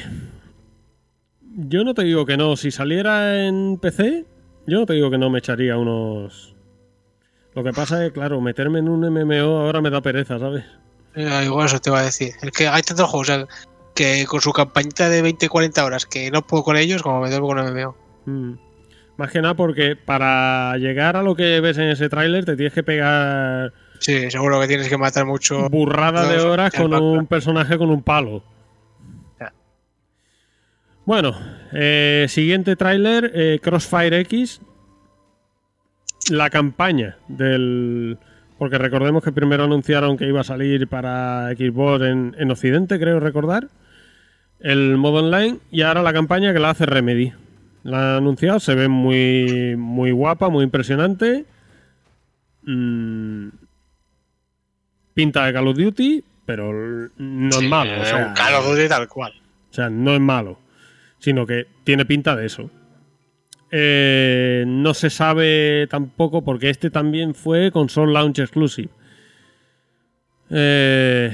yo 1.55 1.83
no 1.83 1.93
te 1.93 2.03
digo 2.03 2.25
que 2.25 2.37
no. 2.37 2.55
Si 2.57 2.71
saliera 2.71 3.45
en 3.45 3.77
PC, 3.77 4.25
yo 4.67 4.79
no 4.79 4.85
te 4.85 4.93
digo 4.93 5.09
que 5.09 5.17
no 5.17 5.29
me 5.29 5.39
echaría 5.39 5.77
unos... 5.77 6.55
Lo 7.55 7.63
que 7.63 7.71
pasa 7.73 8.05
es, 8.05 8.11
claro, 8.11 8.39
meterme 8.41 8.79
en 8.79 8.89
un 8.89 9.03
MMO 9.05 9.59
ahora 9.59 9.81
me 9.81 9.89
da 9.89 10.01
pereza, 10.01 10.37
¿sabes? 10.39 10.63
Eh, 11.15 11.41
igual 11.45 11.65
eso 11.65 11.79
te 11.79 11.89
iba 11.89 11.99
a 11.99 12.03
decir. 12.03 12.33
Es 12.41 12.51
que 12.51 12.67
hay 12.67 12.81
tantos 12.81 13.09
juegos 13.09 13.29
o 13.29 13.33
sea, 13.33 13.47
que 13.95 14.25
con 14.25 14.41
su 14.41 14.53
campañita 14.53 15.09
de 15.09 15.23
20-40 15.23 15.83
horas 15.83 16.05
que 16.05 16.31
no 16.31 16.45
puedo 16.45 16.63
con 16.63 16.77
ellos 16.77 17.01
como 17.03 17.21
me 17.21 17.39
con 17.39 17.57
MMO. 17.57 17.95
Mm. 18.25 18.53
Más 19.17 19.31
que 19.31 19.41
nada 19.41 19.53
porque 19.53 19.95
para 19.97 20.77
llegar 20.77 21.17
a 21.17 21.23
lo 21.23 21.35
que 21.35 21.59
ves 21.59 21.77
en 21.77 21.89
ese 21.89 22.07
tráiler 22.07 22.45
te 22.45 22.55
tienes 22.55 22.73
que 22.73 22.83
pegar 22.83 23.73
Sí, 23.99 24.31
seguro 24.31 24.59
que 24.61 24.67
tienes 24.67 24.87
que 24.87 24.97
matar 24.97 25.25
mucho. 25.25 25.69
burrada 25.69 26.27
de 26.27 26.39
horas 26.39 26.73
con 26.73 26.93
un 26.93 27.27
personaje 27.27 27.77
con 27.77 27.89
un 27.89 28.01
palo. 28.01 28.43
Ya. 29.39 29.53
Bueno, 31.05 31.37
eh, 31.73 32.25
siguiente 32.29 32.75
tráiler, 32.75 33.31
eh, 33.35 33.59
Crossfire 33.61 34.21
X. 34.21 34.61
La 36.31 36.49
campaña 36.49 37.17
del... 37.27 38.17
Porque 38.59 38.77
recordemos 38.77 39.23
que 39.23 39.31
primero 39.31 39.63
anunciaron 39.63 40.17
que 40.17 40.27
iba 40.27 40.41
a 40.41 40.43
salir 40.43 40.87
para 40.87 41.49
Xbox 41.55 42.03
en, 42.03 42.35
en 42.37 42.51
Occidente, 42.51 42.99
creo 42.99 43.19
recordar. 43.21 43.69
El 44.59 44.97
modo 44.97 45.25
online 45.25 45.59
y 45.71 45.81
ahora 45.81 46.03
la 46.03 46.11
campaña 46.11 46.51
que 46.51 46.59
la 46.59 46.71
hace 46.71 46.85
Remedy. 46.85 47.31
La 47.83 47.97
han 47.97 48.17
anunciado, 48.17 48.59
se 48.59 48.75
ve 48.75 48.89
muy, 48.89 49.75
muy 49.77 50.11
guapa, 50.11 50.49
muy 50.49 50.65
impresionante. 50.65 51.45
Mm, 52.63 53.47
pinta 55.13 55.45
de 55.45 55.53
Call 55.53 55.67
of 55.69 55.77
Duty, 55.77 56.23
pero 56.45 56.73
no 57.17 57.51
Sí, 57.53 57.63
es 57.63 57.69
malo. 57.69 58.01
O 58.01 58.05
sea, 58.05 58.27
un 58.27 58.33
Call 58.33 58.55
of 58.55 58.69
Duty 58.69 58.89
tal 58.89 59.07
cual. 59.07 59.31
o 59.71 59.73
sea, 59.73 59.89
no 59.89 60.13
es 60.13 60.19
malo, 60.19 60.59
sino 61.19 61.45
que 61.47 61.65
tiene 61.85 62.05
pinta 62.05 62.35
de 62.35 62.45
eso. 62.45 62.69
Eh, 63.71 64.63
no 64.67 64.93
se 64.93 65.09
sabe 65.09 65.87
tampoco 65.89 66.43
porque 66.43 66.69
este 66.69 66.89
también 66.89 67.35
fue 67.35 67.71
console 67.71 68.13
launch 68.13 68.39
exclusive. 68.39 68.89
Eh, 70.49 71.31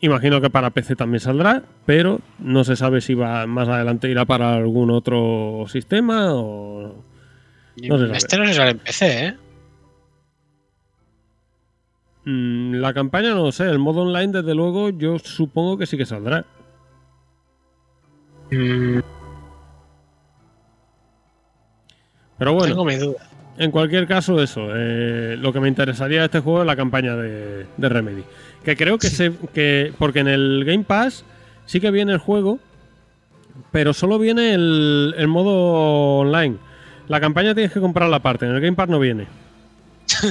imagino 0.00 0.40
que 0.40 0.50
para 0.50 0.70
PC 0.70 0.96
también 0.96 1.20
saldrá, 1.20 1.62
pero 1.86 2.20
no 2.38 2.64
se 2.64 2.76
sabe 2.76 3.00
si 3.00 3.14
va 3.14 3.46
más 3.46 3.68
adelante 3.68 4.10
irá 4.10 4.26
para 4.26 4.54
algún 4.54 4.90
otro 4.90 5.64
sistema 5.68 6.34
o 6.34 7.02
No 7.76 7.98
se 7.98 8.06
sabe. 8.06 8.16
este 8.18 8.36
no 8.38 8.46
se 8.46 8.52
sale 8.54 8.70
en 8.72 8.78
PC, 8.78 9.26
¿eh? 9.26 9.36
Mm, 12.24 12.74
la 12.74 12.92
campaña 12.92 13.30
no 13.30 13.44
lo 13.44 13.52
sé. 13.52 13.64
El 13.70 13.78
modo 13.78 14.02
online, 14.02 14.32
desde 14.32 14.54
luego, 14.54 14.90
yo 14.90 15.18
supongo 15.18 15.78
que 15.78 15.86
sí 15.86 15.96
que 15.96 16.04
saldrá. 16.06 16.44
Mm, 18.50 18.98
Pero 22.38 22.52
bueno. 22.54 22.84
Tengo. 22.86 23.16
En 23.58 23.70
cualquier 23.70 24.06
caso, 24.06 24.42
eso. 24.42 24.68
eh, 24.74 25.36
lo 25.38 25.52
que 25.52 25.60
me 25.60 25.68
interesaría 25.68 26.20
de 26.20 26.24
este 26.26 26.40
juego 26.40 26.60
es 26.60 26.66
la 26.66 26.76
campaña 26.76 27.16
de, 27.16 27.66
de 27.76 27.88
Remedy. 27.88 28.22
Que 28.64 28.76
creo 28.76 28.98
que 28.98 29.08
se. 29.08 29.32
Que, 29.54 29.92
porque 29.98 30.20
en 30.20 30.28
el 30.28 30.64
Game 30.66 30.84
Pass 30.84 31.24
sí 31.64 31.80
que 31.80 31.90
viene 31.90 32.12
el 32.12 32.18
juego, 32.18 32.58
pero 33.72 33.94
solo 33.94 34.18
viene 34.18 34.52
el, 34.52 35.14
el 35.16 35.28
modo 35.28 36.18
online. 36.20 36.56
La 37.08 37.20
campaña 37.20 37.54
tienes 37.54 37.72
que 37.72 37.80
comprarla 37.80 38.16
aparte. 38.16 38.44
En 38.46 38.52
el 38.54 38.60
Game 38.60 38.76
Pass 38.76 38.88
no 38.88 38.98
viene. 38.98 39.26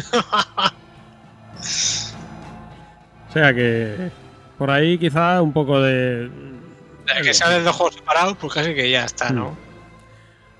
o 3.29 3.33
sea 3.33 3.53
que. 3.53 4.11
Por 4.57 4.69
ahí 4.71 4.97
quizá 4.97 5.41
un 5.41 5.51
poco 5.51 5.81
de. 5.81 6.25
Eh, 6.25 7.21
que 7.23 7.33
salen 7.33 7.63
dos 7.63 7.75
juegos 7.75 7.95
separados, 7.95 8.37
pues 8.37 8.53
casi 8.53 8.73
que 8.73 8.89
ya 8.89 9.05
está, 9.05 9.31
¿no? 9.31 9.57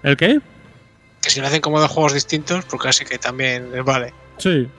¿El 0.04 0.18
qué? 0.18 0.42
Si 1.36 1.42
lo 1.42 1.48
hacen 1.48 1.60
como 1.60 1.82
dos 1.82 1.92
juegos 1.92 2.14
distintos, 2.14 2.64
pues 2.64 2.82
casi 2.82 3.04
que 3.04 3.18
también 3.18 3.70
les 3.70 3.84
vale. 3.84 4.14
Sí. 4.38 4.70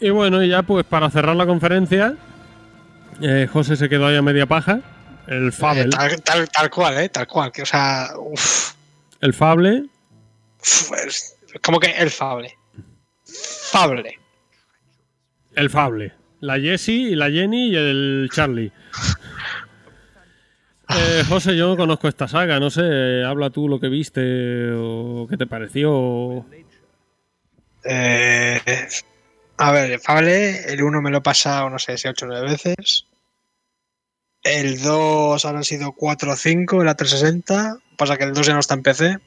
Y 0.00 0.10
bueno, 0.10 0.42
y 0.42 0.50
ya 0.50 0.62
pues 0.64 0.84
para 0.84 1.08
cerrar 1.08 1.34
la 1.34 1.46
conferencia, 1.46 2.14
eh, 3.22 3.48
José 3.50 3.76
se 3.76 3.88
quedó 3.88 4.08
ahí 4.08 4.16
a 4.16 4.20
media 4.20 4.44
paja. 4.44 4.80
El 5.26 5.48
Eh, 5.48 5.52
Fable. 5.52 5.88
tal, 5.88 6.20
tal, 6.20 6.46
tal 6.50 6.68
cual, 6.70 6.98
¿eh? 6.98 7.08
Tal 7.08 7.26
cual. 7.26 7.50
Que, 7.50 7.62
o 7.62 7.66
sea, 7.66 8.10
uff. 8.18 8.74
El 9.22 9.32
Fable. 9.32 9.86
es 10.60 11.36
como 11.62 11.80
que 11.80 11.92
el 11.92 12.10
Fable. 12.10 12.54
Fable. 13.24 14.18
El 15.54 15.70
Fable. 15.70 16.12
La 16.40 16.60
Jessie 16.60 17.12
y 17.12 17.14
la 17.14 17.30
Jenny 17.30 17.70
y 17.70 17.76
el 17.76 18.28
Charlie. 18.30 18.70
Eh, 20.96 21.24
José, 21.28 21.56
yo 21.56 21.68
no 21.68 21.76
conozco 21.76 22.08
esta 22.08 22.28
saga, 22.28 22.60
no 22.60 22.70
sé, 22.70 23.24
habla 23.24 23.50
tú 23.50 23.68
lo 23.68 23.80
que 23.80 23.88
viste 23.88 24.72
o 24.72 25.26
qué 25.28 25.36
te 25.36 25.46
pareció. 25.46 26.44
Eh, 27.84 28.60
a 29.56 29.70
ver, 29.72 30.00
Fable, 30.00 30.72
el 30.72 30.82
1 30.82 31.02
me 31.02 31.10
lo 31.10 31.18
he 31.18 31.22
pasado, 31.22 31.70
no 31.70 31.78
sé, 31.78 31.96
si 31.98 32.08
8 32.08 32.24
o 32.24 32.28
9 32.28 32.50
veces. 32.50 33.06
El 34.42 34.82
2 34.82 35.44
habrán 35.44 35.64
sido 35.64 35.92
4 35.92 36.32
o 36.32 36.36
5 36.36 36.80
en 36.80 36.86
la 36.86 36.96
360. 36.96 37.78
Pasa 37.96 38.16
que 38.16 38.24
el 38.24 38.34
2 38.34 38.46
ya 38.46 38.54
no 38.54 38.60
está 38.60 38.74
en 38.74 38.82
PC. 38.82 39.18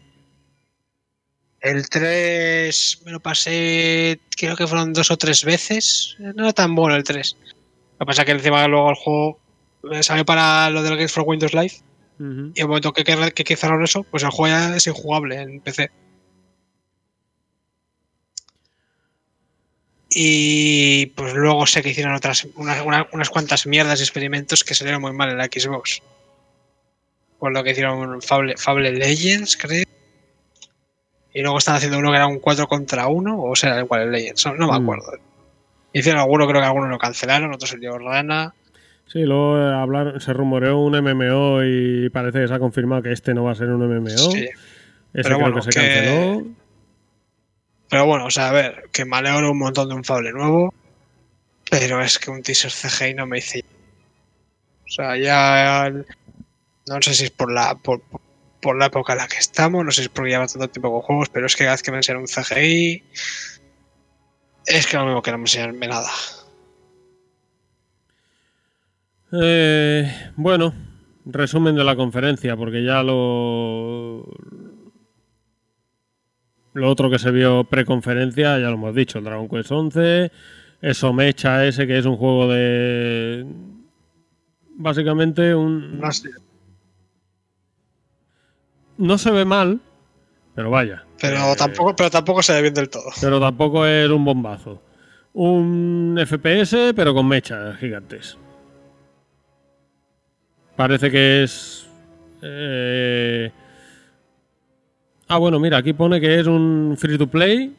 El 1.61 1.89
3 1.89 3.01
me 3.05 3.11
lo 3.11 3.19
pasé, 3.21 4.19
creo 4.37 4.55
que 4.55 4.67
fueron 4.67 4.93
dos 4.93 5.09
o 5.09 5.17
tres 5.17 5.43
veces. 5.45 6.15
No 6.19 6.43
era 6.43 6.53
tan 6.53 6.75
bueno 6.75 6.95
el 6.95 7.03
3. 7.03 7.37
Lo 7.93 7.99
que 7.99 8.05
pasa 8.05 8.21
es 8.21 8.25
que 8.25 8.33
encima 8.33 8.67
luego 8.67 8.89
el 8.89 8.95
juego 8.95 9.39
salió 10.01 10.25
para 10.25 10.69
lo 10.69 10.83
del 10.83 10.95
Games 10.95 11.11
for 11.11 11.23
Windows 11.25 11.53
Live. 11.53 11.73
Y 12.19 12.23
en 12.23 12.53
el 12.55 12.67
momento 12.67 12.93
que, 12.93 13.03
que, 13.03 13.53
eso, 13.83 14.03
pues 14.03 14.23
el 14.23 14.29
juego 14.29 14.47
ya 14.55 14.75
es 14.75 14.87
injugable 14.87 15.41
en 15.41 15.59
PC. 15.59 15.91
Y 20.09 21.07
pues 21.07 21.33
luego 21.33 21.65
sé 21.65 21.81
que 21.83 21.89
hicieron 21.89 22.13
otras 22.13 22.47
unas, 22.55 22.85
una- 22.85 23.07
unas 23.11 23.29
cuantas 23.29 23.65
mierdas 23.65 23.99
y 23.99 24.03
experimentos 24.03 24.63
que 24.63 24.75
salieron 24.75 25.01
muy 25.01 25.11
mal 25.13 25.29
en 25.29 25.37
la 25.37 25.45
Xbox. 25.45 26.01
Por 27.39 27.51
lo 27.53 27.63
que 27.63 27.71
hicieron 27.71 28.21
Fable, 28.21 28.55
Fable 28.57 28.91
Legends, 28.93 29.57
creo. 29.57 29.83
Y 31.33 31.41
luego 31.41 31.57
están 31.57 31.75
haciendo 31.75 31.97
uno 31.99 32.11
que 32.11 32.15
era 32.17 32.27
un 32.27 32.39
4 32.39 32.65
contra 32.67 33.07
1, 33.07 33.41
o 33.43 33.55
sea, 33.57 33.77
igual 33.79 34.03
el 34.03 34.11
Legends, 34.11 34.45
no, 34.45 34.53
no 34.55 34.71
me 34.71 34.79
Mm. 34.79 34.83
acuerdo. 34.83 35.11
Hicieron 35.91 36.21
alguno, 36.21 36.47
creo 36.47 36.61
que 36.61 36.67
algunos 36.67 36.89
lo 36.89 36.97
cancelaron, 36.97 37.53
otros 37.53 37.69
se 37.71 37.77
dio 37.77 37.97
rana. 37.97 38.53
Sí, 39.15 39.21
luego 39.23 39.57
eh, 39.57 39.73
hablaron, 39.73 40.19
se 40.19 40.33
rumoreó 40.33 40.77
un 40.77 40.93
MMO 41.01 41.63
y 41.63 42.09
parece 42.09 42.41
que 42.41 42.49
se 42.49 42.53
ha 42.53 42.59
confirmado 42.59 43.01
que 43.01 43.13
este 43.13 43.33
no 43.33 43.45
va 43.45 43.53
a 43.53 43.55
ser 43.55 43.69
un 43.69 43.81
MMO. 43.87 44.09
Sí. 44.09 44.39
Ese 44.43 44.51
Pero 45.13 45.23
creo 45.23 45.39
bueno, 45.39 45.55
que 45.55 45.61
se 45.61 45.69
que- 45.69 45.75
canceló. 45.79 46.47
Pero 47.89 48.05
bueno, 48.07 48.25
o 48.25 48.29
sea, 48.29 48.49
a 48.49 48.51
ver, 48.51 48.89
que 48.91 49.05
me 49.05 49.15
alegro 49.15 49.51
un 49.51 49.57
montón 49.59 49.87
de 49.87 49.95
un 49.95 50.03
Fable 50.03 50.33
nuevo. 50.33 50.73
Pero 51.71 52.01
es 52.01 52.19
que 52.19 52.29
un 52.29 52.43
teaser 52.43 52.71
CGI 52.71 53.13
no 53.13 53.25
me 53.25 53.37
dice. 53.37 53.63
sea, 54.85 55.15
ya 55.15 55.89
no 55.89 57.01
sé 57.01 57.13
si 57.13 57.23
es 57.23 57.31
por 57.31 57.53
la 57.53 57.75
por, 57.75 58.01
por 58.61 58.77
la 58.77 58.87
época 58.87 59.13
en 59.13 59.19
la 59.19 59.29
que 59.29 59.37
estamos, 59.37 59.85
no 59.85 59.91
sé 59.91 60.01
si 60.01 60.07
es 60.07 60.09
porque 60.09 60.31
lleva 60.31 60.45
tanto 60.45 60.67
tiempo 60.67 60.91
con 60.91 61.01
juegos, 61.03 61.29
pero 61.29 61.45
es 61.45 61.55
que 61.55 61.63
cada 61.63 61.75
vez 61.75 61.83
que 61.83 61.91
me 61.91 61.97
enseñan 61.97 62.19
un 62.19 62.27
CGI 62.27 63.01
es 64.65 64.87
que 64.87 64.97
no 64.97 65.05
me 65.05 65.43
enseñarme 65.45 65.87
nada. 65.87 66.09
Eh, 69.41 70.31
bueno, 70.35 70.73
resumen 71.25 71.75
de 71.75 71.83
la 71.83 71.95
conferencia, 71.95 72.55
porque 72.55 72.83
ya 72.83 73.03
lo. 73.03 74.25
Lo 76.73 76.89
otro 76.89 77.09
que 77.09 77.19
se 77.19 77.31
vio 77.31 77.63
pre-conferencia, 77.63 78.59
ya 78.59 78.67
lo 78.67 78.73
hemos 78.73 78.93
dicho, 78.93 79.19
el 79.19 79.23
Dragon 79.23 79.47
Quest 79.47 79.71
11, 79.71 80.31
eso 80.81 81.13
Mecha 81.13 81.65
ese 81.65 81.87
que 81.87 81.97
es 81.97 82.05
un 82.05 82.17
juego 82.17 82.49
de. 82.49 83.45
Básicamente 84.77 85.55
un. 85.55 86.01
No 88.97 89.17
se 89.17 89.31
ve 89.31 89.45
mal, 89.45 89.81
pero 90.53 90.69
vaya. 90.69 91.03
Pero, 91.19 91.37
eh, 91.37 91.55
tampoco, 91.57 91.95
pero 91.95 92.09
tampoco 92.09 92.41
se 92.41 92.53
ve 92.53 92.61
bien 92.61 92.73
del 92.73 92.89
todo. 92.89 93.09
Pero 93.19 93.39
tampoco 93.39 93.85
es 93.85 94.09
un 94.09 94.23
bombazo. 94.23 94.81
Un 95.33 96.17
FPS, 96.25 96.93
pero 96.95 97.13
con 97.13 97.27
mechas 97.27 97.77
gigantes. 97.77 98.37
Parece 100.75 101.09
que 101.09 101.43
es. 101.43 101.87
Eh... 102.41 103.51
Ah, 105.27 105.37
bueno, 105.37 105.59
mira, 105.59 105.77
aquí 105.77 105.93
pone 105.93 106.21
que 106.21 106.39
es 106.39 106.47
un 106.47 106.95
free 106.99 107.17
to 107.17 107.27
play. 107.27 107.75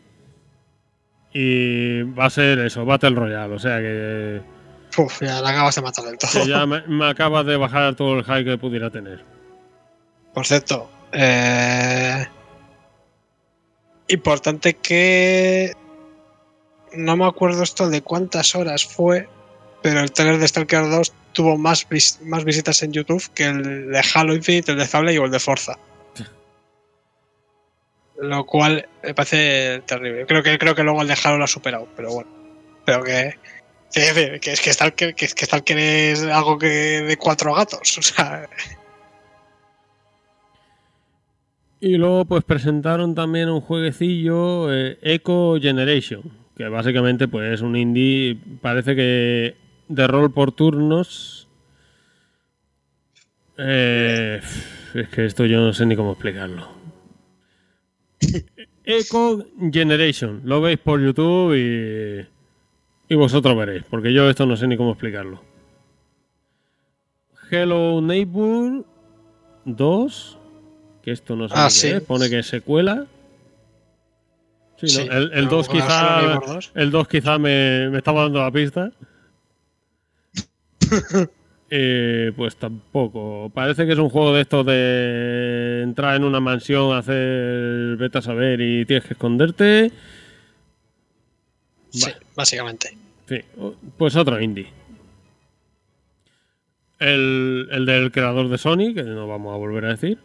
Y 1.33 2.03
va 2.03 2.27
a 2.27 2.31
ser 2.31 2.59
eso, 2.61 2.85
Battle 2.85 3.11
Royale. 3.11 3.55
O 3.55 3.59
sea 3.59 3.79
que. 3.79 4.41
Uf, 4.97 5.21
ya 5.21 5.43
la 5.43 5.51
acabas 5.51 5.75
de 5.75 5.83
matar 5.83 6.05
del 6.05 6.17
todo. 6.17 6.31
Que 6.33 6.49
ya 6.49 6.65
me, 6.65 6.81
me 6.87 7.07
acabas 7.07 7.45
de 7.45 7.57
bajar 7.57 7.95
todo 7.95 8.19
el 8.19 8.25
hype 8.25 8.45
que 8.45 8.59
pudiera 8.59 8.91
tener. 8.91 9.23
Por 10.33 10.47
cierto, 10.47 10.91
eh... 11.13 12.27
importante 14.09 14.75
que. 14.75 15.73
No 16.95 17.17
me 17.17 17.27
acuerdo 17.27 17.63
esto 17.63 17.91
de 17.91 18.01
cuántas 18.01 18.55
horas 18.55 18.87
fue, 18.87 19.29
pero 19.83 20.01
el 20.01 20.13
trailer 20.13 20.39
de 20.39 20.49
Stalker 20.49 20.89
2 20.89 21.13
tuvo 21.37 21.59
más, 21.59 21.87
vis 21.87 22.19
más 22.23 22.45
visitas 22.45 22.83
en 22.83 22.93
YouTube 22.93 23.23
que 23.35 23.45
el 23.45 23.91
de 23.91 24.03
Halo 24.15 24.35
Infinite, 24.35 24.73
el 24.73 24.79
de 24.79 24.87
Fable 24.87 25.19
o 25.19 25.27
el 25.27 25.31
de 25.31 25.39
Forza. 25.39 25.79
Lo 28.21 28.47
cual 28.47 28.89
me 29.03 29.13
parece 29.13 29.83
terrible. 29.87 30.25
Creo 30.25 30.43
que, 30.43 30.59
creo 30.59 30.75
que 30.75 30.83
luego 30.83 31.03
el 31.03 31.09
de 31.09 31.17
Halo 31.23 31.37
lo 31.37 31.45
ha 31.45 31.49
superado, 31.49 31.87
pero 31.95 32.15
bueno. 32.15 32.31
Pero 32.87 33.05
que. 33.05 33.35
Que, 33.93 34.41
que 34.41 34.53
es 34.53 34.61
que 34.61 34.73
Stalker, 34.73 35.15
que, 35.15 35.29
que 35.29 35.47
Stalker 35.47 35.79
es 35.79 36.23
algo 36.25 36.59
que 36.59 36.67
de 36.67 37.17
cuatro 37.19 37.55
gatos. 37.55 37.99
O 37.99 38.03
sea. 38.03 38.49
Y 41.81 41.97
luego 41.97 42.25
pues 42.25 42.45
presentaron 42.45 43.15
también 43.15 43.51
un 43.51 43.61
jueguecillo 43.61 44.73
eh, 44.73 44.99
Eco 45.03 45.59
Generation, 45.61 46.23
que 46.57 46.69
básicamente 46.69 47.29
pues 47.29 47.55
es 47.55 47.61
un 47.61 47.77
indie, 47.77 48.39
parece 48.61 48.97
que 48.97 49.66
de 49.89 50.07
rol 50.07 50.33
por 50.33 50.53
turnos. 50.53 51.49
Eh, 53.59 54.41
es 54.95 55.09
que 55.09 55.25
esto 55.27 55.47
yo 55.47 55.61
no 55.61 55.73
sé 55.73 55.87
ni 55.87 55.97
cómo 55.97 56.13
explicarlo. 56.13 56.69
Eco 58.85 59.45
Generation, 59.73 60.43
lo 60.45 60.61
veis 60.61 60.79
por 60.79 61.01
YouTube 61.03 61.55
y, 61.57 63.13
y 63.13 63.17
vosotros 63.17 63.57
veréis, 63.57 63.83
porque 63.91 64.13
yo 64.13 64.29
esto 64.31 64.47
no 64.47 64.57
sé 64.57 64.67
ni 64.69 64.77
cómo 64.77 64.93
explicarlo. 64.93 65.43
Hello 67.51 68.01
Neighbor 68.01 68.85
2, 69.65 70.39
que 71.03 71.11
esto 71.13 71.35
no 71.37 71.49
sé 71.49 71.55
Ah, 71.57 71.65
qué 71.67 71.71
sí. 71.71 71.89
es, 71.89 72.03
pone 72.03 72.29
que 72.31 72.39
es 72.41 72.47
secuela. 72.47 73.07
Sí, 74.77 74.89
Sí, 74.89 75.05
¿no? 75.07 75.13
el, 75.13 75.23
el 75.33 75.45
pero 75.49 75.57
2 75.57 75.69
con 75.69 75.77
quizá, 75.79 76.19
Hello 76.21 76.29
Neighbor 76.29 76.47
2. 76.55 76.71
el 76.75 76.91
2 76.91 77.09
quizá 77.09 77.39
me, 77.39 77.89
me 77.91 77.99
estaba 77.99 78.23
dando 78.23 78.41
la 78.41 78.51
pista. 78.53 78.93
Eh, 81.69 82.31
pues 82.37 82.55
tampoco. 82.55 83.51
Parece 83.53 83.87
que 83.87 83.93
es 83.95 83.99
un 83.99 84.09
juego 84.09 84.33
de 84.33 84.43
estos 84.43 84.65
de 84.65 85.81
entrar 85.83 86.15
en 86.15 86.23
una 86.23 86.39
mansión, 86.39 86.97
hacer 86.97 87.97
vete 87.97 88.19
a 88.19 88.23
saber 88.23 88.61
y 88.61 88.85
tienes 88.87 89.05
que 89.05 89.15
esconderte. 89.15 89.91
Sí, 91.91 92.09
básicamente. 92.37 92.97
Sí, 93.29 93.41
pues 93.99 94.15
otro 94.15 94.41
indie. 94.41 94.69
El, 97.01 97.69
el 97.73 97.85
del 97.85 98.13
creador 98.13 98.49
de 98.49 98.59
Sony, 98.59 98.95
que 98.95 99.03
no 99.03 99.27
vamos 99.27 99.53
a 99.53 99.59
volver 99.59 99.87
a 99.87 99.89
decir. 99.89 100.19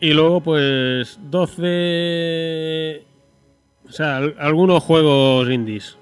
Y 0.00 0.12
luego, 0.12 0.40
pues, 0.42 1.18
12. 1.30 3.04
O 3.88 3.92
sea, 3.92 4.16
al- 4.18 4.34
algunos 4.38 4.82
juegos 4.82 5.48
indies. 5.48 5.96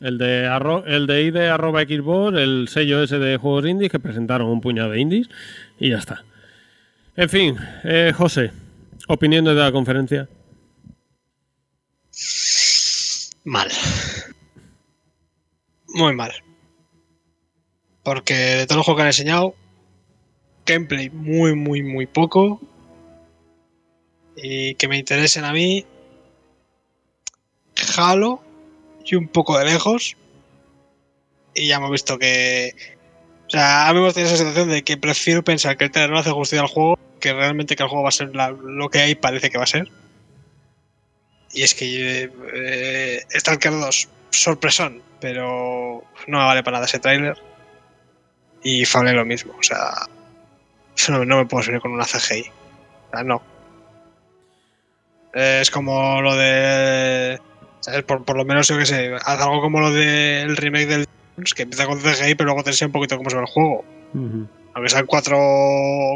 El 0.00 0.18
de, 0.18 0.46
arro- 0.48 0.84
el 0.86 1.06
de 1.06 1.22
ID 1.22 1.36
arroba 1.36 1.82
Xbox, 1.82 2.36
el 2.38 2.68
sello 2.68 3.02
ese 3.02 3.18
de 3.18 3.36
juegos 3.36 3.66
indies, 3.66 3.90
que 3.90 4.00
presentaron 4.00 4.48
un 4.48 4.60
puñado 4.60 4.90
de 4.90 5.00
indies. 5.00 5.28
Y 5.78 5.90
ya 5.90 5.98
está. 5.98 6.24
En 7.16 7.28
fin, 7.28 7.56
eh, 7.84 8.12
José, 8.16 8.50
opiniones 9.08 9.54
de 9.54 9.60
la 9.60 9.72
conferencia. 9.72 10.28
Mal. 13.44 13.68
Muy 15.88 16.14
mal. 16.14 16.32
Porque 18.02 18.34
de 18.34 18.66
todos 18.66 18.78
los 18.78 18.84
juegos 18.86 18.98
que 18.98 19.02
han 19.02 19.08
enseñado, 19.08 19.54
gameplay 20.66 21.10
muy, 21.10 21.54
muy, 21.54 21.82
muy 21.82 22.06
poco. 22.06 22.60
Y 24.36 24.74
que 24.76 24.88
me 24.88 24.98
interesen 24.98 25.44
a 25.44 25.52
mí, 25.52 25.84
Halo 27.96 28.42
y 29.04 29.14
un 29.16 29.28
poco 29.28 29.58
de 29.58 29.64
lejos. 29.64 30.16
Y 31.54 31.68
ya 31.68 31.76
hemos 31.76 31.90
visto 31.90 32.18
que. 32.18 32.72
O 33.46 33.50
sea, 33.50 33.90
me 33.92 34.12
tenido 34.12 34.28
esa 34.28 34.36
sensación 34.36 34.70
de 34.70 34.82
que 34.82 34.96
prefiero 34.96 35.42
pensar 35.44 35.76
que 35.76 35.84
el 35.84 35.90
trailer 35.90 36.10
no 36.10 36.18
hace 36.18 36.30
justicia 36.30 36.62
al 36.62 36.68
juego 36.68 36.98
que 37.22 37.32
realmente 37.32 37.76
que 37.76 37.82
el 37.82 37.88
juego 37.88 38.02
va 38.02 38.08
a 38.08 38.12
ser 38.12 38.32
lo 38.34 38.90
que 38.90 38.98
hay 38.98 39.14
parece 39.14 39.48
que 39.48 39.56
va 39.56 39.64
a 39.64 39.68
ser. 39.68 39.88
Y 41.52 41.62
es 41.62 41.74
que 41.74 42.30
eh, 42.54 43.22
Stalker 43.30 43.72
2, 43.72 44.08
sorpresón, 44.30 45.02
pero 45.20 46.02
no 46.26 46.38
me 46.38 46.44
vale 46.44 46.62
para 46.62 46.76
nada 46.78 46.86
ese 46.86 46.98
tráiler. 46.98 47.36
Y 48.64 48.84
Fable 48.84 49.12
lo 49.12 49.24
mismo, 49.24 49.54
o 49.58 49.62
sea, 49.62 50.08
no, 51.08 51.24
no 51.24 51.36
me 51.38 51.46
puedo 51.46 51.62
subir 51.62 51.80
con 51.80 51.92
una 51.92 52.04
CGI. 52.04 52.42
O 52.42 53.10
sea, 53.12 53.24
no. 53.24 53.42
Eh, 55.34 55.60
es 55.62 55.70
como 55.70 56.20
lo 56.20 56.34
de. 56.36 57.40
¿Sabes? 57.82 58.02
Por, 58.04 58.24
por 58.24 58.36
lo 58.36 58.44
menos 58.44 58.68
yo 58.68 58.78
que 58.78 58.86
sé, 58.86 59.14
haz 59.14 59.40
algo 59.40 59.60
como 59.60 59.80
lo 59.80 59.92
del 59.92 60.56
remake 60.56 60.86
del 60.86 61.06
que 61.54 61.62
empieza 61.62 61.86
con 61.86 61.98
CGI, 61.98 62.34
pero 62.34 62.46
luego 62.46 62.62
te 62.62 62.70
enseña 62.70 62.86
un 62.88 62.92
poquito 62.92 63.16
cómo 63.16 63.28
se 63.28 63.36
ve 63.36 63.42
el 63.42 63.48
juego. 63.48 63.84
Aunque 64.74 64.90
sean 64.90 65.06
cuatro, 65.06 65.38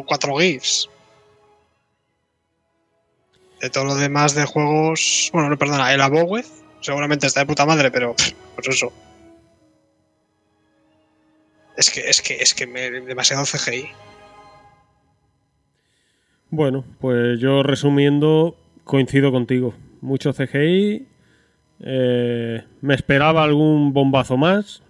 cuatro 0.06 0.36
GIFs. 0.36 0.88
De 3.60 3.70
todo 3.70 3.84
lo 3.84 3.94
demás 3.94 4.34
de 4.34 4.44
juegos. 4.44 5.30
Bueno, 5.32 5.48
no, 5.48 5.58
perdona, 5.58 5.92
el 5.92 6.00
Aboweth. 6.00 6.46
Seguramente 6.80 7.26
está 7.26 7.40
de 7.40 7.46
puta 7.46 7.66
madre, 7.66 7.90
pero 7.90 8.14
pues 8.54 8.68
eso. 8.68 8.92
Es 11.76 11.90
que, 11.90 12.00
es 12.08 12.22
que, 12.22 12.34
es 12.34 12.54
que 12.54 12.66
me, 12.66 12.90
demasiado 12.90 13.44
CGI. 13.44 13.88
Bueno, 16.50 16.84
pues 17.00 17.40
yo 17.40 17.62
resumiendo, 17.62 18.56
coincido 18.84 19.32
contigo. 19.32 19.74
Mucho 20.00 20.32
CGI. 20.32 21.06
Eh, 21.80 22.64
me 22.80 22.94
esperaba 22.94 23.44
algún 23.44 23.92
bombazo 23.92 24.36
más. 24.36 24.82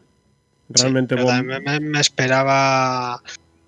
Realmente 0.68 1.16
Sí, 1.16 1.22
bom- 1.22 1.80
me, 1.80 2.00
esperaba. 2.00 3.22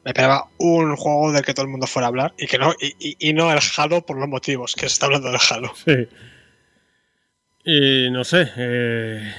Me 0.05 0.11
esperaba 0.11 0.47
un 0.59 0.97
juego 0.97 1.33
del 1.33 1.45
que 1.45 1.55
todo 1.55 1.65
el 1.67 1.71
mundo 1.71 1.87
fuera 1.87 2.07
a 2.07 2.09
hablar. 2.09 2.35
Y 2.39 2.47
que 2.47 2.59
no, 2.59 2.73
y, 2.81 2.95
y- 2.99 3.17
y 3.31 3.33
no 3.35 3.53
el 3.53 3.59
Halo 3.77 4.05
por 4.07 4.19
los 4.19 4.29
motivos 4.29 4.75
que 4.75 4.83
se 4.83 4.95
está 4.95 5.07
hablando 5.07 5.31
del 5.31 5.41
Halo. 5.51 5.73
Sí. 5.85 6.09
Y 7.65 8.11
no 8.11 8.25
sé. 8.25 8.51
eh, 8.57 9.33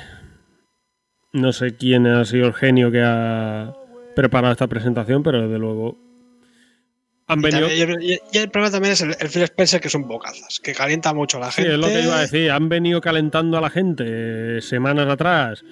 no 1.34 1.54
sé 1.54 1.76
quién 1.76 2.08
ha 2.08 2.26
sido 2.26 2.48
el 2.48 2.54
genio 2.54 2.92
que 2.92 3.02
ha 3.04 3.74
preparado 4.16 4.52
esta 4.52 4.68
presentación, 4.68 5.24
pero 5.24 5.42
desde 5.42 5.60
luego. 5.60 5.98
Han 7.30 7.40
Y, 7.40 7.44
venido. 7.44 7.68
también- 7.68 8.02
y- 8.02 8.20
y 8.32 8.38
el 8.40 8.50
problema 8.50 8.72
también 8.72 8.94
es 8.94 9.02
el, 9.02 9.16
el 9.20 9.30
Phil 9.30 9.44
Spencer, 9.44 9.80
que 9.80 9.88
es 9.88 9.96
un 9.96 10.08
bocazas, 10.08 10.60
que 10.60 10.74
calienta 10.74 11.14
mucho 11.14 11.38
a 11.38 11.42
la 11.42 11.52
Sí, 11.52 11.62
gente. 11.62 11.74
es 11.74 11.80
lo 11.80 11.88
que 11.88 12.02
iba 12.02 12.18
a 12.18 12.22
decir. 12.22 12.52
Han 12.52 12.68
venido 12.70 13.00
calentando 13.02 13.58
a 13.58 13.62
la 13.62 13.70
gente 13.70 14.04
eh, 14.58 14.62
semanas 14.62 15.08
atrás. 15.08 15.64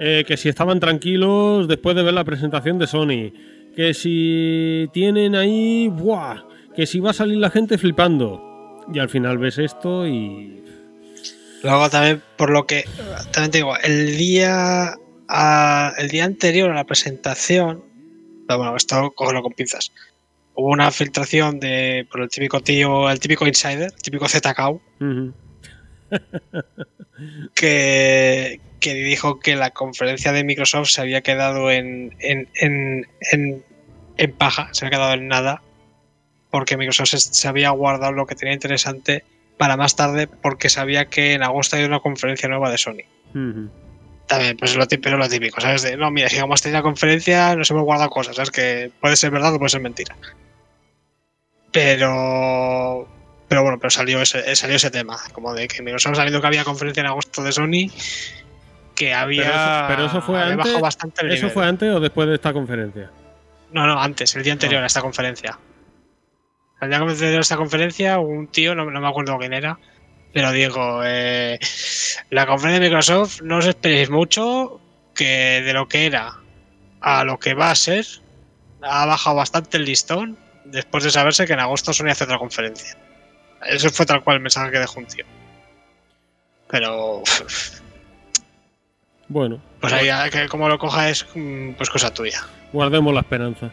Eh, 0.00 0.24
que 0.28 0.36
si 0.36 0.48
estaban 0.48 0.78
tranquilos 0.78 1.66
después 1.66 1.96
de 1.96 2.04
ver 2.04 2.14
la 2.14 2.22
presentación 2.24 2.78
de 2.78 2.86
Sony. 2.86 3.32
Que 3.74 3.94
si 3.94 4.86
tienen 4.92 5.34
ahí. 5.34 5.88
¡Buah! 5.88 6.42
Que 6.76 6.86
si 6.86 7.00
va 7.00 7.10
a 7.10 7.14
salir 7.14 7.38
la 7.38 7.50
gente 7.50 7.78
flipando. 7.78 8.84
Y 8.92 8.98
al 9.00 9.08
final 9.08 9.38
ves 9.38 9.58
esto 9.58 10.06
y. 10.06 10.62
Luego 11.62 11.88
también, 11.90 12.22
por 12.36 12.50
lo 12.50 12.66
que. 12.66 12.84
También 13.32 13.50
te 13.50 13.58
digo, 13.58 13.74
el 13.82 14.16
día. 14.16 14.94
a- 15.30 15.92
el 15.98 16.08
día 16.08 16.24
anterior 16.24 16.70
a 16.70 16.74
la 16.74 16.84
presentación, 16.84 17.84
bueno, 18.46 18.74
esto 18.76 19.12
cógelo 19.14 19.42
con 19.42 19.52
pinzas. 19.52 19.92
Hubo 20.60 20.70
una 20.70 20.90
filtración 20.90 21.60
de 21.60 22.04
por 22.10 22.20
el 22.20 22.28
típico 22.28 22.60
tío, 22.60 23.08
el 23.08 23.20
típico 23.20 23.46
insider, 23.46 23.92
el 23.94 24.02
típico 24.02 24.26
ZKU, 24.28 24.82
Ujú. 25.00 25.32
que, 27.54 28.60
que 28.80 28.94
dijo 28.94 29.38
que 29.38 29.54
la 29.54 29.70
conferencia 29.70 30.32
de 30.32 30.42
Microsoft 30.42 30.88
se 30.88 31.00
había 31.00 31.20
quedado 31.20 31.70
en, 31.70 32.16
en, 32.18 32.48
en, 32.54 33.06
en, 33.30 33.64
en 34.16 34.32
paja, 34.32 34.68
se 34.72 34.84
había 34.84 34.98
quedado 34.98 35.14
en 35.14 35.28
nada, 35.28 35.62
porque 36.50 36.76
Microsoft 36.76 37.10
se, 37.10 37.18
se 37.20 37.46
había 37.46 37.70
guardado 37.70 38.10
lo 38.10 38.26
que 38.26 38.34
tenía 38.34 38.54
interesante 38.54 39.22
para 39.58 39.76
más 39.76 39.94
tarde, 39.94 40.26
porque 40.26 40.70
sabía 40.70 41.04
que 41.04 41.34
en 41.34 41.44
agosto 41.44 41.76
hay 41.76 41.84
una 41.84 42.00
conferencia 42.00 42.48
nueva 42.48 42.68
de 42.68 42.78
Sony. 42.78 43.06
También, 44.26 44.56
pues 44.56 44.74
lo 44.74 44.88
típico, 44.88 45.16
lo 45.16 45.28
típico, 45.28 45.60
¿sabes? 45.60 45.82
De, 45.82 45.96
no, 45.96 46.10
mira, 46.10 46.28
si 46.28 46.40
vamos 46.40 46.60
a 46.60 46.62
tener 46.64 46.78
la 46.78 46.82
conferencia, 46.82 47.54
nos 47.54 47.70
hemos 47.70 47.84
guardado 47.84 48.10
cosas, 48.10 48.34
¿sabes? 48.34 48.50
Que 48.50 48.90
puede 49.00 49.14
ser 49.14 49.30
verdad 49.30 49.54
o 49.54 49.58
puede 49.58 49.70
ser 49.70 49.82
mentira. 49.82 50.16
Pero. 51.78 53.08
Pero 53.48 53.62
bueno, 53.62 53.78
pero 53.78 53.88
salió 53.90 54.20
ese, 54.20 54.54
salió 54.56 54.76
ese 54.76 54.90
tema, 54.90 55.16
como 55.32 55.54
de 55.54 55.68
que 55.68 55.80
Microsoft 55.82 56.16
sabiendo 56.16 56.40
que 56.42 56.46
había 56.48 56.64
conferencia 56.64 57.00
en 57.00 57.06
agosto 57.06 57.42
de 57.42 57.52
Sony, 57.52 57.88
que 58.94 59.14
había. 59.14 59.44
Pero 59.44 59.54
eso- 59.54 59.84
pero 59.88 60.04
eso 60.06 60.22
fue 60.22 60.42
antes- 60.42 60.80
bastante 60.80 61.22
el 61.24 61.28
¿Eso 61.32 61.36
nivel. 61.36 61.50
fue 61.52 61.66
antes 61.66 61.94
o 61.94 62.00
después 62.00 62.28
de 62.28 62.34
esta 62.34 62.52
conferencia? 62.52 63.10
No, 63.72 63.86
no, 63.86 63.98
antes, 64.00 64.34
el 64.36 64.42
día 64.42 64.52
anterior 64.52 64.80
Ah. 64.80 64.84
a 64.84 64.86
esta 64.86 65.00
conferencia. 65.00 65.58
El 66.80 66.88
día 66.90 66.98
anterior 66.98 67.38
a 67.38 67.40
esta 67.40 67.56
conferencia, 67.56 68.18
un 68.18 68.48
tío, 68.48 68.74
no, 68.74 68.84
no 68.90 69.00
me 69.00 69.08
acuerdo 69.08 69.38
quién 69.38 69.54
era, 69.54 69.78
pero 70.34 70.52
digo, 70.52 71.00
eh, 71.04 71.58
la 72.30 72.46
conferencia 72.46 72.80
de 72.80 72.86
Microsoft, 72.86 73.40
no 73.42 73.56
os 73.58 73.66
esperéis 73.66 74.10
mucho, 74.10 74.78
que 75.14 75.62
de 75.64 75.72
lo 75.72 75.88
que 75.88 76.04
era 76.06 76.34
a 77.00 77.24
lo 77.24 77.38
que 77.38 77.54
va 77.54 77.70
a 77.70 77.74
ser, 77.74 78.04
ha 78.82 79.06
bajado 79.06 79.36
bastante 79.36 79.78
el 79.78 79.84
listón 79.86 80.36
después 80.70 81.04
de 81.04 81.10
saberse 81.10 81.46
que 81.46 81.52
en 81.52 81.60
agosto 81.60 81.92
Sony 81.92 82.08
hace 82.10 82.24
otra 82.24 82.38
conferencia. 82.38 82.96
Eso 83.66 83.90
fue 83.90 84.06
tal 84.06 84.22
cual 84.22 84.36
el 84.36 84.42
mensaje 84.42 84.70
que 84.70 84.78
dejó 84.78 85.00
un 85.00 85.06
tío. 85.06 85.24
Pero, 86.70 87.22
Bueno, 89.28 89.60
pues 89.80 89.92
ahí, 89.92 90.08
que 90.30 90.48
como 90.48 90.68
lo 90.68 90.78
coja 90.78 91.10
es 91.10 91.26
mm, 91.34 91.72
pues 91.72 91.90
cosa 91.90 92.12
tuya. 92.12 92.42
guardemos 92.72 93.12
la 93.14 93.20
esperanza. 93.20 93.70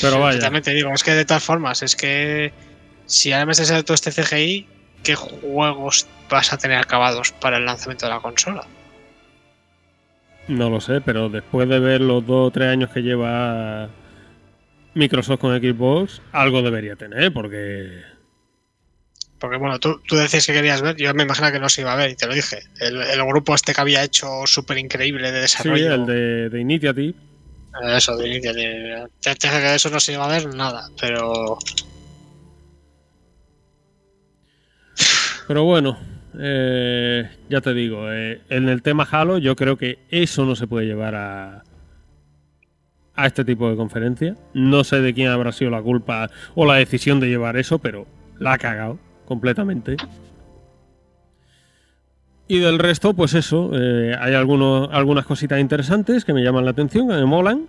Pero 0.00 0.18
vaya. 0.18 0.40
También 0.40 0.64
te 0.64 0.72
digo, 0.72 0.92
es 0.92 1.04
que 1.04 1.12
de 1.12 1.24
todas 1.24 1.42
formas, 1.44 1.82
es 1.82 1.94
que 1.94 2.52
si 3.06 3.32
además 3.32 3.58
de 3.58 3.66
ser 3.66 3.82
todo 3.82 3.94
este 3.94 4.10
CGI, 4.12 4.66
¿qué 5.02 5.14
juegos 5.14 6.06
vas 6.30 6.52
a 6.52 6.58
tener 6.58 6.78
acabados 6.78 7.32
para 7.32 7.58
el 7.58 7.66
lanzamiento 7.66 8.06
de 8.06 8.12
la 8.12 8.20
consola? 8.20 8.64
No 10.48 10.70
lo 10.70 10.80
sé, 10.80 11.00
pero 11.02 11.28
después 11.28 11.68
de 11.68 11.78
ver 11.78 12.00
los 12.00 12.26
dos 12.26 12.48
o 12.48 12.50
tres 12.50 12.68
años 12.70 12.90
que 12.90 13.00
lleva 13.02 13.88
Microsoft 14.94 15.40
con 15.40 15.56
Xbox, 15.58 16.20
algo 16.32 16.62
debería 16.62 16.96
tener, 16.96 17.32
porque 17.32 18.02
Porque 19.38 19.56
bueno, 19.56 19.78
tú, 19.78 20.00
tú 20.06 20.16
decías 20.16 20.46
que 20.46 20.52
querías 20.52 20.82
ver, 20.82 20.96
yo 20.96 21.14
me 21.14 21.22
imagino 21.22 21.50
que 21.50 21.60
no 21.60 21.68
se 21.68 21.80
iba 21.80 21.92
a 21.92 21.96
ver, 21.96 22.10
y 22.10 22.16
te 22.16 22.26
lo 22.26 22.34
dije. 22.34 22.58
El, 22.78 23.00
el 23.00 23.24
grupo 23.24 23.54
este 23.54 23.72
que 23.72 23.80
había 23.80 24.04
hecho 24.04 24.46
súper 24.46 24.78
increíble 24.78 25.32
de 25.32 25.38
sí, 25.38 25.42
desarrollo. 25.42 25.94
el 25.94 26.06
de, 26.06 26.50
de 26.50 26.60
Initiative, 26.60 27.14
eh, 27.82 27.96
Eso, 27.96 28.16
de, 28.16 28.28
de- 28.28 28.52
de- 28.52 29.08
te 29.22 29.30
dije 29.48 29.60
que 29.60 29.74
eso 29.76 29.88
no 29.90 30.00
se 30.00 30.12
iba 30.12 30.24
a 30.26 30.28
ver 30.28 30.46
nada, 30.54 30.88
pero 31.00 31.56
Pero 35.46 35.64
bueno, 35.64 35.98
eh, 36.38 37.28
ya 37.48 37.60
te 37.60 37.74
digo, 37.74 38.12
eh, 38.12 38.40
en 38.50 38.68
el 38.68 38.82
tema 38.82 39.08
Halo 39.10 39.38
yo 39.38 39.56
creo 39.56 39.76
que 39.76 39.98
eso 40.10 40.44
no 40.44 40.54
se 40.54 40.66
puede 40.66 40.86
llevar 40.86 41.14
a, 41.16 41.64
a 43.22 43.26
este 43.26 43.44
tipo 43.44 43.68
de 43.70 43.76
conferencia. 43.76 44.36
No 44.54 44.84
sé 44.84 45.00
de 45.00 45.14
quién 45.14 45.28
habrá 45.28 45.52
sido 45.52 45.70
la 45.70 45.82
culpa 45.82 46.30
o 46.54 46.66
la 46.66 46.74
decisión 46.74 47.20
de 47.20 47.28
llevar 47.28 47.56
eso, 47.56 47.78
pero 47.78 48.06
la 48.38 48.54
ha 48.54 48.58
cagado 48.58 48.98
completamente. 49.26 49.96
Y 52.48 52.58
del 52.58 52.80
resto, 52.80 53.14
pues 53.14 53.34
eso, 53.34 53.70
eh, 53.74 54.16
hay 54.18 54.34
algunos, 54.34 54.88
algunas 54.92 55.24
cositas 55.24 55.60
interesantes 55.60 56.24
que 56.24 56.32
me 56.32 56.42
llaman 56.42 56.64
la 56.64 56.72
atención, 56.72 57.08
que 57.08 57.14
me 57.14 57.24
molan, 57.24 57.66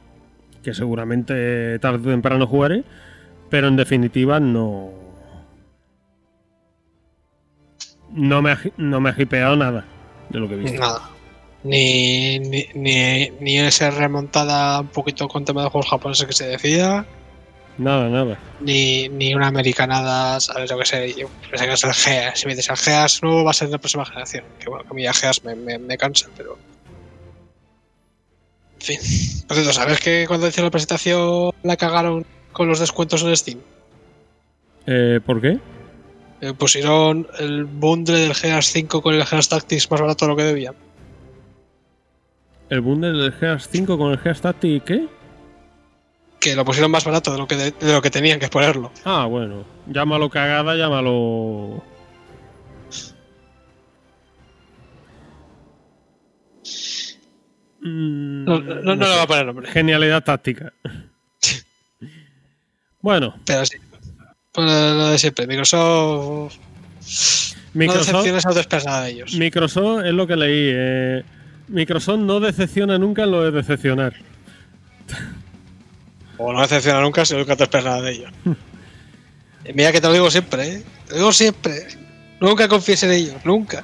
que 0.64 0.74
seguramente 0.74 1.78
tarde 1.80 2.10
o 2.10 2.12
temprano 2.12 2.48
jugaré, 2.48 2.84
pero 3.50 3.68
en 3.68 3.76
definitiva 3.76 4.40
no, 4.40 4.90
no 8.12 8.42
me, 8.42 8.52
ha, 8.52 8.60
no 8.78 9.00
me 9.00 9.12
ha 9.12 9.16
hipeado 9.16 9.56
nada 9.56 9.86
de 10.30 10.40
lo 10.40 10.48
que 10.48 10.56
he 10.56 10.58
visto. 10.58 10.80
nada. 10.80 11.21
Ni, 11.64 12.40
ni, 12.40 12.68
ni, 12.74 13.30
ni 13.40 13.60
esa 13.60 13.92
remontada 13.92 14.82
un 14.82 14.88
poquito 14.88 15.28
con 15.28 15.46
tema 15.46 15.64
de 15.64 15.70
juegos 15.70 15.90
japoneses 15.90 16.26
que 16.26 16.34
se 16.34 16.48
decía, 16.48 17.06
Nada, 17.78 18.10
nada. 18.10 18.38
ni, 18.60 19.08
ni 19.10 19.34
una 19.34 19.48
americanada, 19.48 20.40
¿sabes? 20.40 20.70
Yo 20.70 20.78
que 20.78 20.86
sé, 20.86 21.14
yo 21.14 21.28
pensé 21.50 21.66
que 21.66 21.74
es 21.74 21.84
el 21.84 21.94
GEAS. 21.94 22.40
Si 22.40 22.46
me 22.48 22.56
dices 22.56 22.70
el 22.70 22.78
GEAS 22.78 23.24
nuevo 23.24 23.44
va 23.44 23.52
a 23.52 23.54
ser 23.54 23.68
de 23.68 23.74
la 23.74 23.78
próxima 23.78 24.06
generación. 24.06 24.44
Que 24.60 24.70
bueno, 24.70 24.84
que 24.84 24.90
a 24.90 24.94
mí 24.94 25.04
ya 25.04 25.14
GEAS 25.14 25.44
me, 25.44 25.56
me, 25.56 25.78
me 25.78 25.98
cansa, 25.98 26.28
pero. 26.36 26.58
En 28.76 28.82
fin. 28.82 29.00
Por 29.48 29.56
cierto, 29.56 29.74
¿sabes 29.74 30.00
que 30.00 30.26
cuando 30.28 30.48
hicieron 30.48 30.66
la 30.68 30.72
presentación 30.72 31.52
la 31.64 31.78
cagaron 31.78 32.26
con 32.52 32.68
los 32.68 32.80
descuentos 32.80 33.24
en 33.24 33.36
Steam? 33.36 33.60
Eh, 34.88 35.20
¿Por 35.26 35.40
qué? 35.42 35.60
Eh, 36.42 36.54
pusieron 36.54 37.28
el 37.40 37.66
bundle 37.66 38.20
del 38.20 38.34
GEAS 38.36 38.66
5 38.68 39.02
con 39.02 39.14
el 39.14 39.26
GEAS 39.26 39.48
Tactics 39.50 39.90
más 39.92 40.02
barato 40.02 40.26
de 40.26 40.30
lo 40.32 40.36
que 40.36 40.44
debían. 40.44 40.76
¿El 42.72 42.82
bundle 42.82 43.12
del 43.22 43.34
Gears 43.34 43.68
5 43.70 43.98
con 43.98 44.12
el 44.14 44.18
Gears 44.18 44.42
Tactic 44.42 44.84
qué? 44.86 45.08
Que 46.40 46.56
lo 46.56 46.66
pusieron 46.66 46.90
más 46.90 47.04
barato 47.06 47.32
de 47.32 47.38
lo 47.38 47.46
que, 47.48 47.56
de, 47.56 47.72
de 47.72 47.94
lo 47.94 48.02
que 48.02 48.10
tenían 48.10 48.40
que 48.40 48.48
ponerlo. 48.48 48.92
Ah, 49.06 49.26
bueno. 49.26 49.64
Llámalo 49.88 50.30
cagada, 50.30 50.76
llámalo. 50.76 51.84
Mm, 57.82 58.46
No, 58.46 58.60
no, 58.60 58.76
no, 58.82 58.96
no 58.96 59.08
le 59.08 59.16
va 59.16 59.24
a 59.24 59.28
poner 59.28 59.46
nombre. 59.46 59.68
Genialidad 59.70 60.24
táctica. 60.24 60.74
bueno, 63.02 63.36
Pero 63.46 63.66
sí. 63.66 63.78
Pues 64.52 64.66
lo 64.68 65.08
de 65.10 65.18
siempre. 65.18 65.48
Microsoft. 65.48 66.58
No 66.58 67.80
Microsoft, 67.80 68.08
decepciones 68.08 68.46
autoexpresada 68.46 69.04
de 69.04 69.12
ellos. 69.12 69.34
Microsoft 69.36 70.06
es 70.06 70.14
lo 70.14 70.28
que 70.28 70.36
leí. 70.36 70.70
eh, 70.74 71.24
Microsoft 71.72 72.20
no 72.20 72.40
decepciona 72.40 72.98
nunca 72.98 73.24
en 73.24 73.32
lo 73.32 73.44
de 73.44 73.52
decepcionar. 73.52 74.14
O 76.38 76.52
no 76.54 76.62
decepciona 76.62 77.02
nunca 77.02 77.26
si 77.26 77.36
nunca 77.36 77.56
te 77.56 77.64
esperas 77.64 77.86
nada 77.86 78.02
de 78.02 78.12
ellos. 78.12 78.32
Mira 79.74 79.92
que 79.92 80.02
te 80.02 80.08
lo 80.08 80.14
digo 80.14 80.32
siempre, 80.32 80.68
¿eh? 80.76 80.84
Te 81.06 81.12
lo 81.14 81.18
digo 81.20 81.32
siempre. 81.34 81.88
Nunca 82.40 82.68
confíes 82.68 83.04
en 83.04 83.12
ellos, 83.12 83.36
nunca. 83.46 83.84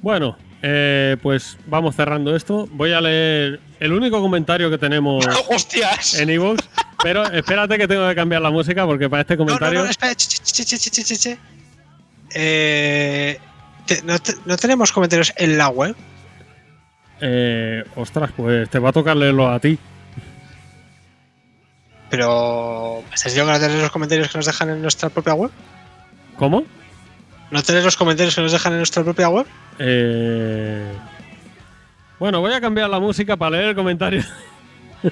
Bueno, 0.00 0.36
eh, 0.62 1.16
pues 1.22 1.56
vamos 1.66 1.96
cerrando 1.96 2.36
esto. 2.36 2.68
Voy 2.72 2.92
a 2.92 3.00
leer 3.00 3.60
el 3.80 3.92
único 3.92 4.20
comentario 4.20 4.70
que 4.70 4.76
tenemos 4.78 5.26
¡Hostias! 5.48 6.14
en 6.18 6.30
Evox. 6.30 6.68
Pero 7.02 7.24
espérate 7.32 7.78
que 7.78 7.88
tengo 7.88 8.06
que 8.08 8.14
cambiar 8.14 8.42
la 8.42 8.50
música 8.50 8.84
porque 8.84 9.08
para 9.08 9.22
este 9.22 9.36
no, 9.36 9.44
no, 9.44 9.46
comentario. 9.46 9.84
Eh, 12.34 13.38
te- 13.86 14.02
te- 14.18 14.34
no 14.44 14.56
tenemos 14.58 14.92
comentarios 14.92 15.32
en 15.36 15.56
la 15.56 15.68
web? 15.70 15.96
Eh, 17.20 17.84
ostras, 17.96 18.30
pues 18.36 18.68
te 18.70 18.78
va 18.78 18.90
a 18.90 18.92
tocar 18.92 19.16
leerlo 19.16 19.48
a 19.48 19.58
ti. 19.58 19.78
Pero. 22.10 23.02
¿me 23.08 23.14
¿Estás 23.14 23.32
diciendo 23.32 23.58
tenéis 23.58 23.82
los 23.82 23.90
comentarios 23.90 24.28
que 24.28 24.38
nos 24.38 24.46
dejan 24.46 24.70
en 24.70 24.82
nuestra 24.82 25.08
propia 25.08 25.34
web? 25.34 25.50
¿Cómo? 26.36 26.64
¿No 27.50 27.62
tenéis 27.62 27.84
los 27.84 27.96
comentarios 27.96 28.34
que 28.34 28.42
nos 28.42 28.52
dejan 28.52 28.72
en 28.72 28.78
nuestra 28.78 29.02
propia 29.04 29.28
web? 29.28 29.46
Eh, 29.78 30.92
Bueno, 32.18 32.40
voy 32.40 32.52
a 32.52 32.60
cambiar 32.60 32.90
la 32.90 33.00
música 33.00 33.36
para 33.36 33.56
leer 33.56 33.70
el 33.70 33.74
comentario. 33.74 34.22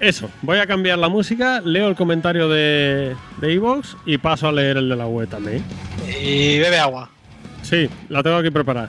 Eso, 0.00 0.30
voy 0.42 0.58
a 0.58 0.66
cambiar 0.66 0.98
la 0.98 1.08
música, 1.08 1.60
leo 1.60 1.86
el 1.88 1.94
comentario 1.94 2.48
de 2.48 3.14
de 3.40 3.52
Evox 3.52 3.96
y 4.04 4.18
paso 4.18 4.48
a 4.48 4.52
leer 4.52 4.76
el 4.78 4.88
de 4.88 4.96
la 4.96 5.06
web 5.06 5.28
también. 5.28 5.64
Y 6.20 6.58
bebe 6.58 6.78
agua. 6.78 7.08
Sí, 7.62 7.88
la 8.08 8.22
tengo 8.22 8.36
aquí 8.36 8.50
preparada. 8.50 8.88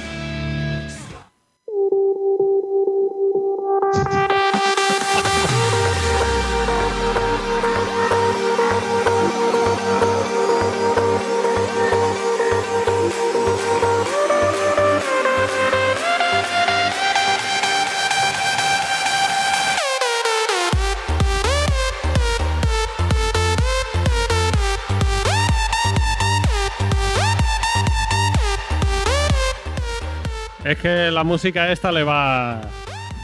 la 31.21 31.25
música 31.25 31.71
esta 31.71 31.91
le 31.91 32.03
va. 32.03 32.61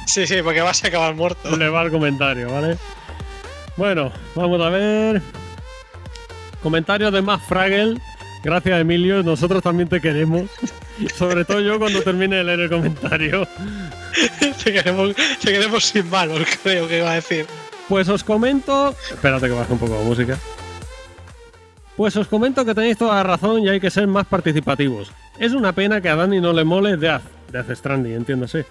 Sí, 0.05 0.27
sí, 0.27 0.43
porque 0.43 0.61
vas 0.61 0.83
a 0.83 0.87
acabar 0.87 1.15
muerto. 1.15 1.57
Le 1.57 1.67
va 1.67 1.81
al 1.81 1.89
comentario, 1.89 2.51
¿vale? 2.51 2.77
Bueno, 3.75 4.11
vamos 4.35 4.61
a 4.61 4.69
ver. 4.69 5.19
Comentario 6.61 7.09
de 7.09 7.23
más 7.23 7.41
Fraggle. 7.41 7.99
Gracias, 8.43 8.81
Emilio. 8.81 9.23
Nosotros 9.23 9.63
también 9.63 9.89
te 9.89 9.99
queremos. 9.99 10.43
Sobre 11.15 11.43
todo 11.43 11.59
yo 11.59 11.79
cuando 11.79 12.03
termine 12.03 12.35
de 12.35 12.43
leer 12.43 12.59
el 12.59 12.69
comentario. 12.69 13.47
te, 14.63 14.73
queremos, 14.73 15.15
te 15.15 15.51
queremos 15.53 15.83
sin 15.85 16.07
manos, 16.07 16.41
creo 16.61 16.87
que 16.87 16.99
iba 16.99 17.09
a 17.09 17.15
decir. 17.15 17.47
Pues 17.89 18.07
os 18.09 18.23
comento. 18.23 18.95
Espérate 19.09 19.47
que 19.47 19.53
baje 19.53 19.73
un 19.73 19.79
poco 19.79 19.95
la 19.95 20.03
música. 20.03 20.37
Pues 21.95 22.15
os 22.15 22.27
comento 22.27 22.63
que 22.63 22.75
tenéis 22.75 22.99
toda 22.99 23.15
la 23.15 23.23
razón 23.23 23.63
y 23.63 23.69
hay 23.69 23.79
que 23.79 23.89
ser 23.89 24.05
más 24.05 24.27
participativos. 24.27 25.11
Es 25.39 25.53
una 25.53 25.73
pena 25.73 25.99
que 25.99 26.09
a 26.09 26.15
Dani 26.15 26.39
no 26.39 26.53
le 26.53 26.63
mole 26.63 26.95
Death, 26.95 27.36
Death 27.51 27.71
Stranding, 27.71 28.13
entiéndase. 28.13 28.65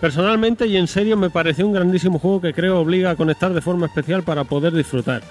Personalmente 0.00 0.66
y 0.66 0.78
en 0.78 0.88
serio 0.88 1.16
me 1.16 1.28
pareció 1.28 1.66
un 1.66 1.74
grandísimo 1.74 2.18
juego 2.18 2.40
que 2.40 2.54
creo 2.54 2.80
obliga 2.80 3.10
a 3.10 3.16
conectar 3.16 3.52
de 3.52 3.60
forma 3.60 3.86
especial 3.86 4.22
para 4.22 4.44
poder 4.44 4.72
disfrutar. 4.72 5.22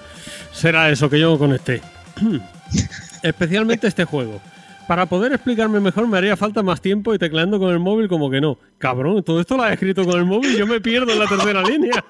Será 0.52 0.90
eso 0.90 1.10
que 1.10 1.18
yo 1.18 1.36
conecté. 1.38 1.82
Especialmente 3.22 3.88
este 3.88 4.04
juego. 4.04 4.40
Para 4.86 5.06
poder 5.06 5.32
explicarme 5.32 5.80
mejor 5.80 6.06
me 6.06 6.18
haría 6.18 6.36
falta 6.36 6.62
más 6.62 6.80
tiempo 6.80 7.12
y 7.14 7.18
tecleando 7.18 7.58
con 7.58 7.70
el 7.70 7.80
móvil 7.80 8.08
como 8.08 8.30
que 8.30 8.40
no. 8.40 8.58
Cabrón, 8.78 9.22
todo 9.24 9.40
esto 9.40 9.56
lo 9.56 9.64
has 9.64 9.72
escrito 9.72 10.04
con 10.04 10.18
el 10.18 10.24
móvil 10.24 10.56
yo 10.56 10.66
me 10.66 10.80
pierdo 10.80 11.12
en 11.12 11.18
la 11.18 11.26
tercera 11.26 11.62
línea. 11.62 12.04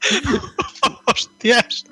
Hostias. 1.06 1.84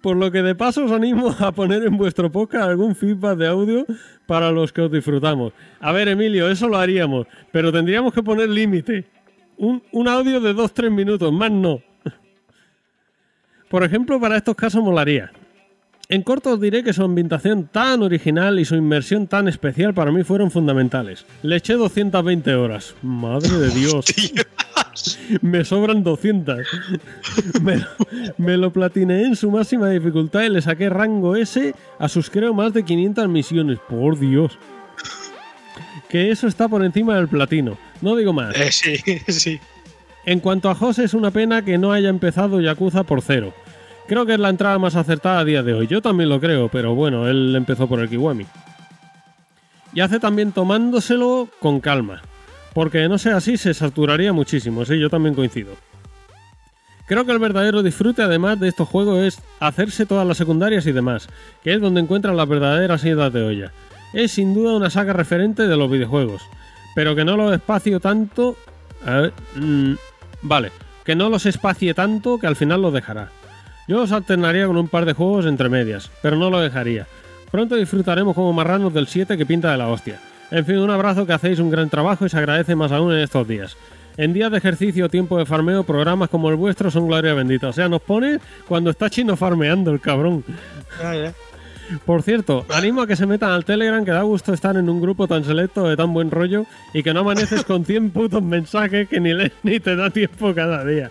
Por 0.00 0.16
lo 0.16 0.30
que 0.30 0.42
de 0.42 0.54
paso 0.54 0.84
os 0.84 0.92
animo 0.92 1.34
a 1.38 1.52
poner 1.52 1.82
en 1.84 1.96
vuestro 1.96 2.30
podcast 2.30 2.68
algún 2.68 2.94
feedback 2.94 3.36
de 3.36 3.46
audio 3.46 3.86
para 4.26 4.50
los 4.50 4.72
que 4.72 4.82
os 4.82 4.90
disfrutamos. 4.90 5.52
A 5.80 5.92
ver, 5.92 6.08
Emilio, 6.08 6.48
eso 6.48 6.68
lo 6.68 6.78
haríamos, 6.78 7.26
pero 7.52 7.72
tendríamos 7.72 8.12
que 8.12 8.22
poner 8.22 8.48
límite. 8.48 9.04
Un, 9.58 9.82
un 9.92 10.08
audio 10.08 10.40
de 10.40 10.54
2-3 10.54 10.90
minutos, 10.90 11.32
más 11.32 11.50
no. 11.50 11.80
Por 13.68 13.82
ejemplo, 13.82 14.20
para 14.20 14.36
estos 14.36 14.54
casos 14.54 14.82
molaría. 14.82 15.30
En 16.08 16.22
corto 16.22 16.52
os 16.52 16.60
diré 16.60 16.84
que 16.84 16.92
su 16.92 17.02
ambientación 17.02 17.66
tan 17.66 18.00
original 18.02 18.60
y 18.60 18.64
su 18.64 18.76
inmersión 18.76 19.26
tan 19.26 19.48
especial 19.48 19.92
para 19.92 20.12
mí 20.12 20.22
fueron 20.22 20.52
fundamentales. 20.52 21.26
Le 21.42 21.56
eché 21.56 21.74
220 21.74 22.54
horas. 22.54 22.94
Madre 23.02 23.50
de 23.58 23.70
Dios. 23.70 24.04
me 25.42 25.64
sobran 25.64 26.04
200. 26.04 26.60
me, 27.60 27.84
me, 28.38 28.56
lo 28.56 28.72
platineé 28.72 29.24
en 29.24 29.34
su 29.34 29.50
máxima 29.50 29.90
dificultad 29.90 30.42
y 30.42 30.50
le 30.50 30.62
saqué 30.62 30.88
rango 30.88 31.34
S 31.34 31.74
a 31.98 32.08
sus 32.08 32.30
creo 32.30 32.54
más 32.54 32.72
de 32.72 32.84
500 32.84 33.28
misiones. 33.28 33.78
Por 33.88 34.16
Dios. 34.16 34.56
Que 36.08 36.30
eso 36.30 36.46
está 36.46 36.68
por 36.68 36.84
encima 36.84 37.16
del 37.16 37.26
platino. 37.26 37.76
No 38.00 38.14
digo 38.14 38.32
más. 38.32 38.54
Eh, 38.54 38.70
sí, 38.70 38.96
sí. 39.32 39.58
En 40.24 40.38
cuanto 40.38 40.70
a 40.70 40.76
José, 40.76 41.02
es 41.02 41.14
una 41.14 41.32
pena 41.32 41.64
que 41.64 41.78
no 41.78 41.92
haya 41.92 42.10
empezado 42.10 42.60
Yakuza 42.60 43.02
por 43.02 43.22
cero. 43.22 43.52
Creo 44.08 44.24
que 44.24 44.34
es 44.34 44.40
la 44.40 44.50
entrada 44.50 44.78
más 44.78 44.94
acertada 44.94 45.40
a 45.40 45.44
día 45.44 45.62
de 45.62 45.74
hoy. 45.74 45.86
Yo 45.88 46.00
también 46.00 46.28
lo 46.28 46.40
creo, 46.40 46.68
pero 46.68 46.94
bueno, 46.94 47.26
él 47.26 47.54
empezó 47.56 47.88
por 47.88 48.00
el 48.00 48.08
Kiwami. 48.08 48.46
Y 49.92 50.00
hace 50.00 50.20
también 50.20 50.52
tomándoselo 50.52 51.48
con 51.58 51.80
calma. 51.80 52.22
Porque 52.72 53.08
no 53.08 53.18
sea 53.18 53.38
así, 53.38 53.56
se 53.56 53.74
saturaría 53.74 54.32
muchísimo. 54.32 54.84
Sí, 54.84 54.98
yo 54.98 55.10
también 55.10 55.34
coincido. 55.34 55.72
Creo 57.06 57.24
que 57.24 57.32
el 57.32 57.38
verdadero 57.38 57.82
disfrute, 57.82 58.22
además 58.22 58.60
de 58.60 58.68
estos 58.68 58.88
juegos, 58.88 59.18
es 59.18 59.42
hacerse 59.60 60.06
todas 60.06 60.26
las 60.26 60.36
secundarias 60.36 60.86
y 60.86 60.92
demás, 60.92 61.28
que 61.62 61.74
es 61.74 61.80
donde 61.80 62.00
encuentran 62.00 62.36
las 62.36 62.48
verdaderas 62.48 63.04
ideas 63.04 63.32
de 63.32 63.42
olla. 63.42 63.72
Es 64.12 64.32
sin 64.32 64.54
duda 64.54 64.76
una 64.76 64.90
saga 64.90 65.12
referente 65.12 65.66
de 65.66 65.76
los 65.76 65.90
videojuegos, 65.90 66.42
pero 66.94 67.14
que 67.14 67.24
no 67.24 67.36
los 67.36 67.52
espacio 67.52 68.00
tanto. 68.00 68.56
A 69.04 69.12
ver, 69.12 69.32
mmm, 69.54 69.94
vale, 70.42 70.72
que 71.04 71.14
no 71.14 71.28
los 71.28 71.46
espacie 71.46 71.94
tanto 71.94 72.38
que 72.38 72.48
al 72.48 72.56
final 72.56 72.82
los 72.82 72.92
dejará. 72.92 73.30
Yo 73.88 74.02
os 74.02 74.12
alternaría 74.12 74.66
con 74.66 74.76
un 74.76 74.88
par 74.88 75.04
de 75.04 75.12
juegos 75.12 75.46
entre 75.46 75.68
medias, 75.68 76.10
pero 76.22 76.36
no 76.36 76.50
lo 76.50 76.60
dejaría. 76.60 77.06
Pronto 77.50 77.76
disfrutaremos 77.76 78.34
como 78.34 78.52
marranos 78.52 78.92
del 78.92 79.06
7 79.06 79.36
que 79.38 79.46
pinta 79.46 79.70
de 79.70 79.78
la 79.78 79.88
hostia. 79.88 80.20
En 80.50 80.64
fin, 80.64 80.78
un 80.78 80.90
abrazo 80.90 81.26
que 81.26 81.32
hacéis 81.32 81.58
un 81.58 81.70
gran 81.70 81.88
trabajo 81.88 82.26
y 82.26 82.28
se 82.28 82.38
agradece 82.38 82.74
más 82.74 82.92
aún 82.92 83.12
en 83.12 83.20
estos 83.20 83.46
días. 83.46 83.76
En 84.16 84.32
días 84.32 84.50
de 84.50 84.58
ejercicio 84.58 85.06
o 85.06 85.08
tiempo 85.08 85.38
de 85.38 85.46
farmeo, 85.46 85.84
programas 85.84 86.30
como 86.30 86.48
el 86.48 86.56
vuestro 86.56 86.90
son 86.90 87.06
gloria 87.06 87.34
bendita. 87.34 87.68
O 87.68 87.72
sea, 87.72 87.88
nos 87.88 88.00
pone 88.02 88.38
cuando 88.66 88.90
está 88.90 89.10
chino 89.10 89.36
farmeando 89.36 89.90
el 89.92 90.00
cabrón. 90.00 90.42
Ah, 91.02 91.14
ya. 91.14 91.34
Por 92.04 92.22
cierto, 92.22 92.66
animo 92.70 93.02
a 93.02 93.06
que 93.06 93.14
se 93.14 93.26
metan 93.26 93.50
al 93.50 93.64
Telegram, 93.64 94.04
que 94.04 94.10
da 94.10 94.22
gusto 94.22 94.52
estar 94.52 94.76
en 94.76 94.88
un 94.88 95.00
grupo 95.00 95.28
tan 95.28 95.44
selecto 95.44 95.86
de 95.88 95.96
tan 95.96 96.12
buen 96.12 96.30
rollo 96.30 96.66
y 96.92 97.02
que 97.02 97.14
no 97.14 97.20
amaneces 97.20 97.64
con 97.64 97.84
100 97.84 98.10
putos 98.10 98.42
mensajes 98.42 99.08
que 99.08 99.20
ni 99.20 99.34
lees 99.34 99.52
ni 99.62 99.78
te 99.78 99.94
da 99.94 100.10
tiempo 100.10 100.52
cada 100.54 100.84
día. 100.84 101.10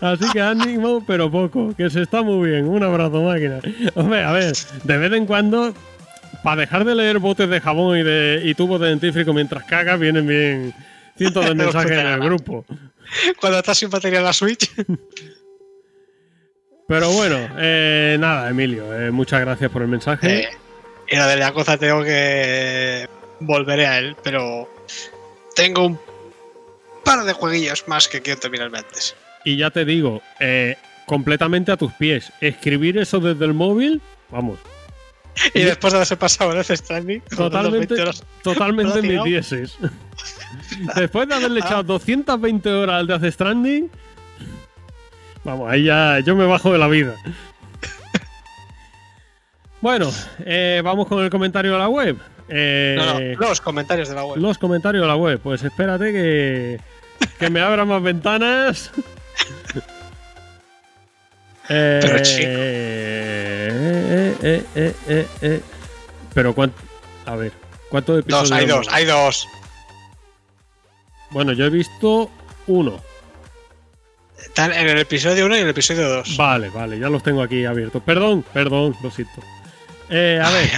Así 0.00 0.24
que 0.32 0.40
ánimo, 0.40 1.04
pero 1.06 1.30
poco, 1.30 1.74
que 1.76 1.90
se 1.90 2.02
está 2.02 2.22
muy 2.22 2.50
bien. 2.50 2.68
Un 2.68 2.82
abrazo, 2.82 3.22
máquina. 3.22 3.60
Hombre, 3.94 4.22
a 4.22 4.32
ver, 4.32 4.54
de 4.84 4.98
vez 4.98 5.12
en 5.12 5.26
cuando, 5.26 5.74
para 6.42 6.62
dejar 6.62 6.84
de 6.84 6.94
leer 6.94 7.18
botes 7.18 7.48
de 7.48 7.60
jabón 7.60 7.98
y, 7.98 8.02
de, 8.02 8.42
y 8.44 8.54
tubos 8.54 8.80
de 8.80 8.88
dentífrico 8.88 9.32
mientras 9.32 9.64
cagas, 9.64 9.98
vienen 9.98 10.26
bien 10.26 10.74
cientos 11.16 11.44
de 11.44 11.54
mensajes 11.54 11.92
en 11.92 12.06
el 12.06 12.20
grupo. 12.20 12.64
Cuando 13.40 13.58
estás 13.58 13.78
sin 13.78 13.90
batería 13.90 14.18
en 14.18 14.24
la 14.24 14.32
Switch. 14.32 14.70
Pero 16.88 17.10
bueno, 17.12 17.36
eh, 17.56 18.16
nada, 18.18 18.50
Emilio, 18.50 18.92
eh, 18.92 19.12
muchas 19.12 19.40
gracias 19.40 19.70
por 19.70 19.82
el 19.82 19.86
mensaje. 19.86 20.40
Eh, 20.40 20.48
y 21.08 21.14
la 21.14 21.28
de 21.28 21.36
la 21.36 21.52
cosa 21.52 21.78
tengo 21.78 22.02
que 22.02 23.06
volveré 23.38 23.86
a 23.86 23.98
él, 23.98 24.16
pero 24.24 24.68
tengo 25.54 25.86
un 25.86 26.00
par 27.04 27.24
de 27.24 27.32
jueguillos 27.32 27.86
más 27.86 28.08
que 28.08 28.20
quiero 28.20 28.40
terminarme 28.40 28.78
antes. 28.78 29.14
Y 29.44 29.56
ya 29.56 29.70
te 29.70 29.84
digo, 29.84 30.22
eh, 30.38 30.76
completamente 31.06 31.72
a 31.72 31.76
tus 31.76 31.92
pies. 31.94 32.32
Escribir 32.40 32.98
eso 32.98 33.20
desde 33.20 33.44
el 33.44 33.54
móvil, 33.54 34.00
vamos. 34.30 34.58
Y 35.54 35.60
después 35.60 35.92
de 35.92 35.98
haberse 35.98 36.16
pasado 36.16 36.52
en 36.52 36.58
ese 36.58 36.76
Stranding, 36.76 37.22
Totalmente, 37.22 37.94
20 37.94 38.02
horas, 38.02 38.24
totalmente 38.42 38.94
¿lo 38.94 38.98
has 38.98 39.02
mis 39.16 39.24
dieces. 39.24 39.78
Después 40.96 41.28
de 41.28 41.34
haberle 41.34 41.60
echado 41.60 41.82
220 41.84 42.68
horas 42.70 42.96
al 42.96 43.06
de 43.06 43.14
hace 43.14 43.32
Stranding, 43.32 43.90
vamos, 45.44 45.70
ahí 45.70 45.84
ya 45.84 46.18
yo 46.20 46.34
me 46.36 46.44
bajo 46.46 46.72
de 46.72 46.78
la 46.78 46.88
vida. 46.88 47.14
Bueno, 49.80 50.10
eh, 50.44 50.82
vamos 50.84 51.08
con 51.08 51.24
el 51.24 51.30
comentario 51.30 51.72
de 51.72 51.78
la 51.78 51.88
web. 51.88 52.18
Eh, 52.50 52.96
No, 52.98 53.18
no, 53.18 53.48
los 53.48 53.62
comentarios 53.62 54.10
de 54.10 54.14
la 54.14 54.24
web. 54.24 54.38
Los 54.38 54.58
comentarios 54.58 55.00
de 55.00 55.08
la 55.08 55.16
web. 55.16 55.40
Pues 55.42 55.62
espérate 55.62 56.12
que, 56.12 56.80
que 57.38 57.48
me 57.48 57.60
abra 57.60 57.86
más 57.86 58.02
ventanas. 58.02 58.92
Eh, 61.72 62.00
Pero, 62.02 62.18
chico. 62.22 62.48
eh, 62.48 64.36
eh, 64.42 64.64
eh, 64.74 64.94
eh, 65.08 65.26
eh. 65.42 65.60
Pero 66.34 66.54
cuánto. 66.54 66.76
A 67.26 67.36
ver, 67.36 67.52
¿cuántos 67.88 68.18
episodios? 68.20 68.48
Dos, 68.50 68.58
hay 68.58 68.66
dos, 68.66 68.88
hay 68.90 69.04
dos. 69.04 69.48
Bueno, 71.30 71.52
yo 71.52 71.66
he 71.66 71.70
visto 71.70 72.28
uno. 72.66 73.00
Están 74.42 74.72
en 74.72 74.88
el 74.88 74.98
episodio 74.98 75.44
1 75.46 75.54
y 75.54 75.58
en 75.58 75.64
el 75.64 75.70
episodio 75.70 76.08
2. 76.08 76.36
Vale, 76.36 76.70
vale, 76.70 76.98
ya 76.98 77.08
los 77.08 77.22
tengo 77.22 77.42
aquí 77.42 77.64
abiertos. 77.66 78.02
Perdón, 78.02 78.44
perdón, 78.52 78.96
lo 79.02 79.10
siento. 79.10 79.40
Eh, 80.08 80.40
a 80.42 80.50
ver, 80.50 80.70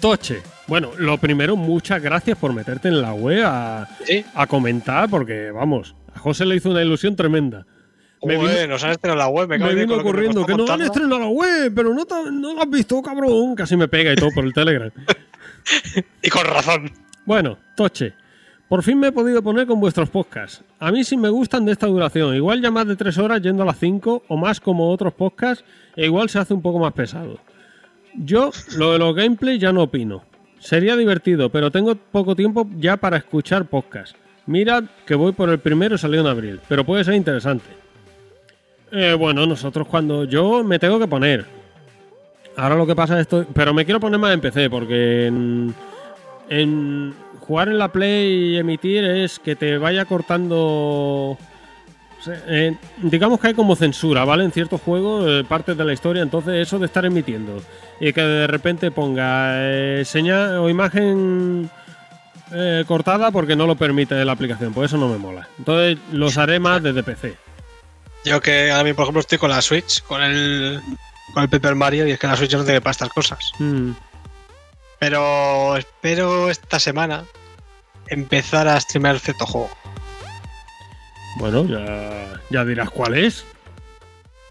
Toche. 0.00 0.42
Bueno, 0.66 0.90
lo 0.98 1.16
primero, 1.16 1.56
muchas 1.56 2.02
gracias 2.02 2.36
por 2.36 2.52
meterte 2.52 2.88
en 2.88 3.00
la 3.00 3.14
web 3.14 3.44
a, 3.46 3.88
Sí. 4.04 4.24
a 4.34 4.46
comentar, 4.46 5.08
porque 5.08 5.50
vamos, 5.52 5.94
José 6.24 6.46
le 6.46 6.56
hizo 6.56 6.70
una 6.70 6.82
ilusión 6.82 7.14
tremenda. 7.14 7.66
Me 8.22 8.36
vino- 8.36 8.48
Joder, 8.48 8.66
nos 8.66 8.82
han 8.82 8.92
estrenado 8.92 9.18
la 9.18 9.28
web. 9.28 9.46
Me, 9.46 9.58
cago 9.58 9.70
Me 9.70 9.74
vino 9.84 9.96
me 9.98 10.46
que, 10.46 10.52
está 10.52 10.56
no 10.56 10.72
han 10.72 10.80
estrenado 10.80 11.18
la 11.20 11.26
web, 11.26 11.72
pero 11.74 11.92
no, 11.92 12.06
no 12.30 12.62
has 12.62 12.70
visto, 12.70 13.02
cabrón. 13.02 13.54
Casi 13.54 13.76
me 13.76 13.88
pega 13.88 14.10
y 14.10 14.16
todo 14.16 14.30
por 14.34 14.44
el 14.44 14.52
Telegram. 14.54 14.90
Y 16.22 16.28
con 16.30 16.44
razón. 16.44 16.90
Bueno, 17.24 17.58
Toche. 17.76 18.12
Por 18.68 18.82
fin 18.82 18.98
me 18.98 19.08
he 19.08 19.12
podido 19.12 19.42
poner 19.42 19.66
con 19.66 19.80
vuestros 19.80 20.08
podcasts. 20.10 20.62
A 20.78 20.90
mí 20.90 21.04
sí 21.04 21.16
me 21.18 21.28
gustan 21.28 21.64
de 21.66 21.72
esta 21.72 21.86
duración. 21.86 22.34
Igual 22.34 22.60
ya 22.62 22.70
más 22.70 22.86
de 22.86 22.96
tres 22.96 23.18
horas 23.18 23.40
yendo 23.42 23.62
a 23.62 23.66
las 23.66 23.78
cinco 23.78 24.22
o 24.28 24.36
más 24.38 24.60
como 24.60 24.90
otros 24.90 25.12
podcasts, 25.12 25.62
e 25.96 26.06
igual 26.06 26.28
se 26.30 26.38
hace 26.38 26.54
un 26.54 26.62
poco 26.62 26.78
más 26.78 26.92
pesado. 26.94 27.38
Yo, 28.14 28.50
lo 28.76 28.92
de 28.92 28.98
los 28.98 29.14
gameplays 29.14 29.60
ya 29.60 29.72
no 29.72 29.82
opino. 29.82 30.24
Sería 30.58 30.96
divertido, 30.96 31.50
pero 31.50 31.70
tengo 31.70 31.94
poco 31.94 32.34
tiempo 32.34 32.66
ya 32.78 32.96
para 32.96 33.18
escuchar 33.18 33.66
podcasts. 33.66 34.16
Mira 34.46 34.82
que 35.06 35.14
voy 35.14 35.32
por 35.32 35.48
el 35.48 35.58
primero 35.58 35.94
y 35.94 35.98
salió 35.98 36.20
en 36.20 36.26
abril, 36.26 36.60
pero 36.68 36.84
puede 36.84 37.04
ser 37.04 37.14
interesante. 37.14 37.64
Eh, 38.92 39.14
bueno, 39.18 39.46
nosotros 39.46 39.88
cuando 39.88 40.24
yo 40.24 40.62
me 40.62 40.78
tengo 40.78 40.98
que 40.98 41.08
poner. 41.08 41.46
Ahora 42.56 42.76
lo 42.76 42.86
que 42.86 42.94
pasa 42.94 43.14
es 43.14 43.22
esto, 43.22 43.46
pero 43.52 43.74
me 43.74 43.84
quiero 43.84 43.98
poner 43.98 44.20
más 44.20 44.32
en 44.32 44.40
PC 44.40 44.70
porque 44.70 45.26
en, 45.26 47.14
jugar 47.40 47.68
en 47.68 47.78
la 47.78 47.90
Play 47.90 48.54
y 48.54 48.56
emitir 48.58 49.04
es 49.04 49.38
que 49.40 49.56
te 49.56 49.78
vaya 49.78 50.04
cortando. 50.04 51.36
eh, 52.46 52.76
digamos 53.02 53.40
que 53.40 53.48
hay 53.48 53.54
como 53.54 53.74
censura, 53.74 54.24
¿vale? 54.24 54.44
En 54.44 54.52
ciertos 54.52 54.80
juegos, 54.82 55.24
eh, 55.26 55.44
partes 55.48 55.76
de 55.76 55.84
la 55.84 55.92
historia, 55.92 56.22
entonces 56.22 56.54
eso 56.54 56.78
de 56.78 56.86
estar 56.86 57.04
emitiendo 57.04 57.60
y 57.98 58.12
que 58.12 58.22
de 58.22 58.46
repente 58.46 58.90
ponga 58.90 59.54
eh, 59.58 60.04
señal 60.04 60.58
o 60.58 60.68
imagen 60.68 61.68
eh, 62.52 62.84
cortada 62.86 63.30
porque 63.30 63.56
no 63.56 63.66
lo 63.66 63.76
permite 63.76 64.24
la 64.24 64.32
aplicación, 64.32 64.72
por 64.72 64.84
eso 64.84 64.96
no 64.96 65.08
me 65.08 65.18
mola. 65.18 65.48
Entonces 65.58 65.98
los 66.12 66.36
haré 66.38 66.58
más 66.58 66.82
desde 66.82 67.02
PC. 67.02 67.36
Yo 68.24 68.40
que 68.40 68.70
a 68.70 68.82
mí, 68.82 68.92
por 68.92 69.04
ejemplo, 69.04 69.20
estoy 69.20 69.38
con 69.38 69.50
la 69.50 69.60
Switch, 69.60 70.02
con 70.04 70.22
el, 70.22 70.80
con 71.32 71.42
el 71.42 71.48
Paper 71.48 71.74
Mario, 71.74 72.06
y 72.06 72.12
es 72.12 72.18
que 72.18 72.26
la 72.26 72.36
Switch 72.36 72.54
no 72.54 72.64
tiene 72.64 72.80
para 72.80 72.92
estas 72.92 73.10
cosas. 73.10 73.52
Mm. 73.58 73.92
Pero 74.98 75.76
espero 75.76 76.50
esta 76.50 76.78
semana 76.78 77.24
empezar 78.08 78.68
a 78.68 78.80
streamear 78.80 79.18
cierto 79.18 79.44
juego. 79.46 79.70
Bueno, 81.36 81.66
ya, 81.66 82.40
ya 82.50 82.64
dirás 82.64 82.90
cuál 82.90 83.14
es. 83.14 83.44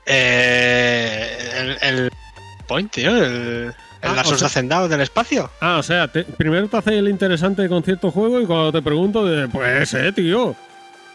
Eh, 0.06 1.50
el, 1.56 1.78
el 1.82 2.12
Point, 2.68 2.92
tío, 2.92 3.16
el, 3.16 3.24
el 3.24 3.76
Ah, 4.04 4.12
Asos 4.20 4.34
o 4.34 4.38
sea- 4.38 4.38
de 4.40 4.46
Hacendado 4.52 4.88
del 4.90 5.02
espacio. 5.02 5.50
Ah, 5.62 5.78
o 5.78 5.84
sea, 5.84 6.08
te- 6.10 6.24
primero 6.26 6.68
te 6.68 6.78
hace 6.78 6.98
el 6.98 7.08
interesante 7.08 7.68
con 7.70 7.84
cierto 7.84 8.12
juego 8.12 8.42
y 8.42 8.46
cuando 8.46 8.72
te 8.72 8.82
pregunto, 8.82 9.26
de, 9.26 9.48
pues 9.48 9.94
ese, 9.94 10.12
tío. 10.12 10.56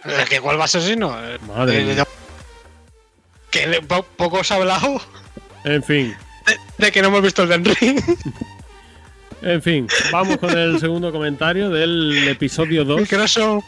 Eh, 0.04 0.24
¿Que 0.28 0.40
¿Cuál 0.40 0.58
va 0.58 0.64
a 0.64 0.68
ser 0.68 0.82
si 0.82 0.96
no? 0.96 1.14
Eh, 1.22 1.38
Madre 1.46 1.92
eh. 1.92 2.04
Que 3.50 3.66
de- 3.66 3.82
po- 3.82 4.02
poco 4.16 4.38
os 4.38 4.50
ha 4.52 4.56
hablado 4.56 5.00
En 5.64 5.82
fin, 5.82 6.14
de, 6.46 6.56
de 6.86 6.92
que 6.92 7.02
no 7.02 7.08
hemos 7.08 7.22
visto 7.22 7.42
el 7.42 7.48
Den 7.50 7.64
Ring. 7.64 8.00
en 9.42 9.62
fin. 9.62 9.86
Vamos 10.12 10.38
con 10.38 10.56
el 10.56 10.78
segundo 10.80 11.12
comentario 11.12 11.68
del 11.70 12.26
episodio 12.28 12.84
2. 12.84 13.00
Microsoft, 13.02 13.64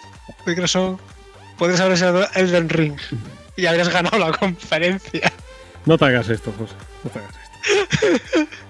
Microsoft, 0.47 1.01
puedes 1.59 1.79
haber 1.81 1.99
sido 1.99 2.27
el 2.35 2.51
Den 2.51 2.69
Ring 2.69 2.97
y 3.57 3.67
habrías 3.67 3.89
ganado 3.91 4.19
la 4.19 4.33
conferencia. 4.33 5.33
No 5.85 5.99
te 5.99 6.05
hagas 6.07 6.29
esto, 6.29 6.53
José. 6.57 6.75
No 7.05 7.11
te 7.11 7.19
hagas 7.19 7.35
esto. 7.35 8.57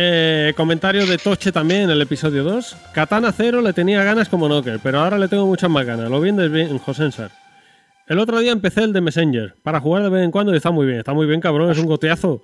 Eh, 0.00 0.54
comentario 0.56 1.04
de 1.06 1.18
Toche 1.18 1.50
también 1.50 1.82
en 1.82 1.90
el 1.90 2.00
episodio 2.00 2.44
2. 2.44 2.76
Katana 2.92 3.32
0 3.36 3.60
le 3.62 3.72
tenía 3.72 4.04
ganas 4.04 4.28
como 4.28 4.46
Knocker, 4.46 4.78
pero 4.80 5.00
ahora 5.00 5.18
le 5.18 5.26
tengo 5.26 5.44
muchas 5.44 5.68
más 5.68 5.84
ganas. 5.84 6.08
Lo 6.08 6.20
bien 6.20 6.38
en 6.40 6.78
Josensar. 6.78 7.32
El 8.06 8.20
otro 8.20 8.38
día 8.38 8.52
empecé 8.52 8.82
el 8.84 8.92
de 8.92 9.00
Messenger 9.00 9.56
para 9.64 9.80
jugar 9.80 10.04
de 10.04 10.08
vez 10.08 10.22
en 10.24 10.30
cuando 10.30 10.54
y 10.54 10.56
está 10.56 10.70
muy 10.70 10.86
bien. 10.86 11.00
Está 11.00 11.12
muy 11.14 11.26
bien, 11.26 11.40
cabrón. 11.40 11.68
Es 11.72 11.78
un 11.78 11.86
goteazo. 11.86 12.40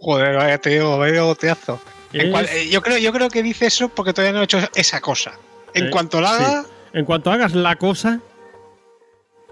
Joder, 0.00 0.34
vaya 0.36 0.56
te 0.56 0.70
digo, 0.70 0.96
vaya 0.96 1.20
goteazo. 1.20 1.78
En 2.14 2.20
Es- 2.22 2.30
cual- 2.30 2.46
eh, 2.50 2.70
yo, 2.70 2.80
creo, 2.80 2.96
yo 2.96 3.12
creo 3.12 3.28
que 3.28 3.42
dice 3.42 3.66
eso 3.66 3.90
porque 3.90 4.14
todavía 4.14 4.32
no 4.32 4.40
he 4.40 4.44
hecho 4.44 4.58
esa 4.74 5.02
cosa. 5.02 5.32
En 5.74 5.88
Eh, 5.88 5.90
cuanto 5.90 6.22
la 6.22 6.30
haga, 6.36 6.64
En 6.94 7.04
cuanto 7.04 7.30
hagas 7.30 7.54
la 7.54 7.76
cosa, 7.76 8.20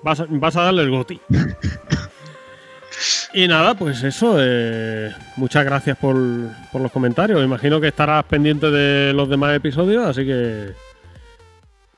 vas 0.02 0.20
a, 0.20 0.26
vas 0.30 0.56
a 0.56 0.62
darle 0.62 0.84
el 0.84 0.90
goti. 0.90 1.20
y 3.32 3.46
nada, 3.48 3.74
pues 3.74 4.02
eso. 4.02 4.36
eh, 4.38 5.12
muchas 5.36 5.64
gracias 5.64 5.96
por, 5.98 6.16
por 6.72 6.80
los 6.80 6.92
comentarios. 6.92 7.42
Imagino 7.44 7.80
que 7.80 7.88
estarás 7.88 8.24
pendiente 8.24 8.70
de 8.70 9.12
los 9.12 9.28
demás 9.28 9.54
episodios, 9.54 10.06
así 10.06 10.24
que. 10.24 10.72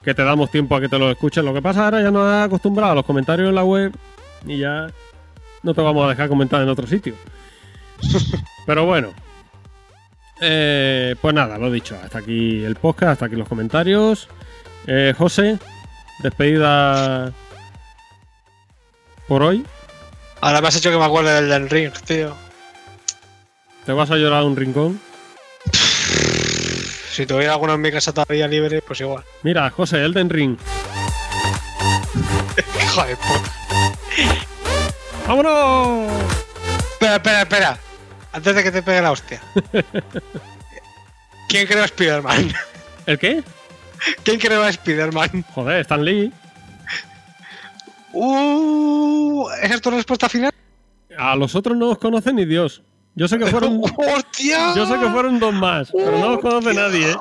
Que 0.03 0.15
te 0.15 0.23
damos 0.23 0.51
tiempo 0.51 0.77
a 0.77 0.81
que 0.81 0.89
te 0.89 0.99
los 0.99 1.11
escuches. 1.11 1.45
Lo 1.45 1.53
que 1.53 1.61
pasa 1.61 1.85
ahora 1.85 2.01
ya 2.01 2.11
nos 2.11 2.27
has 2.27 2.47
acostumbrado 2.47 2.93
a 2.93 2.95
los 2.95 3.05
comentarios 3.05 3.49
en 3.49 3.55
la 3.55 3.65
web 3.65 3.93
y 4.47 4.59
ya 4.59 4.87
no 5.63 5.75
te 5.75 5.81
vamos 5.83 6.07
a 6.07 6.11
dejar 6.11 6.29
comentar 6.29 6.63
en 6.63 6.69
otro 6.69 6.87
sitio. 6.87 7.15
Pero 8.67 8.87
bueno. 8.87 9.13
Eh, 10.41 11.17
pues 11.21 11.35
nada, 11.35 11.59
lo 11.59 11.71
dicho. 11.71 11.99
Hasta 12.03 12.19
aquí 12.21 12.65
el 12.65 12.77
podcast, 12.77 13.13
hasta 13.13 13.27
aquí 13.27 13.37
los 13.37 13.49
comentarios. 13.49 14.29
Eh, 14.87 15.13
José, 15.19 15.59
despedida 16.23 17.33
por 19.27 19.43
hoy. 19.43 19.67
Ahora 20.41 20.61
me 20.61 20.69
has 20.69 20.77
hecho 20.77 20.91
que 20.91 20.97
me 20.97 21.05
acuerde 21.05 21.35
del 21.35 21.49
Den 21.49 21.69
Ring, 21.69 21.93
tío. 22.05 22.35
¿Te 23.85 23.93
vas 23.93 24.11
a 24.11 24.17
llorar 24.17 24.41
a 24.41 24.45
un 24.45 24.57
rincón? 24.57 25.01
Si 27.11 27.27
tuviera 27.27 27.55
alguno 27.55 27.75
en 27.75 27.81
mi 27.81 27.91
casa 27.91 28.13
todavía 28.13 28.47
libre, 28.47 28.81
pues 28.83 29.01
igual. 29.01 29.25
Mira, 29.43 29.69
José, 29.71 30.05
Elden 30.05 30.31
Ring. 30.31 30.57
Hijo 32.83 33.05
de 33.05 33.17
puta. 33.17 33.53
¡Vámonos! 35.27 36.13
Espera, 36.93 37.17
espera, 37.17 37.43
espera. 37.43 37.79
Antes 38.33 38.55
de 38.55 38.63
que 38.63 38.71
te 38.71 38.83
pegue 38.83 39.03
la 39.03 39.13
hostia. 39.13 39.41
¿Quién 41.49 41.67
creó 41.67 41.83
a 41.83 41.87
Spider-Man? 41.87 42.53
¿El 43.07 43.19
qué? 43.19 43.43
¿Quién 44.23 44.39
creó 44.39 44.63
a 44.63 44.69
Spider-Man? 44.69 45.45
Joder, 45.55 45.81
Stan 45.81 46.05
Lee. 46.05 46.33
Uh, 48.13 49.49
¿Esa 49.63 49.75
es 49.75 49.81
tu 49.81 49.91
respuesta 49.91 50.29
final? 50.29 50.53
A 51.17 51.37
los 51.37 51.55
otros 51.55 51.77
no 51.77 51.91
os 51.91 51.99
conoce 51.99 52.33
ni 52.33 52.45
Dios. 52.45 52.83
Yo 53.15 53.29
sé 53.29 53.39
que 53.39 53.47
fueron. 53.47 53.81
¡Hostia! 53.83 54.75
Yo 54.75 54.87
sé 54.87 54.99
que 54.99 55.09
fueron 55.09 55.39
dos 55.39 55.55
más, 55.55 55.91
pero 55.93 56.19
no 56.19 56.35
os 56.35 56.41
conoce 56.41 56.75
nadie, 56.75 57.11
¿eh? 57.11 57.17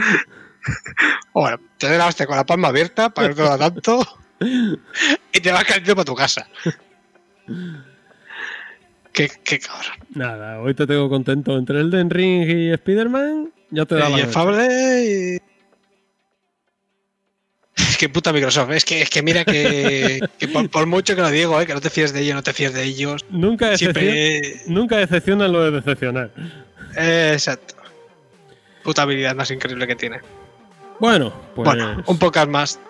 Bueno, 1.35 1.59
te 1.77 1.89
doy 1.89 1.99
la 1.99 2.07
hostia 2.07 2.27
con 2.27 2.37
la 2.37 2.47
palma 2.47 2.69
abierta 2.69 3.11
para 3.11 3.35
que 3.35 3.43
no 3.43 3.59
tanto. 3.59 4.01
y 4.41 5.41
te 5.41 5.53
vas 5.53 5.65
cayendo 5.65 5.95
para 5.95 6.05
tu 6.07 6.15
casa. 6.15 6.49
qué, 9.13 9.31
qué 9.45 9.59
cabrón. 9.59 9.93
Nada, 10.15 10.61
hoy 10.61 10.73
te 10.75 10.87
tengo 10.87 11.11
contento 11.11 11.59
entre 11.59 11.81
Elden 11.81 12.09
Ring 12.09 12.49
y 12.49 12.71
Spider-Man. 12.73 13.53
Ya 13.71 13.85
te 13.85 13.97
da 13.97 14.09
la 14.09 14.21
y. 14.21 14.25
Fable 14.25 15.05
y... 15.05 15.39
Es 17.95 17.99
que 17.99 18.09
puta 18.09 18.33
Microsoft, 18.33 18.73
es 18.73 18.85
que, 18.85 19.03
es 19.03 19.09
que 19.09 19.23
mira 19.23 19.45
que, 19.45 20.19
que 20.41 20.49
por, 20.49 20.69
por 20.69 20.85
mucho 20.85 21.15
que 21.15 21.23
lo 21.23 21.31
digo, 21.31 21.61
eh, 21.61 21.65
que 21.65 21.75
no 21.75 21.81
te 21.81 21.91
fíes 21.91 22.13
de 22.13 22.23
ellos, 22.23 22.35
no 22.35 22.43
te 22.43 22.53
fíes 22.53 22.75
de 22.75 22.83
ellos. 22.83 23.25
Nunca, 23.31 23.71
decepciona, 23.71 24.11
Siempre. 24.11 24.63
nunca 24.67 24.97
decepciona 24.97 25.47
lo 25.47 25.63
de 25.63 25.71
decepcionar. 25.71 26.33
Eh, 26.97 27.31
exacto. 27.35 27.77
Puta 28.83 29.03
habilidad 29.03 29.37
más 29.37 29.49
increíble 29.53 29.87
que 29.87 29.95
tiene. 29.95 30.19
Bueno, 30.99 31.33
pues. 31.55 31.67
Bueno, 31.67 32.03
un 32.05 32.19
podcast 32.19 32.49
más. 32.49 32.81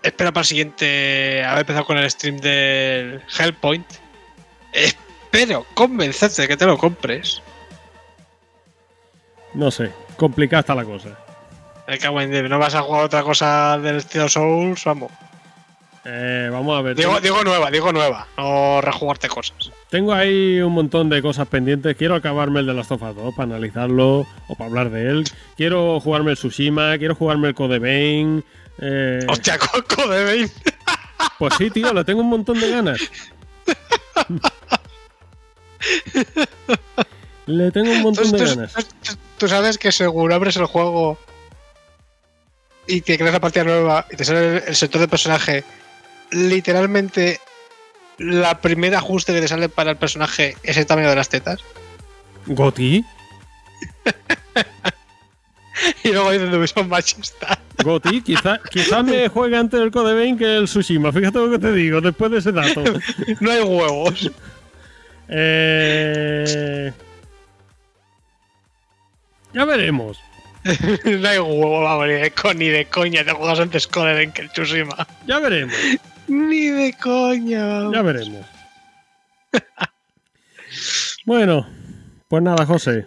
Espera 0.00 0.30
para 0.30 0.42
el 0.42 0.46
siguiente. 0.46 1.42
Haber 1.42 1.62
empezado 1.62 1.84
con 1.84 1.98
el 1.98 2.08
stream 2.08 2.36
del 2.36 3.20
Hellpoint. 3.36 3.86
Espero 4.72 5.66
convencerte 5.74 6.42
de 6.42 6.46
que 6.46 6.56
te 6.56 6.66
lo 6.66 6.78
compres. 6.78 7.42
No 9.54 9.72
sé, 9.72 9.90
complicada 10.16 10.60
está 10.60 10.76
la 10.76 10.84
cosa. 10.84 11.25
No 12.48 12.58
vas 12.58 12.74
a 12.74 12.82
jugar 12.82 13.04
otra 13.04 13.22
cosa 13.22 13.78
del 13.78 13.96
estilo 13.96 14.28
Souls, 14.28 14.82
vamos. 14.84 15.10
Eh, 16.04 16.48
vamos 16.52 16.78
a 16.78 16.82
ver. 16.82 16.96
Digo, 16.96 17.42
nueva, 17.44 17.70
digo 17.70 17.92
nueva, 17.92 18.26
no 18.36 18.80
rejugarte 18.80 19.28
cosas. 19.28 19.70
Tengo 19.90 20.12
ahí 20.12 20.60
un 20.60 20.72
montón 20.72 21.08
de 21.08 21.20
cosas 21.22 21.48
pendientes. 21.48 21.96
Quiero 21.96 22.14
acabarme 22.14 22.60
el 22.60 22.66
de 22.66 22.74
Last 22.74 22.92
of 22.92 23.02
Us 23.02 23.16
2 23.16 23.34
para 23.34 23.44
analizarlo 23.50 24.26
o 24.48 24.54
para 24.56 24.68
hablar 24.70 24.90
de 24.90 25.10
él. 25.10 25.24
Quiero 25.56 25.98
jugarme 26.00 26.30
el 26.32 26.36
Tsushima, 26.36 26.96
quiero 26.98 27.14
jugarme 27.16 27.48
el 27.48 27.54
Code 27.54 27.78
Vein. 27.80 28.44
Eh, 28.80 29.20
Hostia, 29.28 29.58
Coco 29.58 30.06
de 30.08 30.24
Bane. 30.24 30.50
pues 31.38 31.54
sí, 31.58 31.70
tío, 31.70 31.92
le 31.92 32.04
tengo 32.04 32.20
un 32.20 32.28
montón 32.30 32.60
de 32.60 32.70
ganas. 32.70 33.00
le 37.46 37.70
tengo 37.70 37.92
un 37.92 38.02
montón 38.02 38.30
de 38.32 38.44
ganas. 38.44 38.72
tú- 38.74 39.16
tú 39.38 39.48
sabes 39.48 39.78
que 39.78 39.92
seguro 39.92 40.34
abres 40.34 40.56
el 40.56 40.66
juego 40.66 41.18
y 42.86 43.00
te 43.00 43.18
creas 43.18 43.32
la 43.32 43.40
partida 43.40 43.64
nueva 43.64 44.06
y 44.10 44.16
te 44.16 44.24
sale 44.24 44.64
el, 44.66 44.76
sector 44.76 45.00
de 45.00 45.08
personaje. 45.08 45.64
Literalmente, 46.30 47.40
la 48.18 48.60
primera 48.60 48.98
ajuste 48.98 49.32
que 49.32 49.40
te 49.40 49.48
sale 49.48 49.68
para 49.68 49.90
el 49.90 49.96
personaje 49.96 50.56
es 50.62 50.76
el 50.76 50.86
tamaño 50.86 51.08
de 51.08 51.16
las 51.16 51.28
tetas. 51.28 51.60
Goti, 52.46 53.04
Y 56.02 56.08
luego 56.08 56.30
dices, 56.30 56.48
no, 56.48 56.66
son 56.66 56.88
machista. 56.88 57.58
Goti, 57.84 58.22
quizá, 58.22 58.58
quizá 58.70 59.02
me 59.02 59.28
juegue 59.28 59.58
antes 59.58 59.78
el 59.80 59.90
Code 59.90 60.14
Vein 60.14 60.38
que 60.38 60.56
el 60.56 60.64
Tsushima. 60.64 61.12
Fíjate 61.12 61.38
lo 61.38 61.50
que 61.50 61.58
te 61.58 61.72
digo 61.72 62.00
después 62.00 62.30
de 62.30 62.38
ese 62.38 62.52
dato. 62.52 62.82
No 63.40 63.50
hay 63.50 63.60
huevos. 63.60 64.30
Eh... 65.28 66.92
Ya 69.52 69.64
veremos. 69.64 70.18
No 71.04 71.28
hay 71.28 71.38
huevos, 71.38 71.82
vamos, 71.84 72.06
ni 72.06 72.12
de, 72.14 72.30
co- 72.30 72.54
ni 72.54 72.68
de 72.68 72.86
coña. 72.86 73.24
Te 73.24 73.32
juegas 73.32 73.60
antes 73.60 73.86
Coden 73.86 74.32
que 74.32 74.42
el 74.42 74.50
Tsushima. 74.50 75.06
Ya 75.26 75.38
veremos. 75.38 75.74
Ni 76.28 76.66
de 76.68 76.92
coña. 77.00 77.90
Ya 77.92 78.02
veremos. 78.02 78.44
bueno, 81.24 81.66
pues 82.28 82.42
nada, 82.42 82.66
José. 82.66 83.06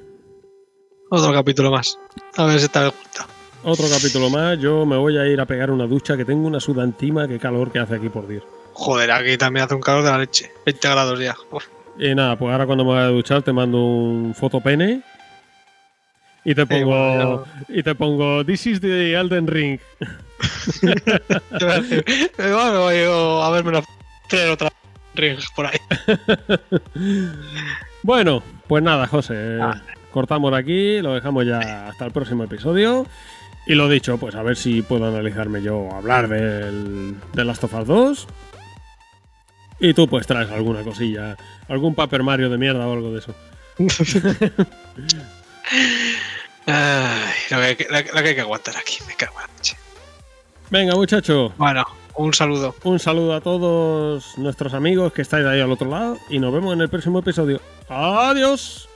Otro 1.12 1.34
capítulo 1.34 1.72
más. 1.72 1.98
A 2.38 2.46
ver 2.46 2.60
si 2.60 2.68
te 2.68 2.86
gusta. 2.86 3.28
Otro 3.64 3.86
capítulo 3.90 4.30
más. 4.30 4.58
Yo 4.60 4.86
me 4.86 4.96
voy 4.98 5.18
a 5.18 5.26
ir 5.28 5.40
a 5.42 5.46
pegar 5.46 5.72
una 5.72 5.86
ducha 5.86 6.16
que 6.16 6.26
tengo 6.26 6.48
una 6.48 6.60
sudantima. 6.60 7.28
Qué 7.28 7.40
calor 7.40 7.72
que 7.72 7.80
hace 7.80 7.96
aquí 7.96 8.10
por 8.10 8.28
Dios. 8.28 8.44
Joder, 8.74 9.12
aquí 9.12 9.38
también 9.38 9.66
hace 9.66 9.76
un 9.76 9.82
calor 9.82 10.04
de 10.04 10.12
la 10.12 10.18
leche. 10.20 10.52
20 10.66 10.88
grados 10.90 11.20
ya. 11.20 11.36
Uf. 11.52 11.66
Y 11.98 12.16
nada, 12.16 12.38
pues 12.38 12.52
ahora 12.52 12.66
cuando 12.66 12.86
me 12.86 12.92
vaya 12.94 13.08
a 13.08 13.10
duchar 13.10 13.42
te 13.42 13.52
mando 13.52 13.78
un 13.84 14.34
fotopene. 14.36 15.02
Y 16.46 16.56
te 16.56 16.66
pongo. 16.66 16.86
bueno, 16.86 17.44
y 17.68 17.84
te 17.84 17.96
pongo. 17.96 18.46
This 18.46 18.68
is 18.68 18.82
the 18.82 19.14
Elden 19.14 19.48
Ring. 19.48 19.80
Bueno, 22.38 22.94
yo 22.94 23.44
a 23.44 23.50
verme 23.52 23.72
una 23.72 23.82
traer 24.30 24.52
otra 24.52 24.70
ring 25.16 25.38
por 25.56 25.66
ahí. 25.66 25.80
Bueno, 28.02 28.42
pues 28.68 28.82
nada, 28.82 29.08
José. 29.08 29.60
Ah. 29.62 29.82
cortamos 30.12 30.54
aquí, 30.54 31.02
lo 31.02 31.14
dejamos 31.14 31.46
ya 31.46 31.90
hasta 31.90 32.06
el 32.06 32.14
próximo 32.14 32.46
episodio. 32.46 33.06
Y 33.66 33.76
lo 33.76 33.90
dicho, 33.90 34.18
pues 34.18 34.36
a 34.36 34.42
ver 34.42 34.56
si 34.56 34.82
puedo 34.82 35.06
analizarme 35.06 35.62
yo, 35.62 35.90
hablar 35.94 36.30
del, 36.30 37.18
de 37.34 37.44
Last 37.44 37.66
of 37.66 37.74
Us 37.74 37.88
2. 37.88 38.28
Y 39.82 39.94
tú 39.94 40.08
pues 40.08 40.28
traes 40.28 40.50
alguna 40.50 40.82
cosilla, 40.84 41.36
algún 41.68 41.94
Paper 41.94 42.24
Mario 42.24 42.50
de 42.50 42.58
mierda 42.58 42.88
o 42.88 42.94
algo 42.94 43.12
de 43.12 43.20
eso. 43.20 43.36
Ay, 46.66 47.34
lo, 47.50 47.62
que, 47.62 47.78
que 47.78 47.88
hay 47.96 48.36
que 48.36 48.42
aguantar 48.42 48.78
aquí, 48.78 48.98
me 49.08 49.16
cago 49.16 49.36
en 49.40 49.48
la 49.48 49.54
leche. 49.56 49.78
Venga, 50.70 50.96
muchacho. 50.96 51.54
Bueno, 51.58 51.86
un 52.16 52.34
saludo. 52.34 52.76
Un 52.84 53.00
saludo 53.00 53.34
a 53.34 53.42
todos 53.42 54.38
nuestros 54.38 54.74
amigos 54.74 55.14
que 55.14 55.22
estáis 55.22 55.46
ahí 55.46 55.62
al 55.62 55.72
otro 55.72 55.90
lado 55.90 56.18
y 56.30 56.40
nos 56.40 56.54
vemos 56.54 56.74
en 56.74 56.82
el 56.82 56.90
próximo 56.90 57.20
episodio. 57.20 57.62
Adiós. 57.88 58.89